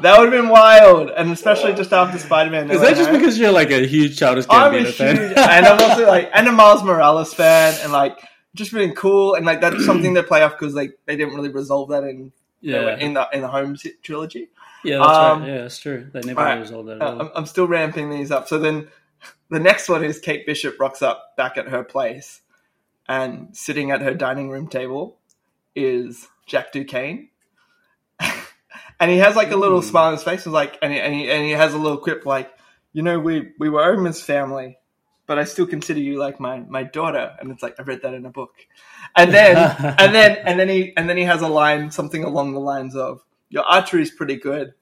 That 0.01 0.15
would 0.19 0.31
have 0.31 0.41
been 0.41 0.49
wild, 0.49 1.09
and 1.09 1.31
especially 1.31 1.73
just 1.73 1.91
after 1.93 2.17
Spider 2.17 2.49
Man. 2.49 2.71
Is 2.71 2.81
that 2.81 2.95
just 2.95 3.11
because 3.11 3.37
you're 3.37 3.51
like 3.51 3.71
a 3.71 3.85
huge 3.85 4.17
Childish 4.17 4.45
I'm 4.49 4.73
a 4.73 4.77
Gambino 4.77 4.83
huge, 4.85 4.95
fan? 4.95 5.17
and 5.37 5.65
I'm 5.65 5.79
also 5.89 6.07
like, 6.07 6.29
and 6.33 6.47
a 6.47 6.51
Miles 6.51 6.83
Morales 6.83 7.33
fan, 7.33 7.75
and 7.83 7.91
like 7.91 8.17
just 8.55 8.71
being 8.73 8.93
cool, 8.95 9.35
and 9.35 9.45
like 9.45 9.61
that's 9.61 9.85
something 9.85 10.13
they 10.13 10.23
play 10.23 10.41
off 10.41 10.53
because 10.53 10.73
like 10.73 10.97
they 11.05 11.15
didn't 11.15 11.33
really 11.35 11.49
resolve 11.49 11.89
that 11.89 12.03
in 12.03 12.31
yeah, 12.61 12.95
in 12.97 13.13
the 13.13 13.27
in 13.33 13.41
the 13.41 13.47
home 13.47 13.75
trilogy. 14.01 14.49
yeah, 14.83 14.97
that's 14.97 15.09
um, 15.17 15.41
right. 15.41 15.49
Yeah, 15.49 15.57
that's 15.63 15.77
true. 15.79 16.07
They 16.13 16.21
never 16.21 16.39
alright. 16.39 16.59
resolved 16.61 16.87
that 16.89 16.97
at 16.97 17.01
Uh, 17.01 17.05
all. 17.11 17.21
I'm, 17.21 17.29
I'm 17.35 17.45
still 17.45 17.67
ramping 17.67 18.09
these 18.09 18.31
up. 18.31 18.47
So 18.47 18.57
then 18.59 18.87
the 19.49 19.59
next 19.59 19.89
one 19.89 20.03
is 20.03 20.19
Kate 20.19 20.45
Bishop 20.45 20.79
rocks 20.79 21.01
up 21.01 21.35
back 21.37 21.57
at 21.57 21.67
her 21.67 21.83
place, 21.83 22.41
and 23.07 23.55
sitting 23.55 23.91
at 23.91 24.01
her 24.01 24.13
dining 24.13 24.49
room 24.49 24.67
table 24.67 25.17
is 25.75 26.27
Jack 26.45 26.71
Duquesne. 26.71 27.29
and 28.99 29.11
he 29.11 29.17
has 29.17 29.35
like 29.35 29.51
a 29.51 29.55
little 29.55 29.79
Ooh. 29.79 29.83
smile 29.83 30.07
on 30.07 30.13
his 30.13 30.23
face, 30.23 30.45
was 30.45 30.53
like, 30.53 30.77
and 30.81 30.91
he, 30.91 30.99
and 30.99 31.13
he 31.13 31.29
and 31.29 31.43
he 31.43 31.51
has 31.51 31.73
a 31.73 31.77
little 31.77 31.97
quip 31.97 32.25
like, 32.25 32.51
you 32.93 33.01
know, 33.01 33.19
we 33.19 33.51
we 33.59 33.69
were 33.69 33.83
Omer's 33.83 34.21
family, 34.21 34.77
but 35.25 35.39
I 35.39 35.43
still 35.45 35.67
consider 35.67 35.99
you 35.99 36.17
like 36.17 36.39
my 36.39 36.59
my 36.59 36.83
daughter. 36.83 37.35
And 37.39 37.51
it's 37.51 37.63
like 37.63 37.75
I 37.79 37.83
read 37.83 38.01
that 38.03 38.13
in 38.13 38.25
a 38.25 38.29
book, 38.29 38.55
and 39.15 39.33
then 39.33 39.57
and 39.99 40.15
then 40.15 40.37
and 40.45 40.59
then 40.59 40.69
he 40.69 40.93
and 40.95 41.09
then 41.09 41.17
he 41.17 41.23
has 41.23 41.41
a 41.41 41.47
line 41.47 41.91
something 41.91 42.23
along 42.23 42.53
the 42.53 42.59
lines 42.59 42.95
of, 42.95 43.23
"Your 43.49 43.63
archery 43.63 44.01
is 44.01 44.11
pretty 44.11 44.37
good, 44.37 44.73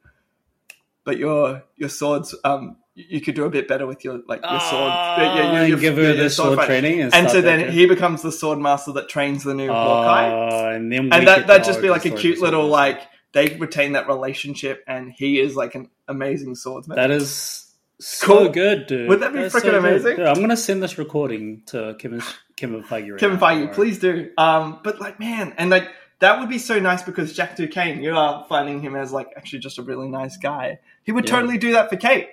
but 1.03 1.17
your 1.17 1.63
your 1.75 1.89
swords 1.89 2.35
um." 2.43 2.77
You 2.93 3.21
could 3.21 3.35
do 3.35 3.45
a 3.45 3.49
bit 3.49 3.67
better 3.69 3.87
with 3.87 4.03
your 4.03 4.19
like 4.27 4.41
your 4.41 4.59
sword. 4.59 4.91
Oh, 4.93 5.15
yeah, 5.17 5.35
yeah, 5.35 5.51
your- 5.59 5.67
your- 5.69 5.77
give 5.79 5.95
her 5.95 6.01
your- 6.03 6.11
the 6.13 6.19
your 6.21 6.29
sword 6.29 6.59
training, 6.65 7.01
and, 7.01 7.13
And 7.13 7.29
so 7.29 7.39
then 7.39 7.59
there. 7.61 7.71
he 7.71 7.85
becomes 7.85 8.21
the 8.21 8.31
sword 8.33 8.59
master 8.59 8.91
that 8.93 9.07
trains 9.07 9.43
the 9.45 9.53
new 9.53 9.69
Hawkeye 9.69 10.29
Oh, 10.29 10.69
and 10.75 10.91
then 10.91 11.11
and 11.13 11.25
that 11.27 11.47
that 11.47 11.61
the 11.61 11.65
just 11.67 11.81
be 11.81 11.89
like 11.89 12.05
a 12.05 12.09
cute 12.09 12.37
story. 12.37 12.51
little 12.51 12.67
like 12.67 12.99
they 13.31 13.55
retain 13.55 13.93
that 13.93 14.07
relationship 14.07 14.83
and 14.87 15.09
he 15.15 15.39
is 15.39 15.55
like 15.55 15.73
an 15.75 15.89
amazing 16.09 16.53
swordsman 16.55 16.97
That 16.97 17.11
is 17.11 17.73
so 18.01 18.25
Cool. 18.27 18.49
good, 18.49 18.87
dude. 18.87 19.07
Would 19.07 19.21
that 19.21 19.31
be 19.31 19.39
That's 19.39 19.55
freaking 19.55 19.71
so 19.71 19.77
amazing? 19.77 20.17
Dude, 20.17 20.25
I'm 20.25 20.41
gonna 20.41 20.57
send 20.57 20.83
this 20.83 20.97
recording 20.97 21.61
to 21.67 21.95
Kevin 21.97 22.21
Kevin 22.57 22.83
Feige. 22.83 23.11
Right 23.11 23.19
kevin 23.19 23.39
now. 23.39 23.47
feige 23.47 23.73
please 23.73 23.99
do 23.99 24.29
um 24.37 24.79
but 24.83 24.99
like 24.99 25.17
man 25.17 25.53
and 25.57 25.69
like 25.69 25.87
that 26.19 26.39
would 26.41 26.49
be 26.49 26.57
so 26.59 26.77
nice 26.79 27.01
because 27.03 27.31
jack 27.33 27.55
duquesne 27.55 28.03
you 28.03 28.13
are 28.17 28.45
finding 28.49 28.81
him 28.81 28.95
as 28.97 29.13
like 29.13 29.27
actually 29.37 29.59
just 29.59 29.79
a 29.79 29.81
really 29.81 30.09
nice 30.09 30.35
guy 30.37 30.79
he 31.03 31.11
would 31.13 31.25
Yeah. 31.25 31.35
totally 31.37 31.57
do 31.57 31.71
that 31.71 31.89
for 31.89 31.95
kate 31.95 32.27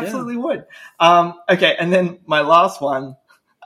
he 0.00 0.04
absolutely 0.06 0.36
would 0.36 0.64
um 1.00 1.34
okay 1.48 1.76
and 1.78 1.92
then 1.92 2.18
my 2.26 2.40
last 2.40 2.80
one 2.80 3.16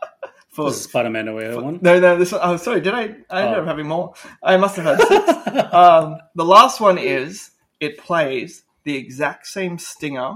for 0.51 0.67
This 0.71 0.77
is 0.79 0.83
Spider-Man 0.85 1.29
Away 1.29 1.55
one. 1.57 1.79
no 1.83 1.99
no 2.01 2.17
this 2.19 2.33
one 2.33 2.41
oh 2.45 2.57
sorry 2.57 2.81
did 2.81 2.95
i 2.95 3.03
i 3.31 3.43
ended 3.43 3.59
Oh. 3.59 3.61
up 3.63 3.67
having 3.67 3.87
more 3.89 4.15
i 4.43 4.57
must 4.57 4.77
have 4.77 4.85
had 4.87 5.01
six 5.07 5.73
um, 5.75 6.19
the 6.35 6.45
last 6.45 6.81
one 6.81 6.99
is 6.99 7.51
it 7.81 7.99
plays 7.99 8.63
the 8.85 8.97
exact 8.97 9.47
same 9.47 9.79
stinger 9.79 10.35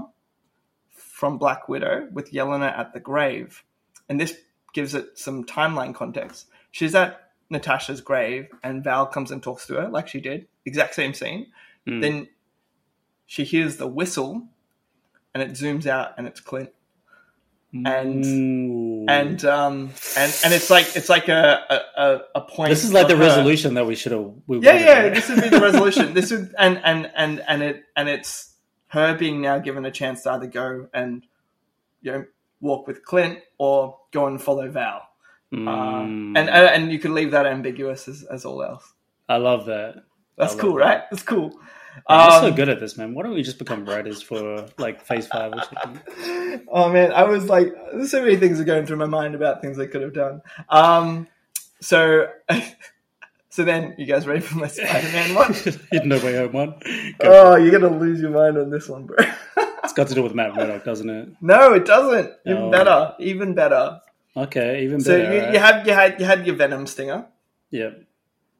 from 0.89 1.37
Black 1.37 1.69
Widow 1.69 2.07
with 2.11 2.31
Yelena 2.31 2.75
at 2.77 2.93
the 2.93 2.99
grave, 2.99 3.63
and 4.09 4.19
this 4.19 4.35
gives 4.73 4.95
it 4.95 5.17
some 5.19 5.43
timeline 5.45 5.93
context. 5.93 6.47
She's 6.71 6.95
at 6.95 7.29
Natasha's 7.49 8.01
grave, 8.01 8.47
and 8.63 8.83
Val 8.83 9.05
comes 9.05 9.29
and 9.31 9.41
talks 9.43 9.67
to 9.67 9.75
her 9.75 9.87
like 9.89 10.07
she 10.07 10.19
did, 10.19 10.47
exact 10.65 10.95
same 10.95 11.13
scene. 11.13 11.47
Mm. 11.87 12.01
Then 12.01 12.27
she 13.27 13.43
hears 13.43 13.77
the 13.77 13.87
whistle, 13.87 14.47
and 15.33 15.41
it 15.43 15.51
zooms 15.51 15.85
out, 15.87 16.13
and 16.17 16.27
it's 16.27 16.39
Clint 16.39 16.69
and- 17.73 18.25
Ooh. 18.25 19.05
and 19.07 19.45
um 19.45 19.91
and 20.17 20.37
and 20.43 20.53
it's 20.53 20.69
like 20.69 20.93
it's 20.95 21.07
like 21.07 21.29
a 21.29 21.81
a, 21.97 22.19
a- 22.35 22.41
point. 22.41 22.69
this 22.69 22.83
is 22.83 22.91
like 22.91 23.07
the 23.07 23.15
her- 23.15 23.21
resolution 23.21 23.75
that 23.75 23.85
we 23.85 23.95
should 23.95 24.11
have. 24.11 24.29
We 24.47 24.59
Yeah, 24.59 24.73
yeah. 24.73 25.01
right? 25.03 25.13
This 25.15 25.29
would 25.29 25.41
be 25.41 25.49
the 25.49 25.61
resolution. 25.61 26.13
This 26.13 26.31
would 26.31 26.53
and 26.59 26.81
and 26.83 27.09
and 27.15 27.41
and 27.47 27.63
it 27.63 27.83
and 27.95 28.09
it's 28.09 28.53
her 28.87 29.15
being 29.17 29.41
now 29.41 29.57
given 29.59 29.85
a 29.85 29.91
chance 29.91 30.23
to 30.23 30.31
either 30.33 30.47
go 30.47 30.87
and 30.93 31.23
you 32.01 32.11
know 32.11 32.25
walk 32.59 32.87
with 32.87 33.05
Clint 33.05 33.39
or 33.57 33.97
go 34.11 34.27
and 34.27 34.41
follow 34.41 34.69
Val. 34.69 35.07
Mm. 35.53 35.67
Um, 35.67 36.33
and 36.37 36.49
and 36.49 36.65
and 36.83 36.91
you 36.91 36.99
could 36.99 37.11
leave 37.11 37.31
that 37.31 37.45
ambiguous 37.45 38.07
as, 38.09 38.23
as 38.23 38.43
all 38.43 38.61
else. 38.63 38.93
I 39.29 39.37
love 39.37 39.65
that. 39.67 40.03
That's 40.37 40.55
I 40.55 40.59
cool, 40.59 40.73
that. 40.75 40.79
right? 40.85 41.01
That's 41.09 41.23
cool. 41.23 41.57
I'm 42.07 42.41
so 42.41 42.47
Um, 42.47 42.55
good 42.55 42.69
at 42.69 42.79
this, 42.79 42.97
man. 42.97 43.13
Why 43.13 43.23
don't 43.23 43.33
we 43.33 43.43
just 43.43 43.59
become 43.59 43.85
writers 43.85 44.21
for 44.21 44.65
like 44.77 45.01
Phase 45.01 45.27
Five 45.27 45.53
or 45.53 45.61
something? 45.63 46.61
oh 46.71 46.89
man, 46.91 47.11
I 47.11 47.23
was 47.23 47.49
like, 47.49 47.73
there's 47.93 48.11
so 48.11 48.21
many 48.21 48.37
things 48.37 48.59
are 48.59 48.63
going 48.65 48.85
through 48.85 48.97
my 48.97 49.05
mind 49.07 49.35
about 49.35 49.61
things 49.61 49.77
I 49.79 49.87
could 49.87 50.01
have 50.01 50.13
done. 50.13 50.41
Um, 50.69 51.27
so, 51.81 52.27
so 53.49 53.63
then 53.63 53.95
you 53.97 54.05
guys 54.05 54.25
ready 54.27 54.39
for 54.41 54.57
my 54.57 54.67
Spider-Man 54.67 55.35
one? 55.35 55.53
no 56.07 56.17
way 56.17 56.35
home 56.37 56.53
one. 56.53 56.69
Go 57.19 57.51
Oh, 57.53 57.55
you're 57.57 57.71
gonna 57.77 57.95
lose 57.97 58.21
your 58.21 58.31
mind 58.31 58.57
on 58.57 58.69
this 58.69 58.87
one, 58.87 59.05
bro. 59.05 59.17
It's 59.83 59.93
got 59.93 60.07
to 60.09 60.13
do 60.15 60.21
with 60.23 60.33
Matt 60.35 60.55
Murdock, 60.55 60.85
doesn't 60.85 61.09
it? 61.09 61.29
no, 61.41 61.73
it 61.73 61.85
doesn't. 61.85 62.31
Even 62.45 62.63
Oh. 62.63 62.71
better. 62.71 63.13
Even 63.19 63.53
better. 63.55 63.99
Okay, 64.37 64.83
even 64.83 65.01
So 65.01 65.17
better. 65.17 65.33
you, 65.33 65.41
right? 65.41 65.53
you 65.53 65.59
had 65.59 65.87
you 65.87 65.93
had 65.93 66.19
you 66.19 66.25
had 66.25 66.45
your 66.47 66.55
Venom 66.55 66.87
stinger, 66.87 67.25
yeah. 67.71 67.89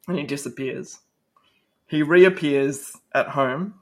and 0.08 0.18
he 0.18 0.24
disappears. 0.24 0.98
He 1.92 2.02
reappears 2.02 2.96
at 3.14 3.28
home. 3.28 3.74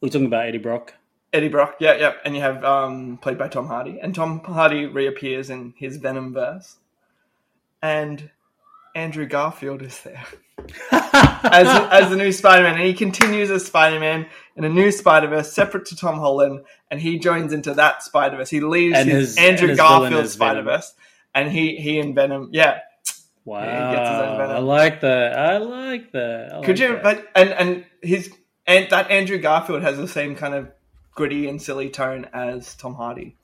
We're 0.00 0.08
talking 0.08 0.28
about 0.28 0.46
Eddie 0.46 0.56
Brock. 0.56 0.94
Eddie 1.30 1.48
Brock, 1.48 1.76
yeah, 1.78 1.94
yeah, 1.96 2.14
and 2.24 2.34
you 2.34 2.40
have 2.40 2.64
um, 2.64 3.18
played 3.18 3.36
by 3.36 3.48
Tom 3.48 3.66
Hardy, 3.66 3.98
and 4.00 4.14
Tom 4.14 4.40
Hardy 4.40 4.86
reappears 4.86 5.50
in 5.50 5.74
his 5.76 5.98
Venom 5.98 6.32
verse, 6.32 6.78
and 7.82 8.30
Andrew 8.94 9.26
Garfield 9.26 9.82
is 9.82 10.00
there 10.00 10.24
as 10.90 11.66
as 11.92 12.08
the 12.08 12.16
new 12.16 12.32
Spider-Man, 12.32 12.76
and 12.76 12.82
he 12.82 12.94
continues 12.94 13.50
as 13.50 13.66
Spider-Man 13.66 14.26
in 14.56 14.64
a 14.64 14.70
new 14.70 14.90
Spider-Verse 14.90 15.52
separate 15.52 15.84
to 15.84 15.96
Tom 15.96 16.14
Holland, 16.18 16.64
and 16.90 16.98
he 16.98 17.18
joins 17.18 17.52
into 17.52 17.74
that 17.74 18.02
Spider-Verse. 18.02 18.48
He 18.48 18.60
leaves 18.60 18.96
And 18.96 19.06
his, 19.06 19.36
his- 19.36 19.38
Andrew 19.38 19.68
and 19.68 19.70
his 19.70 19.78
Garfield. 19.78 20.28
Spider-Verse, 20.28 20.94
and 21.34 21.52
he 21.52 21.76
he 21.76 22.00
and 22.00 22.14
Venom, 22.14 22.48
yeah. 22.52 22.78
Wow, 23.44 23.60
he 23.60 23.96
gets 23.96 24.08
his 24.10 24.18
own 24.18 24.36
Venom. 24.38 24.56
I 24.56 24.58
like 24.58 25.00
that. 25.00 25.38
I 25.38 25.56
like 25.58 26.12
that. 26.12 26.54
I 26.54 26.62
Could 26.62 26.78
you? 26.78 26.88
that. 26.94 27.02
But 27.02 27.28
and 27.34 27.50
and 27.50 27.84
his 28.02 28.32
and 28.66 28.88
that 28.90 29.10
Andrew 29.10 29.38
Garfield 29.38 29.82
has 29.82 29.96
the 29.96 30.08
same 30.08 30.36
kind 30.36 30.54
of 30.54 30.70
gritty 31.14 31.48
and 31.48 31.60
silly 31.60 31.90
tone 31.90 32.26
as 32.32 32.74
Tom 32.76 32.94
Hardy. 32.94 33.36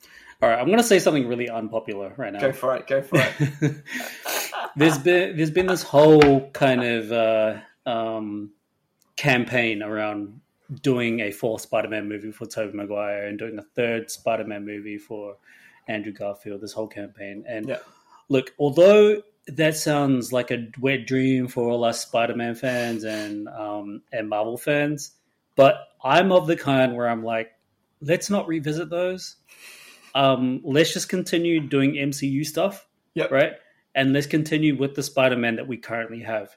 All 0.43 0.51
right, 0.51 0.59
I'm 0.59 0.67
going 0.67 0.79
to 0.79 0.85
say 0.85 0.99
something 0.99 1.27
really 1.27 1.49
unpopular 1.49 2.13
right 2.19 2.31
now. 2.33 2.41
Go 2.41 2.53
for 2.53 2.77
it. 2.77 2.87
Go 2.87 3.01
for 3.03 3.19
it. 3.19 3.77
there's 4.77 4.99
been 4.99 5.37
there's 5.37 5.51
been 5.51 5.67
this 5.67 5.83
whole 5.83 6.51
kind 6.51 6.85
of 6.85 7.11
uh, 7.13 7.57
um, 7.91 8.51
campaign 9.17 9.83
around 9.83 10.41
doing 10.83 11.21
a 11.21 11.31
fourth 11.31 11.63
Spider-Man 11.63 12.09
movie 12.09 12.33
for 12.33 12.45
Tobey 12.45 12.77
Maguire 12.77 13.27
and 13.27 13.39
doing 13.39 13.59
a 13.59 13.63
third 13.63 14.11
Spider-Man 14.11 14.67
movie 14.67 14.99
for 14.99 15.37
Andrew 15.89 16.13
Garfield. 16.13 16.61
This 16.61 16.73
whole 16.73 16.89
campaign, 16.89 17.45
and 17.49 17.69
Yeah. 17.69 17.79
look, 18.29 18.53
although 18.59 19.23
that 19.49 19.77
sounds 19.77 20.33
like 20.33 20.51
a 20.51 20.69
wet 20.81 21.07
dream 21.07 21.49
for 21.49 21.69
all 21.71 21.85
us 21.85 22.01
Spider-Man 22.03 22.55
fans 22.55 23.05
and 23.05 23.49
um, 23.49 24.03
and 24.13 24.29
Marvel 24.29 24.57
fans, 24.57 25.13
but 25.55 25.77
I'm 26.03 26.33
of 26.33 26.47
the 26.47 26.57
kind 26.57 26.97
where 26.97 27.09
I'm 27.09 27.25
like, 27.25 27.51
let's 28.01 28.31
not 28.31 28.49
revisit 28.49 28.91
those. 28.91 29.37
Um, 30.15 30.61
let's 30.65 30.93
just 30.93 31.09
continue 31.09 31.61
doing 31.61 31.93
MCU 31.95 32.45
stuff, 32.45 32.87
Yep. 33.15 33.31
right? 33.31 33.53
And 33.95 34.13
let's 34.13 34.27
continue 34.27 34.77
with 34.77 34.95
the 34.95 35.03
Spider-Man 35.03 35.57
that 35.57 35.69
we 35.69 35.77
currently 35.77 36.21
have. 36.23 36.57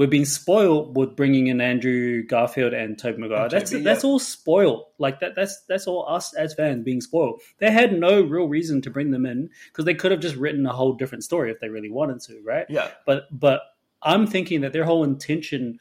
We've 0.00 0.08
been 0.08 0.24
spoiled 0.24 0.96
with 0.96 1.14
bringing 1.14 1.48
in 1.48 1.60
Andrew 1.60 2.22
Garfield 2.22 2.72
and 2.72 2.98
Tobey 2.98 3.20
Maguire. 3.20 3.42
And 3.42 3.50
that's 3.50 3.70
Tobey, 3.70 3.84
that's 3.84 4.02
yeah. 4.02 4.08
all 4.08 4.18
spoiled. 4.18 4.86
Like 4.96 5.20
that. 5.20 5.34
That's 5.34 5.60
that's 5.68 5.86
all 5.86 6.08
us 6.08 6.32
as 6.32 6.54
fans 6.54 6.84
being 6.84 7.02
spoiled. 7.02 7.42
They 7.58 7.70
had 7.70 7.92
no 7.92 8.22
real 8.22 8.48
reason 8.48 8.80
to 8.80 8.90
bring 8.90 9.10
them 9.10 9.26
in 9.26 9.50
because 9.66 9.84
they 9.84 9.92
could 9.92 10.10
have 10.10 10.20
just 10.20 10.36
written 10.36 10.64
a 10.64 10.72
whole 10.72 10.94
different 10.94 11.22
story 11.22 11.50
if 11.50 11.60
they 11.60 11.68
really 11.68 11.90
wanted 11.90 12.22
to, 12.22 12.40
right? 12.42 12.64
Yeah. 12.70 12.92
But 13.04 13.24
but 13.30 13.60
I'm 14.00 14.26
thinking 14.26 14.62
that 14.62 14.72
their 14.72 14.86
whole 14.86 15.04
intention 15.04 15.78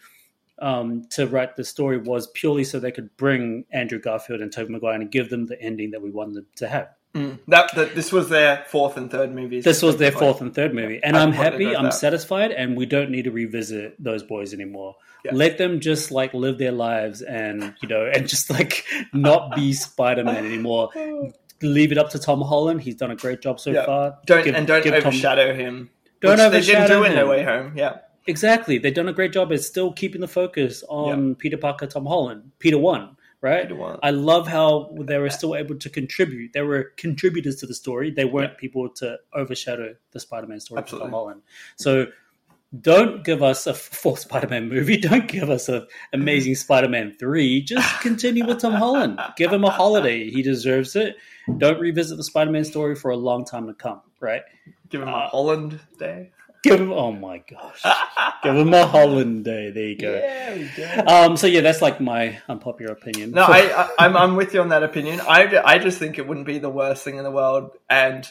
um, 0.62 1.06
to 1.12 1.28
write 1.28 1.56
the 1.56 1.64
story 1.64 1.98
was 1.98 2.28
purely 2.28 2.64
so 2.64 2.80
they 2.80 2.92
could 2.92 3.16
bring 3.18 3.66
Andrew 3.72 4.00
Garfield 4.00 4.42
and 4.42 4.52
Tobey 4.52 4.72
Maguire 4.72 4.96
and 4.96 5.12
give 5.12 5.30
them 5.30 5.46
the 5.48 5.60
ending 5.62 5.92
that 5.92 6.02
we 6.02 6.10
wanted 6.12 6.36
them 6.36 6.46
to 6.58 6.68
have. 6.68 6.90
Mm. 7.16 7.40
That, 7.48 7.74
that 7.76 7.96
this 7.96 8.12
was 8.12 8.30
their 8.30 8.64
fourth 8.68 8.96
and 8.96 9.10
third 9.10 9.34
movies. 9.34 9.64
This 9.64 9.82
was 9.82 9.98
their 9.98 10.12
fourth 10.12 10.42
and 10.42 10.54
third 10.54 10.76
movie, 10.76 11.00
and 11.04 11.18
I 11.18 11.24
I'm 11.24 11.32
happy. 11.32 11.76
I'm 11.76 11.86
that. 11.86 11.94
satisfied, 11.96 12.52
and 12.52 12.78
we 12.78 12.86
don't 12.86 13.10
need 13.10 13.24
to 13.24 13.32
revisit 13.32 13.96
those 14.02 14.22
boys 14.22 14.54
anymore. 14.54 14.96
Yeah. 15.26 15.32
Let 15.34 15.58
them 15.58 15.80
just 15.80 16.12
like 16.12 16.36
live 16.36 16.60
their 16.60 16.72
lives, 16.72 17.24
and 17.24 17.74
you 17.82 17.90
know, 17.90 18.06
and 18.06 18.28
just 18.28 18.52
like 18.52 18.86
not 19.14 19.56
be 19.56 19.74
Spider 19.74 20.24
Man 20.24 20.46
anymore. 20.46 20.92
Leave 21.64 21.92
it 21.92 21.98
up 21.98 22.12
to 22.12 22.20
Tom 22.20 22.42
Holland. 22.42 22.82
He's 22.82 22.96
done 22.96 23.12
a 23.12 23.16
great 23.16 23.42
job 23.42 23.60
so 23.60 23.72
Yeah. 23.72 23.86
far. 23.86 24.18
Don't 24.28 24.46
Give- 24.46 24.54
and 24.56 24.68
don't 24.68 24.84
give 24.84 24.94
Tom- 24.94 25.08
overshadow 25.08 25.54
him. 25.56 25.90
Don't 26.22 26.38
which 26.52 26.68
They 26.68 26.74
didn't 26.74 26.88
do 26.90 27.04
in 27.06 27.16
No. 27.16 27.28
Way 27.28 27.44
Home. 27.44 27.74
Yeah. 27.76 27.98
Exactly. 28.30 28.78
They've 28.78 28.94
done 28.94 29.10
a 29.10 29.14
great 29.14 29.34
job 29.34 29.52
at 29.52 29.62
still 29.62 29.92
keeping 29.92 30.22
the 30.22 30.28
focus 30.28 30.84
on 30.88 31.34
Peter 31.36 31.58
Parker, 31.58 31.88
Tom 31.88 32.06
Holland, 32.06 32.52
Peter 32.60 32.78
One, 32.78 33.18
right? 33.42 33.64
Peter 33.64 33.76
one. 33.76 33.98
I 34.04 34.12
love 34.12 34.48
how 34.48 34.96
they 35.00 35.18
were 35.18 35.32
still 35.32 35.56
able 35.56 35.76
to 35.78 35.90
contribute. 35.90 36.54
They 36.54 36.62
were 36.62 36.94
contributors 36.96 37.56
to 37.58 37.66
the 37.66 37.74
story. 37.74 38.12
They 38.12 38.26
weren't 38.26 38.58
people 38.60 38.88
to 38.98 39.18
overshadow 39.34 39.96
the 40.12 40.20
Spider-Man 40.20 40.60
story 40.60 40.80
Absolutely. 40.80 41.08
for 41.08 41.12
Tom 41.12 41.14
Holland. 41.14 41.42
So 41.78 42.08
don't 42.80 43.24
give 43.24 43.42
us 43.42 43.66
a 43.66 43.74
fourth 44.02 44.20
Spider-Man 44.20 44.70
movie. 44.70 44.98
Don't 44.98 45.28
give 45.28 45.50
us 45.50 45.68
an 45.68 45.88
amazing 46.14 46.54
Spider-Man 46.66 47.16
three. 47.20 47.64
Just 47.64 48.02
continue 48.02 48.46
with 48.46 48.60
Tom 48.60 48.74
Holland. 48.74 49.20
Give 49.38 49.52
him 49.52 49.64
a 49.64 49.72
holiday. 49.72 50.30
He 50.30 50.44
deserves 50.44 50.96
it. 50.96 51.16
Don't 51.58 51.80
revisit 51.80 52.18
the 52.18 52.24
Spider-Man 52.24 52.66
story 52.66 52.96
for 52.96 53.10
a 53.10 53.18
long 53.18 53.44
time 53.44 53.66
to 53.66 53.74
come. 53.74 54.02
Right? 54.20 54.44
Give 54.90 55.02
him 55.02 55.08
a 55.08 55.14
uh, 55.14 55.30
Holland 55.30 55.80
day. 55.98 56.32
Give 56.64 56.80
him. 56.82 56.92
Oh 56.92 57.12
my 57.12 57.38
gosh. 57.50 57.82
Give 58.44 58.56
him 58.56 58.74
a 58.74 58.86
Holland 58.86 59.46
day. 59.46 59.72
There 59.72 59.88
you 59.88 59.96
go. 59.98 60.12
Yeah, 60.14 60.54
we 60.56 60.70
go. 60.76 61.04
Um. 61.08 61.38
So 61.38 61.48
yeah, 61.48 61.62
that's 61.62 61.82
like 61.82 62.02
my 62.02 62.40
unpopular 62.50 62.92
opinion. 62.94 63.32
No, 63.32 63.44
I, 63.48 63.84
I, 63.84 63.90
I'm 64.00 64.18
I'm 64.18 64.36
with 64.36 64.54
you 64.54 64.62
on 64.62 64.70
that 64.70 64.84
opinion. 64.84 65.22
I, 65.22 65.62
I 65.64 65.78
just 65.78 65.98
think 66.00 66.18
it 66.18 66.28
wouldn't 66.28 66.46
be 66.46 66.58
the 66.60 66.70
worst 66.70 67.04
thing 67.04 67.18
in 67.18 67.24
the 67.24 67.32
world, 67.32 67.72
and 67.90 68.28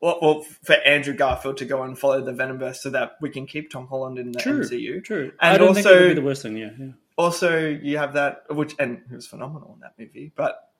well, 0.00 0.18
well, 0.22 0.42
for 0.62 0.74
Andrew 0.74 1.14
Garfield 1.14 1.56
to 1.56 1.64
go 1.64 1.82
and 1.82 1.98
follow 1.98 2.20
the 2.22 2.32
Venomverse 2.32 2.76
so 2.76 2.90
that 2.90 3.12
we 3.20 3.30
can 3.30 3.46
keep 3.46 3.70
Tom 3.70 3.86
Holland 3.88 4.18
in 4.18 4.30
the 4.32 4.38
True. 4.38 4.60
MCU. 4.60 5.02
True. 5.02 5.32
And 5.40 5.54
I 5.54 5.58
don't 5.58 5.74
think 5.74 5.86
it 5.86 5.88
also- 5.88 6.00
would 6.02 6.08
be 6.08 6.14
the 6.14 6.22
worst 6.26 6.42
thing. 6.42 6.56
Yeah. 6.56 6.70
yeah. 6.78 6.86
Also, 7.16 7.66
you 7.66 7.96
have 7.98 8.12
that, 8.12 8.42
which 8.50 8.74
and 8.78 9.00
he 9.08 9.14
was 9.14 9.26
phenomenal 9.26 9.72
in 9.74 9.80
that 9.80 9.94
movie. 9.98 10.32
But 10.36 10.70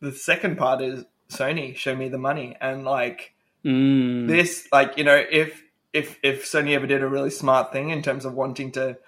the 0.00 0.10
second 0.10 0.56
part 0.56 0.80
is 0.80 1.04
Sony 1.28 1.76
show 1.76 1.94
me 1.94 2.08
the 2.08 2.18
money, 2.18 2.56
and 2.60 2.84
like 2.84 3.32
Mm. 3.64 4.28
this, 4.28 4.68
like 4.72 4.96
you 4.96 5.04
know, 5.04 5.16
if 5.30 5.60
if 5.92 6.18
if 6.22 6.44
Sony 6.44 6.74
ever 6.74 6.86
did 6.86 7.02
a 7.02 7.08
really 7.08 7.30
smart 7.30 7.72
thing 7.72 7.90
in 7.90 8.02
terms 8.02 8.24
of 8.24 8.34
wanting 8.34 8.72
to 8.72 8.98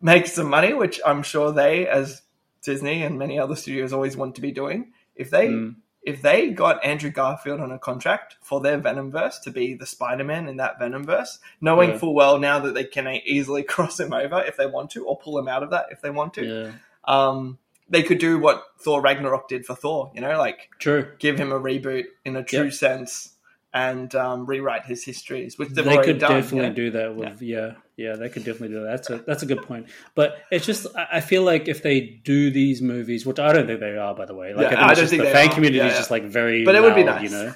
make 0.00 0.26
some 0.26 0.48
money, 0.50 0.74
which 0.74 1.00
I'm 1.04 1.22
sure 1.22 1.52
they, 1.52 1.86
as 1.88 2.22
Disney 2.62 3.02
and 3.02 3.18
many 3.18 3.38
other 3.38 3.56
studios, 3.56 3.92
always 3.92 4.16
want 4.16 4.34
to 4.36 4.40
be 4.40 4.52
doing, 4.52 4.92
if 5.14 5.30
they 5.30 5.48
Mm. 5.48 5.76
if 6.02 6.20
they 6.20 6.50
got 6.50 6.84
Andrew 6.84 7.08
Garfield 7.10 7.60
on 7.60 7.72
a 7.72 7.78
contract 7.78 8.36
for 8.42 8.60
their 8.60 8.78
Venomverse 8.78 9.40
to 9.44 9.50
be 9.50 9.72
the 9.74 9.86
Spider-Man 9.86 10.48
in 10.48 10.58
that 10.58 10.78
Venomverse, 10.78 11.38
knowing 11.62 11.90
Yeah. 11.90 11.98
full 11.98 12.14
well 12.14 12.38
now 12.38 12.58
that 12.58 12.74
they 12.74 12.84
can 12.84 13.08
easily 13.24 13.62
cross 13.74 13.98
him 13.98 14.12
over 14.12 14.42
if 14.42 14.58
they 14.58 14.66
want 14.66 14.90
to, 14.90 15.06
or 15.06 15.16
pull 15.18 15.38
him 15.38 15.48
out 15.48 15.62
of 15.62 15.70
that 15.70 15.86
if 15.90 16.02
they 16.02 16.10
want 16.10 16.34
to, 16.34 16.44
Yeah. 16.44 16.72
um, 17.04 17.56
they 17.88 18.02
could 18.02 18.18
do 18.18 18.38
what 18.38 18.64
Thor 18.78 19.00
Ragnarok 19.00 19.48
did 19.48 19.64
for 19.64 19.74
Thor. 19.74 20.10
You 20.14 20.20
know, 20.20 20.36
like 20.36 20.68
True. 20.78 21.10
give 21.18 21.38
him 21.38 21.52
a 21.52 21.60
reboot 21.60 22.04
in 22.24 22.36
a 22.36 22.42
true 22.44 22.64
Yep. 22.64 22.72
sense 22.74 23.33
and 23.74 24.14
um, 24.14 24.46
rewrite 24.46 24.86
his 24.86 25.04
histories, 25.04 25.58
which 25.58 25.70
they 25.70 25.82
could 25.98 26.18
done. 26.20 26.30
definitely 26.40 26.58
you 26.58 26.62
know? 26.68 26.74
do 26.74 26.90
that 26.92 27.16
with 27.16 27.42
yeah. 27.42 27.72
yeah 27.96 28.14
they 28.14 28.28
could 28.28 28.44
definitely 28.44 28.68
do 28.68 28.82
that 28.84 28.90
that's 28.90 29.10
a 29.10 29.18
that's 29.26 29.42
a 29.42 29.46
good 29.46 29.62
point 29.62 29.86
but 30.14 30.36
it's 30.52 30.64
just 30.64 30.86
I 30.96 31.20
feel 31.20 31.42
like 31.42 31.66
if 31.66 31.82
they 31.82 32.00
do 32.00 32.50
these 32.52 32.80
movies 32.80 33.26
which 33.26 33.38
I 33.40 33.52
don't 33.52 33.66
think 33.66 33.80
they 33.80 33.96
are 33.96 34.14
by 34.14 34.26
the 34.26 34.34
way 34.34 34.54
like 34.54 34.62
Yeah, 34.62 34.66
I 34.66 34.70
think 34.70 34.80
I 34.80 34.86
don't 34.86 34.96
just 34.96 35.10
think 35.10 35.22
the 35.24 35.30
fan 35.30 35.48
are. 35.48 35.52
community 35.52 35.78
Yeah, 35.78 35.86
is 35.86 35.92
yeah. 35.94 35.98
just 35.98 36.10
like 36.12 36.24
very 36.24 36.64
But 36.64 36.76
it 36.76 36.82
would 36.82 36.94
be 36.94 37.02
nice. 37.04 37.22
you 37.24 37.30
know 37.30 37.52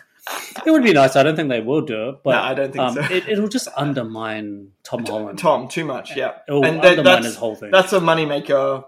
it 0.66 0.70
would 0.72 0.82
be 0.82 0.92
nice 0.92 1.14
I 1.16 1.22
don't 1.22 1.36
think 1.36 1.48
they 1.50 1.60
will 1.60 1.82
do 1.82 2.08
it 2.10 2.16
but 2.24 2.32
No, 2.32 2.42
I 2.42 2.54
don't 2.54 2.72
think 2.72 2.82
um, 2.84 2.94
so. 2.94 3.00
it, 3.02 3.28
it'll 3.28 3.48
just 3.48 3.68
undermine 3.76 4.72
Tom 4.82 5.04
Holland 5.06 5.38
Tom, 5.38 5.68
too 5.68 5.84
much, 5.84 6.16
yeah. 6.16 6.38
it'll 6.48 6.64
and 6.64 6.80
undermine 6.80 7.04
that's, 7.04 7.26
his 7.26 7.36
whole 7.36 7.54
thing 7.54 7.70
that's 7.70 7.92
a 7.92 8.00
moneymaker 8.00 8.84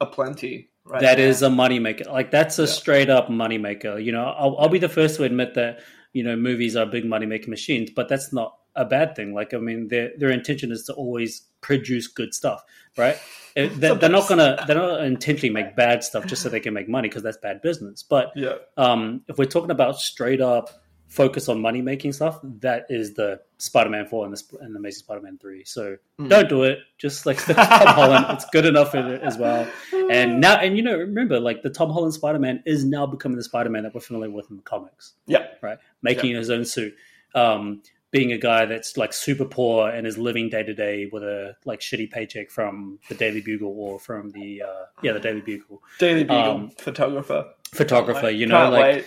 aplenty. 0.00 0.68
Right 0.86 1.00
That 1.00 1.16
there. 1.16 1.28
is 1.28 1.40
a 1.42 1.48
moneymaker. 1.48 2.10
Like 2.12 2.30
that's 2.30 2.58
a 2.58 2.62
Yeah. 2.62 2.68
straight 2.68 3.08
up 3.08 3.28
moneymaker. 3.28 4.04
You 4.04 4.12
know, 4.12 4.24
I'll, 4.24 4.56
I'll 4.58 4.68
be 4.68 4.78
the 4.78 4.88
first 4.88 5.16
to 5.16 5.24
admit 5.24 5.54
that 5.54 5.80
you 6.14 6.22
know 6.22 6.36
movies 6.36 6.76
are 6.76 6.86
big 6.86 7.04
money 7.04 7.26
making 7.26 7.50
machines, 7.50 7.90
but 7.94 8.08
that's 8.08 8.32
not 8.32 8.56
a 8.74 8.84
bad 8.84 9.14
thing. 9.14 9.34
Like 9.34 9.52
I 9.52 9.58
mean, 9.58 9.88
their 9.88 10.12
their 10.16 10.30
intention 10.30 10.72
is 10.72 10.84
to 10.84 10.94
always 10.94 11.42
produce 11.60 12.06
good 12.06 12.32
stuff, 12.32 12.62
right? 12.96 13.18
They're, 13.56 13.94
they're 13.94 14.08
not 14.08 14.28
gonna 14.28 14.64
they're 14.66 14.74
not 14.74 15.04
intentionally 15.04 15.54
make 15.54 15.76
bad 15.76 16.02
stuff 16.02 16.26
just 16.26 16.42
so 16.42 16.48
they 16.48 16.58
can 16.58 16.74
make 16.74 16.88
money 16.88 17.08
because 17.08 17.22
that's 17.22 17.36
bad 17.36 17.62
business. 17.62 18.02
But 18.02 18.32
yeah. 18.34 18.54
um, 18.76 19.22
if 19.28 19.38
we're 19.38 19.44
talking 19.44 19.70
about 19.70 20.00
straight 20.00 20.40
up 20.40 20.70
focus 21.06 21.48
on 21.48 21.60
money 21.60 21.80
making 21.82 22.12
stuff, 22.12 22.40
that 22.42 22.86
is 22.88 23.14
the 23.14 23.40
Spider 23.58 23.90
Man 23.90 24.06
four 24.06 24.24
and 24.24 24.34
the 24.34 24.42
and 24.60 24.74
the 24.74 24.78
Amazing 24.78 24.98
Spider 25.00 25.20
Man 25.20 25.38
three. 25.38 25.64
So 25.64 25.96
Mm. 26.20 26.28
don't 26.28 26.48
do 26.48 26.62
it. 26.64 26.78
Just 26.98 27.26
like 27.26 27.38
Tom 27.44 27.56
Holland. 27.56 28.26
It's 28.30 28.44
good 28.50 28.66
enough 28.66 28.94
in 28.94 29.06
it 29.06 29.22
as 29.22 29.36
well. 29.38 29.68
And 30.10 30.40
now, 30.46 30.56
and 30.56 30.76
you 30.76 30.82
know, 30.82 30.96
remember, 30.96 31.40
like 31.40 31.62
the 31.62 31.70
Tom 31.70 31.90
Holland 31.90 32.14
Spider 32.14 32.38
Man 32.38 32.62
is 32.66 32.84
now 32.84 33.06
becoming 33.06 33.36
the 33.36 33.44
Spider 33.44 33.70
Man 33.70 33.82
that 33.84 33.94
we're 33.94 34.00
familiar 34.00 34.30
with 34.30 34.50
in 34.50 34.56
the 34.56 34.62
comics, 34.62 35.14
Yeah. 35.26 35.46
right? 35.62 35.78
Making 36.02 36.34
his 36.36 36.50
own 36.50 36.64
suit, 36.64 36.94
um, 37.34 37.82
being 38.10 38.30
a 38.32 38.38
guy 38.38 38.64
that's 38.64 38.96
like 38.96 39.12
super 39.12 39.44
poor 39.44 39.88
and 39.90 40.06
is 40.06 40.16
living 40.16 40.48
day 40.48 40.62
to 40.62 40.72
day 40.72 41.08
with 41.12 41.24
a 41.24 41.56
like 41.64 41.80
shitty 41.80 42.10
paycheck 42.12 42.48
from 42.50 42.98
the 43.08 43.14
Daily 43.16 43.40
Bugle 43.40 43.74
or 43.76 43.98
from 43.98 44.30
the 44.30 44.62
uh, 44.62 44.84
yeah 45.02 45.12
the 45.12 45.20
Daily 45.20 45.40
Bugle 45.40 45.82
Daily 45.98 46.22
Bugle 46.22 46.50
Um, 46.50 46.70
photographer. 46.78 47.46
photographer. 47.72 48.30
You 48.30 48.46
know, 48.46 48.70
like 48.70 48.82
wait. 48.96 49.04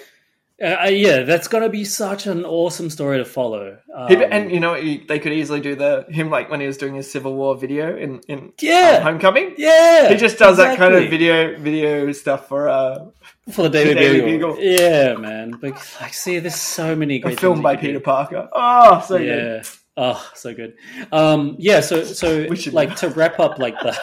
Uh, 0.64 0.90
yeah, 0.90 1.24
that's 1.24 1.48
gonna 1.48 1.70
be 1.70 1.86
such 1.86 2.26
an 2.28 2.46
awesome 2.46 2.90
story 2.90 3.18
to 3.20 3.26
follow. 3.26 3.78
Um, 3.94 4.24
and 4.32 4.52
you 4.52 4.60
know 4.60 4.74
they 4.76 5.20
could 5.20 5.34
easily 5.34 5.60
do 5.60 5.76
the 5.76 6.06
him 6.10 6.30
like 6.30 6.50
when 6.50 6.60
he 6.62 6.68
was 6.68 6.78
doing 6.78 6.96
his 6.96 7.10
Civil 7.12 7.36
War 7.36 7.56
video 7.56 7.96
in 7.96 8.22
in 8.28 8.54
Yeah. 8.60 8.98
um, 8.98 9.04
Homecoming. 9.04 9.56
yeah, 9.58 10.10
He 10.10 10.16
just 10.16 10.38
does 10.40 10.58
that 10.58 10.78
kind 10.78 10.94
of 10.96 11.10
video 11.10 11.58
video 11.60 12.12
stuff 12.12 12.48
for 12.48 12.70
uh, 12.70 13.06
for 13.52 13.64
the 13.64 13.70
Daily, 13.70 13.94
Daily 14.04 14.22
Bugle. 14.22 14.54
Bugle. 14.56 14.64
Yeah, 14.64 15.14
man. 15.16 15.52
But 15.62 15.74
like, 16.02 16.14
see, 16.14 16.40
there's 16.40 16.56
so 16.56 16.96
many 16.96 17.16
a 17.18 17.20
great 17.20 17.40
film 17.40 17.62
by 17.62 17.76
Peter 17.76 18.00
do. 18.00 18.04
Parker. 18.04 18.50
Oh, 18.54 19.04
so 19.08 19.18
good. 19.18 19.28
yeah. 19.28 19.64
Oh, 20.00 20.32
so 20.36 20.54
good. 20.54 20.76
Um, 21.12 21.56
yeah. 21.58 21.80
So, 21.80 22.04
so 22.04 22.46
like 22.72 22.96
to 22.98 23.10
wrap 23.10 23.40
up, 23.40 23.58
like 23.58 23.74
the 23.80 23.94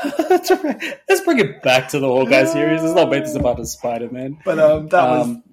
let's 1.09 1.21
bring 1.25 1.39
it 1.39 1.63
back 1.63 1.89
to 1.91 2.01
the 2.01 2.09
Hawkeye 2.09 2.47
series. 2.47 2.83
It's 2.83 2.95
not 2.95 3.11
made 3.11 3.23
this 3.23 3.37
about 3.37 3.61
a 3.61 3.65
Spider 3.67 4.11
Man. 4.11 4.37
But 4.45 4.59
um, 4.59 4.89
that 4.89 5.09
was 5.09 5.27
Um, 5.29 5.44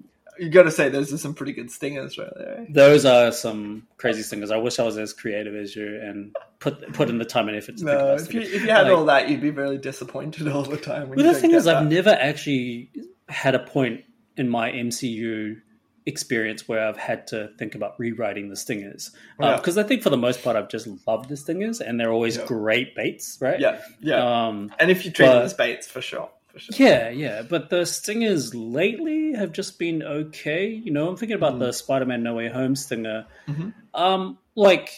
you 0.42 0.50
got 0.50 0.64
to 0.64 0.70
say 0.70 0.88
those 0.88 1.12
are 1.12 1.18
some 1.18 1.34
pretty 1.34 1.52
good 1.52 1.70
stingers 1.70 2.18
right 2.18 2.32
there. 2.36 2.66
those 2.68 3.04
are 3.04 3.30
some 3.32 3.86
crazy 3.96 4.22
stingers. 4.22 4.50
I 4.50 4.56
wish 4.56 4.78
I 4.78 4.82
was 4.82 4.98
as 4.98 5.12
creative 5.12 5.54
as 5.54 5.74
you 5.76 6.00
and 6.02 6.34
put 6.58 6.92
put 6.92 7.08
in 7.08 7.18
the 7.18 7.24
time 7.24 7.48
and 7.48 7.56
effort 7.56 7.76
to 7.78 7.84
think 7.84 7.86
No, 7.86 7.98
about 8.14 8.20
if 8.20 8.34
you, 8.34 8.40
if 8.40 8.52
you 8.62 8.70
had 8.70 8.82
Like- 8.88 8.92
all 8.96 9.04
that, 9.06 9.28
you'd 9.28 9.40
be 9.40 9.50
really 9.50 9.78
disappointed 9.78 10.48
all 10.48 10.62
the 10.62 10.76
time. 10.76 11.08
When 11.08 11.16
Well, 11.18 11.26
you 11.26 11.32
the 11.34 11.40
thing 11.40 11.52
is, 11.52 11.66
I've 11.66 11.86
never 11.88 12.10
actually 12.10 12.90
had 13.28 13.54
a 13.54 13.60
point 13.60 14.02
in 14.36 14.48
my 14.48 14.70
MCU 14.72 15.60
experience 16.04 16.66
where 16.68 16.84
I've 16.88 16.96
had 16.96 17.28
to 17.28 17.50
think 17.58 17.76
about 17.76 17.94
rewriting 17.98 18.48
the 18.48 18.56
stingers 18.56 19.12
Yeah. 19.40 19.56
because 19.56 19.78
I 19.78 19.84
think 19.84 20.02
for 20.02 20.10
the 20.10 20.16
most 20.16 20.42
part 20.42 20.56
I've 20.56 20.68
just 20.68 20.88
loved 21.06 21.28
the 21.28 21.36
stingers 21.36 21.80
and 21.80 22.00
they're 22.00 22.10
always 22.10 22.36
Yeah. 22.38 22.46
great 22.46 22.96
baits, 22.96 23.38
right? 23.40 23.60
Yeah, 23.60 23.80
yeah. 24.00 24.46
Um, 24.48 24.72
and 24.80 24.90
if 24.90 25.04
you 25.04 25.12
treat 25.12 25.28
them 25.28 25.42
as 25.44 25.54
baits, 25.54 25.86
for 25.86 26.00
sure, 26.00 26.28
for 26.52 26.58
sure. 26.58 26.86
yeah, 26.86 27.08
yeah. 27.10 27.42
But 27.42 27.70
the 27.70 27.84
stingers 27.86 28.54
lately 28.54 29.32
have 29.34 29.52
just 29.52 29.78
been 29.78 30.02
okay. 30.02 30.66
You 30.68 30.92
know, 30.92 31.08
I'm 31.08 31.16
thinking 31.16 31.36
about 31.36 31.54
Mhm. 31.54 31.60
the 31.60 31.72
Spider-Man 31.72 32.22
No 32.22 32.34
Way 32.34 32.48
Home 32.48 32.76
stinger. 32.76 33.26
Mhm. 33.48 33.72
Um, 33.94 34.38
like 34.54 34.90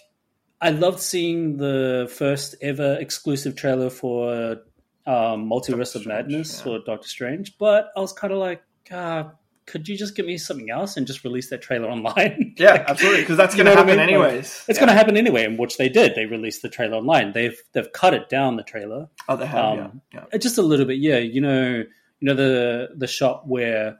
I 0.60 0.70
loved 0.70 1.00
seeing 1.00 1.56
the 1.58 2.10
first 2.12 2.54
ever 2.60 2.94
exclusive 3.00 3.54
trailer 3.56 3.90
for 3.90 4.58
um, 5.06 5.50
Multiverse 5.50 5.94
of 5.94 6.06
Madness 6.06 6.56
yeah. 6.56 6.62
for 6.64 6.78
Doctor 6.78 7.06
Strange, 7.08 7.58
but 7.58 7.90
I 7.94 8.00
was 8.00 8.14
kind 8.14 8.32
of 8.32 8.38
like, 8.38 8.62
uh, 8.90 9.24
could 9.66 9.88
you 9.88 9.96
just 9.96 10.14
give 10.14 10.26
me 10.26 10.36
something 10.38 10.70
else 10.70 10.96
and 10.96 11.06
just 11.06 11.24
release 11.24 11.50
that 11.50 11.62
trailer 11.62 11.88
online? 11.88 12.54
Yeah, 12.58 12.72
Like, 12.72 12.88
absolutely, 12.90 13.20
because 13.22 13.36
that's 13.36 13.54
going 13.54 13.66
to 13.66 13.72
what 13.72 13.78
I 13.78 13.80
happen 13.82 13.96
mean? 13.98 14.18
Like, 14.18 14.28
anyways. 14.28 14.64
It's 14.68 14.78
yeah. 14.78 14.80
going 14.84 14.88
to 14.88 14.94
happen 14.94 15.16
anyway, 15.16 15.44
and 15.44 15.58
which 15.58 15.76
they 15.78 15.88
did. 15.88 16.14
They 16.14 16.26
released 16.26 16.62
the 16.62 16.68
trailer 16.68 16.96
online. 16.98 17.32
They've 17.32 17.58
they've 17.72 17.90
cut 17.92 18.14
it 18.14 18.28
down 18.28 18.56
the 18.56 18.62
trailer 18.62 19.08
Oh, 19.28 19.36
they 19.36 19.46
have. 19.46 19.78
um, 19.78 20.00
yeah, 20.12 20.24
uh, 20.32 20.38
just 20.38 20.58
a 20.58 20.62
little 20.62 20.86
bit. 20.86 20.98
Yeah, 20.98 21.18
you 21.18 21.40
know, 21.40 21.76
you 21.78 21.86
know 22.20 22.34
the 22.34 22.88
the 22.94 23.06
shot 23.06 23.48
where 23.48 23.98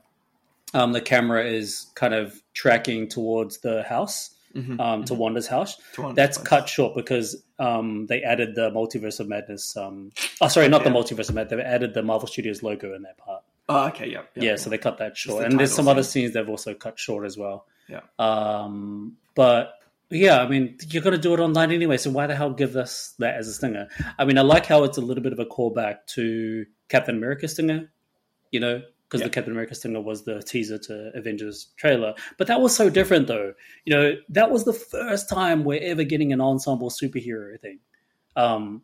um, 0.74 0.93
the 0.93 1.01
camera 1.01 1.45
is 1.45 1.86
kind 1.95 2.15
of 2.15 2.41
tracking 2.53 3.09
towards 3.09 3.59
the 3.61 3.82
house, 3.85 4.31
yeah. 4.55 4.62
Mhm. 4.62 4.81
um, 4.81 5.05
to 5.07 5.15
Wanda's 5.15 5.47
house. 5.47 5.78
To 5.95 6.03
one 6.03 6.15
That's 6.15 6.36
place. 6.39 6.49
cut 6.49 6.69
short 6.69 6.95
because 6.95 7.43
um, 7.59 8.07
they 8.07 8.23
added 8.23 8.55
the 8.55 8.70
Multiverse 8.70 9.19
of 9.20 9.28
Madness. 9.28 9.77
Um, 9.77 10.12
oh, 10.41 10.49
sorry, 10.49 10.69
not 10.69 10.85
the 10.85 10.91
Multiverse 10.91 11.28
of 11.28 11.35
Madness. 11.35 11.57
They 11.59 11.62
added 11.65 11.95
the 11.95 12.03
Marvel 12.03 12.28
Studios 12.28 12.62
logo 12.62 12.95
in 12.95 13.03
that 13.03 13.16
part. 13.19 13.43
Oh, 13.69 13.86
okay, 13.89 14.11
yeah, 14.11 14.23
Yeah, 14.36 14.57
so 14.57 14.69
they 14.70 14.78
cut 14.78 14.99
that 14.99 15.16
short. 15.16 15.41
the 15.41 15.47
And 15.47 15.59
there's 15.59 15.74
some 15.74 15.89
other 15.89 16.03
scenes 16.03 16.35
they've 16.35 16.49
also 16.49 16.74
cut 16.74 16.99
short 16.99 17.24
as 17.24 17.36
well. 17.39 17.66
Yeah. 17.89 18.01
Um, 18.19 19.16
but 19.35 19.73
yeah, 20.11 20.41
I 20.43 20.49
mean, 20.49 20.77
you're 20.89 21.03
going 21.03 21.16
to 21.16 21.20
do 21.20 21.32
it 21.35 21.41
online 21.41 21.70
anyway, 21.73 21.97
so 21.97 22.11
why 22.11 22.27
the 22.27 22.36
hell 22.36 22.51
give 22.53 22.77
us 22.77 23.15
that 23.19 23.36
as 23.36 23.49
a 23.49 23.53
stinger? 23.55 23.89
I 24.19 24.24
mean, 24.27 24.36
I 24.39 24.43
like 24.43 24.66
how 24.66 24.85
it's 24.85 24.99
a 24.99 25.01
little 25.01 25.23
bit 25.23 25.32
of 25.32 25.39
a 25.39 25.47
callback 25.47 26.07
to 26.09 26.66
Captain 26.89 27.16
America 27.16 27.49
stinger, 27.49 27.91
you 28.51 28.61
know, 28.61 28.82
because 29.09 29.20
Yeah. 29.23 29.28
the 29.28 29.32
Captain 29.32 29.53
America 29.53 29.74
stinger 29.74 30.01
was 30.01 30.24
the 30.24 30.43
teaser 30.43 30.77
to 30.78 31.11
Avengers 31.16 31.69
trailer. 31.77 32.15
But 32.36 32.49
that 32.49 32.61
was 32.61 32.77
so 32.77 32.91
different, 32.91 33.28
though. 33.28 33.55
You 33.86 33.95
know, 33.95 34.12
that 34.28 34.51
was 34.51 34.65
the 34.65 34.73
first 34.74 35.28
time 35.28 35.65
we're 35.65 35.82
ever 35.82 36.05
getting 36.05 36.32
an 36.35 36.41
ensemble 36.41 36.91
superhero 36.91 37.59
thing. 37.59 37.78
Um, 38.36 38.82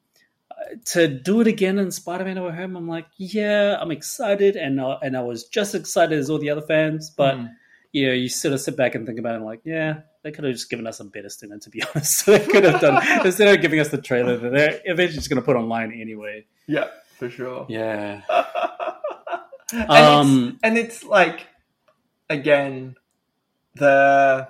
to 0.87 1.09
do 1.09 1.41
it 1.41 1.47
again 1.47 1.79
in 1.79 1.91
Spider-Man 1.91 2.43
Way 2.43 2.53
Home, 2.53 2.77
I'm 2.77 2.89
like, 2.89 3.07
yeah, 3.17 3.77
I'm 3.81 3.91
excited, 3.91 4.57
and 4.57 4.81
uh, 4.81 4.99
and 5.03 5.17
I 5.17 5.23
was 5.23 5.45
just 5.45 5.75
excited 5.75 6.19
as 6.19 6.31
all 6.31 6.39
the 6.39 6.51
other 6.51 6.63
fans. 6.63 7.11
But 7.11 7.37
Mm. 7.37 7.51
you 7.93 8.07
know, 8.07 8.13
you 8.13 8.29
sort 8.29 8.55
of 8.55 8.61
sit 8.61 8.77
back 8.77 8.95
and 8.95 9.07
think 9.07 9.19
about 9.19 9.33
it, 9.33 9.37
and 9.37 9.45
like, 9.45 9.63
yeah, 9.65 10.01
they 10.23 10.31
could 10.31 10.45
have 10.45 10.53
just 10.55 10.71
given 10.71 10.87
us 10.87 11.01
a 11.01 11.05
better 11.05 11.29
stinger, 11.29 11.59
to 11.59 11.71
be 11.71 11.83
honest. 11.95 12.27
they 12.27 12.39
could 12.47 12.65
have 12.65 12.81
done 12.81 13.03
instead 13.27 13.55
of 13.55 13.61
giving 13.63 13.81
us 13.81 13.89
the 13.89 13.99
trailer 14.01 14.37
that 14.37 14.51
they're 14.53 14.81
eventually 14.85 15.17
just 15.19 15.29
going 15.31 15.41
to 15.41 15.45
put 15.47 15.57
online 15.57 15.93
anyway. 15.93 16.45
yeah, 16.67 16.89
for 17.19 17.29
sure. 17.31 17.67
Yeah, 17.69 18.21
and, 19.73 19.91
Um, 19.91 20.49
it's, 20.49 20.59
and 20.63 20.79
it's 20.79 21.05
like 21.05 21.47
again 22.29 22.97
the 23.75 24.49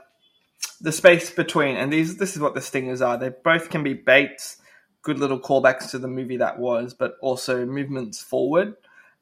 the 0.81 0.93
space 0.93 1.31
between 1.31 1.77
and 1.77 1.93
these 1.93 2.16
this 2.16 2.35
is 2.35 2.41
what 2.41 2.55
the 2.55 2.61
stingers 2.61 3.01
are. 3.03 3.16
They 3.16 3.31
both 3.31 3.70
can 3.70 3.82
be 3.82 3.95
baits, 3.95 4.57
good 5.02 5.18
little 5.18 5.40
callbacks 5.40 5.90
to 5.90 5.98
the 5.98 6.09
movie 6.09 6.36
that 6.39 6.59
was, 6.59 6.94
but 6.94 7.16
also 7.20 7.64
movements 7.64 8.20
forward. 8.20 8.74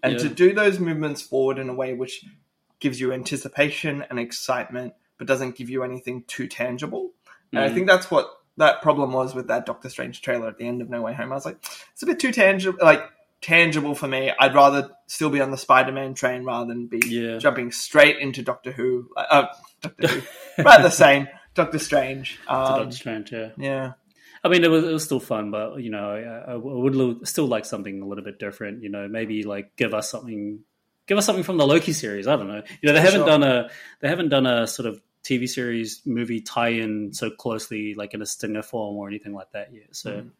And 0.02 0.14
Yeah. 0.14 0.18
to 0.20 0.28
do 0.28 0.52
those 0.54 0.78
movements 0.78 1.22
forward 1.22 1.58
in 1.58 1.68
a 1.68 1.74
way 1.74 1.94
which 1.94 2.24
gives 2.80 3.00
you 3.00 3.12
anticipation 3.12 4.04
and 4.10 4.18
excitement, 4.18 4.94
but 5.18 5.26
doesn't 5.26 5.56
give 5.56 5.68
you 5.70 5.82
anything 5.82 6.24
too 6.28 6.46
tangible. 6.46 7.10
And 7.52 7.60
I 7.64 7.68
Mhm. 7.68 7.74
think 7.74 7.86
that's 7.88 8.10
what 8.10 8.30
that 8.56 8.82
problem 8.82 9.12
was 9.12 9.34
with 9.34 9.48
that 9.48 9.66
Doctor 9.66 9.88
Strange 9.88 10.20
trailer 10.20 10.48
at 10.48 10.58
the 10.58 10.66
end 10.66 10.82
of 10.82 10.90
No 10.90 11.02
Way 11.02 11.14
Home. 11.14 11.32
I 11.32 11.34
was 11.34 11.44
like, 11.46 11.58
it's 11.92 12.02
a 12.02 12.06
bit 12.06 12.18
too 12.20 12.32
tangible, 12.32 12.78
like 12.82 13.02
tangible 13.40 13.94
for 13.94 14.08
me. 14.08 14.32
I'd 14.38 14.54
rather 14.54 14.90
still 15.06 15.30
be 15.30 15.40
on 15.40 15.50
the 15.52 15.56
Spider-Man 15.56 16.14
train 16.14 16.44
rather 16.44 16.66
than 16.66 16.86
be 16.88 17.00
Yeah. 17.06 17.38
jumping 17.38 17.70
straight 17.72 18.18
into 18.18 18.42
Doctor 18.42 18.72
Who. 18.72 19.10
Uh, 19.16 19.46
Doctor 19.80 20.08
Who, 20.08 20.62
right? 20.64 20.82
The 20.82 20.90
same. 20.90 21.28
Doctor 21.54 21.78
Strange. 21.78 22.38
Um, 22.48 22.64
Doctor 22.78 22.90
Strange, 22.96 23.32
yeah. 23.32 23.48
yeah, 23.56 23.92
I 24.48 24.50
mean, 24.50 24.64
it 24.64 24.70
was, 24.70 24.84
it 24.84 24.92
was 24.92 25.04
still 25.04 25.20
fun, 25.20 25.50
but 25.50 25.76
you 25.82 25.90
know, 25.90 26.10
I, 26.10 26.52
I 26.52 26.56
would 26.56 27.28
still 27.28 27.46
like 27.46 27.64
something 27.64 28.02
a 28.02 28.06
little 28.06 28.24
bit 28.24 28.38
different. 28.38 28.82
You 28.82 28.88
know, 28.88 29.06
maybe 29.08 29.42
like 29.44 29.76
give 29.76 29.94
us 29.94 30.10
something, 30.10 30.60
give 31.06 31.18
us 31.18 31.26
something 31.26 31.44
from 31.44 31.56
the 31.58 31.66
Loki 31.66 31.92
series. 31.92 32.26
I 32.26 32.36
don't 32.36 32.48
know. 32.48 32.62
You 32.80 32.86
know, 32.88 32.92
they 32.94 33.00
haven't 33.00 33.20
sure. 33.20 33.26
done 33.26 33.42
a 33.42 33.70
they 34.00 34.08
haven't 34.08 34.30
done 34.30 34.46
a 34.46 34.66
sort 34.66 34.86
of 34.88 35.00
TV 35.24 35.48
series 35.48 36.00
movie 36.06 36.40
tie-in 36.40 37.12
so 37.12 37.30
closely, 37.30 37.94
like 37.94 38.14
in 38.14 38.22
a 38.22 38.26
stinger 38.26 38.62
form 38.62 38.96
or 38.96 39.08
anything 39.08 39.34
like 39.34 39.50
that 39.52 39.72
yet. 39.74 39.94
So 39.94 40.10
Mhm. 40.10 40.30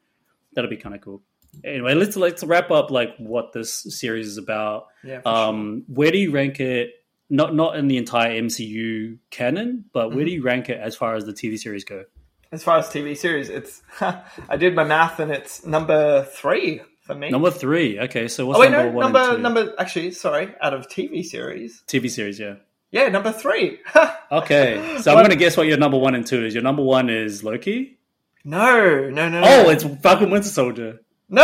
that'll 0.55 0.71
be 0.71 0.77
kind 0.79 0.95
of 0.95 1.01
cool. 1.03 1.23
Anyway, 1.65 1.95
let's 1.95 2.17
let's 2.17 2.43
wrap 2.45 2.71
up 2.71 2.91
like 2.91 3.17
what 3.19 3.53
this 3.53 3.73
series 3.73 4.27
is 4.27 4.39
about. 4.39 4.87
yeah. 5.05 5.21
for 5.21 5.29
sure. 5.29 5.35
Um, 5.49 5.85
where 5.89 6.11
do 6.11 6.19
you 6.19 6.31
rank 6.31 6.61
it? 6.61 6.91
Not 7.31 7.55
not 7.55 7.77
in 7.77 7.89
the 7.89 7.99
entire 7.99 8.31
MCU 8.41 9.19
canon, 9.31 9.85
but 9.93 10.15
where 10.15 10.25
do 10.25 10.31
Mm-hmm. 10.31 10.35
you 10.37 10.43
rank 10.43 10.69
it 10.71 10.79
as 10.81 10.97
far 10.97 11.15
as 11.15 11.25
the 11.27 11.33
TV 11.33 11.59
series 11.59 11.85
go? 11.85 12.05
As 12.51 12.63
far 12.65 12.79
as 12.79 12.89
TV 12.89 13.17
series, 13.17 13.49
it's 13.51 13.83
I 14.01 14.57
did 14.57 14.75
my 14.75 14.85
math 14.85 15.21
and 15.21 15.31
it's 15.31 15.65
number 15.67 16.25
three 16.25 16.81
for 17.03 17.15
me. 17.15 17.31
Number 17.31 17.51
three. 17.51 17.99
Okay, 18.01 18.29
so 18.29 18.47
what's 18.47 18.59
oh 18.59 18.61
wait, 18.63 18.71
number 18.71 18.89
no, 18.91 18.93
one 18.97 19.03
number 19.13 19.19
and 19.21 19.37
two? 19.37 19.43
number 19.43 19.75
actually, 19.79 20.11
sorry, 20.13 20.55
out 20.63 20.73
of 20.75 20.89
TV 20.89 21.25
series, 21.25 21.83
TV 21.87 22.11
series, 22.11 22.39
yeah. 22.41 22.55
yeah, 22.91 23.09
number 23.09 23.33
three. 23.33 23.79
Okay, 24.31 24.99
so 25.01 25.11
I'm 25.13 25.17
going 25.19 25.31
to 25.31 25.37
guess 25.37 25.57
what 25.57 25.67
your 25.67 25.79
number 25.79 25.97
one 25.97 26.15
and 26.15 26.27
two 26.27 26.45
is. 26.45 26.53
Your 26.53 26.63
number 26.63 26.83
one 26.83 27.09
is 27.09 27.43
Loki. 27.43 27.99
no, 28.45 29.09
no, 29.09 29.29
no, 29.31 29.39
Oh, 29.43 29.63
no. 29.63 29.71
it's 29.71 29.85
Falcon 30.03 30.29
Winter 30.31 30.49
Soldier. 30.49 31.01
no. 31.31 31.43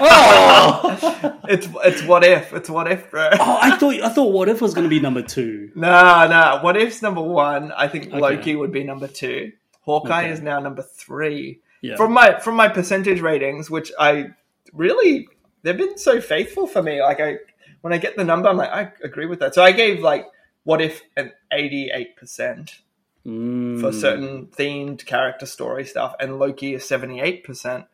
Oh! 0.00 1.40
it's 1.48 1.68
it's 1.84 2.02
what 2.04 2.24
if? 2.24 2.52
It's 2.54 2.70
what 2.70 2.90
if, 2.90 3.10
bro. 3.10 3.28
oh, 3.32 3.58
I 3.60 3.76
thought 3.76 3.94
I 4.00 4.08
thought 4.08 4.32
What 4.32 4.48
If 4.48 4.62
was 4.62 4.72
going 4.72 4.84
to 4.84 4.88
be 4.88 5.00
number 5.00 5.20
two. 5.20 5.70
Nah, 5.74 6.26
nah. 6.28 6.62
What 6.62 6.78
if's 6.78 7.02
number 7.02 7.20
one? 7.20 7.72
I 7.72 7.88
think 7.88 8.06
Okay. 8.06 8.18
Loki 8.18 8.56
would 8.56 8.72
be 8.72 8.84
number 8.84 9.06
two. 9.06 9.52
Hawkeye 9.84 10.22
Okay. 10.24 10.30
is 10.30 10.40
now 10.40 10.58
number 10.60 10.82
three. 10.82 11.60
Yeah, 11.82 11.96
From 11.96 12.12
my 12.12 12.38
from 12.40 12.56
my 12.56 12.68
percentage 12.68 13.20
ratings, 13.20 13.70
which 13.70 13.92
I 13.98 14.28
really 14.72 15.28
they've 15.62 15.76
been 15.76 15.98
so 15.98 16.20
faithful 16.20 16.66
for 16.66 16.82
me. 16.82 17.02
Like 17.02 17.20
I 17.20 17.36
when 17.82 17.92
I 17.92 17.98
get 17.98 18.16
the 18.16 18.24
number, 18.24 18.48
I'm 18.48 18.56
like 18.56 18.70
I 18.70 18.92
agree 19.02 19.26
with 19.26 19.40
that. 19.40 19.54
So 19.54 19.62
I 19.62 19.72
gave 19.72 20.00
like 20.00 20.26
What 20.62 20.80
if 20.80 21.02
an 21.16 21.32
eighty 21.52 21.90
eight 21.92 22.16
percent 22.16 22.80
Mm, 23.26 23.80
for 23.80 23.90
certain 23.90 24.48
themed 24.48 25.06
character 25.06 25.46
story 25.46 25.86
stuff, 25.86 26.14
and 26.20 26.38
Loki 26.38 26.74
is 26.74 26.86
seventy 26.86 27.20
eight 27.20 27.42
percent. 27.42 27.86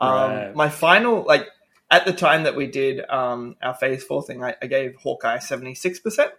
Um, 0.00 0.54
My 0.54 0.70
final 0.70 1.24
like 1.24 1.46
at 1.90 2.06
the 2.06 2.12
time 2.14 2.44
that 2.44 2.56
we 2.56 2.66
did 2.66 3.04
um, 3.10 3.56
our 3.60 3.74
Phase 3.74 4.02
Four 4.04 4.22
thing, 4.22 4.42
I, 4.42 4.54
I 4.62 4.66
gave 4.66 4.96
Hawkeye 4.96 5.40
seventy 5.40 5.74
six 5.74 5.98
percent, 5.98 6.32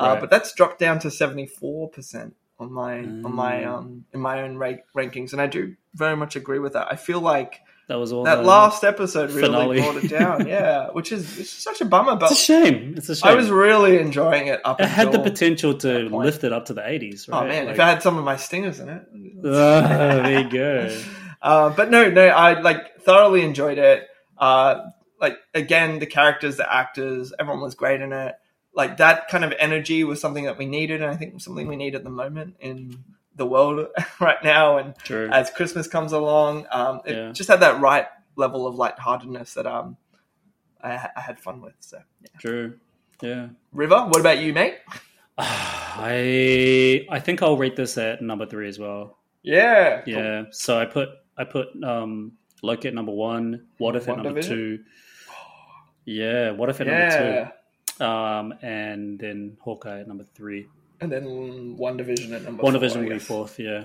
uh, 0.00 0.16
but 0.20 0.30
that's 0.30 0.52
dropped 0.52 0.80
down 0.80 0.98
to 1.00 1.12
seventy 1.12 1.46
four 1.46 1.88
percent 1.88 2.34
on 2.58 2.72
my 2.72 2.98
on 3.00 3.34
my 3.34 3.54
Mm. 3.62 3.66
um, 3.68 4.04
in 4.14 4.20
my 4.20 4.42
own 4.42 4.56
ra- 4.56 4.82
rankings, 4.96 5.32
and 5.32 5.40
I 5.42 5.46
do 5.46 5.74
very 5.94 6.16
much 6.16 6.36
agree 6.36 6.58
with 6.58 6.72
that. 6.74 6.88
I 6.90 6.96
feel 6.96 7.20
like 7.20 7.60
that 7.88 7.96
was 7.96 8.12
all. 8.12 8.24
that 8.24 8.44
last 8.44 8.82
episode 8.82 9.30
really 9.30 9.46
finale. 9.48 9.80
brought 9.80 10.02
it 10.04 10.08
down, 10.08 10.46
yeah, 10.48 10.88
which 10.90 11.12
is 11.12 11.38
is 11.38 11.50
such 11.50 11.80
a 11.80 11.84
bummer. 11.84 12.16
But 12.16 12.30
It's 12.32 12.40
a 12.40 12.44
shame. 12.44 12.94
It's 12.96 13.08
a 13.08 13.16
shame. 13.16 13.30
I 13.30 13.34
was 13.34 13.50
really 13.50 13.98
enjoying 13.98 14.46
it 14.48 14.60
up 14.64 14.80
it 14.80 14.86
had 14.86 15.12
the 15.12 15.18
potential 15.20 15.74
to 15.78 16.08
lift 16.08 16.44
it 16.44 16.52
up 16.52 16.66
to 16.66 16.74
the 16.74 16.80
80s. 16.82 17.28
Right? 17.28 17.42
Oh 17.42 17.46
man, 17.46 17.66
Like- 17.66 17.74
if 17.74 17.80
I 17.80 17.88
had 17.88 18.02
some 18.02 18.16
of 18.18 18.24
my 18.24 18.36
stingers 18.36 18.80
in 18.80 18.88
it. 18.88 19.02
Ah, 19.44 19.80
there 20.22 20.40
you 20.42 20.48
go. 20.50 20.98
Uh, 21.42 21.68
but 21.70 21.90
no, 21.90 22.10
no, 22.10 22.26
I 22.26 22.58
like 22.60 23.02
thoroughly 23.02 23.42
enjoyed 23.42 23.78
it. 23.78 24.08
Uh, 24.36 24.80
like 25.20 25.36
again, 25.54 25.98
the 26.00 26.06
characters, 26.06 26.56
the 26.56 26.70
actors, 26.74 27.32
everyone 27.38 27.62
was 27.62 27.74
great 27.76 28.00
in 28.00 28.12
it. 28.12 28.34
Like 28.76 28.98
that 28.98 29.26
kind 29.28 29.42
of 29.44 29.52
energy 29.58 30.04
was 30.04 30.20
something 30.20 30.44
that 30.44 30.58
we 30.58 30.66
needed, 30.66 31.02
and 31.02 31.10
I 31.10 31.16
think 31.16 31.40
something 31.40 31.66
we 31.66 31.76
need 31.76 31.94
at 31.96 32.04
the 32.04 32.10
moment 32.10 32.56
in 32.60 33.02
the 33.34 33.46
world 33.46 33.88
right 34.20 34.42
now. 34.44 34.76
And 34.78 34.94
True. 34.98 35.28
as 35.32 35.50
Christmas 35.50 35.88
comes 35.88 36.12
along, 36.12 36.66
um, 36.70 37.00
it 37.04 37.16
Yeah. 37.16 37.32
just 37.32 37.48
had 37.48 37.60
that 37.60 37.80
right 37.80 38.06
level 38.36 38.66
of 38.66 38.74
lightheartedness 38.76 39.54
that 39.54 39.66
um, 39.66 39.96
I, 40.82 41.08
I 41.16 41.20
had 41.20 41.40
fun 41.40 41.60
with. 41.62 41.74
So, 41.80 41.98
yeah. 42.20 42.28
True. 42.38 42.74
Yeah. 43.22 43.48
River, 43.72 43.96
what 44.06 44.20
about 44.20 44.38
you, 44.38 44.52
mate? 44.52 44.76
I 45.38 47.06
I 47.10 47.20
think 47.20 47.42
I'll 47.42 47.56
rate 47.56 47.76
this 47.76 47.96
at 47.98 48.20
number 48.22 48.46
three 48.46 48.68
as 48.68 48.78
well. 48.78 49.18
Yeah, 49.42 50.02
Yeah. 50.06 50.44
So 50.50 50.78
I 50.78 50.84
put 50.84 51.08
I 51.36 51.44
put 51.44 51.68
um 51.82 52.32
Loki 52.62 52.88
at 52.88 52.94
number 52.94 53.12
one. 53.12 53.66
What 53.78 53.96
if 53.96 54.08
at 54.08 54.16
number 54.18 54.40
WandaVision? 54.40 54.48
two? 54.48 54.78
Yeah. 56.04 56.50
What 56.50 56.68
if 56.70 56.80
at 56.80 56.86
yeah. 56.86 56.98
number 57.08 57.44
two? 57.44 57.52
Um, 58.00 58.54
and 58.62 59.18
then 59.18 59.56
Hawkeye 59.60 60.00
at 60.00 60.08
number 60.08 60.24
three. 60.24 60.68
And 61.00 61.12
then 61.12 61.76
WandaVision 61.78 62.32
at 62.32 62.42
number. 62.44 62.62
One 62.62 62.72
four, 62.72 62.80
Division 62.80 63.04
will 63.04 63.10
be 63.10 63.18
fourth. 63.18 63.58
Yeah. 63.58 63.84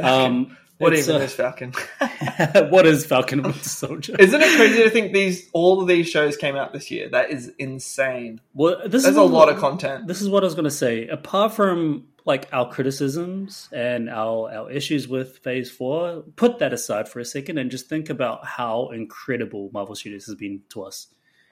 Um, 0.00 0.56
what 0.78 0.94
even 0.94 1.16
uh, 1.16 1.18
is 1.20 1.32
Falcon? 1.32 1.72
what 2.68 2.86
is 2.86 3.06
Falcon 3.06 3.42
Winter 3.42 3.58
Soldier? 3.60 4.14
Isn't 4.18 4.40
it 4.40 4.56
crazy 4.56 4.82
to 4.82 4.90
think 4.90 5.12
these 5.12 5.48
all 5.52 5.80
of 5.80 5.88
these 5.88 6.08
shows 6.08 6.36
came 6.36 6.54
out 6.54 6.72
this 6.72 6.90
year? 6.90 7.08
That 7.08 7.30
is 7.30 7.52
insane. 7.58 8.40
well, 8.52 8.80
this 8.82 9.02
There's 9.02 9.06
is 9.06 9.16
a 9.16 9.22
lot 9.22 9.48
of 9.48 9.58
content. 9.58 10.06
This 10.06 10.20
is 10.20 10.28
what 10.28 10.42
I 10.42 10.46
was 10.46 10.54
going 10.54 10.64
to 10.64 10.70
say. 10.70 11.08
Apart 11.08 11.54
from 11.54 12.08
like 12.26 12.48
our 12.52 12.68
criticisms 12.70 13.68
and 13.72 14.10
our 14.10 14.52
our 14.52 14.70
issues 14.70 15.08
with 15.08 15.38
Phase 15.38 15.70
Four, 15.70 16.24
put 16.36 16.58
that 16.58 16.74
aside 16.74 17.08
for 17.08 17.20
a 17.20 17.24
second 17.24 17.56
and 17.56 17.70
just 17.70 17.88
think 17.88 18.10
about 18.10 18.44
how 18.44 18.90
incredible 18.90 19.70
Marvel 19.72 19.94
Studios 19.94 20.26
has 20.26 20.34
been 20.34 20.62
to 20.70 20.82
us. 20.82 21.06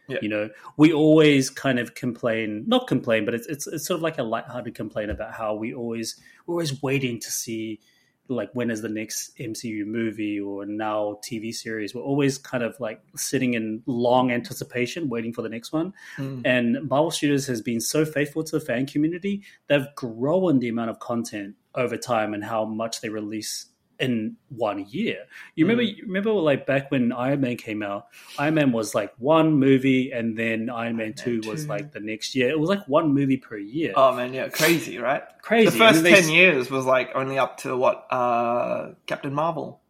Yeah. 0.06 0.18
You 0.20 0.28
know, 0.28 0.50
we 0.76 0.92
always 0.92 1.50
kind 1.50 1.78
of 1.78 1.94
complain, 1.94 2.64
not 2.66 2.86
complain, 2.86 3.24
but 3.24 3.34
it's 3.34 3.46
it's, 3.46 3.66
it's 3.66 3.86
sort 3.86 3.98
of 3.98 4.02
like 4.02 4.18
a 4.18 4.22
lighthearted 4.22 4.74
complaint 4.74 5.10
about 5.10 5.32
how 5.32 5.54
we 5.54 5.74
always 5.74 6.20
we're 6.46 6.54
always 6.54 6.82
waiting 6.82 7.20
to 7.20 7.30
see 7.30 7.80
like 8.28 8.50
when 8.54 8.70
is 8.70 8.80
the 8.80 8.88
next 8.88 9.36
MCU 9.38 9.84
movie 9.84 10.40
or 10.40 10.64
now 10.64 11.18
TV 11.22 11.54
series. 11.54 11.94
We're 11.94 12.02
always 12.02 12.38
kind 12.38 12.64
of 12.64 12.78
like 12.80 13.02
sitting 13.16 13.54
in 13.54 13.82
long 13.86 14.30
anticipation, 14.30 15.08
waiting 15.08 15.32
for 15.32 15.42
the 15.42 15.48
next 15.48 15.72
one. 15.72 15.92
Mm. 16.16 16.42
And 16.44 16.88
Marvel 16.88 17.10
Studios 17.10 17.46
has 17.46 17.60
been 17.60 17.80
so 17.80 18.04
faithful 18.04 18.42
to 18.44 18.58
the 18.58 18.64
fan 18.64 18.86
community. 18.86 19.42
They've 19.68 19.86
grown 19.94 20.60
the 20.60 20.68
amount 20.68 20.90
of 20.90 21.00
content 21.00 21.56
over 21.74 21.96
time 21.96 22.34
and 22.34 22.44
how 22.44 22.64
much 22.64 23.00
they 23.00 23.08
release 23.08 23.66
in 24.04 24.36
one 24.50 24.86
year. 24.88 25.18
You 25.56 25.64
remember, 25.66 25.82
Mm. 25.82 25.96
you 25.96 26.02
remember, 26.06 26.32
like 26.32 26.66
back 26.66 26.90
when 26.90 27.12
Iron 27.12 27.40
Man 27.40 27.56
came 27.56 27.82
out, 27.82 28.06
Iron 28.38 28.54
Man 28.54 28.72
was 28.72 28.94
like 28.94 29.12
one 29.18 29.54
movie, 29.58 30.12
and 30.12 30.36
then 30.36 30.70
Iron 30.70 30.96
Man 30.96 31.14
Two 31.14 31.40
was 31.46 31.64
2. 31.64 31.68
like 31.68 31.92
the 31.92 32.00
next 32.00 32.34
year. 32.34 32.48
It 32.50 32.58
was 32.58 32.68
like 32.68 32.86
one 32.86 33.12
movie 33.14 33.36
per 33.38 33.56
year. 33.56 33.92
Oh 33.96 34.14
man, 34.14 34.32
yeah, 34.34 34.48
crazy, 34.48 34.98
right? 34.98 35.22
Crazy. 35.42 35.70
The 35.70 35.78
first 35.78 35.94
then 36.02 36.04
they- 36.04 36.20
ten 36.20 36.30
years 36.30 36.70
was 36.70 36.84
like 36.86 37.10
only 37.14 37.38
up 37.38 37.58
to 37.58 37.76
what 37.76 38.06
uh, 38.10 38.92
Captain 39.06 39.34
Marvel. 39.34 39.80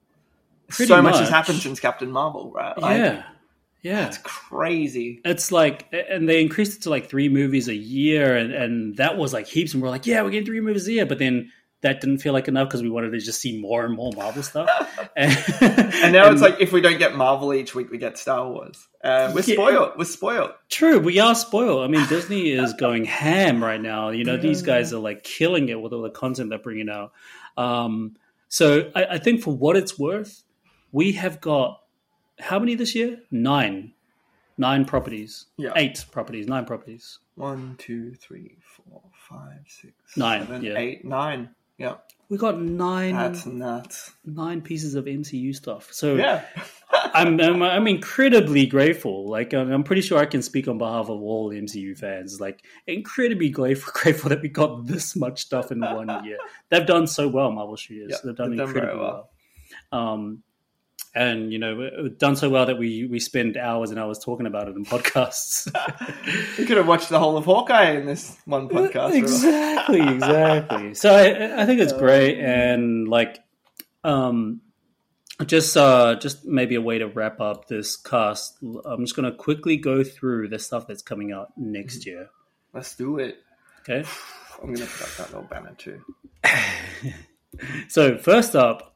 Pretty 0.68 0.88
so 0.88 1.02
much. 1.02 1.18
has 1.18 1.28
happened 1.28 1.58
since 1.58 1.78
Captain 1.78 2.10
Marvel, 2.10 2.50
right? 2.50 2.76
Like, 2.78 2.96
Yeah, 2.98 3.22
yeah. 3.82 4.06
it's 4.06 4.18
crazy. 4.18 5.20
It's 5.24 5.52
like, 5.52 5.86
and 5.92 6.26
they 6.28 6.40
increased 6.40 6.78
it 6.78 6.82
to 6.84 6.90
like 6.90 7.08
three 7.10 7.28
movies 7.28 7.68
a 7.68 7.74
year, 7.74 8.34
and, 8.36 8.52
and 8.52 8.96
that 8.96 9.16
was 9.18 9.32
like 9.34 9.46
heaps. 9.46 9.74
And 9.74 9.82
we're 9.82 9.90
like, 9.90 10.06
yeah, 10.06 10.22
we're 10.22 10.30
getting 10.30 10.46
three 10.46 10.60
movies 10.62 10.88
a 10.88 10.92
year, 10.92 11.06
but 11.06 11.18
then 11.18 11.52
that 11.84 12.00
didn't 12.00 12.18
feel 12.18 12.32
like 12.32 12.48
enough 12.48 12.68
because 12.68 12.82
we 12.82 12.90
wanted 12.90 13.12
to 13.12 13.18
just 13.20 13.40
see 13.40 13.58
more 13.60 13.84
and 13.84 13.94
more 13.94 14.10
Marvel 14.16 14.42
stuff. 14.42 14.68
and, 15.16 15.32
And 15.60 16.12
now 16.12 16.30
it's 16.32 16.42
like 16.48 16.60
if 16.60 16.72
we 16.72 16.80
don't 16.80 16.98
get 16.98 17.14
Marvel 17.14 17.54
each 17.54 17.74
week, 17.74 17.90
we 17.90 17.98
get 17.98 18.18
Star 18.18 18.48
Wars. 18.50 18.86
Uh, 19.02 19.30
we're 19.34 19.42
Yeah. 19.42 19.54
spoiled. 19.54 19.92
We're 19.96 20.04
spoiled. 20.04 20.50
true, 20.68 20.98
we 20.98 21.20
are 21.20 21.34
spoiled. 21.34 21.84
I 21.84 21.88
mean, 21.88 22.04
Disney 22.08 22.50
is 22.62 22.72
going 22.74 23.04
ham 23.04 23.62
right 23.62 23.80
now. 23.80 24.10
You 24.10 24.24
know, 24.24 24.36
these 24.36 24.62
guys 24.62 24.92
are 24.92 24.98
like 24.98 25.22
killing 25.22 25.68
it 25.68 25.80
with 25.80 25.92
all 25.92 26.02
the 26.02 26.10
content 26.10 26.50
they're 26.50 26.58
bringing 26.58 26.88
out. 26.90 27.12
Um, 27.56 28.16
so 28.48 28.90
I, 28.94 29.04
I 29.04 29.18
think 29.18 29.42
for 29.42 29.54
what 29.54 29.76
it's 29.76 29.98
worth, 29.98 30.42
we 30.90 31.12
have 31.12 31.40
got 31.40 31.80
how 32.40 32.58
many 32.58 32.74
this 32.74 32.94
year? 32.94 33.20
Nine, 33.30 33.92
nine 34.58 34.84
properties. 34.84 35.46
Yeah. 35.56 35.72
Eight 35.76 36.04
properties, 36.10 36.46
nine 36.48 36.64
properties. 36.64 37.18
One, 37.36 37.76
two, 37.78 38.14
three, 38.14 38.56
four, 38.62 39.02
five, 39.28 39.58
six, 39.66 39.92
Nine, 40.16 40.46
seven, 40.46 40.62
yeah. 40.62 40.78
eight, 40.78 41.04
nine. 41.04 41.50
Yeah, 41.78 41.96
We 42.28 42.38
got 42.38 42.60
nine 42.60 43.14
that's 43.14 43.46
nuts. 43.46 44.12
nine 44.24 44.60
pieces 44.62 44.94
of 44.94 45.06
MCU 45.06 45.54
stuff. 45.54 45.92
So 45.92 46.14
Yeah, 46.14 46.44
I'm, 46.92 47.40
I'm 47.40 47.62
I'm 47.62 47.86
incredibly 47.86 48.66
grateful. 48.66 49.28
Like 49.28 49.52
I'm 49.52 49.82
pretty 49.82 50.02
sure 50.02 50.18
I 50.18 50.26
can 50.26 50.42
speak 50.42 50.68
on 50.68 50.78
behalf 50.78 51.08
of 51.08 51.20
all 51.20 51.50
MCU 51.50 51.96
fans. 51.98 52.40
Like 52.40 52.64
incredibly 52.86 53.50
grateful, 53.50 53.92
grateful 54.02 54.30
that 54.30 54.40
we 54.42 54.48
got 54.48 54.86
this 54.86 55.16
much 55.16 55.42
stuff 55.42 55.72
in 55.72 55.80
one 55.80 56.24
year. 56.24 56.38
They've 56.70 56.86
done 56.86 57.06
so 57.06 57.28
well, 57.28 57.50
Marvel 57.50 57.76
Studios. 57.76 58.10
Yeah, 58.10 58.16
they've 58.24 58.36
done 58.36 58.50
they've 58.50 58.58
done 58.58 58.68
incredibly 58.68 59.00
well. 59.00 59.30
Um, 59.92 60.42
and 61.14 61.52
you 61.52 61.58
know, 61.58 62.08
done 62.08 62.36
so 62.36 62.50
well 62.50 62.66
that 62.66 62.78
we 62.78 63.06
we 63.06 63.20
spend 63.20 63.56
hours 63.56 63.90
and 63.90 63.98
hours 63.98 64.18
talking 64.18 64.46
about 64.46 64.68
it 64.68 64.76
in 64.76 64.84
podcasts. 64.84 65.70
We 66.58 66.66
could 66.66 66.76
have 66.76 66.88
watched 66.88 67.08
the 67.08 67.18
whole 67.18 67.36
of 67.36 67.44
Hawkeye 67.44 67.92
in 67.92 68.06
this 68.06 68.36
one 68.46 68.68
podcast. 68.68 69.14
exactly, 69.14 70.00
exactly. 70.00 70.94
So 70.94 71.14
I, 71.14 71.62
I 71.62 71.66
think 71.66 71.80
it's 71.80 71.92
great, 71.92 72.38
and 72.38 73.08
like, 73.08 73.40
um, 74.02 74.60
just 75.46 75.76
uh, 75.76 76.16
just 76.16 76.44
maybe 76.44 76.74
a 76.74 76.80
way 76.80 76.98
to 76.98 77.06
wrap 77.06 77.40
up 77.40 77.68
this 77.68 77.96
cast. 77.96 78.58
I'm 78.84 79.04
just 79.04 79.16
going 79.16 79.30
to 79.30 79.36
quickly 79.36 79.76
go 79.76 80.02
through 80.04 80.48
the 80.48 80.58
stuff 80.58 80.86
that's 80.86 81.02
coming 81.02 81.32
out 81.32 81.52
next 81.56 82.06
year. 82.06 82.30
Let's 82.72 82.94
do 82.96 83.18
it. 83.18 83.38
Okay. 83.80 84.08
I'm 84.62 84.72
gonna 84.72 84.86
put 84.86 85.02
up 85.02 85.16
that 85.16 85.26
little 85.32 85.48
banner 85.48 85.74
too. 85.76 86.00
So 87.88 88.18
first 88.18 88.56
up, 88.56 88.93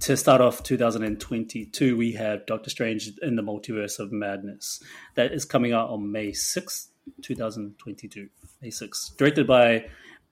to 0.00 0.16
start 0.16 0.40
off 0.40 0.62
2022, 0.62 1.96
we 1.96 2.12
have 2.12 2.46
Doctor 2.46 2.70
Strange 2.70 3.12
in 3.22 3.36
the 3.36 3.42
Multiverse 3.42 3.98
of 3.98 4.12
Madness. 4.12 4.82
That 5.14 5.32
is 5.32 5.44
coming 5.44 5.72
out 5.72 5.90
on 5.90 6.12
May 6.12 6.28
6th, 6.28 6.88
2022. 7.22 8.28
May 8.60 8.68
6th. 8.68 9.16
Directed 9.16 9.46
by 9.46 9.86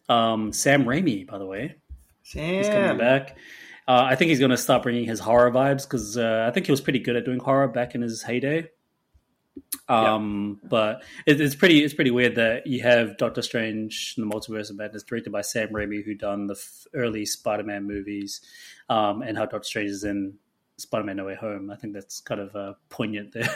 um, 0.08 0.52
Sam 0.52 0.84
Raimi, 0.84 1.26
by 1.26 1.38
the 1.38 1.46
way. 1.46 1.76
Sam. 2.22 2.54
He's 2.54 2.68
coming 2.68 2.98
back. 2.98 3.36
Uh, 3.86 4.06
I 4.10 4.16
think 4.16 4.30
he's 4.30 4.38
going 4.38 4.50
to 4.50 4.56
start 4.56 4.82
bringing 4.82 5.04
his 5.04 5.20
horror 5.20 5.50
vibes 5.50 5.82
because 5.82 6.16
uh, 6.16 6.46
I 6.48 6.52
think 6.52 6.66
he 6.66 6.72
was 6.72 6.80
pretty 6.80 7.00
good 7.00 7.16
at 7.16 7.24
doing 7.24 7.38
horror 7.38 7.68
back 7.68 7.94
in 7.94 8.02
his 8.02 8.22
heyday. 8.22 8.70
Um, 9.88 10.60
but 10.64 11.02
it, 11.26 11.40
it's 11.40 11.54
pretty 11.54 11.84
it's 11.84 11.92
pretty 11.94 12.10
weird 12.10 12.36
that 12.36 12.66
you 12.66 12.82
have 12.82 13.16
Doctor 13.18 13.42
Strange 13.42 14.14
in 14.16 14.26
the 14.26 14.34
Multiverse 14.34 14.70
of 14.70 14.76
Madness 14.76 15.02
directed 15.02 15.30
by 15.32 15.42
Sam 15.42 15.68
Raimi, 15.68 16.04
who 16.04 16.14
done 16.14 16.46
the 16.46 16.54
f- 16.54 16.86
early 16.94 17.26
Spider-Man 17.26 17.84
movies, 17.84 18.40
um, 18.88 19.20
and 19.22 19.36
how 19.36 19.44
Doctor 19.44 19.64
Strange 19.66 19.90
is 19.90 20.04
in 20.04 20.34
Spider-Man: 20.78 21.16
No 21.16 21.26
Way 21.26 21.34
Home. 21.34 21.70
I 21.70 21.76
think 21.76 21.92
that's 21.92 22.20
kind 22.20 22.40
of 22.40 22.56
uh, 22.56 22.74
poignant 22.88 23.34
there. 23.34 23.50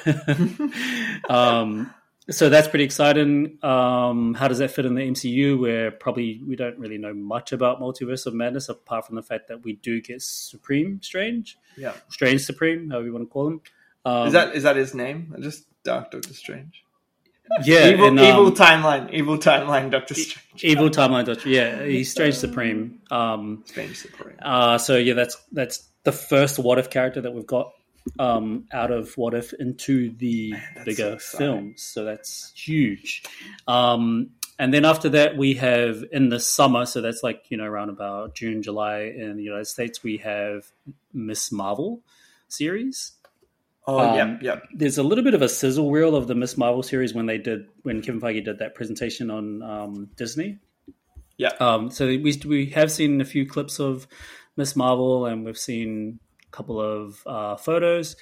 um, 1.28 1.92
so 2.30 2.50
that's 2.50 2.68
pretty 2.68 2.84
exciting. 2.84 3.58
Um, 3.62 4.34
how 4.34 4.48
does 4.48 4.58
that 4.58 4.70
fit 4.70 4.84
in 4.84 4.94
the 4.94 5.00
MCU? 5.02 5.58
Where 5.58 5.90
probably 5.90 6.42
we 6.46 6.56
don't 6.56 6.78
really 6.78 6.98
know 6.98 7.14
much 7.14 7.52
about 7.52 7.80
Multiverse 7.80 8.26
of 8.26 8.34
Madness 8.34 8.68
apart 8.68 9.06
from 9.06 9.16
the 9.16 9.22
fact 9.22 9.48
that 9.48 9.64
we 9.64 9.74
do 9.74 10.00
get 10.02 10.20
Supreme 10.20 11.00
Strange, 11.02 11.56
Yeah. 11.76 11.94
Strange 12.10 12.42
Supreme, 12.42 12.90
however 12.90 13.06
you 13.06 13.12
want 13.14 13.24
to 13.24 13.32
call 13.32 13.46
him. 13.46 13.60
Um, 14.04 14.26
Is 14.28 14.32
that 14.34 14.54
is 14.54 14.62
that 14.62 14.76
his 14.76 14.94
name? 14.94 15.34
Just 15.40 15.64
Dark 15.64 15.67
Doctor 15.84 16.22
Strange. 16.22 16.84
yeah? 17.64 17.88
evil, 17.88 18.08
and, 18.08 18.18
um, 18.18 18.24
evil 18.24 18.52
timeline. 18.52 19.12
Evil 19.12 19.38
timeline. 19.38 19.90
Doctor 19.90 20.14
Strange. 20.14 20.64
Evil 20.64 20.90
Timeline 20.90 21.24
Doctor. 21.24 21.48
Yeah, 21.48 21.84
he's 21.84 22.10
Strange 22.10 22.34
Supreme. 22.34 23.00
Um, 23.10 23.62
Strange 23.66 23.96
Supreme. 23.96 24.36
uh, 24.42 24.78
so 24.78 24.96
yeah, 24.96 25.14
that's 25.14 25.36
that's 25.52 25.88
the 26.04 26.12
first 26.12 26.58
What 26.58 26.78
If 26.78 26.90
character 26.90 27.20
that 27.20 27.32
we've 27.32 27.46
got 27.46 27.72
um, 28.18 28.66
out 28.72 28.90
of 28.90 29.16
What 29.16 29.34
If 29.34 29.52
into 29.54 30.10
the 30.16 30.52
Man, 30.52 30.62
bigger 30.84 31.18
so 31.18 31.38
films. 31.38 31.82
So 31.82 32.04
that's 32.04 32.52
huge. 32.54 33.22
Um, 33.66 34.30
and 34.58 34.74
then 34.74 34.84
after 34.84 35.08
that, 35.10 35.36
we 35.36 35.54
have 35.54 36.04
in 36.10 36.30
the 36.30 36.40
summer. 36.40 36.84
So 36.86 37.00
that's 37.00 37.22
like 37.22 37.44
you 37.48 37.56
know 37.56 37.64
around 37.64 37.90
about 37.90 38.34
June, 38.34 38.62
July 38.62 39.12
in 39.16 39.36
the 39.36 39.42
United 39.42 39.66
States. 39.66 40.02
We 40.02 40.18
have 40.18 40.70
Miss 41.12 41.52
Marvel 41.52 42.02
series. 42.48 43.12
Oh 43.88 43.98
um, 44.00 44.14
yeah, 44.14 44.36
yeah. 44.42 44.60
There's 44.74 44.98
a 44.98 45.02
little 45.02 45.24
bit 45.24 45.32
of 45.32 45.40
a 45.40 45.48
sizzle 45.48 45.90
reel 45.90 46.14
of 46.14 46.26
the 46.26 46.34
Miss 46.34 46.58
Marvel 46.58 46.82
series 46.82 47.14
when 47.14 47.24
they 47.24 47.38
did 47.38 47.68
when 47.84 48.02
Kevin 48.02 48.20
Feige 48.20 48.44
did 48.44 48.58
that 48.58 48.74
presentation 48.74 49.30
on 49.30 49.62
um, 49.62 50.10
Disney. 50.14 50.58
Yeah. 51.38 51.52
Um, 51.58 51.90
so 51.90 52.06
we 52.06 52.38
we 52.44 52.66
have 52.70 52.92
seen 52.92 53.22
a 53.22 53.24
few 53.24 53.46
clips 53.46 53.80
of 53.80 54.06
Miss 54.58 54.76
Marvel, 54.76 55.24
and 55.24 55.42
we've 55.42 55.56
seen 55.56 56.20
a 56.46 56.50
couple 56.54 56.78
of 56.78 57.26
uh, 57.26 57.56
photos. 57.56 58.16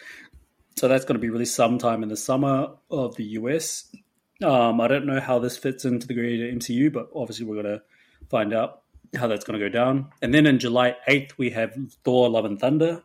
So 0.77 0.86
that's 0.86 1.05
going 1.05 1.17
to 1.17 1.20
be 1.20 1.31
released 1.31 1.57
sometime 1.57 2.05
in 2.05 2.11
the 2.11 2.17
summer 2.17 2.69
of 2.89 3.17
the 3.17 3.25
US. 3.25 3.93
Um, 4.45 4.81
I 4.81 4.86
don't 4.86 5.07
know 5.07 5.19
how 5.19 5.41
this 5.41 5.57
fits 5.57 5.85
into 5.85 6.07
the 6.07 6.15
greater 6.15 6.45
MCU, 6.45 6.93
but 6.93 7.09
obviously 7.12 7.45
we're 7.45 7.61
going 7.61 7.78
to 7.78 7.83
find 8.28 8.55
out 8.55 8.83
how 9.17 9.27
that's 9.27 9.45
going 9.45 9.59
to 9.59 9.67
go 9.67 9.73
down. 9.73 10.11
And 10.23 10.33
then 10.33 10.47
in 10.47 10.61
July 10.61 10.95
8th, 11.09 11.33
we 11.36 11.51
have 11.51 11.75
Thor: 12.05 12.28
Love 12.28 12.45
and 12.45 12.61
Thunder. 12.61 13.03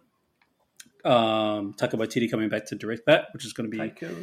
Um, 1.05 1.73
Taika 1.73 1.93
Waititi 1.93 2.29
coming 2.29 2.49
back 2.49 2.65
to 2.67 2.75
direct 2.75 3.05
that, 3.07 3.27
which 3.33 3.45
is 3.45 3.53
going 3.53 3.69
to 3.69 3.71
be 3.71 3.77
Tycho. 3.77 4.15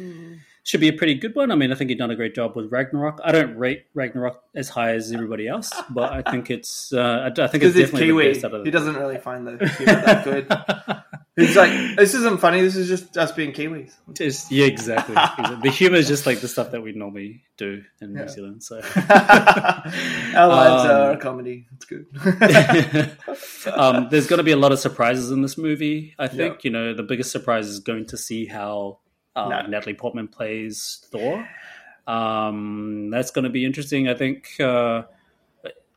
should 0.63 0.79
be 0.79 0.87
a 0.87 0.93
pretty 0.93 1.15
good 1.15 1.35
one. 1.35 1.51
I 1.51 1.55
mean, 1.55 1.71
I 1.71 1.75
think 1.75 1.89
he's 1.89 1.99
done 1.99 2.11
a 2.11 2.15
great 2.15 2.35
job 2.35 2.55
with 2.55 2.71
Ragnarok. 2.71 3.19
I 3.23 3.31
don't 3.31 3.55
rate 3.57 3.85
Ragnarok 3.93 4.43
as 4.55 4.69
high 4.69 4.91
as 4.93 5.11
everybody 5.11 5.47
else, 5.47 5.71
but 5.89 6.11
I 6.13 6.31
think 6.31 6.49
it's 6.49 6.93
uh, 6.93 7.31
I, 7.37 7.43
I 7.43 7.47
think 7.47 7.63
it's 7.63 7.75
it's 7.75 7.91
definitely 7.91 8.07
Kiwi. 8.07 8.23
the 8.27 8.33
best 8.33 8.45
out 8.45 8.53
of 8.53 8.65
He 8.65 8.71
doesn't 8.71 8.95
really 8.95 9.17
find 9.17 9.47
the 9.47 9.67
humor 9.67 10.01
that 10.01 10.23
good. 10.23 10.47
He's 11.39 11.55
like, 11.55 11.71
this 11.95 12.13
isn't 12.13 12.39
funny. 12.41 12.61
This 12.61 12.75
is 12.75 12.87
just 12.87 13.17
us 13.17 13.31
being 13.31 13.51
Kiwis. 13.53 13.93
Just- 14.13 14.51
yeah, 14.51 14.65
exactly. 14.65 15.15
The 15.63 15.69
humor 15.69 15.97
is 15.97 16.07
just 16.07 16.25
like 16.25 16.39
the 16.41 16.47
stuff 16.47 16.71
that 16.71 16.81
we 16.81 16.91
normally 16.93 17.43
do 17.57 17.83
in 18.01 18.13
Yeah. 18.13 18.21
New 18.23 18.27
Zealand. 18.29 18.63
So, 18.63 18.77
Our 19.09 20.47
lives 20.47 20.85
Um, 20.85 20.91
are 20.91 21.11
a 21.11 21.17
comedy. 21.17 21.67
It's 21.75 21.85
good. 21.85 22.05
um, 23.73 24.07
there's 24.09 24.27
going 24.27 24.37
to 24.37 24.43
be 24.43 24.51
a 24.51 24.57
lot 24.57 24.71
of 24.71 24.79
surprises 24.79 25.31
in 25.31 25.41
this 25.41 25.57
movie. 25.57 26.15
I 26.19 26.27
think 26.27 26.63
you 26.63 26.71
know 26.71 26.93
the 26.93 27.03
biggest 27.03 27.31
surprise 27.31 27.67
is 27.67 27.79
going 27.79 28.05
to 28.07 28.17
see 28.17 28.45
how 28.45 28.99
uh, 29.35 29.47
No. 29.49 29.61
Natalie 29.67 29.95
Portman 29.95 30.27
plays 30.27 31.05
Thor. 31.11 31.47
Um, 32.07 33.09
that's 33.11 33.31
going 33.31 33.43
to 33.43 33.49
be 33.51 33.65
interesting. 33.65 34.07
I 34.07 34.13
think 34.15 34.59
uh, 34.59 35.03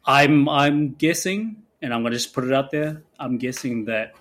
I'm 0.05 0.49
I'm 0.49 0.91
guessing, 0.95 1.63
and 1.81 1.95
I'm 1.95 2.03
going 2.03 2.13
to 2.13 2.19
just 2.19 2.35
put 2.35 2.45
it 2.45 2.53
out 2.53 2.71
there. 2.71 3.03
I'm 3.19 3.39
guessing 3.39 3.87
that 3.87 4.15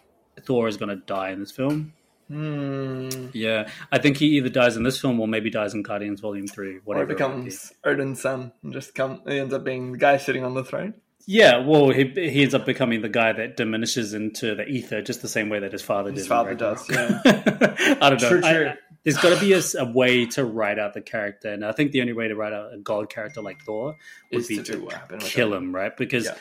Thor 0.46 0.68
is 0.68 0.78
going 0.78 0.90
to 0.90 0.96
die 0.96 1.32
in 1.32 1.40
this 1.40 1.52
film. 1.52 1.94
Hmm. 2.28 3.28
Yeah, 3.34 3.70
I 3.92 3.98
think 3.98 4.16
he 4.18 4.38
either 4.38 4.48
dies 4.50 4.78
in 4.78 4.84
this 4.84 5.00
film 5.00 5.20
or 5.20 5.28
maybe 5.28 5.50
dies 5.50 5.74
in 5.74 5.82
Guardians 5.84 6.22
Volume 6.22 6.48
Three. 6.48 6.80
Whatever. 6.86 7.08
be. 7.08 7.14
becomes 7.14 7.74
Odin's 7.84 8.22
son 8.22 8.54
and 8.64 8.72
just 8.72 8.96
come. 8.96 9.22
He 9.28 9.38
ends 9.38 9.54
up 9.54 9.64
being 9.66 9.92
the 9.94 9.98
guy 9.98 10.16
sitting 10.18 10.46
on 10.46 10.54
the 10.54 10.64
throne. 10.64 10.94
Yeah, 11.28 11.58
well, 11.60 11.90
he 11.90 12.06
he 12.16 12.42
ends 12.42 12.56
up 12.56 12.66
becoming 12.66 13.02
the 13.02 13.10
guy 13.10 13.34
that 13.34 13.58
diminishes 13.58 14.14
into 14.14 14.56
the 14.56 14.66
ether, 14.66 15.02
just 15.02 15.22
the 15.22 15.28
same 15.28 15.50
way 15.50 15.60
that 15.60 15.72
his 15.74 15.82
father 15.82 16.10
did. 16.10 16.18
His 16.18 16.26
in 16.26 16.30
father 16.30 16.56
does, 16.56 16.90
I 16.92 18.10
don't 18.10 18.22
know. 18.22 18.30
True, 18.30 18.42
true. 18.42 18.68
I- 18.70 18.78
there's 19.04 19.18
got 19.18 19.34
to 19.36 19.40
be 19.40 19.52
a 19.54 19.86
way 19.92 20.28
to 20.28 20.46
write 20.46 20.78
out 20.78 20.94
the 20.94 21.02
character, 21.02 21.52
and 21.52 21.66
I 21.66 21.72
think 21.72 21.92
the 21.92 22.02
only 22.02 22.14
way 22.14 22.28
to 22.28 22.36
write 22.36 22.54
out 22.54 22.72
a 22.72 22.78
god 22.78 23.10
character 23.10 23.42
like 23.42 23.60
Thor 23.64 23.96
would 24.32 24.42
Is 24.42 24.48
be 24.48 24.58
to 24.58 24.64
to, 24.64 24.72
do 24.74 24.84
what 24.86 24.94
happened 24.94 25.24
with 25.24 25.32
kill 25.32 25.54
him. 25.56 25.64
him, 25.66 25.76
right? 25.76 25.96
Because 25.98 26.26
Yeah. 26.26 26.36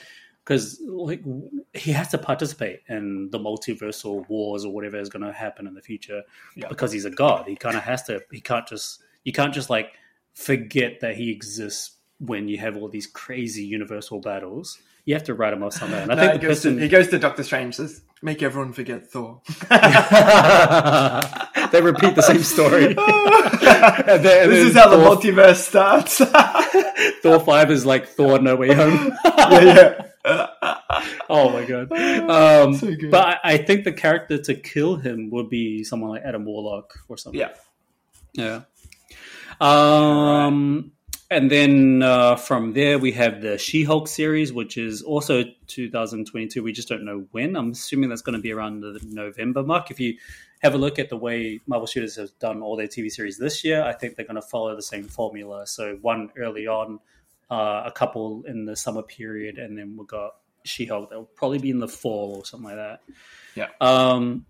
Because 0.51 0.81
like 0.85 1.23
he 1.75 1.93
has 1.93 2.09
to 2.09 2.19
participate 2.19 2.81
in 2.89 3.31
the 3.31 3.39
multiversal 3.39 4.29
wars 4.29 4.65
or 4.65 4.73
whatever 4.73 4.97
is 4.99 5.09
going 5.09 5.25
to 5.25 5.33
happen 5.33 5.69
in 5.69 5.75
the 5.75 5.81
future 5.81 6.23
Yeah. 6.57 6.67
because 6.69 6.91
he's 6.91 7.05
a 7.05 7.11
god. 7.11 7.47
He 7.47 7.55
kind 7.55 7.77
of 7.77 7.85
has 7.85 8.03
to. 8.05 8.21
He 8.33 8.41
can't 8.41 8.67
just. 8.67 9.01
You 9.23 9.33
can't 9.33 9.55
just 9.55 9.71
like 9.71 9.93
forget 10.35 10.99
that 11.03 11.15
he 11.17 11.31
exists 11.31 11.93
when 12.19 12.49
you 12.49 12.59
have 12.59 12.77
all 12.77 12.89
these 12.89 13.07
crazy 13.07 13.63
universal 13.65 14.19
battles. 14.21 14.79
You 15.05 15.15
have 15.15 15.23
to 15.25 15.35
write 15.35 15.53
him 15.53 15.63
off 15.63 15.75
somehow. 15.75 15.99
And 15.99 16.11
I 16.13 16.15
No, 16.17 16.21
think 16.23 16.33
he, 16.33 16.39
the 16.39 16.47
goes 16.49 16.57
person 16.59 16.77
to, 16.77 16.83
he 16.83 16.89
goes 16.89 17.09
to 17.09 17.19
Doctor 17.21 17.43
Strange. 17.45 17.77
Says, 17.77 18.03
"Make 18.21 18.43
everyone 18.43 18.73
forget 18.73 19.09
Thor." 19.09 19.41
they 21.71 21.81
repeat 21.81 22.17
the 22.17 22.23
same 22.23 22.43
story. 22.43 22.97
And 23.81 24.25
then- 24.25 24.43
and 24.45 24.53
this 24.53 24.69
is 24.71 24.75
how 24.77 24.89
the 24.89 24.97
multiverse 24.97 25.57
starts. 25.57 26.21
Thor 27.23 27.41
five 27.41 27.71
is 27.71 27.87
like 27.87 28.09
Thor 28.09 28.39
No 28.41 28.57
Way 28.57 28.75
Home. 28.75 29.13
yeah, 29.25 29.61
yeah. 29.61 30.07
oh 30.25 31.51
my 31.51 31.65
god! 31.65 31.91
Um, 32.31 32.75
So 32.75 32.95
good. 32.95 33.11
but 33.11 33.27
I, 33.27 33.39
I 33.55 33.57
think 33.59 33.85
the 33.85 33.93
character 33.93 34.39
to 34.39 34.55
kill 34.55 34.97
him 34.97 35.31
would 35.31 35.49
be 35.49 35.83
someone 35.85 36.11
like 36.11 36.23
Adam 36.25 36.45
Warlock 36.45 36.93
or 37.09 37.17
something. 37.17 37.41
Yeah. 37.41 37.53
Yeah. 38.33 38.61
Um, 39.61 40.93
and 41.31 41.51
then 41.51 42.03
uh, 42.03 42.37
from 42.37 42.73
there 42.73 42.99
we 42.99 43.13
have 43.13 43.41
the 43.41 43.57
She-Hulk 43.59 44.09
series, 44.09 44.53
which 44.53 44.77
is 44.77 45.03
also 45.03 45.45
2022. 45.67 46.63
We 46.63 46.73
just 46.73 46.89
don't 46.89 47.05
know 47.05 47.27
when. 47.33 47.57
I'm 47.57 47.71
assuming 47.73 48.09
that's 48.09 48.23
going 48.23 48.37
to 48.37 48.43
be 48.43 48.53
around 48.53 48.81
the 48.81 49.01
November 49.05 49.63
mark. 49.63 49.91
If 49.91 50.01
you 50.01 50.17
have 50.63 50.75
a 50.75 50.79
look 50.79 50.99
at 50.99 51.09
the 51.09 51.17
way 51.17 51.61
Marvel 51.67 51.87
Studios 51.87 52.17
has 52.17 52.31
done 52.33 52.63
all 52.63 52.77
their 52.77 52.87
TV 52.89 53.11
series 53.11 53.39
this 53.39 53.65
year, 53.65 53.83
I 53.83 53.93
think 53.93 54.17
they're 54.17 54.27
going 54.27 54.37
to 54.37 54.43
follow 54.43 54.75
the 54.77 54.83
same 54.83 55.05
formula. 55.05 55.67
So 55.67 55.99
one 56.03 56.31
early 56.37 56.67
on, 56.67 57.01
uh, 57.51 57.83
a 57.87 57.93
couple 57.93 58.45
in 58.47 58.65
the 58.65 58.77
summer 58.77 59.03
period, 59.03 59.59
and 59.59 59.77
then 59.77 59.97
we've 59.97 60.07
got 60.07 60.37
She-Hulk. 60.65 61.11
That'll 61.11 61.25
probably 61.25 61.59
be 61.59 61.71
in 61.71 61.81
the 61.81 61.89
fall 61.89 62.37
or 62.37 62.45
something 62.45 62.69
like 62.69 62.77
that. 62.77 63.01
Yeah. 63.55 63.69
Um, 63.81 64.47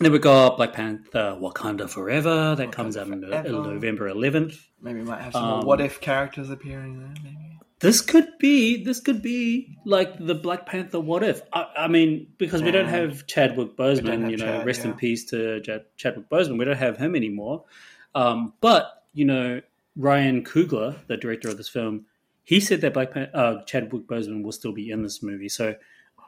then 0.00 0.10
we 0.10 0.18
got 0.18 0.56
Black 0.56 0.72
Panther: 0.72 1.38
Wakanda 1.40 1.88
Forever. 1.88 2.56
That 2.56 2.70
Wakanda 2.70 2.72
comes 2.72 2.96
out 2.96 3.06
in, 3.06 3.22
Forever. 3.22 3.46
in 3.46 3.52
November 3.52 4.12
11th. 4.12 4.58
Maybe 4.82 5.00
we 5.00 5.06
might 5.06 5.22
have 5.22 5.32
some 5.32 5.44
Um, 5.44 5.66
what 5.66 5.80
if 5.80 6.00
characters 6.00 6.50
appearing 6.50 6.98
there. 6.98 7.14
Maybe. 7.22 7.58
this 7.78 8.00
could 8.00 8.26
be 8.38 8.82
this 8.82 9.00
could 9.00 9.22
be 9.22 9.76
like 9.84 10.18
the 10.18 10.34
Black 10.34 10.66
Panther. 10.66 10.98
What 10.98 11.22
if? 11.22 11.42
I, 11.52 11.66
I 11.76 11.88
mean, 11.88 12.26
because 12.38 12.62
we 12.62 12.72
don't 12.72 12.88
have 12.88 13.26
Chadwick 13.28 13.76
Boseman. 13.76 14.22
have 14.22 14.30
You 14.32 14.36
know, 14.38 14.46
Chad, 14.46 14.66
rest 14.66 14.84
in 14.84 14.94
peace 14.94 15.26
to 15.26 15.60
Chad, 15.60 15.84
Chadwick 15.96 16.28
Boseman. 16.28 16.58
We 16.58 16.64
don't 16.64 16.76
have 16.76 16.96
him 16.96 17.14
anymore. 17.14 17.64
Um, 18.16 18.52
but 18.60 19.04
you 19.12 19.24
know, 19.24 19.60
Ryan 19.96 20.42
Coogler, 20.42 20.96
the 21.06 21.16
director 21.16 21.48
of 21.48 21.56
this 21.56 21.68
film, 21.68 22.06
he 22.44 22.60
said 22.60 22.80
that 22.82 22.92
Black 22.94 23.12
Pan- 23.12 23.30
uh, 23.34 23.62
Chadwick 23.64 24.06
Boseman 24.06 24.42
will 24.44 24.52
still 24.52 24.72
be 24.72 24.90
in 24.90 25.02
this 25.02 25.22
movie. 25.22 25.48
So 25.48 25.74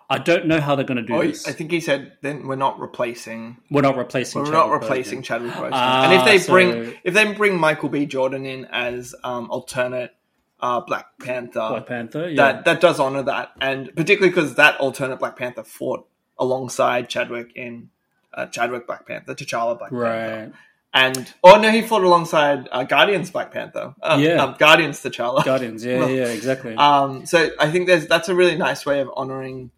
I 0.09 0.19
don't 0.19 0.47
know 0.47 0.61
how 0.61 0.75
they're 0.77 0.85
going 0.85 0.97
to 0.99 1.03
do 1.03 1.15
Oh, 1.15 1.21
I 1.23 1.33
think 1.33 1.71
he 1.71 1.81
said 1.81 2.13
then 2.23 2.47
we're 2.47 2.57
not 2.57 2.79
replacing. 2.81 3.59
we're 3.71 3.83
not 3.83 3.97
replacing. 3.97 4.41
We're 4.43 4.47
Chadwick 4.47 4.71
not 4.71 4.83
replacing 4.83 5.21
Boseman. 5.21 5.25
Chadwick 5.25 5.53
Boseman. 5.53 5.71
Ah, 5.73 6.05
and 6.05 6.13
if 6.15 6.25
they 6.25 6.39
so- 6.39 6.53
bring 6.53 6.95
if 7.05 7.13
they 7.15 7.33
bring 7.35 7.59
Michael 7.59 7.89
B. 7.89 8.07
Jordan 8.07 8.47
in 8.47 8.65
as 8.67 9.15
um, 9.25 9.51
alternate 9.51 10.13
uh, 10.61 10.81
Black 10.81 11.07
Panther, 11.21 11.69
Black 11.69 11.87
Panther. 11.87 12.29
Yeah. 12.31 12.37
that 12.53 12.65
that 12.65 12.81
does 12.81 12.99
honor 12.99 13.23
that, 13.25 13.53
and 13.61 13.87
particularly 13.95 14.31
because 14.31 14.55
that 14.55 14.79
alternate 14.81 15.19
Black 15.19 15.37
Panther 15.37 15.65
fought 15.65 16.07
alongside 16.39 17.09
Chadwick 17.11 17.53
in 17.57 17.91
uh, 18.33 18.47
Chadwick 18.47 18.87
Black 18.87 19.07
Panther, 19.07 19.35
T'Challa 19.35 19.79
Black 19.79 19.91
Panther, 19.91 20.45
right. 20.45 20.53
And 20.97 21.33
oh 21.45 21.61
no, 21.61 21.71
he 21.71 21.83
fought 21.83 22.03
alongside 22.03 22.69
uh, 22.73 22.83
Guardians 22.85 23.31
Black 23.31 23.53
Panther, 23.53 23.95
uh, 24.03 24.17
Yeah. 24.21 24.43
um, 24.43 24.57
Guardians 24.59 24.99
T'Challa. 25.01 25.45
Guardians. 25.45 25.85
Yeah, 25.85 25.99
Well, 26.01 26.11
yeah, 26.11 26.27
exactly. 26.29 26.75
Um, 26.75 27.27
so 27.27 27.51
I 27.61 27.71
think 27.71 27.87
there's 27.87 28.07
that's 28.07 28.29
a 28.29 28.35
really 28.35 28.57
nice 28.57 28.85
way 28.87 29.01
of 29.01 29.11
honoring 29.15 29.71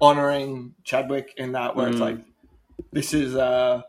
honoring 0.00 0.74
Chadwick 0.84 1.32
in 1.36 1.52
that 1.52 1.76
where 1.76 1.88
it's 1.88 1.98
Mm. 1.98 2.00
like 2.00 2.18
this 2.92 3.14
is 3.14 3.34
uh, 3.34 3.82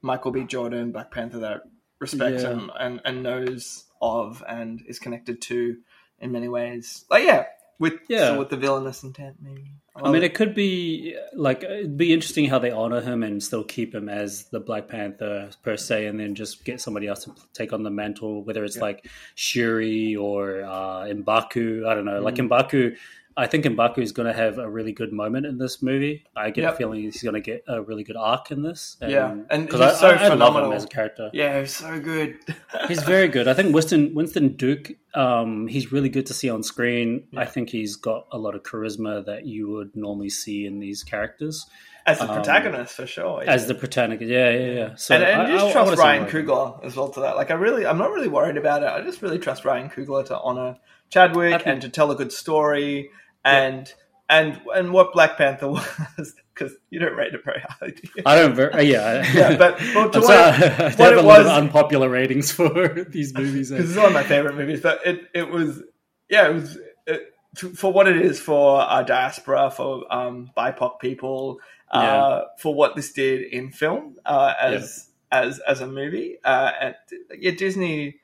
Michael 0.00 0.32
B. 0.32 0.44
Jordan, 0.44 0.92
Black 0.92 1.10
Panther 1.10 1.40
that 1.40 1.62
respects 2.00 2.42
Yeah. 2.42 2.50
him 2.50 2.70
and, 2.78 3.00
and 3.04 3.22
knows 3.22 3.84
of 4.00 4.42
and 4.48 4.82
is 4.88 4.98
connected 4.98 5.40
to 5.42 5.76
in 6.18 6.32
many 6.32 6.48
ways. 6.48 7.04
Like 7.10 7.24
yeah, 7.24 7.44
with 7.78 7.94
Yeah. 8.08 8.28
so 8.28 8.38
with 8.38 8.48
the 8.50 8.56
villainous 8.56 9.02
intent 9.02 9.36
maybe. 9.40 9.74
I 9.94 10.10
mean, 10.10 10.22
it 10.22 10.32
could 10.32 10.54
be 10.54 11.14
like 11.34 11.62
it'd 11.64 11.98
be 11.98 12.14
interesting 12.14 12.46
how 12.46 12.58
they 12.58 12.70
honor 12.70 13.02
him 13.02 13.22
and 13.22 13.42
still 13.42 13.62
keep 13.62 13.94
him 13.94 14.08
as 14.08 14.44
the 14.44 14.58
Black 14.58 14.88
Panther 14.88 15.50
per 15.62 15.76
se, 15.76 16.06
and 16.06 16.18
then 16.18 16.34
just 16.34 16.64
get 16.64 16.80
somebody 16.80 17.06
else 17.08 17.24
to 17.24 17.34
take 17.52 17.74
on 17.74 17.82
the 17.82 17.90
mantle, 17.90 18.42
whether 18.42 18.64
it's 18.64 18.76
Yeah. 18.76 18.82
like 18.82 19.06
Shuri 19.34 20.16
or 20.16 20.62
uh, 20.64 21.04
Mbaku. 21.04 21.86
I 21.86 21.94
don't 21.94 22.06
know. 22.06 22.20
Like 22.22 22.36
Mm. 22.36 22.48
Mbaku, 22.48 22.96
I 23.36 23.46
think 23.46 23.64
Mbaku 23.64 23.98
is 23.98 24.12
going 24.12 24.26
to 24.26 24.32
have 24.38 24.58
a 24.58 24.68
really 24.68 24.92
good 24.92 25.12
moment 25.12 25.46
in 25.46 25.58
this 25.58 25.82
movie. 25.82 26.24
I 26.36 26.50
get 26.50 26.62
Yep. 26.62 26.74
a 26.74 26.76
feeling 26.76 27.00
he's 27.00 27.22
going 27.22 27.34
to 27.34 27.40
get 27.40 27.64
a 27.66 27.80
really 27.82 28.04
good 28.04 28.16
arc 28.16 28.50
in 28.50 28.62
this. 28.62 28.96
Yeah, 29.00 29.34
and 29.50 29.66
because 29.66 29.80
he's 29.80 29.90
I, 29.90 30.00
so 30.00 30.06
I, 30.08 30.10
I 30.10 30.14
love 30.14 30.22
him 30.22 30.30
phenomenal. 30.32 30.72
as 30.74 30.84
a 30.84 30.88
character. 30.88 31.30
yeah, 31.32 31.58
it's 31.58 31.76
so 31.76 31.98
good. 32.00 32.38
He's 32.88 33.02
very 33.02 33.28
good. 33.28 33.48
I 33.48 33.54
think 33.54 33.74
Winston 33.74 34.14
Winston 34.14 34.56
Duke. 34.56 34.92
Um, 35.14 35.66
he's 35.66 35.92
really 35.92 36.08
good 36.08 36.26
to 36.26 36.34
see 36.34 36.48
on 36.48 36.62
screen. 36.62 37.24
I 37.36 37.44
think 37.44 37.68
he's 37.68 37.96
got 37.96 38.26
a 38.32 38.38
lot 38.38 38.54
of 38.54 38.62
charisma 38.62 39.24
that 39.26 39.44
you 39.46 39.68
would 39.70 39.94
normally 39.94 40.30
see 40.30 40.64
in 40.64 40.78
these 40.80 41.02
characters 41.04 41.66
as 42.06 42.18
the 42.18 42.28
um, 42.28 42.34
protagonist 42.34 42.94
for 42.94 43.06
sure. 43.06 43.44
as 43.46 43.66
the 43.66 43.74
protagonist. 43.74 44.22
Yeah, 44.30 44.50
yeah, 44.50 44.72
yeah. 44.72 44.94
So 44.96 45.14
and, 45.14 45.22
and 45.24 45.42
I- 45.42 45.50
just 45.58 45.72
trust 45.72 45.98
Ryan 45.98 46.22
more 46.22 46.28
of 46.28 46.34
him. 46.34 46.46
Coogler 46.46 46.84
as 46.84 46.96
well 46.96 47.10
to 47.10 47.20
that. 47.20 47.36
Like 47.36 47.50
I 47.50 47.54
really, 47.54 47.84
I'm 47.86 47.98
not 47.98 48.10
really 48.10 48.28
worried 48.28 48.56
about 48.56 48.82
it. 48.82 48.88
I 48.88 49.02
just 49.02 49.20
really 49.22 49.38
trust 49.38 49.64
Ryan 49.66 49.90
Coogler 49.90 50.24
to 50.26 50.38
honor 50.40 50.78
Chadwick 51.10 51.62
and 51.66 51.80
to 51.82 51.88
tell 51.90 52.10
a 52.10 52.16
good 52.16 52.32
story 52.32 53.10
and 53.44 53.92
and 54.28 54.60
and 54.74 54.92
what 54.92 55.12
Black 55.12 55.36
Panther 55.36 55.68
was 56.18 56.34
because 56.54 56.74
you 56.90 56.98
don't 57.00 57.16
rate 57.16 57.34
it 57.34 57.44
very 57.44 57.60
highly. 57.66 57.92
Do 57.92 58.02
you? 58.16 58.22
I 58.26 58.34
don't. 58.36 58.54
Ver- 58.54 58.72
uh, 58.74 58.80
yeah, 58.80 59.26
Yeah, 59.32 59.56
but- 59.56 59.78
but 59.94 60.12
to 60.12 60.20
what 60.20 60.26
sorry, 60.26 60.56
it- 60.56 60.62
I 60.80 60.84
what 60.84 60.98
have 60.98 61.12
it 61.12 61.18
a 61.18 61.22
lot 61.22 61.40
of 61.40 61.46
was- 61.46 61.52
unpopular 61.58 62.08
ratings 62.08 62.52
for 62.52 63.04
these 63.08 63.34
movies. 63.34 63.70
because 63.70 63.90
it's 63.90 63.96
one 63.96 64.06
of 64.06 64.12
my 64.12 64.22
favorite 64.22 64.54
movies. 64.56 64.80
But 64.80 65.06
it 65.06 65.28
it 65.34 65.48
was 65.50 65.82
yeah 66.28 66.48
it 66.48 66.54
was 66.54 66.78
it, 67.06 67.32
for 67.76 67.92
what 67.92 68.08
it 68.08 68.16
is 68.16 68.40
for 68.40 68.80
our 68.80 69.02
diaspora 69.04 69.70
for 69.70 70.04
um, 70.12 70.50
BIPOC 70.56 70.98
people 71.00 71.60
uh, 71.90 72.42
for 72.58 72.74
what 72.74 72.96
this 72.96 73.12
did 73.12 73.42
in 73.52 73.70
film 73.70 74.16
uh, 74.24 74.54
as 74.58 75.08
as 75.30 75.58
as 75.60 75.80
a 75.82 75.86
movie 75.86 76.38
uh, 76.44 76.70
and 76.80 76.94
yeah 77.38 77.50
Disney. 77.50 78.16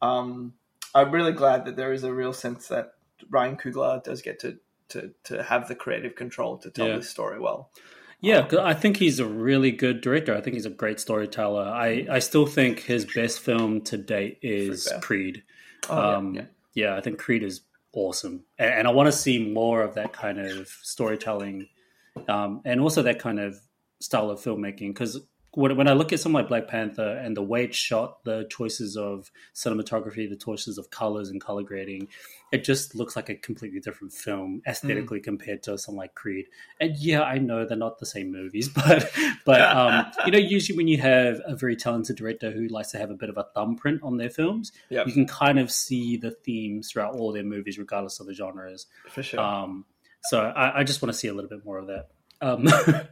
Um, 0.00 0.54
I'm 0.94 1.10
really 1.12 1.32
glad 1.32 1.64
that 1.66 1.76
there 1.76 1.92
is 1.92 2.02
a 2.04 2.12
real 2.12 2.32
sense 2.32 2.68
that 2.68 2.94
Ryan 3.32 3.56
Coogler 3.56 4.04
does 4.04 4.22
get 4.22 4.38
to. 4.40 4.58
To, 4.88 5.10
to 5.24 5.42
have 5.42 5.68
the 5.68 5.74
creative 5.74 6.16
control 6.16 6.58
to 6.58 6.70
tell 6.70 6.86
Yeah. 6.86 6.96
this 6.96 7.08
story 7.08 7.40
well. 7.40 7.70
Yeah, 8.20 8.46
'cause 8.46 8.58
I 8.58 8.74
think 8.74 8.98
he's 8.98 9.20
a 9.20 9.24
really 9.26 9.70
good 9.70 10.02
director. 10.02 10.34
I 10.36 10.42
think 10.42 10.52
he's 10.52 10.66
a 10.66 10.70
great 10.70 11.00
storyteller. 11.00 11.62
I, 11.62 12.06
I 12.10 12.18
still 12.18 12.44
think 12.44 12.80
his 12.80 13.06
best 13.06 13.40
film 13.40 13.80
to 13.84 13.96
date 13.96 14.38
is. 14.42 14.92
Creed. 15.00 15.44
Oh, 15.88 15.96
yeah, 15.96 16.16
um, 16.16 16.34
yeah. 16.34 16.44
yeah, 16.74 16.94
I 16.96 17.00
think 17.00 17.18
Creed 17.18 17.42
is 17.42 17.62
awesome, 17.94 18.44
and, 18.58 18.70
and 18.74 18.86
I 18.86 18.90
want 18.90 19.06
to 19.06 19.12
see 19.12 19.50
more 19.50 19.80
of 19.80 19.94
that 19.94 20.12
kind 20.12 20.38
of 20.38 20.68
storytelling, 20.82 21.68
um, 22.28 22.60
and 22.66 22.78
also 22.78 23.00
that 23.00 23.18
kind 23.18 23.40
of 23.40 23.58
style 24.00 24.28
of 24.28 24.40
filmmaking. 24.40 24.88
Because 24.88 25.22
when, 25.54 25.76
when 25.76 25.86
I 25.88 25.92
look 25.92 26.12
at 26.12 26.20
something 26.20 26.34
like 26.34 26.48
Black 26.48 26.68
Panther 26.68 27.16
and 27.22 27.36
the 27.36 27.42
way 27.42 27.64
it's 27.64 27.76
shot, 27.76 28.24
the 28.24 28.46
choices 28.50 28.96
of 28.96 29.30
cinematography, 29.54 30.28
the 30.28 30.36
choices 30.36 30.78
of 30.78 30.90
colors 30.90 31.28
and 31.28 31.40
color 31.40 31.62
grading, 31.62 32.08
it 32.52 32.64
just 32.64 32.94
looks 32.94 33.16
like 33.16 33.28
a 33.28 33.34
completely 33.34 33.80
different 33.80 34.12
film 34.12 34.62
aesthetically 34.66 35.20
compared 35.20 35.62
to 35.64 35.76
something 35.78 35.98
like 35.98 36.14
Creed. 36.14 36.46
And 36.80 36.96
yeah, 36.96 37.22
I 37.22 37.38
know 37.38 37.64
they're 37.66 37.76
not 37.76 37.98
the 37.98 38.06
same 38.06 38.32
movies, 38.32 38.68
but 38.74 39.10
but 39.44 39.60
um, 39.60 40.06
you 40.26 40.32
know, 40.32 40.38
usually 40.38 40.76
when 40.76 40.88
you 40.88 40.98
have 40.98 41.40
a 41.46 41.54
very 41.56 41.76
talented 41.76 42.16
director 42.16 42.50
who 42.50 42.68
likes 42.68 42.90
to 42.92 42.98
have 42.98 43.10
a 43.10 43.14
bit 43.14 43.28
of 43.28 43.36
a 43.38 43.46
thumbprint 43.54 44.02
on 44.02 44.16
their 44.16 44.30
films, 44.30 44.72
Yep. 44.90 45.06
you 45.06 45.12
can 45.12 45.26
kind 45.26 45.58
of 45.58 45.70
see 45.70 46.16
the 46.16 46.30
themes 46.30 46.90
throughout 46.90 47.14
all 47.14 47.32
their 47.32 47.42
movies, 47.44 47.78
regardless 47.78 48.20
of 48.20 48.26
the 48.26 48.34
genres. 48.34 48.86
for 49.08 49.22
sure. 49.22 49.40
Um, 49.40 49.84
so 50.24 50.40
I, 50.40 50.80
I 50.80 50.84
just 50.84 51.02
want 51.02 51.12
to 51.12 51.18
see 51.18 51.28
a 51.28 51.34
little 51.34 51.50
bit 51.50 51.64
more 51.64 51.78
of 51.78 51.88
that. 51.88 52.08
Um, 52.40 52.66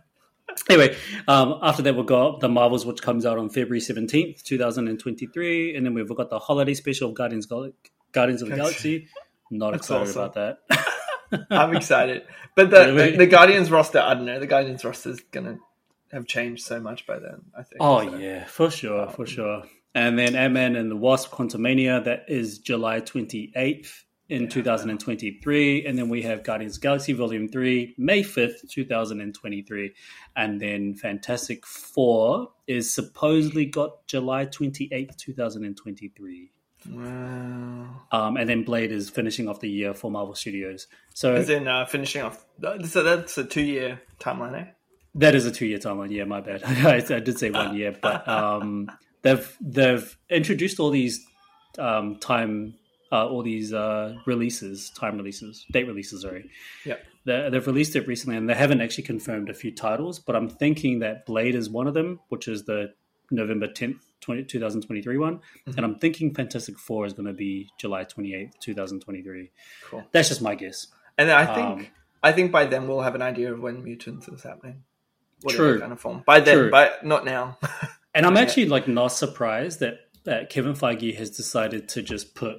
anyway, 0.68 0.96
um, 1.28 1.58
after 1.62 1.82
that, 1.82 1.96
we've 1.96 2.06
got 2.06 2.40
the 2.40 2.48
Marvels, 2.48 2.86
which 2.86 3.02
comes 3.02 3.26
out 3.26 3.38
on 3.38 3.48
February 3.48 3.80
seventeenth, 3.80 4.42
two 4.44 4.58
thousand 4.58 4.88
and 4.88 4.98
twenty-three, 4.98 5.76
and 5.76 5.84
then 5.84 5.94
we've 5.94 6.08
got 6.14 6.30
the 6.30 6.38
holiday 6.38 6.74
special 6.74 7.08
of 7.08 7.14
Guardians 7.14 7.46
Gal- 7.46 7.72
Guardians 8.12 8.42
of 8.42 8.48
the 8.48 8.56
Galaxy. 8.56 9.08
Not 9.50 9.72
that's 9.72 9.88
excited 9.88 10.08
awesome. 10.08 10.22
about 10.22 10.34
that. 10.34 11.46
I'm 11.50 11.76
excited. 11.76 12.24
But 12.54 12.70
the, 12.70 12.92
the 12.92 13.16
the 13.18 13.26
Guardians 13.26 13.70
roster, 13.70 14.00
I 14.00 14.14
don't 14.14 14.24
know. 14.24 14.40
The 14.40 14.46
Guardians 14.46 14.84
roster 14.84 15.10
is 15.10 15.20
gonna 15.30 15.58
have 16.12 16.26
changed 16.26 16.64
so 16.64 16.80
much 16.80 17.06
by 17.06 17.18
then. 17.18 17.42
I 17.56 17.62
think. 17.62 17.76
Oh 17.80 18.08
so. 18.08 18.16
yeah, 18.16 18.44
for 18.46 18.70
sure, 18.70 19.08
for 19.08 19.26
sure. 19.26 19.62
And 19.94 20.18
then 20.18 20.36
Ant 20.36 20.54
Man 20.54 20.76
and 20.76 20.90
the 20.90 20.96
Wasp: 20.96 21.30
Quantumania 21.30 22.04
that 22.04 22.24
is 22.28 22.58
July 22.58 23.00
twenty 23.00 23.52
eighth 23.56 24.04
in 24.30 24.48
two 24.48 24.62
thousand 24.62 24.90
and 24.90 25.00
twenty 25.00 25.38
three, 25.42 25.84
and 25.84 25.98
then 25.98 26.08
we 26.08 26.22
have 26.22 26.44
Guardians 26.44 26.76
of 26.76 26.80
the 26.80 26.86
Galaxy 26.86 27.12
Volume 27.12 27.48
Three 27.48 27.94
May 27.98 28.22
fifth, 28.22 28.68
two 28.70 28.84
thousand 28.84 29.20
and 29.20 29.34
twenty 29.34 29.62
three, 29.62 29.92
and 30.36 30.60
then 30.60 30.94
Fantastic 30.94 31.66
Four 31.66 32.52
is 32.66 32.94
supposedly 32.94 33.66
got 33.66 34.06
July 34.06 34.46
twenty 34.46 34.88
eighth, 34.92 35.16
two 35.16 35.34
thousand 35.34 35.64
and 35.64 35.76
twenty 35.76 36.08
three. 36.08 36.50
Wow. 36.88 38.06
Um, 38.10 38.36
and 38.36 38.48
then 38.48 38.62
Blade 38.62 38.90
is 38.90 39.10
finishing 39.10 39.48
off 39.48 39.60
the 39.60 39.68
year 39.68 39.92
for 39.92 40.10
Marvel 40.10 40.34
Studios. 40.34 40.86
So 41.12 41.34
As 41.34 41.50
in 41.50 41.68
uh, 41.68 41.84
finishing 41.84 42.22
off. 42.22 42.42
So 42.86 43.02
that's 43.02 43.36
a 43.36 43.44
two 43.44 43.60
year 43.60 44.00
timeline, 44.18 44.62
eh? 44.62 44.70
That 45.16 45.34
is 45.34 45.44
a 45.44 45.50
two 45.50 45.66
year 45.66 45.78
timeline. 45.78 46.10
Yeah, 46.10 46.24
my 46.24 46.40
bad. 46.40 46.62
I, 46.64 46.96
I 47.14 47.20
did 47.20 47.38
say 47.38 47.50
one 47.50 47.76
year, 47.76 47.94
but 48.00 48.26
um, 48.28 48.90
they've 49.22 49.56
they've 49.60 50.16
introduced 50.30 50.78
all 50.78 50.90
these 50.90 51.26
um, 51.78 52.16
time, 52.16 52.74
uh, 53.12 53.26
all 53.26 53.42
these 53.42 53.72
uh, 53.72 54.16
releases, 54.26 54.90
time 54.90 55.16
releases, 55.16 55.66
date 55.70 55.86
releases. 55.86 56.22
Sorry. 56.22 56.48
Yeah. 56.84 56.96
They, 57.24 57.48
they've 57.50 57.66
released 57.66 57.96
it 57.96 58.06
recently, 58.06 58.36
and 58.36 58.48
they 58.48 58.54
haven't 58.54 58.80
actually 58.80 59.04
confirmed 59.04 59.50
a 59.50 59.54
few 59.54 59.72
titles. 59.74 60.18
But 60.18 60.36
I'm 60.36 60.48
thinking 60.48 61.00
that 61.00 61.26
Blade 61.26 61.54
is 61.54 61.68
one 61.68 61.86
of 61.86 61.94
them, 61.94 62.20
which 62.28 62.48
is 62.48 62.64
the 62.64 62.92
November 63.30 63.68
10th, 63.68 63.98
20, 64.22 64.44
2023 64.44 65.18
one, 65.18 65.36
Mm-hmm. 65.36 65.70
and 65.76 65.84
I'm 65.86 65.94
thinking 65.98 66.34
Fantastic 66.34 66.78
Four 66.78 67.06
is 67.06 67.12
going 67.12 67.26
to 67.26 67.32
be 67.32 67.68
July 67.78 68.04
28th, 68.04 68.58
2023. 68.60 69.50
Cool. 69.88 70.04
That's 70.12 70.28
just 70.28 70.42
my 70.42 70.54
guess. 70.54 70.86
And 71.18 71.28
then 71.28 71.36
I 71.36 71.46
think 71.54 71.66
Um, 71.66 71.86
I 72.22 72.32
think 72.32 72.52
by 72.52 72.64
then 72.66 72.86
we'll 72.88 73.00
have 73.02 73.14
an 73.14 73.22
idea 73.22 73.52
of 73.52 73.60
when 73.60 73.82
mutants 73.84 74.28
is 74.28 74.42
happening. 74.42 74.82
Whatever 75.42 75.72
True. 75.72 75.80
kind 75.80 75.92
of 75.92 76.00
form. 76.00 76.22
By 76.26 76.40
then, 76.40 76.56
True. 76.56 76.70
but 76.70 77.04
not 77.04 77.24
now. 77.24 77.56
And 78.14 78.26
I'm 78.26 78.36
actually 78.42 78.66
like 78.66 78.86
not 78.88 79.08
surprised 79.08 79.80
that, 79.80 80.00
that 80.24 80.50
Kevin 80.50 80.74
Feige 80.74 81.16
has 81.16 81.30
decided 81.30 81.88
to 81.90 82.02
just 82.02 82.34
put 82.34 82.58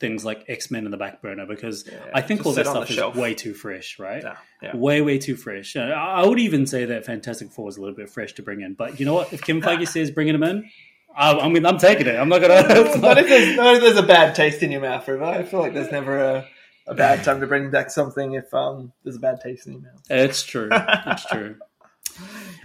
things 0.00 0.24
like 0.24 0.44
X 0.48 0.70
Men 0.70 0.84
in 0.84 0.90
the 0.90 0.96
back 0.96 1.20
burner 1.22 1.44
because 1.46 1.84
Yeah, 1.90 1.98
I 2.14 2.20
think 2.20 2.46
all 2.46 2.52
that 2.52 2.66
stuff 2.66 2.88
is 2.90 2.96
shelf. 2.96 3.16
way 3.16 3.34
too 3.34 3.54
fresh, 3.54 3.98
right? 3.98 4.22
yeah, 4.22 4.36
yeah. 4.62 4.76
Way, 4.76 5.00
way 5.02 5.18
too 5.18 5.36
fresh. 5.36 5.76
I 5.76 6.24
would 6.24 6.38
even 6.38 6.66
say 6.66 6.84
that 6.86 7.04
Fantastic 7.04 7.50
Four 7.50 7.68
is 7.68 7.76
a 7.76 7.80
little 7.80 7.96
bit 7.96 8.08
fresh 8.10 8.32
to 8.34 8.42
bring 8.42 8.60
in, 8.60 8.74
but 8.74 8.98
you 9.00 9.06
know 9.06 9.14
what? 9.14 9.32
If 9.32 9.42
Kevin 9.42 9.62
Feige 9.62 9.88
says 9.92 10.10
bringing 10.10 10.34
him 10.34 10.42
in, 10.44 10.70
I, 11.16 11.32
I 11.38 11.48
mean, 11.48 11.66
I'm 11.66 11.78
taking 11.78 12.06
it. 12.06 12.14
I'm 12.16 12.28
not 12.28 12.40
gonna. 12.40 12.62
not- 12.98 13.18
if 13.18 13.28
there's, 13.28 13.56
what 13.58 13.74
if 13.76 13.82
there's 13.82 13.96
a 13.98 14.02
bad 14.06 14.34
taste 14.34 14.62
in 14.62 14.70
your 14.70 14.80
mouth, 14.82 15.06
River? 15.08 15.24
I 15.24 15.42
feel 15.42 15.60
like 15.60 15.74
there's 15.74 15.90
never 15.90 16.18
a, 16.18 16.46
a 16.86 16.94
bad 16.94 17.24
time 17.24 17.40
to 17.40 17.46
bring 17.46 17.70
back 17.70 17.90
something 17.90 18.34
if 18.34 18.52
um, 18.54 18.92
there's 19.02 19.16
a 19.16 19.20
bad 19.20 19.40
taste 19.40 19.66
in 19.66 19.72
your 19.74 19.82
mouth. 19.82 20.02
It's 20.08 20.42
true. 20.44 20.68
It's 20.72 21.26
true. 21.26 21.56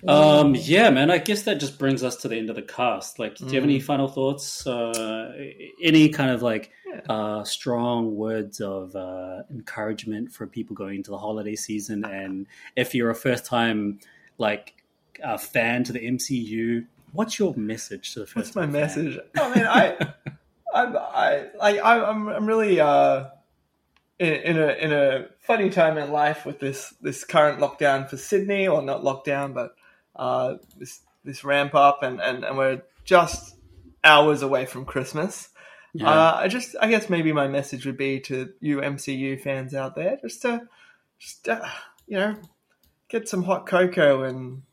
Um, 0.07 0.55
yeah, 0.55 0.89
man. 0.89 1.09
I 1.09 1.17
guess 1.17 1.43
that 1.43 1.59
just 1.59 1.79
brings 1.79 2.03
us 2.03 2.17
to 2.17 2.27
the 2.27 2.37
end 2.37 2.49
of 2.49 2.55
the 2.55 2.61
cast. 2.61 3.19
Like, 3.19 3.35
do 3.35 3.45
you 3.45 3.55
have 3.55 3.63
any 3.63 3.79
final 3.79 4.07
thoughts? 4.07 4.65
Uh, 4.67 5.31
any 5.81 6.09
kind 6.09 6.31
of 6.31 6.41
like 6.41 6.71
uh, 7.09 7.43
strong 7.43 8.15
words 8.15 8.59
of 8.59 8.95
uh, 8.95 9.43
encouragement 9.49 10.31
for 10.31 10.47
people 10.47 10.75
going 10.75 10.95
into 10.95 11.11
the 11.11 11.17
holiday 11.17 11.55
season? 11.55 12.03
And 12.05 12.47
if 12.75 12.93
you're 12.93 13.09
a 13.09 13.15
first 13.15 13.45
time 13.45 13.99
like 14.37 14.83
a 15.23 15.37
fan 15.37 15.83
to 15.85 15.93
the 15.93 15.99
MCU, 15.99 16.85
what's 17.13 17.39
your 17.39 17.53
message 17.55 18.13
to 18.13 18.19
the 18.19 18.25
first? 18.25 18.35
What's 18.35 18.55
my 18.55 18.63
fan? 18.63 18.71
message? 18.71 19.19
I 19.37 19.55
mean, 19.55 19.65
I, 19.65 20.13
I'm, 20.73 20.97
I 20.97 21.45
like, 21.57 21.79
I'm, 21.83 22.27
I'm 22.27 22.45
really 22.45 22.79
uh, 22.79 23.25
in, 24.19 24.33
in 24.33 24.57
a 24.57 24.67
in 24.73 24.91
a 24.93 25.27
funny 25.39 25.69
time 25.69 25.97
in 25.97 26.11
life 26.11 26.45
with 26.45 26.59
this 26.59 26.93
this 27.01 27.23
current 27.23 27.59
lockdown 27.59 28.09
for 28.09 28.17
Sydney, 28.17 28.67
or 28.67 28.81
not 28.81 29.03
lockdown, 29.03 29.53
but 29.53 29.75
uh, 30.15 30.55
this 30.77 31.01
this 31.23 31.43
ramp 31.43 31.73
up, 31.73 32.03
and, 32.03 32.21
and, 32.21 32.43
and 32.43 32.57
we're 32.57 32.81
just 33.05 33.55
hours 34.03 34.41
away 34.41 34.65
from 34.65 34.85
Christmas. 34.85 35.49
Yeah. 35.93 36.09
Uh, 36.09 36.33
I 36.41 36.47
just, 36.47 36.75
I 36.81 36.89
guess 36.89 37.09
maybe 37.09 37.31
my 37.31 37.47
message 37.47 37.85
would 37.85 37.97
be 37.97 38.19
to 38.21 38.51
you 38.59 38.77
MCU 38.77 39.39
fans 39.39 39.73
out 39.73 39.95
there, 39.95 40.17
just 40.21 40.41
to, 40.41 40.67
just 41.19 41.47
uh, 41.47 41.65
you 42.07 42.17
know, 42.17 42.35
get 43.09 43.29
some 43.29 43.43
hot 43.43 43.67
cocoa 43.67 44.23
and 44.23 44.63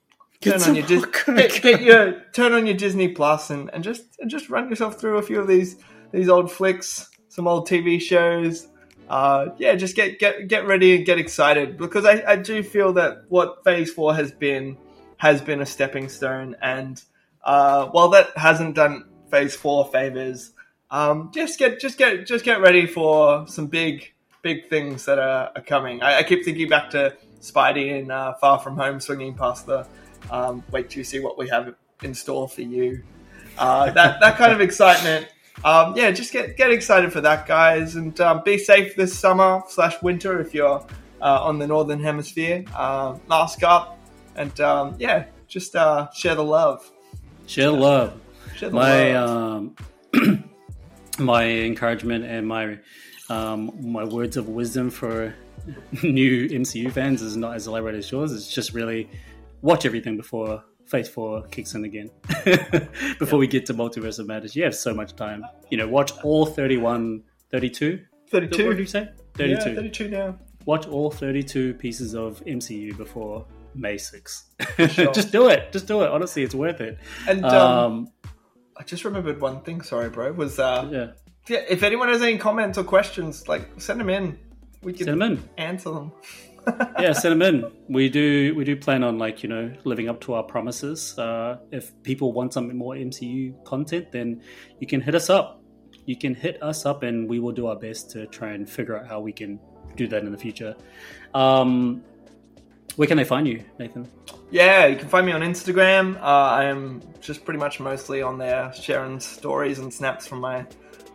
turn 0.40 0.62
on 0.62 0.74
your 0.74 0.86
Dis- 0.86 1.04
get, 1.26 1.62
get 1.62 1.82
your 1.82 2.22
turn 2.32 2.52
on 2.52 2.66
your 2.66 2.76
Disney 2.76 3.08
Plus 3.08 3.50
and, 3.50 3.70
and 3.72 3.84
just 3.84 4.02
and 4.18 4.30
just 4.30 4.48
run 4.48 4.70
yourself 4.70 4.98
through 4.98 5.18
a 5.18 5.22
few 5.22 5.40
of 5.40 5.46
these 5.46 5.76
these 6.10 6.28
old 6.28 6.50
flicks, 6.50 7.08
some 7.28 7.46
old 7.46 7.68
TV 7.68 8.00
shows. 8.00 8.66
Uh, 9.08 9.48
yeah, 9.58 9.74
just 9.74 9.94
get 9.94 10.18
get 10.18 10.48
get 10.48 10.66
ready 10.66 10.96
and 10.96 11.04
get 11.04 11.18
excited 11.18 11.76
because 11.76 12.04
I, 12.06 12.22
I 12.26 12.36
do 12.36 12.62
feel 12.62 12.94
that 12.94 13.24
what 13.28 13.62
Phase 13.64 13.92
Four 13.92 14.14
has 14.14 14.32
been 14.32 14.78
has 15.20 15.42
been 15.42 15.60
a 15.60 15.66
stepping 15.66 16.08
stone, 16.08 16.56
and 16.62 17.02
uh, 17.44 17.86
while 17.88 18.08
that 18.08 18.36
hasn't 18.36 18.74
done 18.74 19.04
Phase 19.30 19.54
Four 19.54 19.84
favors, 19.92 20.52
um, 20.90 21.30
just 21.34 21.58
get 21.58 21.78
just 21.78 21.98
get 21.98 22.26
just 22.26 22.42
get 22.42 22.62
ready 22.62 22.86
for 22.86 23.46
some 23.46 23.66
big 23.66 24.14
big 24.40 24.68
things 24.70 25.04
that 25.04 25.18
are, 25.18 25.52
are 25.54 25.62
coming. 25.62 26.02
I, 26.02 26.20
I 26.20 26.22
keep 26.22 26.42
thinking 26.42 26.70
back 26.70 26.88
to 26.90 27.14
Spidey 27.42 28.00
in 28.00 28.10
uh, 28.10 28.32
Far 28.40 28.58
From 28.60 28.78
Home 28.78 28.98
swinging 28.98 29.34
past 29.34 29.66
the 29.66 29.86
um, 30.30 30.64
wait 30.70 30.96
you 30.96 31.04
see 31.04 31.20
what 31.20 31.36
we 31.36 31.48
have 31.50 31.74
in 32.02 32.14
store 32.14 32.48
for 32.48 32.62
you. 32.62 33.02
Uh, 33.58 33.90
that 33.90 34.20
that 34.20 34.38
kind 34.38 34.52
of 34.52 34.62
excitement. 34.62 35.28
Um, 35.62 35.94
yeah, 35.96 36.10
just 36.12 36.32
get 36.32 36.56
get 36.56 36.70
excited 36.70 37.12
for 37.12 37.20
that, 37.20 37.46
guys, 37.46 37.96
and 37.96 38.18
um, 38.22 38.40
be 38.42 38.56
safe 38.56 38.96
this 38.96 39.16
summer 39.18 39.60
slash 39.68 40.00
winter 40.02 40.40
if 40.40 40.54
you're 40.54 40.82
uh, 41.20 41.44
on 41.44 41.58
the 41.58 41.66
northern 41.66 42.00
hemisphere. 42.02 42.64
Uh, 42.74 43.18
mask 43.28 43.62
up, 43.62 43.98
and 44.36 44.58
um, 44.60 44.96
yeah, 44.98 45.26
just 45.48 45.74
uh, 45.76 46.10
share 46.12 46.34
the 46.34 46.44
love. 46.44 46.90
Share 47.46 47.66
the 47.66 47.72
love. 47.72 48.20
Share 48.56 48.68
the 48.70 48.74
my 48.76 49.12
love. 49.14 49.30
um, 50.14 50.44
my 51.18 51.44
encouragement 51.44 52.24
and 52.24 52.46
my 52.46 52.78
um, 53.28 53.72
my 53.80 54.04
words 54.04 54.36
of 54.36 54.48
wisdom 54.48 54.90
for 54.90 55.34
new 56.02 56.48
MCU 56.48 56.90
fans 56.92 57.22
is 57.22 57.36
not 57.36 57.54
as 57.54 57.66
elaborate 57.66 57.94
as 57.94 58.10
yours. 58.10 58.32
It's 58.32 58.52
just 58.52 58.72
really 58.74 59.08
watch 59.62 59.84
everything 59.86 60.16
before 60.16 60.64
Phase 60.86 61.08
Four 61.08 61.42
kicks 61.48 61.74
in 61.74 61.84
again. 61.84 62.10
before 63.18 63.38
we 63.38 63.46
get 63.46 63.66
to 63.66 63.74
Multiverse 63.74 64.18
of 64.18 64.26
Madness, 64.26 64.56
you 64.56 64.64
have 64.64 64.74
so 64.74 64.92
much 64.92 65.14
time. 65.14 65.44
You 65.70 65.78
know, 65.78 65.86
watch 65.88 66.12
all 66.24 66.46
31, 66.46 67.22
32? 67.50 68.00
32. 68.30 68.64
What 68.64 68.70
did 68.70 68.78
you 68.80 68.86
say? 68.86 69.08
Yeah, 69.38 69.56
32. 69.60 69.74
thirty-two 69.76 70.08
now. 70.08 70.38
Watch 70.66 70.86
all 70.88 71.10
32 71.10 71.74
pieces 71.74 72.14
of 72.14 72.44
MCU 72.44 72.96
before 72.96 73.46
May 73.74 73.96
6. 73.98 74.44
Sure. 74.90 75.12
just 75.12 75.30
do 75.32 75.48
it. 75.48 75.72
Just 75.72 75.86
do 75.86 76.02
it. 76.02 76.10
Honestly, 76.10 76.42
it's 76.42 76.54
worth 76.54 76.80
it. 76.80 76.98
And 77.28 77.44
um, 77.44 77.52
Um, 77.82 78.08
I 78.76 78.82
just 78.84 79.04
remembered 79.04 79.40
one 79.40 79.60
thing. 79.62 79.82
Sorry, 79.82 80.08
bro. 80.08 80.32
Was 80.32 80.58
uh, 80.58 80.88
yeah. 80.90 81.06
yeah, 81.48 81.64
if 81.68 81.82
anyone 81.82 82.08
has 82.08 82.22
any 82.22 82.38
comments 82.38 82.78
or 82.78 82.84
questions, 82.84 83.46
like 83.48 83.68
send 83.80 84.00
them 84.00 84.08
in. 84.10 84.38
We 84.82 84.92
can 84.94 85.04
Send 85.06 85.22
'em 85.22 85.32
in. 85.32 85.48
answer 85.58 85.90
them. 85.90 86.12
yeah, 86.98 87.12
send 87.12 87.40
them 87.40 87.42
in. 87.54 87.70
We 87.88 88.08
do 88.08 88.54
we 88.54 88.64
do 88.64 88.76
plan 88.76 89.02
on 89.04 89.18
like 89.18 89.42
you 89.42 89.48
know 89.48 89.72
living 89.84 90.08
up 90.08 90.20
to 90.22 90.34
our 90.34 90.42
promises. 90.42 91.18
Uh, 91.18 91.58
if 91.70 91.90
people 92.02 92.32
want 92.32 92.52
some 92.54 92.74
more 92.76 92.94
MCU 92.94 93.62
content, 93.64 94.12
then 94.12 94.40
you 94.78 94.86
can 94.86 95.00
hit 95.02 95.14
us 95.14 95.28
up. 95.30 95.62
You 96.06 96.16
can 96.16 96.34
hit 96.34 96.62
us 96.62 96.86
up, 96.86 97.02
and 97.02 97.28
we 97.28 97.38
will 97.40 97.52
do 97.52 97.66
our 97.66 97.76
best 97.76 98.10
to 98.12 98.26
try 98.28 98.52
and 98.52 98.68
figure 98.68 98.96
out 98.98 99.06
how 99.06 99.20
we 99.20 99.32
can 99.32 99.58
do 99.96 100.06
that 100.08 100.22
in 100.24 100.32
the 100.32 100.38
future. 100.38 100.74
Um, 101.34 102.02
where 102.96 103.08
can 103.08 103.16
they 103.16 103.24
find 103.24 103.46
you, 103.46 103.64
Nathan? 103.78 104.08
Yeah, 104.50 104.86
you 104.86 104.96
can 104.96 105.08
find 105.08 105.24
me 105.26 105.32
on 105.32 105.42
Instagram. 105.42 106.16
Uh, 106.16 106.24
I 106.24 106.64
am 106.64 107.02
just 107.20 107.44
pretty 107.44 107.60
much 107.60 107.80
mostly 107.80 108.22
on 108.22 108.38
there 108.38 108.72
sharing 108.72 109.20
stories 109.20 109.78
and 109.78 109.92
snaps 109.92 110.26
from 110.26 110.40
my 110.40 110.66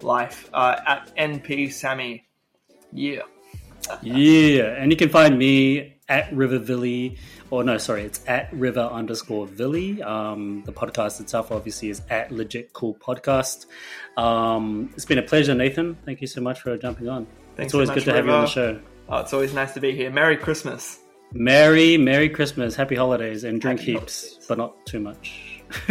life 0.02 0.50
uh, 0.54 0.78
at 0.88 1.16
NP 1.18 1.72
Sammy. 1.72 2.26
Yeah. 2.92 3.22
Yeah, 4.02 4.76
and 4.78 4.92
you 4.92 4.98
can 4.98 5.10
find 5.10 5.38
me 5.38 5.96
at 6.10 6.32
River 6.34 6.60
Rivervilly, 6.60 7.18
or 7.50 7.64
no, 7.64 7.78
sorry, 7.78 8.04
it's 8.04 8.22
at 8.28 8.52
River 8.54 8.82
underscore 8.82 9.48
Villy. 9.48 10.04
Um, 10.04 10.64
the 10.66 10.74
podcast 10.74 11.20
itself 11.22 11.52
obviously 11.52 11.90
is 11.90 12.02
at 12.10 12.32
Legit 12.32 12.74
Cool 12.74 12.96
Podcast. 12.96 13.66
Um, 14.18 14.92
it's 14.94 15.06
been 15.06 15.18
a 15.18 15.24
pleasure, 15.24 15.54
Nathan. 15.54 15.96
Thank 16.06 16.22
you 16.22 16.28
so 16.28 16.42
much 16.42 16.62
for 16.62 16.78
jumping 16.78 17.10
on. 17.10 17.28
Thanks 17.56 17.70
it's 17.70 17.74
always 17.74 17.90
so 17.90 17.96
good 17.96 18.02
much, 18.02 18.06
to 18.06 18.14
have 18.16 18.26
you 18.26 18.32
on 18.32 18.42
the 18.42 18.48
show. 18.48 18.82
Oh, 19.10 19.18
it's 19.20 19.34
always 19.34 19.54
nice 19.54 19.74
to 19.74 19.80
be 19.80 19.96
here. 19.96 20.10
Merry 20.10 20.38
Christmas. 20.38 21.00
Merry, 21.34 21.98
Merry 21.98 22.30
Christmas, 22.30 22.76
Happy 22.76 22.96
Holidays, 22.96 23.44
and 23.44 23.60
drink 23.60 23.80
Happy 23.82 23.94
heaps, 23.94 24.24
holidays. 24.24 24.46
but 24.48 24.58
not 24.58 24.86
too 24.86 25.00
much. 25.00 25.42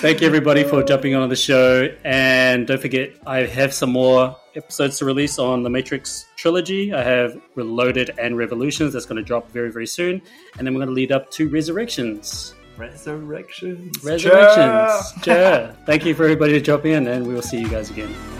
Thank 0.00 0.20
you, 0.20 0.26
everybody, 0.26 0.64
for 0.64 0.82
jumping 0.82 1.14
on 1.14 1.28
the 1.28 1.36
show. 1.36 1.88
And 2.04 2.66
don't 2.66 2.80
forget, 2.80 3.12
I 3.26 3.40
have 3.40 3.72
some 3.72 3.90
more 3.90 4.36
episodes 4.56 4.98
to 4.98 5.04
release 5.04 5.38
on 5.38 5.62
the 5.62 5.70
Matrix 5.70 6.26
trilogy. 6.36 6.92
I 6.92 7.02
have 7.02 7.40
Reloaded 7.54 8.10
and 8.18 8.36
Revolutions 8.36 8.92
that's 8.94 9.06
going 9.06 9.16
to 9.18 9.22
drop 9.22 9.50
very, 9.52 9.70
very 9.70 9.86
soon. 9.86 10.22
And 10.58 10.66
then 10.66 10.74
we're 10.74 10.80
going 10.80 10.88
to 10.88 10.94
lead 10.94 11.12
up 11.12 11.30
to 11.32 11.48
Resurrections. 11.48 12.54
Resurrections. 12.76 14.02
Resurrections. 14.02 15.22
Sure. 15.22 15.76
Thank 15.84 16.04
you 16.06 16.14
for 16.14 16.24
everybody 16.24 16.52
to 16.54 16.60
drop 16.60 16.86
in, 16.86 17.06
and 17.06 17.26
we 17.26 17.34
will 17.34 17.42
see 17.42 17.60
you 17.60 17.68
guys 17.68 17.90
again. 17.90 18.39